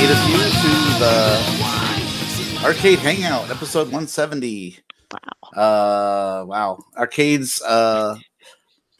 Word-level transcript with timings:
welcome 0.00 0.16
of 0.16 0.30
you 0.30 0.38
to 0.38 0.70
the 1.00 2.64
Arcade 2.64 2.98
Hangout, 3.00 3.50
episode 3.50 3.84
170. 3.88 4.78
Wow. 5.12 5.50
Uh, 5.60 6.44
wow, 6.46 6.84
Arcade's 6.96 7.60
uh, 7.62 8.16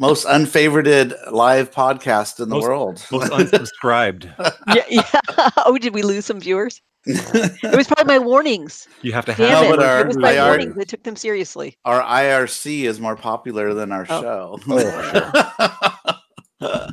most 0.00 0.24
unfavorited 0.24 1.14
live 1.30 1.70
podcast 1.70 2.40
in 2.40 2.48
the 2.48 2.56
Most- 2.56 2.62
world. 2.64 3.04
Most 3.12 3.30
unsubscribed. 3.82 4.24
yeah, 4.74 4.84
yeah. 4.88 5.50
Oh, 5.66 5.78
did 5.78 5.94
we 5.94 6.02
lose 6.02 6.24
some 6.26 6.40
viewers? 6.40 6.80
It 7.06 7.76
was 7.76 7.86
part 7.86 8.00
of 8.00 8.06
my 8.06 8.18
warnings. 8.18 8.88
You 9.02 9.12
have 9.12 9.24
to 9.26 9.32
have 9.32 9.48
Damn 9.48 9.62
No, 9.62 9.68
it! 9.72 9.76
but 9.76 9.86
our- 9.86 10.00
it 10.00 10.06
was 10.08 10.16
my 10.16 10.32
they 10.32 10.38
are- 10.38 10.48
warnings. 10.48 10.76
I 10.78 10.84
took 10.84 11.04
them 11.04 11.14
seriously. 11.16 11.78
Our 11.84 12.02
IRC 12.02 12.82
is 12.82 12.98
more 13.00 13.14
popular 13.16 13.72
than 13.72 13.92
our 13.92 14.04
Oh. 14.08 14.20
show. 14.20 14.58
Oh, 14.68 16.17
but 16.60 16.92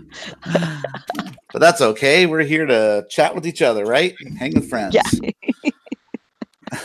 that's 1.54 1.82
okay. 1.82 2.26
We're 2.26 2.42
here 2.44 2.66
to 2.66 3.06
chat 3.10 3.34
with 3.36 3.48
each 3.48 3.62
other, 3.62 3.86
right? 3.86 4.14
Hang 4.38 4.54
with 4.54 4.70
friends. 4.70 4.94
Yeah. 4.96 5.04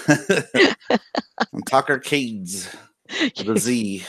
and 1.52 1.66
talk 1.66 1.88
arcades 1.90 2.74
with 3.38 3.48
a 3.48 3.58
Z. 3.58 4.04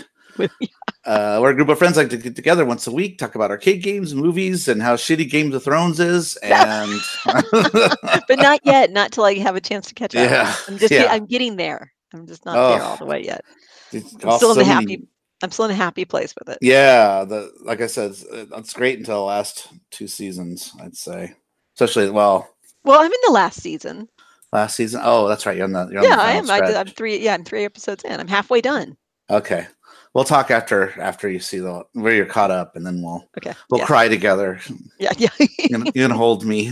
Uh, 1.06 1.40
we're 1.42 1.52
a 1.52 1.56
group 1.56 1.70
of 1.70 1.78
friends 1.78 1.98
like 1.98 2.10
to 2.10 2.18
get 2.18 2.36
together 2.36 2.64
once 2.64 2.88
a 2.88 2.92
week, 2.92 3.18
talk 3.18 3.36
about 3.36 3.52
arcade 3.52 3.84
games, 3.84 4.12
and 4.12 4.22
movies, 4.22 4.68
and 4.68 4.82
how 4.82 4.96
shitty 4.96 5.30
Games 5.30 5.54
of 5.56 5.64
Thrones 5.64 6.00
is. 6.00 6.38
And 6.38 6.92
but 7.26 8.38
not 8.40 8.62
yet. 8.64 8.92
Not 8.92 9.12
till 9.12 9.26
I 9.26 9.34
have 9.36 9.56
a 9.56 9.62
chance 9.62 9.88
to 9.88 9.94
catch 9.94 10.16
up. 10.16 10.30
Yeah, 10.30 10.56
I'm 10.68 10.78
just. 10.78 10.94
yeah. 10.94 11.08
I'm 11.10 11.26
getting 11.26 11.56
there. 11.58 11.92
I'm 12.14 12.28
just 12.28 12.46
not 12.46 12.56
Oh. 12.58 12.70
there 12.74 12.82
all 12.84 12.98
the 12.98 13.06
way 13.06 13.24
yet. 13.24 13.44
it's 13.92 14.14
I'm 14.14 14.20
still 14.20 14.30
in 14.30 14.34
also 14.34 14.54
the 14.56 14.66
happy. 14.66 14.86
many- 14.86 15.08
I'm 15.44 15.52
still 15.52 15.66
in 15.66 15.72
a 15.72 15.76
happy 15.76 16.06
place 16.06 16.34
with 16.38 16.50
it. 16.50 16.58
Yeah, 16.62 17.24
the 17.26 17.52
like 17.64 17.82
I 17.82 17.88
said, 17.88 18.12
it's, 18.12 18.24
uh, 18.26 18.46
it's 18.58 18.74
great 18.74 19.00
until 19.00 19.18
the 19.18 19.24
last 19.24 19.68
two 19.92 20.08
seasons. 20.08 20.72
I'd 20.82 20.96
say, 20.96 21.34
especially 21.76 22.10
well, 22.12 22.50
Well, 22.84 23.00
I'm 23.00 23.06
in 23.12 23.20
the 23.26 23.34
last 23.34 23.62
season. 23.62 24.08
last 24.54 24.76
season. 24.76 25.02
Oh, 25.04 25.28
that's 25.28 25.46
right. 25.46 25.56
You're 25.58 25.66
on 25.66 25.72
the. 25.74 25.88
You're 25.90 26.00
on 26.00 26.04
Yeah, 26.06 26.16
the 26.18 26.22
I 26.22 26.32
am. 26.34 26.50
I 26.50 26.62
did, 26.62 26.76
I'm 26.76 26.88
three. 26.88 27.18
Yeah, 27.18 27.34
I'm 27.34 27.44
three 27.44 27.66
episodes 27.66 28.04
in. 28.04 28.20
I'm 28.20 28.28
halfway 28.28 28.62
done. 28.62 28.98
Okay, 29.30 29.66
we'll 30.14 30.24
talk 30.26 30.52
after 30.52 31.00
after 31.00 31.30
you 31.30 31.40
see 31.40 31.60
the 31.60 31.84
where 31.94 32.14
you're 32.14 32.26
caught 32.26 32.52
up, 32.52 32.76
and 32.76 32.86
then 32.86 33.02
we'll 33.02 33.26
Okay. 33.38 33.54
we'll 33.70 33.80
yeah. 33.80 33.86
cry 33.86 34.08
together. 34.08 34.60
yeah. 35.00 35.12
Yeah. 35.18 35.30
You 35.40 35.70
can, 35.70 35.86
you 35.88 35.92
can 36.08 36.12
hold 36.12 36.46
me. 36.46 36.72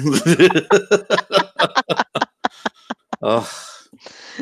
oh. 3.21 3.49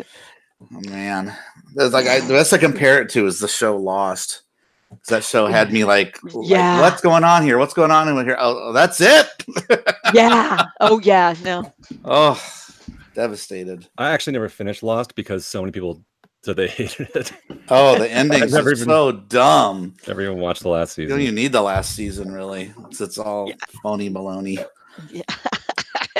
oh 0.61 0.81
man, 0.89 1.35
like 1.77 2.07
I, 2.07 2.19
the 2.21 2.33
best 2.33 2.53
I 2.53 2.57
compare 2.57 3.01
it 3.01 3.09
to 3.09 3.25
is 3.25 3.39
the 3.39 3.47
show 3.47 3.75
Lost. 3.77 4.43
'Cause 4.89 4.99
That 5.09 5.23
show 5.25 5.47
oh 5.47 5.51
had 5.51 5.73
me 5.73 5.83
like, 5.83 6.17
like, 6.23 6.47
Yeah. 6.49 6.79
what's 6.81 7.01
going 7.01 7.23
on 7.25 7.43
here? 7.43 7.57
What's 7.57 7.73
going 7.73 7.91
on 7.91 8.07
in 8.07 8.25
here? 8.25 8.37
Oh, 8.39 8.69
oh, 8.69 8.73
that's 8.73 9.01
it. 9.01 9.27
yeah. 10.13 10.65
Oh 10.79 10.99
yeah. 11.01 11.35
No. 11.43 11.73
oh, 12.05 12.41
devastated. 13.13 13.85
I 13.97 14.11
actually 14.11 14.33
never 14.33 14.47
finished 14.49 14.83
Lost 14.83 15.13
because 15.15 15.45
so 15.45 15.61
many 15.61 15.71
people 15.73 16.01
said 16.43 16.55
they 16.55 16.67
hated 16.69 17.09
it. 17.15 17.33
Oh, 17.69 17.99
the 17.99 18.09
ending's 18.11 18.53
never 18.53 18.69
just 18.71 18.83
even- 18.83 18.89
so 18.93 19.11
dumb. 19.11 19.93
Never 20.07 20.21
even 20.21 20.37
watched 20.37 20.63
the 20.63 20.69
last 20.69 20.97
You 20.97 21.03
season. 21.03 21.17
don't 21.17 21.23
even 21.23 21.35
need 21.35 21.51
the 21.51 21.61
last 21.61 21.93
season, 21.93 22.31
really. 22.31 22.73
It's, 22.89 23.01
it's 23.01 23.17
all 23.17 23.51
phony 23.83 24.09
baloney. 24.09 24.65
Yeah. 25.09 25.23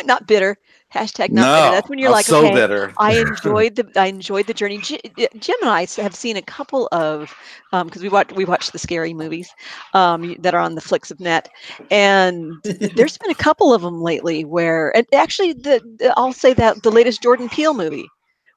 not 0.04 0.28
bitter. 0.28 0.58
Hashtag 0.94 1.32
not 1.32 1.42
no, 1.42 1.54
bitter. 1.54 1.72
That's 1.76 1.90
when 1.90 2.00
you're 2.00 2.08
I'm 2.10 2.14
like, 2.14 2.26
so 2.26 2.46
okay, 2.46 2.54
bitter. 2.54 2.94
I 2.98 3.18
enjoyed 3.20 3.76
the 3.76 3.92
I 3.98 4.06
enjoyed 4.08 4.48
the 4.48 4.54
journey. 4.54 4.78
Uh, 4.78 5.26
Jim 5.38 5.56
and 5.62 5.70
I 5.70 5.86
have 5.98 6.16
seen 6.16 6.38
a 6.38 6.42
couple 6.42 6.88
of 6.94 7.34
because 7.72 8.02
we 8.02 8.08
watch 8.08 8.32
we 8.32 8.46
watch 8.46 8.72
the 8.72 8.80
scary 8.80 9.14
movies 9.14 9.50
um, 9.94 10.36
that 10.40 10.54
are 10.56 10.62
on 10.62 10.76
the 10.76 10.82
flicks 10.82 11.12
of 11.12 11.20
net, 11.20 11.50
and 11.92 12.54
there's 12.96 13.18
been 13.20 13.32
a 13.32 13.36
couple 13.36 13.74
of 13.74 13.82
them 13.82 14.02
lately 14.02 14.46
where 14.46 14.96
and 14.96 15.06
actually 15.14 15.54
the, 15.54 15.82
the- 16.00 16.14
I'll 16.16 16.32
say 16.32 16.54
that 16.54 16.82
the 16.84 16.92
latest 16.92 17.22
Jordan 17.22 17.50
Peele 17.50 17.74
movie. 17.74 18.08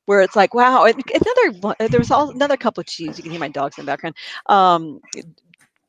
Where 0.06 0.22
it's 0.22 0.34
like, 0.34 0.54
wow! 0.54 0.84
Another 0.84 1.58
one- 1.60 1.76
there 1.78 2.00
was 2.00 2.10
all, 2.10 2.30
another 2.30 2.56
couple 2.56 2.80
of 2.80 2.86
cheese. 2.88 3.16
You 3.16 3.22
can 3.22 3.30
hear 3.30 3.38
my 3.38 3.48
dogs 3.48 3.78
in 3.78 3.84
the 3.84 3.90
background. 3.92 4.16
Um, 4.46 4.98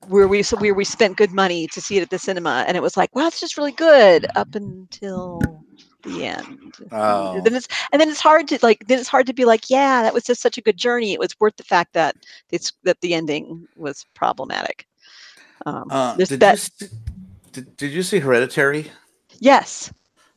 where 0.08 0.28
we 0.28 0.44
so 0.44 0.58
where 0.58 0.74
we 0.76 0.84
spent 0.84 1.18
good 1.18 1.32
money 1.32 1.68
to 1.68 1.82
see 1.82 1.98
it 1.98 2.02
at 2.04 2.10
the 2.12 2.20
cinema, 2.20 2.64
and 2.68 2.78
it 2.78 2.82
was 2.82 2.98
like, 2.98 3.16
wow, 3.16 3.28
it's 3.28 3.40
just 3.40 3.58
really 3.58 3.72
good 3.72 4.28
up 4.36 4.54
until 4.54 5.64
the 6.04 6.26
end. 6.38 6.74
Oh. 6.92 7.42
Then 7.42 7.56
it's 7.56 7.68
and 7.92 8.00
then 8.02 8.10
it's 8.10 8.22
hard 8.22 8.48
to 8.50 8.60
like 8.62 8.86
then 8.88 9.00
it's 9.00 9.08
hard 9.10 9.26
to 9.28 9.34
be 9.34 9.46
like, 9.46 9.70
yeah, 9.70 10.02
that 10.04 10.14
was 10.14 10.24
just 10.24 10.42
such 10.42 10.58
a 10.58 10.62
good 10.62 10.78
journey. 10.78 11.14
It 11.14 11.20
was 11.20 11.40
worth 11.40 11.56
the 11.58 11.64
fact 11.64 11.94
that 11.94 12.16
it's 12.52 12.74
that 12.84 13.00
the 13.02 13.14
ending 13.14 13.68
was 13.76 14.06
problematic. 14.14 14.88
Um, 15.66 15.88
Uh, 15.92 16.16
did, 16.16 16.40
that- 16.40 16.70
you, 16.80 16.88
did, 17.52 17.78
did 17.78 17.92
you 17.92 18.04
see 18.04 18.20
Hereditary? 18.20 18.92
yes, 19.40 19.92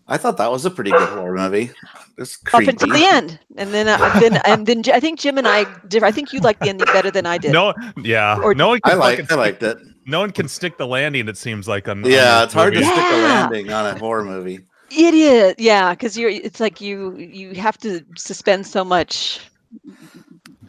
I 0.06 0.18
thought 0.18 0.36
that 0.36 0.50
was 0.50 0.66
a 0.66 0.70
pretty 0.70 0.90
good 0.90 1.08
horror 1.08 1.34
movie. 1.34 1.70
It's 2.18 2.38
up 2.52 2.62
until 2.62 2.90
the 2.90 3.04
end, 3.06 3.40
and 3.56 3.72
then 3.72 3.88
uh, 3.88 4.20
then 4.20 4.36
and 4.44 4.66
then 4.66 4.82
J- 4.82 4.92
I 4.92 5.00
think 5.00 5.18
Jim 5.18 5.38
and 5.38 5.48
I 5.48 5.64
differ. 5.88 6.04
I 6.04 6.12
think 6.12 6.32
you 6.32 6.40
like 6.40 6.58
the 6.60 6.68
ending 6.68 6.86
better 6.92 7.10
than 7.10 7.24
I 7.26 7.38
did. 7.38 7.52
No, 7.52 7.72
yeah, 7.96 8.38
Or- 8.38 8.54
no 8.54 8.68
one 8.68 8.80
I 8.84 8.90
can 8.90 8.98
liked, 8.98 9.20
fucking 9.22 9.36
I 9.36 9.40
liked 9.40 9.62
it. 9.62 9.78
stick- 9.78 9.88
no 10.06 10.20
one 10.20 10.30
can 10.30 10.46
stick 10.48 10.76
the 10.76 10.86
landing. 10.86 11.26
It 11.28 11.38
seems 11.38 11.66
like 11.66 11.88
on 11.88 12.04
on 12.04 12.10
Yeah, 12.10 12.40
this 12.40 12.44
it's 12.44 12.54
hard 12.54 12.74
to 12.74 12.80
movie. 12.80 12.92
stick 12.92 13.04
a 13.12 13.16
landing 13.22 13.72
on 13.72 13.86
a 13.86 13.98
horror 13.98 14.22
movie. 14.24 14.60
It 14.96 15.14
is, 15.14 15.54
yeah, 15.58 15.90
because 15.92 16.16
you're. 16.16 16.30
It's 16.30 16.60
like 16.60 16.80
you 16.80 17.16
you 17.16 17.54
have 17.54 17.76
to 17.78 18.04
suspend 18.16 18.66
so 18.66 18.84
much. 18.84 19.40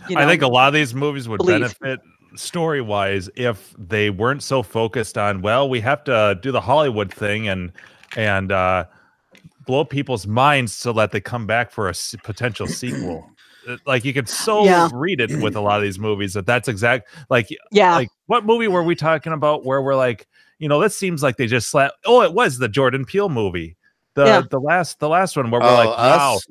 You 0.07 0.15
know, 0.15 0.21
I 0.21 0.25
think 0.25 0.41
a 0.41 0.47
lot 0.47 0.67
of 0.67 0.73
these 0.73 0.93
movies 0.95 1.27
would 1.29 1.37
belief. 1.37 1.79
benefit 1.79 1.99
story 2.35 2.81
wise 2.81 3.29
if 3.35 3.73
they 3.77 4.09
weren't 4.09 4.43
so 4.43 4.63
focused 4.63 5.17
on 5.17 5.41
well, 5.41 5.69
we 5.69 5.79
have 5.81 6.03
to 6.05 6.37
do 6.41 6.51
the 6.51 6.61
Hollywood 6.61 7.11
thing 7.11 7.47
and 7.47 7.71
and 8.15 8.51
uh, 8.51 8.85
blow 9.65 9.85
people's 9.85 10.27
minds 10.27 10.73
so 10.73 10.93
that 10.93 11.11
they 11.11 11.21
come 11.21 11.47
back 11.47 11.71
for 11.71 11.87
a 11.87 11.91
s- 11.91 12.15
potential 12.23 12.67
sequel. 12.67 13.31
Uh, 13.67 13.77
Like 13.85 14.05
you 14.05 14.13
could 14.13 14.29
so 14.29 14.65
Yeah. 14.65 14.89
read 14.93 15.21
it 15.21 15.37
with 15.39 15.55
a 15.55 15.61
lot 15.61 15.77
of 15.77 15.83
these 15.83 15.99
movies 15.99 16.33
that 16.33 16.45
that's 16.45 16.67
exact 16.67 17.07
like 17.29 17.47
yeah, 17.71 17.95
like 17.95 18.09
what 18.27 18.45
movie 18.45 18.67
were 18.67 18.83
we 18.83 18.95
talking 18.95 19.33
about 19.33 19.65
where 19.65 19.81
we're 19.81 19.95
like 19.95 20.27
you 20.59 20.67
know 20.69 20.79
this 20.79 20.97
seems 20.97 21.23
like 21.23 21.37
they 21.37 21.47
just 21.47 21.69
slap 21.69 21.93
oh 22.05 22.21
it 22.21 22.33
was 22.33 22.57
the 22.59 22.69
jordan 22.69 23.05
peele 23.05 23.29
movie 23.29 23.75
the 24.15 24.25
Yeah. 24.25 24.41
the 24.49 24.59
last 24.59 24.99
the 24.99 25.09
last 25.09 25.37
one 25.37 25.51
where 25.51 25.61
we're 25.61 25.67
Oh, 25.67 25.73
like 25.75 25.97
wow 25.97 26.35
Us? 26.35 26.47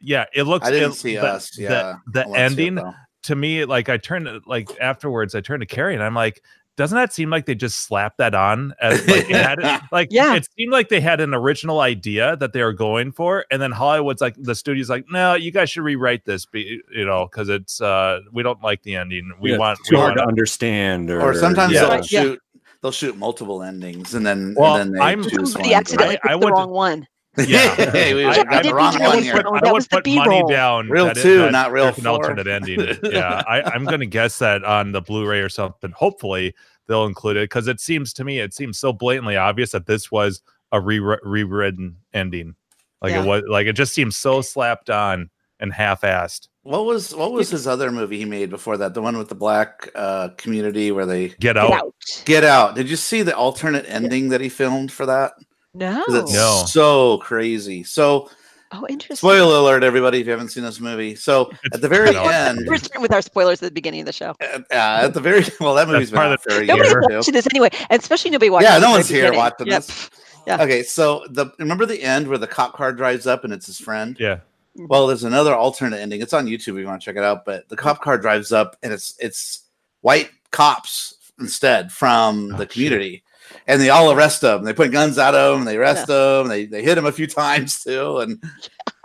yeah 0.00 0.24
it 0.34 0.42
looks 0.44 0.66
I 0.66 0.70
didn't 0.70 0.92
it- 0.92 0.94
see 0.96 1.14
the, 1.16 1.22
us. 1.24 1.58
Yeah. 1.58 1.96
the, 2.12 2.24
I 2.24 2.26
wanna 2.28 2.38
it, 2.40 2.42
ending 2.44 2.92
to 3.22 3.34
me 3.36 3.64
like 3.64 3.88
i 3.88 3.96
turned 3.96 4.26
to- 4.26 4.42
like 4.46 4.68
afterwards 4.80 5.34
i 5.34 5.40
turned 5.40 5.60
to 5.62 5.66
carrie 5.66 5.94
and 5.94 6.02
i'm 6.02 6.14
like 6.14 6.42
doesn't 6.76 6.96
that 6.96 7.12
seem 7.12 7.30
like 7.30 7.46
they 7.46 7.54
just 7.54 7.82
slapped 7.82 8.18
that 8.18 8.34
on 8.34 8.74
as 8.80 9.06
like, 9.06 9.30
it 9.30 9.36
had 9.36 9.58
it, 9.60 9.80
like 9.92 10.08
Yeah. 10.10 10.34
it 10.34 10.48
seemed 10.58 10.72
like 10.72 10.88
they 10.88 11.00
had 11.00 11.20
an 11.20 11.32
original 11.32 11.78
idea 11.80 12.36
that 12.38 12.52
they 12.52 12.62
were 12.64 12.72
going 12.72 13.12
for 13.12 13.44
and 13.50 13.62
then 13.62 13.70
hollywood's 13.70 14.20
like 14.20 14.34
the 14.36 14.54
studio's 14.56 14.90
like 14.90 15.04
no 15.08 15.34
you 15.34 15.52
guys 15.52 15.70
should 15.70 15.84
rewrite 15.84 16.24
this 16.24 16.44
be, 16.46 16.80
you 16.92 17.06
know 17.06 17.26
because 17.30 17.48
it's 17.48 17.80
uh 17.80 18.18
we 18.32 18.42
don't 18.42 18.60
like 18.62 18.82
the 18.82 18.96
ending 18.96 19.32
we 19.40 19.52
Yeah, 19.52 19.58
want 19.58 19.78
too 19.86 19.94
we 19.94 19.96
hard 19.98 20.10
want 20.16 20.18
to 20.18 20.26
understand, 20.26 21.10
or, 21.10 21.20
Or 21.22 21.34
sometimes 21.34 21.72
Yeah. 21.74 21.80
they'll 21.86 21.94
yeah. 22.06 22.22
shoot 22.22 22.40
they'll 22.84 22.92
shoot 22.92 23.16
multiple 23.16 23.62
endings 23.62 24.12
and 24.14 24.26
then 24.26 24.54
Well, 24.58 24.76
and 24.76 24.92
then 24.92 24.98
they 25.00 25.00
I'm- 25.04 25.22
choose 25.22 25.52
somebody 25.52 25.70
one. 25.70 25.80
accidentally 25.80 26.16
I- 26.16 26.20
picked 26.20 26.26
I 26.26 26.32
the 26.32 26.38
went 26.38 26.48
to- 26.56 26.60
wrong 26.60 26.70
one. 26.70 27.06
Yeah. 27.38 27.74
hey, 27.90 28.12
we 28.14 28.24
I- 28.26 28.36
got 28.36 28.52
I 28.52 28.62
didn't 28.62 28.76
wrong 28.76 28.92
think 28.92 29.02
I 29.02 29.06
it 29.06 29.08
one 29.08 29.16
would 29.16 29.24
here. 29.24 29.32
put, 29.34 29.46
I 29.46 29.50
that 29.52 29.62
would 29.64 29.72
was 29.72 29.88
the 29.88 29.96
put 29.96 30.06
money 30.06 30.44
down. 30.48 30.88
Real 30.90 31.06
that 31.06 31.16
it- 31.16 31.22
two, 31.22 31.38
that 31.38 31.50
not 31.52 31.72
real 31.72 31.84
there's 31.86 31.98
an 31.98 32.06
alternate 32.06 32.46
ending. 32.46 32.80
Yeah, 33.02 33.42
I, 33.48 33.62
I'm 33.62 33.84
going 33.86 34.00
to 34.00 34.06
guess 34.06 34.38
that 34.38 34.62
on 34.64 34.92
the 34.92 35.00
Blu-ray 35.00 35.40
or 35.40 35.48
something. 35.48 35.90
Hopefully, 35.92 36.54
they'll 36.86 37.06
include 37.06 37.38
it 37.38 37.44
because 37.44 37.66
it 37.66 37.80
seems 37.80 38.12
to 38.12 38.24
me 38.24 38.38
it 38.38 38.52
seems 38.52 38.78
so 38.78 38.92
blatantly 38.92 39.36
obvious 39.38 39.70
that 39.72 39.86
this 39.86 40.12
was 40.12 40.42
a 40.70 40.80
re- 40.80 40.98
rewritten 41.22 41.96
ending. 42.12 42.54
Like 43.00 43.12
Yeah. 43.12 43.22
it 43.24 43.26
was, 43.26 43.42
like 43.48 43.66
it 43.66 43.72
just 43.72 43.94
seems 43.94 44.16
so 44.16 44.40
slapped 44.42 44.90
on 44.90 45.30
and 45.58 45.72
half-assed. 45.72 46.48
What 46.64 46.86
was 46.86 47.14
what 47.14 47.32
was 47.32 47.50
his 47.50 47.66
other 47.66 47.92
movie 47.92 48.18
he 48.18 48.24
made 48.24 48.48
before 48.50 48.76
that? 48.78 48.94
The 48.94 49.02
one 49.02 49.16
with 49.18 49.28
the 49.28 49.34
black 49.34 49.90
uh 49.94 50.30
community 50.38 50.90
where 50.92 51.06
they 51.06 51.28
Get 51.28 51.40
Get 51.40 51.56
out. 51.58 51.72
out. 51.72 51.94
get 52.24 52.42
out. 52.44 52.74
Did 52.74 52.88
you 52.88 52.96
see 52.96 53.22
the 53.22 53.36
alternate 53.36 53.84
ending 53.86 54.30
that 54.30 54.40
he 54.40 54.48
filmed 54.48 54.90
for 54.90 55.04
that? 55.06 55.32
No. 55.74 56.02
It's 56.08 56.32
No. 56.32 56.64
so 56.66 57.18
crazy. 57.18 57.84
So 57.84 58.30
Oh, 58.72 58.84
interesting. 58.88 59.16
spoiler 59.16 59.56
alert, 59.58 59.84
everybody, 59.84 60.20
if 60.20 60.26
you 60.26 60.32
haven't 60.32 60.48
seen 60.48 60.64
this 60.64 60.80
movie. 60.80 61.14
So 61.14 61.50
at 61.72 61.80
the 61.80 61.86
very 61.88 62.16
end, 62.16 62.60
We're 62.66 62.78
starting 62.78 63.02
with 63.02 63.12
our 63.12 63.22
spoilers 63.22 63.62
at 63.62 63.66
the 63.66 63.74
beginning 63.74 64.00
of 64.00 64.06
the 64.06 64.12
show. 64.12 64.30
uh, 64.40 64.58
at 64.72 65.14
the 65.14 65.20
very 65.20 65.44
well, 65.60 65.74
that 65.74 65.86
movie's 65.86 66.10
been 66.10 66.16
part 66.16 66.28
out 66.28 66.34
of 66.34 66.42
the- 66.44 66.50
for 66.54 66.60
a 66.62 66.66
Nobody's 66.66 66.90
year 66.90 66.98
or 67.02 67.08
two. 67.08 67.16
watching 67.16 67.34
this 67.34 67.46
anyway, 67.52 67.68
and 67.90 68.00
especially 68.02 68.30
nobody 68.32 68.50
watching. 68.50 68.68
Yeah, 68.70 68.78
no 68.78 68.90
one's 68.90 69.08
here 69.08 69.24
beginning. 69.30 69.38
watching 69.38 69.66
Yep. 69.68 69.82
this. 69.82 70.10
Yeah. 70.46 70.62
Okay, 70.62 70.82
so 70.82 71.24
the 71.30 71.46
remember 71.58 71.86
the 71.86 72.02
end 72.02 72.26
where 72.26 72.38
the 72.38 72.46
cop 72.48 72.72
car 72.72 72.92
drives 72.92 73.26
up 73.26 73.44
and 73.44 73.52
it's 73.52 73.66
his 73.66 73.78
friend. 73.78 74.16
Yeah. 74.18 74.38
Well, 74.76 75.06
there's 75.06 75.24
another 75.24 75.54
alternate 75.54 75.98
ending. 76.00 76.20
It's 76.20 76.32
on 76.32 76.46
YouTube 76.46 76.68
if 76.74 76.80
you 76.80 76.86
want 76.86 77.00
to 77.00 77.04
check 77.04 77.16
it 77.16 77.22
out. 77.24 77.44
But 77.44 77.68
the 77.68 77.76
cop 77.76 78.02
car 78.02 78.18
drives 78.18 78.52
up 78.52 78.76
and 78.82 78.92
it's 78.92 79.14
it's 79.20 79.64
white 80.00 80.30
cops 80.50 81.14
instead 81.38 81.92
from 81.92 82.50
Oh, 82.54 82.56
the 82.58 82.64
shit. 82.64 82.70
community. 82.72 83.22
And 83.66 83.80
they 83.80 83.90
all 83.90 84.10
arrest 84.12 84.42
him. 84.42 84.64
They 84.64 84.72
put 84.72 84.90
guns 84.90 85.16
at 85.18 85.34
him. 85.34 85.64
They 85.64 85.76
arrest 85.76 86.08
him. 86.08 86.48
They 86.48 86.66
they 86.66 86.82
hit 86.82 86.98
him 86.98 87.06
a 87.06 87.12
few 87.12 87.26
times 87.26 87.82
too. 87.84 88.18
And 88.18 88.42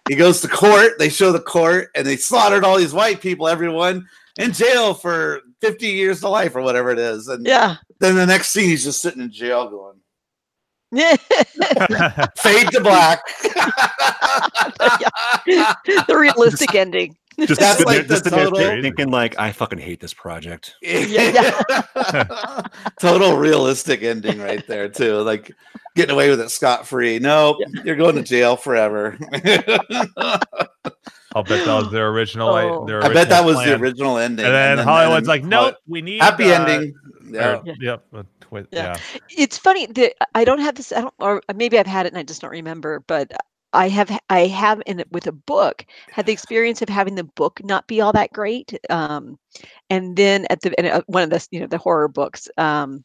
he 0.07 0.15
goes 0.15 0.41
to 0.41 0.47
court. 0.47 0.93
They 0.97 1.09
show 1.09 1.31
the 1.31 1.39
court 1.39 1.89
and 1.93 2.05
they 2.07 2.15
slaughtered 2.17 2.63
all 2.63 2.77
these 2.77 2.93
white 2.93 3.21
people, 3.21 3.47
everyone 3.47 4.07
in 4.37 4.53
jail 4.53 4.93
for 4.95 5.41
50 5.61 5.85
years 5.85 6.21
to 6.21 6.29
life 6.29 6.55
or 6.55 6.61
whatever 6.61 6.89
it 6.89 6.97
is. 6.99 7.27
And 7.27 7.45
Yeah. 7.45 7.75
then 7.99 8.15
the 8.15 8.25
next 8.25 8.49
scene, 8.49 8.69
he's 8.69 8.85
just 8.85 9.01
sitting 9.01 9.21
in 9.21 9.31
jail 9.31 9.69
going, 9.69 9.98
Fade 12.37 12.67
to 12.71 12.81
black. 12.81 13.21
the 16.07 16.15
realistic 16.17 16.73
ending. 16.75 17.15
Just, 17.39 17.59
That's 17.59 17.85
like 17.85 17.99
there- 17.99 18.03
just 18.07 18.23
the 18.25 18.31
sitting 18.31 18.53
there 18.53 18.67
total- 18.69 18.81
thinking 18.81 19.11
like 19.11 19.39
I 19.39 19.51
fucking 19.53 19.79
hate 19.79 19.99
this 20.01 20.13
project. 20.13 20.75
Yeah, 20.81 21.51
Total 22.99 23.37
realistic 23.37 24.03
ending 24.03 24.39
right 24.39 24.65
there 24.67 24.89
too. 24.89 25.17
Like 25.21 25.51
getting 25.95 26.13
away 26.13 26.29
with 26.29 26.41
it 26.41 26.49
scot 26.49 26.85
free. 26.87 27.19
Nope, 27.19 27.57
you're 27.85 27.95
going 27.95 28.15
to 28.15 28.23
jail 28.23 28.55
forever. 28.57 29.17
I'll 31.35 31.43
bet 31.43 31.65
that 31.65 31.73
was 31.83 31.91
their 31.91 32.09
original. 32.09 32.53
i- 32.55 32.63
Oh. 32.63 32.85
Their 32.85 33.03
I 33.03 33.13
bet 33.13 33.29
that 33.29 33.45
was 33.45 33.55
plan. 33.55 33.67
the 33.69 33.75
original 33.83 34.17
ending. 34.17 34.45
And 34.45 34.53
then 34.55 34.77
Hollywood's 34.79 35.27
like, 35.27 35.43
nope, 35.43 35.75
we 35.87 36.01
need 36.01 36.21
happy 36.21 36.51
uh, 36.51 36.61
ending. 36.61 36.93
Yeah. 37.31 37.57
or- 37.57 37.63
Yep. 37.79 38.03
a 38.13 38.25
twi- 38.41 38.65
Yeah. 38.71 38.95
yeah. 39.13 39.19
it's 39.37 39.57
funny 39.57 39.85
that 39.85 40.13
I 40.33 40.43
don't 40.43 40.59
have 40.59 40.75
this. 40.75 40.91
I 40.91 41.01
don't, 41.01 41.13
or 41.19 41.41
maybe 41.55 41.77
I've 41.77 41.85
had 41.87 42.05
it 42.07 42.09
and 42.13 42.17
I 42.17 42.23
just 42.23 42.41
don't 42.41 42.49
remember. 42.51 43.03
But 43.07 43.31
I 43.73 43.87
have, 43.89 44.09
I 44.31 44.47
have 44.47 44.81
in 44.87 45.03
with 45.11 45.27
a 45.27 45.31
book 45.31 45.85
had 46.11 46.25
the 46.25 46.33
experience 46.33 46.81
of 46.81 46.89
having 46.89 47.13
the 47.13 47.23
book 47.23 47.61
not 47.63 47.85
be 47.85 48.01
all 48.01 48.11
that 48.13 48.33
great. 48.33 48.73
Um, 48.89 49.37
and 49.91 50.17
then 50.17 50.47
at 50.49 50.61
the 50.61 50.73
and, 50.79 50.87
uh, 50.87 51.01
one 51.05 51.21
of 51.21 51.29
the 51.29 51.47
you 51.51 51.59
know 51.59 51.67
the 51.67 51.77
horror 51.77 52.07
books. 52.07 52.47
Um, 52.57 53.03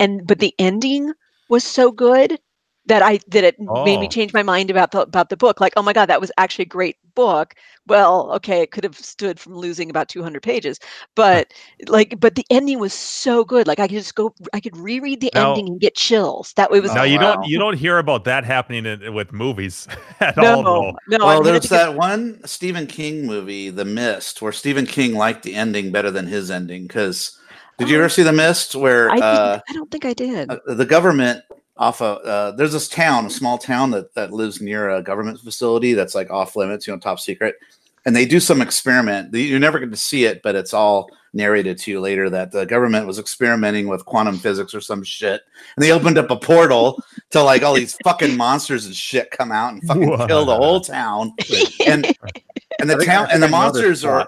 and 0.00 0.26
but 0.26 0.40
the 0.40 0.52
ending 0.58 1.12
was 1.48 1.62
so 1.62 1.92
good 1.92 2.40
that 2.88 3.02
I 3.02 3.20
that 3.28 3.44
it 3.44 3.58
made 3.60 4.00
me 4.00 4.06
Oh. 4.06 4.08
change 4.08 4.32
my 4.32 4.42
mind 4.42 4.70
about 4.70 4.90
the 4.90 5.02
about 5.02 5.28
the 5.30 5.36
book. 5.36 5.60
Like, 5.60 5.72
oh 5.76 5.82
my 5.82 5.92
god, 5.92 6.06
that 6.06 6.20
was 6.20 6.32
actually 6.38 6.64
a 6.64 6.68
great 6.68 6.96
book. 7.14 7.54
Well, 7.86 8.30
okay, 8.34 8.60
it 8.62 8.70
could 8.70 8.84
have 8.84 8.98
stood 8.98 9.40
from 9.40 9.54
losing 9.56 9.88
about 9.90 10.08
200 10.08 10.42
pages, 10.42 10.78
but 11.14 11.52
like, 11.88 12.18
but 12.20 12.34
the 12.34 12.44
ending 12.50 12.78
was 12.78 12.92
so 12.92 13.44
good. 13.44 13.66
Like, 13.66 13.78
I 13.80 13.86
could 13.88 13.96
just 13.96 14.14
go, 14.14 14.34
I 14.52 14.60
could 14.60 14.76
reread 14.76 15.20
the 15.20 15.30
Now- 15.34 15.50
ending 15.52 15.68
and 15.68 15.80
get 15.80 15.94
chills. 15.94 16.52
That 16.56 16.70
way 16.70 16.78
it 16.78 16.82
was 16.82 16.94
Now 16.94 17.02
Oh, 17.02 17.04
you 17.04 17.18
wow. 17.18 17.34
don't 17.36 17.46
you 17.46 17.58
don't 17.58 17.76
hear 17.78 17.98
about 17.98 18.24
that 18.24 18.44
happening 18.44 18.84
in, 18.86 19.14
with 19.14 19.32
movies 19.32 19.86
at 20.20 20.36
no, 20.36 20.64
all. 20.64 20.64
Though. 21.08 21.18
no. 21.18 21.24
well, 21.26 21.28
I 21.28 21.34
mean, 21.36 21.44
there's 21.44 21.60
because- 21.62 21.70
that 21.78 21.94
one 21.94 22.40
Stephen 22.46 22.86
King 22.86 23.26
movie, 23.26 23.70
The 23.70 23.84
Mist, 23.84 24.40
where 24.42 24.52
Stephen 24.52 24.86
King 24.86 25.14
liked 25.14 25.42
the 25.42 25.54
ending 25.54 25.92
better 25.92 26.10
than 26.10 26.26
his 26.26 26.50
ending. 26.50 26.86
Because 26.86 27.38
did 27.78 27.88
you 27.88 27.96
Oh. 27.96 28.00
ever 28.00 28.08
see 28.08 28.22
The 28.22 28.32
Mist, 28.32 28.74
where 28.74 29.08
I, 29.10 29.14
think, 29.14 29.24
uh, 29.24 29.60
I 29.68 29.72
don't 29.72 29.90
think 29.90 30.04
I 30.04 30.12
did. 30.14 30.50
uh, 30.50 30.58
the 30.74 30.86
government 30.86 31.42
off 31.78 32.02
of 32.02 32.18
uh, 32.24 32.50
there's 32.52 32.72
this 32.72 32.88
town, 32.88 33.26
a 33.26 33.30
small 33.30 33.56
town 33.56 33.90
that 33.92 34.14
that 34.14 34.32
lives 34.32 34.60
near 34.60 34.90
a 34.90 35.02
government 35.02 35.40
facility 35.40 35.94
that's 35.94 36.14
like 36.14 36.30
off 36.30 36.56
limits, 36.56 36.86
you 36.86 36.92
know, 36.92 36.98
top 36.98 37.20
secret, 37.20 37.56
and 38.04 38.14
they 38.14 38.26
do 38.26 38.40
some 38.40 38.60
experiment. 38.60 39.32
You're 39.32 39.60
never 39.60 39.78
going 39.78 39.90
to 39.90 39.96
see 39.96 40.24
it, 40.24 40.42
but 40.42 40.56
it's 40.56 40.74
all 40.74 41.10
narrated 41.34 41.78
to 41.78 41.90
you 41.90 42.00
later 42.00 42.28
that 42.30 42.50
the 42.50 42.64
government 42.66 43.06
was 43.06 43.18
experimenting 43.18 43.86
with 43.86 44.04
quantum 44.06 44.38
physics 44.38 44.74
or 44.74 44.80
some 44.80 45.04
shit, 45.04 45.42
and 45.76 45.84
they 45.84 45.92
opened 45.92 46.18
up 46.18 46.30
a 46.30 46.36
portal 46.36 47.00
to 47.30 47.42
like 47.42 47.62
all 47.62 47.74
these 47.74 47.96
fucking 48.04 48.36
monsters 48.36 48.86
and 48.86 48.94
shit 48.94 49.30
come 49.30 49.52
out 49.52 49.72
and 49.72 49.82
fucking 49.84 50.26
kill 50.26 50.44
the 50.44 50.56
whole 50.56 50.80
town, 50.80 51.32
and 51.86 52.06
and 52.80 52.90
the 52.90 53.04
town 53.04 53.28
and 53.30 53.42
the 53.42 53.46
I 53.46 53.50
know 53.50 53.72
this 53.72 53.72
monsters 53.72 54.04
are. 54.04 54.26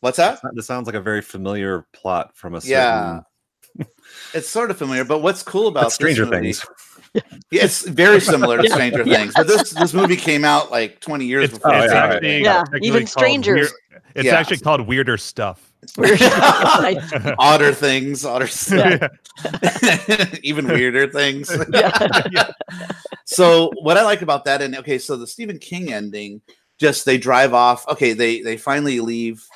What's 0.00 0.18
that? 0.18 0.40
This 0.52 0.66
sounds 0.66 0.86
like 0.86 0.96
a 0.96 1.00
very 1.00 1.22
familiar 1.22 1.86
plot 1.94 2.36
from 2.36 2.54
a 2.54 2.60
certain 2.60 2.72
Yeah. 2.72 3.20
It's 4.34 4.48
sort 4.48 4.70
of 4.70 4.78
familiar, 4.78 5.04
but 5.04 5.20
what's 5.20 5.42
cool 5.42 5.68
about 5.68 5.80
but 5.82 5.86
this 5.86 5.94
Stranger 5.94 6.24
movie- 6.26 6.52
Things. 6.52 6.66
Yeah, 7.52 7.64
it's 7.64 7.86
very 7.86 8.20
similar 8.20 8.60
to 8.60 8.68
Stranger 8.70 9.04
Yeah. 9.06 9.18
Things, 9.18 9.34
but 9.36 9.46
this 9.46 9.70
this 9.70 9.94
movie 9.94 10.16
came 10.16 10.44
out 10.44 10.70
like 10.72 11.00
20 11.00 11.24
years 11.24 11.44
It's, 11.44 11.54
before. 11.54 11.74
Oh, 11.74 11.82
it's 11.82 11.92
yeah, 11.92 12.04
actually 12.06 12.42
Yeah, 12.42 12.64
even 12.82 13.00
called 13.02 13.08
strangers. 13.10 13.72
weir- 13.90 14.00
it's 14.16 14.24
Yeah. 14.26 14.34
actually 14.38 14.58
called 14.58 14.80
weirder 14.86 15.16
stuff. 15.16 15.70
Nice. 15.98 17.12
Odder 17.38 17.72
things, 17.72 18.24
odder, 18.24 18.48
Yeah. 18.72 19.08
even 20.42 20.66
weirder 20.66 21.08
things. 21.08 21.50
yeah. 21.72 22.50
so 23.24 23.70
what 23.82 23.96
I 23.96 24.02
like 24.02 24.22
about 24.22 24.44
that, 24.46 24.62
and 24.62 24.74
okay, 24.76 24.98
so 24.98 25.16
the 25.16 25.26
Stephen 25.26 25.58
King 25.58 25.92
ending, 25.92 26.40
just 26.80 27.04
they 27.04 27.18
drive 27.18 27.54
off. 27.54 27.86
Okay, 27.88 28.12
they 28.14 28.40
they 28.40 28.56
finally 28.56 29.00
leave. 29.00 29.46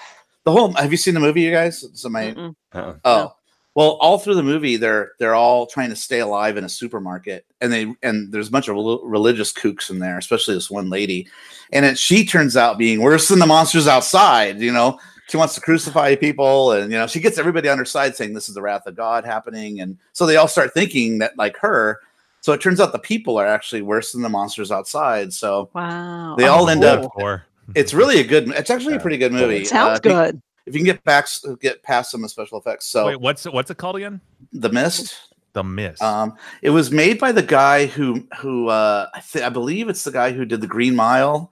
The 0.44 0.52
whole. 0.52 0.72
Have 0.74 0.90
you 0.92 0.96
seen 0.98 1.14
the 1.14 1.20
movie, 1.20 1.42
you 1.42 1.50
guys? 1.50 1.84
So 1.94 2.08
my 2.08 2.32
Mm-mm. 2.32 2.54
Uh-uh. 2.72 2.94
Oh, 3.04 3.32
well, 3.78 3.90
all 4.00 4.18
through 4.18 4.34
the 4.34 4.42
movie, 4.42 4.76
they're 4.76 5.12
they're 5.20 5.36
all 5.36 5.64
trying 5.64 5.90
to 5.90 5.94
stay 5.94 6.18
alive 6.18 6.56
in 6.56 6.64
a 6.64 6.68
supermarket, 6.68 7.46
and 7.60 7.72
they 7.72 7.94
and 8.02 8.32
there's 8.32 8.48
a 8.48 8.50
bunch 8.50 8.66
of 8.66 8.74
rel- 8.74 9.04
religious 9.04 9.52
kooks 9.52 9.88
in 9.88 10.00
there, 10.00 10.18
especially 10.18 10.54
this 10.54 10.68
one 10.68 10.90
lady, 10.90 11.28
and 11.72 11.86
it, 11.86 11.96
she 11.96 12.26
turns 12.26 12.56
out 12.56 12.76
being 12.76 13.00
worse 13.00 13.28
than 13.28 13.38
the 13.38 13.46
monsters 13.46 13.86
outside. 13.86 14.58
You 14.58 14.72
know, 14.72 14.98
she 15.28 15.36
wants 15.36 15.54
to 15.54 15.60
crucify 15.60 16.16
people, 16.16 16.72
and 16.72 16.90
you 16.90 16.98
know, 16.98 17.06
she 17.06 17.20
gets 17.20 17.38
everybody 17.38 17.68
on 17.68 17.78
her 17.78 17.84
side 17.84 18.16
saying 18.16 18.34
this 18.34 18.48
is 18.48 18.56
the 18.56 18.62
wrath 18.62 18.84
of 18.88 18.96
God 18.96 19.24
happening, 19.24 19.80
and 19.80 19.96
so 20.12 20.26
they 20.26 20.34
all 20.34 20.48
start 20.48 20.74
thinking 20.74 21.20
that 21.20 21.38
like 21.38 21.56
her. 21.58 22.00
So 22.40 22.52
it 22.54 22.60
turns 22.60 22.80
out 22.80 22.90
the 22.90 22.98
people 22.98 23.36
are 23.38 23.46
actually 23.46 23.82
worse 23.82 24.10
than 24.10 24.22
the 24.22 24.28
monsters 24.28 24.72
outside. 24.72 25.32
So 25.32 25.70
Wow. 25.72 26.34
They 26.36 26.46
all 26.48 26.68
end 26.68 26.82
up- 26.82 27.02
cool. 27.14 27.24
Or 27.24 27.44
it's 27.76 27.94
really 27.94 28.18
a 28.18 28.24
good. 28.24 28.48
It's 28.48 28.70
actually 28.70 28.96
a 28.96 29.00
pretty 29.00 29.18
good 29.18 29.32
movie. 29.32 29.58
It 29.58 29.68
sounds 29.68 29.98
Uh, 29.98 30.00
if 30.02 30.04
you- 30.04 30.10
good. 30.10 30.42
If 30.68 30.74
you 30.74 30.80
can 30.80 30.86
get 30.86 31.02
back, 31.04 31.26
get 31.60 31.82
past 31.82 32.10
some 32.10 32.20
of 32.20 32.24
the 32.24 32.28
special 32.28 32.58
effects. 32.58 32.86
So 32.86 33.06
wait, 33.06 33.20
what's 33.20 33.46
it- 33.46 33.52
what's 33.52 33.70
it 33.70 33.76
called 33.78 33.96
again? 33.96 34.20
the 34.52 34.68
mist. 34.68 35.16
The 35.54 35.64
Mist. 35.64 36.02
Um, 36.02 36.36
it 36.62 36.70
was 36.70 36.90
made 36.92 37.18
by 37.18 37.32
the 37.32 37.42
guy 37.42 37.86
who 37.86 38.26
who 38.38 38.68
uh, 38.68 39.08
I, 39.14 39.20
th- 39.20 39.44
I 39.44 39.48
believe 39.48 39.88
it's 39.88 40.04
the 40.04 40.12
guy 40.12 40.30
who 40.30 40.44
did 40.44 40.60
the 40.60 40.66
Green 40.68 40.94
Mile, 40.94 41.50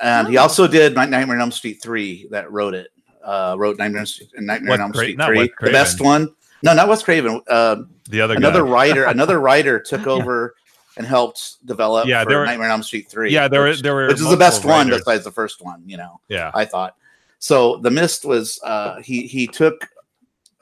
and 0.00 0.28
he 0.28 0.36
Oh. 0.38 0.42
also 0.42 0.68
did 0.68 0.94
Night- 0.94 1.08
Nightmare 1.08 1.36
on 1.36 1.40
Elm 1.42 1.50
Street 1.50 1.80
three. 1.82 2.28
That 2.30 2.52
wrote 2.52 2.74
it. 2.74 2.88
Uh, 3.24 3.56
wrote 3.58 3.78
Nightmare, 3.78 4.00
on 4.00 4.06
Street- 4.06 4.30
Nightmare 4.36 4.74
on 4.74 4.80
Elm 4.82 4.94
Street 4.94 5.16
not 5.18 5.28
three, 5.28 5.50
the 5.62 5.70
best 5.70 6.00
one. 6.00 6.28
No, 6.62 6.74
not 6.74 6.86
Wes 6.88 7.02
Craven. 7.02 7.40
Uh, 7.48 7.76
the 8.10 8.20
other 8.20 8.34
another 8.34 8.62
guy. 8.62 8.70
writer, 8.70 9.04
another 9.16 9.40
writer 9.40 9.80
took 9.80 10.06
over 10.06 10.54
and 10.96 11.06
helped 11.06 11.66
develop 11.66 12.06
Yeah, 12.06 12.22
for 12.22 12.28
there 12.30 12.38
were- 12.40 12.46
Nightmare 12.46 12.66
on 12.68 12.72
Elm 12.72 12.82
Street 12.82 13.08
three. 13.10 13.32
Yeah, 13.32 13.48
there 13.48 13.62
were 13.62 13.68
which, 13.68 13.82
there 13.82 13.94
were 13.94 14.06
which 14.08 14.20
is 14.20 14.28
the 14.30 14.36
best 14.36 14.64
multiple 14.64 14.70
one 14.92 14.98
besides 14.98 15.24
the 15.24 15.32
first 15.32 15.60
one. 15.62 15.82
You 15.86 15.96
know. 15.96 16.20
Yeah. 16.28 16.50
I 16.54 16.66
thought. 16.66 16.94
So 17.40 17.78
the 17.78 17.90
mist 17.90 18.24
was 18.24 18.60
uh, 18.62 19.00
he 19.02 19.26
he 19.26 19.46
took 19.48 19.88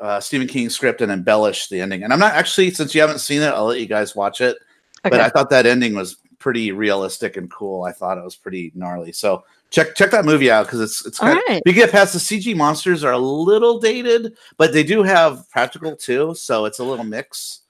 uh, 0.01 0.21
Stephen 0.21 0.47
King's 0.49 0.75
script 0.75 1.01
and 1.03 1.13
embellished 1.13 1.69
the 1.71 1.81
ending. 1.81 2.03
And 2.05 2.13
I'm 2.13 2.19
not 2.21 2.33
actually 2.35 2.71
since 2.71 2.95
you 2.95 3.01
haven't 3.03 3.19
seen 3.19 3.43
it, 3.43 3.49
I'll 3.49 3.67
let 3.67 3.81
you 3.81 3.87
guys 3.87 4.17
watch 4.17 4.41
it. 4.41 4.57
But 5.03 5.21
I 5.21 5.29
thought 5.29 5.51
that 5.51 5.67
ending 5.67 5.95
was 5.95 6.17
pretty 6.39 6.71
realistic 6.73 7.37
and 7.37 7.51
cool. 7.51 7.83
I 7.85 7.93
thought 7.93 8.17
it 8.19 8.25
was 8.25 8.37
pretty 8.37 8.71
gnarly. 8.75 9.11
So 9.13 9.45
check 9.71 9.95
check 9.97 10.11
that 10.13 10.25
movie 10.25 10.51
out 10.51 10.67
because 10.67 10.81
it's 10.81 11.05
it's 11.05 11.21
All 11.21 11.27
kind 11.29 11.39
of, 11.39 11.45
right. 11.49 11.63
you 11.67 11.73
get 11.73 11.91
past 11.91 12.13
the 12.13 12.19
CG 12.21 12.55
monsters 12.57 13.03
are 13.05 13.13
a 13.13 13.19
little 13.19 13.79
dated, 13.81 14.37
but 14.57 14.73
they 14.73 14.83
do 14.85 15.03
have 15.03 15.49
practical 15.51 15.97
too. 15.97 16.35
So 16.37 16.65
it's 16.65 16.79
a 16.79 16.85
little 16.85 17.05
mix. 17.05 17.63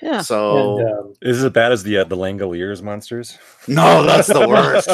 Yeah. 0.00 0.20
So 0.20 0.78
And, 0.78 0.88
um, 0.98 1.14
Is 1.22 1.42
it 1.42 1.46
as 1.46 1.52
bad 1.52 1.70
as 1.72 1.82
the 1.84 1.98
uh, 1.98 2.04
the 2.04 2.16
Langoliers 2.16 2.82
monsters? 2.82 3.38
no, 3.68 4.04
that's 4.04 4.28
the 4.28 4.46
worst. 4.48 4.88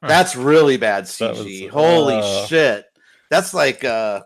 That's 0.02 0.36
really 0.36 0.76
bad 0.76 1.06
That 1.06 1.34
CG. 1.34 1.64
was- 1.64 1.72
Holy 1.72 2.14
uh, 2.16 2.46
shit. 2.46 2.84
That's 3.34 3.52
like 3.52 3.82
uh 3.82 4.20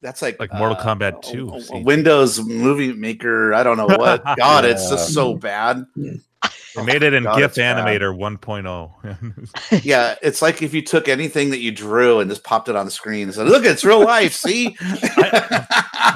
that's 0.00 0.22
like 0.22 0.40
Like 0.40 0.50
Mortal 0.54 0.78
uh, 0.78 0.82
Kombat 0.82 1.20
2 1.20 1.74
a- 1.74 1.76
a 1.76 1.82
Windows 1.82 2.40
movie 2.42 2.94
maker. 2.94 3.52
I 3.52 3.62
don't 3.62 3.76
know 3.76 3.84
what. 3.84 4.24
God, 4.38 4.64
it's 4.64 4.88
just 4.88 5.12
so 5.12 5.34
bad. 5.34 5.84
They 6.74 6.84
made 6.84 7.02
it 7.02 7.12
in 7.12 7.24
God, 7.24 7.36
GIF 7.36 7.48
it's 7.50 7.58
bad. 7.58 7.76
Animator 7.84 8.16
1.0. 8.16 9.82
Yeah, 9.84 10.14
it's 10.22 10.40
like 10.40 10.62
if 10.62 10.72
you 10.72 10.80
took 10.80 11.06
anything 11.08 11.50
that 11.50 11.58
you 11.58 11.70
drew 11.70 12.20
and 12.20 12.30
just 12.30 12.44
popped 12.44 12.68
it 12.70 12.76
on 12.76 12.86
the 12.86 12.90
screen 12.92 13.24
and 13.24 13.34
said, 13.34 13.48
"Look, 13.48 13.64
it's 13.64 13.84
real 13.84 14.02
life." 14.02 14.32
See? 14.34 14.74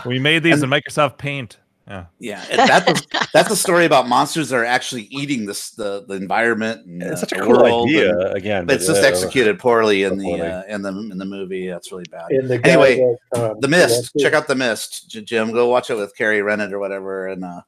we 0.06 0.18
made 0.20 0.44
these 0.44 0.62
in 0.62 0.70
Microsoft 0.70 1.18
Paint. 1.18 1.58
Yeah. 1.86 2.06
yeah, 2.18 2.42
that's 2.66 3.02
a, 3.12 3.26
that's 3.34 3.50
a 3.50 3.56
story 3.56 3.84
about 3.84 4.08
monsters 4.08 4.48
that 4.48 4.56
are 4.56 4.64
actually 4.64 5.02
eating 5.10 5.44
this 5.44 5.70
the 5.72 6.04
the 6.08 6.14
environment 6.14 6.86
and 6.86 7.02
It's 7.02 7.12
uh, 7.22 7.26
such 7.26 7.32
a 7.32 7.40
cool 7.42 7.62
idea. 7.62 8.10
and- 8.18 8.34
again, 8.36 8.64
but 8.66 8.76
it's 8.76 8.86
just 8.86 9.02
uh, 9.02 9.06
executed 9.06 9.58
poorly 9.58 10.04
in 10.04 10.16
the 10.16 10.32
uh, 10.40 10.62
in 10.66 10.80
the 10.80 10.88
in 10.88 11.18
the 11.18 11.26
movie. 11.26 11.68
That's 11.68 11.92
really 11.92 12.04
bad. 12.10 12.30
and 12.30 12.48
the 12.48 12.58
Anyway, 12.66 12.96
that, 13.32 13.50
um, 13.50 13.60
The 13.60 13.68
Mist. 13.68 13.94
directed- 14.14 14.18
Check 14.22 14.32
out 14.32 14.48
The 14.48 14.54
Mist, 14.54 15.10
Jim. 15.10 15.52
Go 15.52 15.68
watch 15.68 15.90
it 15.90 15.96
with 15.96 16.16
Carrie 16.16 16.40
Rennet 16.40 16.72
or 16.72 16.78
whatever, 16.78 17.28
and 17.28 17.44
uh, 17.44 17.60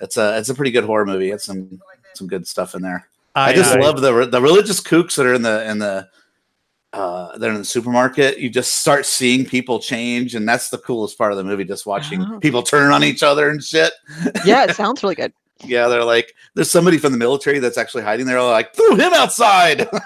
it's 0.00 0.18
a 0.18 0.36
it's 0.38 0.50
a 0.50 0.54
pretty 0.54 0.70
good 0.70 0.84
horror 0.84 1.06
movie. 1.06 1.30
It's 1.30 1.44
some 1.44 1.80
some 2.14 2.26
good 2.26 2.46
stuff 2.46 2.74
in 2.74 2.82
there. 2.82 3.08
I, 3.34 3.54
just 3.54 3.74
I- 3.74 3.80
love 3.80 4.02
the 4.02 4.26
the 4.26 4.42
religious 4.42 4.80
kooks 4.80 5.14
that 5.16 5.24
are 5.24 5.32
in 5.34 5.40
the 5.42 5.64
in 5.70 5.78
the 5.78 6.06
uh 6.92 7.36
they're 7.38 7.50
in 7.52 7.58
the 7.58 7.64
supermarket. 7.64 8.38
You 8.38 8.48
just 8.50 8.76
start 8.76 9.04
seeing 9.06 9.44
people 9.44 9.78
change, 9.78 10.34
and 10.34 10.48
that's 10.48 10.70
the 10.70 10.78
coolest 10.78 11.18
part 11.18 11.32
of 11.32 11.38
the 11.38 11.44
movie. 11.44 11.64
Just 11.64 11.86
watching 11.86 12.22
Oh. 12.22 12.38
people 12.40 12.62
turn 12.62 12.92
on 12.92 13.04
each 13.04 13.22
other 13.22 13.50
and 13.50 13.62
shit. 13.62 13.92
yeah, 14.44 14.64
it 14.64 14.74
sounds 14.76 15.02
really 15.02 15.14
good. 15.14 15.32
Yeah, 15.64 15.88
they're 15.88 16.04
like, 16.04 16.34
there's 16.54 16.70
somebody 16.70 16.98
from 16.98 17.10
the 17.12 17.18
military 17.18 17.58
that's 17.58 17.76
actually 17.76 18.04
hiding 18.04 18.26
there. 18.26 18.40
Like, 18.40 18.74
threw 18.76 18.94
him 18.96 19.12
outside. 19.12 19.88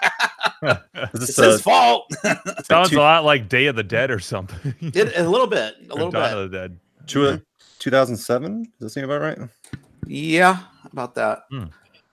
It's 0.64 1.26
this, 1.26 1.36
his 1.36 1.60
fault. 1.62 2.10
Sounds 2.64 2.90
two- 2.90 2.98
a 2.98 3.00
lot 3.00 3.24
like 3.24 3.48
Day 3.48 3.66
of 3.66 3.74
the 3.76 3.82
Dead 3.82 4.10
or 4.12 4.20
something. 4.20 4.74
It, 4.80 5.16
a 5.16 5.28
little 5.28 5.46
bit, 5.48 5.74
a 5.90 5.94
little 5.94 6.10
Dawn 6.10 6.22
bit. 6.30 6.38
of 6.38 6.50
the 6.50 6.56
Dead. 6.58 6.78
two- 7.06 7.40
2007? 7.80 8.62
Does 8.62 8.70
that 8.80 8.90
seem 8.90 9.04
about 9.04 9.20
right? 9.20 9.38
Yeah, 10.06 10.58
about 10.92 11.14
that. 11.16 11.40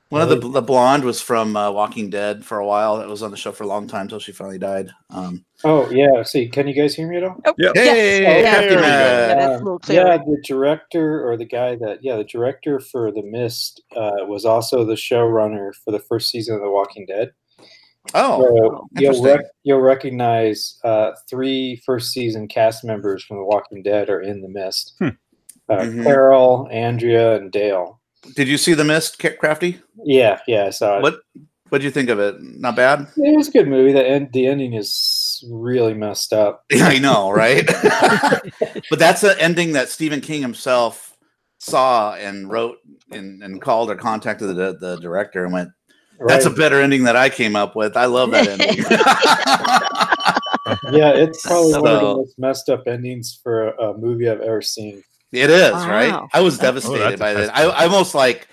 One 0.10 0.22
of 0.24 0.30
the 0.30 0.38
the 0.50 0.62
blonde 0.64 1.04
was 1.04 1.22
from 1.22 1.56
uh, 1.56 1.70
Walking 1.72 2.10
Dead 2.10 2.44
for 2.44 2.58
a 2.58 2.66
while. 2.66 3.00
It 3.00 3.08
was 3.08 3.22
on 3.22 3.30
the 3.30 3.38
show 3.38 3.52
for 3.52 3.64
a 3.64 3.68
long 3.68 3.88
time 3.88 4.04
until 4.04 4.20
she 4.20 4.32
finally 4.32 4.58
died. 4.58 4.90
Um, 5.12 5.46
Oh 5.64 5.88
yeah. 5.92 6.24
See, 6.24 6.50
can 6.50 6.68
you 6.68 6.74
guys 6.74 6.96
hear 6.96 7.08
me 7.08 7.18
at 7.18 7.24
all? 7.26 7.38
Oh, 7.46 7.54
Yep. 7.60 7.72
hey, 7.76 8.22
Okay, 8.26 8.42
Crafty 8.42 8.68
there 8.70 8.70
we 8.70 8.76
go. 8.76 8.82
Matt. 8.82 8.90
Yeah, 9.30 9.36
that's 9.48 9.62
a 9.62 9.64
little 9.64 9.80
clearer. 9.80 10.08
yeah, 10.08 10.18
the 10.18 10.42
director 10.44 11.30
or 11.30 11.38
the 11.38 11.46
guy 11.46 11.76
that 11.76 12.00
yeah, 12.02 12.16
the 12.16 12.24
director 12.24 12.80
for 12.80 13.12
The 13.12 13.22
Mist 13.24 13.84
uh, 13.96 14.26
was 14.26 14.46
also 14.46 14.84
the 14.84 14.96
showrunner 14.96 15.72
for 15.86 15.92
the 15.92 16.00
first 16.00 16.30
season 16.32 16.56
of 16.56 16.62
The 16.62 16.70
Walking 16.72 17.06
Dead. 17.06 17.32
Oh, 18.16 18.42
so 18.42 18.88
you'll 19.00 19.22
rec- 19.24 19.46
you'll 19.64 19.82
recognize 19.82 20.80
uh, 20.84 21.12
three 21.30 21.80
first 21.86 22.12
season 22.12 22.48
cast 22.48 22.84
members 22.84 23.24
from 23.24 23.38
The 23.38 23.44
Walking 23.46 23.84
Dead 23.84 24.10
are 24.10 24.22
in 24.22 24.42
The 24.42 24.50
Mist. 24.50 24.94
Hmm. 24.98 25.08
Uh, 25.70 25.82
Mhm. 25.82 26.04
Carol, 26.04 26.68
Andrea, 26.72 27.36
and 27.36 27.52
Dale. 27.52 28.02
Did 28.36 28.48
you 28.48 28.58
see 28.58 28.74
the 28.74 28.84
mist, 28.84 29.24
Crafty? 29.40 29.80
Yeah, 30.04 30.40
yeah, 30.48 30.66
I 30.66 30.70
saw 30.72 30.98
it. 30.98 31.02
What 31.02 31.22
What 31.70 31.80
did 31.80 31.86
you 31.86 31.92
think 31.92 32.10
of 32.10 32.20
it? 32.20 32.42
Not 32.42 32.76
bad. 32.76 33.08
It 33.18 33.38
was 33.38 33.48
a 33.48 33.52
good 33.52 33.68
movie. 33.68 33.94
The 33.94 34.06
end, 34.06 34.30
the 34.34 34.48
ending 34.48 34.74
is 34.74 35.44
really 35.50 35.94
messed 35.94 36.34
up. 36.34 36.66
Yeah, 36.72 36.88
I 36.88 37.00
know, 37.00 37.32
right? 37.32 37.66
but 38.90 39.00
that's 39.00 39.24
an 39.24 39.38
ending 39.40 39.74
that 39.74 39.90
Stephen 39.90 40.22
King 40.22 40.42
himself 40.42 41.18
saw 41.60 42.16
and 42.16 42.50
wrote 42.50 42.78
and, 43.12 43.44
and 43.44 43.62
called 43.62 43.90
or 43.90 43.96
contacted 43.96 44.50
the, 44.50 44.78
the 44.80 44.98
director 44.98 45.44
and 45.44 45.54
went, 45.54 45.70
"That's 46.28 46.46
a 46.46 46.50
better 46.50 46.82
ending 46.82 47.04
that 47.04 47.16
I 47.16 47.30
came 47.30 47.56
up 47.56 47.76
with. 47.76 47.96
I 47.96 48.06
love 48.06 48.32
that 48.32 48.48
ending." 48.48 48.78
yeah, 50.92 51.14
it's 51.14 51.46
probably 51.46 51.74
one 51.74 51.92
of 51.92 52.00
the 52.00 52.16
most 52.16 52.40
messed 52.40 52.70
up 52.70 52.88
endings 52.88 53.40
for 53.44 53.70
a, 53.70 53.90
a 53.90 53.98
movie 53.98 54.30
I've 54.30 54.42
ever 54.42 54.62
seen. 54.62 55.04
It 55.32 55.50
is 55.50 55.72
right. 55.74 56.28
I 56.34 56.42
was 56.42 56.58
oh, 56.60 56.62
devastated 56.62 57.14
Oh, 57.14 57.18
by 57.18 57.30
a 57.32 57.36
that. 57.36 57.56
I, 57.56 57.64
I 57.64 57.84
almost 57.86 58.16
like 58.16 58.48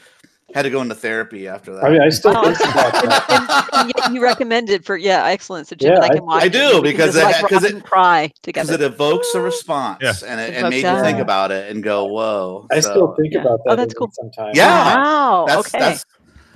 had 0.55 0.63
to 0.63 0.71
go 0.71 0.81
into 0.81 0.95
therapy 0.95 1.49
after 1.49 1.75
that. 1.75 1.85
I 1.85 1.91
mean, 1.91 2.01
I 2.01 2.09
still 2.09 2.33
Wow. 2.33 2.45
think 2.45 2.61
about 2.71 2.95
and, 3.03 3.11
that. 3.11 3.69
and, 3.73 3.81
and 3.81 3.93
yet 3.97 4.13
you 4.13 4.23
recommended 4.23 4.85
for 4.87 4.97
yeah, 4.97 5.25
excellent. 5.27 5.67
So 5.69 5.77
Jim 5.77 5.93
Yeah, 5.93 6.01
I 6.01 6.05
I- 6.05 6.09
can 6.15 6.25
watch. 6.25 6.43
I 6.45 6.49
do, 6.49 6.59
and 6.77 6.83
we 6.83 6.93
because 6.93 7.17
it- 7.17 7.27
because 7.43 7.63
rock 7.63 7.63
it- 7.65 7.75
and 7.75 7.85
cry 7.85 8.33
because 8.43 8.71
it 8.71 8.81
evokes 8.81 9.35
a 9.35 9.41
response 9.41 9.99
Yeah. 10.03 10.15
and 10.27 10.41
it, 10.41 10.51
it 10.55 10.57
Evokes 10.59 10.71
made 10.71 10.85
you 10.85 11.03
think 11.03 11.19
about 11.19 11.51
it 11.51 11.71
and 11.71 11.83
go, 11.83 12.07
"Whoa!" 12.07 12.67
I 12.71 12.81
So, 12.81 12.91
still 12.91 13.15
think 13.21 13.35
Yeah. 13.35 13.41
about 13.41 13.61
that. 13.65 13.73
Oh, 13.73 13.77
that's 13.77 13.95
cool. 13.95 14.11
Sometimes. 14.13 14.57
Yeah. 14.57 14.95
Wow. 14.95 15.45
that's 15.49 15.75
okay. 15.75 15.79
that's 15.79 16.05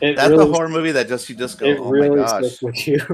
it 0.02 0.16
that's 0.16 0.30
really, 0.30 0.48
a 0.48 0.52
horror 0.54 0.68
movie 0.70 0.92
that 0.92 1.08
just 1.08 1.28
you 1.28 1.34
just 1.36 1.58
go, 1.58 1.66
It 1.66 1.78
"Oh 1.78 1.84
really 1.90 2.08
my 2.10 2.24
gosh!" 2.24 2.44
sticks 2.56 2.62
with 2.62 2.88
you. 2.88 2.98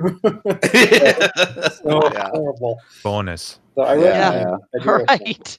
so 1.82 2.10
yeah. 2.12 2.28
horrible. 2.30 2.78
Bonus. 3.02 3.58
So 3.74 3.82
I 3.82 3.96
Yeah. 3.96 4.28
recommend. 4.28 4.62
I 4.74 4.78
do 4.84 4.90
All 4.90 4.98
recommend. 4.98 5.08
right. 5.26 5.58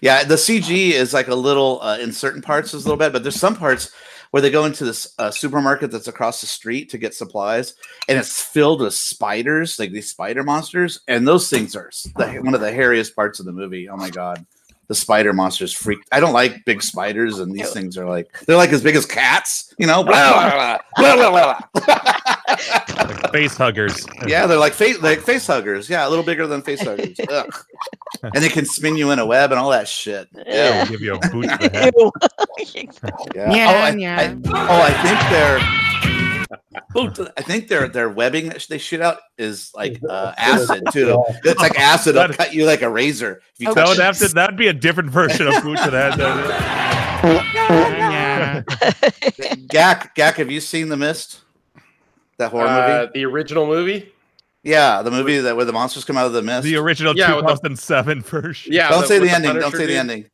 Yeah, 0.00 0.24
the 0.24 0.34
CG 0.36 0.90
is 0.90 1.14
like 1.14 1.28
a 1.28 1.34
little 1.34 1.80
uh, 1.82 1.98
in 1.98 2.12
certain 2.12 2.42
parts 2.42 2.74
is 2.74 2.84
a 2.84 2.88
little 2.88 2.98
bit, 2.98 3.12
but 3.12 3.22
there's 3.22 3.38
some 3.38 3.56
parts 3.56 3.92
where 4.30 4.40
they 4.40 4.50
go 4.50 4.64
into 4.64 4.84
this 4.84 5.14
uh, 5.18 5.30
supermarket 5.30 5.92
that's 5.92 6.08
across 6.08 6.40
the 6.40 6.46
street 6.46 6.90
to 6.90 6.98
get 6.98 7.14
supplies, 7.14 7.74
and 8.08 8.18
it's 8.18 8.42
filled 8.42 8.80
with 8.80 8.92
spiders, 8.92 9.78
like 9.78 9.92
these 9.92 10.10
spider 10.10 10.42
monsters, 10.42 11.00
and 11.06 11.26
those 11.26 11.48
things 11.48 11.76
are 11.76 11.90
the, 12.16 12.40
one 12.42 12.52
of 12.52 12.60
the 12.60 12.70
hairiest 12.70 13.14
parts 13.14 13.38
of 13.38 13.46
the 13.46 13.52
movie. 13.52 13.88
Oh 13.88 13.96
my 13.96 14.10
god, 14.10 14.44
the 14.88 14.94
spider 14.94 15.32
monsters 15.32 15.72
freak! 15.72 16.00
I 16.10 16.18
don't 16.18 16.32
like 16.32 16.64
big 16.64 16.82
spiders, 16.82 17.38
and 17.38 17.54
these 17.54 17.70
things 17.70 17.96
are 17.96 18.08
like 18.08 18.32
they're 18.40 18.56
like 18.56 18.72
as 18.72 18.82
big 18.82 18.96
as 18.96 19.06
cats, 19.06 19.72
you 19.78 19.86
know. 19.86 20.02
Blah, 20.02 20.78
blah, 21.30 21.30
blah. 21.84 22.12
Like 22.98 23.32
face 23.32 23.56
huggers. 23.56 24.06
Yeah, 24.26 24.46
they're 24.46 24.58
like 24.58 24.72
face 24.72 25.00
like 25.02 25.20
face 25.20 25.46
huggers. 25.46 25.88
Yeah, 25.88 26.06
a 26.06 26.10
little 26.10 26.24
bigger 26.24 26.46
than 26.46 26.62
face 26.62 26.82
huggers. 26.82 27.18
Ugh. 27.30 27.54
And 28.22 28.42
they 28.42 28.48
can 28.48 28.64
spin 28.64 28.96
you 28.96 29.10
in 29.10 29.18
a 29.18 29.26
web 29.26 29.50
and 29.52 29.58
all 29.60 29.70
that 29.70 29.88
shit. 29.88 30.28
Ew. 30.34 30.44
They'll 30.44 30.86
give 30.86 31.00
you 31.02 31.14
a 31.14 31.18
boot 31.30 31.42
to 31.48 31.58
the 31.58 31.70
head. 31.72 31.94
Yeah. 33.34 33.50
oh, 33.68 33.74
I, 33.80 33.90
I, 33.90 34.36
oh, 34.46 34.82
I 34.82 34.92
think 35.02 35.20
they're. 35.30 35.58
I 37.36 37.42
think 37.42 37.68
their 37.68 37.88
their 37.88 38.08
webbing 38.08 38.48
that 38.50 38.64
they 38.68 38.78
shoot 38.78 39.00
out 39.00 39.18
is 39.36 39.72
like 39.74 40.00
uh, 40.08 40.32
acid 40.36 40.84
too. 40.92 41.22
It's 41.44 41.60
like 41.60 41.78
acid. 41.78 42.14
It'll 42.16 42.34
cut 42.34 42.54
you 42.54 42.64
like 42.66 42.82
a 42.82 42.88
razor. 42.88 43.42
If 43.54 43.60
you 43.60 43.68
Oh, 43.70 43.74
That 43.74 43.88
would 43.88 43.98
it. 43.98 44.02
have 44.02 44.16
to. 44.18 44.28
That'd 44.28 44.56
be 44.56 44.68
a 44.68 44.72
different 44.72 45.10
version 45.10 45.48
of 45.48 45.60
boot 45.62 45.78
to 45.78 45.90
the 45.90 46.12
head. 46.12 46.18
Gak, 49.68 50.14
Gak, 50.14 50.34
have 50.36 50.50
you 50.50 50.60
seen 50.60 50.88
The 50.88 50.96
Mist? 50.96 51.40
That 52.38 52.50
horror 52.50 52.66
Uh, 52.66 52.98
movie? 53.02 53.10
the 53.14 53.24
original 53.26 53.66
movie. 53.66 54.10
Yeah, 54.62 55.02
the 55.02 55.10
movie 55.10 55.38
that 55.38 55.54
where 55.56 55.64
the 55.66 55.72
monsters 55.72 56.04
come 56.04 56.16
out 56.16 56.26
of 56.26 56.32
the 56.32 56.42
mist. 56.42 56.64
The 56.64 56.76
original 56.76 57.14
Yeah, 57.16 57.36
with 57.36 57.44
the- 57.46 57.52
2007 57.52 58.22
version. 58.22 58.72
Yeah. 58.72 58.88
don't 58.88 59.06
say 59.06 59.20
with 59.20 59.28
the 59.28 59.34
ending. 59.34 59.52
Don't 59.52 59.60
Punisher 59.62 59.76
say 59.78 59.86
the 59.86 59.96
ending. 59.96 60.24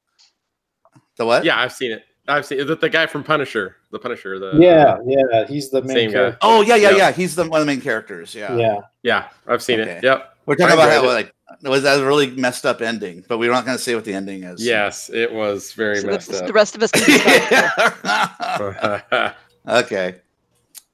The 1.16 1.26
what? 1.26 1.44
Yeah, 1.44 1.60
I've 1.60 1.72
seen 1.72 1.90
it. 1.92 2.04
I've 2.28 2.46
seen 2.46 2.64
the, 2.64 2.76
the 2.76 2.88
guy 2.88 3.06
from 3.06 3.24
Punisher. 3.24 3.76
The 3.90 3.98
Punisher. 3.98 4.38
The 4.38 4.52
Yeah, 4.54 4.98
yeah, 5.04 5.46
he's 5.48 5.70
the 5.70 5.82
main 5.82 5.96
Same 5.96 6.10
guy. 6.10 6.14
character. 6.14 6.38
Oh 6.42 6.60
yeah, 6.62 6.76
yeah, 6.76 6.90
Yeah. 6.90 6.96
yeah. 6.96 7.12
He's 7.12 7.34
the 7.34 7.42
one 7.48 7.60
of 7.60 7.66
the 7.66 7.72
main 7.72 7.80
characters. 7.80 8.32
Yeah. 8.34 8.56
Yeah, 8.56 8.76
Yeah, 9.02 9.24
I've 9.48 9.62
seen 9.62 9.80
Okay. 9.80 9.96
it. 9.96 10.04
Yep. 10.04 10.36
We're 10.46 10.54
talking 10.54 10.70
I 10.70 10.74
about 10.74 10.90
how 10.92 11.04
it. 11.04 11.12
like 11.12 11.34
it 11.64 11.68
was 11.68 11.84
a 11.84 12.06
really 12.06 12.30
messed 12.30 12.64
up 12.64 12.80
ending, 12.80 13.24
but 13.28 13.38
we're 13.38 13.50
not 13.50 13.64
going 13.66 13.76
to 13.76 13.82
say 13.82 13.96
what 13.96 14.04
the 14.04 14.14
ending 14.14 14.44
is. 14.44 14.64
Yes, 14.64 15.10
it 15.12 15.32
was 15.32 15.72
very 15.72 15.96
So 15.96 16.02
the, 16.06 16.12
messed 16.12 16.30
the 16.30 16.44
up. 16.44 16.54
rest 16.54 16.76
of 16.76 16.82
us 16.84 16.92
can 16.92 17.02
decide. 19.04 19.34
okay. 19.68 20.14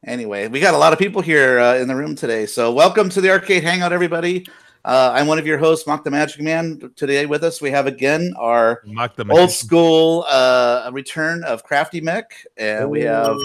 Anyway, 0.04 0.46
we 0.48 0.60
got 0.60 0.74
a 0.74 0.78
lot 0.78 0.92
of 0.92 0.98
people 0.98 1.22
here 1.22 1.58
uh, 1.58 1.76
in 1.76 1.88
the 1.88 1.96
room 1.96 2.14
today. 2.14 2.46
So, 2.46 2.70
welcome 2.70 3.08
to 3.08 3.20
the 3.20 3.30
Arcade 3.30 3.64
Hangout, 3.64 3.92
everybody. 3.92 4.46
Uh, 4.84 5.10
I'm 5.14 5.26
one 5.26 5.38
of 5.38 5.46
your 5.46 5.58
hosts, 5.58 5.86
Mock 5.86 6.04
the 6.04 6.10
Magic 6.10 6.40
Man. 6.40 6.92
Today 6.94 7.26
with 7.26 7.42
us, 7.42 7.60
we 7.60 7.70
have 7.70 7.86
again 7.86 8.32
our 8.38 8.82
Mock 8.84 9.16
the 9.16 9.26
old 9.30 9.50
school 9.50 10.24
uh, 10.28 10.90
return 10.92 11.42
of 11.44 11.64
Crafty 11.64 12.00
Mech, 12.00 12.30
and 12.56 12.88
we 12.88 13.00
have 13.00 13.36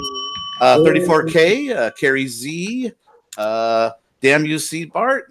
uh, 0.60 0.76
34K, 0.78 1.74
uh, 1.74 1.90
Carrie 1.98 2.28
Z, 2.28 2.92
uh, 3.38 3.90
Damn 4.22 4.46
You 4.46 4.60
C 4.60 4.84
Bart, 4.84 5.26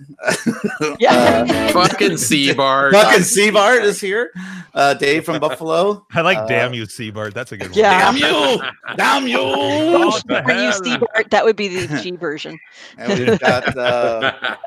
Yeah. 1.00 1.46
uh, 1.50 1.72
Fucking 1.72 2.18
C 2.18 2.54
bar. 2.54 2.92
fucking 2.92 3.24
C 3.24 3.50
Bart 3.50 3.84
is 3.84 4.02
here, 4.02 4.34
uh, 4.74 4.94
Dave 4.96 5.24
from 5.24 5.40
Buffalo. 5.40 6.06
I 6.14 6.20
like 6.20 6.38
uh, 6.38 6.46
damn 6.46 6.74
you, 6.74 6.84
Seabart. 6.84 7.34
That's 7.34 7.54
a 7.54 7.58
good 7.58 7.70
one. 7.70 7.80
Yeah. 7.80 8.12
Damn 8.12 8.18
you! 8.18 8.62
Damn 8.98 9.28
you! 9.28 9.38
Oh, 9.40 10.20
the 10.26 10.36
you, 10.36 10.54
hell? 10.54 10.74
Steve 10.74 11.04
Art, 11.16 11.30
that 11.32 11.46
would 11.46 11.56
be 11.56 11.70
the 11.70 12.02
G 12.02 12.12
version. 12.12 12.60
And 12.98 13.18
we've 13.18 13.40
got 13.40 13.78
uh, 13.78 14.58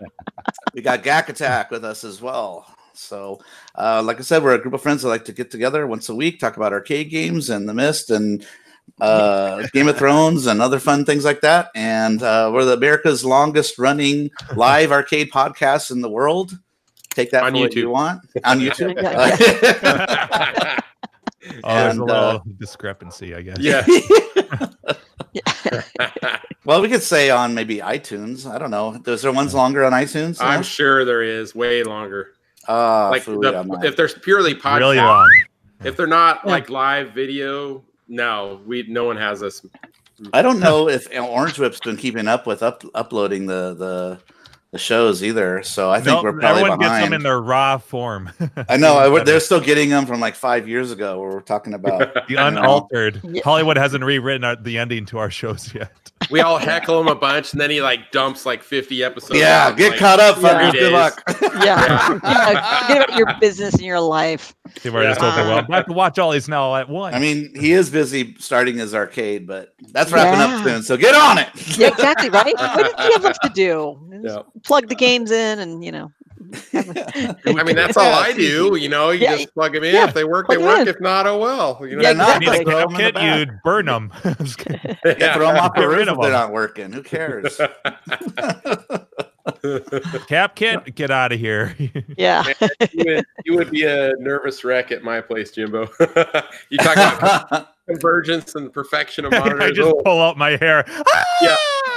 we 0.72 0.80
got 0.80 1.02
Gak 1.02 1.28
Attack 1.28 1.70
with 1.70 1.84
us 1.84 2.02
as 2.02 2.22
well. 2.22 2.66
So, 2.94 3.40
uh, 3.74 4.02
like 4.02 4.18
I 4.20 4.22
said, 4.22 4.42
we're 4.42 4.54
a 4.54 4.58
group 4.58 4.72
of 4.72 4.80
friends 4.80 5.02
that 5.02 5.08
like 5.08 5.26
to 5.26 5.32
get 5.32 5.50
together 5.50 5.86
once 5.86 6.08
a 6.08 6.14
week, 6.14 6.40
talk 6.40 6.56
about 6.56 6.72
arcade 6.72 7.10
games 7.10 7.50
and 7.50 7.68
the 7.68 7.74
Mist 7.74 8.10
and 8.10 8.46
uh, 9.00 9.66
Game 9.72 9.88
of 9.88 9.96
Thrones 9.98 10.46
and 10.46 10.60
other 10.62 10.78
fun 10.78 11.04
things 11.04 11.24
like 11.24 11.40
that. 11.42 11.70
And 11.74 12.22
uh, 12.22 12.50
we're 12.52 12.64
the 12.64 12.74
America's 12.74 13.24
longest 13.24 13.78
running 13.78 14.30
live 14.54 14.92
arcade 14.92 15.30
podcast 15.30 15.90
in 15.90 16.00
the 16.00 16.10
world. 16.10 16.52
Take 17.10 17.30
that 17.30 17.44
On 17.44 17.52
for 17.52 17.60
what 17.60 17.74
you 17.74 17.88
YouTube. 17.88 17.92
want 17.92 18.22
on 18.44 18.60
YouTube. 18.60 19.02
Yeah, 19.02 20.80
Oh, 21.62 21.74
there's 21.74 21.98
And, 21.98 22.10
a 22.10 22.14
uh, 22.14 22.32
little 22.32 22.42
discrepancy, 22.58 23.34
I 23.34 23.42
guess. 23.42 23.58
yeah. 23.60 23.84
well, 26.64 26.80
we 26.80 26.88
could 26.88 27.02
say 27.02 27.28
on 27.30 27.54
maybe 27.54 27.78
iTunes. 27.78 28.50
I 28.50 28.58
don't 28.58 28.70
know. 28.70 29.00
Is 29.06 29.22
there 29.22 29.32
ones 29.32 29.54
longer 29.54 29.84
on 29.84 29.92
iTunes? 29.92 30.38
I'm 30.40 30.60
No? 30.60 30.62
sure 30.62 31.04
there 31.04 31.22
is 31.22 31.54
way 31.54 31.82
longer. 31.84 32.32
Ah, 32.66 33.10
like 33.10 33.24
fooey 33.24 33.42
the, 33.42 33.58
on 33.58 33.68
that. 33.68 33.84
if 33.84 33.94
there's 33.96 34.14
purely 34.14 34.54
podcast, 34.54 34.78
Really 34.78 34.96
long. 34.96 35.28
if 35.84 35.96
they're 35.98 36.06
not 36.06 36.40
Yeah. 36.46 36.52
like 36.52 36.70
live 36.70 37.12
video, 37.12 37.84
no, 38.08 38.60
we 38.66 38.84
no 38.88 39.04
one 39.04 39.16
has 39.16 39.42
us. 39.42 39.64
I 40.32 40.42
don't 40.42 40.60
know 40.60 40.88
if 40.88 41.06
Orange 41.16 41.58
Whip's 41.58 41.80
been 41.80 41.96
keeping 41.96 42.28
up 42.28 42.46
with 42.46 42.62
up, 42.62 42.84
uploading 42.94 43.46
the, 43.46 43.74
the 43.74 44.18
the 44.70 44.78
shows 44.78 45.22
either. 45.22 45.62
So 45.62 45.90
I 45.90 46.00
think 46.00 46.16
No, 46.16 46.22
we're 46.24 46.32
probably 46.38 46.62
everyone 46.62 46.78
gets 46.80 47.04
them 47.04 47.12
in 47.12 47.22
their 47.22 47.40
raw 47.40 47.78
form. 47.78 48.30
I 48.68 48.76
know 48.76 48.96
I, 48.96 49.06
would- 49.06 49.24
they're 49.24 49.38
still 49.50 49.60
getting 49.60 49.88
them 49.88 50.04
from 50.04 50.18
like 50.20 50.34
five 50.34 50.66
years 50.68 50.90
ago. 50.90 51.20
Where 51.20 51.30
we're 51.30 51.40
talking 51.42 51.74
about. 51.74 52.26
the 52.28 52.34
unaltered. 52.34 53.20
Yeah. 53.22 53.40
Hollywood 53.44 53.76
hasn't 53.76 54.02
rewritten 54.02 54.42
our, 54.42 54.56
the 54.56 54.78
ending 54.78 55.06
to 55.06 55.18
our 55.18 55.30
shows 55.30 55.72
yet. 55.74 56.10
We 56.30 56.40
all 56.40 56.58
heckle 56.58 57.00
him 57.00 57.08
a 57.08 57.14
bunch, 57.14 57.52
and 57.52 57.60
then 57.60 57.70
he 57.70 57.82
like 57.82 58.10
dumps 58.10 58.44
like 58.46 58.62
50 58.62 59.02
episodes. 59.04 59.38
yeah, 59.38 59.66
out, 59.68 59.76
get 59.76 59.90
like, 59.92 60.00
caught 60.00 60.20
up, 60.20 60.36
Yeah. 60.40 60.70
fuckers. 60.70 60.72
Good 60.72 60.92
luck. 60.92 61.22
Yeah. 61.42 61.64
yeah. 61.64 62.80
Forget 62.86 63.08
about 63.08 63.18
your 63.18 63.28
business 63.40 63.74
and 63.74 63.82
your 63.84 64.00
life. 64.00 64.54
People 64.82 64.98
are 64.98 65.04
just 65.04 65.20
Yeah. 65.20 65.32
overwhelmed. 65.32 65.68
I 65.70 65.76
have 65.76 65.86
to 65.86 65.92
watch 65.92 66.18
all 66.18 66.30
these 66.30 66.48
now 66.48 66.74
at 66.76 66.88
once. 66.88 67.14
I 67.14 67.18
mean, 67.18 67.52
he 67.58 67.72
is 67.72 67.90
busy 67.90 68.34
starting 68.38 68.76
his 68.78 68.94
arcade, 68.94 69.46
but 69.46 69.74
that's 69.92 70.10
wrapping 70.12 70.40
Yeah. 70.40 70.56
up 70.58 70.64
soon. 70.64 70.82
So 70.82 70.96
get 70.96 71.14
on 71.14 71.38
it. 71.38 71.48
Yeah, 71.78 71.88
exactly, 71.88 72.30
right? 72.30 72.54
What 72.58 72.96
did 72.96 73.04
you 73.06 73.12
have 73.12 73.24
left 73.24 73.42
to 73.42 73.50
do? 73.50 73.98
Yeah. 74.24 74.38
Plug 74.64 74.88
the 74.88 74.94
games 74.94 75.30
in 75.30 75.58
and, 75.60 75.84
you 75.84 75.92
know. 75.92 76.10
I 76.74 77.62
mean, 77.64 77.76
that's 77.76 77.96
all 77.96 78.12
I 78.12 78.32
do. 78.36 78.76
You 78.76 78.88
know, 78.88 79.10
you 79.10 79.20
Yeah. 79.22 79.36
just 79.36 79.54
plug 79.54 79.72
them 79.72 79.84
in. 79.84 79.94
Yeah, 79.94 80.08
if 80.08 80.14
they 80.14 80.24
work, 80.24 80.46
plug 80.46 80.58
they 80.58 80.64
'em 80.64 80.68
work. 80.70 80.80
in. 80.82 80.88
If 80.88 81.00
not, 81.00 81.26
oh 81.26 81.38
well. 81.38 81.78
You 81.82 81.96
know, 81.96 82.02
Yeah, 82.02 82.12
not 82.12 82.42
you 82.42 82.50
need 82.50 82.60
a 82.60 82.64
Throw 82.70 82.78
'em 82.80 83.00
in 83.00 83.14
the 83.14 83.36
you'd 83.38 83.62
burn 83.64 83.86
them. 83.86 84.12
Yeah, 85.04 85.34
throw 85.34 85.48
them 85.48 85.56
off 85.58 85.74
the 85.74 85.80
Get 85.82 85.88
roof 85.88 86.08
if 86.08 86.20
they're 86.20 86.30
not 86.32 86.52
working. 86.52 86.92
Who 86.92 87.02
cares? 87.02 87.60
Cap 90.28 90.56
can't 90.56 90.94
get 90.94 91.10
out 91.10 91.32
of 91.32 91.38
here. 91.40 91.76
Yeah. 92.16 92.44
you, 92.92 93.04
would, 93.06 93.24
you 93.44 93.56
would 93.56 93.70
be 93.70 93.84
a 93.84 94.12
nervous 94.18 94.62
wreck 94.64 94.92
at 94.92 95.02
my 95.02 95.20
place, 95.20 95.50
Jimbo. 95.50 95.88
you 96.70 96.78
talk 96.78 96.96
about 97.18 97.68
convergence 97.86 98.54
and 98.54 98.72
perfection 98.72 99.24
of 99.24 99.32
monitors. 99.32 99.60
I 99.60 99.70
just 99.70 99.88
Oh, 99.88 100.00
pull 100.04 100.22
out 100.22 100.38
my 100.38 100.50
hair. 100.56 100.84
Yeah. 101.42 101.56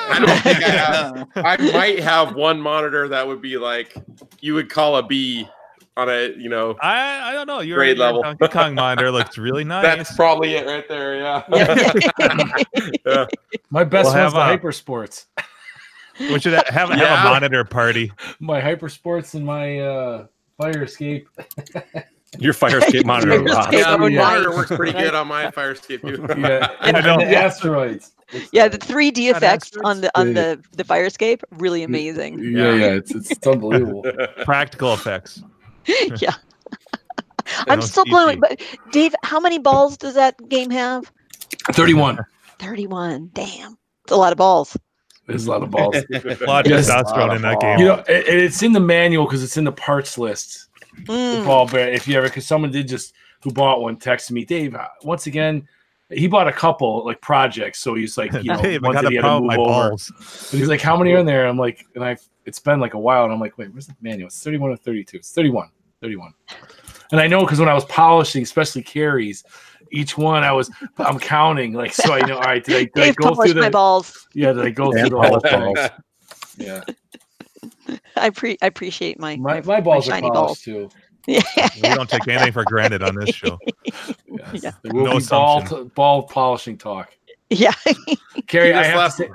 I 0.09 0.19
don't 0.19 0.41
think 0.41 0.63
I 0.63 0.69
have. 0.69 1.27
I 1.35 1.57
might 1.71 1.99
have 1.99 2.35
one 2.35 2.59
monitor 2.59 3.07
that 3.09 3.27
would 3.27 3.41
be 3.41 3.57
like 3.57 3.95
you 4.41 4.53
would 4.55 4.69
call 4.69 4.97
a 4.97 5.03
B 5.03 5.47
on 5.95 6.09
a, 6.09 6.33
you 6.35 6.49
know, 6.49 6.75
I 6.81 7.31
I 7.31 7.33
don't 7.33 7.47
know. 7.47 7.59
Your, 7.59 7.77
Grade 7.77 7.97
your 7.97 8.05
level. 8.05 8.23
Donkey 8.23 8.47
Kong 8.47 8.75
monitor 8.75 9.11
looks 9.11 9.37
really 9.37 9.63
nice. 9.63 9.83
that's 9.83 10.15
probably 10.15 10.53
it 10.55 10.65
right 10.65 10.87
there. 10.87 11.17
Yeah. 11.17 11.43
Yeah. 13.05 13.25
My 13.69 13.83
best 13.83 14.05
We'll 14.05 14.13
have, 14.13 14.33
one's 14.33 14.33
the 14.33 14.39
uh, 14.39 14.57
Hypersports. 14.57 15.25
We 16.19 16.39
should 16.39 16.53
have 16.53 16.67
have 16.67 16.89
Yeah. 16.89 17.21
a 17.21 17.23
monitor 17.23 17.63
party. 17.63 18.11
My 18.39 18.61
Hypersports 18.61 19.33
and 19.35 19.45
my 19.45 19.79
uh, 19.79 20.27
Fire 20.57 20.83
Escape. 20.83 21.27
Your 22.39 22.51
fire 22.53 22.79
escape 22.79 23.05
monitor. 23.05 23.31
Fire 23.31 23.43
rocks. 23.43 23.67
escape. 23.67 23.79
yeah, 23.79 23.93
Oh, 23.93 23.97
monitor 23.97 24.49
nice. 24.49 24.57
works 24.57 24.71
pretty 24.75 24.91
good 24.91 25.15
on 25.15 25.27
my 25.29 25.49
fire 25.51 25.71
escape 25.71 26.01
too. 26.01 26.25
Yeah, 26.37 26.69
I 26.81 26.89
and, 26.89 27.05
know. 27.05 27.19
and 27.19 27.21
the 27.31 27.37
asteroids. 27.37 28.11
Yeah, 28.51 28.67
the 28.67 28.77
3D 28.77 29.31
effects 29.33 29.71
on 29.85 30.01
the 30.01 30.11
on 30.19 30.33
the 30.33 30.61
the 30.73 30.83
fire 30.83 31.05
escape 31.05 31.41
really 31.51 31.83
amazing. 31.83 32.39
yeah, 32.43 32.73
yeah, 32.75 32.85
it's, 32.87 33.15
it's, 33.15 33.31
it's 33.31 33.47
unbelievable. 33.47 34.03
Practical 34.43 34.93
effects. 34.93 35.41
yeah. 36.19 36.33
I'm 37.69 37.81
still 37.81 38.03
see 38.03 38.09
blown 38.11 38.41
But 38.41 38.61
Dave, 38.91 39.15
how 39.23 39.39
many 39.39 39.57
balls 39.57 39.95
does 39.97 40.15
that 40.15 40.35
game 40.49 40.69
have? 40.71 41.09
31. 41.71 42.19
31. 42.59 43.29
Damn. 43.33 43.77
It's 44.03 44.11
a 44.11 44.17
lot 44.17 44.33
of 44.33 44.37
balls. 44.37 44.75
There's 45.27 45.45
a 45.45 45.51
lot 45.51 45.61
of 45.61 45.69
balls. 45.71 45.95
A 46.13 46.37
lot 46.47 46.65
of 46.65 46.71
testosterone 46.71 47.35
in 47.35 47.41
that 47.41 47.59
game. 47.59 47.79
You 47.79 47.85
know, 47.85 48.03
it, 48.07 48.27
it's 48.27 48.63
in 48.63 48.71
the 48.71 48.79
manual 48.79 49.25
because 49.25 49.43
it's 49.43 49.57
in 49.57 49.65
the 49.65 49.71
parts 49.71 50.17
list. 50.17 50.69
The 51.05 51.11
Mm. 51.11 51.45
ball 51.45 51.67
bear. 51.67 51.91
If 51.91 52.07
you 52.07 52.17
ever, 52.17 52.27
because 52.27 52.45
someone 52.47 52.71
did 52.71 52.87
just 52.87 53.13
who 53.43 53.51
bought 53.51 53.81
one 53.81 53.97
texted 53.97 54.31
me, 54.31 54.45
Dave. 54.45 54.75
uh, 54.75 54.87
Once 55.03 55.27
again, 55.27 55.67
he 56.09 56.27
bought 56.27 56.47
a 56.47 56.53
couple 56.53 57.05
like 57.05 57.21
projects, 57.21 57.79
so 57.79 57.93
he's 57.93 58.17
like, 58.17 58.31
you 58.33 58.43
know, 58.53 58.61
Dave, 58.61 58.83
I 58.83 58.93
that 58.93 59.05
he 59.05 59.15
had 59.15 59.21
to 59.21 59.27
problem 59.27 59.47
my 59.47 59.57
move 59.57 59.67
over. 59.67 59.89
balls. 59.89 60.11
And 60.51 60.59
he's 60.59 60.69
like, 60.69 60.81
"How 60.81 60.97
many 60.97 61.11
are 61.13 61.17
in 61.19 61.25
there?" 61.25 61.45
I'm 61.47 61.57
like, 61.57 61.85
and 61.95 62.03
I 62.03 62.17
it's 62.45 62.59
been 62.59 62.79
like 62.79 62.93
a 62.93 62.99
while, 62.99 63.25
and 63.25 63.33
I'm 63.33 63.39
like, 63.39 63.57
"Wait, 63.57 63.71
where's 63.73 63.87
the 63.87 63.95
manual? 64.01 64.27
It's 64.27 64.41
31 64.41 64.71
or 64.71 64.77
32? 64.77 65.17
It's 65.17 65.31
31, 65.33 65.69
31." 66.01 66.33
And 67.11 67.21
I 67.21 67.27
know 67.27 67.41
because 67.45 67.59
when 67.59 67.69
I 67.69 67.73
was 67.73 67.85
polishing, 67.85 68.43
especially 68.43 68.83
carries, 68.83 69.43
each 69.91 70.17
one 70.17 70.43
I 70.43 70.51
was 70.51 70.69
I'm 70.97 71.19
counting 71.19 71.73
like 71.73 71.93
so 71.93 72.13
I 72.13 72.19
know. 72.21 72.35
All 72.35 72.41
right, 72.43 72.63
did 72.63 72.75
I, 72.75 72.83
did 72.93 73.03
I 73.03 73.11
go 73.13 73.33
through 73.33 73.35
polished 73.35 73.55
my 73.55 73.61
the 73.65 73.69
balls. 73.71 74.27
yeah? 74.33 74.53
Did 74.53 74.65
I 74.65 74.69
go 74.69 74.91
through 74.91 75.09
the 75.09 75.19
whole 75.19 75.39
balls. 75.39 75.89
Yeah, 76.59 76.81
I 78.15 78.31
pre 78.31 78.57
I 78.61 78.65
appreciate 78.67 79.19
my 79.19 79.35
my, 79.35 79.61
my 79.61 79.79
balls 79.79 80.07
are 80.07 80.11
shiny 80.11 80.29
polished 80.31 80.65
balls. 80.65 80.89
too. 80.89 80.89
Yeah. 81.27 81.41
We 81.75 81.81
don't 81.81 82.09
take 82.09 82.25
anything 82.27 82.53
for 82.53 82.63
granted 82.63 83.03
on 83.03 83.13
this 83.15 83.35
show. 83.35 83.57
Yes. 84.27 84.63
Yeah. 84.63 84.71
There 84.81 84.93
will 84.93 85.03
No 85.05 85.17
be 85.19 85.25
ball 85.25 85.57
assumption. 85.59 85.91
ball 85.95 86.23
polishing 86.23 86.77
talk. 86.77 87.09
yeah. 87.49 87.73
Carrie, 88.47 88.73
I 88.73 88.83
have 88.83 88.97
left- 88.97 89.17
to 89.17 89.23
say, 89.25 89.29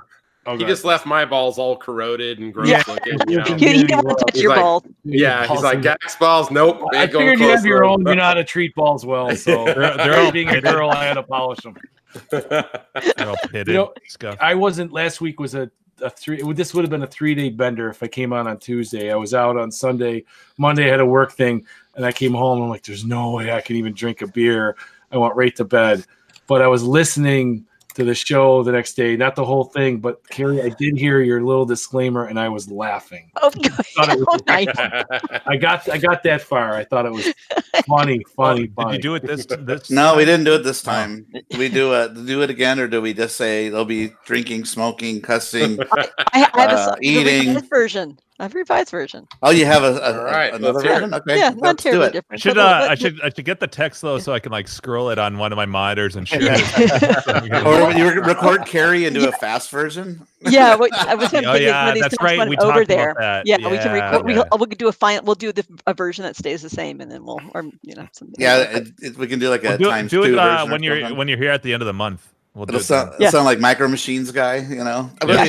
oh, 0.47 0.57
He 0.57 0.65
just 0.65 0.85
left 0.85 1.07
my 1.07 1.25
balls 1.25 1.59
all 1.59 1.77
corroded 1.77 2.39
and 2.39 2.53
gross 2.53 2.69
Yeah. 2.69 2.83
looking. 2.89 3.19
You 3.29 3.39
know? 3.39 3.45
He, 3.57 3.73
he 3.79 3.85
don't 3.85 4.05
want 4.05 4.19
to 4.19 4.25
touch 4.27 4.35
He's 4.35 4.43
your 4.43 4.53
like- 4.53 4.61
balls. 4.61 4.83
Yeah, 5.05 5.47
he's 5.47 5.63
like 5.63 5.75
Balls- 5.79 5.85
Gax 5.85 6.17
balls. 6.17 6.51
Nope, 6.51 6.83
I 6.95 7.03
ain't 7.05 7.13
going 7.13 7.27
figured 7.29 7.41
you 7.41 7.49
have 7.57 7.65
your 7.67 7.85
own. 7.85 8.07
You 8.07 8.15
know 8.15 8.23
how 8.23 8.35
to 8.35 8.45
treat 8.45 8.75
balls 8.75 9.05
well, 9.07 9.35
so 9.37 9.65
They're- 9.65 9.97
they're 9.97 10.21
all 10.21 10.33
being 10.33 10.49
a 10.49 10.61
girl, 10.61 10.91
I 10.91 11.05
had 11.05 11.15
to 11.15 11.23
polish 11.23 11.61
them. 11.61 11.77
They're 12.31 12.65
all 13.21 13.37
pitted 13.51 13.69
You 13.69 13.75
know. 14.23 14.37
I 14.41 14.55
wasn't 14.55 14.93
last 14.93 15.21
week 15.23 15.41
was 15.41 15.55
a, 15.55 15.71
a 16.03 16.11
three 16.11 16.43
would- 16.43 16.57
this 16.57 16.75
would 16.75 16.83
have 16.83 16.91
been 16.91 17.03
a 17.05 17.07
three 17.07 17.35
day 17.35 17.49
bender 17.49 17.89
if 17.89 18.03
I 18.03 18.09
came 18.09 18.33
on 18.33 18.47
on 18.47 18.59
Tuesday. 18.59 19.11
I 19.13 19.17
was 19.17 19.33
out 19.35 19.57
on 19.57 19.71
Sunday, 19.71 20.25
Monday 20.59 20.87
I 20.89 20.91
had 20.91 21.01
a 21.01 21.07
work 21.07 21.33
thing, 21.33 21.65
and 21.97 22.05
I 22.05 22.13
came 22.13 22.35
home. 22.35 22.61
I'm 22.63 22.69
like, 22.69 22.83
there's 22.83 23.05
no 23.05 23.31
way 23.31 23.51
I 23.53 23.61
can 23.61 23.77
even 23.77 23.95
drink 23.95 24.21
a 24.23 24.27
beer. 24.27 24.77
I 25.11 25.17
went 25.17 25.37
right 25.37 25.55
to 25.57 25.65
bed, 25.65 26.05
but 26.47 26.61
I 26.63 26.67
was 26.69 26.83
listening 26.83 27.67
to 27.95 28.05
the 28.05 28.15
show 28.15 28.63
the 28.63 28.73
next 28.73 28.95
day, 28.95 29.17
not 29.17 29.37
the 29.37 29.45
whole 29.45 29.65
thing, 29.65 29.99
but 30.01 30.27
Carrie, 30.31 30.63
I 30.63 30.71
did 30.71 30.97
hear 30.97 31.21
your 31.21 31.43
little 31.43 31.67
disclaimer, 31.67 32.25
and 32.27 32.39
I 32.41 32.49
was 32.49 32.71
laughing. 32.71 33.31
Oh, 33.43 33.51
Thought 33.51 34.09
it 34.11 34.19
was- 34.19 34.27
oh 34.31 34.39
nice. 34.47 34.69
I 35.47 35.57
got 35.57 35.89
I 35.91 35.99
got 35.99 36.23
that 36.23 36.43
far. 36.43 36.75
I 36.75 36.85
thought 36.85 37.07
it 37.07 37.13
was 37.13 37.33
funny, 37.87 38.23
funny, 38.37 38.63
Did 38.69 38.75
funny. 38.75 38.97
you 38.97 39.03
do 39.03 39.15
it 39.17 39.27
this 39.27 39.47
this? 39.47 39.91
No, 39.91 40.17
we 40.17 40.25
didn't 40.25 40.45
do 40.45 40.55
it 40.55 40.65
this 40.65 40.83
time. 40.83 41.27
Do 41.51 41.59
we 41.59 41.69
do 41.69 41.93
it 41.95 42.15
do 42.27 42.43
it 42.43 42.51
again, 42.51 42.81
or 42.81 42.89
do 42.89 43.01
we 43.03 43.13
just 43.15 43.37
say 43.37 43.69
they'll 43.69 43.85
be 43.85 44.13
drinking, 44.25 44.65
smoking, 44.65 45.21
cussing? 45.21 45.79
I, 45.93 46.09
I 46.33 46.39
have 46.39 46.71
a, 46.71 46.75
Uh, 46.75 46.95
the 47.01 47.07
eating. 47.07 47.61
version. 47.69 48.19
I 48.43 48.47
have 48.47 48.55
revised 48.57 48.91
version. 48.91 49.29
Oh, 49.41 49.51
you 49.51 49.65
have 49.67 49.85
a, 49.85 49.99
a, 49.99 50.19
All 50.19 50.25
right, 50.25 50.53
another 50.53 50.81
let's 50.81 50.89
version? 50.89 51.15
Okay, 51.15 51.39
yeah, 51.39 51.51
not 51.51 51.59
let's 51.61 51.83
do 51.85 51.91
terribly 51.91 52.07
it. 52.07 52.09
I 52.09 52.13
different. 52.13 52.43
should 52.43 52.59
uh, 52.59 52.87
I 52.91 52.95
should 52.97 53.21
I 53.23 53.29
should 53.29 53.45
get 53.45 53.61
the 53.61 53.69
text 53.69 54.03
though 54.03 54.19
so 54.19 54.33
I 54.33 54.41
can 54.41 54.51
like 54.51 54.67
scroll 54.67 55.11
it 55.11 55.19
on 55.21 55.39
one 55.39 55.53
of 55.53 55.57
my 55.57 55.65
monitors 55.65 56.17
and 56.17 56.27
share 56.27 56.41
it. 56.43 57.63
Or 57.65 57.93
you 57.93 58.21
record 58.21 58.67
Carrie 58.67 59.07
and 59.07 59.15
do 59.15 59.29
a 59.29 59.33
fast 59.33 59.71
version. 59.71 60.27
yeah, 60.41 60.75
what, 60.75 60.93
I 60.93 61.15
was 61.15 61.31
going 61.31 61.45
to 61.45 61.51
Oh 61.51 61.55
yeah, 61.55 61.83
one 61.83 61.89
of 61.91 61.95
these 61.95 62.03
that's 62.03 62.17
times 62.19 62.31
right. 62.31 62.39
when 62.39 62.49
We 62.49 62.57
over 62.57 62.85
there. 62.85 63.11
about 63.11 63.21
that. 63.21 63.47
Yeah, 63.47 63.59
we 63.59 63.79
can 63.79 63.93
record. 63.93 64.29
yeah. 64.29 64.43
We'll, 64.51 64.59
we'll 64.59 64.67
do 64.67 64.89
a 64.89 64.93
fine. 64.93 65.25
We'll 65.25 65.37
do 65.37 65.53
the 65.53 65.65
a 65.87 65.95
version 65.95 66.25
that 66.25 66.35
stays 66.35 66.63
the 66.63 66.71
same, 66.71 67.01
and 67.01 67.13
then 67.13 67.25
we'll, 67.25 67.39
or 67.55 67.63
you 67.83 67.95
know, 67.95 68.09
something. 68.11 68.35
Yeah, 68.39 68.57
like 68.57 68.69
it, 68.71 68.89
it, 69.03 69.17
we 69.19 69.29
can 69.29 69.39
do 69.39 69.51
like 69.51 69.63
a 69.63 69.69
We'll 69.69 69.79
do, 69.79 69.85
times 69.91 70.11
do 70.11 70.25
two 70.25 70.33
it 70.33 70.39
uh, 70.39 70.65
version 70.65 70.69
or 70.69 70.73
when 70.73 70.83
you're 70.83 71.01
something. 71.01 71.17
when 71.19 71.29
you're 71.29 71.39
here 71.39 71.53
at 71.53 71.63
the 71.63 71.73
end 71.75 71.83
of 71.83 71.87
the 71.87 71.93
month. 71.93 72.29
We'll 72.55 72.67
do 72.67 72.73
It'll 72.75 72.81
it 72.83 72.85
sound, 72.85 73.15
Yeah. 73.19 73.31
sound 73.31 73.47
like 73.47 73.61
Micro 73.61 73.89
Machines 73.89 74.31
guy, 74.31 74.57
you 74.57 74.85
know. 74.85 75.11
Yeah. 75.27 75.45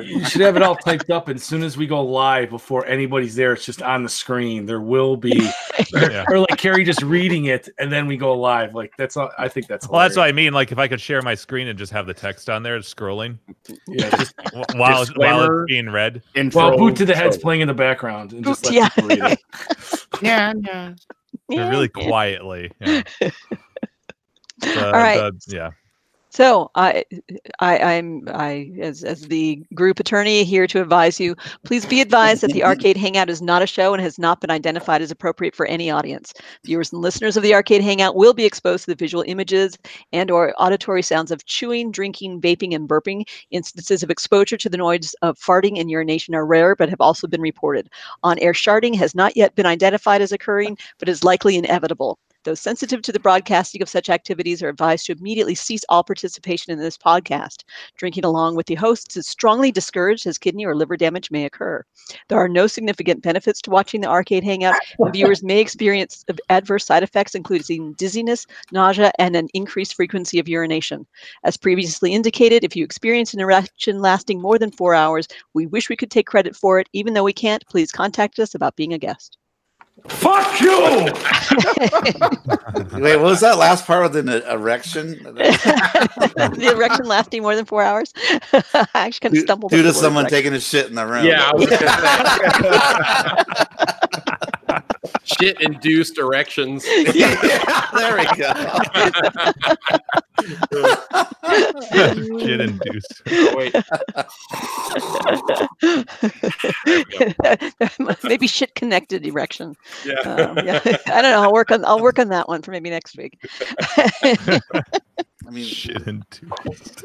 You 0.00 0.24
should 0.26 0.42
have 0.42 0.54
it 0.54 0.62
all 0.62 0.76
typed 0.76 1.10
up, 1.10 1.26
and 1.26 1.34
as 1.36 1.42
soon 1.42 1.64
as 1.64 1.76
we 1.76 1.88
go 1.88 2.04
live, 2.04 2.50
before 2.50 2.86
anybody's 2.86 3.34
there, 3.34 3.52
it's 3.52 3.64
just 3.64 3.82
on 3.82 4.04
the 4.04 4.08
screen. 4.08 4.64
There 4.64 4.80
will 4.80 5.16
be, 5.16 5.50
or, 5.94 6.08
Yeah. 6.08 6.24
or 6.28 6.38
like 6.38 6.56
Carrie 6.56 6.84
just 6.84 7.02
reading 7.02 7.46
it, 7.46 7.68
and 7.80 7.90
then 7.90 8.06
we 8.06 8.16
go 8.16 8.32
live. 8.38 8.76
Like 8.76 8.92
that's 8.96 9.16
all. 9.16 9.32
I 9.38 9.48
think 9.48 9.66
that's. 9.66 9.88
Well, 9.88 10.00
that's 10.02 10.16
what. 10.16 10.28
I 10.28 10.30
mean. 10.30 10.52
Like 10.52 10.70
if 10.70 10.78
I 10.78 10.86
could 10.86 11.00
share 11.00 11.20
my 11.20 11.34
screen 11.34 11.66
and 11.66 11.76
just 11.76 11.90
have 11.92 12.06
the 12.06 12.14
text 12.14 12.48
on 12.48 12.62
there 12.62 12.78
scrolling 12.78 13.36
Yeah, 13.88 14.10
just, 14.10 14.32
while 14.76 15.06
while 15.16 15.42
it's 15.42 15.64
being 15.66 15.90
read. 15.90 16.22
Intro. 16.36 16.68
well, 16.68 16.78
boot 16.78 16.94
to 16.98 17.06
the 17.06 17.16
head's 17.16 17.36
So- 17.36 17.42
playing 17.42 17.62
in 17.62 17.66
the 17.66 17.74
background, 17.74 18.34
and 18.34 18.44
just 18.44 18.62
Boot- 18.62 18.74
let 18.74 18.76
yeah. 18.76 18.88
people 18.90 19.08
read 19.08 19.32
it. 19.32 20.06
Yeah, 20.22 20.52
yeah. 21.48 21.68
Really 21.70 21.88
quietly. 21.88 22.70
Yeah. 22.80 23.02
The- 24.60 24.86
All 24.86 24.92
right. 24.92 25.32
the- 25.48 25.56
yeah. 25.56 25.70
So 26.32 26.70
I, 26.76 27.04
I, 27.58 27.78
I'm 27.78 28.28
I 28.28 28.70
as 28.80 29.02
as 29.02 29.22
the 29.22 29.64
group 29.74 29.98
attorney 29.98 30.44
here 30.44 30.66
to 30.68 30.80
advise 30.80 31.18
you. 31.18 31.34
Please 31.64 31.84
be 31.84 32.00
advised 32.00 32.42
that 32.42 32.52
the 32.52 32.62
Arcade 32.70 32.96
Hangout 32.96 33.28
is 33.28 33.42
not 33.42 33.62
a 33.62 33.66
show 33.66 33.94
and 33.94 34.02
has 34.02 34.16
not 34.16 34.40
been 34.40 34.50
identified 34.50 35.02
as 35.02 35.10
appropriate 35.10 35.56
for 35.56 35.66
any 35.66 35.90
audience. 35.90 36.32
Viewers 36.64 36.92
and 36.92 37.02
listeners 37.02 37.36
of 37.36 37.42
the 37.42 37.52
Arcade 37.52 37.82
Hangout 37.82 38.14
will 38.14 38.32
be 38.32 38.44
exposed 38.44 38.84
to 38.84 38.92
the 38.92 38.96
visual 38.96 39.24
images 39.26 39.76
and/or 40.12 40.54
auditory 40.56 41.02
sounds 41.02 41.32
of 41.32 41.44
chewing, 41.46 41.90
drinking, 41.90 42.40
vaping, 42.40 42.76
and 42.76 42.88
burping. 42.88 43.26
Instances 43.50 44.04
of 44.04 44.10
exposure 44.10 44.56
to 44.56 44.68
the 44.68 44.76
noise 44.76 45.14
of 45.22 45.36
farting 45.36 45.80
and 45.80 45.90
urination 45.90 46.34
are 46.36 46.46
rare, 46.46 46.76
but 46.76 46.88
have 46.88 47.00
also 47.00 47.26
been 47.26 47.40
reported. 47.40 47.88
On-air 48.22 48.52
sharding 48.52 48.94
has 48.94 49.16
not 49.16 49.36
yet 49.36 49.56
been 49.56 49.66
identified 49.66 50.22
as 50.22 50.30
occurring, 50.30 50.78
but 51.00 51.08
is 51.08 51.24
likely 51.24 51.56
inevitable. 51.56 52.20
Those 52.44 52.60
sensitive 52.60 53.02
to 53.02 53.12
the 53.12 53.20
broadcasting 53.20 53.82
of 53.82 53.88
such 53.90 54.08
activities 54.08 54.62
are 54.62 54.70
advised 54.70 55.04
to 55.06 55.12
immediately 55.12 55.54
cease 55.54 55.84
all 55.90 56.02
participation 56.02 56.72
in 56.72 56.78
this 56.78 56.96
podcast. 56.96 57.64
Drinking 57.96 58.24
along 58.24 58.56
with 58.56 58.64
the 58.64 58.76
hosts 58.76 59.14
is 59.18 59.26
strongly 59.26 59.70
discouraged 59.70 60.26
as 60.26 60.38
kidney 60.38 60.64
or 60.64 60.74
liver 60.74 60.96
damage 60.96 61.30
may 61.30 61.44
occur. 61.44 61.84
There 62.28 62.38
are 62.38 62.48
no 62.48 62.66
significant 62.66 63.22
benefits 63.22 63.60
to 63.62 63.70
watching 63.70 64.00
the 64.00 64.08
arcade 64.08 64.42
hangout, 64.42 64.76
viewers 65.12 65.42
may 65.42 65.60
experience 65.60 66.24
adverse 66.48 66.86
side 66.86 67.02
effects, 67.02 67.34
including 67.34 67.92
dizziness, 67.94 68.46
nausea, 68.72 69.12
and 69.18 69.36
an 69.36 69.48
increased 69.52 69.94
frequency 69.94 70.38
of 70.38 70.48
urination. 70.48 71.06
As 71.44 71.58
previously 71.58 72.14
indicated, 72.14 72.64
if 72.64 72.74
you 72.74 72.84
experience 72.84 73.34
an 73.34 73.40
erection 73.40 74.00
lasting 74.00 74.40
more 74.40 74.58
than 74.58 74.70
four 74.70 74.94
hours, 74.94 75.28
we 75.52 75.66
wish 75.66 75.90
we 75.90 75.96
could 75.96 76.10
take 76.10 76.26
credit 76.26 76.56
for 76.56 76.80
it. 76.80 76.88
Even 76.94 77.12
though 77.12 77.24
we 77.24 77.34
can't, 77.34 77.66
please 77.66 77.92
contact 77.92 78.38
us 78.38 78.54
about 78.54 78.76
being 78.76 78.94
a 78.94 78.98
guest. 78.98 79.36
Fuck 80.08 80.60
you! 80.60 80.70
Wait, 83.00 83.16
what 83.16 83.22
was 83.22 83.40
that 83.40 83.58
last 83.58 83.86
part 83.86 84.02
with 84.02 84.16
an 84.16 84.28
erection? 84.50 85.22
the 85.22 86.72
erection 86.74 87.06
lasting 87.06 87.42
more 87.42 87.54
than 87.54 87.64
four 87.66 87.82
hours. 87.82 88.12
I 88.52 88.86
actually 88.94 89.20
kind 89.20 89.24
of 89.24 89.32
due 89.32 89.40
stumbled. 89.40 89.70
due 89.72 89.78
over 89.80 89.88
to 89.88 89.94
someone 89.94 90.24
erection. 90.24 90.38
taking 90.38 90.54
a 90.54 90.60
shit 90.60 90.86
in 90.86 90.94
the 90.94 91.06
room. 91.06 91.26
Yeah, 91.26 91.50
I 91.50 91.54
was 91.54 91.66
gonna 91.66 91.78
say. 94.72 94.82
Shit 95.24 95.60
induced 95.62 96.18
erections. 96.18 96.84
yeah, 97.14 97.86
there 97.94 98.18
we 98.18 98.24
go. 98.36 98.52
Shit 102.40 102.60
induced. 102.60 103.22
Oh, 103.30 103.56
wait. 103.56 103.74
maybe 108.24 108.46
shit 108.46 108.74
connected 108.74 109.26
erection. 109.26 109.74
Yeah. 110.04 110.20
Um, 110.20 110.58
yeah. 110.58 110.80
I 111.06 111.22
don't 111.22 111.30
know. 111.30 111.42
I'll 111.42 111.52
work 111.52 111.70
on. 111.70 111.84
I'll 111.84 112.00
work 112.00 112.18
on 112.18 112.28
that 112.28 112.48
one 112.48 112.60
for 112.60 112.70
maybe 112.70 112.90
next 112.90 113.16
week. 113.16 113.38
I 113.56 114.60
mean, 115.50 115.64
Shit 115.64 116.02
induced. 116.06 117.04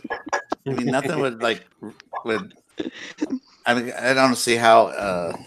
I 0.67 0.71
mean, 0.71 0.87
nothing 0.87 1.19
would 1.19 1.41
like 1.41 1.65
would 2.25 2.53
I, 3.65 3.73
mean 3.73 3.93
I 3.97 4.13
don't 4.13 4.35
see 4.35 4.55
how 4.55 4.87
uh, 4.87 5.37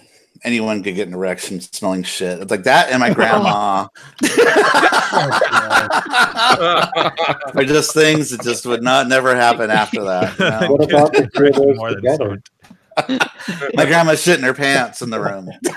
anyone 0.44 0.82
could 0.82 0.94
get 0.94 1.08
an 1.08 1.14
erection 1.14 1.60
smelling 1.60 2.02
shit. 2.02 2.40
It's 2.40 2.50
like 2.50 2.64
that 2.64 2.90
and 2.90 3.00
my 3.00 3.12
grandma. 3.12 3.88
are 7.54 7.64
just 7.64 7.94
things 7.94 8.30
that 8.30 8.42
just 8.42 8.66
would 8.66 8.82
not 8.82 9.08
never 9.08 9.34
happen 9.34 9.70
after 9.70 10.04
that. 10.04 10.38
you 10.38 10.44
know? 10.44 10.72
What 10.72 10.90
about 10.90 11.12
the 11.12 11.28
three 11.34 11.48
of 11.48 11.56
those 11.56 11.76
More 11.76 11.90
than 11.90 12.02
together? 12.02 12.42
Sort. 13.06 13.22
My 13.74 13.84
grandma's 13.86 14.24
shitting 14.24 14.42
her 14.42 14.54
pants 14.54 15.00
in 15.02 15.10
the 15.10 15.20
room. 15.20 15.46
The 15.62 15.72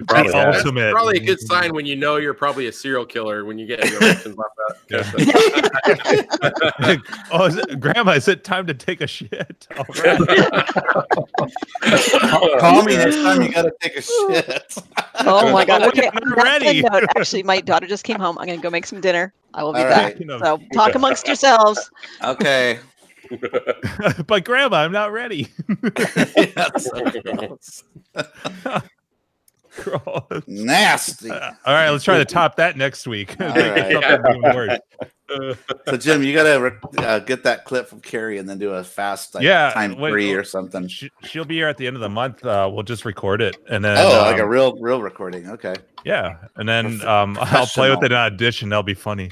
Probably 0.08 0.32
has. 0.32 0.56
ultimate. 0.56 0.92
Probably 0.92 1.16
a 1.18 1.20
good 1.24 1.40
sign 1.40 1.74
when 1.74 1.86
you 1.86 1.96
know 1.96 2.16
you're 2.16 2.34
probably 2.34 2.66
a 2.66 2.72
serial 2.72 3.04
killer 3.06 3.44
when 3.44 3.58
you 3.58 3.66
get 3.66 3.84
your 3.88 4.02
erections 4.02 4.36
like 4.36 4.46
that. 4.88 5.02
oh, 7.32 7.44
is 7.46 7.56
it, 7.56 7.80
Grandma, 7.80 8.12
is 8.12 8.28
it 8.28 8.44
time 8.44 8.66
to 8.66 8.74
take 8.74 9.00
a 9.00 9.06
shit? 9.06 9.66
All 9.78 9.84
right. 10.04 10.18
Call 12.60 12.82
me 12.84 12.96
next 12.96 13.16
time 13.16 13.42
you 13.42 13.50
gotta 13.52 13.72
take 13.80 13.96
a 13.96 14.02
oh 14.06 14.32
shit. 14.34 14.74
Oh 15.20 15.52
my 15.52 15.64
god. 15.64 15.82
Oh, 15.82 15.88
Okay. 15.88 16.10
I'm 16.12 16.32
ready. 16.34 16.82
note, 16.82 17.04
actually, 17.16 17.42
my 17.42 17.60
daughter 17.60 17.86
just 17.86 18.04
came 18.04 18.18
home. 18.18 18.38
I'm 18.38 18.46
gonna 18.46 18.60
go 18.60 18.70
make 18.70 18.86
some 18.86 19.00
dinner. 19.00 19.32
I 19.54 19.62
will 19.64 19.72
be 19.72 19.80
All 19.80 19.88
back. 19.88 20.16
right. 20.18 20.40
So 20.40 20.60
talk 20.74 20.94
amongst 20.94 21.26
yourselves. 21.26 21.90
Okay. 22.22 22.78
But 24.26 24.44
Grandma, 24.44 24.78
I'm 24.78 24.92
not 24.92 25.12
ready. 25.12 25.48
Nasty. 30.46 31.30
All 31.30 31.38
right, 31.66 31.90
let's 31.90 32.04
try 32.04 32.18
to 32.18 32.24
top 32.24 32.56
that 32.56 32.76
next 32.76 33.06
week. 33.06 33.40
All 33.40 33.48
right. 33.48 34.80
Something. 35.28 35.56
So 35.86 35.96
Jim, 35.98 36.22
you 36.22 36.32
gotta 36.32 36.60
re- 36.60 37.04
uh, 37.04 37.18
get 37.18 37.44
that 37.44 37.66
clip 37.66 37.86
from 37.86 38.00
Carrie 38.00 38.38
and 38.38 38.48
then 38.48 38.58
do 38.58 38.72
a 38.72 38.82
fast 38.82 39.34
like 39.34 39.44
Yeah, 39.44 39.70
time 39.74 39.98
wait, 39.98 40.10
three 40.10 40.32
or 40.32 40.42
something. 40.42 40.88
She, 40.88 41.10
she'll 41.24 41.44
be 41.44 41.56
here 41.56 41.68
at 41.68 41.76
the 41.76 41.86
end 41.86 41.96
of 41.96 42.00
the 42.00 42.08
month. 42.08 42.44
Uh, 42.44 42.68
we'll 42.72 42.82
just 42.82 43.04
record 43.04 43.42
it, 43.42 43.58
and 43.68 43.84
then 43.84 43.98
Oh, 43.98 44.22
like 44.22 44.38
a 44.38 44.44
um, 44.44 44.48
real 44.48 44.76
real 44.80 45.02
recording. 45.02 45.50
Okay. 45.50 45.74
yeah, 46.04 46.36
and 46.56 46.66
then 46.68 47.06
um, 47.06 47.36
I'll 47.40 47.66
play 47.66 47.90
with 47.90 48.02
it 48.02 48.12
in 48.12 48.16
audition. 48.16 48.70
That'll 48.70 48.82
be 48.82 48.94
funny. 48.94 49.30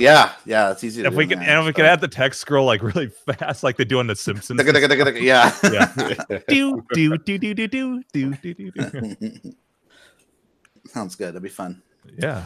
Yeah, 0.00 0.32
yeah, 0.46 0.70
it's 0.70 0.82
easy. 0.84 1.02
To 1.02 1.08
If 1.08 1.14
we 1.14 1.24
do, 1.26 1.30
can, 1.36 1.40
man, 1.40 1.56
and 1.58 1.66
we 1.66 1.72
can 1.72 1.84
add 1.84 2.00
the 2.00 2.08
text 2.08 2.40
scroll 2.40 2.64
like 2.66 2.82
really 2.94 3.08
fast, 3.08 3.62
like 3.62 3.76
they 3.76 3.84
do 3.84 3.98
on 3.98 4.06
The 4.06 4.16
Simpsons. 4.16 4.60
yeah. 5.20 5.54
yeah. 5.64 5.92
do 6.48 6.82
do 6.92 7.18
do 7.18 7.38
do 7.38 7.54
do 7.54 7.68
do 7.68 8.02
do 8.12 8.34
do 8.34 8.54
do 8.54 8.70
do. 8.70 9.54
Sounds 10.86 11.14
good. 11.14 11.28
That'd 11.28 11.42
be 11.42 11.48
fun. 11.48 11.82
Yeah. 12.18 12.44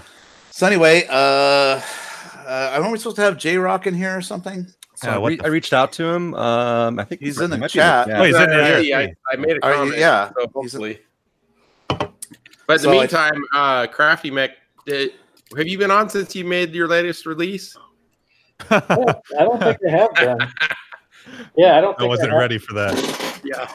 So 0.50 0.66
anyway, 0.66 1.06
uh, 1.08 1.12
uh 1.12 1.80
aren't 2.46 2.92
we 2.92 2.98
supposed 2.98 3.16
to 3.16 3.22
have 3.22 3.38
J 3.38 3.56
Rock 3.56 3.86
in 3.86 3.94
here 3.94 4.16
or 4.16 4.20
something? 4.22 4.66
So 4.96 5.08
Yeah, 5.08 5.18
I, 5.18 5.26
re- 5.28 5.40
I 5.42 5.46
reached 5.48 5.72
out 5.72 5.92
to 5.92 6.04
him. 6.04 6.34
Um, 6.34 6.98
I 7.00 7.04
think 7.04 7.20
He's 7.20 7.40
in 7.40 7.50
the 7.50 7.66
chat. 7.68 8.06
yeah. 8.08 8.20
Oh, 8.20 8.24
he's 8.24 8.36
in 8.36 8.48
there. 8.50 8.80
Yeah, 8.80 9.00
Yeah. 9.00 9.06
I, 9.30 9.34
I 9.34 9.36
made 9.36 9.56
a 9.56 9.64
Are 9.64 9.70
you- 9.70 9.76
comment. 9.78 9.98
yeah. 9.98 10.30
So 10.36 10.62
He's 10.62 10.74
a- 10.76 10.98
But 12.66 12.72
in 12.74 12.78
So 12.78 12.90
the 12.90 12.96
I- 12.96 13.00
meantime, 13.00 13.44
uh, 13.52 13.86
Crafty 13.88 14.30
Mech, 14.30 14.50
did, 14.86 15.12
have 15.56 15.66
you 15.66 15.78
been 15.78 15.90
on 15.90 16.08
since 16.08 16.34
you 16.34 16.44
made 16.44 16.74
your 16.74 16.88
latest 16.88 17.26
release? 17.26 17.76
Yeah, 18.70 18.80
I 19.38 19.42
don't 19.44 19.60
think 19.60 19.78
I 19.86 19.90
have 19.90 20.14
been. 20.14 20.38
Yeah, 21.56 21.78
I 21.78 21.80
don't. 21.80 21.98
I 21.98 22.04
wasn't 22.04 22.30
have. 22.32 22.38
ready 22.38 22.58
for 22.58 22.74
that. 22.74 23.40
Yeah. 23.42 23.66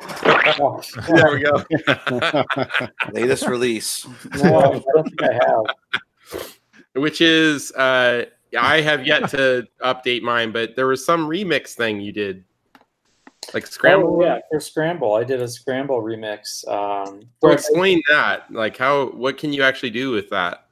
Oh, 0.62 0.82
there 1.08 1.32
we 1.32 1.40
go. 1.40 2.92
Latest 3.12 3.48
release. 3.48 4.06
no, 4.44 4.60
I 4.60 4.82
don't 4.94 5.04
think 5.04 5.24
I 5.24 5.34
have. 5.34 6.44
Which 6.94 7.22
is, 7.22 7.72
uh, 7.72 8.26
I 8.58 8.82
have 8.82 9.06
yet 9.06 9.30
to 9.32 9.68
update 9.84 10.22
mine, 10.22 10.52
but 10.52 10.76
there 10.76 10.86
was 10.88 11.04
some 11.04 11.28
remix 11.28 11.74
thing 11.74 12.00
you 12.00 12.12
did, 12.12 12.44
like 13.54 13.66
scramble. 13.66 14.18
Oh, 14.22 14.24
yeah, 14.26 14.40
for 14.52 14.60
Scramble, 14.60 15.16
I 15.16 15.24
did 15.24 15.42
a 15.42 15.48
Scramble 15.48 16.02
remix. 16.04 16.66
Um, 16.68 17.22
So 17.22 17.28
where 17.40 17.52
I- 17.52 17.56
explain 17.56 18.02
that. 18.12 18.52
Like, 18.54 18.78
how? 18.78 19.08
What 19.10 19.38
can 19.40 19.52
you 19.54 19.64
actually 19.64 19.90
do 19.92 20.12
with 20.12 20.30
that? 20.30 20.66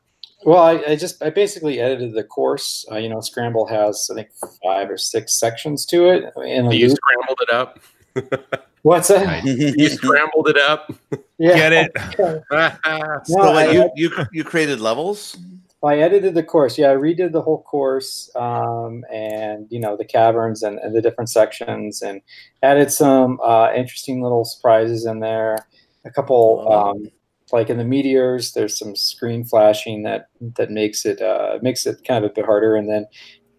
Well, 0.46 0.64
I, 0.64 0.92
I 0.92 0.96
just 0.96 1.22
I 1.24 1.30
basically 1.30 1.80
edited 1.80 2.14
the 2.14 2.24
course. 2.24 2.86
Uh, 2.92 2.98
you 2.98 3.10
know, 3.10 3.22
Scramble 3.22 3.66
has 3.68 4.10
I 4.12 4.16
think 4.16 4.30
five 4.64 4.90
or 4.90 4.98
six 4.98 5.40
sections 5.40 5.86
to 5.88 6.10
it. 6.10 6.26
In 6.46 6.68
a 6.68 6.74
You 6.74 6.90
loop. 6.90 6.98
scrambled 6.98 7.40
it 7.42 7.50
up. 7.50 7.80
What's 8.84 9.08
that? 9.10 9.26
Nice. 9.26 9.46
You 9.46 9.90
scrambled 9.90 10.48
it 10.50 10.58
up. 10.58 10.94
Yeah. 11.38 11.56
Get 11.70 11.74
it? 11.74 11.92
No, 12.52 13.22
so 13.26 13.42
I, 13.42 13.66
like, 13.66 13.74
you 13.74 13.90
you 13.96 14.12
you 14.32 14.44
created 14.44 14.80
levels. 14.80 15.38
I 15.84 16.00
edited 16.00 16.34
the 16.34 16.44
course. 16.44 16.78
Yeah, 16.78 16.92
I 16.92 16.96
redid 16.96 17.32
the 17.32 17.42
whole 17.42 17.62
course, 17.64 18.32
um, 18.36 19.04
and 19.12 19.68
you 19.70 19.80
know 19.80 19.96
the 19.96 20.06
caverns 20.06 20.64
and, 20.64 20.80
and 20.80 20.96
the 20.96 21.02
different 21.02 21.30
sections, 21.30 22.02
and 22.02 22.22
added 22.64 22.92
some 22.92 23.40
uh, 23.44 23.72
interesting 23.74 24.22
little 24.22 24.44
surprises 24.46 25.06
in 25.06 25.20
there. 25.20 25.68
A 26.06 26.10
couple, 26.12 26.72
um, 26.72 27.12
like 27.52 27.70
in 27.70 27.78
the 27.78 27.84
meteors, 27.86 28.54
there's 28.54 28.78
some 28.78 28.96
screen 28.96 29.44
flashing 29.44 30.04
that 30.04 30.30
that 30.58 30.70
makes 30.72 31.06
it 31.06 31.22
uh, 31.22 31.60
makes 31.62 31.86
it 31.86 31.98
kind 32.08 32.26
of 32.26 32.32
a 32.32 32.34
bit 32.34 32.46
harder, 32.46 32.76
and 32.76 32.90
then 32.90 33.06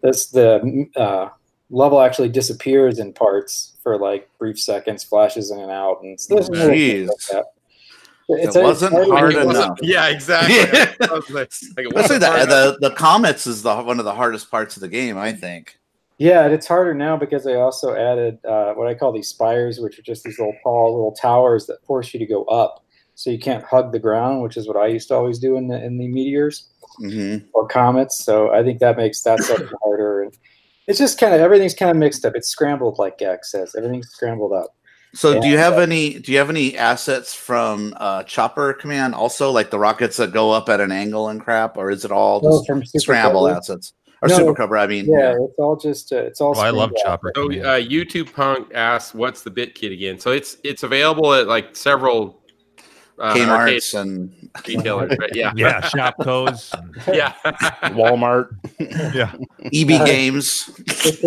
this 0.03 0.27
the 0.27 0.87
uh, 0.97 1.29
level 1.71 2.01
actually 2.01 2.29
disappears 2.29 2.99
in 2.99 3.13
parts 3.13 3.77
for 3.83 3.99
like 3.99 4.29
brief 4.39 4.59
seconds, 4.59 5.05
flashes 5.05 5.51
in 5.51 5.59
and 5.59 5.71
out, 5.71 5.99
and 6.03 6.21
so 6.21 6.35
there's 6.35 6.49
little 6.51 6.69
things 6.69 7.11
Jeez. 7.11 7.29
that. 7.31 7.45
It 8.31 8.63
wasn't 8.63 8.93
harder 8.93 9.11
hard 9.11 9.35
than- 9.35 9.43
It 9.43 9.47
wasn't- 9.47 9.65
enough. 9.65 9.79
Yeah, 9.81 10.09
exactly. 10.09 10.57
Yeah. 10.79 10.95
I 11.11 11.15
was 11.15 11.31
like, 11.31 11.51
like, 11.79 11.87
Especially 11.87 12.19
the, 12.19 12.35
enough. 12.43 12.49
the 12.81 12.89
the 12.91 12.95
comets 12.95 13.47
is 13.47 13.63
the 13.63 13.75
one 13.83 13.99
of 13.99 14.05
the 14.05 14.13
hardest 14.15 14.51
parts 14.51 14.77
of 14.77 14.83
the 14.83 14.89
game, 14.89 15.17
I 15.17 15.33
think. 15.33 15.79
Yeah, 16.19 16.45
and 16.45 16.53
it's 16.53 16.67
harder 16.67 16.93
now 16.95 17.17
because 17.17 17.43
they 17.45 17.55
also 17.55 17.95
added 17.95 18.39
uh, 18.45 18.75
what 18.75 18.87
I 18.87 18.93
call 18.95 19.13
these 19.13 19.29
spires, 19.29 19.79
which 19.79 19.99
are 19.99 20.03
just 20.03 20.25
these 20.25 20.39
little 20.39 20.55
tall 20.63 20.93
little 20.95 21.13
towers 21.13 21.67
that 21.69 21.79
force 21.87 22.13
you 22.13 22.19
to 22.19 22.27
go 22.27 22.43
up, 22.45 22.85
so 23.19 23.31
you 23.31 23.39
can't 23.41 23.65
hug 23.65 23.91
the 23.91 23.99
ground, 23.99 24.45
which 24.45 24.57
is 24.57 24.69
what 24.69 24.77
I 24.77 24.87
used 24.87 25.09
to 25.09 25.15
always 25.17 25.41
do 25.41 25.57
in 25.57 25.67
the 25.67 25.85
in 25.85 25.99
the 25.99 26.07
meteors 26.07 26.69
hmm 26.99 27.39
or 27.53 27.67
comets. 27.67 28.25
So 28.25 28.53
I 28.55 28.63
think 28.63 28.79
that 28.79 28.97
makes 28.97 29.23
that 29.23 29.41
stuff 29.43 29.59
harder, 29.83 30.23
and 30.23 30.33
it's 30.87 31.01
just 31.01 31.19
kind 31.19 31.35
of 31.35 31.41
everything's 31.41 31.75
kind 31.75 31.91
of 31.91 31.97
mixed 31.97 32.25
up. 32.25 32.35
It's 32.37 32.49
scrambled, 32.49 32.97
like 33.01 33.19
Gak 33.19 33.39
says. 33.45 33.75
Everything's 33.75 34.09
scrambled 34.11 34.53
up. 34.53 34.73
So, 35.15 35.41
do 35.41 35.49
you 35.49 35.55
Yeah. 35.55 35.65
have 35.65 35.79
any? 35.81 36.21
Do 36.21 36.31
you 36.31 36.39
have 36.39 36.49
any 36.49 36.79
assets 36.79 37.35
from 37.35 37.93
uh, 37.97 38.23
Chopper 38.23 38.73
Command? 38.75 39.17
Also, 39.17 39.51
like 39.51 39.71
the 39.71 39.81
rockets 39.81 40.17
that 40.19 40.33
go 40.33 40.53
up 40.53 40.69
at 40.69 40.81
an 40.81 40.93
angle 40.93 41.29
and 41.29 41.41
crap, 41.41 41.77
or 41.77 41.91
is 41.91 42.05
it 42.05 42.13
all 42.13 42.41
No, 42.41 42.53
just 42.53 42.69
from 42.69 42.85
Super 42.87 43.01
scramble 43.01 43.41
Cobra. 43.41 43.57
assets 43.57 43.95
or 44.23 44.29
No, 44.29 44.37
Super 44.37 44.55
Cobra? 44.55 44.81
I 44.81 44.87
mean, 44.87 45.07
Yeah, 45.09 45.33
it's 45.33 45.59
all 45.59 45.75
just 45.77 46.13
uh, 46.13 46.19
it's 46.19 46.41
all. 46.41 46.57
Oh, 46.57 46.61
I 46.61 46.71
love 46.71 46.91
out. 46.91 46.97
Chopper. 47.05 47.33
So 47.35 47.47
uh, 47.47 47.81
YouTube 47.81 48.33
Punk 48.33 48.73
asks, 48.75 49.13
"What's 49.13 49.43
the 49.43 49.51
BitKit 49.51 49.93
again?" 49.93 50.21
So 50.21 50.31
it's 50.31 50.59
it's 50.63 50.85
available 50.85 51.35
at 51.35 51.49
like 51.49 51.75
several 51.75 52.38
uh, 53.21 53.23
arcade 53.23 53.47
Kmart's 53.49 53.95
and 53.95 54.51
retailers, 54.69 55.17
right? 55.19 55.35
Yeah, 55.35 55.53
Yeah, 55.57 55.81
shop 55.81 56.17
codes. 56.21 56.75
yeah. 57.13 57.33
Walmart. 57.95 58.57
Yeah, 59.15 59.35
EB 59.73 60.07
Games. 60.07 60.71
Best 60.87 61.23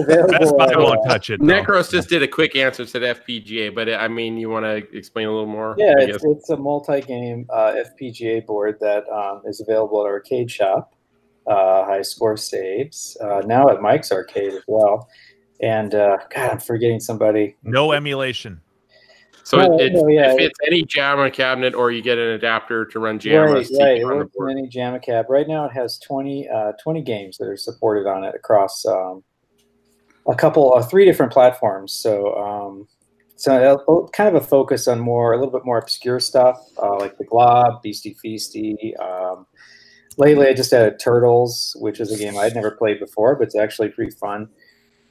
Buy 0.58 0.74
uh, 0.74 0.80
won't 0.80 1.06
touch 1.06 1.30
it. 1.30 1.40
though. 1.40 1.46
Necros 1.46 1.92
just 1.92 2.10
did 2.10 2.24
a 2.24 2.28
quick 2.28 2.56
answer 2.56 2.86
to 2.86 3.00
the 3.00 3.08
FPGA, 3.08 3.74
but 3.74 3.92
I 3.94 4.08
mean, 4.08 4.38
you 4.38 4.50
want 4.50 4.66
to 4.66 4.76
explain 4.98 5.28
a 5.28 5.32
little 5.32 5.48
more? 5.48 5.76
Yeah, 5.78 5.94
I 5.98 6.04
it's, 6.04 6.24
it's 6.24 6.50
a 6.50 6.58
multi-game 6.58 7.48
uh, 7.50 7.74
FPGA 8.02 8.46
board 8.46 8.78
that 8.82 9.08
um, 9.10 9.42
is 9.46 9.62
available 9.62 10.02
at 10.02 10.08
Arcade 10.08 10.50
Shop. 10.50 10.96
Uh, 11.48 11.84
high 11.86 12.04
score 12.04 12.38
saves 12.38 13.18
uh, 13.20 13.42
now 13.46 13.68
at 13.70 13.82
Mike's 13.82 14.12
Arcade 14.12 14.54
as 14.54 14.64
well. 14.68 15.10
And 15.60 15.94
uh, 15.96 16.18
God, 16.34 16.52
I'm 16.52 16.60
forgetting 16.60 17.00
somebody. 17.00 17.56
No 17.64 17.92
emulation. 17.94 18.62
So 19.44 19.58
No, 19.58 19.80
it, 19.80 19.94
no, 19.94 20.08
yeah, 20.08 20.34
if 20.34 20.40
it- 20.40 20.44
it's 20.46 20.60
any 20.66 20.84
JAMMA 20.84 21.32
cabinet, 21.34 21.74
or 21.74 21.92
you 21.92 22.02
get 22.02 22.18
an 22.18 22.30
adapter 22.30 22.86
to 22.86 23.00
run 23.00 23.20
JAMMA. 23.20 23.54
right, 23.54 23.68
right. 23.80 23.98
It 23.98 24.06
in 24.52 24.58
any 24.58 24.68
JAMMA 24.68 25.02
cab. 25.02 25.26
Right 25.30 25.48
now, 25.48 25.66
it 25.66 25.72
has 25.72 25.98
20, 26.00 26.48
uh, 26.50 26.74
20 26.82 27.02
games 27.02 27.38
that 27.38 27.48
are 27.48 27.58
supported 27.58 28.08
on 28.08 28.24
it 28.24 28.36
across 28.36 28.86
um, 28.86 29.24
a 30.28 30.36
couple, 30.36 30.74
uh, 30.74 30.84
three 30.84 31.06
different 31.06 31.32
platforms. 31.32 31.92
So, 31.94 32.36
um, 32.36 32.88
so 33.36 33.84
uh, 33.88 34.08
kind 34.12 34.34
of 34.34 34.42
a 34.42 34.46
focus 34.46 34.88
on 34.88 35.00
more, 35.00 35.34
a 35.34 35.38
little 35.38 35.52
bit 35.52 35.66
more 35.66 35.80
obscure 35.80 36.20
stuff 36.20 36.60
uh, 36.82 36.98
like 36.98 37.18
the 37.18 37.24
Glob, 37.24 37.82
Beastie 37.82 38.16
Feastie. 38.24 39.00
Um, 39.02 39.48
lately, 40.18 40.48
I 40.48 40.54
just 40.54 40.72
added 40.74 41.00
Turtles, 41.00 41.76
which 41.80 42.00
is 42.00 42.12
a 42.12 42.18
game 42.18 42.38
I'd 42.38 42.54
never 42.54 42.72
played 42.72 43.00
before, 43.00 43.36
but 43.36 43.46
it's 43.46 43.56
actually 43.56 43.90
pretty 43.90 44.12
fun. 44.12 44.50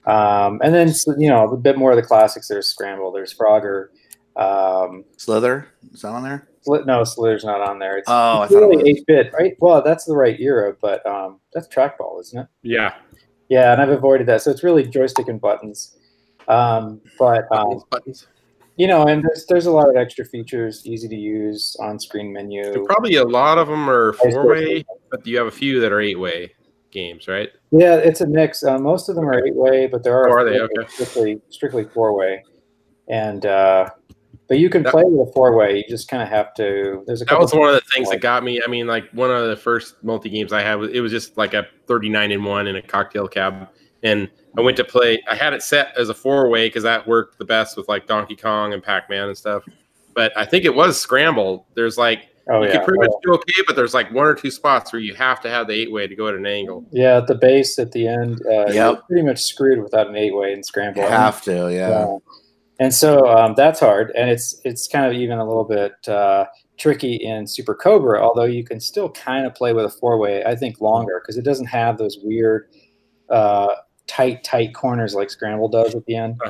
Um, 0.07 0.61
and 0.63 0.73
then 0.75 0.93
you 1.19 1.29
know 1.29 1.49
a 1.49 1.57
bit 1.57 1.77
more 1.77 1.91
of 1.91 1.97
the 1.97 2.03
classics. 2.03 2.49
There's 2.49 2.69
Scramble, 2.69 3.11
there's 3.11 3.35
Frogger. 3.35 3.89
Um, 4.37 5.05
Slither 5.17 5.69
is 5.93 6.03
that 6.03 6.09
on 6.09 6.23
there? 6.23 6.49
Slit, 6.63 6.87
no, 6.87 7.05
Slither's 7.05 7.45
not 7.45 7.61
on 7.61 7.79
there. 7.79 7.99
It's, 7.99 8.09
Oh, 8.09 8.41
I 8.41 8.45
it's 8.45 8.53
thought 8.53 8.63
it 8.63 8.67
really 8.67 8.77
was. 8.77 8.87
eight 9.01 9.07
bit, 9.07 9.33
right? 9.33 9.55
Well, 9.61 9.83
that's 9.83 10.05
the 10.05 10.15
right 10.15 10.39
era, 10.39 10.75
but 10.81 11.05
um, 11.07 11.41
that's 11.55 11.67
trackball, 11.69 12.21
isn't 12.21 12.39
it? 12.41 12.47
Yeah. 12.63 12.95
Yeah, 13.49 13.73
and 13.73 13.81
I've 13.83 13.89
avoided 13.91 14.27
that, 14.29 14.43
so 14.43 14.51
it's 14.51 14.63
really 14.63 14.87
joystick 14.87 15.29
and 15.29 15.41
buttons. 15.41 15.97
Um, 16.49 17.01
but 17.19 17.45
um, 17.51 17.81
buttons. 17.91 18.27
you 18.77 18.87
know, 18.87 19.07
and 19.07 19.23
there's 19.25 19.47
there's 19.49 19.67
a 19.67 19.71
lot 19.73 19.89
of 19.89 19.97
extra 19.97 20.25
features, 20.25 20.83
easy 20.87 21.09
to 21.09 21.17
use 21.17 21.77
on-screen 21.81 22.33
menu. 22.33 22.85
Probably 22.87 23.17
a 23.17 23.25
lot 23.25 23.59
of 23.59 23.67
them 23.69 23.89
are 23.91 24.13
four 24.15 24.47
way, 24.47 24.85
but 25.11 25.27
you 25.27 25.37
have 25.39 25.47
a 25.49 25.51
few 25.51 25.81
that 25.81 25.91
are 25.93 26.01
eight 26.01 26.19
way 26.19 26.53
games, 26.93 27.27
right? 27.27 27.49
Yeah, 27.73 27.97
it's 27.97 28.21
a 28.21 28.27
mix. 28.27 28.63
Uh, 28.63 28.79
most 28.79 29.09
of 29.09 29.17
them 29.17 29.29
are 29.29 29.45
eight 29.47 29.55
way, 29.55 29.87
but 29.87 30.03
there 30.05 30.15
are 30.17 30.29
Oh, 30.29 30.33
are 30.43 30.45
they? 30.45 30.57
a 30.59 30.69
few 30.69 30.69
that 30.69 30.81
Okay. 30.81 30.89
strictly 30.93 31.41
strictly 31.51 31.85
four 31.93 32.15
way. 32.17 32.45
and 33.09 33.47
uh, 33.47 33.89
but 34.51 34.59
you 34.59 34.69
can 34.69 34.83
That- 34.83 34.91
play 34.93 35.05
with 35.07 35.29
a 35.29 35.33
four 35.33 35.57
way. 35.57 35.77
You 35.79 35.85
just 35.89 36.09
kind 36.11 36.23
of 36.23 36.29
have 36.29 36.53
to. 36.55 37.03
There's 37.07 37.23
a 37.23 37.25
That 37.25 37.31
couple. 37.31 37.45
was 37.45 37.55
one 37.55 37.69
of 37.71 37.75
the 37.77 37.87
things 37.95 38.11
that 38.11 38.21
got 38.21 38.45
me. 38.45 38.61
I 38.63 38.69
mean, 38.69 38.87
like 38.87 39.09
one 39.13 39.31
of 39.31 39.49
the 39.49 39.57
first 39.57 39.95
multi 40.03 40.29
games 40.29 40.53
I 40.53 40.61
had, 40.61 40.75
was- 40.75 40.91
it 40.91 41.01
was 41.01 41.13
just 41.13 41.39
like 41.39 41.55
a 41.55 41.67
39 41.87 42.33
in 42.33 42.45
one 42.45 42.67
in 42.67 42.77
a 42.77 42.83
cocktail 42.83 43.27
cab. 43.29 43.69
And 44.03 44.29
I 44.59 44.63
went 44.63 44.77
to 44.79 44.85
play, 44.85 45.23
I 45.31 45.35
had 45.37 45.53
it 45.53 45.63
set 45.63 45.93
as 45.97 46.09
a 46.09 46.15
four 46.15 46.49
way 46.49 46.67
because 46.67 46.83
that 46.83 47.07
worked 47.07 47.39
the 47.39 47.45
best 47.45 47.77
with 47.77 47.89
like 47.89 48.07
Donkey 48.07 48.35
Kong 48.37 48.73
and 48.75 48.83
Pac 48.83 49.09
Man 49.09 49.29
and 49.29 49.39
stuff. 49.39 49.63
But 50.15 50.37
I 50.37 50.45
think 50.45 50.65
it 50.65 50.75
was 50.75 51.01
Scramble. 51.01 51.67
There's 51.75 51.97
like, 51.97 52.29
oh 52.51 52.63
you 52.63 52.69
yeah, 52.69 52.77
can 52.79 52.85
pretty 52.85 52.99
much 52.99 53.11
oh, 53.13 53.21
do 53.23 53.33
okay, 53.35 53.53
but 53.67 53.77
there's 53.77 53.95
like 53.95 54.11
one 54.13 54.27
or 54.27 54.35
two 54.35 54.51
spots 54.51 54.93
where 54.93 55.01
you 55.01 55.15
have 55.15 55.41
to 55.43 55.49
have 55.51 55.69
the 55.69 55.75
eight 55.75 55.93
way 55.93 56.09
to 56.09 56.17
go 56.17 56.27
at 56.27 56.35
an 56.35 56.47
angle. 56.47 56.85
yeah. 56.91 57.19
At 57.19 57.29
the 57.29 57.37
base 57.37 57.79
at 57.79 57.93
the 57.93 58.09
end, 58.09 58.41
uh, 58.51 58.67
you're 58.73 58.97
pretty 59.09 59.23
much 59.23 59.43
screwed 59.43 59.81
without 59.81 60.09
an 60.09 60.17
eight 60.17 60.35
way 60.35 60.53
and 60.53 60.67
scramble. 60.67 61.03
You 61.03 61.09
have 61.09 61.41
to, 61.43 61.73
yeah. 61.73 61.89
Yeah. 61.91 62.17
And 62.81 62.95
so 62.95 63.29
um, 63.29 63.55
that's 63.57 63.79
hard, 63.79 64.11
and 64.17 64.31
it's 64.31 64.59
it's 64.65 64.89
kind 64.89 65.05
of 65.05 65.13
even 65.13 65.39
a 65.39 65.47
little 65.47 65.65
bit 65.65 65.93
uh, 66.09 66.47
tricky 66.79 67.17
in 67.17 67.47
Super 67.47 67.75
Cobra. 67.75 68.23
Although 68.23 68.45
you 68.45 68.65
can 68.65 68.81
still 68.81 69.11
kind 69.11 69.47
of 69.47 69.55
play 69.55 69.75
with 69.75 69.85
a 69.85 69.91
four 69.91 70.17
way, 70.19 70.43
I 70.45 70.57
think 70.57 70.81
longer 70.81 71.21
because 71.21 71.37
it 71.37 71.45
doesn't 71.45 71.67
have 71.67 71.99
those 71.99 72.19
weird 72.23 72.71
uh, 73.29 73.69
tight 74.07 74.43
tight 74.45 74.75
corners 74.75 75.15
like 75.15 75.29
Scramble 75.29 75.69
does 75.69 75.95
at 75.95 76.07
the 76.07 76.17
end. 76.17 76.41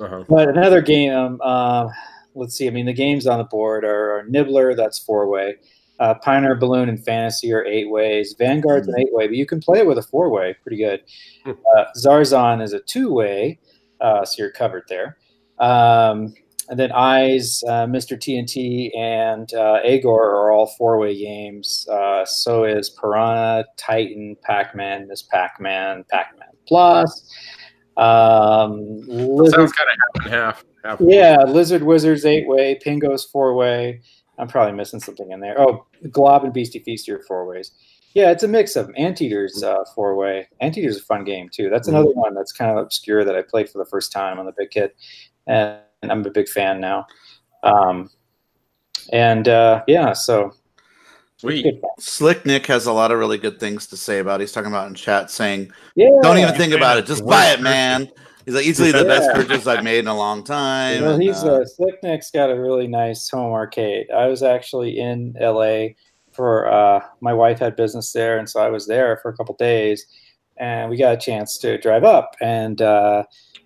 Uh-huh. 0.00 0.24
But 0.28 0.48
another 0.48 0.80
game, 0.80 1.40
um, 1.40 1.90
let's 2.36 2.54
see. 2.54 2.68
I 2.68 2.70
mean, 2.70 2.86
the 2.86 2.92
games 2.92 3.26
on 3.26 3.38
the 3.38 3.44
board 3.44 3.84
are, 3.84 4.18
are 4.18 4.24
Nibbler, 4.28 4.76
that's 4.76 5.00
four 5.00 5.28
way. 5.28 5.56
Uh, 6.00 6.14
Pioneer 6.14 6.56
Balloon 6.56 6.88
and 6.88 7.04
Fantasy 7.04 7.52
are 7.52 7.64
eight 7.64 7.90
ways. 7.90 8.34
Vanguard's 8.36 8.88
an 8.88 8.94
eight 8.98 9.12
way, 9.12 9.26
but 9.26 9.36
you 9.36 9.46
can 9.46 9.60
play 9.60 9.78
it 9.78 9.86
with 9.86 9.98
a 9.98 10.02
four 10.02 10.28
way, 10.28 10.56
pretty 10.62 10.76
good. 10.76 11.02
Hmm. 11.44 11.52
Uh, 11.76 11.84
Zarzon 11.96 12.62
is 12.62 12.72
a 12.72 12.80
two 12.80 13.12
way, 13.12 13.58
uh, 14.00 14.24
so 14.24 14.42
you're 14.42 14.52
covered 14.52 14.84
there. 14.88 15.18
Um, 15.58 16.34
and 16.68 16.78
then 16.78 16.92
Eyes, 16.92 17.62
uh, 17.68 17.86
Mr. 17.86 18.16
TNT, 18.16 18.90
and 18.96 19.52
uh, 19.54 19.80
Agor 19.84 20.06
are 20.06 20.50
all 20.50 20.66
four 20.78 20.98
way 20.98 21.16
games. 21.18 21.86
Uh, 21.90 22.24
so 22.24 22.64
is 22.64 22.90
Piranha, 22.90 23.64
Titan, 23.76 24.36
Pac 24.42 24.74
Man, 24.74 25.06
Miss 25.08 25.22
Pac 25.22 25.60
Man, 25.60 26.04
Pac 26.10 26.34
Man 26.38 26.48
Plus. 26.66 27.30
Um, 27.96 28.96
Lizard 29.06 29.54
Sounds 29.54 29.72
kind 29.72 29.90
of 29.90 29.96
half 30.00 30.24
and 30.24 30.34
half. 30.34 30.64
half 30.84 31.00
yeah, 31.00 31.42
Lizard 31.46 31.82
Wizards 31.82 32.24
eight 32.24 32.48
way, 32.48 32.78
Pingo's 32.82 33.24
four 33.24 33.54
way. 33.54 34.00
I'm 34.38 34.48
probably 34.48 34.74
missing 34.74 35.00
something 35.00 35.30
in 35.30 35.40
there. 35.40 35.60
Oh, 35.60 35.86
Glob 36.10 36.44
and 36.44 36.52
Beastie 36.52 36.80
Feast 36.80 37.08
are 37.08 37.22
four 37.22 37.46
ways. 37.46 37.70
Yeah, 38.14 38.30
it's 38.30 38.42
a 38.44 38.48
mix 38.48 38.76
of 38.76 38.86
them. 38.86 38.94
Anteater's 38.96 39.62
uh, 39.62 39.84
four 39.94 40.16
way. 40.16 40.48
Anteater's 40.60 40.98
a 40.98 41.02
fun 41.02 41.24
game 41.24 41.48
too. 41.52 41.68
That's 41.68 41.88
another 41.88 42.10
one 42.12 42.34
that's 42.34 42.52
kind 42.52 42.70
of 42.70 42.78
obscure 42.78 43.24
that 43.24 43.36
I 43.36 43.42
played 43.42 43.68
for 43.68 43.78
the 43.78 43.84
first 43.84 44.12
time 44.12 44.38
on 44.38 44.46
the 44.46 44.52
BitKit, 44.52 44.90
and 45.46 45.80
I'm 46.02 46.24
a 46.24 46.30
big 46.30 46.48
fan 46.48 46.80
now. 46.80 47.06
Um, 47.62 48.10
and 49.12 49.48
uh, 49.48 49.82
yeah, 49.86 50.12
so 50.12 50.52
Sweet. 51.36 51.80
Slick 51.98 52.46
Nick 52.46 52.66
has 52.66 52.86
a 52.86 52.92
lot 52.92 53.10
of 53.10 53.18
really 53.18 53.38
good 53.38 53.60
things 53.60 53.86
to 53.88 53.96
say 53.96 54.18
about. 54.18 54.40
it. 54.40 54.44
He's 54.44 54.52
talking 54.52 54.70
about 54.70 54.88
in 54.88 54.94
chat 54.94 55.30
saying, 55.30 55.70
Yeah, 55.94 56.08
"Don't 56.22 56.38
even 56.38 56.54
think 56.54 56.72
about 56.72 56.96
it, 56.98 57.06
just 57.06 57.26
buy 57.26 57.50
it, 57.50 57.60
man." 57.60 58.10
He's 58.44 58.54
like 58.54 58.66
easily 58.66 58.92
the 58.92 59.04
best 59.04 59.30
purchase 59.34 59.66
I've 59.66 59.84
made 59.84 60.00
in 60.00 60.06
a 60.06 60.16
long 60.16 60.44
time. 60.44 61.02
Well, 61.02 61.14
and, 61.14 61.22
he's 61.22 61.42
uh, 61.42 61.56
uh, 61.56 61.64
Slick 61.64 62.02
Nick's 62.02 62.30
got 62.30 62.50
a 62.50 62.60
really 62.60 62.86
nice 62.86 63.28
home 63.28 63.52
arcade. 63.52 64.10
I 64.10 64.26
was 64.26 64.42
actually 64.42 64.98
in 64.98 65.34
LA 65.40 65.88
for 66.32 66.70
uh, 66.70 67.00
my 67.20 67.32
wife 67.32 67.58
had 67.58 67.74
business 67.74 68.12
there, 68.12 68.38
and 68.38 68.48
so 68.48 68.60
I 68.60 68.68
was 68.68 68.86
there 68.86 69.18
for 69.22 69.30
a 69.30 69.36
couple 69.36 69.54
days, 69.56 70.06
and 70.58 70.90
we 70.90 70.96
got 70.96 71.14
a 71.14 71.18
chance 71.18 71.58
to 71.58 71.78
drive 71.78 72.04
up 72.04 72.36
and 72.40 72.80
uh, 72.80 73.24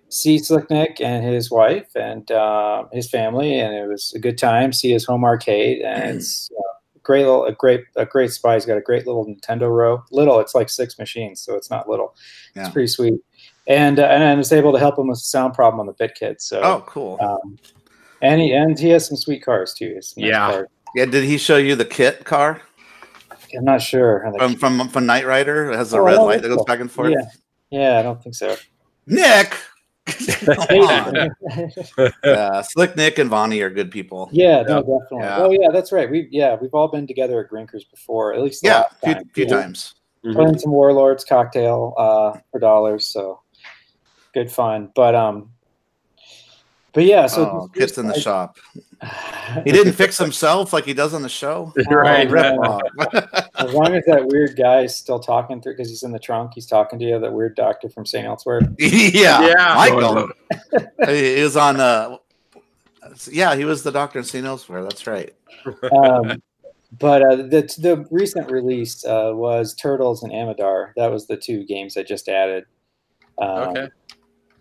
see 0.09 0.37
Slick 0.39 0.69
Nick 0.69 0.99
and 1.01 1.23
his 1.25 1.49
wife 1.49 1.95
and 1.95 2.29
uh, 2.31 2.85
his 2.91 3.09
family, 3.09 3.59
and 3.59 3.73
it 3.73 3.87
was 3.87 4.11
a 4.15 4.19
good 4.19 4.37
time. 4.37 4.73
See 4.73 4.91
his 4.91 5.05
home 5.05 5.23
arcade, 5.23 5.81
and 5.81 6.17
it's 6.17 6.49
you 6.51 6.59
great 7.09 7.25
little 7.25 7.45
a 7.45 7.51
great 7.51 7.81
a 7.95 8.05
great 8.05 8.31
spot. 8.31 8.53
He's 8.53 8.67
got 8.67 8.77
a 8.77 8.81
great 8.81 9.07
little 9.07 9.25
Nintendo 9.25 9.67
row. 9.75 10.03
Little, 10.11 10.39
it's 10.39 10.53
like 10.53 10.69
six 10.69 10.99
machines, 10.99 11.41
so 11.41 11.55
it's 11.55 11.71
not 11.71 11.89
little. 11.89 12.15
Yeah. 12.55 12.63
It's 12.65 12.73
pretty 12.73 12.87
sweet. 12.87 13.15
And 13.67 13.99
uh, 13.99 14.03
and 14.03 14.23
I 14.23 14.35
was 14.35 14.51
able 14.53 14.71
to 14.73 14.79
help 14.79 14.97
him 14.99 15.07
with 15.07 15.17
the 15.17 15.23
sound 15.25 15.55
problem 15.55 15.79
on 15.79 15.87
the 15.87 15.93
BitKit. 15.93 16.39
So 16.39 16.61
oh, 16.61 16.83
cool. 16.87 17.17
um, 17.19 17.57
and 18.21 18.39
he 18.41 18.51
and 18.51 18.77
he 18.77 18.89
has 18.89 19.07
some 19.07 19.17
sweet 19.17 19.43
cars 19.43 19.73
too. 19.73 19.95
Nice 19.95 20.13
Yeah. 20.17 20.51
cars. 20.51 20.67
yeah, 20.95 21.05
did 21.05 21.23
he 21.23 21.37
show 21.39 21.57
you 21.57 21.75
the 21.75 21.85
kit 21.85 22.25
car 22.25 22.61
I'm 23.57 23.65
not 23.65 23.81
sure. 23.81 24.31
from 24.37 24.55
from 24.55 24.87
from 24.89 25.05
Knight 25.07 25.25
Rider? 25.25 25.71
It 25.71 25.77
has 25.77 25.93
a 25.93 25.97
Oh, 25.97 26.03
red 26.03 26.17
light 26.19 26.41
that 26.43 26.49
goes 26.49 26.59
so. 26.59 26.65
back 26.65 26.79
and 26.79 26.91
forth. 26.91 27.11
Yeah. 27.11 27.25
yeah, 27.71 27.99
I 27.99 28.03
don't 28.03 28.21
think 28.21 28.35
so. 28.35 28.55
Nick. 29.07 29.55
Come 30.45 30.79
on. 30.81 31.15
yeah, 31.15 32.09
yeah, 32.23 32.61
Slick 32.61 32.95
Nick 32.95 33.17
and 33.19 33.29
Vonnie 33.29 33.61
are 33.61 33.69
good 33.69 33.91
people. 33.91 34.29
Yeah, 34.31 34.61
no, 34.63 34.81
definitely. 34.81 35.19
Yeah. 35.19 35.37
Oh 35.39 35.51
yeah, 35.51 35.67
that's 35.71 35.91
right. 35.91 36.09
We 36.09 36.27
yeah, 36.31 36.57
we've 36.59 36.73
all 36.73 36.87
been 36.87 37.07
together 37.07 37.43
at 37.43 37.51
Grinkers 37.51 37.89
before, 37.89 38.33
at 38.33 38.41
least 38.41 38.63
Yeah, 38.63 38.79
last 38.79 38.95
few, 39.03 39.13
time. 39.13 39.29
few 39.33 39.45
Yeah. 39.45 39.49
times. 39.61 39.95
Mhm. 40.25 40.33
Playing 40.33 40.59
some 40.59 40.71
Warlords 40.71 41.23
cocktail 41.23 41.93
uh, 41.97 42.37
for 42.51 42.59
dollars, 42.59 43.07
so 43.07 43.41
good 44.33 44.51
fun. 44.51 44.91
But 44.95 45.15
um, 45.15 45.51
but 46.93 47.03
yeah, 47.03 47.27
so 47.27 47.49
oh, 47.49 47.67
KITT's 47.73 47.97
in 47.97 48.07
the 48.07 48.15
I- 48.15 48.19
shop. 48.19 48.57
He 49.63 49.71
didn't 49.71 49.93
fix 49.93 50.17
himself 50.17 50.73
like 50.73 50.83
he 50.83 50.93
does 50.93 51.13
on 51.13 51.21
the 51.21 51.29
show. 51.29 51.73
right. 51.89 52.27
Oh, 52.27 52.79
Rip 52.97 53.29
As 53.55 53.73
long 53.73 53.95
as 53.95 54.03
that 54.05 54.27
weird 54.27 54.57
guy 54.57 54.81
is 54.81 54.93
still 54.95 55.19
talking 55.19 55.61
through, 55.61 55.73
because 55.77 55.89
he's 55.89 56.03
in 56.03 56.11
the 56.11 56.19
trunk, 56.19 56.51
he's 56.53 56.65
talking 56.67 56.99
to 56.99 57.05
you. 57.05 57.17
That 57.17 57.31
weird 57.33 57.55
doctor 57.55 57.87
from 57.89 58.05
St. 58.05 58.27
Elsewhere. 58.27 58.59
yeah, 58.77 59.47
Yeah. 59.47 59.73
Michael. 59.75 60.29
he 61.07 61.37
he 61.37 61.41
was 61.43 61.55
on. 61.57 61.79
Uh, 61.79 62.17
yeah, 63.31 63.55
he 63.55 63.63
was 63.65 63.81
the 63.83 63.91
doctor 63.91 64.19
in 64.19 64.25
St. 64.25 64.45
Elsewhere. 64.45 64.83
That's 64.83 65.07
right. 65.07 65.33
um, 65.93 66.41
but 66.99 67.21
uh, 67.23 67.35
the 67.37 67.73
the 67.79 68.05
recent 68.11 68.51
release 68.51 69.03
uh, 69.05 69.31
was 69.33 69.73
Turtles 69.75 70.23
and 70.23 70.31
Amidar. 70.33 70.91
That 70.97 71.09
was 71.11 71.25
the 71.25 71.37
two 71.37 71.63
games 71.65 71.95
I 71.97 72.03
just 72.03 72.27
added. 72.27 72.65
Um, 73.41 73.69
Okay. 73.69 73.87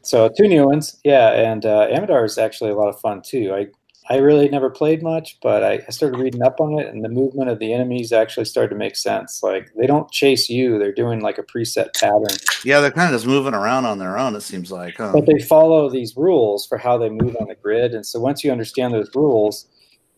So 0.03 0.31
two 0.37 0.49
new 0.49 0.67
ones, 0.67 0.99
yeah, 1.05 1.33
and 1.33 1.67
uh, 1.67 1.89
Amidar 1.89 2.25
is 2.25 2.39
actually 2.39 2.71
a 2.71 2.75
lot 2.75 2.89
of 2.89 3.01
fun 3.01 3.23
too. 3.23 3.53
I 3.55 3.67
I 4.11 4.17
really 4.17 4.49
never 4.49 4.71
played 4.71 5.03
much, 5.03 5.37
but 5.43 5.63
I, 5.63 5.83
I 5.87 5.91
started 5.91 6.19
reading 6.19 6.43
up 6.43 6.61
on 6.61 6.79
it, 6.79 6.87
and 6.87 7.05
the 7.05 7.11
movement 7.11 7.51
of 7.51 7.59
the 7.59 7.75
enemies 7.75 8.11
actually 8.11 8.47
started 8.47 8.71
to 8.71 8.77
make 8.77 8.97
sense. 8.97 9.43
Like 9.43 9.71
they 9.77 9.87
don't 9.87 10.11
chase 10.11 10.49
you; 10.49 10.79
they're 10.79 10.95
doing 10.95 11.21
like 11.21 11.37
a 11.37 11.43
preset 11.43 11.95
pattern, 11.95 12.39
Yeah, 12.65 12.81
they're 12.81 12.91
kind 12.91 13.13
of 13.15 13.21
just 13.21 13.27
moving 13.27 13.53
around 13.53 13.85
on 13.85 13.99
their 13.99 14.17
own. 14.17 14.35
It 14.35 14.41
seems 14.41 14.73
like. 14.73 14.97
Huh? 14.97 15.13
but 15.13 15.27
they 15.27 15.39
follow 15.41 15.91
these 15.91 16.17
rules 16.17 16.67
for 16.67 16.79
how 16.79 16.97
they 16.97 17.11
move 17.11 17.37
on 17.39 17.49
the 17.49 17.55
grid. 17.55 17.93
And 17.93 18.07
so 18.07 18.19
once 18.19 18.43
you 18.43 18.51
understand 18.51 18.95
those 18.95 19.11
rules, 19.15 19.67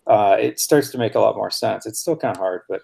uh, 0.06 0.36
it 0.38 0.60
starts 0.60 0.90
to 0.90 0.98
make 0.98 1.16
a 1.16 1.20
lot 1.20 1.34
more 1.34 1.50
sense. 1.50 1.84
It's 1.84 1.98
still 1.98 2.16
kind 2.16 2.36
of 2.36 2.38
hard, 2.38 2.62
but 2.68 2.82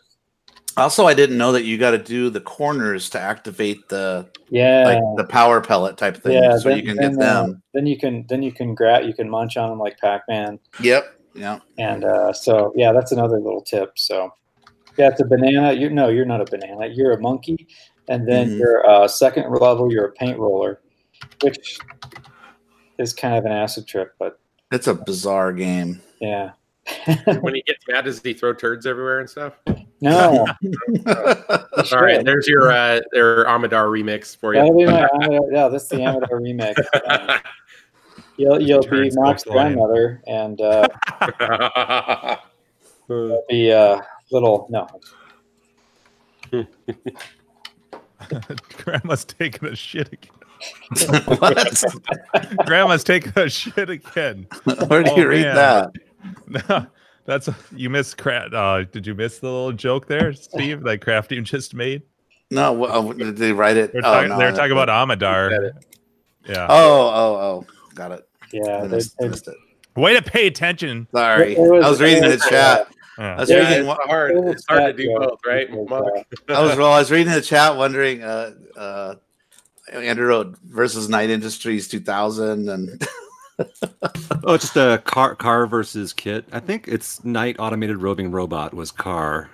Also, 0.76 1.06
I 1.06 1.14
didn't 1.14 1.38
know 1.38 1.52
that 1.52 1.64
you 1.64 1.78
got 1.78 1.92
to 1.92 1.98
do 1.98 2.28
the 2.28 2.40
corners 2.40 3.08
to 3.10 3.20
activate 3.20 3.88
the 3.88 4.28
yeah, 4.50 4.84
like 4.84 5.16
the 5.16 5.24
power 5.24 5.60
pellet 5.60 5.96
type 5.96 6.22
thing, 6.22 6.34
yeah. 6.42 6.58
so 6.58 6.68
then, 6.68 6.78
you 6.78 6.84
can 6.84 6.96
then, 6.96 7.16
get 7.16 7.22
uh, 7.26 7.42
them. 7.44 7.62
then 7.72 7.86
you 7.86 7.98
can 7.98 8.26
then 8.28 8.42
you 8.42 8.52
can 8.52 8.74
grab 8.74 9.04
you 9.04 9.14
can 9.14 9.28
munch 9.28 9.56
on 9.56 9.70
them 9.70 9.78
like 9.78 9.98
Pac-Man. 9.98 10.58
Yep. 10.80 11.18
Yeah. 11.34 11.58
And 11.78 12.04
uh, 12.04 12.32
so, 12.32 12.72
yeah, 12.76 12.92
that's 12.92 13.12
another 13.12 13.38
little 13.38 13.60
tip. 13.60 13.98
So, 13.98 14.32
yeah, 14.96 15.08
it's 15.08 15.20
a 15.20 15.24
banana. 15.24 15.72
You 15.72 15.90
no, 15.90 16.08
you're 16.08 16.24
not 16.26 16.40
a 16.40 16.44
banana. 16.44 16.86
You're 16.86 17.12
a 17.12 17.20
monkey, 17.20 17.66
and 18.08 18.26
then 18.28 18.50
Mhm. 18.50 18.58
your 18.58 18.88
uh, 18.88 19.08
second 19.08 19.50
level, 19.52 19.92
you're 19.92 20.06
a 20.06 20.12
paint 20.12 20.38
roller, 20.38 20.80
which 21.42 21.78
is 22.98 23.12
kind 23.12 23.34
of 23.36 23.44
an 23.44 23.52
acid 23.52 23.86
trip. 23.86 24.14
But 24.18 24.38
It's 24.72 24.86
a 24.86 24.94
bizarre 24.94 25.52
game. 25.52 26.00
yeah, 26.20 26.52
when 27.40 27.54
he 27.54 27.62
gets 27.62 27.86
mad, 27.88 28.04
does 28.04 28.20
he 28.22 28.32
throw 28.34 28.52
turds 28.52 28.86
everywhere 28.86 29.20
and 29.20 29.28
stuff? 29.30 29.54
no, 30.00 30.46
All 31.06 32.00
right, 32.02 32.24
there's 32.24 32.46
your 32.46 32.70
uh, 32.70 33.00
their 33.12 33.44
Amidar 33.46 33.86
remix 33.88 34.36
for 34.36 34.54
that'll 34.54 34.74
be 34.74 34.82
you. 34.82 34.86
my 34.88 35.08
Amidar- 35.14 35.52
yeah. 35.52 35.68
That's 35.68 35.88
the 35.88 35.96
Amidar 35.96 36.30
remix. 36.30 36.74
Um, 37.10 37.40
you'll 38.36 38.60
you'll 38.60 38.82
be 38.82 39.10
Mark's 39.14 39.44
both 39.44 39.54
lane. 39.56 39.74
grandmother, 39.74 40.22
and 40.26 40.60
uh, 40.60 40.86
you'll 43.08 43.44
be 43.48 43.72
uh, 43.72 44.00
little 44.30 44.66
no. 44.70 44.86
Grandma's 48.78 49.24
taking 49.24 49.68
a 49.68 49.76
shit 49.76 50.12
again. 50.12 51.22
what? 51.38 51.84
Grandma's 52.66 53.04
taking 53.04 53.32
a 53.36 53.48
shit 53.48 53.90
again. 53.90 54.46
Where 54.88 55.02
do 55.02 55.10
Oh, 55.12 55.16
you 55.16 55.28
read 55.28 55.42
man. 55.46 55.54
that? 55.56 55.90
No, 56.48 56.86
that's 57.24 57.48
you 57.74 57.90
missed. 57.90 58.18
Cra- 58.18 58.48
uh, 58.52 58.84
did 58.90 59.06
you 59.06 59.14
miss 59.14 59.38
the 59.38 59.46
little 59.46 59.72
joke 59.72 60.06
there, 60.06 60.32
Steve? 60.32 60.82
That 60.84 61.00
Crafty 61.00 61.40
just 61.42 61.74
made. 61.74 62.02
No, 62.50 62.72
wha- 62.72 62.88
oh, 62.92 63.12
did 63.12 63.36
they 63.36 63.52
write 63.52 63.76
it? 63.76 63.92
They're, 63.92 64.02
oh, 64.04 64.12
talking, 64.12 64.28
no, 64.30 64.38
they're 64.38 64.52
that- 64.52 64.56
talking 64.58 64.72
about 64.72 64.86
Got 64.88 65.08
Amidar. 65.18 65.70
Yeah. 66.48 66.66
Oh, 66.70 67.00
oh, 67.12 67.34
oh, 67.36 67.66
got 67.94 68.12
it. 68.12 68.28
Yeah, 68.52 68.82
I 68.82 68.86
missed, 68.86 69.16
they- 69.18 69.28
missed 69.28 69.48
it. 69.48 69.56
Way 69.96 70.14
to 70.14 70.22
pay 70.22 70.46
attention. 70.46 71.08
Sorry, 71.12 71.54
was- 71.56 71.84
I 71.84 71.88
was 71.90 72.00
reading 72.00 72.22
it 72.22 72.28
the 72.28 72.36
chat. 72.48 72.86
Yeah. 73.18 73.34
I 73.36 73.40
was 73.40 73.50
Yeah, 73.50 73.56
reading. 73.60 73.72
it's 73.78 73.86
one- 73.86 73.96
hard. 74.04 74.30
it 74.32 74.44
It's 74.44 74.64
hard 74.68 74.96
to 74.96 75.02
do 75.02 75.08
joke 75.08 75.18
both, 75.18 75.38
right? 75.46 75.68
because, 75.70 75.86
Monk? 75.88 76.04
uh, 76.50 76.52
I 76.52 76.60
was 76.62 76.76
well. 76.76 76.92
I 76.92 76.98
was 76.98 77.10
reading 77.10 77.32
the 77.32 77.40
chat, 77.40 77.76
wondering. 77.76 78.22
Uh, 78.22 78.52
uh, 78.76 79.14
Andrew 79.92 80.26
wrote 80.26 80.56
versus 80.64 81.08
Knight 81.08 81.30
Industries 81.30 81.88
2000, 81.88 82.68
and 82.68 83.00
Oh, 84.44 84.56
just 84.56 84.76
a 84.76 85.02
KARR 85.04 85.34
KARR 85.36 85.66
versus 85.66 86.12
KITT. 86.12 86.44
I 86.52 86.60
think 86.60 86.86
it's 86.86 87.24
Knight 87.24 87.56
Automated 87.58 87.96
Roving 87.98 88.30
Robot 88.30 88.74
was 88.74 88.92
KARR, 88.92 89.50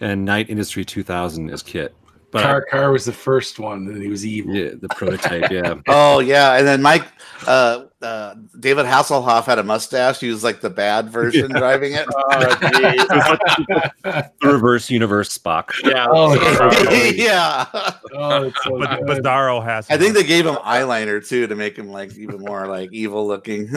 and 0.00 0.24
Knight 0.26 0.50
Industry 0.50 0.84
2000 0.84 1.48
is 1.50 1.62
KITT. 1.62 1.94
But 2.36 2.44
I- 2.44 2.48
KARR 2.52 2.66
KARR 2.70 2.92
was 2.92 3.04
the 3.04 3.12
first 3.12 3.58
one, 3.58 3.86
and 3.88 4.02
he 4.02 4.08
was 4.08 4.24
evil. 4.24 4.54
yeah, 4.54 4.70
the 4.80 4.88
prototype. 4.88 5.50
Yeah, 5.50 5.74
Oh 5.88 6.20
yeah, 6.20 6.54
and 6.56 6.66
then 6.66 6.80
Mike, 6.82 7.04
uh, 7.46 7.84
uh, 8.02 8.34
David 8.60 8.86
Hasselhoff 8.86 9.44
had 9.44 9.58
a 9.58 9.62
mustache. 9.62 10.20
He 10.20 10.28
was 10.28 10.44
like 10.44 10.60
the 10.60 10.70
bad 10.70 11.08
version 11.10 11.50
driving 11.50 11.92
it. 11.94 12.06
Oh, 12.28 12.54
geez. 12.72 13.06
the 14.04 14.30
reverse 14.42 14.90
universe 14.90 15.36
Spock. 15.36 15.70
yeah. 15.84 16.06
Oh, 16.10 16.32
it's 16.34 16.58
so 16.58 16.70
good. 16.84 17.16
yeah, 17.16 17.66
Oh, 18.14 18.50
so 18.64 18.78
But 18.78 19.00
good. 19.06 19.22
Bizarro 19.24 19.64
has. 19.64 19.88
I 19.90 19.96
think 19.96 20.14
they 20.14 20.22
gave 20.24 20.46
him 20.46 20.56
eyeliner 20.56 21.26
too 21.26 21.46
to 21.46 21.54
make 21.56 21.76
him 21.76 21.88
like 21.88 22.16
even 22.16 22.40
more 22.40 22.66
like 22.66 22.92
evil 22.92 23.26
looking. 23.26 23.68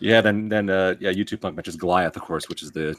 Yeah, 0.00 0.20
then 0.20 0.48
then 0.48 0.68
uh, 0.70 0.94
yeah, 0.98 1.10
YouTube 1.12 1.40
Punk 1.40 1.56
matches 1.56 1.76
Goliath, 1.76 2.16
of 2.16 2.22
course, 2.22 2.48
which 2.48 2.62
is 2.62 2.72
the 2.72 2.80
the 2.90 2.96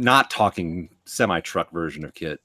not 0.00 0.30
talking 0.30 0.90
semi 1.04 1.40
truck 1.40 1.70
version 1.72 2.04
of 2.04 2.14
KITT. 2.14 2.38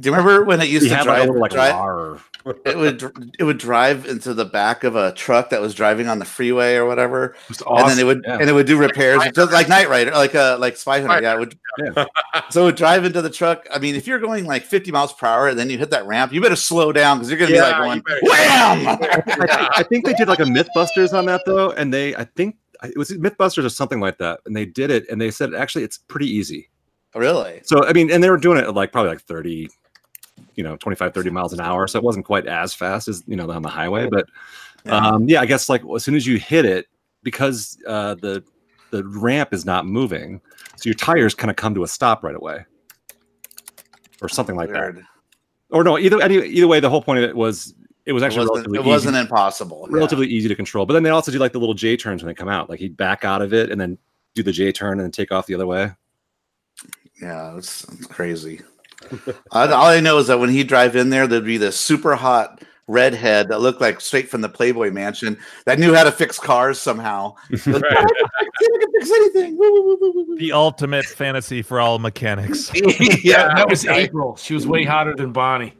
Do 0.00 0.08
you 0.08 0.16
remember 0.16 0.42
when 0.44 0.60
it 0.62 0.70
used 0.70 0.84
He 0.84 0.88
to 0.88 0.96
had 0.96 1.06
like 1.06 1.16
a 1.18 1.26
drive? 1.26 1.26
little 1.28 1.40
like 1.42 1.50
drive 1.50 2.30
it 2.64 2.78
would 2.78 3.02
it 3.40 3.42
would 3.44 3.58
drive 3.58 4.06
into 4.06 4.32
the 4.32 4.44
back 4.44 4.84
of 4.84 4.94
a 4.94 5.12
truck 5.12 5.50
that 5.50 5.60
was 5.60 5.74
driving 5.74 6.06
on 6.08 6.20
the 6.20 6.24
freeway 6.24 6.76
or 6.76 6.86
whatever, 6.86 7.34
It 7.42 7.48
was 7.48 7.58
and 7.60 7.66
awesome. 7.68 7.88
then 7.88 7.98
it 7.98 8.04
would 8.04 8.24
yeah. 8.24 8.38
and 8.40 8.48
it 8.48 8.52
would 8.52 8.66
do 8.68 8.78
repairs 8.78 9.20
just 9.34 9.52
like 9.52 9.68
Knight 9.68 9.88
Rider, 9.90 10.12
like 10.12 10.34
a 10.34 10.56
like 10.60 10.76
Spy 10.76 11.00
Hunter. 11.02 11.20
Yeah, 11.22 11.34
it 11.34 11.38
would. 11.40 11.58
Yeah. 11.78 12.04
So 12.50 12.62
it 12.62 12.64
would 12.66 12.76
drive 12.76 13.04
into 13.04 13.20
the 13.22 13.30
truck. 13.30 13.66
I 13.72 13.78
mean, 13.80 13.96
if 13.96 14.06
you're 14.06 14.18
going 14.20 14.44
like 14.44 14.62
50 14.62 14.92
miles 14.92 15.12
per 15.12 15.26
hour 15.26 15.48
and 15.48 15.58
then 15.58 15.68
you 15.70 15.78
hit 15.78 15.90
that 15.90 16.06
ramp, 16.06 16.32
you 16.32 16.40
better 16.40 16.54
slow 16.54 16.92
down 16.92 17.18
because 17.18 17.28
you're 17.30 17.38
gonna 17.38 17.52
Yeah, 17.54 17.80
be 17.82 17.88
like 17.88 18.04
better- 18.04 18.20
going 18.20 18.30
wham. 18.30 18.86
I, 19.50 19.68
I 19.78 19.82
think 19.82 20.04
they 20.06 20.12
did 20.14 20.28
like 20.28 20.38
a 20.38 20.44
MythBusters 20.44 21.12
on 21.12 21.26
that 21.26 21.42
though, 21.46 21.72
and 21.72 21.92
they 21.92 22.14
I 22.14 22.24
think 22.24 22.56
it 22.84 22.96
was 22.96 23.10
MythBusters 23.10 23.64
or 23.64 23.68
something 23.70 23.98
like 24.00 24.18
that, 24.18 24.40
and 24.46 24.54
they 24.54 24.64
did 24.66 24.90
it, 24.90 25.04
and 25.10 25.20
they 25.20 25.30
said 25.32 25.52
actually 25.54 25.82
it's 25.84 25.98
pretty 25.98 26.28
easy. 26.30 26.68
Really? 27.16 27.60
So 27.64 27.84
I 27.86 27.92
mean, 27.92 28.10
and 28.10 28.22
they 28.22 28.30
were 28.30 28.36
doing 28.38 28.58
it 28.58 28.72
like 28.74 28.92
probably 28.92 29.10
like 29.10 29.22
30, 29.22 29.68
you 30.54 30.64
know, 30.64 30.76
25, 30.76 31.12
30 31.14 31.30
miles 31.30 31.52
an 31.52 31.60
hour. 31.60 31.86
So 31.86 31.98
it 31.98 32.04
wasn't 32.04 32.24
quite 32.26 32.46
as 32.46 32.74
fast 32.74 33.08
as 33.08 33.22
you 33.26 33.36
know 33.36 33.50
on 33.50 33.62
the 33.62 33.68
highway. 33.68 34.08
But 34.08 34.26
Yeah. 34.84 34.96
um 34.96 35.28
yeah, 35.28 35.40
I 35.40 35.46
guess 35.46 35.68
like 35.68 35.82
as 35.94 36.04
soon 36.04 36.14
as 36.14 36.26
you 36.26 36.38
hit 36.38 36.64
it, 36.64 36.86
because 37.22 37.78
uh 37.86 38.14
the 38.16 38.44
the 38.90 39.04
ramp 39.04 39.52
is 39.52 39.64
not 39.64 39.84
moving, 39.86 40.40
so 40.76 40.82
your 40.88 40.94
tires 40.94 41.34
kind 41.34 41.50
of 41.50 41.56
come 41.56 41.74
to 41.74 41.82
a 41.82 41.88
stop 41.88 42.22
right 42.22 42.36
away. 42.36 42.64
Or 44.22 44.28
something 44.28 44.56
like 44.56 44.70
that. 44.72 44.94
Or 45.70 45.84
no, 45.84 45.98
either 45.98 46.20
any, 46.22 46.36
either 46.36 46.66
way, 46.68 46.80
the 46.80 46.88
whole 46.88 47.02
point 47.02 47.18
of 47.18 47.28
it 47.28 47.36
was 47.36 47.74
it 48.06 48.12
was 48.12 48.22
It 48.22 48.26
actually 48.26 48.46
wasn't, 48.46 48.56
relatively 48.68 48.78
it 48.78 48.86
wasn't 48.86 49.16
impossible. 49.16 49.86
yeah. 49.90 49.96
relatively 49.96 50.26
easy 50.28 50.48
to 50.48 50.54
control. 50.54 50.86
But 50.86 50.94
then 50.94 51.02
they 51.02 51.10
also 51.10 51.32
do 51.32 51.38
like 51.38 51.52
the 51.52 51.58
little 51.58 51.74
J 51.74 51.96
turns 51.96 52.22
when 52.22 52.28
they 52.28 52.34
come 52.34 52.48
out. 52.48 52.70
Like 52.70 52.78
he'd 52.78 52.96
back 52.96 53.24
out 53.24 53.42
of 53.42 53.52
it 53.52 53.70
and 53.70 53.80
then 53.80 53.98
do 54.34 54.42
the 54.44 54.52
J 54.52 54.70
turn 54.72 54.92
and 54.92 55.00
then 55.00 55.10
take 55.10 55.32
off 55.32 55.46
the 55.46 55.54
other 55.54 55.66
way. 55.66 55.90
Yeah, 57.20 57.56
it's, 57.56 57.84
it's 57.84 58.06
crazy. 58.06 58.60
all 59.52 59.72
all 59.72 59.86
I 59.86 60.00
know 60.00 60.18
is 60.18 60.26
that 60.28 60.38
when 60.38 60.50
he'd 60.50 60.68
drive 60.68 60.96
in 60.96 61.10
there, 61.10 61.26
there'd 61.26 61.44
be 61.44 61.56
this 61.58 61.78
super 61.78 62.14
hot 62.14 62.62
redhead 62.88 63.48
that 63.48 63.60
looked 63.60 63.80
like 63.80 64.00
straight 64.00 64.28
from 64.28 64.40
the 64.42 64.48
Playboy 64.48 64.90
Mansion 64.90 65.36
that 65.64 65.78
knew 65.78 65.92
how 65.94 66.04
to 66.04 66.12
fix 66.12 66.38
cars 66.38 66.78
somehow. 66.80 67.34
Like, 67.66 67.82
Right. 67.82 67.96
Oh, 67.98 68.28
I 68.34 68.78
can 68.80 68.92
fix 68.92 69.10
anything. 69.10 69.58
Woo, 69.58 69.72
woo, 70.00 70.12
woo, 70.14 70.36
the 70.38 70.52
ultimate 70.52 71.04
fantasy 71.04 71.62
for 71.62 71.80
all 71.80 71.98
mechanics. 71.98 72.70
yeah, 73.24 73.48
that 73.54 73.68
was 73.68 73.86
right. 73.86 74.04
April. 74.08 74.36
She 74.36 74.54
was 74.54 74.66
way 74.66 74.84
hotter 74.84 75.14
than 75.14 75.32
Bonnie. 75.32 75.74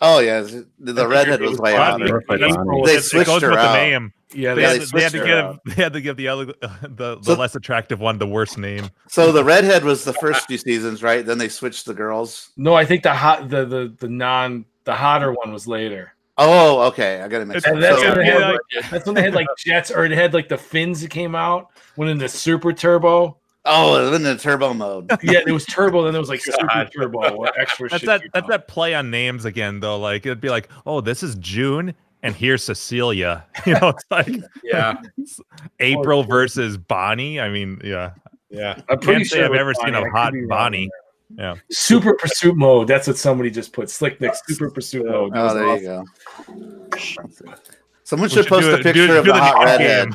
Oh 0.00 0.18
yeah, 0.20 0.40
the, 0.40 0.66
the 0.92 1.06
redhead 1.06 1.40
was 1.40 1.58
way 1.58 1.74
hotter. 1.76 2.22
Bonnie. 2.26 2.40
They 2.86 2.92
It- 2.94 2.98
it 2.98 3.02
switched 3.04 3.26
goes 3.26 3.42
her 3.42 3.50
with 3.50 3.58
the 3.58 3.68
out. 3.68 3.74
name. 3.74 4.12
Yeah, 4.34 4.54
They, 4.54 4.62
Yeah, 4.62 4.68
had, 4.72 4.80
to, 4.82 4.86
they 4.92 5.02
had 5.02 5.12
to 5.12 5.18
give 5.18 5.26
her 5.28 5.34
uh, 5.44 5.56
they 5.66 5.74
had 5.82 5.92
to 5.92 6.00
give 6.00 6.16
the 6.16 6.28
other 6.28 6.46
the, 6.46 7.18
the 7.18 7.22
So- 7.22 7.34
less 7.34 7.54
attractive 7.54 8.00
one 8.00 8.18
the 8.18 8.26
worst 8.26 8.58
name. 8.58 8.88
So 9.08 9.32
the 9.32 9.44
redhead 9.44 9.84
was 9.84 10.04
the 10.04 10.12
first 10.14 10.46
few 10.46 10.58
seasons, 10.58 11.02
right? 11.02 11.24
Then 11.24 11.38
they 11.38 11.48
switched 11.48 11.86
the 11.86 11.94
girls. 11.94 12.50
No, 12.56 12.74
I 12.74 12.84
think 12.84 13.02
the 13.02 13.14
hot 13.14 13.48
the 13.48 13.64
the 13.64 13.94
the 13.98 14.08
non 14.08 14.64
the 14.84 14.94
hotter 14.94 15.32
one 15.32 15.52
was 15.52 15.66
later. 15.66 16.14
Oh, 16.38 16.80
okay. 16.88 17.20
I 17.20 17.28
got 17.28 17.40
to 17.40 17.46
mix. 17.46 17.58
It's- 17.58 17.70
up. 17.70 17.74
And 17.74 17.82
that's 17.82 18.00
So- 18.00 18.08
when 18.08 18.18
they 18.18 18.26
yeah, 18.26 18.32
had 18.32 18.40
like- 18.40 18.60
like, 18.74 18.90
that's 18.90 19.06
when 19.06 19.14
they 19.14 19.22
had 19.22 19.34
like 19.34 19.46
jets 19.58 19.90
or 19.90 20.04
it 20.04 20.12
had 20.12 20.32
like 20.34 20.48
the 20.48 20.58
fins 20.58 21.02
that 21.02 21.10
came 21.10 21.34
out 21.34 21.68
when 21.96 22.08
in 22.08 22.18
the 22.18 22.28
super 22.28 22.72
turbo. 22.72 23.36
oh, 23.64 23.94
it 24.00 24.10
was 24.10 24.16
in 24.16 24.22
the 24.24 24.36
turbo 24.36 24.74
mode. 24.74 25.08
Yeah, 25.22 25.40
it 25.46 25.52
was 25.52 25.64
turbo, 25.66 26.02
then 26.02 26.12
there 26.12 26.20
was 26.20 26.28
like 26.30 26.40
super 26.44 26.88
turbo 26.92 27.34
or 27.36 27.48
extra 27.60 27.88
That's 27.88 28.00
shit. 28.00 28.06
that 28.08 28.22
that's 28.32 28.44
out. 28.44 28.50
that 28.50 28.66
play 28.66 28.94
on 28.94 29.10
names 29.10 29.44
again 29.44 29.78
though. 29.80 29.98
Like 30.00 30.24
it'd 30.26 30.40
be 30.40 30.48
like, 30.50 30.68
oh, 30.86 31.00
this 31.00 31.22
is 31.22 31.34
June 31.36 31.94
and 32.22 32.34
here's 32.34 32.62
Cecilia. 32.64 33.44
You 33.66 33.74
know, 33.74 33.90
it's 33.90 34.04
like 34.10 34.42
Yeah. 34.64 35.00
April 35.80 36.20
oh, 36.20 36.22
versus 36.22 36.76
Bonnie. 36.76 37.40
I 37.40 37.48
mean, 37.48 37.80
yeah. 37.84 38.12
Yeah. 38.50 38.80
I'm 38.88 38.98
pretty 38.98 39.20
Can't 39.20 39.26
say 39.26 39.36
sure 39.38 39.44
I've 39.46 39.54
ever 39.54 39.74
seen 39.74 39.92
Bonnie. 39.92 39.96
I 39.96 40.00
a 40.00 40.04
could 40.04 40.12
hot 40.12 40.32
be 40.32 40.40
wrong 40.40 40.48
Bonnie. 40.48 40.90
there. 41.30 41.54
Super 41.70 42.14
pursuit 42.14 42.56
mode. 42.56 42.88
That's 42.88 43.06
what 43.06 43.16
somebody 43.16 43.50
just 43.50 43.72
put. 43.72 43.88
Slick 43.88 44.20
Nick 44.20 44.34
super 44.46 44.70
pursuit 44.70 45.06
mode. 45.06 45.32
Oh, 45.34 45.54
there 45.54 45.66
awesome. 45.68 46.04
you 46.48 46.88
go. 46.90 47.72
Someone 48.12 48.28
We 48.28 48.34
should 48.34 48.46
post 48.46 48.66
do 48.66 48.74
a 48.74 48.76
picture 48.76 49.06
do- 49.06 49.18
of 49.20 49.24
do 49.24 49.32
the 49.32 49.38
hot 49.38 49.64
redhead. 49.64 50.14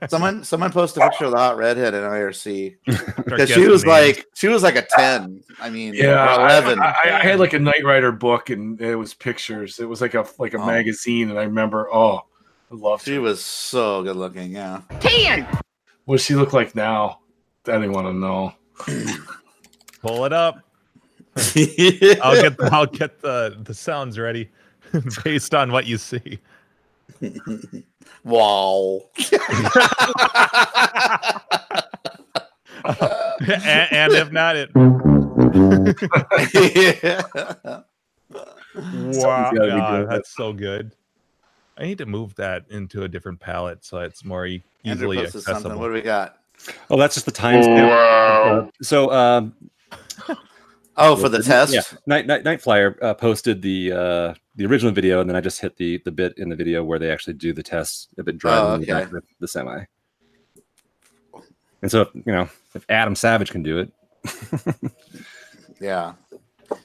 Someone, 0.10 0.44
someone 0.44 0.70
post 0.70 0.98
a 0.98 1.00
picture 1.00 1.24
of 1.24 1.30
the 1.30 1.38
hot 1.38 1.56
redhead 1.56 1.94
in 1.94 2.02
IRC 2.02 2.76
because 3.24 3.48
she 3.48 3.66
was 3.66 3.82
names. 3.82 3.86
like, 4.18 4.26
she 4.34 4.48
was 4.48 4.62
like 4.62 4.76
a 4.76 4.82
ten. 4.82 5.42
I 5.58 5.70
mean, 5.70 5.94
Yeah, 5.94 6.12
or 6.36 6.40
I, 6.40 6.58
eleven. 6.58 6.78
I, 6.80 6.94
I 7.06 7.22
had 7.22 7.40
like 7.40 7.54
a 7.54 7.58
Knight 7.58 7.82
Rider 7.82 8.12
book, 8.12 8.50
and 8.50 8.78
it 8.78 8.94
was 8.94 9.14
pictures. 9.14 9.78
It 9.78 9.88
was 9.88 10.02
like 10.02 10.12
a 10.12 10.26
like 10.38 10.52
a 10.52 10.58
Oh. 10.58 10.66
magazine, 10.66 11.30
and 11.30 11.38
I 11.38 11.44
remember. 11.44 11.88
Oh, 11.90 12.26
I 12.70 12.74
loved 12.74 13.06
she 13.06 13.14
her. 13.14 13.20
was 13.22 13.42
so 13.42 14.02
good 14.02 14.16
looking. 14.16 14.52
Yeah. 14.52 14.82
Ten. 15.00 15.46
What 16.04 16.16
does 16.16 16.24
she 16.26 16.34
look 16.34 16.52
like 16.52 16.74
now? 16.74 17.20
I 17.66 17.72
didn't 17.72 17.92
want 17.92 18.06
to 18.06 18.12
know. 18.12 18.52
pull 20.02 20.26
it 20.26 20.34
up. 20.34 20.56
I'll 21.36 21.42
get 22.42 22.56
the, 22.58 22.68
I'll 22.70 22.86
get 22.86 23.20
the 23.22 23.56
the 23.62 23.72
sounds 23.72 24.18
ready 24.18 24.50
based 25.24 25.54
on 25.54 25.72
what 25.72 25.86
you 25.86 25.96
see. 25.96 26.38
wow. 28.24 29.00
and, 33.46 33.88
and 33.92 34.12
if 34.12 34.32
not, 34.32 34.56
it 34.56 34.70
yeah. 36.94 37.22
wow, 38.84 39.52
God, 39.52 39.52
good. 39.54 40.08
that's 40.10 40.34
so 40.34 40.52
good. 40.52 40.92
I 41.76 41.84
need 41.84 41.98
to 41.98 42.06
move 42.06 42.34
that 42.36 42.64
into 42.70 43.02
a 43.02 43.08
different 43.08 43.40
palette 43.40 43.84
so 43.84 43.98
it's 43.98 44.24
more 44.24 44.46
e- 44.46 44.62
easily 44.84 45.16
posted 45.18 45.42
something. 45.42 45.56
accessible. 45.56 45.80
What 45.80 45.88
do 45.88 45.94
we 45.94 46.02
got? 46.02 46.38
Oh, 46.90 46.98
that's 46.98 47.14
just 47.14 47.26
the 47.26 47.32
timestamp. 47.32 47.90
Uh, 47.90 48.70
so 48.82 49.10
um 49.12 49.54
Oh, 51.00 51.16
for 51.16 51.28
the 51.28 51.42
test. 51.42 51.72
Yeah, 51.74 51.82
Night 52.06 52.26
Night, 52.26 52.44
Night 52.44 52.60
Flyer 52.62 52.96
uh, 53.02 53.14
posted 53.14 53.62
the 53.62 53.92
uh, 53.92 54.34
the 54.56 54.66
original 54.66 54.92
video, 54.92 55.20
and 55.20 55.28
then 55.28 55.36
I 55.36 55.40
just 55.40 55.60
hit 55.60 55.76
the 55.76 55.98
the 56.04 56.12
bit 56.12 56.34
in 56.36 56.48
the 56.48 56.56
video 56.56 56.84
where 56.84 56.98
they 56.98 57.10
actually 57.10 57.34
do 57.34 57.52
the 57.52 57.62
test 57.62 58.08
of 58.18 58.28
it 58.28 58.38
driving 58.38 58.70
Oh, 58.70 58.74
in 58.74 58.80
the 58.82 58.86
back 58.86 59.04
of 59.06 59.10
the, 59.12 59.22
the 59.40 59.48
semi. 59.48 59.84
And 61.82 61.90
so, 61.90 62.10
you 62.12 62.32
know, 62.32 62.48
if 62.74 62.84
Adam 62.90 63.14
Savage 63.14 63.50
can 63.50 63.62
do 63.62 63.78
it, 63.78 63.92
Yeah. 65.80 66.12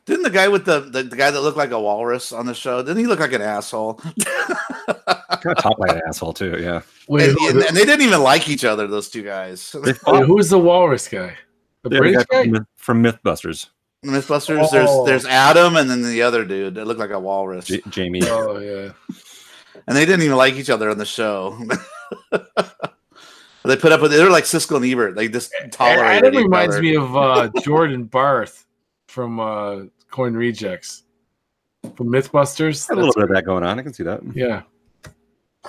Didn't 0.05 0.23
the 0.23 0.29
guy 0.31 0.47
with 0.47 0.65
the, 0.65 0.79
the 0.79 1.03
the 1.03 1.15
guy 1.15 1.29
that 1.29 1.41
looked 1.41 1.57
like 1.57 1.69
a 1.71 1.79
walrus 1.79 2.31
on 2.31 2.45
the 2.47 2.55
show? 2.55 2.81
Didn't 2.81 2.97
he 2.97 3.05
look 3.05 3.19
like 3.19 3.33
an 3.33 3.41
asshole? 3.41 3.93
kind 4.25 5.45
of 5.45 5.57
talk 5.57 5.77
like 5.77 5.91
an 5.91 6.01
asshole 6.07 6.33
too. 6.33 6.57
Yeah, 6.59 6.81
Wait, 7.07 7.29
and, 7.29 7.37
and- 7.37 7.61
and 7.65 7.77
they 7.77 7.85
didn't 7.85 8.01
even 8.01 8.21
like 8.23 8.49
each 8.49 8.65
other. 8.65 8.87
Those 8.87 9.09
two 9.09 9.21
guys. 9.21 9.75
wait, 9.83 9.97
who's 10.25 10.49
the 10.49 10.57
walrus 10.57 11.07
guy? 11.07 11.35
The 11.83 11.89
the 11.89 11.97
British 11.99 12.25
guy 12.31 12.45
guy? 12.45 12.49
from, 12.51 12.67
from 12.77 13.03
MythBusters, 13.03 13.67
Mythbusters. 14.05 14.67
Oh. 14.69 14.71
There's 14.71 15.23
there's 15.23 15.25
Adam 15.25 15.75
and 15.75 15.89
then 15.89 16.01
the 16.03 16.21
other 16.21 16.45
dude 16.45 16.75
that 16.75 16.85
looked 16.85 16.99
like 16.99 17.11
a 17.11 17.19
walrus, 17.19 17.65
J- 17.65 17.81
Jamie. 17.89 18.21
Oh 18.23 18.57
yeah. 18.59 18.91
and 19.87 19.95
they 19.97 20.05
didn't 20.05 20.23
even 20.23 20.37
like 20.37 20.55
each 20.55 20.69
other 20.69 20.89
on 20.89 20.97
the 20.97 21.05
show. 21.05 21.57
they 23.63 23.75
put 23.75 23.91
up 23.91 24.01
with 24.01 24.13
it. 24.13 24.17
they're 24.17 24.29
like 24.29 24.43
Siskel 24.45 24.77
and 24.77 24.85
Ebert. 24.85 25.15
They 25.15 25.27
just 25.27 25.51
tolerated 25.71 26.25
Adam 26.25 26.33
each 26.33 26.43
reminds 26.43 26.75
other. 26.75 26.81
me 26.83 26.95
of 26.95 27.15
uh, 27.15 27.49
Jordan 27.61 28.05
Barth 28.05 28.65
from 29.07 29.39
uh, 29.39 29.83
Coin 30.11 30.33
Rejects 30.33 31.03
from 31.95 32.07
MythBusters. 32.07 32.89
a 32.89 32.95
little 32.95 33.13
bit 33.13 33.23
of 33.23 33.29
that 33.29 33.45
going 33.45 33.63
on. 33.63 33.79
I 33.79 33.83
can 33.83 33.93
see 33.93 34.03
that. 34.03 34.21
Yeah. 34.33 34.63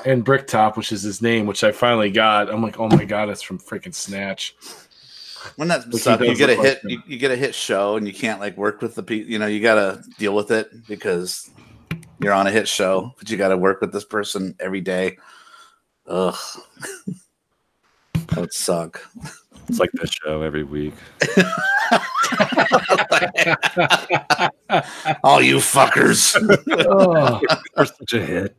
And 0.04 0.24
Bricktop, 0.24 0.76
which 0.76 0.92
is 0.92 1.02
his 1.02 1.22
name, 1.22 1.46
which 1.46 1.64
I 1.64 1.72
finally 1.72 2.11
got. 2.11 2.50
I'm 2.50 2.62
like, 2.62 2.78
oh 2.78 2.88
my 2.88 3.04
god, 3.04 3.30
it's 3.30 3.42
from 3.42 3.58
freaking 3.58 3.94
Snatch. 3.94 4.54
When 5.57 5.68
that 5.68 5.84
Like 5.84 5.92
he 5.92 5.99
suck, 5.99 6.20
you 6.20 6.34
get 6.34 6.51
a 6.51 6.57
hit. 6.57 6.80
You, 6.84 7.03
you 7.07 7.18
get 7.18 7.30
a 7.30 7.36
hit 7.36 7.55
show, 7.55 7.97
and 7.97 8.07
you 8.07 8.12
can't 8.12 8.40
like 8.40 8.57
work 8.57 8.82
with 8.82 8.94
the 8.94 9.03
people. 9.03 9.30
You 9.30 9.38
know, 9.38 9.47
you 9.47 9.61
gotta 9.61 10.03
deal 10.18 10.34
with 10.34 10.51
it 10.51 10.86
because 10.86 11.51
you're 12.20 12.32
on 12.32 12.47
a 12.47 12.51
hit 12.51 12.68
show, 12.68 13.14
but 13.18 13.30
you 13.30 13.36
gotta 13.36 13.57
work 13.57 13.80
with 13.80 13.92
this 13.92 14.05
person 14.05 14.55
every 14.61 14.80
day. 14.80 15.18
Ugh, 16.07 16.36
that 18.14 18.36
would 18.36 18.53
suck. 18.53 19.01
It's 19.68 19.80
like 19.80 19.90
this 19.92 20.11
show 20.11 20.42
every 20.42 20.62
week. 20.62 20.94
All 25.24 25.42
you 25.42 25.57
fuckers. 25.57 26.36
oh, 26.88 27.40
Or 27.76 27.86
such 27.86 28.12
a 28.12 28.24
hit. 28.24 28.55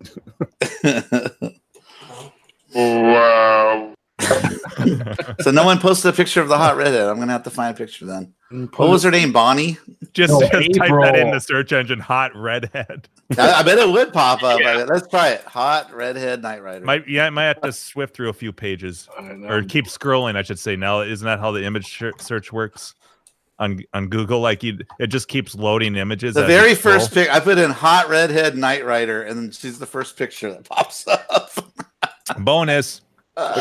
Wow. 2.73 3.93
So 5.41 5.51
no 5.51 5.65
one 5.65 5.79
posted 5.79 6.13
a 6.13 6.15
picture 6.15 6.41
of 6.41 6.49
the 6.49 6.57
hot 6.57 6.77
redhead. 6.77 7.07
I'm 7.07 7.19
gonna 7.19 7.31
have 7.31 7.43
to 7.43 7.49
find 7.49 7.75
a 7.75 7.77
picture 7.77 8.05
then. 8.05 8.33
What 8.49 8.89
was 8.89 9.03
her 9.03 9.11
name? 9.11 9.31
Bonnie. 9.31 9.77
just, 10.13 10.31
No, 10.31 10.39
just 10.41 10.73
type 10.75 10.89
that 10.89 11.15
in 11.15 11.31
the 11.31 11.39
search 11.39 11.73
engine. 11.73 11.99
Hot 11.99 12.31
redhead. 12.35 13.09
I, 13.37 13.53
I 13.53 13.63
bet 13.63 13.77
it 13.77 13.89
would 13.89 14.13
pop 14.13 14.41
up. 14.41 14.59
I 14.59 14.77
bet- 14.77 14.87
Let's 14.87 15.07
try 15.07 15.29
it. 15.29 15.41
Hot 15.41 15.93
redhead 15.93 16.41
Knight 16.41 16.63
Rider. 16.63 16.85
Might 16.85 17.07
yeah, 17.07 17.25
I 17.25 17.29
might 17.29 17.45
have 17.45 17.61
to 17.61 17.71
swift 17.71 18.15
through 18.15 18.29
a 18.29 18.33
few 18.33 18.53
pages 18.53 19.09
or 19.19 19.63
keep 19.63 19.85
scrolling. 19.85 20.35
I 20.35 20.43
should 20.43 20.59
say. 20.59 20.75
Now, 20.75 21.01
isn't 21.01 21.25
that 21.25 21.39
how 21.39 21.51
the 21.51 21.63
image 21.63 22.01
search 22.19 22.53
works 22.53 22.93
on 23.59 23.81
on 23.93 24.07
Google? 24.07 24.39
Like 24.39 24.63
you, 24.63 24.79
it 24.99 25.07
just 25.07 25.27
keeps 25.27 25.55
loading 25.55 25.95
images. 25.95 26.35
the 26.35 26.45
very 26.45 26.75
first 26.75 27.13
pic, 27.13 27.29
I 27.33 27.39
put 27.39 27.57
in 27.57 27.71
hot 27.71 28.09
redhead 28.09 28.57
Knight 28.57 28.85
Rider, 28.85 29.23
and 29.23 29.37
then 29.37 29.51
she's 29.51 29.79
the 29.79 29.85
first 29.87 30.17
picture 30.17 30.51
that 30.51 30.63
pops 30.63 31.07
up. 31.07 31.51
bonus 32.39 33.01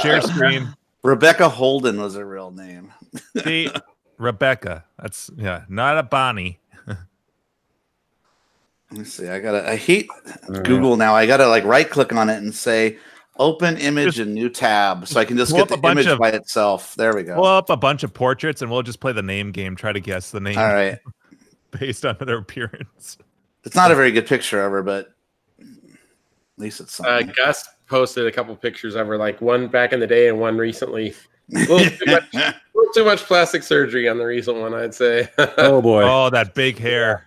share 0.01 0.21
screen. 0.23 0.75
Rebecca 1.03 1.49
Holden 1.49 2.01
was 2.01 2.15
her 2.15 2.27
real 2.27 2.51
name. 2.51 2.93
See, 3.45 3.71
Rebecca. 4.19 4.85
That's 5.01 5.31
yeah, 5.37 5.65
not 5.69 5.99
a 5.99 6.03
Bonnie. 6.03 6.59
Let 8.91 8.99
me 9.01 9.05
see. 9.05 9.29
I 9.29 9.41
gotta. 9.41 9.69
I 9.69 9.77
hate 9.77 10.09
Google 10.65 10.97
now. 10.97 11.15
I 11.15 11.27
gotta 11.27 11.49
like 11.49 11.65
right 11.65 11.89
click 11.89 12.13
on 12.13 12.29
it 12.29 12.37
and 12.37 12.55
say 12.55 12.99
open 13.39 13.77
image 13.79 14.15
Just 14.15 14.19
in 14.21 14.33
new 14.33 14.49
tab, 14.49 15.07
so 15.09 15.19
I 15.21 15.25
can 15.25 15.37
just 15.37 15.53
get 15.55 15.69
the 15.69 15.75
a 15.75 15.77
bunch 15.77 15.99
image 15.99 16.07
of- 16.07 16.19
by 16.21 16.31
itself. 16.31 16.95
There 16.95 17.15
we 17.15 17.25
go. 17.25 17.35
Pull 17.35 17.45
up 17.45 17.69
a 17.69 17.77
bunch 17.77 18.05
of 18.05 18.15
portraits 18.15 18.63
and 18.63 18.71
we'll 18.71 18.83
just 18.83 19.01
play 19.01 19.13
the 19.13 19.23
name 19.23 19.51
game. 19.51 19.75
Try 19.77 19.93
to 19.93 20.01
guess 20.01 20.31
the 20.31 20.41
name 20.41 20.57
All 20.57 20.73
right. 20.73 20.99
based 21.73 22.07
on 22.07 22.17
their 22.21 22.39
appearance. 22.39 23.19
It's 23.65 23.75
not 23.75 23.91
a 23.91 23.97
very 23.97 24.13
good 24.13 24.27
picture 24.29 24.65
of 24.65 24.71
her, 24.71 24.83
but 24.85 25.09
at 25.59 25.67
least 26.57 26.81
it's 26.81 26.99
Uh, 27.01 27.19
something. 27.19 27.35
Gus 27.37 27.69
posted 27.89 28.27
a 28.27 28.33
couple 28.33 28.55
pictures 28.57 28.95
of 28.95 29.07
her, 29.07 29.17
like 29.17 29.41
one 29.41 29.69
back 29.69 29.93
in 29.93 30.01
the 30.01 30.07
day 30.07 30.29
and 30.29 30.39
one 30.41 30.57
recently. 30.59 31.15
A 31.55 31.59
little 31.59 31.79
too 31.79 32.07
much, 32.11 32.35
a 32.35 32.55
little 32.75 32.93
too 32.93 33.05
much 33.05 33.23
plastic 33.25 33.63
surgery 33.63 34.09
on 34.09 34.19
the 34.19 34.25
recent 34.25 34.57
one, 34.59 34.75
I'd 34.75 34.95
say. 34.95 35.29
Oh 35.59 35.81
boy, 35.81 36.03
Oh, 36.05 36.29
that 36.31 36.55
big 36.55 36.79
hair. 36.79 37.27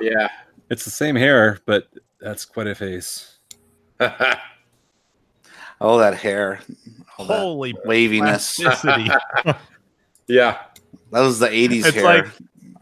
yeah. 0.00 0.28
it's 0.70 0.84
the 0.84 0.90
same 0.90 1.14
hair, 1.16 1.60
but 1.66 1.88
that's 2.20 2.44
quite 2.44 2.66
a 2.66 2.74
face. 2.74 3.36
oh, 5.80 5.98
that 5.98 6.14
hair. 6.16 6.60
All 7.18 7.26
that 7.26 7.38
Holy 7.38 7.74
waviness. 7.84 8.58
yeah. 10.26 10.58
That 11.12 11.20
was 11.20 11.38
the 11.38 11.48
80s 11.48 11.84
It's 11.86 11.94
hair. 11.94 12.04
like- 12.04 12.26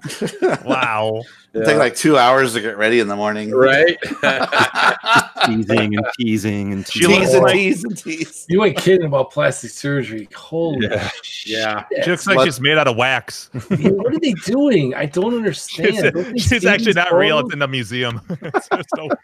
wow. 0.64 1.22
It 1.54 1.64
take 1.64 1.76
like 1.78 1.94
two 1.94 2.18
hours 2.18 2.52
to 2.54 2.60
get 2.60 2.76
ready 2.76 2.98
in 3.00 3.06
the 3.08 3.14
morning. 3.16 3.50
Right? 3.52 3.96
Teasing 5.46 5.96
and 5.96 6.06
teasing 6.18 6.72
and 6.72 6.84
teasing. 6.86 7.10
looks 7.10 7.20
Tease 7.26 7.34
and 7.34 7.42
like- 7.44 7.52
tease 7.52 7.84
and 7.84 7.96
tease. 7.98 8.46
You 8.48 8.64
ain't 8.64 8.76
kidding 8.76 9.06
about 9.06 9.30
plastic 9.30 9.70
surgery. 9.70 10.28
Holy 10.34 10.86
Yeah. 10.88 11.10
yeah. 11.46 11.84
She 12.02 12.10
looks 12.10 12.26
like 12.26 12.36
What- 12.38 12.44
she's 12.46 12.60
made 12.60 12.76
out 12.78 12.88
of 12.88 12.96
wax. 12.96 13.50
shit. 13.62 13.94
What 13.96 14.14
are 14.14 14.18
they 14.18 14.32
doing? 14.44 14.94
I 14.94 15.06
don't 15.06 15.34
understand. 15.34 16.12
She's, 16.38 16.42
she's 16.48 16.64
actually 16.64 16.94
not 16.94 17.12
real. 17.14 17.38
It's 17.38 17.52
in 17.52 17.58
the 17.60 17.68
museum. 17.68 18.20
it's, 18.40 18.68
just 18.68 18.88
a- 18.98 19.16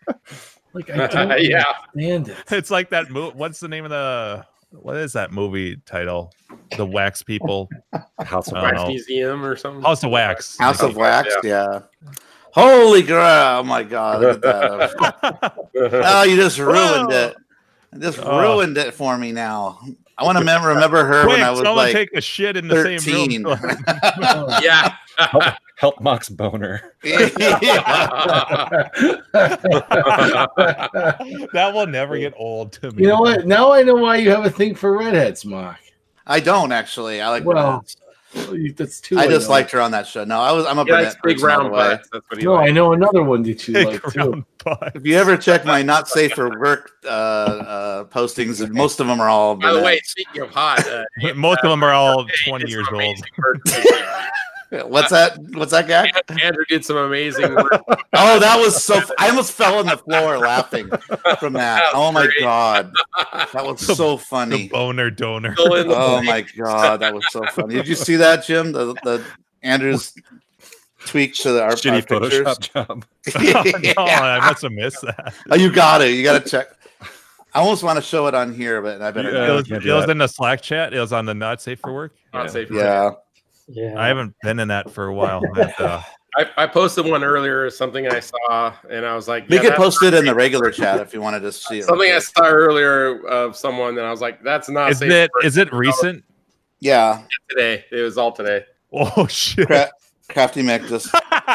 Like 0.73 0.89
I 0.91 1.07
don't 1.09 1.43
Yeah. 1.43 1.65
understand 1.97 2.29
it. 2.29 2.37
it's 2.53 2.71
like 2.71 2.91
that 2.91 3.11
movie. 3.11 3.37
What's 3.37 3.59
the 3.61 3.69
name 3.69 3.85
of 3.85 3.91
the? 3.91 4.45
What 4.73 4.97
is 4.97 5.13
that 5.15 5.33
movie 5.33 5.77
title? 5.85 6.33
The 6.77 6.87
Wax 6.87 7.23
People. 7.23 7.69
House 8.21 8.49
of 8.49 8.55
Wax 8.63 8.77
no. 8.77 8.87
Museum 8.89 9.45
or 9.45 9.57
something. 9.57 9.83
House 9.83 10.03
of 10.05 10.11
Wax. 10.11 10.57
House 10.59 10.83
of 10.83 10.97
Wax, 10.97 11.35
yeah. 11.43 11.81
Holy 12.53 13.03
crap! 13.03 13.61
Oh 13.61 13.63
my 13.63 13.83
god! 13.85 14.21
Look 14.23 14.45
at 14.45 14.91
that. 15.23 15.55
Oh, 15.77 16.23
you 16.25 16.37
just 16.37 16.59
ruined 16.59 17.09
Whoa. 17.11 17.27
it. 17.29 17.37
You 17.95 18.01
just 18.01 18.19
Oh. 18.23 18.41
ruined 18.41 18.77
it 18.77 18.93
for 18.95 19.17
me 19.17 19.33
now. 19.33 19.79
I 20.21 20.25
want 20.25 20.37
to 20.37 20.45
mem- 20.45 20.65
remember 20.65 21.05
her 21.05 21.23
Quick, 21.23 21.39
when 21.39 21.43
I 21.43 21.51
was 21.51 21.61
someone 21.61 21.77
like 21.77 21.95
take 21.95 22.13
a 22.15 22.21
shit 22.21 22.55
in 22.57 22.69
the 22.69 22.83
same 22.83 22.99
13. 22.99 23.45
room. 23.45 23.59
yeah. 24.63 24.95
Help 25.77 25.99
Mox 26.03 26.29
boner. 26.29 26.95
that 27.03 27.71
will 31.73 31.87
never 31.87 32.19
get 32.19 32.35
old 32.37 32.73
to 32.73 32.91
me. 32.93 33.03
You 33.03 33.09
know 33.09 33.21
what? 33.21 33.47
Now 33.47 33.73
I 33.73 33.83
know 33.83 33.95
why 33.95 34.17
you 34.17 34.29
have 34.29 34.45
a 34.45 34.51
thing 34.51 34.75
for 34.75 34.99
redheads, 34.99 35.47
Mark. 35.47 35.79
I 36.27 36.41
don't 36.41 36.71
actually. 36.71 37.23
I 37.23 37.31
like. 37.31 37.45
Well, 37.45 37.79
redheads. 37.79 37.97
Oh, 38.37 38.53
you- 38.55 38.73
That's 38.73 39.01
two. 39.01 39.19
I 39.19 39.27
just 39.27 39.47
know. 39.49 39.53
liked 39.55 39.71
her 39.73 39.81
on 39.81 39.91
that 39.91 40.07
show. 40.07 40.25
No, 40.25 40.41
I 40.41 40.53
was. 40.53 40.65
I'm 40.65 40.79
a 40.79 40.85
He 40.85 40.93
likes 40.93 41.17
big 41.25 41.39
person 41.39 41.51
all 41.51 41.57
round 41.63 41.73
way. 41.73 41.79
butts. 41.79 42.09
That's 42.13 42.25
what 42.31 42.39
he 42.39 42.45
No, 42.47 42.55
I 42.57 42.71
know 42.71 42.93
another 42.93 43.23
one 43.25 43.43
that 43.43 43.67
you 43.67 43.75
Big 43.75 43.87
like 43.87 44.03
too. 44.13 44.19
round 44.21 44.45
butt. 44.65 44.93
If 44.95 45.05
you 45.05 45.17
ever 45.17 45.37
check 45.37 45.65
my 45.65 45.83
not 45.93 46.09
safe 46.09 46.33
for 46.35 46.59
work 46.61 46.93
uh, 47.05 47.09
uh, 47.09 48.05
postings, 48.05 48.69
most 48.71 49.01
of 49.01 49.09
them 49.09 49.21
are 49.21 49.29
all. 49.29 49.57
By 49.57 49.73
the 49.73 49.81
way, 49.83 50.01
speaking 50.05 50.43
of 50.43 50.51
hot, 50.51 50.87
uh, 50.87 51.05
Most 51.35 51.61
of 51.65 51.71
them 51.71 51.83
are 51.83 51.93
all 51.93 52.27
20 52.47 52.71
years 52.71 52.87
old. 52.93 53.19
Amazing 54.71 54.85
work. 54.85 54.93
what's 54.93 55.11
that? 55.11 55.39
What's 55.55 55.71
that, 55.73 55.87
guy? 55.89 56.11
Andrew 56.43 56.65
did 56.69 56.85
some 56.85 56.97
amazing 56.97 57.55
work. 57.55 57.83
Oh, 58.13 58.39
that 58.41 58.59
was 58.59 58.83
so. 58.83 59.01
I 59.19 59.29
almost 59.31 59.53
fell 59.53 59.79
on 59.79 59.87
the 59.87 59.97
floor 59.97 60.37
laughing 60.39 60.89
from 61.39 61.53
that. 61.55 61.79
That 61.79 61.91
Oh 61.95 62.11
my 62.13 62.25
great. 62.27 62.41
god, 62.41 62.93
that 63.53 63.65
was 63.65 63.81
so 63.81 64.17
funny. 64.17 64.65
The 64.65 64.69
boner 64.69 65.11
donor. 65.11 65.55
The 65.55 65.63
Oh 65.63 66.21
blank. 66.21 66.27
my 66.27 66.43
god, 66.65 67.01
that 67.01 67.15
was 67.15 67.25
so 67.31 67.43
funny. 67.53 67.75
Did 67.77 67.87
you 67.89 67.95
see 67.95 68.17
that, 68.17 68.45
Jim? 68.45 68.73
The 68.73 68.95
the 69.05 69.25
Andrew's 69.63 70.13
tweak 71.07 71.35
to 71.37 71.53
the 71.53 71.63
our, 71.63 71.69
our 71.71 71.75
Shitty 71.77 72.07
pictures. 72.09 72.45
Photoshop 72.47 72.73
job. 72.73 73.05
Oh, 73.97 74.05
no, 74.07 74.13
I 74.13 74.41
must 74.49 74.63
have 74.63 74.73
missed 74.73 75.03
that. 75.03 75.33
Oh, 75.51 75.55
you 75.57 75.71
got 75.73 76.03
it. 76.03 76.11
You 76.15 76.25
got 76.25 76.43
to 76.43 76.51
check. 76.51 76.69
I 77.55 77.61
almost 77.61 77.83
want 77.83 77.97
to 77.97 78.03
show 78.03 78.27
it 78.27 78.35
on 78.35 78.53
here, 78.53 78.83
but 78.83 79.01
I 79.01 79.11
better. 79.13 79.31
Yeah. 79.33 79.51
It 79.51 79.53
was, 79.53 79.71
it 79.71 79.85
was 79.93 80.09
in 80.11 80.19
the 80.19 80.27
Slack 80.29 80.63
chat. 80.63 80.93
It 80.93 80.99
was 81.01 81.13
on 81.13 81.27
the 81.27 81.35
Not 81.35 81.63
Safe 81.63 81.79
for 81.81 81.93
Work. 81.95 82.15
Not 82.35 82.47
Yeah. 82.47 82.51
safe 82.51 82.69
for 82.69 82.75
work. 82.75 82.85
Yeah. 82.85 83.11
Yeah. 83.73 83.95
I 83.97 84.09
haven't 84.09 84.35
been 84.43 84.59
in 84.59 84.69
that 84.69 84.91
for 84.91 85.07
a 85.07 85.15
while. 85.15 85.41
but, 85.55 85.81
uh, 85.81 86.03
I, 86.37 86.47
I 86.59 86.67
posted 86.69 87.07
one 87.07 87.25
earlier, 87.25 87.69
something 87.71 88.07
I 88.07 88.21
saw, 88.21 88.73
and 88.89 89.05
I 89.05 89.17
was 89.17 89.27
like, 89.27 89.49
We 89.49 89.57
yeah, 89.57 89.63
could 89.63 89.75
post 89.75 90.03
it 90.05 90.15
in 90.15 90.25
the 90.25 90.35
regular 90.35 90.71
chat 90.73 91.01
if 91.01 91.13
you 91.13 91.21
wanted 91.21 91.41
to 91.41 91.51
see 91.51 91.81
it. 91.81 91.87
something 91.87 92.11
I 92.11 92.21
saw 92.21 92.45
earlier 92.45 93.27
of 93.27 93.57
someone, 93.57 93.99
and 93.99 94.07
I 94.07 94.11
was 94.13 94.21
like, 94.21 94.43
that's 94.43 94.69
not 94.69 94.91
is 94.93 94.99
safe 94.99 95.11
it 95.11 95.31
it 95.57 95.73
recent? 95.73 96.25
Yeah, 96.79 97.23
today. 97.49 97.85
It 97.91 98.03
was 98.03 98.17
all 98.17 98.31
today. 98.33 98.65
Oh 98.93 99.27
shit! 99.29 99.67
Cra- 99.67 99.91
Crafty 100.29 100.63
Mick 100.63 100.89
just 100.89 101.09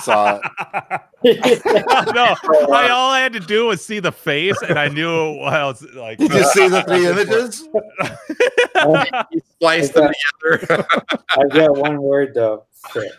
saw 0.04 0.40
it. 0.44 1.02
no, 2.14 2.36
I 2.72 2.90
all 2.92 3.10
I 3.12 3.20
had 3.20 3.34
to 3.34 3.40
do 3.40 3.66
was 3.66 3.84
see 3.84 4.00
the 4.00 4.12
face, 4.12 4.62
and 4.62 4.78
I 4.78 4.90
knew 4.90 5.38
what 5.38 5.54
I 5.54 5.66
was 5.66 5.82
like. 5.94 6.20
Did 6.20 6.32
you 6.32 6.44
see 6.52 6.68
the 6.68 6.84
three 6.84 7.08
images? 7.08 7.68
He 9.32 9.40
spliced 9.56 9.94
them 9.96 10.12
together. 10.44 10.86
I've 11.30 11.50
got 11.50 11.78
one 11.78 12.00
word 12.02 12.36
though. 12.36 12.66
Fit. 12.92 13.12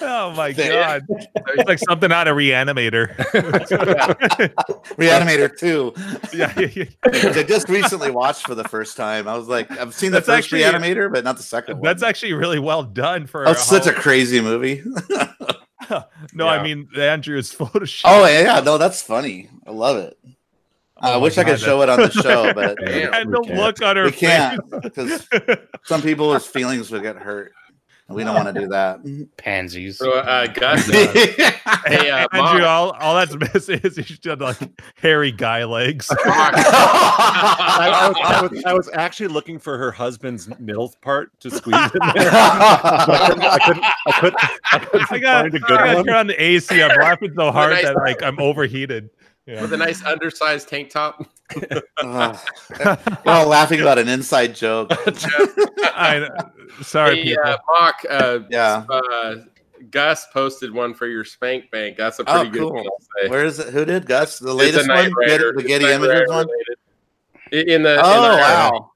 oh 0.00 0.30
my 0.36 0.52
Fit. 0.52 0.70
god! 0.70 1.02
It's 1.08 1.68
like 1.68 1.80
something 1.80 2.12
out 2.12 2.28
of 2.28 2.36
Reanimator. 2.36 3.16
Reanimator 4.96 5.58
two. 5.58 5.92
yeah, 6.32 6.52
yeah, 6.56 6.68
yeah. 6.72 6.84
I 7.36 7.42
just 7.42 7.68
recently 7.68 8.12
watched 8.12 8.46
for 8.46 8.54
the 8.54 8.64
first 8.64 8.96
time. 8.96 9.26
I 9.26 9.36
was 9.36 9.48
like, 9.48 9.68
I've 9.72 9.92
seen 9.92 10.12
the 10.12 10.20
That's 10.20 10.26
first 10.26 10.52
actually- 10.52 10.60
Reanimator, 10.60 11.12
but 11.12 11.24
not 11.24 11.36
the 11.36 11.42
second 11.42 11.78
one. 11.78 11.82
That's 11.82 12.04
actually 12.04 12.34
really 12.34 12.60
well 12.60 12.84
done 12.84 13.26
for. 13.26 13.44
That's 13.44 13.64
such 13.64 13.88
a 13.88 13.92
crazy 13.92 14.40
movie. 14.40 14.84
no, 16.32 16.44
Yeah. 16.46 16.50
I 16.50 16.62
mean 16.62 16.88
Andrew's 16.96 17.52
Photoshop. 17.54 18.02
oh 18.06 18.26
yeah, 18.26 18.40
yeah, 18.56 18.60
no, 18.60 18.78
that's 18.78 19.02
funny. 19.02 19.48
I 19.66 19.70
love 19.70 19.96
it. 19.96 20.16
I 20.96 21.10
Oh 21.10 21.12
my 21.14 21.16
wish 21.18 21.36
I 21.38 21.44
could 21.44 21.58
God, 21.58 21.60
show 21.60 21.82
it 21.82 21.88
on 21.88 21.98
the 22.00 22.10
show, 22.22 22.52
but 22.54 22.78
Damn. 22.78 23.12
and 23.14 23.32
the 23.32 23.40
we 23.40 23.46
can't. 23.48 23.58
look 23.58 23.82
on 23.82 23.96
her 23.96 24.04
we 24.04 24.10
face. 24.12 24.20
can't 24.20 24.82
because 24.82 25.28
some 25.84 26.00
people's 26.02 26.46
feelings 26.46 26.90
would 26.90 27.02
get 27.02 27.16
hurt. 27.16 27.52
And 28.12 28.16
we 28.16 28.24
don't 28.24 28.34
want 28.34 28.54
to 28.54 28.60
do 28.60 28.68
that. 28.68 29.02
Pansies. 29.38 29.96
So, 29.96 30.12
uh, 30.12 30.46
Gus, 30.48 30.86
uh, 30.94 31.12
hey, 31.86 32.10
uh, 32.10 32.28
Andrew, 32.32 32.60
Mom, 32.60 32.64
all, 32.64 32.90
all 33.00 33.14
that's 33.14 33.34
missing 33.34 33.80
is 33.82 33.96
you 33.96 34.02
should 34.02 34.24
have 34.26 34.40
like 34.40 34.58
hairy 34.96 35.32
guy 35.32 35.64
legs. 35.64 36.08
I, 36.24 37.88
I 37.90 38.08
was, 38.08 38.16
I, 38.22 38.42
was, 38.42 38.64
I 38.64 38.74
was 38.74 38.90
actually 38.92 39.28
looking 39.28 39.58
for 39.58 39.78
her 39.78 39.90
husband's 39.90 40.48
MILF 40.48 41.00
part 41.00 41.38
to 41.40 41.50
squeeze 41.50 41.74
in 41.74 42.00
there. 42.14 42.30
I 42.32 43.24
couldn't, 43.24 43.42
I 43.44 43.58
couldn't, 43.58 43.84
I 44.06 44.12
couldn't, 44.20 44.36
I 44.72 44.78
couldn't 44.78 45.12
I 45.12 45.18
got, 45.18 45.42
find 45.42 45.54
a 45.54 45.56
I 45.56 45.60
good 45.60 45.62
got 45.62 45.86
to 45.86 45.94
one. 45.94 46.04
turn 46.04 46.16
on 46.16 46.26
the 46.26 46.42
AC. 46.42 46.82
I'm 46.82 46.98
laughing 47.00 47.32
so 47.34 47.50
hard 47.50 47.82
that 47.82 47.96
like 47.96 48.22
I'm 48.22 48.38
overheated. 48.38 49.08
Yeah. 49.46 49.60
with 49.62 49.72
a 49.72 49.76
nice 49.76 50.04
undersized 50.04 50.68
tank 50.68 50.90
top. 50.90 51.26
Ugh. 52.02 52.38
We're 52.78 52.98
all 53.26 53.48
laughing 53.48 53.80
about 53.80 53.98
an 53.98 54.08
inside 54.08 54.54
joke. 54.54 54.88
I, 55.94 56.28
sorry, 56.82 57.22
Hey, 57.24 57.36
uh, 57.36 57.56
Mock, 57.68 57.94
uh, 58.08 58.38
Yeah. 58.50 58.84
uh, 58.88 59.34
Gus 59.90 60.26
posted 60.32 60.72
one 60.72 60.94
for 60.94 61.06
your 61.08 61.24
spank 61.24 61.70
bank. 61.72 61.96
That's 61.96 62.20
a 62.20 62.22
Oh, 62.26 62.34
pretty 62.36 62.50
good 62.50 62.60
cool. 62.60 62.72
one. 62.74 62.86
I'll 62.86 63.22
say. 63.22 63.28
Where 63.28 63.44
is 63.44 63.58
it? 63.58 63.72
Who 63.74 63.84
did 63.84 64.06
Gus? 64.06 64.38
The 64.38 64.54
latest 64.54 64.88
one? 64.88 64.96
Getty, 64.96 65.12
Rider. 65.14 65.52
the 65.56 65.62
Getty 65.64 65.84
Knight 65.86 65.94
Images 65.94 66.28
one? 66.28 66.46
related. 66.46 66.76
In 67.74 67.82
the 67.82 67.94
in 67.94 68.00
Oh 68.02 68.22
the, 68.22 68.36
wow. 68.38 68.90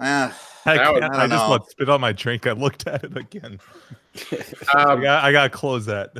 Yeah. 0.00 0.32
I, 0.66 0.76
that 0.76 0.92
was- 0.94 1.02
I 1.02 1.24
I, 1.24 1.26
just 1.28 1.48
want 1.48 1.64
to 1.64 1.70
spit 1.70 1.88
on 1.88 2.00
my 2.00 2.12
drink. 2.12 2.46
I 2.46 2.52
looked 2.52 2.86
at 2.86 3.04
it 3.04 3.16
again. 3.16 3.58
I 4.74 4.82
Um, 4.82 5.00
got 5.00 5.24
I 5.24 5.32
got 5.32 5.44
to 5.44 5.48
close 5.50 5.86
that. 5.86 6.12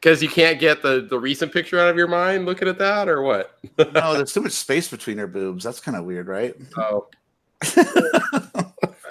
Because 0.00 0.22
you 0.22 0.28
can't 0.28 0.58
get 0.58 0.82
the 0.82 1.06
the 1.08 1.18
recent 1.18 1.52
picture 1.52 1.78
out 1.78 1.88
of 1.88 1.96
your 1.96 2.08
mind 2.08 2.46
looking 2.46 2.68
at 2.68 2.78
that, 2.78 3.08
or 3.08 3.22
what? 3.22 3.58
No, 3.78 3.84
there's 4.14 4.32
too 4.32 4.40
much 4.40 4.52
space 4.52 4.88
between 4.88 5.18
her 5.18 5.26
boobs. 5.26 5.62
That's 5.62 5.80
kind 5.80 5.96
of 5.96 6.04
weird, 6.04 6.26
right? 6.26 6.54
Oh, 6.76 7.06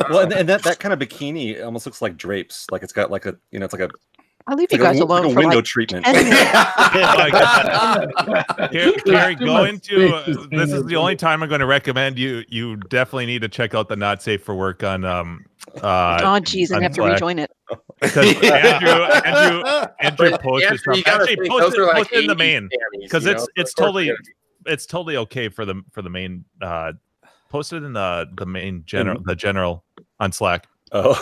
Well, 0.09 0.21
and, 0.21 0.33
and 0.33 0.49
that, 0.49 0.63
that 0.63 0.79
kind 0.79 0.91
of 0.93 0.99
bikini 0.99 1.63
almost 1.63 1.85
looks 1.85 2.01
like 2.01 2.17
drapes. 2.17 2.65
Like 2.71 2.81
it's 2.83 2.91
got 2.93 3.11
like 3.11 3.25
a 3.25 3.35
you 3.51 3.59
know 3.59 3.65
it's 3.65 3.73
like 3.73 3.83
a, 3.83 3.89
I'll 4.47 4.55
leave 4.57 4.71
like 4.71 4.79
you 4.79 4.83
a, 4.83 4.87
guys 4.87 4.97
wi- 4.99 5.19
alone 5.19 5.25
like 5.25 5.31
a 5.31 5.33
for 5.33 5.39
window 5.39 5.57
like 5.57 5.65
treatment. 5.65 6.07
Here, 8.71 8.93
Gary, 9.05 9.35
go 9.35 9.65
into 9.65 10.15
uh, 10.15 10.25
this 10.49 10.71
is 10.71 10.83
the 10.85 10.95
only 10.95 11.15
time 11.15 11.43
I'm 11.43 11.49
going 11.49 11.59
to 11.59 11.67
recommend 11.67 12.17
you. 12.17 12.43
You 12.47 12.77
definitely 12.77 13.27
need 13.27 13.43
to 13.43 13.49
check 13.49 13.75
out 13.75 13.87
the 13.89 13.95
Not 13.95 14.23
Safe 14.23 14.43
for 14.43 14.55
Work 14.55 14.83
on 14.83 15.05
um 15.05 15.45
uh 15.81 16.19
Oh, 16.23 16.39
geez, 16.39 16.71
I 16.71 16.81
have 16.81 16.93
to 16.93 17.03
rejoin 17.03 17.39
it. 17.39 17.51
because 18.01 18.17
Andrew 18.43 18.89
Andrew 18.89 19.63
Andrew 19.99 20.29
But 20.31 20.41
posted 20.41 20.71
Andrew, 20.71 20.95
you 20.95 21.03
something. 21.03 21.03
Actually, 21.05 21.35
think, 21.35 21.49
post 21.49 21.77
it, 21.77 21.81
like 21.81 21.95
post 21.97 22.13
in 22.13 22.27
the 22.27 22.35
main 22.35 22.69
because 23.01 23.25
it's 23.25 23.41
know, 23.43 23.47
it's 23.55 23.73
totally 23.73 24.05
they're 24.05 24.15
gonna 24.15 24.23
be- 24.65 24.71
it's 24.71 24.85
totally 24.85 25.17
okay 25.17 25.49
for 25.49 25.65
the 25.65 25.81
for 25.91 26.01
the 26.01 26.09
main 26.09 26.43
uh 26.61 26.93
posted 27.49 27.83
in 27.83 27.93
the 27.93 28.27
the 28.37 28.45
main 28.45 28.83
general 28.85 29.21
the 29.23 29.35
general 29.35 29.83
on 30.19 30.31
Slack. 30.31 30.67
Oh, 30.91 31.13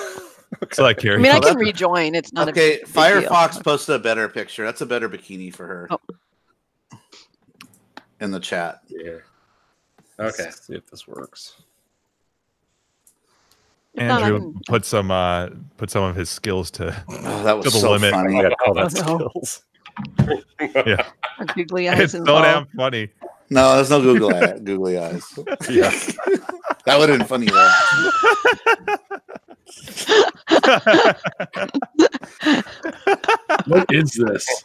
Slack 0.72 0.98
I 1.00 1.02
Gary. 1.02 1.20
mean, 1.22 1.32
I 1.32 1.40
can 1.40 1.58
rejoin. 1.58 2.16
It's 2.16 2.32
not 2.34 2.48
okay, 2.50 2.78
a 2.78 2.86
big 2.86 2.94
deal. 2.94 3.04
Firefox 3.04 3.64
posted 3.64 3.96
a 3.96 4.00
better 4.00 4.28
picture. 4.30 4.64
That's 4.66 4.82
a 4.82 4.86
better 4.86 5.10
bikini 5.10 5.54
for 5.54 5.68
her 5.68 5.88
Oh. 5.92 6.00
in 8.22 8.32
the 8.32 8.40
chat. 8.40 8.82
Yeah. 8.88 9.18
Okay. 10.20 10.44
Let's 10.46 10.66
see 10.66 10.76
if 10.76 10.88
this 10.90 11.08
works. 11.08 11.62
If 13.94 14.04
not, 14.08 14.22
Andrew 14.24 14.38
I'm- 14.40 14.62
put 14.68 14.86
some 14.86 15.10
uh 15.12 15.48
put 15.78 15.90
some 15.90 16.04
of 16.04 16.16
his 16.16 16.30
skills 16.30 16.70
to 16.72 16.96
Oh, 17.10 17.44
that 17.44 17.58
was 17.58 17.66
To 17.66 17.72
the 17.72 17.80
so 17.80 17.92
limit. 17.92 18.14
I 18.14 18.18
funny. 18.24 18.42
gotta 18.42 18.56
call 18.56 18.74
that 18.76 18.94
no. 18.94 19.30
skills. 19.32 19.64
Our 21.40 21.46
googly 21.56 21.90
eyes 21.90 22.00
it's 22.00 22.12
so 22.14 22.20
involved. 22.20 22.44
damn 22.46 22.68
funny. 22.78 23.10
No, 23.50 23.76
there's 23.76 23.90
no 23.90 24.02
Google 24.02 24.34
eye, 24.36 24.60
googly 24.60 24.98
eyes. 25.00 25.24
Yeah. 25.70 25.90
that 26.86 27.00
would 27.00 27.10
have 27.10 27.18
been 27.20 27.28
funny 27.28 27.48
though. 27.48 27.72
What 33.66 33.86
is 33.92 34.12
this? 34.14 34.64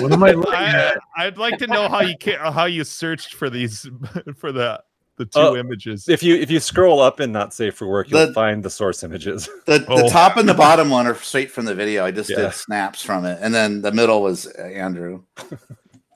What 0.00 0.12
am 0.12 0.22
I 0.24 0.32
looking 0.32 0.52
I, 0.54 0.68
at? 0.90 0.98
I'd 1.16 1.38
like 1.38 1.58
to 1.58 1.66
know 1.66 1.88
how 1.88 2.00
you 2.00 2.14
ca- 2.20 2.50
how 2.52 2.64
you 2.66 2.84
searched 2.84 3.34
for 3.34 3.48
these 3.50 3.88
for 4.36 4.52
the 4.52 4.82
the 5.20 5.26
two 5.26 5.38
Oh, 5.40 5.56
images. 5.56 6.08
If 6.08 6.22
you 6.22 6.34
if 6.34 6.50
you 6.50 6.58
scroll 6.60 6.98
up 7.00 7.20
and 7.20 7.30
not 7.32 7.52
safe 7.52 7.74
for 7.76 7.86
work, 7.86 8.10
you'll 8.10 8.26
The- 8.26 8.32
find 8.32 8.62
the 8.64 8.70
source 8.70 9.02
images. 9.04 9.48
The, 9.66 9.78
the 9.80 9.86
Oh. 10.06 10.08
top 10.08 10.36
and 10.38 10.48
the 10.48 10.54
bottom 10.54 10.88
one 10.90 11.06
are 11.06 11.14
straight 11.14 11.50
from 11.50 11.66
the 11.66 11.74
video. 11.74 12.04
I 12.04 12.10
just 12.10 12.30
Yeah. 12.30 12.36
did 12.36 12.54
snaps 12.54 13.02
from 13.02 13.24
it, 13.26 13.38
and 13.42 13.54
then 13.54 13.82
the 13.82 13.92
middle 13.92 14.22
was 14.22 14.46
uh, 14.46 14.62
Andrew. 14.62 15.22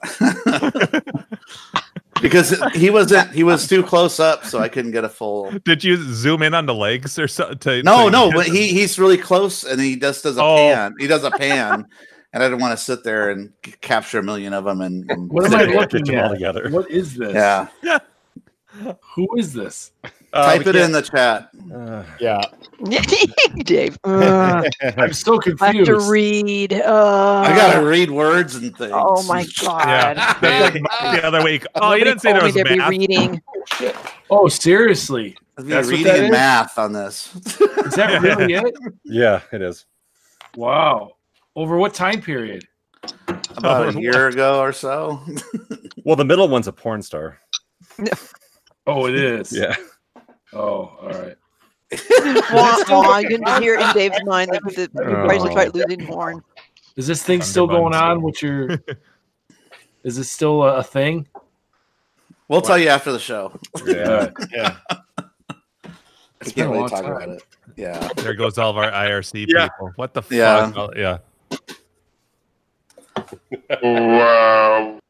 because 2.23 2.55
he 2.75 2.91
wasn't 2.91 3.31
he 3.33 3.43
was 3.45 3.67
too 3.69 3.83
close 3.83 4.19
up, 4.21 4.45
so 4.45 4.59
I 4.61 4.69
couldn't 4.69 4.93
get 4.93 5.05
a 5.05 5.09
full. 5.09 5.51
Did 5.65 5.83
you 5.85 5.97
zoom 6.15 6.43
in 6.43 6.55
on 6.55 6.67
the 6.67 6.75
legs 6.75 7.19
or 7.19 7.29
something? 7.29 7.85
No, 7.85 8.09
no, 8.09 8.31
but 8.33 8.47
he 8.47 8.69
he's 8.69 8.99
really 8.99 9.19
close, 9.19 9.65
and 9.65 9.81
he 9.81 9.97
just 9.97 10.23
does 10.23 10.37
a 10.39 10.43
Oh. 10.43 10.57
pan. 10.57 10.95
He 10.99 11.07
does 11.07 11.25
a 11.25 11.31
pan, 11.31 11.87
and 12.33 12.43
I 12.43 12.47
didn't 12.47 12.61
want 12.61 12.77
to 12.79 12.83
sit 12.85 13.03
there 13.05 13.31
and 13.31 13.53
capture 13.81 14.19
a 14.19 14.23
million 14.23 14.53
of 14.53 14.65
them. 14.65 14.81
And, 14.81 15.11
and 15.11 15.31
What 15.33 15.45
am 15.47 15.55
I 15.55 15.67
Get 15.67 15.75
looking 15.77 16.05
them 16.05 16.25
all 16.25 16.31
together. 16.33 16.69
What 16.71 16.91
is 16.91 17.15
this? 17.15 17.33
yeah, 17.35 17.69
Who 19.15 19.29
is 19.37 19.53
this? 19.53 19.93
Uh, 20.33 20.47
type 20.47 20.63
it 20.67 20.75
in 20.75 20.91
can't- 20.91 20.93
the 20.93 21.03
chat. 21.03 21.49
uh, 21.73 22.03
Yeah. 22.21 22.41
Dave. 23.65 23.97
Ugh, 24.05 24.67
I'm 24.97 25.13
so 25.13 25.39
confused. 25.39 25.63
I 25.63 25.73
have 25.77 25.85
to 25.87 26.11
read. 26.11 26.73
Uh, 26.73 27.43
I 27.47 27.55
gotta 27.57 27.87
read 27.87 28.11
words 28.11 28.57
and 28.57 28.77
things. 28.77 28.93
Oh 28.95 29.23
my 29.25 29.47
god. 29.63 30.17
Yeah, 30.17 30.35
like 30.43 30.75
the 30.75 31.25
other 31.25 31.43
week. 31.45 31.65
Oh, 31.77 31.95
you 31.95 32.05
didn't 32.05 32.21
say 32.21 32.33
there 32.33 32.43
was 32.43 32.55
me 32.57 32.63
be 32.65 32.77
math. 32.77 32.91
reading. 32.91 33.43
Oh, 34.31 34.49
seriously? 34.49 35.37
I'd 35.57 35.65
be 35.67 35.71
That's 35.71 35.89
reading 35.89 36.05
that 36.07 36.17
and 36.17 36.25
is? 36.27 36.31
math 36.33 36.79
on 36.79 36.93
this. 36.93 37.33
Is 37.37 37.95
that 37.95 38.21
really 38.21 38.55
it? 38.55 38.75
yeah, 39.05 39.41
it 39.53 39.63
is. 39.63 39.87
Wow. 40.57 41.13
Over 41.55 41.77
what 41.77 41.95
time 41.95 42.21
period? 42.21 42.67
About 43.57 43.95
a 43.95 44.01
year 44.01 44.27
ago 44.29 44.59
or 44.61 44.73
so. 44.73 45.23
Well, 46.05 46.17
the 46.17 46.25
middle 46.25 46.49
one's 46.49 46.67
a 46.67 46.73
porn 46.73 47.03
star. 47.03 47.39
Oh, 48.87 49.07
it 49.07 49.15
is. 49.15 49.53
Yeah. 49.57 49.75
Oh, 50.53 50.97
all 51.03 51.09
right. 51.09 51.37
Wah, 52.53 52.77
wah, 52.89 53.19
you 53.19 53.39
can 53.39 53.63
hear 53.63 53.75
in 53.79 53.93
Dave's 53.93 54.23
mind 54.25 54.51
that 54.53 54.63
the 54.65 54.89
Price 55.25 55.43
is 55.43 55.49
Oh. 55.51 55.55
Right 55.55 55.75
losing 55.75 56.01
horn. 56.01 56.43
Is 56.97 57.07
this 57.07 57.23
thing 57.23 57.41
Thunder 57.41 57.51
still 57.51 57.67
going 57.67 57.95
on? 57.95 58.23
What's 58.23 58.41
your? 58.43 58.71
is 60.05 60.17
this 60.17 60.31
still 60.31 60.63
a, 60.63 60.77
a 60.77 60.83
thing? 60.83 61.27
We'll 62.49 62.61
tell 62.63 62.79
you 62.79 62.89
after 62.89 63.11
the 63.13 63.19
show. 63.19 63.53
Yeah. 63.85 64.31
Yeah. 64.53 64.77
We 64.89 65.91
It's 66.41 66.53
can't 66.53 66.55
been 66.55 66.67
a 66.67 66.69
really 66.69 66.79
long 66.81 66.89
talk 66.89 67.03
time. 67.03 67.13
about 67.13 67.29
it. 67.31 67.43
Yeah. 67.77 68.09
There 68.17 68.35
goes 68.35 68.59
all 68.59 68.71
of 68.71 68.77
our 68.77 68.91
IRC 68.91 69.47
Yeah. 69.49 69.69
people. 69.69 69.93
What 69.97 70.15
the 70.15 70.23
Yeah. 70.31 70.71
fuck? 70.71 70.77
Oh, 70.77 70.91
yeah. 70.97 71.19
Wow. 73.83 75.01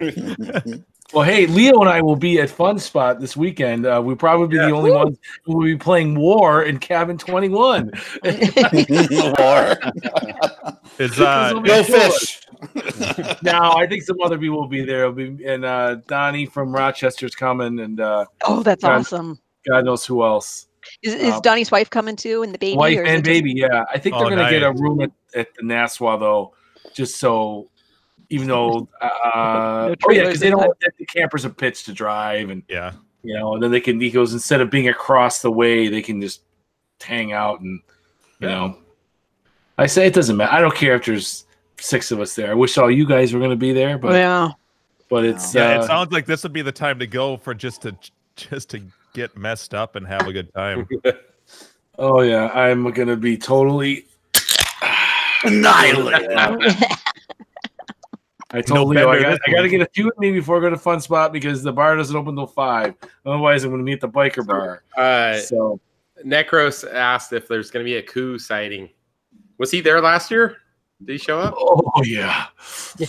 Well, 1.12 1.24
hey, 1.24 1.46
Leo 1.48 1.80
and 1.80 1.88
I 1.88 2.00
will 2.02 2.14
be 2.14 2.38
at 2.38 2.48
Fun 2.50 2.78
Spot 2.78 3.18
this 3.18 3.36
weekend. 3.36 3.84
Uh, 3.84 4.00
we'll 4.04 4.14
probably 4.14 4.46
be 4.46 4.58
the 4.58 4.70
only 4.70 4.92
ones 4.92 5.18
who 5.42 5.56
will 5.56 5.64
be 5.64 5.76
playing 5.76 6.14
War 6.16 6.62
in 6.62 6.78
Cabin 6.78 7.18
21. 7.18 7.90
War. 8.22 9.76
Is 11.00 11.18
uh 11.20 11.52
Go 11.64 11.82
fish. 11.82 12.42
now, 13.42 13.72
I 13.72 13.88
think 13.88 14.04
some 14.04 14.20
other 14.22 14.38
people 14.38 14.60
will 14.60 14.68
be 14.68 14.84
there. 14.84 15.00
It'll 15.00 15.12
be, 15.12 15.44
and 15.44 15.64
uh, 15.64 15.96
Donnie 16.06 16.46
from 16.46 16.72
Rochester's 16.72 17.34
coming, 17.34 17.80
and 17.80 17.98
uh, 18.00 18.26
Oh, 18.44 18.62
that's 18.62 18.84
God. 18.84 19.00
awesome. 19.00 19.40
God 19.68 19.84
knows 19.86 20.04
who 20.06 20.22
else. 20.22 20.68
Is, 21.02 21.14
is 21.14 21.32
Uh, 21.34 21.40
Donnie's 21.40 21.72
wife 21.72 21.90
coming 21.90 22.14
too, 22.14 22.44
and 22.44 22.54
the 22.54 22.58
baby? 22.58 22.76
Wife 22.76 22.98
or 22.98 23.02
and 23.02 23.08
it 23.14 23.16
just- 23.16 23.24
baby, 23.24 23.52
yeah. 23.56 23.82
I 23.92 23.98
think 23.98 24.14
they're 24.14 24.26
Oh, 24.26 24.30
going 24.30 24.44
to 24.44 24.48
get 24.50 24.62
a 24.62 24.72
room 24.74 25.00
at, 25.00 25.10
at 25.34 25.48
the 25.56 25.62
Naswa, 25.64 26.20
though, 26.20 26.54
just 26.94 27.16
so, 27.16 27.68
even 28.30 28.48
though, 28.48 28.88
uh, 29.00 29.08
oh, 29.34 30.10
yeah, 30.10 30.24
because 30.24 30.40
they 30.40 30.50
don't, 30.50 30.74
the 30.98 31.06
campers 31.06 31.44
are 31.44 31.50
pitched 31.50 31.86
to 31.86 31.92
drive, 31.92 32.48
and, 32.50 32.62
yeah. 32.68 32.92
you 33.22 33.34
know, 33.34 33.54
and 33.54 33.62
then 33.62 33.70
they 33.70 33.80
can, 33.80 34.00
he 34.00 34.10
goes, 34.10 34.32
instead 34.32 34.60
of 34.60 34.70
being 34.70 34.88
across 34.88 35.42
the 35.42 35.50
way, 35.50 35.88
they 35.88 36.00
can 36.00 36.20
just 36.20 36.42
hang 37.02 37.32
out 37.32 37.60
and, 37.60 37.80
you 38.38 38.48
Yeah. 38.48 38.54
know, 38.54 38.78
I 39.76 39.86
say 39.86 40.06
it 40.06 40.14
doesn't 40.14 40.36
matter. 40.36 40.52
I 40.52 40.60
don't 40.60 40.74
care 40.74 40.94
if 40.94 41.04
there's 41.04 41.44
six 41.78 42.10
of 42.12 42.20
us 42.20 42.34
there. 42.34 42.50
I 42.50 42.54
wish 42.54 42.78
all 42.78 42.90
you 42.90 43.06
guys 43.06 43.32
were 43.32 43.40
going 43.40 43.50
to 43.50 43.56
be 43.56 43.72
there, 43.72 43.98
but, 43.98 44.12
yeah. 44.14 44.50
but 45.08 45.24
it's, 45.24 45.54
Yeah, 45.54 45.78
uh, 45.78 45.82
it 45.82 45.86
sounds 45.86 46.12
like 46.12 46.26
this 46.26 46.42
would 46.42 46.52
be 46.52 46.62
the 46.62 46.72
time 46.72 46.98
to 46.98 47.06
go 47.06 47.36
for 47.36 47.54
just 47.54 47.82
to 47.82 47.96
just 48.36 48.70
to 48.70 48.80
get 49.12 49.36
messed 49.36 49.74
up 49.74 49.96
and 49.96 50.06
have 50.06 50.26
a 50.26 50.32
good 50.32 50.52
time. 50.54 50.88
oh, 51.98 52.20
yeah, 52.22 52.48
I'm 52.48 52.90
going 52.92 53.08
to 53.08 53.16
be 53.16 53.36
totally, 53.36 54.06
Annihilate. 55.44 56.30
I 58.52 58.60
told 58.60 58.94
No 58.94 59.00
Leo 59.00 59.08
I 59.10 59.20
got, 59.20 59.38
I 59.46 59.52
got 59.52 59.62
to 59.62 59.68
get 59.68 59.80
a 59.80 59.88
few 59.94 60.06
with 60.06 60.18
me 60.18 60.32
before 60.32 60.58
I 60.58 60.60
go 60.60 60.70
to 60.70 60.76
Fun 60.76 61.00
Spot 61.00 61.32
because 61.32 61.62
the 61.62 61.72
bar 61.72 61.96
doesn't 61.96 62.16
open 62.16 62.34
till 62.34 62.46
five. 62.46 62.94
Otherwise, 63.24 63.62
I'm 63.64 63.70
going 63.70 63.80
to 63.80 63.84
meet 63.84 64.00
the 64.00 64.08
biker 64.08 64.44
bar. 64.46 64.82
Uh, 64.96 65.38
So 65.38 65.80
Necros 66.24 66.90
asked 66.92 67.32
if 67.32 67.46
there's 67.46 67.70
going 67.70 67.84
to 67.84 67.88
be 67.88 67.96
a 67.96 68.02
Kuh 68.02 68.38
sighting. 68.38 68.88
Was 69.58 69.70
he 69.70 69.80
there 69.80 70.00
last 70.00 70.30
year? 70.30 70.56
Did 71.04 71.12
he 71.12 71.18
show 71.18 71.38
up? 71.40 71.54
Oh 71.56 72.02
yeah. 72.04 72.46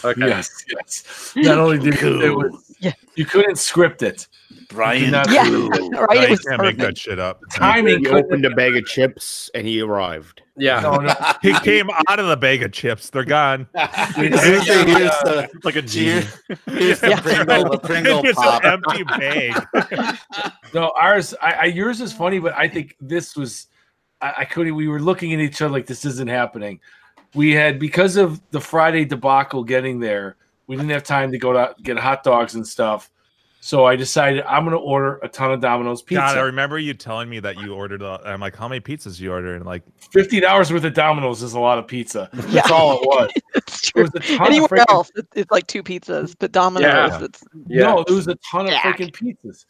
Okay. 0.03 0.13
Yes, 0.27 0.63
yes. 0.69 1.33
Not 1.35 1.57
only 1.57 1.77
did 1.77 1.95
it, 1.95 2.03
it 2.03 2.29
was 2.35 2.75
Yeah. 2.79 2.93
you 3.15 3.25
couldn't 3.25 3.57
script 3.57 4.01
it. 4.01 4.27
Brian. 4.69 5.11
Yeah. 5.13 5.23
Kuh. 5.25 5.67
right. 5.91 6.17
I 6.17 6.23
It 6.23 6.29
was 6.31 6.39
can't 6.39 6.61
make 6.61 6.77
that 6.77 6.97
shit 6.97 7.19
up. 7.19 7.41
Timing 7.51 7.99
He 7.99 8.07
opened 8.07 8.45
a 8.45 8.49
bag 8.51 8.75
of 8.77 8.85
chips 8.85 9.51
and 9.53 9.67
he 9.67 9.81
arrived. 9.81 10.41
Yeah. 10.55 10.79
no, 10.79 10.95
no. 10.97 11.13
He 11.41 11.53
came 11.59 11.89
out 12.07 12.19
of 12.19 12.27
the 12.27 12.37
bag 12.37 12.63
of 12.63 12.71
chips. 12.71 13.09
They're 13.09 13.25
gone. 13.25 13.67
Here's 14.15 14.33
uh, 14.33 14.39
the, 14.39 14.83
here's 14.87 15.11
the, 15.23 15.49
like 15.63 15.75
a 15.75 15.81
here- 15.81 16.21
G. 16.21 16.27
here's 16.67 17.01
the 17.01 17.09
Yeah. 17.09 17.19
Pringle, 17.21 17.69
the 17.71 17.79
Pringle 17.79 18.21
it's 18.25 18.39
pop. 18.39 18.63
an 18.63 18.71
empty 18.85 19.03
bag. 19.03 20.17
No, 20.73 20.93
ours 20.99 21.35
I, 21.41 21.51
I 21.51 21.65
yours 21.65 21.99
is 21.99 22.13
funny, 22.13 22.39
but 22.39 22.53
I 22.53 22.67
think 22.69 22.95
this 23.01 23.35
was 23.35 23.67
I, 24.21 24.33
I 24.39 24.45
couldn't 24.45 24.75
we 24.75 24.87
were 24.87 25.01
looking 25.01 25.33
at 25.33 25.39
each 25.41 25.61
other 25.61 25.71
like 25.73 25.85
this 25.85 26.05
isn't 26.05 26.29
happening. 26.29 26.79
We 27.36 27.51
had 27.51 27.79
because 27.79 28.17
of 28.17 28.41
the 28.51 28.59
Friday 28.61 29.05
debacle 29.05 29.63
getting 29.63 29.99
there, 29.99 30.36
we 30.67 30.75
didn't 30.75 30.91
have 30.91 31.03
time 31.03 31.32
to 31.32 31.38
go 31.38 31.53
to 31.53 31.73
get 31.84 31.97
hot 31.97 32.23
dogs 32.23 32.55
and 32.55 32.67
stuff. 32.67 33.09
So 33.63 33.86
I 33.86 33.95
decided 33.95 34.43
I'm 34.47 34.63
gonna 34.63 34.77
order 34.77 35.19
a 35.21 35.27
ton 35.29 35.51
of 35.51 35.61
Domino's 35.61 36.01
pizza. 36.01 36.21
God, 36.21 36.38
I 36.38 36.41
remember 36.41 36.79
you 36.79 36.95
telling 36.95 37.29
me 37.29 37.39
that 37.41 37.59
you 37.59 37.75
ordered. 37.75 38.01
A, 38.01 38.19
I'm 38.25 38.39
like, 38.41 38.55
how 38.55 38.67
many 38.67 38.82
pizzas 38.82 39.19
you 39.19 39.32
ordered? 39.32 39.57
And 39.57 39.65
like, 39.67 39.84
Fifty 40.11 40.39
dollars 40.39 40.73
worth 40.73 40.84
of 40.84 40.95
Domino's 40.95 41.43
is 41.43 41.53
a 41.53 41.59
lot 41.59 41.77
of 41.77 41.86
pizza. 41.88 42.27
Yeah. 42.34 42.41
That's 42.49 42.71
all 42.71 43.01
it 43.01 43.05
was. 43.07 43.32
It's 43.53 43.88
It 43.89 43.91
true. 43.91 44.01
was 44.03 44.11
a 44.15 44.19
ton 44.19 44.47
Anywhere 44.47 44.65
of 44.65 44.69
freaking 44.71 44.91
else, 44.93 45.11
it's 45.36 45.51
like 45.51 45.67
two 45.67 45.84
pizzas, 45.84 46.36
but 46.39 46.51
Domino's, 46.51 46.89
Yeah. 46.91 47.23
it's 47.23 47.43
Yeah. 47.67 47.84
No, 47.84 48.03
there 48.07 48.15
was 48.15 48.27
a 48.27 48.36
ton 48.49 48.65
of 48.65 48.71
Jack. 48.71 48.97
freaking 48.97 49.11
pizzas. 49.11 49.65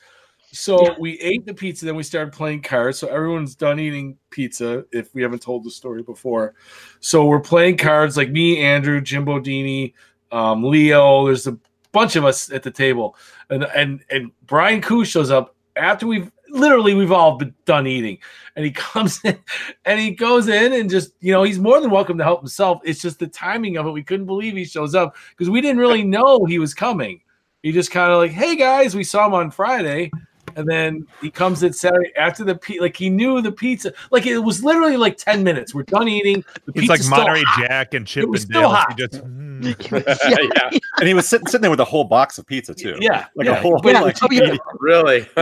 So 0.54 0.96
we 1.00 1.18
ate 1.20 1.46
the 1.46 1.54
pizza, 1.54 1.86
then 1.86 1.96
we 1.96 2.04
started 2.04 2.34
playing 2.34 2.62
cards. 2.62 3.00
So 3.00 3.08
everyone's 3.08 3.56
done 3.56 3.80
eating 3.80 4.18
pizza 4.32 4.86
if 4.92 5.14
we 5.16 5.22
haven't 5.22 5.42
told 5.42 5.64
the 5.64 5.72
story 5.72 6.04
before. 6.04 6.56
So 7.00 7.26
we're 7.26 7.40
playing 7.40 7.78
cards 7.78 8.18
like 8.18 8.32
me, 8.32 8.62
Andrew, 8.62 9.00
Jimbo 9.00 9.40
Dini, 9.40 9.94
um, 10.32 10.64
Leo. 10.64 11.26
There's 11.26 11.48
a 11.48 11.58
bunch 11.94 12.18
of 12.18 12.26
us 12.26 12.52
at 12.52 12.64
the 12.64 12.72
table. 12.72 13.16
And 13.50 13.64
and 13.64 14.04
and 14.10 14.32
Brian 14.46 14.82
Kuh 14.82 15.06
shows 15.06 15.32
up 15.32 15.56
after 15.78 16.06
we've 16.06 16.30
literally 16.50 16.96
we've 16.96 17.14
all 17.14 17.38
been 17.38 17.54
done 17.64 17.88
eating. 17.88 18.18
And 18.58 18.66
he 18.66 18.72
comes 18.72 19.22
in 19.24 19.40
and 19.86 20.02
he 20.02 20.12
goes 20.12 20.50
in 20.50 20.74
and 20.74 20.90
just, 20.90 21.14
you 21.22 21.32
know, 21.32 21.44
he's 21.44 21.60
more 21.60 21.80
than 21.80 21.90
welcome 21.90 22.18
to 22.18 22.26
help 22.26 22.42
himself. 22.42 22.82
It's 22.84 23.02
just 23.02 23.20
the 23.20 23.28
timing 23.28 23.78
of 23.78 23.88
it. 23.88 23.92
We 23.92 24.04
couldn't 24.04 24.26
believe 24.26 24.58
he 24.58 24.66
shows 24.66 24.96
up 24.96 25.16
because 25.30 25.50
we 25.50 25.62
didn't 25.62 25.80
really 25.80 26.04
know 26.04 26.44
he 26.44 26.60
was 26.60 26.74
coming. 26.74 27.22
He 27.64 27.72
just 27.72 27.92
kind 27.92 28.12
of 28.12 28.18
like, 28.18 28.32
hey 28.32 28.58
guys, 28.58 28.96
we 28.96 29.06
saw 29.06 29.28
him 29.28 29.34
on 29.34 29.52
Friday 29.52 30.12
and 30.56 30.68
then 30.68 31.08
he 31.22 31.30
comes 31.30 31.64
in 31.64 31.74
Saturday 31.74 32.12
after 32.16 32.44
the 32.44 32.56
pe- 32.56 32.80
like 32.80 32.96
he 32.98 33.10
knew 33.10 33.42
the 33.42 33.52
pizza 33.52 33.94
like 34.12 34.26
it 34.26 34.40
was 34.40 34.64
literally 34.64 34.98
like 34.98 35.18
ten 35.18 35.44
minutes. 35.44 35.74
We're 35.74 35.84
done 35.84 36.08
eating. 36.08 36.44
The 36.66 36.80
He's 36.80 36.90
like 36.90 37.02
Monterey. 37.08 37.44
Jack 37.58 37.94
and 37.94 38.06
Chip 38.08 38.28
was 38.28 38.44
and 38.44 38.52
still 38.52 38.62
Dale. 38.62 38.70
hot. 38.70 38.94
He 38.94 39.06
just, 39.08 39.24
mm. 39.24 39.51
Mm. 39.62 40.52
yeah, 40.72 40.80
And 41.00 41.08
he 41.08 41.14
was 41.14 41.28
sitting, 41.28 41.48
sitting 41.48 41.62
there 41.62 41.72
with 41.72 41.80
a 41.80 41.86
whole 41.86 42.04
box 42.04 42.38
of 42.38 42.46
pizza 42.46 42.74
too. 42.74 42.98
Yeah, 43.00 43.28
like 43.36 43.46
yeah. 43.48 43.54
a 43.54 43.62
whole. 43.62 43.80
Yeah. 43.84 44.02
like, 44.02 44.18
Oh, 44.22 44.28
yeah. 44.32 44.56
really. 44.80 45.28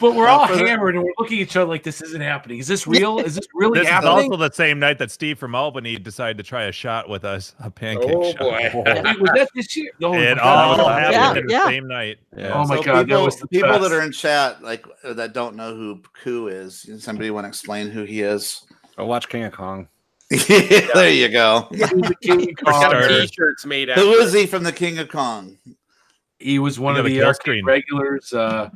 But 0.00 0.14
we're 0.14 0.28
all 0.28 0.46
hammered 0.46 0.94
and 0.94 1.04
we're 1.04 1.12
looking 1.18 1.38
at 1.38 1.42
each 1.42 1.56
other 1.56 1.66
like 1.68 1.82
this 1.82 2.00
isn't 2.00 2.22
happening. 2.22 2.58
Is 2.58 2.66
this 2.66 2.86
real? 2.86 3.18
Is 3.18 3.34
this 3.34 3.46
really 3.54 3.80
This 3.80 3.88
is 3.88 4.04
also 4.04 4.36
the 4.38 4.50
same 4.50 4.78
night 4.78 4.98
that 4.98 5.10
Steve 5.10 5.38
from 5.38 5.54
Albany 5.54 5.98
decided 5.98 6.38
to 6.38 6.42
try 6.42 6.64
a 6.64 6.72
shot 6.72 7.06
with 7.06 7.22
us, 7.24 7.54
a 7.60 7.70
pancake 7.70 8.08
oh 8.14 8.30
shot. 8.30 8.38
boy. 8.38 8.70
Wait, 8.86 9.20
was 9.20 9.30
that 9.34 9.48
this 9.54 9.76
year? 9.76 9.90
Oh, 10.02 10.14
It 10.14 10.36
my 10.38 10.42
all 10.42 10.76
God. 10.78 11.02
happened 11.02 11.50
Yeah, 11.50 11.58
the 11.58 11.64
yeah. 11.66 11.70
same 11.70 11.86
night. 11.86 12.18
Yeah. 12.34 12.52
Oh 12.54 12.66
my 12.66 12.76
So 12.76 12.82
god, 12.82 12.96
that 13.00 13.06
people, 13.08 13.24
was 13.24 13.36
the 13.36 13.46
people 13.48 13.68
best. 13.68 13.82
that 13.82 13.92
are 13.92 14.00
in 14.02 14.12
chat, 14.12 14.62
like 14.62 14.86
that 15.04 15.34
don't 15.34 15.54
know 15.54 15.74
who 15.74 16.00
Kuh 16.22 16.46
is. 16.48 16.88
Somebody 17.00 17.30
want 17.30 17.44
to 17.44 17.48
explain 17.48 17.90
who 17.90 18.04
he 18.04 18.22
is? 18.22 18.62
Oh, 18.96 19.04
watch 19.04 19.28
King 19.28 19.44
of 19.44 19.52
Kong. 19.52 19.86
there 20.94 21.10
you 21.10 21.28
go. 21.28 21.68
The 21.70 22.16
King 22.22 22.54
Kong. 22.54 23.08
T-shirts 23.08 23.66
made 23.66 23.90
out. 23.90 23.98
Who 23.98 24.12
is 24.14 24.32
he 24.32 24.46
from 24.46 24.62
the 24.62 24.72
King 24.72 24.98
of 24.98 25.08
Kong? 25.08 25.58
He 26.38 26.58
was 26.58 26.78
one 26.80 26.96
of 26.96 27.04
got 27.04 27.10
a 27.10 27.14
the 27.14 27.20
kill 27.20 27.34
screen. 27.34 27.64
regulars. 27.64 28.32
Uh, 28.32 28.70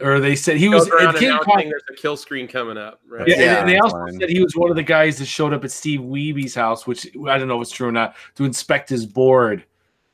or 0.00 0.20
they 0.20 0.36
said 0.36 0.56
he 0.58 0.68
Goes 0.68 0.80
was 0.82 0.88
around 0.90 1.08
and 1.10 1.18
King 1.18 1.38
Kong. 1.38 1.68
there's 1.68 1.82
a 1.90 1.94
kill 1.94 2.16
screen 2.16 2.46
coming 2.46 2.76
up. 2.76 3.00
Right? 3.08 3.26
Yeah, 3.26 3.36
Yeah, 3.40 3.60
and 3.60 3.68
they 3.68 3.78
also 3.78 3.96
fine. 3.96 4.20
said 4.20 4.28
he 4.30 4.42
was 4.42 4.54
one 4.54 4.70
of 4.70 4.76
the 4.76 4.82
guys 4.82 5.18
that 5.18 5.26
showed 5.26 5.52
up 5.52 5.64
at 5.64 5.70
Steve 5.70 6.00
Wiebe's 6.00 6.54
house, 6.54 6.86
which 6.86 7.06
I 7.28 7.38
don't 7.38 7.48
know 7.48 7.56
if 7.60 7.62
it's 7.62 7.70
true 7.70 7.88
or 7.88 7.92
not, 7.92 8.14
to 8.36 8.44
inspect 8.44 8.88
his 8.88 9.06
board. 9.06 9.64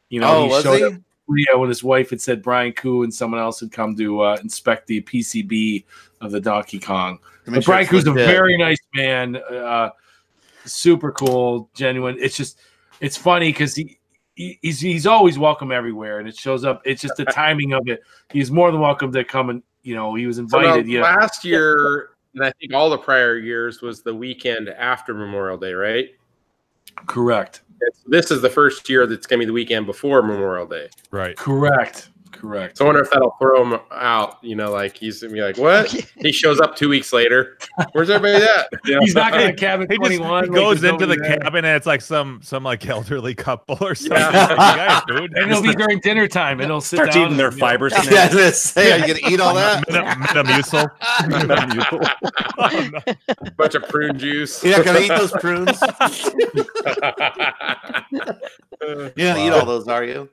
You 0.08 0.20
know, 0.20 0.28
oh, 0.44 0.46
was 0.46 0.62
showed 0.62 0.76
he? 0.78 0.84
up 0.84 0.92
yeah, 1.34 1.56
when 1.56 1.68
his 1.68 1.82
wife 1.82 2.10
had 2.10 2.20
said 2.20 2.42
Brian 2.42 2.72
Kuh 2.72 3.02
and 3.04 3.12
someone 3.14 3.40
else 3.40 3.58
had 3.60 3.72
come 3.72 3.96
to 3.96 4.20
uh, 4.20 4.36
inspect 4.42 4.86
the 4.86 5.00
PCB 5.02 5.84
of 6.20 6.30
the 6.30 6.40
Donkey 6.40 6.78
Kong. 6.78 7.18
To 7.46 7.50
But 7.52 7.64
sure 7.64 7.72
Brian 7.72 7.82
it's 7.82 7.90
Kuh's 7.90 8.06
a 8.06 8.10
legit. 8.12 8.26
very 8.28 8.56
nice 8.58 8.78
man, 8.94 9.36
uh, 9.36 9.90
super 10.64 11.12
cool, 11.12 11.70
genuine. 11.74 12.16
It's 12.18 12.36
just, 12.36 12.58
it's 13.00 13.16
funny 13.16 13.50
because 13.52 13.74
he, 13.74 13.98
he 14.34 14.58
he's 14.62 14.80
he's 14.80 15.06
always 15.06 15.38
welcome 15.38 15.72
everywhere, 15.72 16.18
and 16.18 16.28
it 16.28 16.36
shows 16.36 16.64
up. 16.64 16.82
It's 16.84 17.02
just 17.02 17.16
the 17.16 17.24
timing 17.32 17.72
of 17.72 17.86
it. 17.88 18.02
He's 18.30 18.50
more 18.50 18.70
than 18.70 18.80
welcome 18.80 19.12
to 19.12 19.24
come 19.24 19.50
and 19.50 19.62
you 19.82 19.94
know 19.94 20.14
he 20.14 20.26
was 20.26 20.36
So 20.36 20.42
now, 20.42 20.58
invited. 20.58 20.88
yeah, 20.88 21.02
last 21.02 21.44
year, 21.44 22.10
and 22.34 22.44
I 22.44 22.52
think 22.60 22.72
all 22.72 22.88
the 22.88 22.98
prior 22.98 23.36
years 23.36 23.82
was 23.82 24.02
the 24.02 24.14
weekend 24.14 24.68
after 24.70 25.12
Memorial 25.14 25.58
Day, 25.58 25.72
right? 25.74 26.08
correct, 27.06 27.62
this 28.06 28.30
is 28.30 28.42
the 28.42 28.50
first 28.50 28.88
year 28.88 29.06
that's 29.06 29.26
going 29.26 29.40
to 29.40 29.46
be 29.46 29.46
the 29.46 29.52
weekend 29.52 29.86
before 29.86 30.22
Memorial 30.22 30.66
Day. 30.66 30.88
Right. 31.10 31.36
correct, 31.36 32.10
correct. 32.42 32.76
So 32.78 32.84
I 32.84 32.88
wonder 32.88 33.00
if 33.02 33.10
that'll 33.10 33.36
throw 33.40 33.62
him 33.64 33.80
out. 33.92 34.38
You 34.42 34.56
know, 34.56 34.70
like 34.70 34.96
he's 34.96 35.20
gonna 35.22 35.32
be 35.32 35.40
like, 35.40 35.56
"What?" 35.56 35.90
He 36.18 36.32
shows 36.32 36.60
up 36.60 36.76
two 36.76 36.88
weeks 36.88 37.12
later. 37.12 37.56
Where's 37.92 38.10
everybody 38.10 38.44
at? 38.44 38.68
He's 39.00 39.14
not 39.14 39.32
going 39.32 39.46
to 39.48 39.52
cabin 39.54 39.86
He 39.90 39.96
just 39.96 40.00
twenty 40.00 40.18
one. 40.18 40.44
he 40.44 40.50
goes 40.50 40.84
into 40.84 41.06
the 41.06 41.16
cabin 41.16 41.64
and 41.64 41.76
it's 41.76 41.86
like 41.86 42.00
some 42.00 42.40
some 42.42 42.62
like 42.64 42.86
elderly 42.86 43.34
couple 43.34 43.78
or 43.80 43.94
something. 43.94 44.18
Yeah. 44.18 44.46
Like, 44.46 44.56
guys, 44.76 45.02
dude. 45.06 45.32
and 45.36 45.50
it'll 45.50 45.62
be 45.62 45.74
during 45.74 46.00
dinner 46.00 46.28
time, 46.28 46.60
and 46.60 46.68
he'll 46.70 46.80
sit 46.80 46.96
Start 46.98 47.12
down 47.12 47.22
eating 47.26 47.36
their 47.36 47.48
and, 47.48 47.56
you 47.56 47.60
know, 47.60 47.66
fiber 47.66 47.88
Yeah, 47.88 47.98
I 47.98 48.02
snacks. 48.02 48.34
was 48.34 48.62
say, 48.62 48.92
are 48.92 48.98
you 49.06 49.14
gonna 49.14 49.32
eat 49.32 49.40
all 49.40 49.54
that? 49.54 49.84
Meta- 49.88 50.02
Metamucil. 50.44 50.90
Oh, 52.58 52.90
no. 52.92 53.50
Bunch 53.56 53.74
of 53.74 53.82
prune 53.88 54.18
juice. 54.18 54.62
You're 54.64 54.76
not 54.78 54.84
gonna 54.86 55.00
eat 55.00 55.08
those 55.08 55.32
prunes. 55.32 55.80
You're 58.82 59.10
gonna 59.16 59.46
eat 59.46 59.50
all 59.52 59.66
those, 59.66 59.88
are 59.88 60.04
you? 60.04 60.28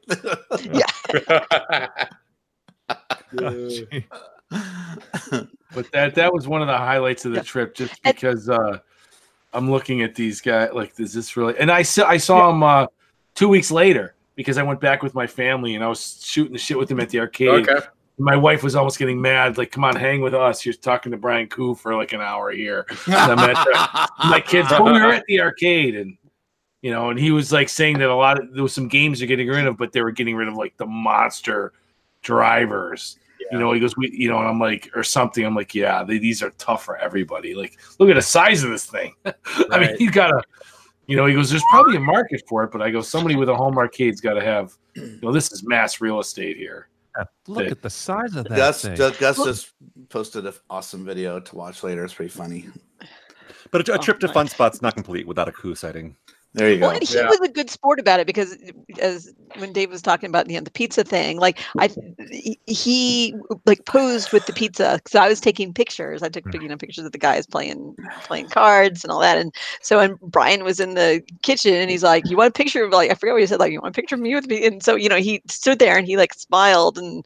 Gee. 3.37 4.05
But 5.75 5.91
that 5.91 6.15
that 6.15 6.33
was 6.33 6.47
one 6.47 6.63
of 6.63 6.67
the 6.67 6.75
highlights 6.75 7.25
of 7.25 7.33
the 7.33 7.43
trip, 7.43 7.75
just 7.75 8.01
because 8.01 8.49
uh, 8.49 8.79
I'm 9.53 9.69
looking 9.69 10.01
at 10.01 10.15
these 10.15 10.41
guys. 10.41 10.71
Like, 10.73 10.99
is 10.99 11.13
this 11.13 11.37
really? 11.37 11.55
And 11.59 11.69
I 11.69 11.83
saw 11.83 12.07
I 12.07 12.17
saw 12.17 12.49
him 12.49 12.63
uh, 12.63 12.87
two 13.35 13.47
weeks 13.47 13.69
later 13.69 14.15
because 14.33 14.57
I 14.57 14.63
went 14.63 14.81
back 14.81 15.03
with 15.03 15.13
my 15.13 15.27
family 15.27 15.75
and 15.75 15.83
I 15.83 15.87
was 15.87 16.23
shooting 16.25 16.53
the 16.53 16.57
shit 16.59 16.75
with 16.79 16.89
him 16.89 16.99
at 16.99 17.09
the 17.09 17.19
arcade. 17.19 17.69
okay. 17.69 17.85
My 18.17 18.35
wife 18.35 18.63
was 18.63 18.75
almost 18.75 18.97
getting 18.97 19.21
mad, 19.21 19.59
like, 19.59 19.71
"Come 19.71 19.83
on, 19.83 19.95
hang 19.95 20.21
with 20.21 20.33
us." 20.33 20.65
You're 20.65 20.73
talking 20.73 21.11
to 21.11 21.17
Brian 21.19 21.47
Kuh 21.47 21.75
for 21.75 21.95
like 21.95 22.13
an 22.13 22.21
hour 22.21 22.49
here. 22.49 22.87
I'm 23.07 23.37
at 23.37 23.53
the- 23.63 24.09
my 24.27 24.41
kids, 24.41 24.71
well, 24.71 24.85
we 24.85 24.93
were 24.93 25.11
at 25.13 25.23
the 25.27 25.39
arcade, 25.39 25.95
and 25.95 26.17
you 26.81 26.91
know, 26.91 27.09
and 27.09 27.19
he 27.19 27.31
was 27.31 27.51
like 27.51 27.69
saying 27.69 27.99
that 27.99 28.09
a 28.09 28.15
lot 28.15 28.39
of 28.39 28.53
there 28.53 28.63
was 28.63 28.73
some 28.73 28.87
games 28.87 29.19
they're 29.19 29.27
getting 29.27 29.47
rid 29.47 29.65
of, 29.67 29.77
but 29.77 29.91
they 29.91 30.01
were 30.01 30.11
getting 30.11 30.35
rid 30.35 30.47
of 30.47 30.55
like 30.55 30.75
the 30.77 30.85
monster 30.85 31.73
drivers. 32.21 33.17
You 33.51 33.57
know, 33.57 33.71
he 33.73 33.79
goes, 33.79 33.97
we, 33.97 34.11
you 34.13 34.29
know, 34.29 34.37
and 34.37 34.47
I'm 34.47 34.59
like, 34.59 34.89
or 34.95 35.03
something. 35.03 35.43
I'm 35.43 35.55
like, 35.55 35.73
yeah, 35.73 36.03
they, 36.03 36.19
these 36.19 36.43
are 36.43 36.51
tough 36.51 36.83
for 36.85 36.97
everybody. 36.97 37.55
Like, 37.55 37.79
look 37.97 38.09
at 38.09 38.15
the 38.15 38.21
size 38.21 38.63
of 38.63 38.69
this 38.69 38.85
thing. 38.85 39.15
I 39.25 39.31
mean, 39.79 39.89
Right. 39.89 39.99
you 39.99 40.11
gotta, 40.11 40.39
you 41.07 41.15
know, 41.15 41.25
he 41.25 41.33
goes, 41.33 41.49
there's 41.49 41.63
probably 41.71 41.95
a 41.97 41.99
market 42.01 42.43
for 42.47 42.63
it, 42.63 42.71
but 42.71 42.81
I 42.83 42.91
go, 42.91 43.01
somebody 43.01 43.35
with 43.35 43.49
a 43.49 43.55
home 43.55 43.77
arcade's 43.79 44.21
got 44.21 44.33
to 44.35 44.41
have, 44.43 44.77
you 44.93 45.17
know, 45.23 45.31
this 45.31 45.51
is 45.51 45.63
mass 45.65 45.99
real 45.99 46.19
estate 46.19 46.57
here. 46.57 46.89
Look 47.47 47.71
at 47.71 47.81
the 47.81 47.89
size 47.89 48.35
of 48.35 48.45
that 48.47 48.55
Gus, 48.55 48.81
thing. 48.83 48.95
Gus 48.95 49.43
just 49.43 49.71
posted 50.09 50.45
an 50.45 50.53
awesome 50.69 51.03
video 51.03 51.39
to 51.39 51.55
watch 51.55 51.81
later. 51.83 52.05
It's 52.05 52.13
pretty 52.13 52.29
funny. 52.29 52.67
But 53.71 53.89
a, 53.89 53.93
a 53.93 53.95
Oh, 53.95 53.97
trip 53.97 54.19
to 54.19 54.27
nice. 54.27 54.33
Fun 54.33 54.47
Spot's 54.47 54.81
not 54.83 54.93
complete 54.95 55.27
without 55.27 55.47
a 55.49 55.51
Kuh 55.51 55.73
sighting. 55.75 56.15
There 56.53 56.71
you 56.71 56.79
go. 56.79 56.87
Well, 56.87 56.95
and 56.95 57.07
he 57.07 57.15
Yeah. 57.15 57.27
was 57.29 57.39
a 57.41 57.47
good 57.47 57.69
sport 57.69 57.99
about 57.99 58.19
it 58.19 58.25
because, 58.25 58.57
as 58.99 59.31
when 59.59 59.71
Dave 59.71 59.91
was 59.91 60.01
talking 60.01 60.27
about 60.29 60.49
you 60.49 60.57
know, 60.57 60.63
the 60.63 60.71
pizza 60.71 61.03
thing, 61.03 61.37
like 61.39 61.59
I, 61.77 61.89
he- 62.31 62.59
he 62.65 63.35
like 63.67 63.85
posed 63.85 64.31
with 64.31 64.47
the 64.47 64.53
pizza 64.53 64.93
because 65.03 65.13
I 65.13 65.27
was 65.29 65.39
taking 65.39 65.73
pictures. 65.75 66.23
I 66.23 66.29
took 66.29 66.45
Mm. 66.45 66.63
you 66.63 66.67
know 66.69 66.75
pictures 66.77 67.05
of 67.05 67.11
the 67.11 67.19
guys 67.19 67.45
playing 67.45 67.95
playing 68.23 68.47
cards 68.47 69.03
and 69.03 69.11
all 69.11 69.19
that. 69.19 69.37
And 69.37 69.53
so, 69.83 69.99
and 69.99 70.19
Brian 70.21 70.63
was 70.63 70.79
in 70.79 70.95
the 70.95 71.21
kitchen 71.43 71.75
and 71.75 71.91
he's 71.91 72.01
like, 72.03 72.23
"You 72.27 72.37
want 72.37 72.49
a 72.49 72.53
picture 72.53 72.83
of 72.83 72.91
like 72.91 73.11
I 73.11 73.13
forget 73.13 73.33
what 73.33 73.41
he 73.41 73.47
said 73.47 73.59
like 73.59 73.71
you 73.71 73.79
want 73.81 73.95
a 73.95 73.99
picture 74.01 74.15
of 74.15 74.21
me 74.21 74.33
with 74.33 74.47
me?" 74.47 74.65
And 74.65 74.81
so 74.81 74.95
you 74.95 75.07
know 75.07 75.17
he 75.17 75.43
stood 75.47 75.77
there 75.77 75.97
and 75.97 76.07
he 76.07 76.17
like 76.17 76.33
smiled 76.33 76.97
and 76.97 77.23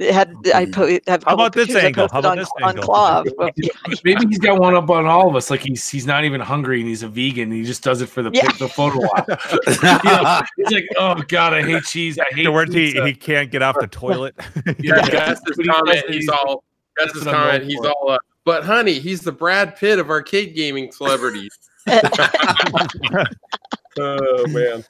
had 0.00 0.34
I 0.54 0.66
po- 0.66 0.98
have 1.06 1.24
How 1.24 1.32
about 1.32 1.54
this 1.54 1.74
angle? 1.74 2.08
How 2.12 2.18
about 2.18 2.32
on, 2.32 2.38
this 2.38 2.50
on 2.62 2.68
angle? 2.76 2.84
Clav 2.84 3.26
of- 3.38 3.50
Maybe 4.04 4.26
he's 4.28 4.38
got 4.38 4.58
one 4.60 4.74
up 4.74 4.90
on 4.90 5.06
all 5.06 5.30
of 5.30 5.34
us. 5.34 5.50
Like 5.50 5.60
he's 5.62 5.88
he's 5.88 6.06
not 6.06 6.24
even 6.24 6.42
hungry 6.42 6.80
and 6.80 6.88
he's 6.88 7.02
a 7.02 7.08
vegan. 7.08 7.44
And 7.44 7.52
he 7.54 7.64
just 7.64 7.82
does 7.82 8.02
it 8.02 8.08
for 8.10 8.22
the 8.22 8.30
Yeah. 8.34 8.50
pic, 8.50 8.65
the 8.66 8.72
photo 8.74 8.98
op. 9.06 9.26
You 9.66 10.10
know, 10.12 10.42
he's 10.56 10.70
like, 10.72 10.88
oh 10.98 11.22
god, 11.28 11.54
I 11.54 11.62
hate 11.62 11.84
cheese. 11.84 12.18
I 12.18 12.24
hate. 12.30 12.40
Afterwards, 12.46 12.74
he, 12.74 12.86
pizza." 12.86 13.06
he 13.06 13.14
can't 13.14 13.50
get 13.50 13.62
off 13.62 13.76
the 13.80 13.86
toilet. 13.86 14.34
Yeah. 14.78 15.08
Gus's 15.08 15.40
But 15.56 15.66
comment, 15.66 16.04
he's 16.08 16.24
he's- 16.24 16.28
all. 16.28 16.64
That's 16.96 17.14
what 17.14 17.28
I'm 17.28 17.34
comment, 17.34 17.64
he's 17.64 17.80
all. 17.84 18.10
Uh, 18.10 18.18
but 18.44 18.64
honey, 18.64 18.94
he's 18.98 19.20
the 19.20 19.32
Brad 19.32 19.76
Pitt 19.76 19.98
of 19.98 20.08
arcade 20.08 20.54
gaming 20.54 20.90
celebrities. 20.92 21.50
oh 23.98 24.46
man. 24.48 24.84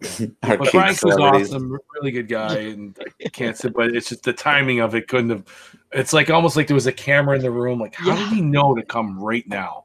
But 0.00 0.30
Arcade 0.44 0.70
Brian 0.72 0.88
was 0.88 0.98
celebrities. 0.98 1.50
awesome, 1.50 1.78
really 1.94 2.10
good 2.10 2.28
guy, 2.28 2.54
and 2.58 2.98
I 3.24 3.28
can't 3.30 3.56
say, 3.56 3.70
but 3.70 3.94
it's 3.96 4.08
just 4.10 4.24
the 4.24 4.32
timing 4.32 4.80
of 4.80 4.94
it 4.94 5.08
couldn't 5.08 5.30
have. 5.30 5.44
It's 5.92 6.12
like 6.12 6.28
almost 6.30 6.56
like 6.56 6.66
there 6.66 6.74
was 6.74 6.86
a 6.86 6.92
camera 6.92 7.36
in 7.36 7.42
the 7.42 7.50
room. 7.50 7.80
Like, 7.80 7.94
how 7.94 8.14
did 8.14 8.28
he 8.28 8.40
know 8.42 8.74
to 8.74 8.82
come 8.82 9.18
right 9.18 9.46
now? 9.48 9.84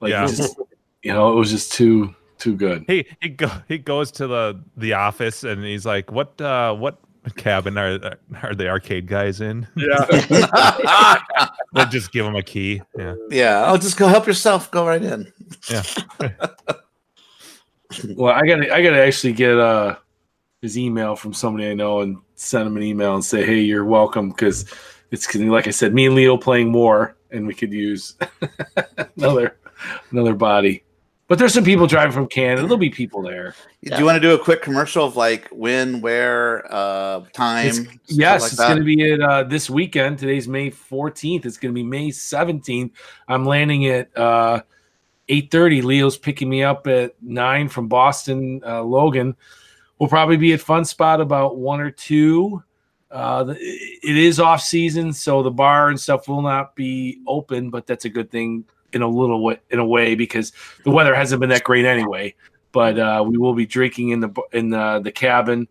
Like, 0.00 0.10
Yeah. 0.10 0.26
just, 0.26 0.58
you 1.02 1.12
know, 1.12 1.32
it 1.32 1.36
was 1.36 1.50
just 1.50 1.72
too 1.72 2.14
too 2.38 2.56
good. 2.56 2.84
he 2.86 3.06
he 3.20 3.28
go, 3.30 3.50
he 3.68 3.78
goes 3.78 4.10
to 4.12 4.26
the 4.26 4.60
the 4.76 4.92
office 4.94 5.44
and 5.44 5.62
he's 5.64 5.84
like, 5.86 6.10
"What 6.12 6.40
uh 6.40 6.74
what 6.74 6.98
cabin 7.36 7.76
are 7.76 8.16
are 8.42 8.54
the 8.54 8.68
arcade 8.68 9.06
guys 9.06 9.40
in?" 9.40 9.66
Yeah. 9.76 10.04
They 11.74 11.84
just 11.86 12.12
give 12.12 12.24
him 12.24 12.34
a 12.34 12.42
key. 12.42 12.80
Yeah. 12.96 13.14
yeah, 13.30 13.64
I'll 13.64 13.76
just 13.78 13.98
go 13.98 14.08
help 14.08 14.26
yourself. 14.26 14.70
Go 14.70 14.86
right 14.86 15.02
in. 15.02 15.30
Yeah. 15.70 15.82
Well, 18.16 18.34
I 18.34 18.46
gotta 18.46 18.72
I 18.74 18.82
gotta 18.82 19.02
actually 19.02 19.32
get 19.32 19.58
uh 19.58 19.96
his 20.60 20.76
email 20.76 21.16
from 21.16 21.32
somebody 21.32 21.70
I 21.70 21.74
know 21.74 22.00
and 22.00 22.18
send 22.34 22.66
him 22.66 22.76
an 22.76 22.82
email 22.82 23.14
and 23.14 23.24
say, 23.24 23.44
hey, 23.46 23.60
you're 23.60 23.84
welcome 23.86 24.28
because 24.28 24.70
it's 25.10 25.26
'cause, 25.26 25.40
like 25.40 25.66
I 25.66 25.70
said, 25.70 25.94
me 25.94 26.04
and 26.06 26.14
Leo 26.14 26.36
playing 26.36 26.72
war, 26.72 27.16
and 27.30 27.46
we 27.46 27.54
could 27.54 27.72
use 27.72 28.14
another 29.16 29.56
another 30.10 30.34
body. 30.34 30.82
But 31.28 31.38
there's 31.38 31.52
some 31.52 31.62
people 31.64 31.86
driving 31.86 32.12
from 32.12 32.26
Canada. 32.26 32.62
There'll 32.62 32.78
be 32.78 32.88
people 32.88 33.20
there. 33.20 33.54
Do 33.84 33.98
you 33.98 34.04
want 34.06 34.16
to 34.16 34.20
do 34.20 34.32
a 34.34 34.38
quick 34.38 34.62
commercial 34.62 35.04
of 35.04 35.14
like 35.14 35.46
when, 35.48 36.00
where, 36.00 36.64
uh, 36.74 37.20
time? 37.34 37.66
It's- 37.66 37.86
yes, 38.06 38.40
like 38.42 38.52
it's 38.52 38.60
going 38.60 38.78
to 38.78 38.84
be 38.84 39.12
at 39.12 39.20
uh, 39.20 39.42
this 39.44 39.68
weekend. 39.68 40.18
Today's 40.18 40.48
May 40.48 40.70
14th. 40.70 41.44
It's 41.44 41.58
going 41.58 41.74
to 41.74 41.78
be 41.78 41.82
May 41.84 42.08
17th. 42.08 42.92
I'm 43.28 43.44
landing 43.44 43.86
at 43.88 44.16
uh, 44.16 44.62
8:30. 45.28 45.82
Leo's 45.82 46.16
picking 46.16 46.48
me 46.48 46.62
up 46.62 46.86
at 46.86 47.14
nine 47.22 47.68
from 47.68 47.88
Boston. 47.88 48.62
Uh, 48.64 48.82
Logan 48.82 49.36
will 49.98 50.08
probably 50.08 50.38
be 50.38 50.54
at 50.54 50.60
Fun 50.62 50.86
Spot 50.86 51.20
about 51.20 51.58
one 51.58 51.80
or 51.80 51.90
two. 51.90 52.62
Uh, 53.10 53.54
it 53.58 54.16
is 54.16 54.40
off 54.40 54.62
season, 54.62 55.12
so 55.12 55.42
the 55.42 55.50
bar 55.50 55.90
and 55.90 56.00
stuff 56.00 56.26
will 56.26 56.42
not 56.42 56.74
be 56.74 57.20
open, 57.26 57.68
but 57.68 57.86
that's 57.86 58.06
a 58.06 58.08
good 58.10 58.30
thing 58.30 58.64
in 58.92 59.02
a 59.02 59.08
little 59.08 59.42
way, 59.42 59.58
in 59.70 59.78
a 59.78 59.86
way 59.86 60.14
because 60.14 60.52
the 60.84 60.90
weather 60.90 61.14
hasn't 61.14 61.40
been 61.40 61.50
that 61.50 61.64
great 61.64 61.84
anyway. 61.84 62.34
But 62.72 62.98
uh, 62.98 63.24
we 63.26 63.38
will 63.38 63.54
be 63.54 63.66
drinking 63.66 64.10
in 64.10 64.20
the 64.20 64.30
in 64.52 64.70
the, 64.70 65.00
the 65.02 65.12
cabin. 65.12 65.68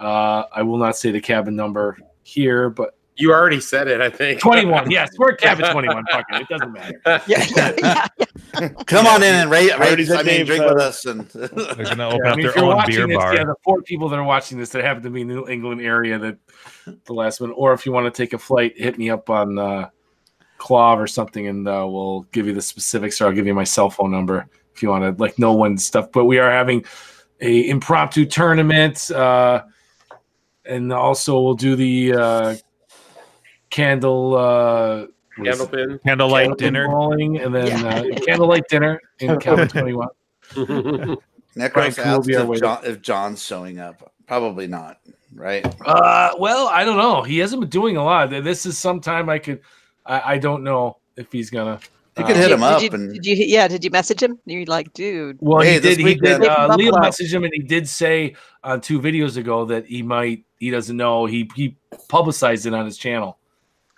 Uh, 0.00 0.44
I 0.52 0.62
will 0.62 0.78
not 0.78 0.96
say 0.96 1.10
the 1.10 1.20
cabin 1.20 1.56
number 1.56 1.98
here, 2.22 2.70
but 2.70 2.96
You 3.16 3.32
already 3.32 3.60
said 3.60 3.88
it, 3.88 4.00
I 4.00 4.08
think. 4.10 4.40
21. 4.40 4.90
Yes, 4.90 5.10
we're 5.18 5.32
at 5.32 5.38
cabin 5.40 5.70
21. 5.72 6.04
Fuck 6.10 6.24
it. 6.30 6.42
It 6.42 6.48
doesn't 6.48 6.72
matter. 6.72 7.00
Yeah, 7.26 7.44
yeah, 7.56 8.06
yeah. 8.60 8.68
Come 8.86 9.06
on 9.06 9.22
in 9.22 9.34
and 9.34 9.50
rate, 9.50 9.72
I 9.72 9.78
rate 9.94 10.10
I 10.10 10.22
mean, 10.22 10.46
drink 10.46 10.62
said 10.62 10.72
with 10.72 10.78
it. 10.78 10.80
us. 10.80 11.04
And 11.04 11.22
They're 11.28 11.48
gonna 11.84 12.08
open 12.08 12.26
I 12.26 12.30
up 12.30 12.36
mean, 12.36 12.46
if 12.46 12.54
their 12.54 12.62
you're 12.62 12.70
own 12.70 12.76
watching 12.76 12.94
beer 12.94 13.06
this, 13.08 13.16
bar. 13.16 13.34
yeah, 13.34 13.44
the 13.44 13.54
four 13.64 13.82
people 13.82 14.08
that 14.08 14.18
are 14.18 14.24
watching 14.24 14.56
this 14.58 14.70
that 14.70 14.84
happen 14.84 15.02
to 15.02 15.10
be 15.10 15.22
in 15.22 15.28
the 15.28 15.34
New 15.34 15.48
England 15.48 15.80
area 15.82 16.18
that 16.18 16.38
the 17.04 17.12
last 17.12 17.40
one, 17.40 17.50
or 17.52 17.72
if 17.72 17.84
you 17.84 17.92
want 17.92 18.12
to 18.12 18.22
take 18.22 18.32
a 18.32 18.38
flight, 18.38 18.72
hit 18.78 18.96
me 18.98 19.10
up 19.10 19.28
on 19.30 19.58
uh, 19.58 19.88
Clav 20.58 20.98
or 20.98 21.06
something, 21.06 21.46
and 21.46 21.66
uh, 21.68 21.86
we'll 21.88 22.22
give 22.32 22.46
you 22.46 22.52
the 22.52 22.62
specifics, 22.62 23.20
or 23.20 23.26
I'll 23.26 23.32
give 23.32 23.46
you 23.46 23.54
my 23.54 23.64
cell 23.64 23.90
phone 23.90 24.10
number 24.10 24.46
if 24.74 24.82
you 24.82 24.88
want 24.90 25.04
to 25.16 25.22
like 25.22 25.38
know 25.38 25.54
when 25.54 25.78
stuff. 25.78 26.10
But 26.12 26.24
we 26.26 26.38
are 26.38 26.50
having 26.50 26.84
a 27.40 27.68
impromptu 27.68 28.26
tournament, 28.26 29.10
uh, 29.10 29.62
and 30.64 30.92
also 30.92 31.40
we'll 31.40 31.54
do 31.54 31.76
the 31.76 32.12
uh, 32.14 32.54
candle. 33.70 34.36
Uh, 34.36 35.06
what 35.36 35.48
is 35.48 35.60
it? 35.60 35.70
Candlepin. 35.70 36.02
Candlelight 36.02 36.48
Candlepin 36.50 36.56
dinner. 36.58 36.88
bowling, 36.88 37.38
and 37.38 37.54
then 37.54 37.66
Yeah. 37.68 38.16
uh, 38.16 38.20
candlelight 38.26 38.68
dinner 38.68 39.00
in 39.20 39.38
Cabin 39.40 39.68
Twenty 39.68 39.92
One. 39.92 40.08
Necros 40.54 41.72
Frank 41.72 41.96
will 41.98 42.04
asked 42.04 42.26
be 42.28 42.36
our 42.36 42.54
if. 42.54 42.60
John, 42.60 42.78
if 42.84 43.02
John's 43.02 43.44
showing 43.44 43.78
up. 43.78 44.12
Probably 44.26 44.66
not, 44.66 44.98
right? 45.34 45.64
Uh, 45.86 46.34
well, 46.38 46.68
I 46.68 46.84
don't 46.84 46.98
know. 46.98 47.22
He 47.22 47.38
hasn't 47.38 47.60
been 47.60 47.70
doing 47.70 47.96
a 47.96 48.04
lot. 48.04 48.28
This 48.30 48.66
is 48.66 48.76
sometime 48.76 49.28
I 49.28 49.38
could. 49.38 49.60
I, 50.08 50.34
I 50.34 50.38
don't 50.38 50.64
know 50.64 50.96
if 51.16 51.30
he's 51.30 51.50
gonna. 51.50 51.78
You 52.16 52.24
could 52.24 52.36
uh, 52.36 52.40
hit 52.40 52.50
him 52.50 52.60
you- 52.60 52.66
up 52.66 52.80
did 52.80 52.92
you, 52.92 52.98
and 52.98 53.12
did 53.14 53.26
you 53.26 53.36
yeah 53.46 53.68
did 53.68 53.84
you 53.84 53.90
message 53.90 54.20
him 54.22 54.40
you're 54.44 54.64
like 54.64 54.92
dude 54.92 55.38
Well, 55.40 55.62
Hey, 55.62 55.74
he 55.74 55.80
did. 55.80 55.98
He 55.98 56.14
did. 56.16 56.42
Uh, 56.44 56.74
Leo 56.76 56.90
Buffalo. 56.90 57.08
messaged 57.08 57.32
him, 57.32 57.44
and 57.44 57.52
he 57.54 57.60
did 57.62 57.88
say 57.88 58.34
on 58.64 58.80
two 58.80 59.00
videos 59.00 59.36
ago 59.36 59.64
that 59.66 59.86
he 59.86 60.02
might. 60.02 60.44
He 60.58 60.70
doesn't 60.70 60.96
know. 60.96 61.26
He 61.26 61.48
he 61.54 61.76
publicized 62.08 62.66
it 62.66 62.74
on 62.74 62.84
his 62.86 62.98
channel. 62.98 63.38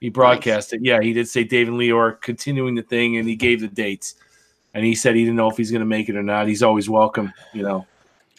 He 0.00 0.08
broadcast 0.10 0.72
it. 0.74 0.80
Yeah, 0.82 1.00
he 1.00 1.12
did 1.14 1.28
say 1.28 1.44
Dave 1.44 1.68
and 1.68 1.78
Leo 1.78 1.96
are 1.98 2.12
continuing 2.12 2.74
the 2.74 2.82
thing, 2.82 3.16
and 3.16 3.26
he 3.28 3.36
gave 3.36 3.60
the 3.60 3.68
dates. 3.68 4.16
And 4.74 4.84
he 4.84 4.94
said 4.94 5.14
he 5.16 5.22
didn't 5.24 5.36
know 5.36 5.50
if 5.50 5.56
he's 5.56 5.70
going 5.70 5.80
to 5.80 5.86
make 5.86 6.08
it 6.08 6.16
or 6.16 6.22
not. 6.22 6.46
He's 6.46 6.62
always 6.62 6.88
welcome. 6.88 7.32
You 7.52 7.62
know, 7.64 7.86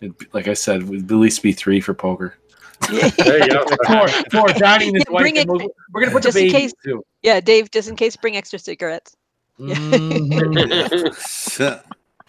And 0.01 0.15
like 0.34 0.47
I 0.47 0.53
said, 0.53 0.88
would 0.88 1.03
at 1.11 1.11
least 1.17 1.43
be 1.43 1.51
three 1.51 1.82
for 1.82 1.93
poker. 1.93 2.36
There 3.17 3.39
you 3.43 3.49
go. 3.49 3.65
Four, 3.88 4.07
four. 4.32 4.47
Johnny 4.49 4.88
and 4.88 4.95
his 4.97 5.05
Yeah, 5.07 5.13
wife. 5.13 5.21
bring 5.21 5.38
and 5.38 5.49
we're, 5.49 5.67
we're 5.93 6.01
gonna 6.01 6.11
put 6.11 6.23
just 6.23 6.36
the 6.36 6.45
in 6.45 6.51
case. 6.51 6.73
too. 6.84 7.03
yeah 7.21 7.39
dave 7.39 7.69
just 7.71 7.88
in 7.89 7.95
case 7.95 8.15
bring 8.17 8.36
extra 8.38 8.57
cigarettes 8.59 9.15
Mhm. 9.59 11.11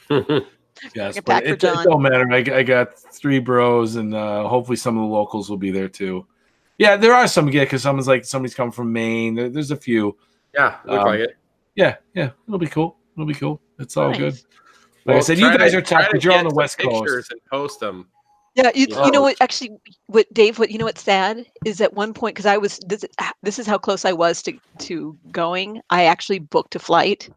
Yes, 0.96 1.20
but 1.24 1.44
it, 1.44 1.50
it 1.50 1.61
don't 1.61 2.03
matter. 2.03 2.28
I, 2.32 2.38
I 2.59 2.62
got 2.64 2.98
three 2.98 3.38
bros, 3.38 3.94
and 3.96 4.12
uh, 4.14 4.48
hopefully 4.48 4.76
some 4.76 4.98
of 4.98 5.03
the 5.09 5.14
locals 5.14 5.48
will 5.48 5.57
be 5.57 5.70
there 5.70 5.88
too. 5.88 6.26
Yeah, 6.76 6.96
there 6.96 7.14
are 7.14 7.28
some. 7.28 7.48
Yeah, 7.50 7.62
because 7.62 7.82
someone's 7.82 8.09
like 8.09 8.24
somebody's 8.24 8.55
coming 8.55 8.72
from 8.72 8.92
Maine. 8.92 9.36
There- 9.36 9.48
there's 9.48 9.70
a 9.70 9.76
few. 9.76 10.16
yeah, 10.53 10.78
look 10.84 11.00
Um, 11.00 11.07
like 11.07 11.20
it. 11.20 11.36
Yeah, 11.76 11.96
yeah, 12.14 12.30
it'll 12.48 12.59
be 12.59 12.66
cool. 12.66 12.96
It'll 13.14 13.26
be 13.26 13.34
cool. 13.34 13.61
It's 13.78 13.96
all 13.96 14.09
Nice. 14.11 14.18
good. 14.18 14.32
Like 14.34 14.42
Well, 15.07 15.16
I 15.18 15.20
said, 15.20 15.38
you 15.38 15.57
guys 15.57 15.70
to- 15.70 15.78
are 15.78 15.82
try 15.82 16.03
tough 16.03 16.11
because 16.11 16.24
you're 16.24 16.34
on 16.34 16.48
the 16.48 16.55
West 16.55 16.78
Coast. 16.78 17.30
And 17.30 17.40
post 17.48 17.78
them. 17.78 18.09
Yeah, 18.55 18.70
you, 18.74 18.86
you 19.05 19.11
know 19.11 19.22
what? 19.22 19.36
Actually, 19.40 19.78
what 20.09 20.32
Dave? 20.32 20.59
What 20.59 20.70
you 20.70 20.78
know? 20.78 20.84
What's 20.84 21.03
sad 21.03 21.46
is 21.64 21.80
at 21.80 21.94
one 21.94 22.12
point 22.12 22.34
because 22.34 22.46
I 22.46 22.59
was 22.59 22.78
this. 22.86 23.05
This 23.42 23.59
is 23.59 23.66
how 23.66 23.78
close 23.78 24.05
I 24.05 24.12
was 24.12 24.42
to 24.42 24.59
to 24.80 25.18
going. 25.30 25.80
I 25.90 26.05
actually 26.05 26.40
booked 26.40 26.74
a 26.76 26.78
flight, 26.78 27.30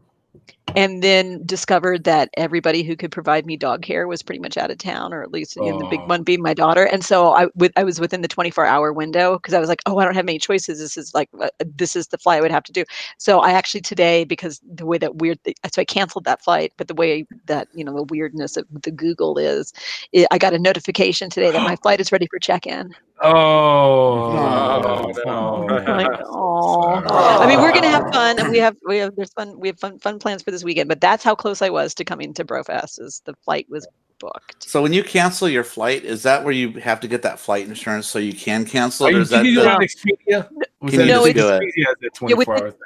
and 0.75 1.01
then 1.03 1.41
discovered 1.45 2.03
that 2.03 2.29
everybody 2.35 2.83
who 2.83 2.95
could 2.97 3.11
provide 3.11 3.45
me 3.45 3.55
dog 3.55 3.81
care 3.81 4.07
was 4.07 4.21
pretty 4.21 4.39
much 4.39 4.57
out 4.57 4.71
of 4.71 4.77
town, 4.77 5.13
or 5.13 5.23
at 5.23 5.31
least 5.31 5.57
in 5.57 5.77
the 5.77 5.85
big 5.85 6.01
Oh. 6.01 6.07
one 6.07 6.23
being 6.23 6.41
my 6.41 6.53
daughter. 6.53 6.83
And 6.85 7.03
so 7.05 7.31
I 7.33 7.47
with 7.55 7.71
I 7.77 7.83
was 7.83 7.99
within 7.99 8.21
the 8.21 8.27
twenty 8.27 8.51
four 8.51 8.65
hour 8.65 8.91
window 8.91 9.33
because 9.37 9.53
I 9.53 9.59
was 9.59 9.69
like, 9.69 9.81
oh, 9.85 9.97
I 9.99 10.03
don't 10.05 10.15
have 10.15 10.25
many 10.25 10.39
choices. 10.39 10.79
This 10.79 10.97
is 10.97 11.13
like 11.13 11.29
uh, 11.39 11.49
this 11.65 11.95
is 11.95 12.07
the 12.07 12.17
flight 12.17 12.39
I 12.39 12.41
would 12.41 12.51
have 12.51 12.63
to 12.65 12.73
do. 12.73 12.83
So 13.17 13.39
I 13.39 13.51
actually 13.51 13.81
today 13.81 14.25
because 14.25 14.59
the 14.69 14.85
way 14.85 14.97
that 14.97 15.15
weird, 15.17 15.39
so 15.71 15.81
I 15.81 15.85
canceled 15.85 16.25
that 16.25 16.43
flight. 16.43 16.73
But 16.77 16.87
the 16.89 16.95
way 16.95 17.25
that 17.45 17.67
you 17.73 17.83
know 17.85 17.95
the 17.95 18.03
weirdness 18.03 18.57
of 18.57 18.65
the 18.71 18.91
Google 18.91 19.37
is, 19.37 19.71
it, 20.11 20.27
I 20.31 20.37
got 20.37 20.53
a 20.53 20.59
notification 20.59 21.29
today 21.29 21.51
that 21.51 21.63
my 21.63 21.75
flight 21.83 22.01
is 22.01 22.11
ready 22.11 22.27
for 22.29 22.39
check-in. 22.39 22.93
Oh, 23.21 24.31
Oh, 24.37 25.11
no. 25.25 25.65
no. 25.67 25.77
I'm 25.77 25.97
like, 25.97 26.19
oh. 26.25 27.03
I 27.39 27.47
mean, 27.47 27.59
we're 27.61 27.73
gonna 27.73 27.89
have 27.89 28.11
fun, 28.11 28.39
and 28.39 28.49
we 28.49 28.57
have 28.59 28.75
we 28.87 28.97
have 28.97 29.15
there's 29.15 29.31
fun 29.33 29.59
we 29.59 29.69
have 29.69 29.79
fun 29.79 29.99
fun 29.99 30.19
plans 30.19 30.43
for 30.43 30.51
this 30.51 30.63
weekend. 30.63 30.89
But 30.89 31.01
that's 31.01 31.23
how 31.23 31.35
close 31.35 31.61
I 31.61 31.69
was 31.69 31.93
to 31.95 32.03
coming 32.05 32.33
to 32.33 32.43
Brofest. 32.45 32.99
Is 33.01 33.21
the 33.25 33.33
flight 33.45 33.67
was 33.69 33.87
booked. 34.19 34.67
So 34.69 34.81
when 34.81 34.93
you 34.93 35.03
cancel 35.03 35.47
your 35.49 35.63
flight, 35.63 36.03
is 36.03 36.23
that 36.23 36.43
where 36.43 36.53
you 36.53 36.71
have 36.73 36.99
to 37.01 37.07
get 37.07 37.21
that 37.23 37.39
flight 37.39 37.67
insurance 37.67 38.07
so 38.07 38.19
you 38.19 38.33
can 38.33 38.65
cancel 38.65 39.07
Are 39.07 39.09
it? 39.09 39.13
You, 39.15 39.21
is 39.21 39.29
that 39.29 39.45
you 39.45 39.55
do 39.55 39.61
the- 39.61 39.69
on 39.71 39.81
Expedia? 39.81 40.49
Was 40.81 40.91
Can 40.91 40.99
that 40.99 41.05
you 41.07 41.11
No, 41.13 41.25
just 41.25 41.27
it's- 41.27 41.33
do 41.35 41.49
it? 41.49 41.61
Expedia 41.61 41.85
has 41.87 41.95
Yeah, 42.01 42.07
with 42.07 42.13
24 42.13 42.45
the- 42.57 42.61
hour 42.63 42.71
thing. 42.71 42.79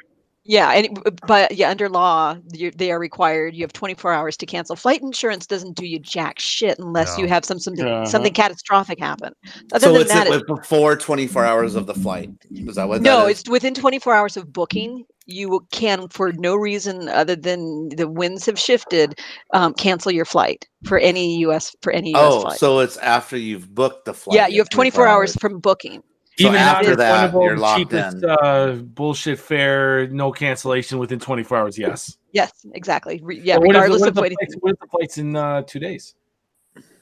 Yeah, 0.50 0.72
and 0.72 1.00
but 1.28 1.52
yeah, 1.52 1.70
under 1.70 1.89
law, 1.89 2.36
they 2.76 2.91
are 2.91 2.97
required. 2.97 3.54
You 3.54 3.62
have 3.62 3.72
24 3.72 4.12
hours 4.12 4.36
to 4.38 4.47
cancel. 4.47 4.76
Flight 4.76 5.00
insurance 5.04 5.45
doesn't 5.45 5.76
do 5.78 5.86
you 5.86 6.00
jack 6.00 6.39
shit 6.39 6.80
unless 6.80 7.20
you 7.20 7.28
have 7.28 7.45
some 7.45 7.60
something 7.60 7.86
Uh-huh. 7.86 8.06
something 8.08 8.34
catastrophic 8.34 9.00
happen. 9.00 9.32
Other 9.72 9.86
So 9.86 9.93
than 9.93 10.02
it's 10.02 10.12
that, 10.12 10.26
it 10.26 10.34
it- 10.34 10.47
was 10.47 10.60
before 10.60 10.95
24 10.95 11.45
hours 11.45 11.76
of 11.76 11.86
the 11.86 11.93
flight. 11.93 12.32
Is 12.50 12.76
that 12.78 12.88
what 12.88 13.04
no, 13.04 13.26
that 13.26 13.30
is? 13.32 13.39
it's 13.41 13.50
within 13.50 13.76
24 13.76 14.16
hours 14.16 14.38
of 14.38 14.52
booking. 14.52 15.06
You 15.28 15.68
can, 15.72 16.08
for 16.08 16.32
no 16.34 16.56
reason 16.56 17.08
other 17.10 17.36
than 17.36 17.89
the 17.89 18.08
winds 18.08 18.47
have 18.47 18.58
shifted, 18.58 19.20
um, 19.54 19.76
cancel 19.76 20.12
your 20.12 20.26
flight 20.26 20.66
for 20.86 20.97
any 20.97 21.38
U.S. 21.41 21.76
for 21.84 21.93
any 21.93 22.10
U.S. 22.10 22.24
Oh, 22.26 22.41
flight. 22.41 22.58
so 22.58 22.80
it's 22.80 22.97
after 22.97 23.38
you've 23.38 23.70
booked 23.76 24.06
the 24.06 24.16
flight. 24.16 24.36
yeah, 24.36 24.47
you 24.47 24.60
have 24.60 24.70
24 24.70 25.06
hours 25.06 25.36
from 25.36 25.60
booking. 25.60 26.02
So 26.40 26.48
Even 26.48 26.56
after 26.56 26.92
the 26.92 26.96
that, 26.98 27.34
refundable, 27.34 27.44
you're 27.44 27.58
locked 27.58 27.80
cheapest, 27.80 28.18
in. 28.24 28.30
Uh, 28.30 28.72
bullshit 28.82 29.40
fare, 29.40 30.08
no 30.08 30.32
cancellation 30.32 30.98
within 30.98 31.20
24 31.20 31.58
hours. 31.58 31.78
Yes. 31.78 32.18
Yes, 32.32 32.66
exactly. 32.74 33.20
Re- 33.22 33.42
yeah, 33.42 33.56
But 33.56 33.62
what 33.68 33.76
if- 33.76 33.82
regardless 33.82 34.00
what 34.02 34.08
of 34.10 34.16
the 34.16 34.22
what. 34.22 34.32
flights- 34.32 34.56
what 34.62 34.72
if 34.72 34.80
the 34.80 34.88
flight's 34.88 35.18
in 35.18 35.36
uh, 35.36 35.64
two 35.64 35.80
days? 35.80 36.16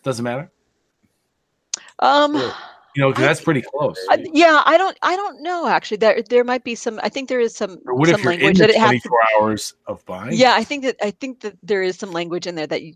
Doesn't 0.02 0.24
matter. 0.24 0.50
Um, 2.00 2.52
You 2.98 3.04
know, 3.04 3.14
'cause 3.14 3.24
I 3.24 3.28
that's 3.28 3.41
pretty 3.41 3.62
close. 3.62 3.95
I, 4.10 4.26
yeah, 4.34 4.64
I 4.66 4.76
don't. 4.76 4.98
I 5.04 5.16
don't 5.16 5.43
know. 5.43 5.68
Actually, 5.68 5.98
there 5.98 6.20
there 6.28 6.43
might 6.43 6.64
be 6.64 6.74
some. 6.74 7.00
I 7.04 7.10
think 7.10 7.30
there 7.30 7.39
is 7.39 7.54
some 7.56 7.78
or 7.86 7.93
what 7.93 8.10
some 8.10 8.16
if 8.20 8.24
you're 8.24 8.34
in 8.34 8.39
language 8.39 8.58
the 8.58 8.64
that 8.64 8.70
it 8.72 8.78
has 8.80 8.89
to 9.04 9.08
24 9.08 9.20
hours 9.39 9.74
of 9.86 10.04
buying? 10.08 10.32
Yeah, 10.34 10.56
I 10.56 10.64
think 10.64 10.84
that 10.84 10.95
I 11.04 11.12
think 11.12 11.41
that 11.41 11.56
there 11.62 11.84
is 11.84 11.95
some 11.95 12.12
language 12.12 12.48
in 12.48 12.56
there 12.56 12.66
that 12.66 12.82
you 12.82 12.95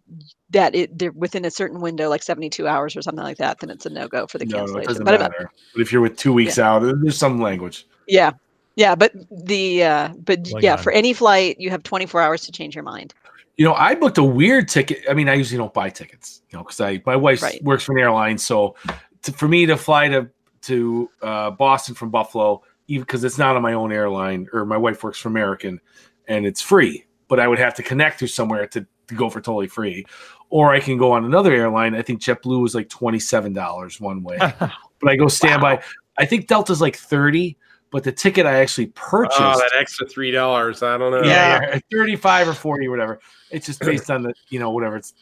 that 0.49 0.74
it 0.74 0.97
they're 0.97 1.12
within 1.12 1.45
a 1.45 1.52
certain 1.52 1.82
window, 1.82 2.10
like 2.10 2.24
seventy 2.24 2.49
two 2.49 2.68
hours 2.68 2.95
or 2.95 3.04
something 3.04 3.24
like 3.24 3.38
that, 3.38 3.60
then 3.60 3.70
it's 3.70 3.86
a 3.86 3.91
no 3.91 4.08
go 4.08 4.26
for 4.26 4.39
the 4.39 4.45
no, 4.45 4.58
it 4.58 4.60
cancellation. 4.62 4.88
doesn't 4.88 5.04
But 5.06 5.22
I'm- 5.22 5.32
matter. 5.32 5.52
But 5.76 5.82
if 5.84 5.91
you're 5.91 6.02
with 6.02 6.18
two 6.18 6.34
weeks 6.34 6.58
out, 6.58 6.80
there's 6.80 7.16
some 7.20 7.39
language. 7.39 7.86
yeah, 8.08 8.32
yeah, 8.78 8.95
but 8.95 9.14
the 9.30 9.84
uh, 9.84 10.10
but 10.26 10.47
Like 10.52 10.64
yeah, 10.64 10.78
on- 10.78 10.80
for 10.82 10.91
any 10.93 11.14
flight, 11.14 11.58
you 11.60 11.70
have 11.70 11.84
twenty 11.84 12.08
four 12.08 12.22
hours 12.22 12.41
to 12.47 12.52
change 12.52 12.74
your 12.74 12.84
mind. 12.84 13.14
You 13.58 13.66
know, 13.66 13.76
I 13.76 13.93
booked 13.93 14.18
a 14.18 14.24
weird 14.24 14.68
ticket. 14.68 15.04
I 15.08 15.14
mean, 15.14 15.30
I 15.30 15.36
usually 15.36 15.60
don't 15.60 15.76
buy 15.76 15.91
tickets, 15.91 16.41
you 16.49 16.58
know, 16.58 16.64
because 16.64 16.82
I 16.82 17.04
my 17.06 17.16
wife 17.16 17.43
Right. 17.43 17.64
works 17.64 17.84
for 17.84 17.91
an 17.95 17.99
airline, 18.02 18.39
so 18.39 18.76
to, 19.24 19.32
for 19.32 19.47
me 19.47 19.65
to 19.65 19.78
fly 19.78 20.07
to 20.09 20.30
to 20.63 21.09
uh, 21.22 21.51
Boston 21.51 21.95
from 21.95 22.09
Buffalo, 22.09 22.61
even 22.88 23.03
because 23.03 23.24
it's 23.24 23.38
not 23.38 23.55
on 23.55 23.61
my 23.61 23.74
own 23.74 23.91
airline, 23.91 24.47
or 24.53 24.65
my 24.65 24.78
wife 24.78 25.03
works 25.03 25.19
for 25.19 25.30
American, 25.30 25.80
and 26.28 26.45
it's 26.45 26.61
free, 26.61 27.05
but 27.28 27.39
I 27.39 27.47
would 27.47 27.59
have 27.59 27.74
to 27.76 27.84
connect 27.84 28.19
to 28.19 28.28
somewhere 28.28 28.67
to, 28.67 28.86
to 29.07 29.15
go 29.15 29.30
for 29.30 29.41
totally 29.41 29.67
free, 29.67 30.05
or 30.49 30.74
I 30.74 30.80
can 30.80 30.97
go 30.97 31.11
on 31.11 31.26
another 31.26 31.51
airline. 31.53 31.95
I 31.95 32.01
think 32.01 32.22
JetBlue 32.22 32.61
was 32.61 32.76
like 32.76 32.89
twenty 32.89 33.19
seven 33.19 33.53
dollars 33.53 33.99
one 33.99 34.24
way, 34.24 34.38
but 34.59 35.07
I 35.07 35.15
go 35.15 35.28
standby. 35.28 35.84
I 36.17 36.26
think 36.26 36.47
Delta's 36.47 36.82
like 36.82 36.95
thirty, 36.95 37.57
but 37.91 38.03
the 38.03 38.11
ticket 38.11 38.45
I 38.45 38.61
actually 38.61 38.88
purchased. 38.88 39.39
Oh, 39.41 39.57
that 39.57 39.72
extra 39.80 40.07
three 40.07 40.32
dollars. 40.32 40.84
I 40.84 40.97
don't 40.97 41.11
know. 41.11 41.28
Yeah, 41.28 41.61
yeah, 41.61 41.80
35 41.91 42.49
or 42.49 42.53
40 42.53 42.88
whatever. 42.88 43.19
It's 43.49 43.65
just 43.65 43.82
based 43.82 44.09
on 44.09 44.24
the, 44.24 44.34
you 44.49 44.59
know, 44.59 44.72
whatever 44.72 44.95
it's 44.95 45.13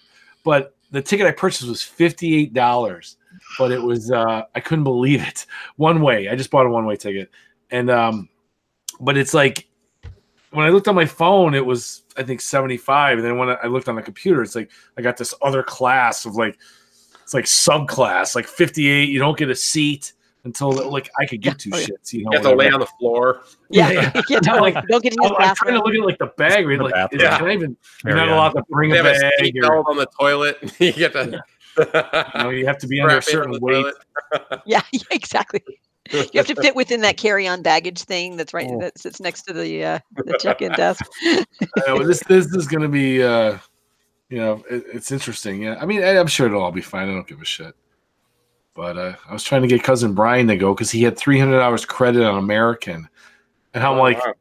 but 0.44 0.76
the 0.92 1.02
ticket 1.02 1.28
I 1.28 1.32
purchased 1.32 1.68
was 1.68 1.82
$58, 1.82 3.16
but 3.58 3.72
it 3.72 3.82
was 3.82 4.12
uh 4.12 4.44
I 4.56 4.60
couldn't 4.60 4.84
believe 4.84 5.22
it. 5.22 5.46
One 5.78 6.02
way. 6.02 6.30
I 6.30 6.36
just 6.36 6.52
bought 6.52 6.66
a 6.66 6.70
one-way 6.70 6.96
ticket. 6.96 7.30
And 7.72 7.90
um 7.90 8.30
but 9.00 9.18
it's 9.18 9.34
like 9.34 9.68
when 10.52 10.66
I 10.66 10.70
looked 10.70 10.88
on 10.88 10.96
my 10.96 11.06
phone, 11.06 11.54
it 11.54 11.66
was 11.66 12.04
I 12.18 12.24
think 12.24 12.42
75. 12.42 13.20
And 13.20 13.26
then 13.28 13.38
when 13.38 13.50
I 13.50 13.68
looked 13.68 13.88
on 13.88 13.96
the 13.96 14.02
computer, 14.02 14.42
it's 14.42 14.56
like 14.56 14.72
I 14.98 15.02
got 15.02 15.18
this 15.18 15.34
other 15.42 15.64
class 15.64 16.26
of 16.26 16.36
like 16.36 16.58
it's 17.24 17.34
like 17.34 17.46
subclass, 17.46 18.36
like 18.36 18.48
58. 18.48 19.08
You 19.10 19.20
don't 19.20 19.38
get 19.38 19.50
a 19.50 19.56
seat 19.56 20.14
until 20.46 20.72
like 20.90 21.10
I 21.20 21.26
could 21.28 21.42
get 21.42 21.60
two 21.60 21.70
Oh, 21.74 21.78
yeah. 21.78 21.86
shits. 21.86 22.14
You 22.14 22.24
know, 22.24 22.32
You 22.32 22.38
have 22.40 22.48
to 22.48 22.56
lay 22.56 22.72
on 22.72 22.80
the 22.80 22.88
floor. 23.00 23.42
Yeah, 23.70 23.92
Yeah. 23.92 24.22
you 24.30 24.40
know, 24.46 24.56
Like, 24.56 24.74
don't 24.88 25.04
get 25.04 25.14
in 25.14 25.20
I'm, 25.24 25.36
I'm 25.38 25.56
trying 25.56 25.74
to 25.76 25.84
look 25.84 25.94
at 25.94 26.04
like 26.06 26.18
the 26.18 26.32
bag. 26.38 26.66
Right? 26.68 26.78
The 26.80 26.86
Like, 26.86 27.14
is, 27.14 27.22
bathroom. 27.22 27.38
can 27.40 27.48
I 27.50 27.54
even? 27.54 27.78
You're 28.06 28.16
Carry 28.16 28.16
not 28.16 28.30
on. 28.30 28.34
allowed 28.38 28.50
to 28.54 28.64
bring 28.70 28.90
They 28.90 29.00
a 29.00 29.04
have 29.04 29.16
a 29.16 29.32
seat 29.44 29.56
Or, 29.60 29.70
belt 29.70 29.86
on 29.90 29.98
the 29.98 30.08
toilet. 30.20 30.58
you 30.80 30.94
get 30.94 31.14
to 31.14 31.44
you 32.36 32.44
know, 32.44 32.50
you 32.50 32.66
have 32.66 32.78
to 32.80 32.88
be 32.88 33.00
under 33.02 33.18
a 33.18 33.22
strap 33.22 33.46
in 33.46 33.50
on 33.50 33.54
certain 33.56 33.62
weight. 33.62 33.94
Yeah, 34.66 34.82
yeah, 34.92 35.02
exactly. 35.12 35.64
You 36.12 36.28
have 36.36 36.48
to 36.48 36.56
fit 36.56 36.76
within 36.76 37.02
that 37.02 37.18
carry-on 37.18 37.62
baggage 37.62 38.02
thing 38.04 38.36
that's 38.38 38.54
right 38.54 38.68
Oh. 38.70 38.80
that 38.82 38.98
sits 38.98 39.20
next 39.20 39.44
to 39.44 39.54
the 39.54 39.84
uh, 39.84 40.00
the 40.26 40.38
check-in 40.40 40.72
desk. 40.74 41.06
I 41.24 41.46
know, 41.88 42.04
this 42.06 42.22
this 42.24 42.48
is 42.48 42.68
going 42.68 42.82
to 42.82 42.88
be, 42.90 43.24
uh, 43.24 43.58
you 44.30 44.38
know, 44.38 44.64
it, 44.70 44.86
it's 44.94 45.12
interesting. 45.12 45.64
Yeah, 45.64 45.78
I 45.80 45.86
mean, 45.86 46.04
I, 46.04 46.18
I'm 46.18 46.28
sure 46.28 46.48
it'll 46.48 46.62
all 46.62 46.72
be 46.72 46.82
fine. 46.82 47.10
I 47.10 47.14
don't 47.14 47.28
give 47.28 47.42
a 47.42 47.46
shit. 47.46 47.76
But 48.76 48.98
uh, 48.98 49.16
I 49.28 49.34
was 49.34 49.44
trying 49.44 49.62
to 49.64 49.68
get 49.68 49.84
cousin 49.84 50.14
Brian 50.14 50.48
to 50.48 50.58
go 50.58 50.74
because 50.74 50.90
he 50.92 51.04
had 51.04 51.18
300 51.18 51.60
hours 51.60 51.86
credit 51.86 52.24
on 52.24 52.38
American, 52.38 53.08
and 53.74 53.84
I'm 53.84 53.98
Oh, 53.98 54.02
like, 54.02 54.24
wow. 54.24 54.34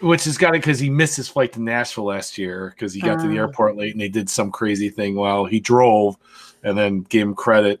which 0.00 0.24
has 0.24 0.36
got 0.38 0.54
it 0.54 0.60
because 0.62 0.78
he 0.80 0.90
missed 0.90 1.16
his 1.16 1.28
flight 1.28 1.52
to 1.54 1.62
Nashville 1.62 2.04
last 2.04 2.36
year 2.36 2.74
because 2.74 2.92
he 2.92 3.00
got 3.00 3.20
to 3.20 3.28
the 3.28 3.38
Oh. 3.38 3.42
airport 3.42 3.76
late 3.76 3.92
and 3.92 4.00
they 4.00 4.08
did 4.08 4.28
some 4.28 4.50
crazy 4.50 4.90
thing 4.90 5.14
while 5.14 5.44
he 5.44 5.60
drove, 5.60 6.16
and 6.62 6.76
then 6.76 7.00
gave 7.02 7.22
him 7.22 7.34
credit. 7.34 7.80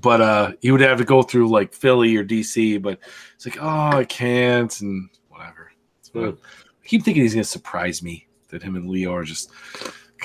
But 0.00 0.20
uh, 0.20 0.52
he 0.60 0.70
would 0.70 0.80
have 0.82 0.98
to 0.98 1.04
go 1.04 1.22
through 1.22 1.48
like 1.48 1.72
Philly 1.72 2.16
or 2.16 2.24
DC. 2.24 2.80
But 2.82 2.98
it's 3.34 3.46
like, 3.46 3.58
oh, 3.60 3.98
I 3.98 4.04
can't, 4.04 4.80
and 4.80 5.08
whatever. 5.28 5.72
So, 6.02 6.36
I 6.82 6.86
keep 6.86 7.04
thinking 7.04 7.22
he's 7.22 7.34
gonna 7.34 7.44
surprise 7.44 8.02
me 8.02 8.26
that 8.48 8.62
him 8.62 8.76
and 8.76 8.88
Leo 8.88 9.14
are 9.14 9.24
just, 9.24 9.50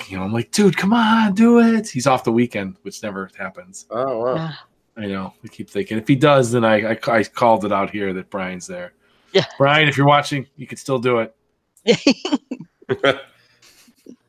you 0.08 0.16
know, 0.16 0.24
I'm 0.24 0.32
like, 0.32 0.50
dude, 0.50 0.76
come 0.76 0.92
on, 0.92 1.34
do 1.34 1.60
it. 1.60 1.88
He's 1.88 2.06
off 2.06 2.24
the 2.24 2.32
weekend, 2.32 2.76
which 2.82 3.02
never 3.02 3.30
happens. 3.38 3.86
Oh 3.90 4.18
wow. 4.18 4.34
Yeah. 4.34 4.54
I 4.96 5.06
know. 5.06 5.34
I 5.42 5.48
keep 5.48 5.68
thinking 5.68 5.98
if 5.98 6.06
he 6.06 6.14
does, 6.14 6.52
then 6.52 6.64
I 6.64 6.92
I, 6.92 6.98
I 7.08 7.24
called 7.24 7.64
it 7.64 7.72
out 7.72 7.90
here 7.90 8.12
that 8.12 8.30
Brian's 8.30 8.66
there. 8.66 8.92
Yeah. 9.32 9.46
Brian, 9.58 9.88
if 9.88 9.96
you're 9.96 10.06
watching, 10.06 10.46
you 10.56 10.66
can 10.66 10.78
still 10.78 10.98
do 10.98 11.18
it. 11.18 11.34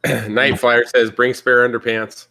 Night 0.30 0.60
Flyer 0.60 0.86
says, 0.86 1.12
"Bring 1.12 1.34
spare 1.34 1.68
underpants." 1.68 2.28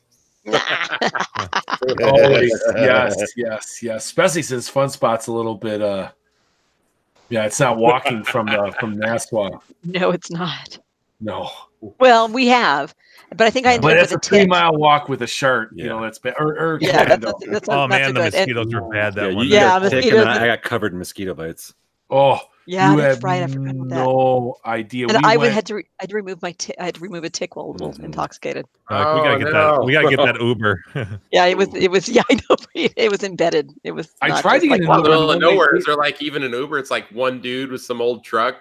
Always, 2.02 2.62
yes, 2.76 3.32
yes, 3.36 3.82
yes. 3.82 4.04
Especially 4.06 4.42
since 4.42 4.68
Fun 4.68 4.88
Spot's 4.90 5.26
a 5.26 5.32
little 5.32 5.54
bit, 5.54 5.80
uh, 5.82 6.10
yeah, 7.28 7.44
it's 7.44 7.60
not 7.60 7.76
walking 7.78 8.22
from 8.24 8.46
the 8.46 8.74
from 8.78 8.96
Naswa. 8.96 9.60
no, 9.84 10.10
it's 10.10 10.30
not. 10.30 10.78
No, 11.20 11.48
Well, 12.00 12.28
we 12.28 12.48
have, 12.48 12.94
but 13.30 13.46
I 13.46 13.50
think 13.50 13.66
I 13.66 13.74
ended 13.74 13.82
but 13.82 13.92
up 13.92 13.98
that's 14.08 14.12
with 14.12 14.24
a 14.24 14.26
a 14.26 14.28
three 14.28 14.38
tick. 14.40 14.48
mile 14.48 14.74
walk 14.76 15.08
with 15.08 15.22
a 15.22 15.26
shirt. 15.26 15.70
You 15.74 15.86
know, 15.88 16.02
that's 16.02 16.18
bad. 16.18 16.34
Or, 16.38 16.48
or 16.58 16.78
Yeah, 16.82 17.04
that's, 17.04 17.24
condo. 17.24 17.38
that's, 17.38 17.50
that's, 17.52 17.68
Oh 17.70 17.88
that's 17.88 17.90
man, 17.90 18.10
a 18.10 18.12
the 18.12 18.12
good. 18.12 18.34
and- 18.34 18.34
mosquitoes 18.34 18.74
were 18.74 18.88
bad 18.90 19.14
that 19.14 19.30
yeah, 19.30 19.36
one. 19.36 19.46
you 19.46 19.52
Yeah, 19.54 19.60
got 19.60 19.82
and 19.84 19.94
mosquitoes- 19.94 20.26
I, 20.26 20.42
I 20.42 20.46
got 20.48 20.62
covered 20.62 20.92
in 20.92 20.98
mosquito 20.98 21.32
bites. 21.34 21.72
oh, 22.10 22.40
yeah, 22.66 22.90
you 22.92 22.96
that's 23.00 23.14
have 23.16 23.24
right. 23.24 23.42
I 23.42 23.46
forgot 23.46 23.74
about 23.74 23.88
that. 23.88 23.94
no 23.96 24.56
idea. 24.66 25.06
And 25.08 25.16
We 25.18 25.22
I 25.24 25.36
would 25.36 25.42
went- 25.44 25.54
had 25.54 25.66
to 25.66 25.74
re- 25.76 25.86
I 26.00 26.02
had 26.04 26.10
to 26.10 26.16
remove 26.16 26.42
my 26.42 26.52
ti- 26.52 26.74
I 26.78 26.84
had 26.86 26.94
to 26.96 27.00
remove 27.00 27.24
a 27.24 27.30
tick 27.30 27.56
while 27.56 27.66
a 27.66 27.72
little 27.72 27.92
Mhm. 27.92 28.04
intoxicated. 28.04 28.66
Like, 28.90 29.14
we 29.14 29.20
gotta 29.22 29.30
Oh, 29.34 29.38
get 29.38 29.44
no. 29.44 29.52
that. 29.52 29.84
We 29.84 29.92
gotta 29.92 30.08
get 30.08 30.18
that 30.24 30.40
Uber. 30.40 30.84
Yeah, 31.32 31.44
it 31.46 31.56
was 31.56 31.68
it 31.74 31.90
was 31.90 32.08
yeah 32.16 32.22
I 32.30 32.34
know 32.34 32.56
it 32.74 33.10
was 33.10 33.22
embedded. 33.22 33.72
It 33.84 33.92
was. 33.92 34.10
I 34.22 34.28
not 34.28 34.42
tried 34.42 34.60
to 34.60 34.66
get 34.68 34.72
like, 34.72 34.80
in 34.82 34.86
the 34.88 34.94
Uber. 34.96 35.08
middle 35.08 35.30
of 35.30 35.40
nowhere, 35.40 35.74
is 35.76 35.84
there 35.84 35.96
like 35.96 36.22
even 36.22 36.42
an 36.42 36.52
Uber? 36.52 36.78
It's 36.78 36.90
like 36.90 37.08
one 37.10 37.40
dude 37.40 37.70
with 37.70 37.82
some 37.82 38.00
old 38.00 38.24
truck. 38.24 38.56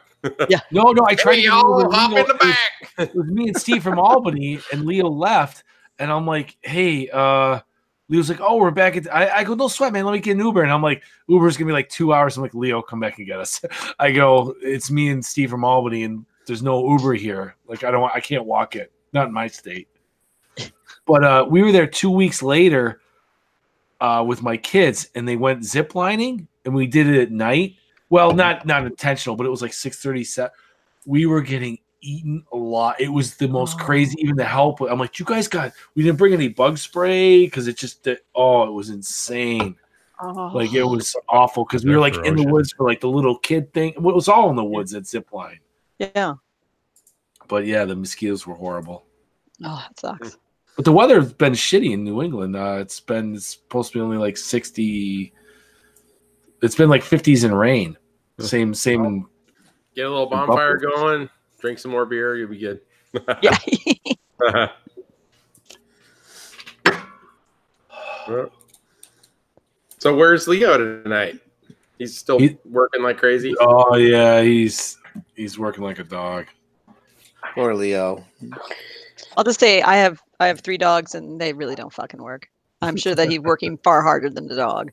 Yeah. 0.50 0.60
No, 0.72 0.92
no, 0.94 1.06
I 1.06 1.16
tried 1.16 1.36
Hey, 1.36 1.42
to 1.44 1.48
get 1.50 1.54
an 1.54 1.60
Uber. 1.60 1.82
y'all, 1.82 1.92
hop 1.92 2.12
Leo- 2.12 2.22
in 2.22 2.28
the 2.28 2.34
it 2.36 2.40
was- 2.44 2.50
back. 2.98 3.10
it 3.10 3.16
was 3.16 3.28
me 3.28 3.48
and 3.50 3.58
Steve 3.58 3.84
from 3.84 4.00
Albany, 4.00 4.60
and 4.72 4.86
Leo 4.86 5.10
left, 5.10 5.64
and 6.00 6.10
I'm 6.12 6.26
like, 6.26 6.56
"Hey, 6.62 7.10
uh, 7.12 7.60
Leo's 8.10 8.30
like, 8.30 8.42
oh, 8.42 8.58
we're 8.58 8.72
back 8.72 8.98
at." 8.98 9.14
I, 9.14 9.30
I 9.38 9.44
go, 9.44 9.54
"No 9.54 9.68
sweat, 9.68 9.94
man. 9.94 10.06
Let 10.06 10.12
me 10.12 10.20
get 10.20 10.34
an 10.34 10.40
Uber." 10.40 10.64
And 10.64 10.72
I'm 10.72 10.82
like, 10.82 11.04
"Uber's 11.28 11.58
gonna 11.58 11.68
be 11.70 11.74
like 11.74 11.90
two 11.90 12.14
hours." 12.14 12.38
I'm 12.38 12.44
like, 12.44 12.54
"Leo, 12.54 12.82
come 12.82 13.00
back 13.00 13.18
and 13.18 13.28
get 13.28 13.40
us." 13.40 13.64
I 14.00 14.12
go, 14.12 14.54
"It's 14.62 14.92
me 14.92 15.10
and 15.10 15.24
Steve 15.24 15.50
from 15.50 15.64
Albany, 15.64 16.04
and 16.04 16.26
there's 16.46 16.62
no 16.62 16.90
Uber 16.92 17.14
here. 17.14 17.56
Like, 17.68 17.84
I 17.84 17.92
don't, 17.92 18.02
want, 18.02 18.14
I 18.16 18.20
can't 18.20 18.46
walk 18.46 18.76
it. 18.76 18.92
Not 19.14 19.28
in 19.28 19.34
my 19.34 19.48
state." 19.48 19.88
But 21.06 21.22
uh, 21.26 21.46
we 21.50 21.62
were 21.62 21.74
there 21.74 21.86
two 21.86 22.10
weeks 22.10 22.42
later 22.42 23.02
uh, 24.00 24.24
with 24.26 24.42
my 24.42 24.56
kids, 24.56 25.10
and 25.16 25.28
they 25.28 25.36
went 25.36 25.66
zip 25.66 25.96
lining, 25.96 26.48
and 26.64 26.74
we 26.74 26.88
did 26.88 27.08
it 27.08 27.22
at 27.22 27.30
night. 27.30 27.76
Well, 28.10 28.32
not 28.32 28.66
not 28.66 28.86
intentional, 28.86 29.36
but 29.36 29.46
it 29.46 29.50
was 29.50 29.62
like 29.62 29.74
six 29.74 30.02
thirty 30.02 30.24
seven. 30.24 30.52
We 31.06 31.26
were 31.26 31.42
getting 31.42 31.80
eaten 32.04 32.44
a 32.52 32.58
lot. 32.58 33.00
It 33.02 33.10
was 33.10 33.36
the 33.36 33.48
most 33.48 33.78
Oh. 33.80 33.84
crazy. 33.84 34.16
Even 34.20 34.36
the 34.36 34.44
help, 34.46 34.82
I'm 34.82 35.00
like, 35.00 35.18
you 35.20 35.26
guys 35.26 35.48
got. 35.48 35.72
We 35.96 36.04
didn't 36.04 36.18
bring 36.18 36.34
any 36.34 36.48
bug 36.50 36.78
spray 36.78 37.46
because 37.46 37.68
it 37.68 37.78
just. 37.78 38.04
did- 38.04 38.20
Oh, 38.36 38.64
it 38.68 38.72
was 38.72 38.90
insane. 38.90 39.76
oh, 40.22 40.52
Like 40.54 40.74
it 40.74 40.84
was 40.84 41.16
awful 41.30 41.66
because 41.66 41.84
we 41.86 41.92
were 41.92 42.00
like 42.02 42.16
in 42.26 42.36
the 42.36 42.46
woods 42.46 42.72
for 42.74 42.88
like 42.88 43.02
the 43.02 43.10
little 43.10 43.38
kid 43.40 43.74
thing. 43.74 43.90
It 43.94 44.02
was 44.02 44.28
all 44.28 44.50
in 44.50 44.56
the 44.56 44.64
woods 44.64 44.94
at 44.94 45.08
zip 45.08 45.32
line. 45.34 45.60
yeah. 46.00 46.36
But 47.48 47.66
yeah, 47.66 47.84
the 47.86 47.96
mosquitoes 47.96 48.48
were 48.48 48.56
horrible. 48.56 49.06
Oh, 49.64 49.84
that 49.88 50.00
sucks. 50.00 50.38
But 50.76 50.86
the 50.86 50.92
weather's 50.92 51.34
been 51.34 51.54
shitty 51.54 51.92
in 51.92 52.04
New 52.04 52.22
England. 52.24 52.56
Uh, 52.56 52.78
it's 52.80 53.00
been 53.00 53.36
it's 53.36 53.46
supposed 53.48 53.92
to 53.94 54.00
be 54.00 54.02
only 54.02 54.18
like 54.18 54.38
sixty. 54.38 55.34
It's 56.62 56.76
been 56.76 56.90
like 56.90 57.04
fifties 57.04 57.44
and 57.44 57.58
rain. 57.58 57.98
Same 58.40 58.74
same. 58.74 59.28
Get 59.96 60.06
a 60.08 60.10
little 60.10 60.26
bonfire 60.26 60.78
going. 60.78 61.30
Drink 61.64 61.80
some 61.80 61.92
more 61.92 62.06
beer. 62.06 62.36
You'll 62.36 62.50
be 62.50 62.58
good. 62.58 62.82
Yeah. 63.42 63.58
so 69.98 70.14
where's 70.14 70.46
Leo 70.46 70.78
tonight? 70.78 71.40
He's 72.00 72.18
still 72.18 72.38
He- 72.38 72.58
working 72.66 73.02
like 73.02 73.18
crazy. 73.18 73.56
Oh 73.62 73.96
yeah, 73.96 74.42
he's 74.42 74.98
he's 75.36 75.58
working 75.58 75.86
like 75.86 76.00
a 76.00 76.04
dog. 76.04 76.48
Poor 77.56 77.74
Leo. 77.74 78.26
I'll 79.38 79.46
just 79.46 79.62
say 79.62 79.82
I 79.84 79.96
have 79.96 80.22
I 80.42 80.48
have 80.48 80.60
three 80.60 80.78
dogs 80.78 81.16
and 81.16 81.40
they 81.40 81.54
really 81.54 81.76
don't 81.76 81.94
fucking 81.94 82.22
work. 82.22 82.50
I'm 82.84 82.98
sure 82.98 83.16
that 83.16 83.30
he's 83.30 83.40
working 83.40 83.78
far 83.84 84.02
harder 84.02 84.30
than 84.30 84.48
the 84.48 84.56
dog. 84.56 84.92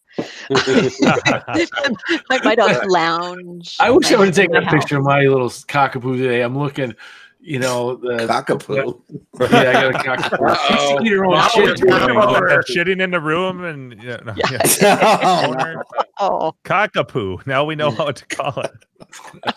my, 2.28 2.40
my 2.44 2.54
dogs 2.54 2.78
lounge. 2.86 3.76
I 3.80 3.90
wish 3.90 4.12
I 4.12 4.16
would 4.18 4.28
have 4.28 4.36
my- 4.36 4.42
taken 4.42 4.56
a 4.56 4.70
picture 4.70 4.98
of 4.98 5.04
my 5.04 5.20
little 5.22 5.48
cockapoo 5.48 6.16
today. 6.16 6.42
I'm 6.42 6.56
looking, 6.58 6.94
you 7.40 7.58
know, 7.58 7.96
the 7.96 8.26
Cockapoo. 8.26 9.00
yeah, 9.40 9.46
I 9.70 9.72
got 9.72 9.94
a 9.94 9.98
cockapoo. 9.98 10.50
Uh-oh. 10.50 10.98
She 11.00 11.06
eat 11.06 11.12
her 11.12 11.24
own 11.24 11.32
Wow, 11.32 11.48
shit. 11.48 11.64
we're 11.80 11.88
talking 11.98 12.16
about 12.16 12.28
dude. 12.40 12.50
her. 12.50 12.62
shitting 12.68 13.00
in 13.02 13.10
the 13.10 13.20
room 13.20 13.64
and 13.64 14.02
yeah, 14.02 14.16
no, 14.24 14.34
Yeah. 14.36 14.58
yeah. 14.80 15.82
Oh, 16.22 16.22
Oh, 16.22 16.52
cockapoo. 16.64 17.46
Now 17.46 17.64
we 17.64 17.74
know 17.74 17.90
what 17.92 18.16
to 18.16 18.26
call 18.26 18.60
it. 18.62 18.72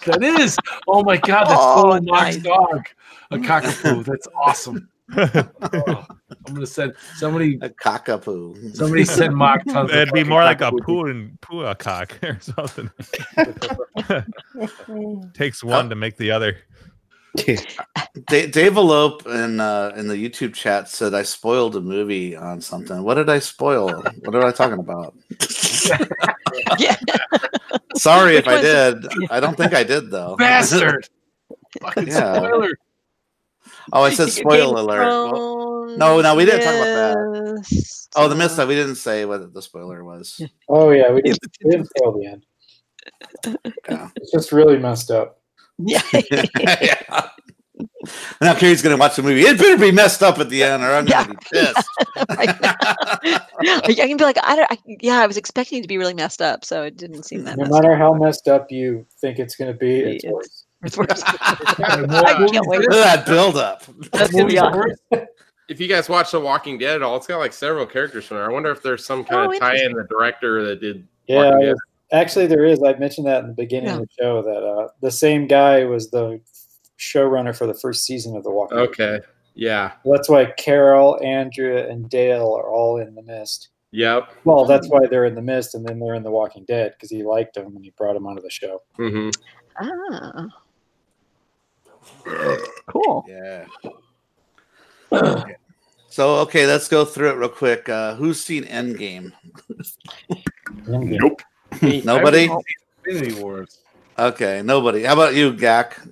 That 0.06 0.24
is. 0.24 0.58
Oh 0.88 1.04
my 1.04 1.18
god, 1.18 1.46
that's 1.46 1.60
Oh, 1.62 1.92
oh, 1.94 1.98
nice. 1.98 2.38
dog. 2.38 2.88
A 3.32 3.38
cockapoo. 3.38 4.06
That's 4.06 4.28
awesome. 4.42 4.88
Oh, 5.16 6.06
I'm 6.48 6.54
gonna 6.54 6.66
send 6.66 6.94
somebody. 7.16 7.60
a 7.62 7.70
cockapoo. 7.70 8.76
Somebody 8.76 9.06
send 9.06 9.36
Mark 9.36 9.64
tons. 9.66 9.92
It'd 9.92 10.14
be 10.14 10.24
more 10.24 10.44
like 10.44 10.62
a 10.62 10.72
poo 10.72 11.06
and 11.08 11.40
poo 11.42 11.62
a 11.62 11.76
cock 11.76 12.18
or 12.24 12.40
something. 12.40 12.90
Takes 15.34 15.64
one 15.64 15.90
to 15.90 15.96
make 15.96 16.18
the 16.18 16.32
other. 16.32 16.58
Dave 18.28 18.78
Elope 18.78 19.26
in 19.26 19.60
uh, 19.60 19.92
in 19.98 20.08
the 20.08 20.16
YouTube 20.16 20.54
chat 20.54 20.88
said 20.88 21.14
I 21.16 21.24
spoiled 21.24 21.76
a 21.76 21.82
movie 21.82 22.36
on 22.36 22.62
something. 22.62 23.02
What 23.04 23.16
did 23.16 23.30
I 23.30 23.40
spoil? 23.40 23.88
What 24.24 24.36
am 24.36 24.46
I 24.46 24.52
talking 24.52 24.80
about? 24.80 25.16
yeah. 26.78 26.96
Sorry 27.96 28.38
if 28.38 28.48
I 28.48 28.62
did. 28.62 29.06
I 29.32 29.40
don't 29.40 29.58
think 29.58 29.74
I 29.74 29.84
did 29.84 30.12
though. 30.12 30.36
bastard. 30.38 31.08
Fucking 31.82 32.08
Yeah. 32.08 32.36
spoiler. 32.38 32.70
Oh, 33.92 34.04
I 34.04 34.12
said 34.12 34.26
Game 34.34 34.36
spoil 34.36 34.78
of 34.78 34.86
alert. 34.86 35.08
Well, 35.08 35.98
no, 35.98 36.22
no, 36.22 36.36
we 36.36 36.46
didn't 36.46 36.62
talk 36.62 36.74
about 36.76 37.64
that. 37.66 38.08
oh, 38.16 38.28
the 38.30 38.36
mist. 38.36 38.60
uh, 38.60 38.66
We 38.68 38.76
didn't 38.76 38.96
say 38.96 39.26
what 39.26 39.54
the 39.54 39.62
spoiler 39.62 40.04
was. 40.04 40.40
Oh 40.70 40.92
yeah, 40.92 41.12
we 41.12 41.22
didn't, 41.24 41.40
we 41.64 41.72
didn't 41.72 41.90
tell 41.98 42.12
the 42.14 42.26
end. 42.28 42.46
Yeah. 43.90 44.10
It's 44.16 44.32
just 44.32 44.52
really 44.52 44.78
messed 44.78 45.12
up. 45.12 45.40
Yeah. 45.78 46.02
yeah. 46.32 47.30
Now 48.42 48.54
Carrie's 48.54 48.82
gonna 48.82 48.98
watch 48.98 49.16
the 49.16 49.24
movie. 49.24 49.42
It 49.42 49.58
better 49.58 49.78
be 49.78 49.92
messed 49.92 50.22
up 50.24 50.38
at 50.40 50.50
the 50.50 50.64
end, 50.64 50.84
or 50.84 50.92
I'm 50.92 51.06
gonna 51.06 51.30
be 51.30 51.36
pissed. 51.52 51.88
I 52.30 53.94
can 53.96 54.18
be 54.18 54.24
like, 54.24 54.38
I 54.44 54.56
don't, 54.56 54.72
I, 54.72 54.78
yeah, 54.86 55.20
I 55.20 55.28
was 55.28 55.38
expecting 55.38 55.80
it 55.80 55.82
to 55.84 55.88
be 55.88 55.98
really 55.98 56.14
messed 56.14 56.42
up, 56.42 56.66
so 56.66 56.84
it 56.84 56.98
didn't 56.98 57.24
seem 57.24 57.44
that 57.46 57.58
No 57.58 57.64
messed 57.64 57.74
up. 57.76 57.84
matter 57.84 57.96
how 57.96 58.14
messed 58.14 58.48
up 58.48 58.72
you 58.72 59.06
think 59.22 59.40
it's 59.40 59.56
going 59.56 59.72
to 59.72 59.78
be, 59.78 60.00
it's 60.02 60.24
It's- 60.24 60.63
worse. 60.84 60.98
It's 60.98 60.98
worse. 60.98 61.24
God, 61.24 62.12
I 62.12 62.48
can't 62.52 62.66
wait. 62.68 62.82
Look 62.82 62.92
at 62.94 63.26
that 63.26 63.26
build 63.26 63.58
up. 63.58 63.84
That's 64.12 64.32
gonna 64.32 64.46
be 64.48 64.60
awesome. 64.60 64.96
If 65.70 65.80
you 65.80 65.88
guys 65.88 66.10
watch 66.10 66.30
The 66.32 66.42
Walking 66.42 66.78
Dead 66.78 66.98
at 66.98 67.02
all, 67.04 67.16
it's 67.16 67.26
got 67.26 67.38
like 67.40 67.54
several 67.54 67.86
characters 67.86 68.26
from 68.26 68.36
there. 68.38 68.46
I 68.46 68.52
wonder 68.54 68.70
if 68.70 68.84
there's 68.84 69.06
some 69.06 69.24
kind 69.24 69.48
Oh, 69.48 69.52
of 69.54 69.60
tie-in 69.60 69.94
the 69.94 70.04
director 70.10 70.62
that 70.66 70.82
did. 70.82 71.08
Yeah, 71.28 71.52
Walking 71.52 71.76
actually, 72.12 72.48
there 72.48 72.66
is. 72.66 72.84
I 72.84 72.94
mentioned 72.96 73.26
that 73.28 73.44
in 73.44 73.48
the 73.48 73.54
beginning 73.54 73.88
Yeah. 73.88 73.96
of 73.96 74.02
the 74.02 74.08
show 74.20 74.42
that 74.42 74.62
uh, 74.62 74.90
the 75.02 75.10
same 75.10 75.48
guy 75.48 75.86
was 75.86 76.12
the 76.12 76.42
showrunner 77.00 77.58
for 77.58 77.66
the 77.66 77.74
first 77.74 78.04
season 78.04 78.36
of 78.36 78.44
The 78.44 78.52
Walking 78.52 78.78
Dead. 78.78 78.90
Okay. 78.90 79.20
Yeah. 79.56 79.94
That's 80.04 80.28
why 80.30 80.46
Carol, 80.58 81.18
Andrea, 81.24 81.90
and 81.90 82.10
Dale 82.10 82.54
are 82.54 82.70
all 82.70 82.98
in 82.98 83.16
the 83.16 83.24
Mist. 83.24 83.70
Yep. 83.92 84.32
Well, 84.44 84.66
that's 84.66 84.90
why 84.90 85.08
they're 85.10 85.26
in 85.26 85.34
the 85.36 85.42
Mist, 85.42 85.76
and 85.76 85.88
then 85.88 85.98
they're 85.98 86.16
in 86.16 86.24
The 86.24 86.32
Walking 86.32 86.66
Dead 86.66 86.94
because 86.94 87.10
he 87.10 87.24
liked 87.24 87.54
them 87.56 87.74
and 87.76 87.84
he 87.86 87.92
brought 87.92 88.14
them 88.16 88.28
onto 88.28 88.42
the 88.42 88.50
show. 88.50 88.82
Mm-hmm. 89.00 89.30
Ah. 89.80 90.48
Cool. 92.88 93.26
Yeah. 93.28 93.66
Okay. 95.12 95.56
So 96.10 96.36
okay, 96.42 96.68
let's 96.68 96.88
go 96.88 97.06
through 97.06 97.32
it 97.32 97.38
real 97.38 97.50
quick. 97.50 97.90
Uh, 97.90 98.14
who's 98.14 98.40
seen 98.40 98.66
Endgame? 98.66 99.32
Nope. 100.86 101.42
Nobody. 101.82 102.52
Infinity 103.08 103.42
Wars. 103.42 103.80
Okay, 104.20 104.62
nobody. 104.64 105.02
How 105.02 105.14
about 105.14 105.34
you, 105.34 105.54
Gak? 105.54 106.08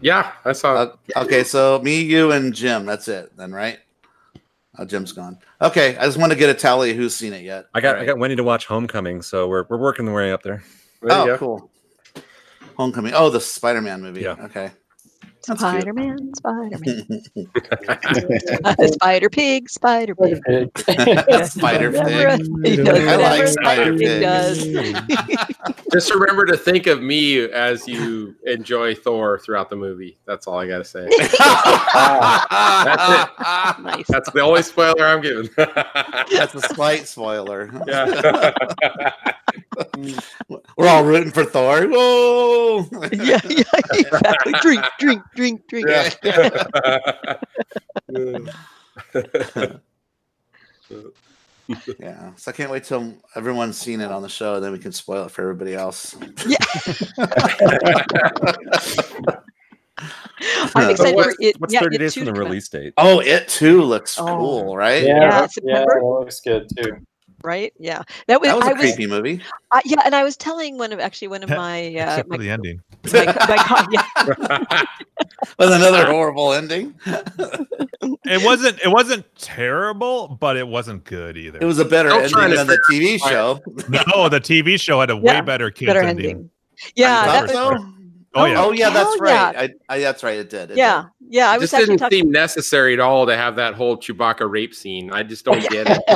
Yeah, 0.00 0.32
I 0.44 0.50
saw. 0.50 0.74
Uh, 0.74 0.96
okay, 1.18 1.44
so 1.44 1.80
me, 1.84 2.00
you, 2.02 2.32
and 2.32 2.52
Jim. 2.52 2.84
That's 2.84 3.06
it, 3.06 3.36
then, 3.36 3.52
right? 3.52 3.78
Oh, 4.76 4.84
Jim's 4.84 5.12
gone. 5.12 5.38
Okay, 5.62 5.96
I 5.98 6.06
just 6.06 6.18
want 6.18 6.32
to 6.32 6.38
get 6.38 6.50
a 6.50 6.54
tally 6.54 6.92
who's 6.92 7.14
seen 7.14 7.32
it 7.32 7.44
yet. 7.44 7.66
I 7.74 7.80
got 7.80 7.94
All 7.94 8.02
I 8.02 8.06
got 8.06 8.18
Wendy 8.18 8.34
to 8.34 8.42
watch 8.42 8.66
Homecoming, 8.66 9.22
so 9.22 9.46
we're 9.46 9.66
we're 9.68 9.78
working 9.78 10.04
the 10.04 10.10
way 10.10 10.32
up 10.32 10.42
there. 10.42 10.64
There 11.00 11.12
Oh, 11.12 11.26
go. 11.26 11.38
cool. 11.38 11.70
Homecoming. 12.76 13.12
Oh, 13.14 13.30
the 13.30 13.40
Spider-Man 13.40 14.02
movie. 14.02 14.22
Yeah. 14.22 14.34
Okay. 14.40 14.72
That's 15.48 15.60
cute. 15.62 15.70
Spider 15.72 15.92
Man, 15.94 16.34
Spider 16.34 16.78
Man, 16.84 17.22
Spider 18.92 19.30
Pig, 19.30 19.70
Spider 19.70 20.14
Pig. 20.14 20.38
Spider 21.46 21.92
Pig. 21.92 22.86
I 22.86 23.16
like 23.16 23.46
whatever 23.46 23.46
Spider 23.46 23.92
Pig 23.96 24.00
Pig. 24.00 24.20
does. 24.22 24.62
Just 25.90 26.12
remember 26.12 26.44
to 26.46 26.56
think 26.56 26.86
of 26.86 27.02
me 27.02 27.40
as 27.50 27.88
you 27.88 28.34
enjoy 28.46 28.94
Thor 28.94 29.38
throughout 29.38 29.70
the 29.70 29.76
movie. 29.76 30.18
That's 30.26 30.46
all 30.46 30.58
I 30.58 30.68
got 30.68 30.78
to 30.78 30.84
say. 30.84 31.06
nice. 33.82 34.06
That's 34.08 34.30
the 34.30 34.40
only 34.40 34.62
spoiler 34.62 35.06
I'm 35.06 35.22
giving. 35.22 35.48
That's 35.56 36.54
a 36.54 36.60
slight 36.60 37.08
spoiler. 37.08 37.70
yeah. 37.86 39.12
We're 40.76 40.88
all 40.88 41.04
rooting 41.04 41.32
for 41.32 41.44
Thor. 41.44 41.86
Whoa! 41.88 42.86
Yeah, 43.12 43.40
yeah, 43.48 43.62
exactly. 43.92 44.52
Drink, 44.62 44.84
drink, 45.00 45.22
drink, 45.34 45.62
drink. 45.68 45.86
Yeah. 45.88 46.10
yeah. 51.98 52.32
So 52.36 52.50
I 52.50 52.52
can't 52.52 52.70
wait 52.70 52.84
till 52.84 53.14
everyone's 53.34 53.76
seen 53.76 54.00
it 54.00 54.10
on 54.10 54.22
the 54.22 54.28
show, 54.28 54.54
and 54.56 54.64
then 54.64 54.72
we 54.72 54.78
can 54.78 54.92
spoil 54.92 55.26
it 55.26 55.30
for 55.30 55.42
everybody 55.42 55.74
else. 55.74 56.16
Yeah. 56.46 56.56
I'm 60.76 60.90
excited 60.90 61.14
what- 61.16 61.24
for 61.26 61.34
it. 61.40 61.60
What's 61.60 61.74
yeah, 61.74 61.80
30 61.80 61.96
it 61.96 61.98
days 61.98 62.14
too 62.14 62.20
from 62.20 62.26
the 62.26 62.32
to 62.34 62.40
out, 62.40 62.44
release 62.44 62.68
date? 62.68 62.94
Oh, 62.96 63.20
it 63.20 63.48
too 63.48 63.82
looks 63.82 64.18
Oh. 64.18 64.26
cool, 64.26 64.76
right? 64.76 65.02
Yeah, 65.02 65.16
Yeah, 65.16 65.40
yeah, 65.40 65.46
September? 65.46 65.94
that 66.00 66.04
looks 66.06 66.40
good 66.40 66.68
too. 66.76 66.98
Right? 67.44 67.72
Yeah. 67.78 68.02
That 68.26 68.40
was, 68.40 68.48
That 68.50 68.56
was 68.56 68.66
I 68.66 68.70
a 68.70 68.74
was 68.74 68.80
creepy 68.80 69.06
movie. 69.06 69.40
I, 69.70 69.82
yeah, 69.84 70.02
and 70.04 70.14
I 70.14 70.24
was 70.24 70.36
telling 70.36 70.78
one 70.78 70.92
of 70.92 71.00
actually 71.00 71.28
one 71.28 71.42
of 71.42 71.48
my 71.56 71.86
uh, 71.86 72.02
Except 72.04 72.28
my, 72.28 72.36
for 72.36 72.42
the 72.42 72.50
ending. 72.50 72.80
my, 73.12 73.26
my, 73.26 73.56
co- 73.56 73.86
yeah, 73.90 74.84
With 75.58 75.72
another 75.72 76.06
horrible 76.06 76.52
ending. 76.52 76.94
It 78.24 78.44
wasn't. 78.44 78.78
It 78.84 78.88
wasn't 78.88 79.24
terrible, 79.36 80.36
but 80.40 80.56
it 80.56 80.66
wasn't 80.66 81.04
good 81.04 81.36
either. 81.36 81.58
It 81.60 81.64
was 81.64 81.78
a 81.78 81.84
better 81.84 82.10
Still 82.10 82.20
ending 82.20 82.34
trying 82.34 82.50
to 82.50 82.56
than 82.56 82.66
the 82.66 82.78
TV 82.78 83.18
show. 83.18 83.60
no, 83.88 84.28
the 84.28 84.40
TV 84.40 84.78
show 84.78 85.00
had 85.00 85.10
a 85.10 85.16
Yeah, 85.16 85.40
way 85.40 85.46
better 85.46 85.70
kids 85.70 85.88
better 85.88 86.02
ending. 86.02 86.30
ending. 86.30 86.50
Yeah, 86.94 87.26
that 87.26 87.42
was, 87.42 87.52
so? 87.52 87.76
Oh 88.34 88.44
yeah. 88.44 88.62
Oh 88.62 88.72
yeah, 88.72 88.90
that's 88.90 89.18
right. 89.20 89.32
yeah. 89.32 89.60
I, 89.88 89.94
I, 89.94 89.98
that's 90.00 90.22
right. 90.22 90.38
It 90.38 90.50
did. 90.50 90.70
It 90.72 90.76
yeah, 90.76 91.04
yeah. 91.28 91.50
I 91.50 91.58
was 91.58 91.70
just 91.70 91.80
didn't 91.80 91.98
talking. 91.98 92.18
seem 92.20 92.30
necessary 92.30 92.94
at 92.94 93.00
all 93.00 93.26
to 93.26 93.36
have 93.36 93.56
that 93.56 93.74
whole 93.74 93.96
Chewbacca 93.96 94.50
rape 94.50 94.74
scene. 94.74 95.10
I 95.12 95.22
just 95.22 95.44
don't 95.44 95.66
get 95.70 95.86
it. 95.88 95.98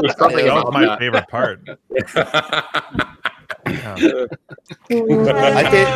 There's 0.00 0.16
something 0.18 0.46
Yeah, 0.46 0.54
that 0.54 0.54
was 0.54 0.62
about 0.68 0.72
my 0.72 0.86
that. 0.86 0.98
favorite 0.98 1.28
part. 1.28 1.60
I 3.66 5.68
did. 5.70 5.88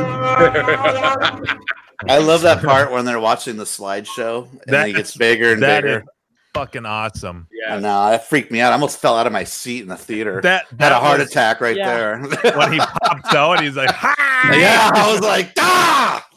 I 2.08 2.18
love 2.18 2.42
that 2.42 2.62
part 2.64 2.90
when 2.90 3.04
they're 3.04 3.20
watching 3.20 3.56
the 3.56 3.64
slideshow 3.64 4.50
and 4.50 4.60
then 4.66 4.88
it 4.88 4.92
gets 4.94 5.16
bigger 5.16 5.52
and 5.52 5.62
That 5.62 5.82
bigger. 5.82 5.98
is 5.98 6.02
fucking 6.54 6.86
awesome. 6.86 7.46
I 7.68 7.74
yeah. 7.74 7.80
know 7.80 8.10
that 8.10 8.28
freaked 8.28 8.50
me 8.50 8.60
out. 8.60 8.70
I 8.70 8.74
almost 8.74 8.98
fell 8.98 9.16
out 9.16 9.26
of 9.26 9.32
my 9.32 9.44
seat 9.44 9.82
in 9.82 9.88
the 9.88 9.96
theater. 9.96 10.40
That 10.42 10.64
Had 10.78 10.92
a 10.92 10.98
heart 10.98 11.20
was- 11.20 11.30
attack 11.30 11.60
right 11.60 11.76
Yeah. 11.76 11.94
there. 11.94 12.18
when 12.56 12.72
he 12.72 12.78
pops 12.78 13.34
out. 13.34 13.60
He's 13.62 13.76
like, 13.76 13.90
"Ha!" 13.90 14.50
yeah, 14.58 14.90
I 14.94 15.12
was 15.12 15.20
like! 15.20 15.54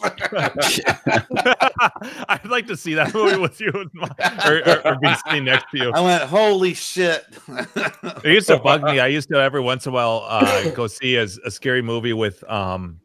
I'd 2.29 2.45
like 2.45 2.67
to 2.67 2.77
see 2.77 2.93
that 2.95 3.13
movie 3.13 3.39
with 3.39 3.59
you, 3.61 3.71
my- 3.93 4.09
or, 4.45 4.57
or, 4.69 4.87
or 4.87 4.95
be 4.99 5.13
sitting 5.25 5.45
next 5.45 5.65
to 5.71 5.77
you. 5.77 5.91
I 5.91 6.01
went, 6.01 6.23
holy 6.23 6.73
shit. 6.73 7.25
It 7.47 8.25
used 8.25 8.47
to 8.47 8.59
bug 8.59 8.83
me. 8.83 8.99
I 8.99 9.07
used 9.07 9.29
to 9.29 9.37
every 9.37 9.61
once 9.61 9.85
in 9.85 9.91
a 9.91 9.93
while 9.93 10.25
uh, 10.27 10.69
go 10.71 10.87
see 10.87 11.15
a, 11.15 11.23
a 11.23 11.51
scary 11.51 11.81
movie 11.81 12.13
with 12.13 12.43
um 12.49 12.99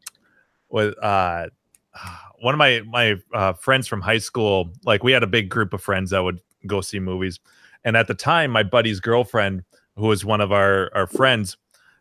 with 0.69 0.95
uh 1.03 1.47
one 2.39 2.53
of 2.53 2.57
my 2.57 2.81
my 2.87 3.15
uh, 3.33 3.53
friends 3.53 3.87
from 3.87 4.01
high 4.01 4.17
school. 4.17 4.71
Like 4.83 5.03
we 5.03 5.11
had 5.11 5.23
a 5.23 5.27
big 5.27 5.49
group 5.49 5.73
of 5.73 5.81
friends 5.81 6.11
that 6.11 6.23
would 6.23 6.39
go 6.67 6.81
see 6.81 6.99
movies, 6.99 7.39
and 7.83 7.97
at 7.97 8.07
the 8.07 8.13
time, 8.13 8.51
my 8.51 8.63
buddy's 8.63 8.99
girlfriend, 8.99 9.63
who 9.95 10.07
was 10.07 10.25
one 10.25 10.41
of 10.41 10.51
our 10.51 10.91
our 10.93 11.07
friends, 11.07 11.57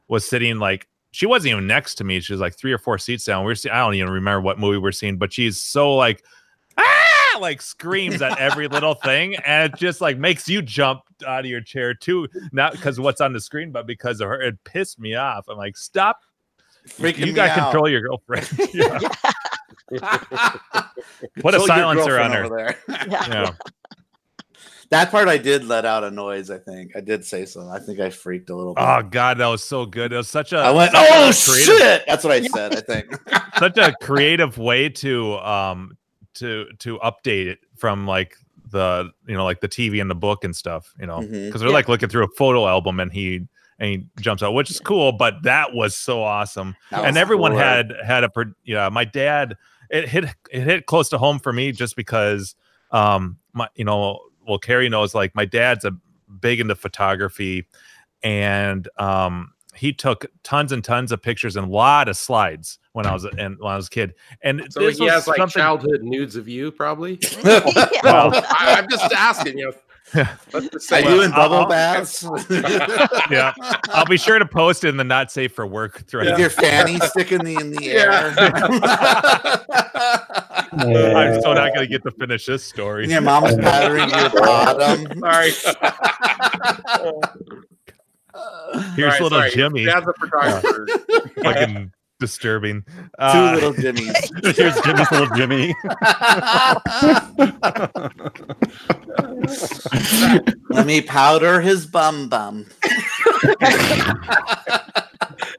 was 0.09 0.28
sitting 0.28 0.59
like 0.59 0.88
she 1.11 1.27
wasn't 1.27 1.53
even 1.53 1.67
next 1.67 1.97
to 1.97 2.05
me. 2.05 2.21
She 2.21 2.33
was 2.33 2.41
like 2.41 2.57
three 2.57 2.73
or 2.73 2.79
four 2.79 2.99
seats 2.99 3.25
down. 3.25 3.45
We 3.45 3.53
are 3.53 3.55
seeing. 3.55 3.75
I 3.75 3.79
don't 3.79 3.95
even 3.95 4.11
remember 4.11 4.41
what 4.41 4.59
movie 4.59 4.79
we're 4.79 4.93
seeing, 4.93 5.17
but 5.19 5.33
she's 5.33 5.61
so 5.61 5.95
like 5.95 6.23
ah 6.77 7.39
like 7.41 7.61
screams 7.63 8.21
at 8.23 8.39
every 8.39 8.69
little 8.69 8.95
thing 8.95 9.37
and 9.37 9.73
it 9.73 9.79
just 9.79 10.01
like 10.01 10.19
makes 10.19 10.49
you 10.49 10.61
jump 10.63 11.01
out 11.27 11.41
of 11.41 11.47
your 11.47 11.61
chair 11.61 11.95
too 11.95 12.27
not 12.53 12.73
because 12.73 12.99
what's 12.99 13.21
on 13.21 13.33
the 13.33 13.41
screen 13.41 13.71
but 13.71 13.87
because 13.87 14.21
of 14.21 14.29
her 14.29 14.41
it 14.41 14.63
pissed 14.65 14.99
me 14.99 15.15
off 15.15 15.45
i'm 15.49 15.57
like 15.57 15.77
stop 15.77 16.21
Freaking 16.89 17.27
you 17.27 17.33
got 17.33 17.47
to 17.47 17.53
out. 17.61 17.71
control 17.71 17.89
your 17.89 18.01
girlfriend 18.01 18.49
yeah. 18.75 18.99
Put 21.41 21.55
a 21.55 21.59
Control 21.59 21.59
your 21.59 21.67
silencer 21.67 22.21
on 22.21 22.31
her. 22.33 22.49
there. 22.49 22.79
Yeah. 22.89 23.07
yeah 23.29 23.51
That 24.91 25.11
part 25.11 25.28
I 25.28 25.36
did 25.36 25.64
let 25.64 25.84
out 25.84 26.03
a 26.05 26.11
noise, 26.11 26.51
I 26.51 26.59
think. 26.59 26.97
I 26.97 27.01
did 27.01 27.24
say 27.24 27.45
so. 27.45 27.68
I 27.68 27.78
think 27.78 28.01
I 28.01 28.09
freaked 28.11 28.49
a 28.51 28.55
little 28.57 28.74
bit. 28.74 28.80
oh 28.82 29.03
god 29.03 29.39
that 29.39 29.47
was 29.47 29.62
so 29.62 29.84
good 29.84 30.12
it 30.12 30.16
was 30.16 30.28
such 30.28 30.53
a 30.53 30.59
I 30.59 30.70
went, 30.70 30.93
oh 30.95 31.30
creative- 31.34 31.34
shit! 31.34 32.05
That's 32.07 32.24
what 32.24 32.32
I 32.32 32.41
said. 32.47 32.74
I 32.76 32.80
think. 32.80 33.14
such 33.59 33.76
a 33.78 33.93
creative 34.01 34.57
way 34.59 34.89
to 34.89 35.34
um 35.39 35.97
to 36.34 36.66
to 36.80 36.99
update 37.01 37.47
it 37.49 37.59
from 37.76 38.07
like 38.07 38.34
the 38.70 39.11
you 39.26 39.36
know 39.36 39.45
like 39.45 39.61
the 39.61 39.68
TV 39.68 40.01
and 40.01 40.11
the 40.11 40.14
book 40.14 40.45
and 40.45 40.55
stuff 40.55 40.93
you 41.01 41.07
know 41.07 41.20
because 41.20 41.61
they're 41.61 41.68
Yeah. 41.70 41.74
like 41.74 41.89
looking 41.89 42.09
through 42.09 42.24
a 42.24 42.28
photo 42.36 42.66
album 42.68 43.01
and 43.01 43.12
he 43.12 43.47
and 43.78 43.91
he 43.91 44.07
jumps 44.20 44.43
out 44.43 44.53
which 44.53 44.70
is 44.70 44.78
cool 44.78 45.12
but 45.12 45.43
that 45.45 45.72
was 45.74 45.97
so 45.97 46.22
awesome 46.22 46.76
That 46.91 47.05
and 47.07 47.16
everyone 47.16 47.53
cool. 47.53 47.61
had 47.61 47.93
had 48.05 48.24
a 48.24 48.28
pro- 48.28 48.53
yeah 48.64 48.89
my 48.91 49.05
dad 49.05 49.57
it 49.91 50.09
hit 50.09 50.24
it 50.51 50.62
hit 50.64 50.86
close 50.86 51.09
to 51.11 51.18
home 51.18 51.39
for 51.39 51.53
me 51.53 51.72
just 51.72 51.97
because 51.97 52.55
um 52.91 53.39
my 53.55 53.68
you 53.74 53.84
know 53.86 54.20
well 54.49 54.59
Carrie 54.59 54.88
knows 54.88 55.14
like 55.14 55.34
my 55.34 55.44
dad's 55.44 55.84
a 55.84 55.92
big 56.40 56.59
into 56.61 56.74
photography 56.74 57.66
and 58.22 58.88
um 58.99 59.53
he 59.74 59.92
took 59.92 60.26
tons 60.42 60.72
and 60.72 60.82
tons 60.82 61.12
of 61.12 61.22
pictures 61.22 61.55
and 61.55 61.66
a 61.66 61.70
lot 61.70 62.09
of 62.09 62.16
slides 62.16 62.78
when 62.92 63.07
I 63.07 63.12
was 63.12 63.24
and 63.24 63.57
when 63.61 63.72
I 63.72 63.76
was 63.76 63.86
a 63.86 63.90
kid 63.90 64.14
and 64.42 64.66
So 64.70 64.80
this 64.80 64.99
he 64.99 65.05
was 65.05 65.12
has 65.12 65.28
like 65.28 65.36
something- 65.36 65.61
childhood 65.61 66.03
nudes 66.03 66.34
of 66.34 66.49
you, 66.49 66.72
probably. 66.72 67.20
well, 67.44 68.32
I, 68.34 68.74
I'm 68.76 68.88
just 68.90 69.12
asking, 69.12 69.59
you 69.59 69.66
know. 69.66 69.72
Let's 70.53 70.91
Are 70.93 71.01
you 71.01 71.23
in 71.23 71.33
I'll- 71.33 71.49
bubble 71.49 71.57
I'll- 71.57 71.69
baths? 71.69 72.23
yeah 73.31 73.53
I'll 73.91 74.07
be 74.07 74.17
sure 74.17 74.39
to 74.39 74.47
post 74.47 74.85
it 74.85 74.89
in 74.89 74.97
the 74.97 75.05
not 75.05 75.31
safe 75.31 75.53
for 75.55 75.67
work 75.67 76.07
thread 76.07 76.27
With 76.31 76.39
your 76.39 76.51
fanny 76.51 76.99
sticking 77.05 77.45
the, 77.45 77.55
in 77.57 77.71
the 77.73 77.83
Yeah. 77.85 78.35
air. 78.39 79.69
I'm 81.17 81.41
so 81.43 81.53
not 81.55 81.75
gonna 81.75 81.87
get 81.87 82.03
to 82.05 82.11
finish 82.13 82.47
this 82.47 82.65
story 82.65 83.05
And 83.05 83.13
your 83.13 83.21
mom's 83.21 83.57
powdering 83.57 84.09
your 84.11 84.31
bottom. 84.31 85.07
Sorry. 85.21 85.51
here's 88.97 89.13
Sorry, 89.17 89.21
little 89.21 89.31
sorry. 89.31 89.51
Jimmy 89.51 89.85
Dad's 89.85 90.07
a 90.07 90.13
photographer. 90.15 90.87
fucking 91.43 91.93
disturbing 92.19 92.83
Two 92.83 93.09
Uh, 93.19 93.53
little 93.55 93.73
jimmies. 93.75 94.12
Here's 94.57 94.81
Jimmy's 94.83 95.11
little 95.11 95.35
Jimmy. 95.37 95.75
Let 100.71 100.87
me 100.87 101.01
powder 101.01 101.61
his 101.61 101.87
bum 101.87 102.29
bum. 102.29 102.66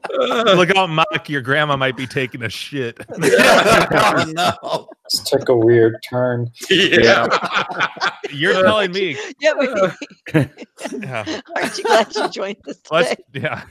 look 0.18 0.74
out 0.76 0.88
mock 0.88 1.28
your 1.28 1.40
grandma 1.40 1.76
might 1.76 1.96
be 1.96 2.06
taking 2.06 2.42
a 2.42 2.48
shit 2.48 2.98
oh 3.10 4.24
no. 4.34 4.88
This 5.10 5.20
took 5.24 5.48
a 5.48 5.56
weird 5.56 5.96
turn. 6.08 6.50
yeah. 6.70 7.26
you're 8.30 8.54
telling 8.62 8.92
me 8.92 9.18
yeah, 9.40 9.52
but 9.56 9.96
yeah. 10.92 11.40
aren't 11.56 11.78
you 11.78 11.84
glad 11.84 12.14
you 12.14 12.28
joined 12.28 12.56
us 12.68 12.78
Let's, 12.90 13.10
today? 13.32 13.40
yeah 13.40 13.64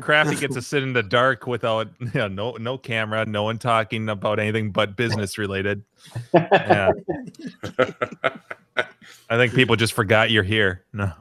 Crafty 0.00 0.36
gets 0.36 0.54
to 0.54 0.62
sit 0.62 0.82
in 0.82 0.92
the 0.92 1.02
dark 1.02 1.46
without 1.46 1.88
you 2.00 2.10
know, 2.14 2.28
no 2.28 2.52
no 2.52 2.78
camera, 2.78 3.24
no 3.26 3.44
one 3.44 3.58
talking 3.58 4.08
about 4.08 4.38
anything 4.38 4.72
but 4.72 4.96
business 4.96 5.38
related. 5.38 5.84
Yeah. 6.32 6.90
I 9.30 9.36
think 9.36 9.54
people 9.54 9.76
just 9.76 9.92
forgot 9.92 10.30
you're 10.30 10.42
here. 10.42 10.84
No. 10.92 11.12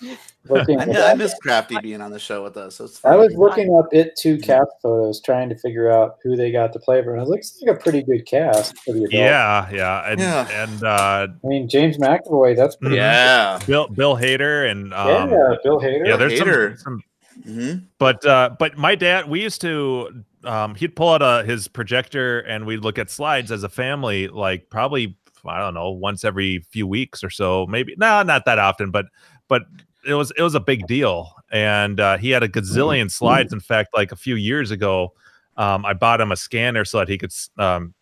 I'm 0.00 0.08
looking. 0.48 0.78
Looking- 0.78 0.96
I, 0.96 1.10
I 1.10 1.14
miss 1.14 1.34
Crafty 1.40 1.78
being 1.80 2.00
on 2.00 2.10
the 2.10 2.18
show 2.18 2.42
with 2.42 2.56
us. 2.56 2.80
It's 2.80 3.04
I 3.04 3.14
was 3.16 3.34
looking 3.34 3.76
up 3.78 3.86
it 3.92 4.16
two 4.16 4.38
cast 4.38 4.70
photos, 4.82 5.20
trying 5.20 5.48
to 5.50 5.56
figure 5.58 5.90
out 5.90 6.16
who 6.22 6.36
they 6.36 6.50
got 6.50 6.72
to 6.72 6.78
play 6.78 7.02
for, 7.02 7.10
and 7.12 7.20
I 7.20 7.24
was 7.24 7.30
like, 7.30 7.76
a 7.76 7.78
pretty 7.80 8.02
good 8.02 8.26
cast 8.26 8.76
for 8.78 8.92
the 8.92 9.04
adult." 9.04 9.12
Yeah, 9.12 9.70
yeah. 9.70 10.10
And 10.10 10.20
Yeah. 10.20 10.62
and 10.64 10.82
uh 10.84 11.28
I 11.44 11.46
mean, 11.46 11.68
James 11.68 11.98
McAvoy, 11.98 12.56
that's 12.56 12.76
pretty. 12.76 12.96
yeah. 12.96 13.58
Bill 13.66 13.88
Bill 13.88 14.16
Hader 14.16 14.70
and 14.70 14.92
um 14.94 15.30
yeah, 15.30 15.54
Bill 15.62 15.80
Hader. 15.80 16.06
yeah, 16.06 16.16
there's 16.16 16.38
some, 16.38 16.48
Hader. 16.48 16.78
some 16.78 17.02
hmm 17.44 17.72
but 17.98 18.24
uh 18.26 18.50
but 18.58 18.76
my 18.76 18.94
dad 18.94 19.28
we 19.28 19.40
used 19.40 19.62
to 19.62 20.22
um 20.44 20.74
he'd 20.74 20.94
pull 20.94 21.08
out 21.08 21.22
uh, 21.22 21.42
his 21.42 21.66
projector 21.66 22.40
and 22.40 22.66
we'd 22.66 22.80
look 22.84 22.98
at 22.98 23.08
slides 23.10 23.50
as 23.50 23.62
a 23.64 23.68
family 23.70 24.28
like 24.28 24.68
probably 24.68 25.16
i 25.46 25.58
don't 25.58 25.72
know 25.72 25.90
once 25.90 26.24
every 26.24 26.58
few 26.70 26.86
weeks 26.86 27.24
or 27.24 27.30
so 27.30 27.66
maybe 27.66 27.94
no 27.96 28.22
not 28.22 28.44
that 28.44 28.58
often 28.58 28.90
but 28.90 29.06
but 29.52 29.64
it 30.06 30.14
was 30.14 30.32
it 30.38 30.42
was 30.42 30.54
a 30.54 30.60
big 30.60 30.86
deal. 30.86 31.30
And 31.50 32.00
uh 32.00 32.16
he 32.16 32.30
had 32.30 32.42
a 32.42 32.48
gazillion 32.48 33.10
slides. 33.10 33.52
In 33.52 33.60
fact 33.60 33.90
like 33.94 34.10
a 34.10 34.16
few 34.16 34.36
years 34.36 34.70
ago 34.70 35.12
um 35.58 35.84
i 35.84 35.92
bought 35.92 36.18
him 36.18 36.32
a 36.32 36.36
scanner 36.36 36.82
so 36.86 36.98
that 36.98 37.10
he 37.10 37.18
could 37.18 37.34
um 37.58 37.92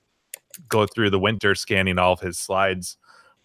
go 0.69 0.87
through 0.87 1.11
the 1.11 1.19
winter 1.19 1.57
scanning 1.57 1.99
all 1.99 2.13
of 2.13 2.21
his 2.21 2.39
slides. 2.39 2.97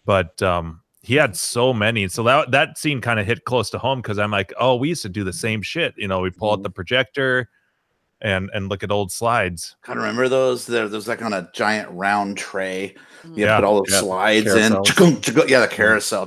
But 0.04 0.40
um 0.40 0.82
he 1.02 1.16
had 1.16 1.36
so 1.36 1.72
many. 1.72 2.06
So 2.06 2.22
that 2.22 2.52
that 2.52 2.78
scene 2.78 3.00
kind 3.00 3.18
of 3.18 3.26
hit 3.26 3.44
close 3.44 3.70
to 3.70 3.78
home 3.78 4.00
because 4.02 4.18
i'm 4.20 4.30
like 4.30 4.52
oh 4.60 4.76
we 4.76 4.90
used 4.90 5.02
to 5.02 5.08
do 5.08 5.24
the 5.24 5.32
same 5.32 5.62
shit. 5.62 5.94
You 5.96 6.06
know 6.06 6.20
we 6.20 6.30
pull 6.30 6.52
out 6.52 6.62
the 6.62 6.70
projector 6.70 7.50
and 8.22 8.48
and 8.54 8.68
look 8.68 8.82
at 8.82 8.90
old 8.90 9.12
slides 9.12 9.76
Kind 9.82 9.98
of 9.98 10.02
remember 10.04 10.28
those? 10.28 10.66
There, 10.66 10.88
there's 10.88 11.06
like 11.08 11.22
on 11.22 11.32
a 11.34 11.50
giant 11.52 11.90
round 11.90 12.38
tray. 12.38 12.94
You 13.24 13.44
Yeah, 13.46 13.56
put 13.56 13.64
all 13.64 13.82
the 13.82 13.90
yeah. 13.92 14.00
slides 14.00 14.54
in. 14.54 14.72
Carousels. 14.72 14.86
Chugunk, 14.86 15.20
chugunk. 15.20 15.48
Yeah, 15.50 15.60
the 15.60 15.68
carousel. 15.68 16.26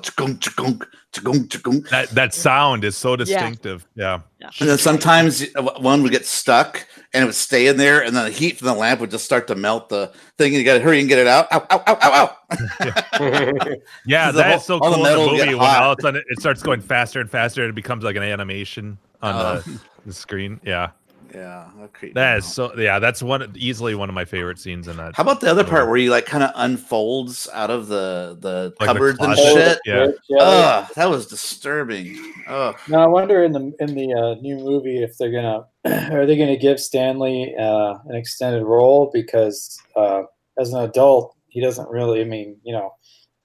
That 1.90 2.10
that 2.12 2.34
sound 2.36 2.84
is 2.84 2.96
so 2.96 3.16
distinctive 3.16 3.88
yeah 3.96 4.20
And 4.60 4.70
then 4.70 4.78
sometimes 4.78 5.44
uh, 5.56 5.64
one 5.80 6.04
would 6.04 6.12
get 6.12 6.26
stuck 6.28 6.86
and 7.14 7.24
it 7.24 7.26
would 7.26 7.34
stay 7.34 7.66
in 7.66 7.78
there, 7.78 8.04
and 8.04 8.16
then 8.16 8.26
the 8.26 8.30
heat 8.32 8.58
from 8.58 8.68
the 8.68 8.74
lamp 8.76 9.00
would 9.02 9.10
just 9.10 9.26
start 9.26 9.48
to 9.48 9.56
melt 9.56 9.90
the 9.90 10.12
thing. 10.38 10.50
And 10.54 10.58
you 10.60 10.64
got 10.64 10.76
to 10.76 10.80
hurry 10.80 11.00
and 11.00 11.10
get 11.10 11.18
it 11.18 11.26
out. 11.26 11.48
Ow, 11.52 11.66
ow, 11.72 11.84
ow, 11.88 11.98
ow, 12.04 12.38
ow. 12.52 12.56
yeah 14.06 14.32
The 14.32 14.38
that's 14.38 14.66
so 14.68 14.78
all 14.80 14.92
the 14.92 14.96
cool 14.98 15.06
in 15.08 15.12
the 15.14 15.18
metal 15.18 15.26
get 15.38 15.46
movie 15.48 15.56
when 15.56 15.66
hot. 15.66 15.82
all 15.84 15.92
of 15.94 16.00
a 16.00 16.02
sudden 16.04 16.24
it 16.30 16.40
starts 16.40 16.62
going 16.62 16.82
faster 16.82 17.20
and 17.20 17.30
faster 17.30 17.64
and 17.64 17.70
it 17.72 17.76
becomes 17.76 18.04
like 18.04 18.16
an 18.16 18.22
animation 18.24 18.98
on 19.24 19.36
Oh. 19.36 19.60
the, 19.62 19.80
the 20.06 20.14
screen 20.14 20.60
yeah 20.64 20.90
Yeah, 21.34 21.70
that 21.80 22.14
that 22.14 22.38
is 22.40 22.46
so 22.46 22.74
yeah 22.78 23.00
that's 23.00 23.22
one 23.22 23.52
easily 23.56 23.96
one 23.96 24.10
of 24.10 24.16
my 24.16 24.26
favorite 24.26 24.60
scenes 24.60 24.88
in 24.88 24.98
that 24.98 25.16
How 25.16 25.24
about 25.24 25.42
the 25.42 25.50
other 25.50 25.64
part 25.64 25.88
where 25.88 25.98
he 25.98 26.10
like 26.10 26.26
kind 26.26 26.44
of 26.44 26.52
unfolds 26.56 27.48
out 27.54 27.70
of 27.70 27.88
the 27.88 28.38
the 28.40 28.74
Like 28.80 28.80
the 28.80 28.86
cupboards 28.86 29.20
and 29.20 29.34
closet? 29.34 29.80
shit? 29.86 30.18
Yeah. 30.30 30.40
Ugh, 30.40 30.88
that 30.96 31.10
was 31.10 31.28
disturbing. 31.28 32.18
Ugh. 32.48 32.76
Now 32.88 33.04
I 33.04 33.08
wonder 33.08 33.44
in 33.44 33.52
the 33.52 33.74
in 33.80 33.96
the 33.96 34.14
uh, 34.14 34.42
new 34.42 34.58
movie 34.58 35.04
if 35.04 35.18
they're 35.18 35.32
gonna 35.32 35.66
are 36.14 36.26
they 36.26 36.38
gonna 36.38 36.58
give 36.58 36.80
Stanley 36.80 37.56
uh, 37.60 37.96
an 38.06 38.16
extended 38.16 38.64
role 38.64 39.10
because 39.14 39.80
uh, 39.96 40.24
as 40.58 40.74
an 40.74 40.84
adult 40.84 41.36
he 41.50 41.62
doesn't 41.62 41.90
really. 41.90 42.22
I 42.22 42.26
mean, 42.26 42.58
you 42.64 42.74
know, 42.74 42.94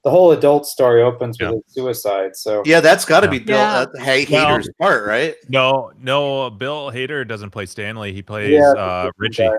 the 0.05 0.11
whole 0.11 0.31
adult 0.31 0.65
story 0.67 1.01
opens 1.01 1.37
with 1.39 1.49
Yeah. 1.51 1.57
a 1.57 1.61
suicide. 1.67 2.35
So 2.35 2.61
Yeah, 2.63 2.79
that's 2.79 3.03
got 3.05 3.21
to 3.21 3.25
Yeah. 3.27 3.31
be 3.31 3.39
Bill 3.39 3.57
Yeah. 3.57 3.79
uh, 3.79 3.99
Hay 4.03 4.25
Well- 4.31 4.47
Hader's 4.47 4.69
part, 4.79 5.05
right? 5.05 5.35
no 5.49 5.91
no 5.99 6.49
bill 6.51 6.91
hader 6.91 7.27
doesn't 7.27 7.49
play 7.49 7.65
stanley 7.65 8.13
he 8.13 8.21
plays 8.21 8.51
Yeah, 8.53 8.71
uh 8.71 9.09
richie. 9.17 9.49